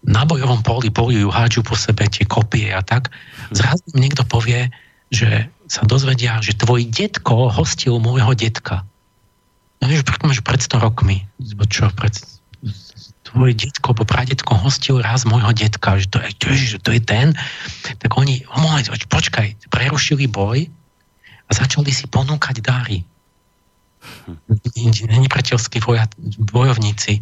na 0.00 0.24
bojovom 0.24 0.64
poli 0.64 0.88
bojujú, 0.88 1.28
hádžu 1.28 1.60
po 1.60 1.76
sebe 1.76 2.08
tie 2.08 2.24
kopie 2.24 2.72
a 2.72 2.80
tak. 2.80 3.12
Zrazu 3.52 3.84
niekto 3.92 4.24
povie, 4.24 4.72
že 5.12 5.50
sa 5.68 5.84
dozvedia, 5.84 6.40
že 6.40 6.56
tvoj 6.56 6.88
detko 6.88 7.52
hostil 7.52 8.00
môjho 8.00 8.32
detka. 8.32 8.86
No 9.80 9.88
vieš, 9.88 10.06
pred 10.06 10.60
100 10.60 10.80
rokmi, 10.80 11.28
čo, 11.68 11.92
pred, 11.92 12.16
tvoj 13.30 13.54
detko, 13.54 13.94
bo 13.94 14.02
pradetko 14.02 14.58
hostil 14.58 14.98
raz 14.98 15.22
môjho 15.22 15.54
detka, 15.54 16.00
že 16.00 16.10
to 16.10 16.18
je, 16.18 16.30
že 16.76 16.78
to 16.82 16.90
je 16.90 17.00
ten, 17.00 17.36
tak 18.02 18.10
oni, 18.18 18.42
moment, 18.58 18.82
počkaj, 19.06 19.70
prerušili 19.70 20.26
boj 20.26 20.66
a 21.46 21.50
začali 21.54 21.94
si 21.94 22.10
ponúkať 22.10 22.58
dary. 22.64 23.06
Nepriateľskí 24.76 25.78
bojovníci, 26.38 27.20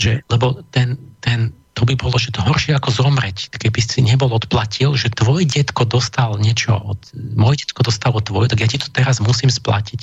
že, 0.00 0.24
lebo 0.32 0.64
ten, 0.72 0.96
ten, 1.20 1.52
to 1.76 1.84
by 1.86 1.94
bolo, 1.94 2.16
že 2.16 2.34
to 2.34 2.42
horšie 2.42 2.74
ako 2.74 2.90
zomreť, 2.90 3.52
keby 3.56 3.80
si 3.80 4.00
nebol 4.02 4.32
odplatil, 4.32 4.96
že 4.96 5.12
tvoj 5.12 5.46
detko 5.46 5.86
dostal 5.86 6.36
niečo 6.40 6.74
od, 6.76 7.00
môj 7.14 7.64
detko 7.64 7.84
dostalo 7.86 8.18
tvoj, 8.20 8.50
tak 8.50 8.64
ja 8.64 8.68
ti 8.68 8.80
to 8.80 8.88
teraz 8.90 9.22
musím 9.22 9.52
splatiť 9.52 10.00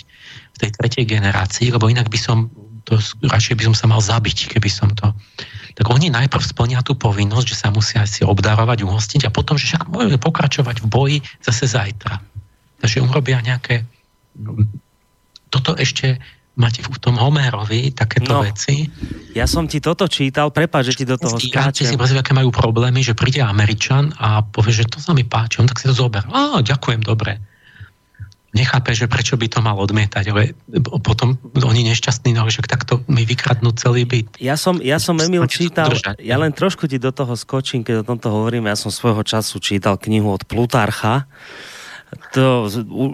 v 0.54 0.58
tej 0.58 0.70
tretej 0.74 1.06
generácii, 1.06 1.70
lebo 1.74 1.92
inak 1.92 2.08
by 2.08 2.20
som 2.20 2.50
to, 2.88 2.96
radšej 3.28 3.60
by 3.60 3.64
som 3.68 3.76
sa 3.76 3.86
mal 3.92 4.00
zabiť, 4.00 4.56
keby 4.56 4.72
som 4.72 4.88
to... 4.96 5.12
Tak 5.76 5.92
oni 5.92 6.08
najprv 6.08 6.42
splnia 6.42 6.80
tú 6.82 6.96
povinnosť, 6.96 7.48
že 7.52 7.60
sa 7.60 7.70
musia 7.70 8.08
si 8.08 8.24
obdarovať, 8.24 8.88
uhostiť 8.88 9.28
a 9.28 9.34
potom, 9.36 9.60
že 9.60 9.76
však 9.76 9.92
môžu 9.92 10.16
pokračovať 10.18 10.82
v 10.82 10.88
boji 10.88 11.18
zase 11.44 11.68
zajtra. 11.68 12.24
Takže 12.80 13.04
urobia 13.04 13.44
nejaké... 13.44 13.84
Toto 15.48 15.76
ešte 15.76 16.20
máte 16.58 16.82
v 16.82 16.98
tom 16.98 17.16
Homerovi 17.22 17.94
takéto 17.94 18.34
no, 18.34 18.42
veci. 18.42 18.90
Ja 19.38 19.46
som 19.46 19.70
ti 19.70 19.78
toto 19.78 20.10
čítal, 20.10 20.50
prepáč, 20.50 20.92
že 20.92 21.06
ti 21.06 21.06
do 21.06 21.16
toho 21.16 21.38
skáčem. 21.38 21.86
si 21.86 21.96
pozri, 21.96 22.18
aké 22.18 22.34
majú 22.34 22.50
problémy, 22.50 23.06
že 23.06 23.14
príde 23.14 23.46
Američan 23.46 24.12
a 24.18 24.42
povie, 24.42 24.74
že 24.74 24.90
to 24.90 24.98
sa 24.98 25.14
mi 25.14 25.22
páči, 25.22 25.62
on 25.62 25.70
tak 25.70 25.78
si 25.78 25.86
to 25.86 25.94
zober. 25.94 26.26
Á, 26.26 26.66
ďakujem, 26.66 27.06
dobre. 27.06 27.38
Nechápe, 28.58 28.90
že 28.98 29.06
prečo 29.06 29.38
by 29.38 29.54
to 29.54 29.60
mal 29.62 29.78
odmietať, 29.78 30.34
ale 30.34 30.58
potom 31.06 31.38
oni 31.62 31.94
nešťastní, 31.94 32.34
no 32.34 32.50
však 32.50 32.66
takto 32.66 33.06
mi 33.06 33.22
vykradnú 33.22 33.70
celý 33.78 34.10
byt. 34.10 34.42
Ja 34.42 34.58
som, 34.58 34.82
ja 34.82 34.98
som 34.98 35.14
Emil 35.22 35.46
čítal, 35.46 35.94
ja 36.18 36.36
len 36.42 36.50
trošku 36.58 36.90
ti 36.90 36.98
do 36.98 37.14
toho 37.14 37.38
skočím, 37.38 37.86
keď 37.86 38.02
o 38.02 38.08
tomto 38.08 38.34
hovoríme, 38.34 38.66
ja 38.66 38.80
som 38.80 38.90
svojho 38.90 39.22
času 39.22 39.62
čítal 39.62 40.02
knihu 40.02 40.34
od 40.34 40.42
Plutarcha, 40.50 41.30
to 42.32 42.68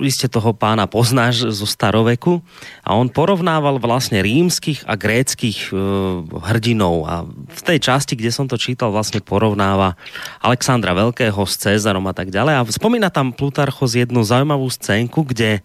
iste 0.05 0.29
toho 0.29 0.53
pána 0.53 0.85
poznáš 0.85 1.49
zo 1.49 1.65
staroveku. 1.65 2.41
A 2.85 2.93
on 2.93 3.09
porovnával 3.09 3.81
vlastne 3.81 4.21
rímskych 4.21 4.85
a 4.85 4.93
gréckých 4.93 5.69
e, 5.69 5.75
hrdinov. 6.29 6.95
A 7.09 7.25
v 7.29 7.61
tej 7.65 7.79
časti, 7.81 8.13
kde 8.13 8.29
som 8.29 8.45
to 8.45 8.57
čítal, 8.57 8.93
vlastne 8.93 9.21
porovnáva 9.21 9.97
Alexandra 10.41 10.93
Veľkého 10.93 11.41
s 11.45 11.57
Cezarom 11.57 12.05
a 12.05 12.13
tak 12.13 12.29
ďalej. 12.29 12.53
A 12.53 12.61
spomína 12.69 13.09
tam 13.09 13.33
Plutarchos 13.33 13.97
jednu 13.97 14.21
zaujímavú 14.21 14.69
scénku, 14.69 15.25
kde 15.25 15.59
e, 15.59 15.61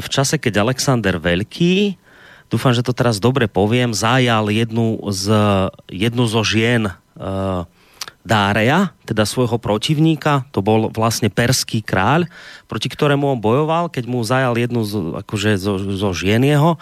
v 0.00 0.08
čase, 0.12 0.36
keď 0.36 0.68
Alexander 0.68 1.16
Veľký 1.16 1.96
dúfam, 2.48 2.72
že 2.72 2.84
to 2.84 2.96
teraz 2.96 3.20
dobre 3.20 3.44
poviem, 3.44 3.92
zajal 3.92 4.48
jednu, 4.48 4.96
z, 5.12 5.24
jednu 5.92 6.24
zo 6.24 6.40
žien 6.40 6.88
e, 6.88 6.92
Dáreja, 8.28 8.92
teda 9.08 9.24
svojho 9.24 9.56
protivníka, 9.56 10.44
to 10.52 10.60
bol 10.60 10.92
vlastne 10.92 11.32
perský 11.32 11.80
kráľ, 11.80 12.28
proti 12.68 12.92
ktorému 12.92 13.24
on 13.24 13.40
bojoval, 13.40 13.88
keď 13.88 14.04
mu 14.04 14.20
zajal 14.20 14.52
jednu 14.60 14.84
z, 14.84 15.24
akože 15.24 15.56
zo, 15.56 15.80
zo 15.80 16.10
žien 16.12 16.44
jeho. 16.44 16.76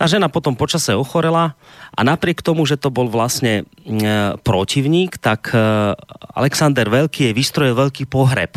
Tá 0.00 0.08
žena 0.08 0.32
potom 0.32 0.56
počase 0.56 0.96
ochorela 0.96 1.52
a 1.92 2.00
napriek 2.00 2.40
tomu, 2.40 2.64
že 2.64 2.80
to 2.80 2.88
bol 2.88 3.12
vlastne 3.12 3.68
e, 3.84 4.02
protivník, 4.40 5.20
tak 5.20 5.52
e, 5.52 5.92
Alexander 6.32 6.88
Veľký 6.88 7.28
jej 7.28 7.34
vystrojil 7.36 7.76
veľký 7.76 8.08
pohreb. 8.08 8.56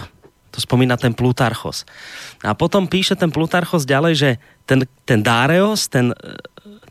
To 0.55 0.63
spomína 0.63 0.95
ten 0.95 1.11
Plutarchos. 1.11 1.83
A 2.39 2.55
potom 2.55 2.87
píše 2.87 3.19
ten 3.19 3.35
Plutarchos 3.35 3.83
ďalej, 3.83 4.13
že 4.15 4.29
ten, 4.63 4.87
ten 5.03 5.19
Dáreos, 5.19 5.91
ten, 5.91 6.15
e, 6.15 6.39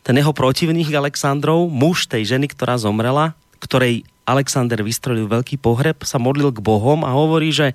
ten 0.05 0.13
jeho 0.13 0.29
protivník 0.29 0.93
Alexandrov, 0.93 1.73
muž 1.73 2.05
tej 2.05 2.37
ženy, 2.37 2.53
ktorá 2.53 2.77
zomrela, 2.77 3.33
ktorej 3.57 4.05
Alexander 4.29 4.79
vystrelil 4.85 5.25
veľký 5.25 5.57
pohreb, 5.57 6.05
sa 6.05 6.21
modlil 6.21 6.53
k 6.53 6.61
Bohom 6.61 7.01
a 7.01 7.11
hovorí, 7.11 7.49
že, 7.49 7.73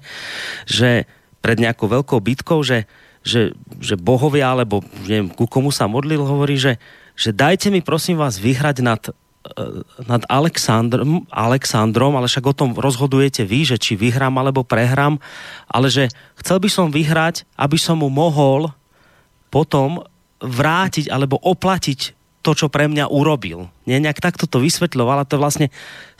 že 0.64 1.04
pred 1.44 1.60
nejakou 1.60 1.90
veľkou 1.90 2.18
bitkou, 2.22 2.64
že, 2.64 2.88
že, 3.20 3.52
že 3.82 4.00
bohovia, 4.00 4.56
alebo 4.56 4.80
neviem, 5.04 5.28
ku 5.28 5.44
komu 5.44 5.68
sa 5.68 5.84
modlil, 5.84 6.24
hovorí, 6.24 6.56
že, 6.56 6.80
že 7.12 7.36
dajte 7.36 7.68
mi 7.68 7.84
prosím 7.84 8.16
vás 8.16 8.40
vyhrať 8.40 8.76
nad, 8.80 9.02
eh, 9.04 9.12
nad 10.08 10.22
Alexandrom, 10.32 11.28
Alexandrom, 11.28 12.16
ale 12.16 12.32
však 12.32 12.48
o 12.48 12.56
tom 12.56 12.70
rozhodujete 12.72 13.44
vy, 13.44 13.68
že 13.68 13.76
či 13.76 13.92
vyhrám 13.98 14.32
alebo 14.40 14.64
prehrám, 14.64 15.20
ale 15.68 15.92
že 15.92 16.08
chcel 16.40 16.56
by 16.64 16.68
som 16.72 16.88
vyhrať, 16.88 17.44
aby 17.60 17.76
som 17.76 18.00
mu 18.00 18.08
mohol 18.08 18.72
potom 19.52 20.00
vrátiť 20.40 21.12
alebo 21.12 21.38
oplatiť 21.40 22.23
to, 22.44 22.52
čo 22.52 22.68
pre 22.68 22.84
mňa 22.84 23.08
urobil. 23.08 23.72
Nie, 23.88 23.96
nejak 23.96 24.20
takto 24.20 24.44
to 24.44 24.60
vysvetľovala, 24.60 25.24
to 25.24 25.40
je 25.40 25.42
vlastne 25.42 25.66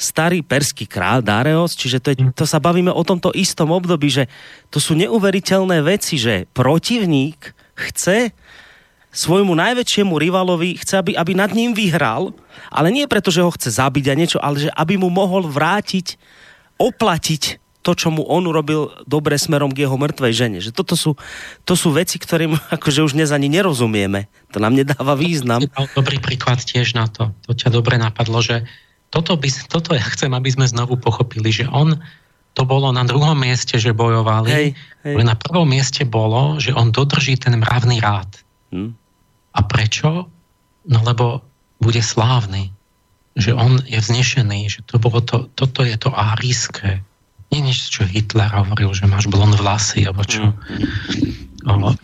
starý 0.01 0.41
perský 0.41 0.89
král 0.89 1.21
Dareos, 1.21 1.77
čiže 1.77 2.01
to, 2.01 2.09
je, 2.11 2.17
mm. 2.25 2.33
to 2.33 2.49
sa 2.49 2.57
bavíme 2.57 2.89
o 2.89 3.05
tomto 3.05 3.29
istom 3.37 3.69
období, 3.69 4.09
že 4.09 4.25
to 4.73 4.81
sú 4.81 4.97
neuveriteľné 4.97 5.85
veci, 5.85 6.17
že 6.17 6.49
protivník 6.57 7.53
chce 7.77 8.33
svojmu 9.15 9.55
najväčšiemu 9.55 10.11
rivalovi, 10.17 10.81
chce, 10.81 10.99
aby, 10.99 11.13
aby 11.15 11.33
nad 11.37 11.53
ním 11.55 11.77
vyhral, 11.77 12.35
ale 12.73 12.91
nie 12.91 13.07
preto, 13.07 13.31
že 13.31 13.45
ho 13.45 13.55
chce 13.55 13.77
zabiť 13.79 14.11
a 14.11 14.19
niečo, 14.19 14.39
ale 14.43 14.67
že 14.67 14.71
aby 14.75 14.99
mu 14.99 15.07
mohol 15.13 15.47
vrátiť, 15.47 16.19
oplatiť 16.81 17.64
to, 17.85 17.93
čo 17.93 18.09
mu 18.09 18.25
on 18.25 18.49
urobil 18.49 18.89
dobre 19.05 19.37
smerom 19.37 19.69
k 19.69 19.85
jeho 19.85 20.01
mŕtvej 20.01 20.33
žene. 20.33 20.59
Že 20.65 20.73
toto 20.73 20.97
sú, 20.97 21.21
to 21.69 21.77
sú 21.77 21.93
veci, 21.93 22.17
ktorým 22.17 22.57
akože 22.81 23.05
už 23.05 23.13
dnes 23.13 23.29
ani 23.29 23.53
nerozumieme. 23.53 24.27
To 24.57 24.59
nám 24.59 24.73
nedáva 24.73 25.13
význam. 25.13 25.69
Dobrý 25.93 26.17
príklad 26.17 26.65
tiež 26.65 26.97
na 26.97 27.05
to. 27.07 27.37
To 27.45 27.53
ťa 27.53 27.69
dobre 27.69 28.01
napadlo, 28.01 28.41
že 28.41 28.65
toto, 29.13 29.37
by, 29.37 29.47
toto 29.69 29.93
ja 29.93 30.03
chcem, 30.03 30.33
aby 30.33 30.49
sme 30.49 30.67
znovu 30.67 30.97
pochopili, 30.97 31.53
že 31.53 31.69
on 31.69 32.01
to 32.55 32.63
bolo 32.65 32.91
na 32.91 33.05
druhom 33.05 33.37
mieste, 33.37 33.77
že 33.79 33.95
bojovali, 33.95 34.51
hej, 34.51 34.69
hej. 35.03 35.15
ale 35.19 35.23
na 35.27 35.35
prvom 35.35 35.67
mieste 35.67 36.07
bolo, 36.07 36.59
že 36.63 36.71
on 36.71 36.95
dodrží 36.95 37.35
ten 37.39 37.59
mravný 37.59 37.99
rád. 37.99 38.31
Hm. 38.71 38.95
A 39.55 39.61
prečo? 39.67 40.31
No 40.87 40.99
lebo 41.03 41.43
bude 41.83 42.01
slávny. 42.03 42.71
Že 43.35 43.59
on 43.59 43.83
je 43.83 43.99
vznešený, 43.99 44.71
že 44.71 44.81
to 44.87 45.03
bolo 45.03 45.19
to, 45.19 45.51
toto 45.59 45.83
je 45.83 45.99
to 45.99 46.15
árijské 46.15 47.03
nie 47.55 47.71
nič, 47.71 47.87
čo 47.87 48.03
Hitler 48.03 48.51
hovoril, 48.51 48.91
že 48.91 49.07
máš 49.07 49.31
blond 49.31 49.55
vlasy, 49.55 50.11
alebo 50.11 50.27
čo. 50.27 50.51
Mm. 51.63 51.95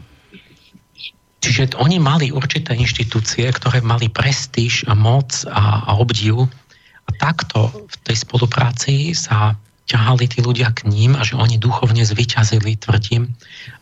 Čiže 1.42 1.74
oni 1.74 1.98
mali 1.98 2.30
určité 2.30 2.78
inštitúcie, 2.78 3.50
ktoré 3.50 3.82
mali 3.82 4.06
prestíž 4.06 4.86
a 4.86 4.94
moc 4.94 5.42
a, 5.50 5.90
a 5.90 5.98
obdiv. 5.98 6.46
A 7.04 7.10
takto 7.18 7.66
v 7.74 7.96
tej 8.06 8.22
spolupráci 8.22 9.10
sa 9.18 9.58
ťahali 9.90 10.30
tí 10.30 10.38
ľudia 10.38 10.70
k 10.70 10.86
ním 10.86 11.18
a 11.18 11.26
že 11.26 11.34
oni 11.34 11.58
duchovne 11.58 12.06
zvyťazili, 12.06 12.78
tvrdím, 12.78 13.34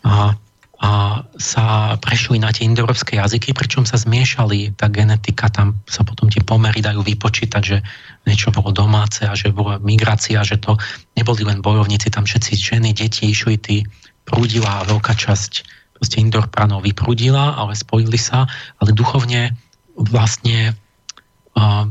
a 0.09 0.33
a 0.79 1.27
sa 1.35 1.99
prešli 1.99 2.39
na 2.39 2.55
tie 2.55 2.63
indoeurópske 2.63 3.19
jazyky, 3.19 3.51
pričom 3.51 3.83
sa 3.83 3.99
zmiešali 3.99 4.79
tá 4.79 4.87
genetika, 4.87 5.51
tam 5.51 5.83
sa 5.91 6.07
potom 6.07 6.31
tie 6.31 6.39
pomery 6.39 6.79
dajú 6.79 7.03
vypočítať, 7.03 7.63
že 7.63 7.83
niečo 8.31 8.55
bolo 8.55 8.71
domáce 8.71 9.27
a 9.27 9.35
že 9.35 9.51
bola 9.51 9.83
migrácia, 9.83 10.39
že 10.47 10.63
to 10.63 10.79
neboli 11.19 11.43
len 11.43 11.59
bojovníci, 11.59 12.15
tam 12.15 12.31
všetci 12.31 12.53
ženy, 12.55 12.95
deti 12.95 13.27
išli, 13.27 13.59
tí 13.59 13.83
prúdila 14.23 14.83
a 14.83 14.87
veľká 14.87 15.19
časť 15.19 15.67
proste 15.99 16.23
Indorpranov 16.23 16.87
vyprúdila, 16.87 17.59
ale 17.59 17.75
spojili 17.75 18.21
sa, 18.21 18.47
ale 18.79 18.95
duchovne 18.95 19.59
vlastne 19.99 20.79
uh, 21.59 21.91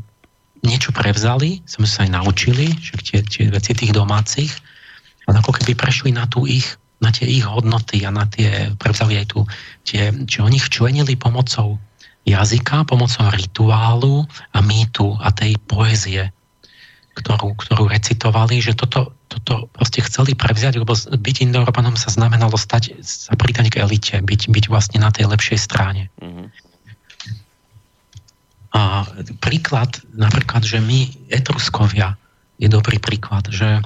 niečo 0.64 0.96
prevzali, 0.96 1.60
sme 1.68 1.84
sa 1.84 2.08
aj 2.08 2.16
naučili, 2.16 2.72
že 2.80 2.96
tie, 3.04 3.20
tie 3.20 3.52
veci 3.52 3.76
tých 3.76 3.92
domácich, 3.92 4.56
ale 5.28 5.44
ako 5.44 5.60
keby 5.60 5.76
prešli 5.76 6.16
na 6.16 6.24
tú 6.24 6.48
ich 6.48 6.80
na 6.98 7.10
tie 7.14 7.30
ich 7.30 7.46
hodnoty 7.46 8.02
a 8.06 8.10
na 8.10 8.26
tie, 8.26 8.74
prevzali 8.82 9.22
aj 9.22 9.26
tu, 9.30 9.46
tie, 9.86 10.10
že 10.26 10.42
oni 10.42 10.58
ich 10.58 10.70
členili 10.74 11.14
pomocou 11.14 11.78
jazyka, 12.28 12.84
pomocou 12.90 13.30
rituálu 13.32 14.28
a 14.52 14.60
mýtu 14.60 15.16
a 15.22 15.32
tej 15.32 15.56
poézie, 15.64 16.34
ktorú, 17.16 17.56
ktorú 17.56 17.88
recitovali, 17.88 18.60
že 18.60 18.76
toto, 18.76 19.16
toto 19.32 19.72
proste 19.72 20.04
chceli 20.04 20.36
prevziať, 20.36 20.82
lebo 20.82 20.94
byť 20.98 21.36
Indoeurópanom 21.48 21.96
sa 21.96 22.12
znamenalo 22.12 22.60
stať, 22.60 23.00
sa 23.02 23.34
pridať 23.40 23.72
k 23.72 23.80
elite, 23.82 24.16
byť, 24.20 24.42
byť 24.52 24.66
vlastne 24.68 25.00
na 25.00 25.10
tej 25.14 25.32
lepšej 25.32 25.60
strane. 25.62 26.12
Mm-hmm. 26.20 26.48
A 28.76 29.08
príklad, 29.42 29.98
napríklad, 30.14 30.62
že 30.62 30.78
my, 30.84 31.10
Etruskovia, 31.34 32.20
je 32.62 32.68
dobrý 32.70 33.02
príklad, 33.02 33.50
že 33.50 33.82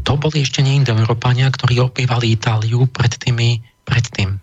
to 0.00 0.12
boli 0.16 0.40
ešte 0.40 0.64
nie 0.64 0.80
Indoeurópania, 0.80 1.52
ktorí 1.52 1.76
opívali 1.84 2.32
Itáliu 2.32 2.88
pred 2.88 3.12
tými, 3.20 3.60
predtým. 3.84 4.40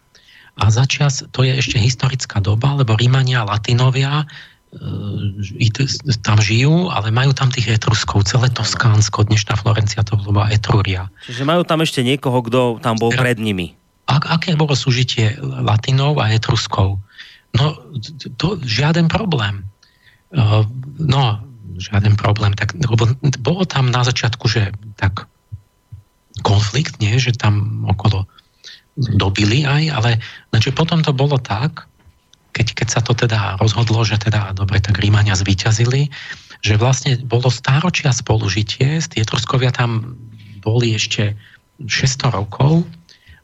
A 0.59 0.63
začias, 0.69 1.25
to 1.33 1.41
je 1.41 1.55
ešte 1.55 1.79
historická 1.79 2.43
doba, 2.43 2.75
lebo 2.75 2.93
Rímania, 2.93 3.47
Latinovia 3.47 4.27
e, 4.27 5.71
tam 6.19 6.37
žijú, 6.37 6.91
ale 6.91 7.15
majú 7.15 7.31
tam 7.31 7.47
tých 7.47 7.79
Etruskov, 7.79 8.27
celé 8.27 8.51
Toskánsko, 8.51 9.25
dnešná 9.25 9.55
Florencia 9.55 10.03
to 10.03 10.19
bola 10.19 10.51
Etruria. 10.51 11.07
Čiže 11.25 11.47
majú 11.47 11.63
tam 11.63 11.79
ešte 11.81 12.03
niekoho, 12.03 12.43
kto 12.43 12.59
tam 12.83 12.99
bol 12.99 13.09
pred 13.15 13.39
nimi. 13.39 13.79
A, 14.11 14.19
aké 14.35 14.59
bolo 14.59 14.75
súžitie 14.75 15.39
Latinov 15.39 16.19
a 16.19 16.27
Etruskov? 16.33 16.99
No, 17.55 17.65
to, 18.37 18.59
žiaden 18.61 19.07
problém. 19.07 19.63
Uh, 20.29 20.67
no, 21.01 21.41
žiaden 21.79 22.19
problém. 22.19 22.51
Tak, 22.53 22.75
lebo 22.75 23.09
bolo 23.39 23.63
tam 23.63 23.89
na 23.89 24.03
začiatku, 24.03 24.45
že 24.49 24.75
tak 24.99 25.28
konflikt, 26.41 26.99
nie, 27.03 27.15
že 27.19 27.35
tam 27.35 27.85
okolo 27.87 28.25
dobili 28.99 29.63
aj, 29.63 29.83
ale 29.95 30.11
znači 30.51 30.75
potom 30.75 30.99
to 30.99 31.15
bolo 31.15 31.39
tak, 31.39 31.87
keď, 32.51 32.67
keď 32.75 32.87
sa 32.89 33.01
to 33.05 33.15
teda 33.15 33.55
rozhodlo, 33.61 34.03
že 34.03 34.19
teda 34.19 34.51
dobre, 34.51 34.83
tak 34.83 34.99
Rímania 34.99 35.37
zvíťazili, 35.37 36.11
že 36.59 36.75
vlastne 36.75 37.15
bolo 37.23 37.47
stáročia 37.47 38.11
spolužitie, 38.11 38.99
Tietruskovia 38.99 39.71
tam 39.71 40.19
boli 40.59 40.91
ešte 40.97 41.39
600 41.79 42.35
rokov 42.35 42.83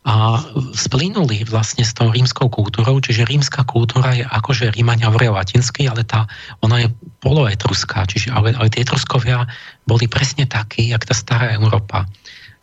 a 0.05 0.37
splínuli 0.77 1.47
vlastne 1.49 1.81
s 1.81 1.95
tou 1.97 2.13
rímskou 2.13 2.45
kultúrou, 2.51 3.01
čiže 3.01 3.25
rímska 3.25 3.65
kultúra 3.65 4.13
je 4.13 4.21
akože 4.21 4.75
Rímania 4.77 5.09
hovoria 5.09 5.33
latinsky, 5.33 5.89
ale 5.89 6.05
tá, 6.05 6.29
ona 6.61 6.85
je 6.85 6.93
poloetruská, 7.25 8.05
čiže 8.05 8.29
ale, 8.29 8.53
ale 8.53 8.69
tie 8.69 8.85
Etruskovia 8.85 9.49
boli 9.89 10.05
presne 10.05 10.45
takí, 10.45 10.93
jak 10.93 11.09
tá 11.09 11.15
stará 11.17 11.57
Európa 11.57 12.05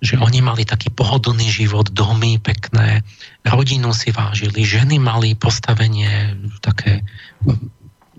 že 0.03 0.19
oni 0.19 0.43
mali 0.43 0.67
taký 0.67 0.91
pohodlný 0.91 1.47
život, 1.47 1.95
domy 1.95 2.43
pekné, 2.43 3.07
rodinu 3.47 3.95
si 3.95 4.11
vážili, 4.11 4.67
ženy 4.67 4.99
mali 4.99 5.39
postavenie 5.39 6.35
také, 6.59 7.07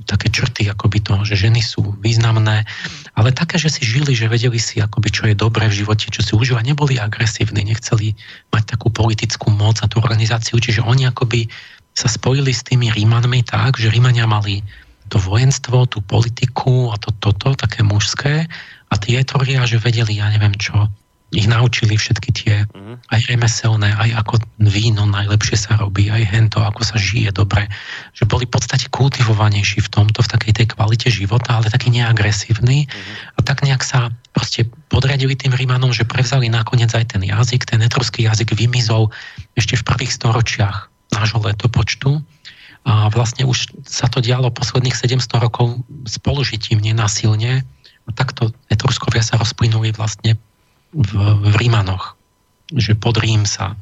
také 0.08 0.32
črty 0.32 0.72
akoby 0.72 1.04
toho, 1.04 1.28
že 1.28 1.36
ženy 1.36 1.60
sú 1.60 2.00
významné, 2.00 2.64
ale 3.20 3.30
také, 3.36 3.60
že 3.60 3.68
si 3.68 3.84
žili, 3.84 4.16
že 4.16 4.32
vedeli 4.32 4.56
si 4.64 4.80
akoby, 4.80 5.10
čo 5.12 5.24
je 5.28 5.36
dobré 5.36 5.68
v 5.68 5.84
živote, 5.84 6.08
čo 6.08 6.24
si 6.24 6.32
užíva, 6.40 6.64
neboli 6.64 6.96
agresívni, 6.96 7.68
nechceli 7.68 8.16
mať 8.56 8.80
takú 8.80 8.88
politickú 8.88 9.52
moc 9.52 9.84
a 9.84 9.92
tú 9.92 10.00
organizáciu, 10.00 10.64
čiže 10.64 10.88
oni 10.88 11.12
akoby 11.12 11.52
sa 11.94 12.08
spojili 12.08 12.56
s 12.56 12.64
tými 12.64 12.96
Rímanmi 12.96 13.44
tak, 13.44 13.76
že 13.76 13.92
Rímania 13.92 14.24
mali 14.24 14.64
to 15.12 15.20
vojenstvo, 15.20 15.84
tú 15.86 16.00
politiku 16.00 16.90
a 16.90 16.98
to, 16.98 17.12
toto, 17.12 17.54
také 17.60 17.84
mužské 17.84 18.48
a 18.88 18.94
tie 18.96 19.20
Etoria, 19.20 19.68
že 19.68 19.84
vedeli, 19.84 20.18
ja 20.18 20.32
neviem 20.32 20.56
čo, 20.56 20.90
ich 21.34 21.50
naučili 21.50 21.98
všetky 21.98 22.30
tie, 22.30 22.56
mm. 22.70 23.10
aj 23.10 23.20
remeselné, 23.26 23.90
aj 23.98 24.10
ako 24.22 24.38
víno 24.62 25.10
najlepšie 25.10 25.58
sa 25.58 25.82
robí, 25.82 26.14
aj 26.14 26.30
hento, 26.30 26.62
ako 26.62 26.86
sa 26.86 27.02
žije 27.02 27.34
dobre, 27.34 27.66
že 28.14 28.30
boli 28.30 28.46
v 28.46 28.54
podstate 28.54 28.88
kultivovanejší 28.94 29.82
v 29.82 29.90
tomto, 29.90 30.22
v 30.22 30.32
takej 30.32 30.54
tej 30.62 30.68
kvalite 30.78 31.10
života, 31.10 31.58
ale 31.58 31.74
taký 31.74 31.90
neagresívny. 31.90 32.86
Mm. 32.86 33.14
a 33.36 33.40
tak 33.42 33.66
nejak 33.66 33.82
sa 33.82 34.14
proste 34.32 34.70
podradili 34.94 35.34
tým 35.34 35.58
Rímanom, 35.58 35.90
že 35.90 36.06
prevzali 36.06 36.50
nakoniec 36.54 36.94
aj 36.94 37.18
ten 37.18 37.22
jazyk, 37.26 37.66
ten 37.66 37.82
etruský 37.82 38.30
jazyk 38.30 38.54
vymizol 38.54 39.10
ešte 39.58 39.78
v 39.78 39.86
prvých 39.90 40.14
storočiach 40.14 40.90
nášho 41.14 41.42
letopočtu. 41.42 42.22
A 42.84 43.08
vlastne 43.08 43.48
už 43.48 43.72
sa 43.88 44.12
to 44.12 44.20
dialo 44.20 44.52
posledných 44.52 44.92
700 44.92 45.40
rokov 45.40 45.80
spolužitím 46.04 46.84
nenasilne 46.84 47.64
a 48.04 48.10
takto 48.12 48.52
Etruskovia 48.68 49.24
sa 49.24 49.40
rozplynuli 49.40 49.96
vlastne 49.96 50.36
v, 50.94 51.12
v 51.18 51.54
Rímanoch, 51.58 52.16
že 52.72 52.94
pod 52.94 53.18
Rím 53.18 53.50
sa. 53.50 53.76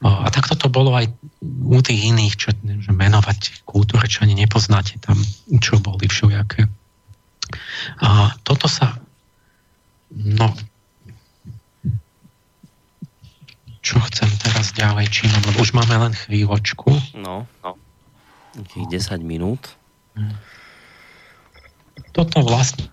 A 0.00 0.32
takto 0.32 0.56
to 0.56 0.72
bolo 0.72 0.96
aj 0.96 1.12
u 1.44 1.80
tých 1.84 2.08
iných, 2.08 2.34
čo, 2.36 2.48
že 2.56 2.92
menovať 2.92 3.68
kultúre, 3.68 4.08
čo 4.08 4.24
ani 4.24 4.32
nepoznáte 4.32 4.96
tam, 4.96 5.16
čo 5.60 5.76
boli 5.76 6.08
všelijaké. 6.08 6.64
A 8.00 8.32
toto 8.40 8.64
sa, 8.64 8.96
no, 10.08 10.56
čo 13.80 14.00
chcem 14.08 14.28
teraz 14.40 14.72
ďalej 14.72 15.08
čínom, 15.08 15.40
lebo 15.52 15.60
už 15.60 15.76
máme 15.76 15.96
len 16.08 16.12
chvíľočku. 16.16 16.92
No, 17.20 17.44
no. 17.64 17.72
10 18.56 19.20
minút. 19.20 19.76
Toto 22.12 22.42
vlastne 22.44 22.88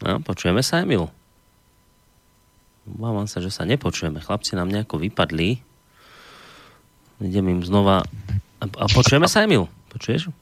No, 0.00 0.20
počujeme 0.24 0.64
sa, 0.64 0.80
Emil? 0.80 1.08
Obávam 2.88 3.28
sa, 3.28 3.44
že 3.44 3.52
sa 3.52 3.68
nepočujeme. 3.68 4.18
Chlapci 4.24 4.56
nám 4.56 4.72
nejako 4.72 4.98
vypadli. 5.00 5.60
Idem 7.20 7.46
im 7.52 7.60
znova... 7.60 8.02
A 8.60 8.84
počujeme 8.92 9.28
sa, 9.28 9.44
Emil? 9.44 9.68
Počuješ? 9.92 10.32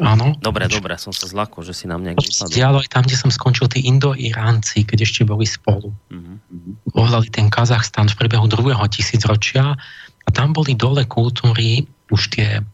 Áno. 0.00 0.34
Dobre, 0.40 0.66
dobre, 0.66 0.96
som 0.96 1.12
sa 1.12 1.28
zlakol, 1.28 1.62
že 1.62 1.76
si 1.76 1.84
nám 1.84 2.00
nejak 2.00 2.18
vypadol. 2.18 2.56
Dialo 2.56 2.78
aj 2.80 2.88
tam, 2.88 3.02
kde 3.04 3.16
som 3.20 3.30
skončil, 3.30 3.68
tí 3.68 3.84
Indo-Iránci, 3.84 4.82
keď 4.82 5.04
ešte 5.04 5.22
boli 5.28 5.44
spolu. 5.44 5.92
Mm-hmm. 6.08 7.30
ten 7.30 7.52
Kazachstan 7.52 8.08
v 8.08 8.16
priebehu 8.16 8.48
druhého 8.48 8.82
tisícročia 8.88 9.76
a 10.24 10.28
tam 10.32 10.56
boli 10.56 10.72
dole 10.74 11.04
kultúry 11.04 11.84
už 12.10 12.32
tie 12.32 12.64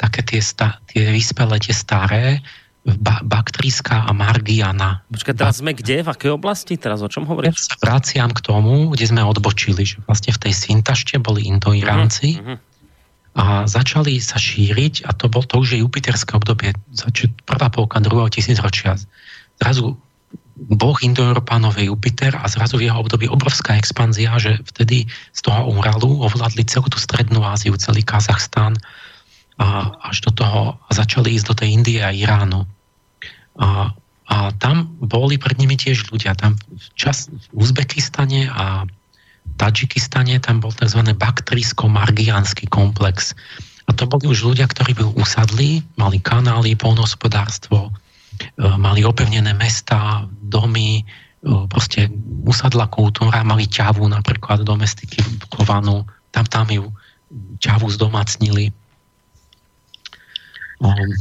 také 0.00 0.24
tie, 0.24 0.40
sta, 0.40 0.80
tie 0.88 1.12
vyspelé, 1.12 1.60
tie 1.60 1.76
staré, 1.76 2.40
ba, 2.84 3.20
Baktríska 3.20 4.08
a 4.08 4.10
Margiana. 4.16 5.04
Počkaj, 5.12 5.34
teraz 5.36 5.60
sme 5.60 5.76
kde? 5.76 6.00
V 6.00 6.08
akej 6.08 6.30
oblasti? 6.32 6.80
Teraz 6.80 7.04
o 7.04 7.08
čom 7.12 7.28
hovoríš? 7.28 7.52
Ja 7.52 7.76
sa 7.76 7.76
vraciam 7.80 8.30
k 8.32 8.40
tomu, 8.40 8.88
kde 8.92 9.04
sme 9.04 9.22
odbočili, 9.24 9.84
že 9.84 10.00
vlastne 10.08 10.32
v 10.32 10.48
tej 10.48 10.52
Sintašte 10.56 11.20
boli 11.20 11.44
Indoiránci 11.44 12.40
uh-huh, 12.40 12.56
uh-huh. 12.56 13.36
a 13.36 13.44
začali 13.68 14.16
sa 14.18 14.40
šíriť 14.40 15.04
a 15.04 15.12
to, 15.12 15.28
bol, 15.28 15.44
to 15.44 15.60
už 15.60 15.76
je 15.76 15.78
jupiterské 15.84 16.32
obdobie, 16.36 16.72
zač- 16.96 17.28
prvá 17.44 17.68
polka 17.68 18.00
druhého 18.00 18.32
tisícročia. 18.32 18.96
Zrazu 19.60 20.00
boh 20.60 20.98
Indoeurópanov 21.00 21.80
je 21.80 21.88
Jupiter 21.88 22.36
a 22.36 22.44
zrazu 22.44 22.76
v 22.76 22.88
jeho 22.88 23.00
období 23.00 23.24
obrovská 23.32 23.80
expanzia, 23.80 24.36
že 24.36 24.60
vtedy 24.68 25.08
z 25.32 25.40
toho 25.40 25.72
Uralu 25.72 26.20
ovládli 26.20 26.68
celú 26.68 26.92
tú 26.92 27.00
strednú 27.00 27.40
Áziu, 27.40 27.72
celý 27.80 28.04
Kazachstán, 28.04 28.76
a 29.60 29.92
až 30.08 30.24
do 30.24 30.32
toho 30.32 30.80
začali 30.88 31.36
ísť 31.36 31.46
do 31.52 31.54
tej 31.54 31.68
Indie 31.76 32.00
a 32.00 32.16
Iránu. 32.16 32.64
A, 33.60 33.92
a 34.24 34.36
tam 34.56 34.96
boli 35.04 35.36
pred 35.36 35.60
nimi 35.60 35.76
tiež 35.76 36.08
ľudia. 36.08 36.32
Tam 36.32 36.56
čas 36.96 37.28
v 37.52 37.60
Uzbekistane 37.60 38.48
a 38.48 38.88
Tadžikistane 39.60 40.40
tam 40.40 40.64
bol 40.64 40.72
tzv. 40.72 41.04
baktrijsko-margianský 41.16 42.72
komplex. 42.72 43.36
A 43.84 43.92
to 43.92 44.08
boli 44.08 44.30
už 44.30 44.46
ľudia, 44.46 44.64
ktorí 44.70 44.96
boli 44.96 45.12
usadli, 45.20 45.84
mali 46.00 46.16
kanály, 46.22 46.78
polnohospodárstvo, 46.78 47.90
e, 47.90 47.92
mali 48.80 49.04
opevnené 49.04 49.52
mesta, 49.52 50.24
domy, 50.30 51.02
e, 51.02 51.04
proste 51.68 52.08
usadla 52.48 52.88
kultúra, 52.88 53.44
mali 53.44 53.68
ťavu 53.68 54.06
napríklad 54.08 54.64
domestikovanú, 54.64 56.08
tam 56.32 56.46
tam 56.48 56.66
ju 56.70 56.88
ťavu 57.60 57.90
zdomacnili. 57.90 58.72
Um, 60.80 61.12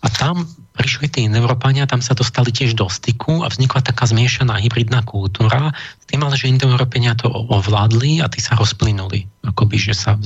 a 0.00 0.06
tam 0.12 0.44
prišli 0.80 1.12
tí 1.12 1.20
Európania, 1.28 1.84
tam 1.84 2.00
sa 2.00 2.16
dostali 2.16 2.48
tiež 2.48 2.72
do 2.72 2.88
styku 2.88 3.44
a 3.44 3.52
vznikla 3.52 3.84
taká 3.84 4.08
zmiešaná 4.08 4.56
hybridná 4.64 5.04
kultúra, 5.04 5.76
s 5.76 6.04
tým 6.08 6.24
ale, 6.24 6.40
že 6.40 6.48
Indoeurópania 6.48 7.12
to 7.12 7.28
ovládli 7.28 8.24
a 8.24 8.26
tí 8.32 8.40
sa 8.40 8.56
rozplynuli, 8.56 9.28
akoby, 9.44 9.76
že 9.76 9.92
sa, 9.92 10.16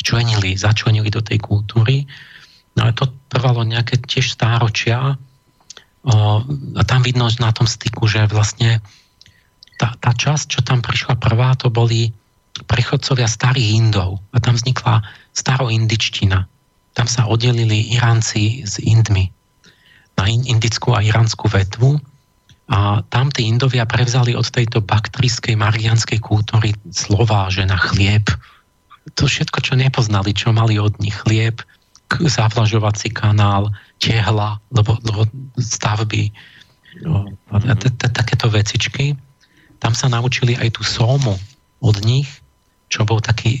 včlenili, 0.00 0.56
začlenili 0.56 1.12
do 1.12 1.20
tej 1.20 1.36
kultúry. 1.44 2.08
No 2.80 2.88
ale 2.88 2.96
to 2.96 3.12
trvalo 3.28 3.60
nejaké 3.66 4.00
tiež 4.00 4.32
stáročia. 4.32 5.20
O, 6.00 6.14
a 6.80 6.82
tam 6.88 7.04
vidno 7.04 7.28
na 7.36 7.52
tom 7.52 7.68
styku, 7.68 8.08
že 8.08 8.24
vlastne 8.24 8.80
tá, 9.76 9.92
tá 10.00 10.16
časť, 10.16 10.44
čo 10.48 10.60
tam 10.64 10.80
prišla 10.80 11.20
prvá, 11.20 11.52
to 11.60 11.68
boli 11.68 12.08
prechodcovia 12.64 13.28
starých 13.28 13.76
Indov. 13.76 14.24
A 14.32 14.40
tam 14.40 14.56
vznikla 14.56 15.04
staroindičtina 15.36 16.48
tam 17.00 17.08
sa 17.08 17.24
oddelili 17.24 17.96
Iránci 17.96 18.60
s 18.60 18.76
Indmi 18.76 19.32
na 20.20 20.28
indickú 20.28 20.92
a 20.92 21.00
iránsku 21.00 21.48
vetvu 21.48 21.96
a 22.68 23.00
tam 23.08 23.32
tí 23.32 23.48
Indovia 23.48 23.88
prevzali 23.88 24.36
od 24.36 24.44
tejto 24.44 24.84
baktrijskej 24.84 25.56
marianskej 25.56 26.20
kultúry 26.20 26.76
slova, 26.92 27.48
že 27.48 27.64
na 27.64 27.80
chlieb. 27.80 28.28
To 29.16 29.24
všetko, 29.24 29.64
čo 29.64 29.80
nepoznali, 29.80 30.36
čo 30.36 30.52
mali 30.52 30.76
od 30.76 30.92
nich 31.00 31.16
chlieb, 31.24 31.64
zavlažovací 32.20 33.16
kanál, 33.16 33.72
tehla, 33.96 34.60
lebo, 34.68 35.00
lebo 35.00 35.24
stavby, 35.56 36.28
no, 37.08 37.32
takéto 38.12 38.52
vecičky. 38.52 39.16
Tam 39.80 39.96
sa 39.96 40.12
naučili 40.12 40.52
aj 40.60 40.76
tú 40.76 40.84
sómu 40.84 41.32
od 41.80 41.96
nich 42.04 42.28
čo 42.90 43.06
bol 43.06 43.22
taký 43.22 43.54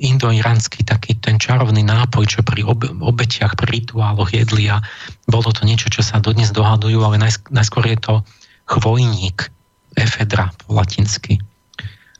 indoiránsky, 0.00 0.80
taký 0.80 1.20
ten 1.20 1.36
čarovný 1.36 1.84
nápoj, 1.84 2.24
čo 2.24 2.40
pri 2.40 2.64
obetiach, 2.64 3.52
pri 3.52 3.84
rituáloch 3.84 4.32
jedli 4.32 4.72
a 4.72 4.80
bolo 5.28 5.52
to 5.52 5.68
niečo, 5.68 5.92
čo 5.92 6.00
sa 6.00 6.24
dodnes 6.24 6.48
dohadujú, 6.48 7.04
ale 7.04 7.20
najskôr 7.52 7.84
je 7.84 8.00
to 8.00 8.14
chvojník, 8.64 9.52
efedra 10.00 10.48
po 10.64 10.72
latinsky. 10.72 11.36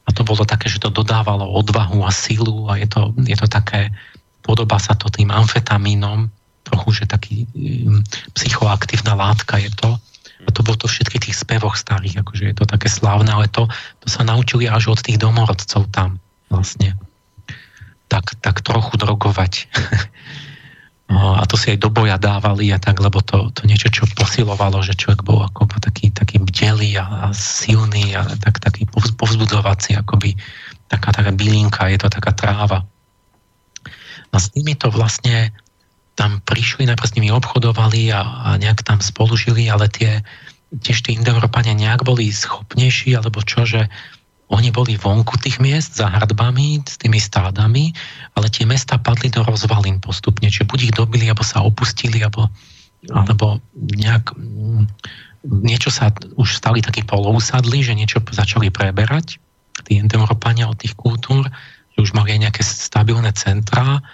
A 0.05 0.13
to 0.13 0.21
bolo 0.21 0.45
také, 0.45 0.69
že 0.69 0.83
to 0.83 0.93
dodávalo 0.93 1.49
odvahu 1.57 2.05
a 2.05 2.13
silu 2.13 2.69
a 2.69 2.77
je 2.77 2.85
to, 2.91 3.17
je 3.25 3.37
to 3.41 3.49
také, 3.49 3.89
podobá 4.45 4.77
sa 4.77 4.93
to 4.93 5.09
tým 5.09 5.33
amfetamínom, 5.33 6.29
trochu, 6.69 7.03
že 7.03 7.05
taký 7.09 7.49
um, 7.87 8.05
psychoaktívna 8.37 9.17
látka 9.17 9.57
je 9.57 9.73
to. 9.73 9.97
A 10.45 10.49
to 10.51 10.65
bolo 10.65 10.77
to 10.81 10.89
v 10.89 10.95
všetkých 10.99 11.25
tých 11.31 11.37
spevoch 11.37 11.77
starých, 11.77 12.25
akože 12.25 12.45
je 12.51 12.57
to 12.57 12.65
také 12.65 12.89
slávne, 12.89 13.29
ale 13.29 13.47
to, 13.53 13.69
to 14.01 14.07
sa 14.09 14.25
naučili 14.25 14.67
až 14.67 14.93
od 14.93 15.01
tých 15.01 15.21
domorodcov 15.21 15.89
tam 15.93 16.17
vlastne. 16.49 16.97
Tak, 18.11 18.43
tak 18.43 18.65
trochu 18.67 18.99
drogovať. 18.99 19.53
a 21.39 21.43
to 21.47 21.59
si 21.59 21.75
aj 21.75 21.83
do 21.83 21.91
boja 21.91 22.19
dávali 22.19 22.71
a 22.71 22.79
tak, 22.79 23.03
lebo 23.03 23.19
to, 23.23 23.51
to 23.51 23.67
niečo, 23.67 23.91
čo 23.91 24.07
posilovalo, 24.15 24.79
že 24.83 24.95
človek 24.95 25.27
bol 25.27 25.43
ako 25.43 25.67
taký, 25.83 26.15
taký 26.15 26.39
bdelý 26.39 26.99
a, 27.03 27.31
a 27.31 27.35
silný 27.35 28.15
a 28.15 28.27
tak, 28.39 28.63
taký 28.63 28.87
povzbudzovací, 28.95 29.99
akoby 29.99 30.39
taká, 30.87 31.11
taká 31.11 31.31
bylinka, 31.35 31.91
je 31.91 31.99
to 31.99 32.09
taká 32.11 32.31
tráva. 32.35 32.87
A 34.31 34.37
s 34.39 34.55
nimi 34.55 34.79
to 34.79 34.91
vlastne 34.95 35.51
tam 36.21 36.45
prišli, 36.45 36.85
najprv 36.85 37.09
s 37.09 37.17
nimi 37.17 37.33
obchodovali 37.33 38.13
a, 38.13 38.21
a 38.21 38.49
nejak 38.61 38.85
tam 38.85 39.01
spolužili, 39.01 39.73
ale 39.73 39.89
tie, 39.89 40.21
tiež 40.85 41.01
tí 41.01 41.17
Indoeurópania 41.17 41.73
nejak 41.73 42.05
boli 42.05 42.29
schopnejší, 42.29 43.17
alebo 43.17 43.41
čo, 43.41 43.65
že 43.65 43.89
oni 44.53 44.69
boli 44.69 45.01
vonku 45.01 45.41
tých 45.41 45.63
miest 45.63 45.97
za 45.97 46.13
hradbami, 46.13 46.85
s 46.85 47.01
tými 47.01 47.17
stádami, 47.17 47.97
ale 48.37 48.53
tie 48.53 48.69
mesta 48.69 49.01
padli 49.01 49.33
do 49.33 49.41
rozvalín 49.41 49.97
postupne, 49.97 50.53
čiže 50.53 50.69
buď 50.69 50.79
ich 50.91 50.95
dobili, 50.95 51.25
alebo 51.33 51.47
sa 51.47 51.65
opustili, 51.65 52.21
alebo, 52.21 52.53
alebo 53.09 53.65
nejak 53.81 54.37
mm, 54.37 54.85
niečo 55.65 55.89
sa 55.89 56.13
už 56.37 56.53
stali 56.53 56.85
takí 56.85 57.01
polousadli, 57.01 57.81
že 57.81 57.97
niečo 57.97 58.21
začali 58.21 58.69
preberať, 58.69 59.41
tí 59.89 59.97
Indoeurópania 59.97 60.69
od 60.69 60.77
tých 60.77 60.93
kultúr, 61.01 61.49
že 61.97 61.99
už 62.05 62.13
mali 62.13 62.37
aj 62.37 62.51
nejaké 62.51 62.63
stabilné 62.67 63.33
centrá, 63.33 64.05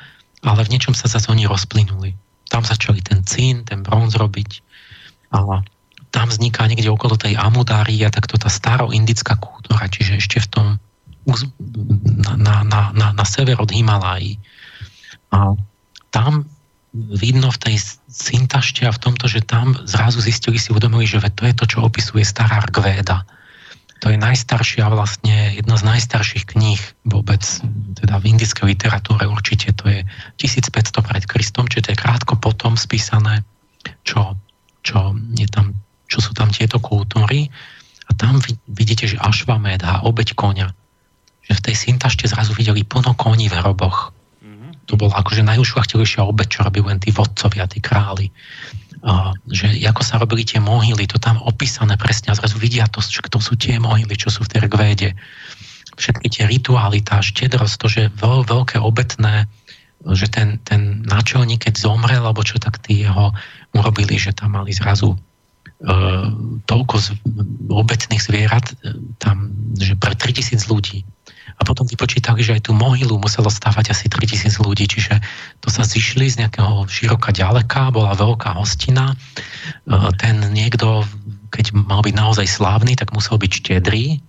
ale 0.44 0.60
v 0.66 0.72
niečom 0.76 0.92
sa 0.92 1.08
zase 1.08 1.30
oni 1.32 1.48
rozplynuli. 1.48 2.16
Tam 2.50 2.62
začali 2.62 3.00
ten 3.02 3.24
cín, 3.24 3.64
ten 3.64 3.82
bronz 3.82 4.14
robiť 4.18 4.62
a 5.34 5.62
tam 6.14 6.26
vzniká 6.30 6.64
niekde 6.70 6.88
okolo 6.88 7.18
tej 7.18 7.36
Amudária 7.36 8.08
takto 8.08 8.40
tá 8.40 8.48
staroindická 8.48 9.36
kultúra, 9.36 9.90
čiže 9.90 10.16
ešte 10.16 10.38
v 10.40 10.48
tom 10.48 10.66
na, 12.38 12.62
na, 12.62 12.80
na, 12.94 13.08
na 13.12 13.24
sever 13.26 13.58
od 13.58 13.68
Himalají. 13.68 14.38
A 15.34 15.58
tam 16.14 16.46
vidno 16.94 17.50
v 17.50 17.58
tej 17.60 17.76
syntašte 18.08 18.86
a 18.86 18.94
v 18.94 19.02
tomto, 19.02 19.26
že 19.28 19.44
tam 19.44 19.74
zrazu 19.84 20.22
zistili 20.22 20.56
si 20.56 20.70
uvedomili, 20.70 21.04
že 21.04 21.20
to 21.34 21.44
je 21.44 21.54
to, 21.58 21.64
čo 21.66 21.84
opisuje 21.84 22.22
stará 22.24 22.62
Argvéda 22.62 23.26
to 24.00 24.12
je 24.12 24.18
najstaršia 24.20 24.92
vlastne, 24.92 25.56
jedna 25.56 25.80
z 25.80 25.84
najstarších 25.88 26.44
kníh 26.52 26.80
vôbec, 27.08 27.40
teda 27.96 28.20
v 28.20 28.36
indickej 28.36 28.76
literatúre 28.76 29.24
určite 29.24 29.72
to 29.72 29.88
je 29.88 30.00
1500 30.36 31.00
pred 31.00 31.24
Kristom, 31.24 31.64
čiže 31.64 31.90
to 31.90 31.92
je 31.96 32.02
krátko 32.02 32.36
potom 32.36 32.76
spísané, 32.76 33.40
čo, 34.04 34.36
čo, 34.84 35.16
je 35.32 35.48
tam, 35.48 35.72
čo 36.12 36.20
sú 36.20 36.36
tam 36.36 36.52
tieto 36.52 36.76
kultúry. 36.76 37.48
A 38.06 38.14
tam 38.14 38.38
vidíte, 38.70 39.10
že 39.10 39.18
Ašvamedha, 39.18 40.06
obeď 40.06 40.38
konia. 40.38 40.70
Že 41.48 41.52
v 41.58 41.64
tej 41.72 41.74
syntašte 41.74 42.24
zrazu 42.30 42.54
videli 42.54 42.86
plno 42.86 43.18
koní 43.18 43.50
v 43.50 43.58
hroboch. 43.58 44.14
Mm-hmm. 44.44 44.86
To 44.86 44.94
bola 44.94 45.18
akože 45.18 45.42
najušlachtilejšia 45.42 46.22
obeď, 46.22 46.46
čo 46.46 46.60
robili 46.62 46.86
len 46.94 47.02
tí 47.02 47.10
vodcovia, 47.10 47.66
tí 47.66 47.82
králi 47.82 48.30
že 49.46 49.70
ako 49.86 50.02
sa 50.02 50.18
robili 50.18 50.42
tie 50.42 50.58
mohyly, 50.58 51.06
to 51.06 51.22
tam 51.22 51.38
opísané 51.46 51.94
presne 51.94 52.34
a 52.34 52.38
zrazu 52.38 52.58
vidia 52.58 52.90
to, 52.90 52.98
že 52.98 53.22
to 53.30 53.38
sú 53.38 53.54
tie 53.54 53.78
mohyly, 53.78 54.18
čo 54.18 54.34
sú 54.34 54.42
v 54.42 54.50
tej 54.50 54.60
rgvéde. 54.66 55.08
Všetky 55.96 56.26
tie 56.28 56.44
rituály, 56.50 57.06
tá 57.06 57.22
štedrosť, 57.22 57.74
to, 57.78 57.86
že 57.86 58.02
veľ, 58.18 58.44
veľké 58.50 58.82
obetné, 58.82 59.46
že 60.12 60.26
ten, 60.28 60.58
ten 60.66 61.06
náčelník, 61.06 61.70
keď 61.70 61.74
zomrel, 61.78 62.20
alebo 62.20 62.42
čo, 62.42 62.58
tak 62.58 62.82
tí 62.82 63.06
jeho 63.06 63.32
urobili, 63.72 64.18
že 64.18 64.34
tam 64.34 64.58
mali 64.58 64.74
zrazu 64.74 65.14
e, 65.14 65.18
toľko 66.66 66.94
z, 67.00 67.06
obetných 67.70 68.22
zvierat, 68.22 68.66
e, 68.82 68.92
tam, 69.22 69.54
že 69.78 69.94
pre 69.96 70.18
3000 70.18 70.66
ľudí 70.68 71.06
a 71.56 71.62
potom 71.64 71.88
vypočítali, 71.88 72.44
že 72.44 72.60
aj 72.60 72.68
tú 72.68 72.72
mohylu 72.76 73.16
muselo 73.16 73.48
stávať 73.48 73.96
asi 73.96 74.12
3000 74.12 74.60
ľudí, 74.60 74.84
čiže 74.84 75.16
to 75.64 75.72
sa 75.72 75.88
zišli 75.88 76.28
z 76.28 76.44
nejakého 76.44 76.84
široka 76.84 77.32
ďaleka, 77.32 77.88
bola 77.88 78.12
veľká 78.12 78.60
hostina. 78.60 79.12
E, 79.12 79.16
ten 80.20 80.36
niekto, 80.52 81.08
keď 81.48 81.72
mal 81.72 82.04
byť 82.04 82.14
naozaj 82.14 82.46
slávny, 82.46 83.00
tak 83.00 83.16
musel 83.16 83.40
byť 83.40 83.52
štedrý. 83.52 84.20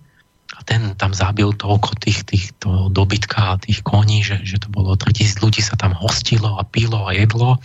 A 0.56 0.64
ten 0.64 0.96
tam 0.96 1.12
zabil 1.12 1.52
toľko 1.52 2.00
tých, 2.00 2.24
týchto 2.24 2.88
dobytka 2.88 3.54
a 3.54 3.60
tých 3.60 3.84
koní, 3.84 4.24
že, 4.24 4.40
že 4.48 4.56
to 4.64 4.72
bolo 4.72 4.96
3000 4.96 5.44
ľudí 5.44 5.60
sa 5.60 5.76
tam 5.76 5.92
hostilo 5.92 6.56
a 6.56 6.64
pilo 6.64 7.04
a 7.04 7.12
jedlo. 7.12 7.60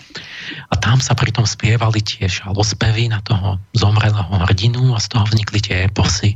A 0.67 0.74
tam 0.75 1.00
sa 1.00 1.16
pritom 1.16 1.48
spievali 1.48 2.03
tiež 2.03 2.43
šalospevy 2.43 3.08
na 3.08 3.24
toho 3.24 3.64
zomrelého 3.72 4.35
hrdinu 4.43 4.92
a 4.92 5.00
z 5.00 5.08
toho 5.16 5.24
vznikli 5.24 5.64
tie 5.64 5.88
eposy 5.88 6.35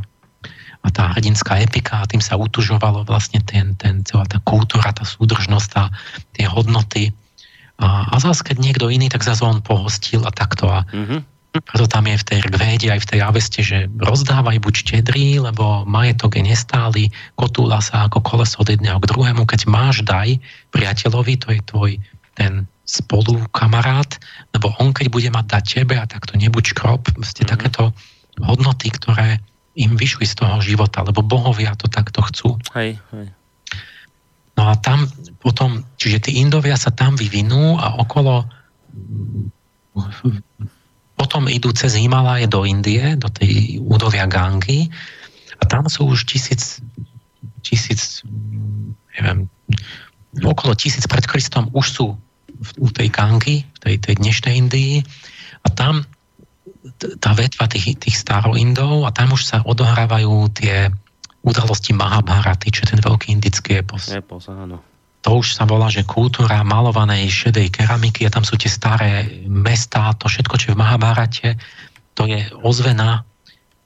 a 0.88 0.90
tá 0.90 1.12
hrdinská 1.20 1.60
epika 1.60 2.00
a 2.00 2.08
tým 2.08 2.24
sa 2.24 2.40
utužovalo 2.40 3.04
vlastne 3.04 3.44
ten, 3.44 3.76
ten, 3.76 4.08
celá 4.08 4.24
tá 4.24 4.40
kultúra, 4.48 4.96
tá 4.96 5.04
súdržnosť, 5.04 5.68
tá, 5.68 5.92
tie 6.32 6.48
hodnoty. 6.48 7.12
A, 7.84 8.08
a 8.08 8.16
zase, 8.24 8.48
keď 8.48 8.64
niekto 8.64 8.88
iný, 8.88 9.12
tak 9.12 9.28
zase 9.28 9.44
on 9.44 9.60
pohostil 9.60 10.24
a 10.24 10.32
takto. 10.32 10.72
A 10.72 10.88
mm-hmm. 10.88 11.20
preto 11.60 11.86
tam 11.92 12.08
je 12.08 12.16
v 12.16 12.28
tej 12.32 12.40
rgvéde 12.48 12.88
aj 12.88 13.04
v 13.04 13.10
tej 13.12 13.20
aveste, 13.20 13.60
že 13.60 13.92
rozdávaj 14.00 14.64
buď 14.64 14.74
štedrý, 14.80 15.44
lebo 15.44 15.84
majetok 15.84 16.40
je 16.40 16.56
nestály, 16.56 17.04
kotúla 17.36 17.84
sa 17.84 18.08
ako 18.08 18.24
koleso 18.24 18.64
od 18.64 18.72
jedného 18.72 18.98
k 19.04 19.10
druhému. 19.12 19.44
Keď 19.44 19.68
máš, 19.68 20.08
daj 20.08 20.40
priateľovi, 20.72 21.34
to 21.36 21.48
je 21.52 21.60
tvoj 21.68 21.92
ten 22.40 22.64
spolu 22.88 23.44
kamarát, 23.52 24.16
lebo 24.56 24.72
on 24.80 24.96
keď 24.96 25.12
bude 25.12 25.28
mať 25.28 25.46
dať 25.52 25.64
tebe 25.84 26.00
a 26.00 26.08
takto 26.08 26.40
nebuď 26.40 26.72
škrob, 26.72 27.12
ste 27.20 27.44
mm-hmm. 27.44 27.52
takéto 27.52 27.92
hodnoty, 28.40 28.88
ktoré 28.96 29.44
im 29.78 29.94
vyšli 29.94 30.26
z 30.26 30.42
toho 30.42 30.58
života, 30.60 31.06
lebo 31.06 31.22
bohovia 31.22 31.78
to 31.78 31.86
takto 31.86 32.26
chcú. 32.26 32.58
Hej, 32.74 32.98
hej. 33.14 33.28
No 34.58 34.74
a 34.74 34.76
tam 34.82 35.06
potom, 35.38 35.86
čiže 36.02 36.28
tí 36.28 36.42
Indovia 36.42 36.74
sa 36.74 36.90
tam 36.90 37.14
vyvinú 37.14 37.78
a 37.78 38.02
okolo 38.02 38.50
potom 41.18 41.46
idú 41.46 41.70
cez 41.74 41.94
Himalaje 41.94 42.50
do 42.50 42.66
Indie, 42.66 43.18
do 43.18 43.30
tej 43.30 43.78
údovia 43.82 44.26
Gangy 44.26 44.90
a 45.62 45.64
tam 45.66 45.86
sú 45.86 46.10
už 46.10 46.26
tisíc, 46.26 46.82
tisíc 47.62 48.26
neviem, 49.18 49.46
okolo 50.42 50.74
tisíc 50.74 51.06
pred 51.06 51.26
Kristom 51.26 51.70
už 51.74 51.86
sú 51.86 52.08
v 52.82 52.92
tej 52.94 53.14
Gangy, 53.14 53.62
v 53.62 53.78
tej, 53.82 53.96
tej 54.02 54.16
dnešnej 54.22 54.54
Indii 54.58 55.06
a 55.62 55.68
tam 55.70 56.06
tá 56.96 57.32
vetva 57.36 57.66
tých, 57.68 58.00
tých 58.00 58.16
staroindov 58.16 59.04
a 59.08 59.12
tam 59.12 59.36
už 59.36 59.42
sa 59.44 59.58
odohrávajú 59.64 60.52
tie 60.56 60.92
udalosti 61.44 61.96
Mahabharaty, 61.96 62.72
čo 62.74 62.84
je 62.84 62.92
ten 62.96 63.02
veľký 63.02 63.32
indický 63.32 63.80
epos. 63.80 64.12
Epos, 64.12 64.52
áno. 64.52 64.84
To 65.26 65.44
už 65.44 65.60
sa 65.60 65.68
volá, 65.68 65.92
že 65.92 66.08
kultúra 66.08 66.64
malovanej 66.64 67.28
šedej 67.28 67.72
keramiky 67.74 68.24
a 68.28 68.32
tam 68.32 68.48
sú 68.48 68.56
tie 68.56 68.72
staré 68.72 69.44
mestá, 69.48 70.16
to 70.16 70.32
všetko, 70.32 70.56
čo 70.56 70.66
je 70.72 70.76
v 70.76 70.82
Mahabharate, 70.84 71.50
to 72.16 72.28
je 72.28 72.48
ozvena 72.64 73.28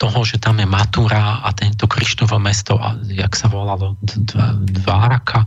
toho, 0.02 0.26
že 0.26 0.42
tam 0.42 0.58
je 0.58 0.66
Matura 0.66 1.46
a 1.46 1.50
tento 1.54 1.86
Krištovo 1.86 2.42
mesto, 2.42 2.74
a 2.78 2.98
jak 3.06 3.38
sa 3.38 3.46
volalo, 3.50 3.94
Dváraka, 4.66 5.46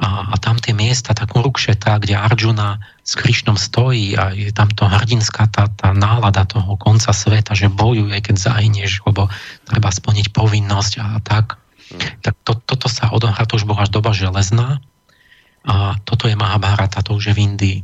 a, 0.00 0.32
a 0.32 0.34
tam 0.40 0.56
tie 0.56 0.72
miesta, 0.72 1.12
tá 1.12 1.28
Kurukšeta, 1.28 2.00
kde 2.00 2.16
Arjuna 2.16 2.80
s 3.04 3.12
Krišnom 3.20 3.60
stojí 3.60 4.16
a 4.16 4.32
je 4.32 4.48
tam 4.48 4.72
to 4.72 4.88
hrdinská 4.88 5.52
tá, 5.52 5.68
tá 5.68 5.92
nálada 5.92 6.48
toho 6.48 6.80
konca 6.80 7.12
sveta, 7.12 7.52
že 7.52 7.68
bojuje, 7.68 8.16
keď 8.24 8.36
zahyneš, 8.40 9.04
lebo 9.04 9.28
treba 9.68 9.92
splniť 9.92 10.32
povinnosť 10.32 10.92
a 11.04 11.06
tak. 11.20 11.60
Mm. 11.92 12.00
Tak 12.24 12.34
to, 12.48 12.52
toto 12.64 12.88
sa 12.88 13.12
odohrá, 13.12 13.44
to 13.44 13.60
už 13.60 13.68
bola 13.68 13.84
až 13.84 13.92
doba 13.92 14.16
železná 14.16 14.80
a 15.68 16.00
toto 16.08 16.24
je 16.24 16.36
Mahabharata, 16.38 17.04
to 17.04 17.20
už 17.20 17.30
je 17.30 17.34
v 17.36 17.42
Indii. 17.44 17.78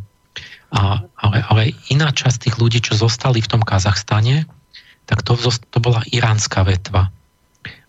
A, 0.73 1.05
ale, 1.21 1.37
ale 1.53 1.63
iná 1.93 2.09
časť 2.11 2.49
tých 2.49 2.57
ľudí, 2.57 2.81
čo 2.81 2.97
zostali 2.97 3.45
v 3.45 3.51
tom 3.53 3.61
Kazachstane, 3.61 4.49
tak 5.05 5.21
to, 5.21 5.37
to 5.45 5.79
bola 5.79 6.01
iránska 6.09 6.65
vetva. 6.65 7.13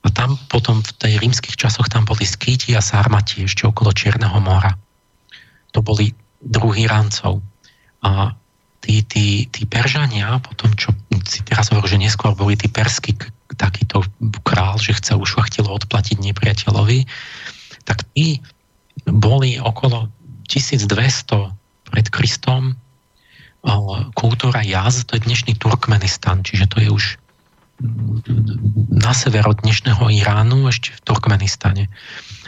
A 0.08 0.10
tam 0.16 0.40
potom 0.48 0.80
v 0.80 0.92
tej 0.96 1.14
rímskych 1.20 1.60
časoch 1.60 1.92
tam 1.92 2.08
boli 2.08 2.24
skýti 2.24 2.72
a 2.80 2.80
sarmati 2.80 3.44
ešte 3.44 3.68
okolo 3.68 3.92
Čierneho 3.92 4.40
mora. 4.40 4.72
To 5.76 5.84
boli 5.84 6.16
druhý 6.40 6.88
ráncov. 6.88 7.44
A 8.08 8.32
tí, 8.80 9.04
tí, 9.04 9.52
tí 9.52 9.68
Peržania, 9.68 10.40
potom 10.40 10.72
čo 10.80 10.96
si 11.28 11.44
teraz 11.44 11.68
hovoril, 11.76 12.00
že 12.00 12.04
neskôr 12.08 12.32
boli 12.32 12.56
tí 12.56 12.72
perský 12.72 13.20
takýto 13.60 14.08
král, 14.48 14.80
že 14.80 14.96
chce 14.96 15.20
ušlachtilo 15.20 15.68
odplatiť 15.68 16.24
nepriateľovi, 16.24 17.04
tak 17.84 18.08
tí 18.16 18.40
boli 19.04 19.60
okolo 19.60 20.08
1200 20.48 20.88
pred 21.92 22.08
Kristom 22.08 22.80
kultúra 24.16 24.64
jaz, 24.64 25.04
to 25.04 25.20
je 25.20 25.26
dnešný 25.28 25.60
Turkmenistan, 25.60 26.46
čiže 26.46 26.72
to 26.72 26.78
je 26.80 26.90
už 26.92 27.06
na 28.90 29.14
sever 29.14 29.46
od 29.46 29.62
dnešného 29.62 30.10
Iránu, 30.10 30.66
ešte 30.66 30.98
v 30.98 31.04
Turkmenistane. 31.06 31.86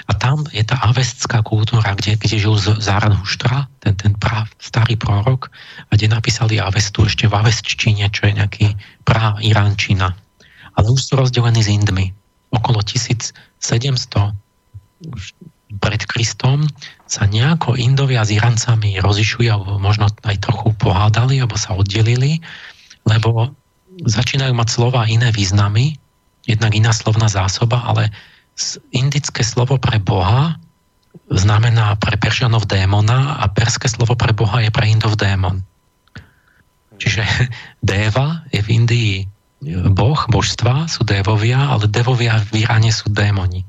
A 0.09 0.11
tam 0.17 0.49
je 0.49 0.65
tá 0.65 0.81
avestská 0.81 1.45
kultúra, 1.45 1.93
kde, 1.93 2.17
kde 2.17 2.41
žil 2.41 2.57
Zaradhuštra, 2.57 3.69
ten, 3.85 3.93
ten 3.93 4.17
prav, 4.17 4.49
starý 4.57 4.97
prorok, 4.97 5.53
a 5.89 5.91
kde 5.93 6.09
napísali 6.09 6.57
Avestu 6.57 7.05
ešte 7.05 7.29
v 7.29 7.37
avestčine, 7.37 8.09
čo 8.09 8.25
je 8.25 8.41
nejaký 8.41 8.67
prá 9.05 9.37
Iránčina. 9.37 10.17
Ale 10.73 10.89
už 10.89 11.01
sú 11.05 11.13
rozdelení 11.21 11.61
s 11.61 11.69
Indmi. 11.69 12.09
Okolo 12.49 12.81
1700 12.81 14.33
pred 15.77 16.01
Kristom 16.09 16.65
sa 17.05 17.29
nejako 17.29 17.77
Indovia 17.77 18.25
s 18.25 18.33
Irancami 18.33 18.97
rozišujú, 18.97 19.45
alebo 19.45 19.77
možno 19.77 20.09
aj 20.25 20.41
trochu 20.41 20.73
pohádali, 20.81 21.37
alebo 21.37 21.53
sa 21.53 21.77
oddelili, 21.77 22.41
lebo 23.05 23.53
začínajú 24.03 24.53
mať 24.55 24.67
slova 24.69 25.07
iné 25.07 25.31
významy, 25.31 25.97
jednak 26.47 26.71
iná 26.75 26.91
slovná 26.95 27.27
zásoba, 27.27 27.83
ale 27.83 28.11
indické 28.91 29.43
slovo 29.43 29.79
pre 29.79 29.99
Boha 29.99 30.59
znamená 31.31 31.95
pre 31.97 32.17
Peržianov 32.19 32.67
démona 32.69 33.39
a 33.39 33.45
perské 33.49 33.89
slovo 33.89 34.13
pre 34.13 34.33
Boha 34.35 34.61
je 34.61 34.71
pre 34.71 34.85
Indov 34.89 35.17
démon. 35.17 35.63
Čiže 36.99 37.23
Déva 37.85 38.43
je 38.51 38.59
v 38.59 38.69
Indii 38.69 39.15
boh, 39.91 40.19
božstva, 40.31 40.87
sú 40.87 41.03
dévovia, 41.03 41.59
ale 41.59 41.91
dévovia 41.91 42.39
v 42.51 42.63
Iráne 42.63 42.95
sú 42.95 43.11
démoni. 43.11 43.67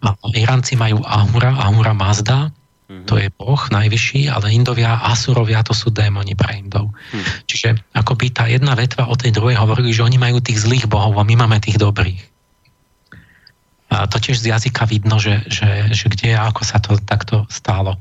A 0.00 0.16
Iránci 0.32 0.74
majú 0.74 1.04
Ahura, 1.04 1.52
Ahura 1.60 1.92
Mazda, 1.92 2.50
Mm-hmm. 2.84 3.08
To 3.08 3.14
je 3.16 3.32
Boh 3.32 3.62
najvyšší, 3.72 4.28
ale 4.28 4.52
Indovia, 4.52 5.00
Asurovia 5.00 5.64
to 5.64 5.72
sú 5.72 5.88
démoni 5.88 6.36
pre 6.36 6.60
Indov. 6.60 6.92
Mm. 6.92 7.24
Čiže 7.48 7.68
akoby 7.96 8.28
tá 8.28 8.44
jedna 8.44 8.76
vetva 8.76 9.08
o 9.08 9.16
tej 9.16 9.32
druhej 9.32 9.56
hovorili, 9.56 9.88
že 9.88 10.04
oni 10.04 10.20
majú 10.20 10.44
tých 10.44 10.60
zlých 10.60 10.84
bohov 10.84 11.16
a 11.16 11.24
my 11.24 11.32
máme 11.32 11.64
tých 11.64 11.80
dobrých. 11.80 12.20
A 13.88 14.04
to 14.04 14.20
tiež 14.20 14.36
z 14.36 14.52
jazyka 14.52 14.84
vidno, 14.84 15.16
že, 15.16 15.48
že, 15.48 15.88
že 15.96 16.12
kde 16.12 16.36
a 16.36 16.52
ako 16.52 16.62
sa 16.66 16.76
to 16.76 17.00
takto 17.00 17.48
stálo. 17.48 17.96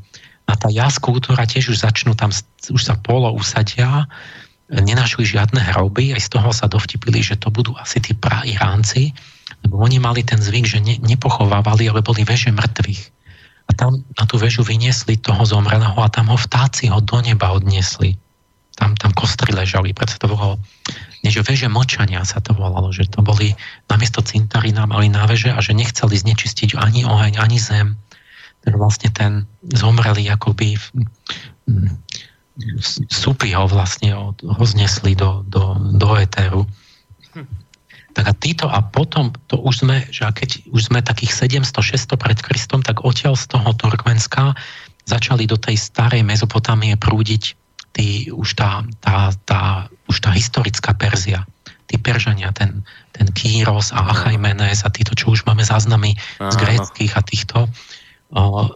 A 0.52 0.60
tá 0.60 0.68
jas 0.68 1.00
kultúra 1.00 1.48
tiež 1.48 1.72
už 1.72 1.80
začnú 1.80 2.12
tam, 2.20 2.36
už 2.68 2.82
sa 2.84 3.00
polo 3.00 3.32
usadia, 3.32 4.12
nenašli 4.68 5.24
žiadne 5.24 5.64
hroby, 5.64 6.12
aj 6.12 6.28
z 6.28 6.30
toho 6.34 6.52
sa 6.52 6.68
dovtipili, 6.68 7.24
že 7.24 7.40
to 7.40 7.48
budú 7.54 7.72
asi 7.80 8.04
tí 8.04 8.12
prairánci, 8.12 9.16
lebo 9.64 9.80
oni 9.80 10.04
mali 10.04 10.28
ten 10.28 10.44
zvyk, 10.44 10.66
že 10.68 10.80
ne, 10.84 11.00
nepochovávali, 11.00 11.88
ale 11.88 12.04
boli 12.04 12.28
veže 12.28 12.52
mŕtvych 12.52 13.13
a 13.68 13.72
tam 13.72 14.04
na 14.20 14.24
tú 14.28 14.36
väžu 14.36 14.62
vyniesli 14.66 15.16
toho 15.20 15.44
zomrelého 15.48 15.96
a 15.96 16.12
tam 16.12 16.32
ho 16.32 16.38
vtáci 16.38 16.92
ho 16.92 17.00
do 17.00 17.20
neba 17.24 17.56
odniesli. 17.56 18.20
Tam, 18.74 18.98
tam 18.98 19.14
kostry 19.14 19.54
ležali, 19.54 19.94
preto 19.94 20.18
to 20.18 20.26
bolo, 20.34 20.58
než 21.22 21.46
väže 21.46 21.70
močania 21.70 22.26
sa 22.26 22.42
to 22.42 22.58
volalo, 22.58 22.90
že 22.90 23.06
to 23.06 23.22
boli 23.22 23.54
namiesto 23.86 24.26
cintarína 24.26 24.90
mali 24.90 25.14
na 25.14 25.30
veže 25.30 25.54
a 25.54 25.62
že 25.62 25.78
nechceli 25.78 26.18
znečistiť 26.18 26.74
ani 26.76 27.06
oheň, 27.06 27.38
ani 27.38 27.62
zem. 27.62 27.94
Tak 28.66 28.74
vlastne 28.74 29.14
ten 29.14 29.32
zomrelý 29.70 30.26
akoby 30.34 30.76
súpy 33.10 33.54
ho 33.54 33.66
vlastne 33.70 34.14
roznesli 34.42 35.14
do, 35.14 35.46
do, 35.46 35.78
do 35.98 36.18
éteru. 36.18 36.66
Tak 38.14 38.26
a 38.30 38.34
títo 38.38 38.70
a 38.70 38.80
potom, 38.86 39.34
to 39.50 39.58
už 39.58 39.86
sme, 39.86 40.06
že 40.14 40.30
keď 40.30 40.70
už 40.70 40.94
sme 40.94 41.02
takých 41.02 41.34
700-600 41.66 42.14
pred 42.14 42.38
Kristom, 42.40 42.86
tak 42.86 43.02
odtiaľ 43.02 43.34
z 43.34 43.50
toho 43.50 43.74
Turkmenska 43.74 44.54
začali 45.10 45.50
do 45.50 45.58
tej 45.58 45.76
starej 45.76 46.22
Mezopotámie 46.22 46.94
prúdiť 46.96 47.58
tí, 47.94 48.30
už, 48.30 48.58
tá, 48.58 48.86
tá, 49.02 49.34
tá, 49.46 49.90
už 50.10 50.18
tá 50.22 50.32
historická 50.34 50.94
Perzia. 50.94 51.46
Tí 51.90 52.00
Peržania, 52.00 52.54
ten, 52.56 52.82
ten 53.12 53.28
Kýros 53.34 53.92
a 53.92 54.10
Achajmenes 54.10 54.82
a 54.86 54.90
títo, 54.90 55.14
čo 55.14 55.36
už 55.36 55.46
máme 55.46 55.62
záznamy 55.62 56.16
z 56.40 56.56
gréckých 56.58 57.14
a 57.18 57.22
týchto, 57.22 57.60
o, 58.34 58.74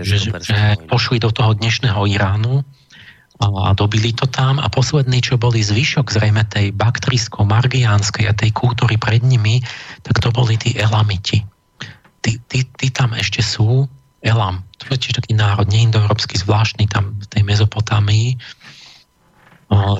že, 0.00 0.32
že 0.32 0.80
pošli 0.88 1.20
do 1.20 1.28
toho 1.28 1.52
dnešného 1.52 2.00
Iránu 2.08 2.64
a 3.40 3.72
dobili 3.72 4.12
to 4.12 4.28
tam 4.28 4.60
a 4.60 4.68
poslední, 4.68 5.24
čo 5.24 5.40
boli 5.40 5.64
zvyšok 5.64 6.12
zrejme 6.12 6.44
tej 6.44 6.76
baktrijsko-margiánskej 6.76 8.28
a 8.28 8.36
tej 8.36 8.52
kultúry 8.52 9.00
pred 9.00 9.24
nimi, 9.24 9.64
tak 10.04 10.20
to 10.20 10.28
boli 10.28 10.60
tí 10.60 10.76
elamiti. 10.76 11.40
Tí, 12.20 12.36
tí, 12.44 12.68
tí 12.68 12.92
tam 12.92 13.16
ešte 13.16 13.40
sú, 13.40 13.88
Elam, 14.20 14.60
to 14.76 14.92
je 14.92 15.08
tiež 15.08 15.16
taký 15.16 15.32
národ 15.32 15.64
neindoeurópsky 15.72 16.36
zvláštny 16.36 16.92
tam 16.92 17.16
v 17.16 17.26
tej 17.32 17.40
Mezopotámii, 17.40 18.36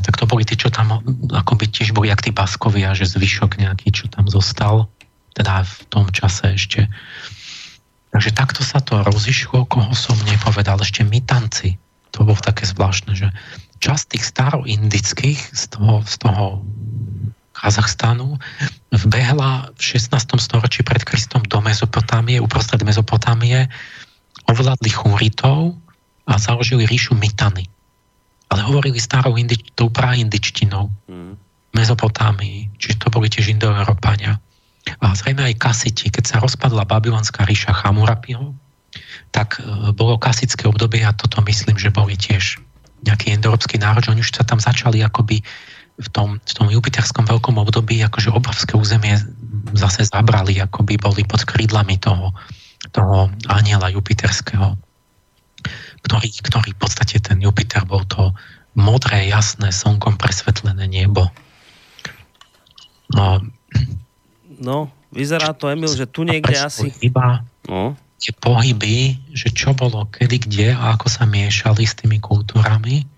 tak 0.04 0.20
to 0.20 0.28
boli 0.28 0.44
tí, 0.44 0.60
čo 0.60 0.68
tam 0.68 1.00
akoby 1.32 1.72
tiež 1.72 1.96
boli 1.96 2.12
jak 2.12 2.20
tí 2.20 2.28
Baskovia, 2.28 2.92
že 2.92 3.08
zvyšok 3.08 3.56
nejaký, 3.56 3.88
čo 3.88 4.12
tam 4.12 4.28
zostal, 4.28 4.92
teda 5.32 5.64
v 5.64 5.82
tom 5.88 6.04
čase 6.12 6.52
ešte. 6.52 6.84
Takže 8.12 8.30
takto 8.36 8.60
sa 8.60 8.84
to 8.84 9.00
rozišlo, 9.00 9.64
koho 9.64 9.96
som 9.96 10.18
nepovedal, 10.28 10.76
ešte 10.84 11.00
mytanci, 11.00 11.80
to 12.10 12.26
bolo 12.26 12.38
také 12.38 12.66
zvláštne, 12.66 13.14
že 13.14 13.28
časť 13.80 14.04
tých 14.14 14.24
staroindických 14.28 15.40
z 15.56 15.62
toho, 15.72 16.04
z 16.04 16.14
toho 16.20 16.44
Kazachstanu, 17.60 18.40
vbehla 18.88 19.68
v 19.76 19.82
16. 19.82 20.16
storočí 20.40 20.80
pred 20.80 21.04
Kristom 21.04 21.44
do 21.44 21.60
Mezopotámie, 21.60 22.40
uprostred 22.40 22.80
Mezopotámie, 22.80 23.68
ovládli 24.48 24.88
Chúritov 24.88 25.76
a 26.24 26.40
založili 26.40 26.88
ríšu 26.88 27.12
Mitany. 27.20 27.68
Ale 28.50 28.64
hovorili 28.64 28.96
starou 28.98 29.36
indič, 29.36 29.62
tou 29.76 29.92
praindičtinou 29.92 30.88
mm. 31.06 31.32
Mezopotámii, 31.76 32.72
čiže 32.80 33.06
to 33.06 33.12
boli 33.12 33.30
tiež 33.30 33.52
indoeurópania. 33.52 34.40
A 35.04 35.06
zrejme 35.12 35.44
aj 35.44 35.60
kasiti, 35.60 36.08
keď 36.08 36.24
sa 36.26 36.36
rozpadla 36.42 36.88
babylonská 36.88 37.44
ríša 37.46 37.76
Chamurapiho, 37.76 38.56
tak 39.30 39.58
e, 39.58 39.94
bolo 39.94 40.18
klasické 40.18 40.66
obdobie 40.66 41.02
a 41.06 41.14
toto 41.14 41.42
myslím, 41.46 41.78
že 41.78 41.94
boli 41.94 42.14
tiež 42.18 42.58
nejaký 43.06 43.32
indoeurópsky 43.34 43.80
národ, 43.80 44.04
že 44.04 44.12
oni 44.12 44.22
už 44.22 44.34
sa 44.34 44.44
tam 44.44 44.60
začali 44.60 45.00
akoby 45.00 45.40
v 46.00 46.08
tom, 46.12 46.40
v 46.40 46.52
tom 46.52 46.68
jupiterskom 46.68 47.24
veľkom 47.28 47.56
období 47.60 48.00
akože 48.04 48.32
obrovské 48.32 48.76
územie 48.76 49.16
zase 49.76 50.04
zabrali, 50.08 50.60
akoby 50.60 50.96
boli 50.96 51.24
pod 51.24 51.44
krídlami 51.44 52.00
toho, 52.00 52.32
toho 52.92 53.28
aniela 53.48 53.92
jupiterského 53.92 54.76
ktorý, 56.00 56.28
ktorý 56.40 56.70
v 56.72 56.80
podstate 56.80 57.20
ten 57.20 57.38
Jupiter 57.40 57.84
bol 57.84 58.04
to 58.08 58.32
modré, 58.76 59.28
jasné, 59.28 59.74
slnkom 59.74 60.16
presvetlené 60.16 60.88
nebo. 60.88 61.28
No, 63.10 63.42
no 64.46 64.76
vyzerá 65.10 65.52
to, 65.52 65.68
Emil, 65.68 65.90
že 65.92 66.06
tu 66.06 66.22
niekde 66.22 66.54
asi... 66.56 66.94
Iba 67.02 67.42
no. 67.66 67.98
Tie 68.20 68.36
pohyby, 68.36 69.16
že 69.32 69.48
čo 69.50 69.72
bolo 69.72 70.04
kedy, 70.12 70.44
kde 70.44 70.68
a 70.76 70.94
ako 70.94 71.08
sa 71.08 71.24
miešali 71.24 71.88
s 71.88 71.96
tými 71.96 72.20
kultúrami 72.20 73.08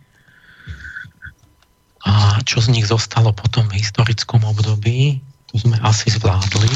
a 2.03 2.39
čo 2.43 2.59
z 2.63 2.71
nich 2.75 2.87
zostalo 2.87 3.31
potom 3.31 3.67
v 3.71 3.79
historickom 3.79 4.43
období, 4.43 5.23
to 5.51 5.55
sme 5.59 5.79
asi 5.83 6.11
zvládli. 6.11 6.71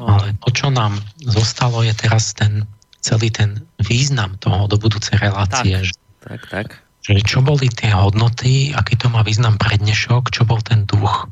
No. 0.00 0.08
Ale 0.10 0.36
to, 0.40 0.48
čo 0.52 0.68
nám 0.72 0.96
zostalo, 1.20 1.84
je 1.84 1.92
teraz 1.92 2.32
ten 2.32 2.64
celý 3.04 3.28
ten 3.28 3.60
význam 3.84 4.40
toho 4.40 4.64
do 4.64 4.80
budúcej 4.80 5.20
relácie. 5.20 5.76
Tak, 6.24 6.24
tak, 6.24 6.40
tak. 6.48 6.66
Že 7.04 7.20
čo 7.20 7.38
boli 7.44 7.68
tie 7.68 7.92
hodnoty, 7.92 8.72
aký 8.72 8.96
to 8.96 9.12
má 9.12 9.20
význam 9.20 9.60
pre 9.60 9.76
dnešok, 9.76 10.32
čo 10.32 10.48
bol 10.48 10.64
ten 10.64 10.88
duch, 10.88 11.28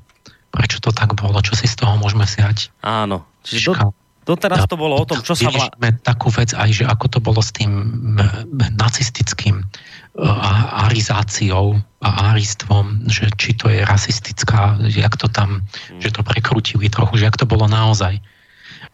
prečo 0.52 0.84
to 0.84 0.92
tak 0.92 1.16
bolo, 1.16 1.40
čo 1.40 1.56
si 1.56 1.64
z 1.64 1.80
toho 1.80 1.96
môžeme 1.96 2.28
vziať. 2.28 2.68
Áno, 2.84 3.24
čiže 3.40 3.72
do, 3.72 3.96
doteraz 4.32 4.64
to 4.64 4.80
bolo 4.80 4.96
o 4.96 5.04
tom, 5.04 5.20
čo 5.20 5.36
sa... 5.36 5.52
Vlá... 5.52 5.68
takú 6.00 6.32
vec 6.32 6.56
aj, 6.56 6.70
že 6.72 6.84
ako 6.88 7.06
to 7.12 7.18
bolo 7.20 7.44
s 7.44 7.52
tým 7.52 7.72
nacistickým 8.80 9.60
uh, 9.60 10.88
arizáciou 10.88 11.76
a 12.00 12.08
aristvom, 12.32 13.04
že 13.06 13.28
či 13.36 13.52
to 13.54 13.68
je 13.68 13.84
rasistická, 13.84 14.80
jak 14.88 15.14
to 15.20 15.28
tam, 15.28 15.60
hmm. 15.60 16.00
že 16.00 16.10
to 16.10 16.24
prekrutili 16.24 16.88
trochu, 16.88 17.20
že 17.20 17.28
jak 17.28 17.36
to 17.36 17.44
bolo 17.44 17.68
naozaj. 17.68 18.16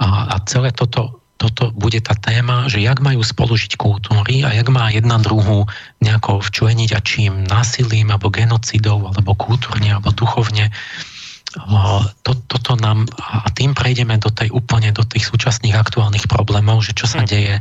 A, 0.03 0.07
a 0.35 0.43
celé 0.45 0.75
toto 0.75 1.19
toto 1.39 1.71
bude 1.71 2.03
tá 2.03 2.19
téma, 2.19 2.67
že 2.67 2.83
jak 2.83 2.99
majú 2.99 3.23
spolužiť 3.23 3.79
kultúry 3.79 4.43
a 4.43 4.51
jak 4.51 4.67
má 4.75 4.91
jedna 4.91 5.23
druhú 5.23 5.71
nejako 6.03 6.43
včleniť 6.43 6.91
a 6.99 7.01
čím 7.01 7.47
násilím, 7.47 8.11
alebo 8.11 8.27
genocidou, 8.27 9.07
alebo 9.07 9.39
kultúrne, 9.39 9.95
alebo 9.95 10.11
duchovne. 10.11 10.75
To, 12.23 12.33
toto 12.47 12.79
nám, 12.79 13.11
a 13.19 13.51
tým 13.51 13.75
prejdeme 13.75 14.17
do 14.23 14.31
tej 14.31 14.55
úplne 14.55 14.95
do 14.95 15.03
tých 15.03 15.27
súčasných 15.27 15.75
aktuálnych 15.75 16.31
problémov, 16.31 16.87
že 16.87 16.95
čo 16.95 17.11
sa 17.11 17.27
deje 17.27 17.59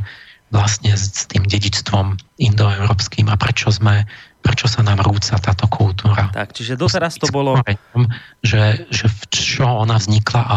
vlastne 0.48 0.96
s 0.96 1.28
tým 1.28 1.44
dedičstvom 1.44 2.16
indoeurópskym 2.40 3.28
a 3.28 3.36
prečo 3.36 3.68
sme 3.68 4.08
prečo 4.38 4.70
sa 4.70 4.86
nám 4.86 5.02
rúca 5.02 5.34
táto 5.36 5.66
kultúra. 5.66 6.30
Tak, 6.30 6.54
čiže 6.54 6.78
doteraz 6.78 7.18
to 7.18 7.26
bolo... 7.28 7.58
Že, 8.40 8.86
že 8.88 9.06
v 9.10 9.20
čo 9.34 9.66
ona 9.66 9.98
vznikla 9.98 10.42
a, 10.46 10.56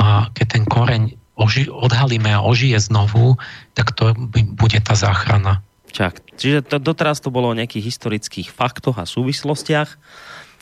a 0.00 0.06
keď 0.32 0.46
ten 0.48 0.64
koreň 0.64 1.02
oži, 1.36 1.68
odhalíme 1.68 2.32
a 2.32 2.40
ožije 2.44 2.80
znovu, 2.80 3.36
tak 3.76 3.92
to 3.92 4.16
bude 4.56 4.80
tá 4.82 4.96
záchrana. 4.96 5.60
Čak, 5.90 6.22
čiže 6.38 6.64
to, 6.64 6.80
doteraz 6.80 7.20
to 7.20 7.34
bolo 7.34 7.50
o 7.50 7.58
nejakých 7.58 7.92
historických 7.92 8.48
faktoch 8.54 8.96
a 8.96 9.04
súvislostiach 9.04 9.90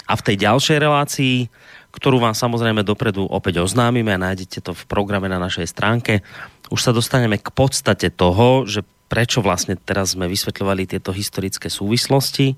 a 0.09 0.13
v 0.17 0.25
tej 0.25 0.37
ďalšej 0.49 0.79
relácii, 0.81 1.37
ktorú 1.99 2.23
vám 2.23 2.39
samozrejme 2.39 2.86
dopredu 2.86 3.27
opäť 3.27 3.67
oznámime 3.67 4.15
a 4.15 4.23
nájdete 4.23 4.62
to 4.62 4.73
v 4.73 4.86
programe 4.86 5.27
na 5.27 5.43
našej 5.43 5.67
stránke, 5.67 6.23
už 6.70 6.81
sa 6.81 6.94
dostaneme 6.94 7.43
k 7.43 7.51
podstate 7.51 8.15
toho, 8.15 8.65
že 8.70 8.86
prečo 9.10 9.43
vlastne 9.43 9.75
teraz 9.75 10.15
sme 10.15 10.31
vysvetľovali 10.31 10.86
tieto 10.86 11.10
historické 11.10 11.67
súvislosti 11.67 12.55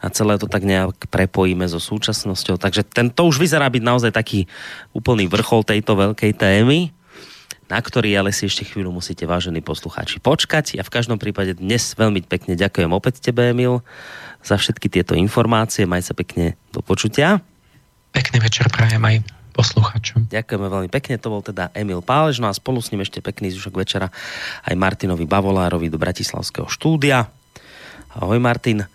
a 0.00 0.08
celé 0.08 0.40
to 0.40 0.48
tak 0.48 0.64
nejak 0.64 1.12
prepojíme 1.12 1.68
so 1.68 1.76
súčasnosťou. 1.76 2.56
Takže 2.56 2.88
ten, 2.88 3.12
to 3.12 3.28
už 3.28 3.36
vyzerá 3.36 3.68
byť 3.68 3.82
naozaj 3.84 4.12
taký 4.16 4.48
úplný 4.96 5.28
vrchol 5.28 5.60
tejto 5.60 5.92
veľkej 5.92 6.32
témy 6.40 6.96
na 7.70 7.78
ktorý 7.78 8.10
ale 8.18 8.34
si 8.34 8.50
ešte 8.50 8.66
chvíľu 8.66 8.90
musíte, 8.90 9.22
vážení 9.30 9.62
poslucháči, 9.62 10.18
počkať. 10.18 10.74
Ja 10.74 10.82
v 10.82 10.90
každom 10.90 11.22
prípade 11.22 11.54
dnes 11.54 11.94
veľmi 11.94 12.26
pekne 12.26 12.58
ďakujem 12.58 12.90
opäť 12.90 13.22
tebe, 13.22 13.46
Emil, 13.46 13.86
za 14.42 14.58
všetky 14.58 14.90
tieto 14.90 15.14
informácie. 15.14 15.86
Maj 15.86 16.10
sa 16.10 16.14
pekne 16.18 16.58
do 16.74 16.82
počutia. 16.82 17.38
Pekný 18.10 18.38
večer 18.42 18.66
prajem 18.70 19.02
aj 19.02 19.16
poslucháčom. 19.54 20.30
Ďakujeme 20.30 20.66
veľmi 20.66 20.90
pekne, 20.90 21.18
to 21.18 21.30
bol 21.30 21.42
teda 21.42 21.74
Emil 21.74 22.00
Pálež, 22.00 22.38
no 22.38 22.46
a 22.46 22.54
spolu 22.54 22.78
s 22.78 22.94
ním 22.94 23.02
ešte 23.02 23.18
pekný 23.22 23.50
zvyšok 23.50 23.74
večera 23.74 24.08
aj 24.66 24.74
Martinovi 24.78 25.26
Bavolárovi 25.26 25.90
do 25.90 25.98
Bratislavského 25.98 26.70
štúdia. 26.70 27.26
Ahoj 28.14 28.38
Martin. 28.42 28.86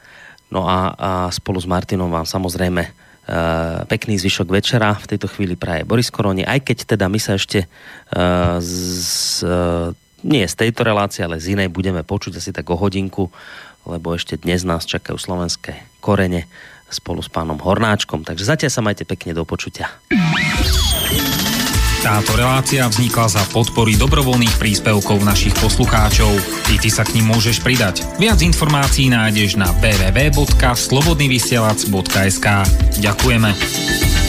No 0.52 0.68
a, 0.68 0.96
a 0.96 1.12
spolu 1.32 1.60
s 1.60 1.68
Martinom 1.68 2.08
vám 2.12 2.28
samozrejme 2.28 3.06
Eh, 3.26 3.82
pekný 3.90 4.22
zvyšok 4.22 4.54
večera 4.54 4.94
v 4.94 5.10
tejto 5.10 5.26
chvíli 5.26 5.58
praje 5.58 5.82
Boris 5.82 6.14
Koroni, 6.14 6.46
aj 6.46 6.62
keď 6.62 6.94
teda 6.94 7.10
my 7.10 7.18
sa 7.18 7.42
ešte 7.42 7.66
uh, 7.66 8.62
z, 8.62 9.42
uh, 9.42 9.90
nie 10.22 10.46
z 10.46 10.54
tejto 10.54 10.86
relácie, 10.86 11.26
ale 11.26 11.42
z 11.42 11.58
inej 11.58 11.74
budeme 11.74 12.06
počuť 12.06 12.38
asi 12.38 12.54
tak 12.54 12.70
o 12.70 12.78
hodinku, 12.78 13.34
lebo 13.90 14.14
ešte 14.14 14.38
dnes 14.38 14.62
nás 14.62 14.86
čakajú 14.86 15.18
slovenské 15.18 15.74
korene 16.06 16.46
spolu 16.90 17.22
s 17.22 17.30
pánom 17.30 17.58
Hornáčkom. 17.58 18.24
Takže 18.24 18.46
zatiaľ 18.46 18.72
sa 18.72 18.82
majte 18.86 19.06
pekne 19.08 19.34
do 19.34 19.46
počutia. 19.46 19.90
Táto 22.06 22.38
relácia 22.38 22.86
vznikla 22.86 23.34
za 23.34 23.42
podpory 23.50 23.98
dobrovoľných 23.98 24.62
príspevkov 24.62 25.26
našich 25.26 25.58
poslucháčov. 25.58 26.38
I 26.70 26.78
ty 26.78 26.94
sa 26.94 27.02
k 27.02 27.18
ním 27.18 27.34
môžeš 27.34 27.66
pridať. 27.66 28.06
Viac 28.22 28.46
informácií 28.46 29.10
nájdeš 29.10 29.58
na 29.58 29.74
www.slobodnyvysielac.sk 29.82 32.48
Ďakujeme. 33.02 34.25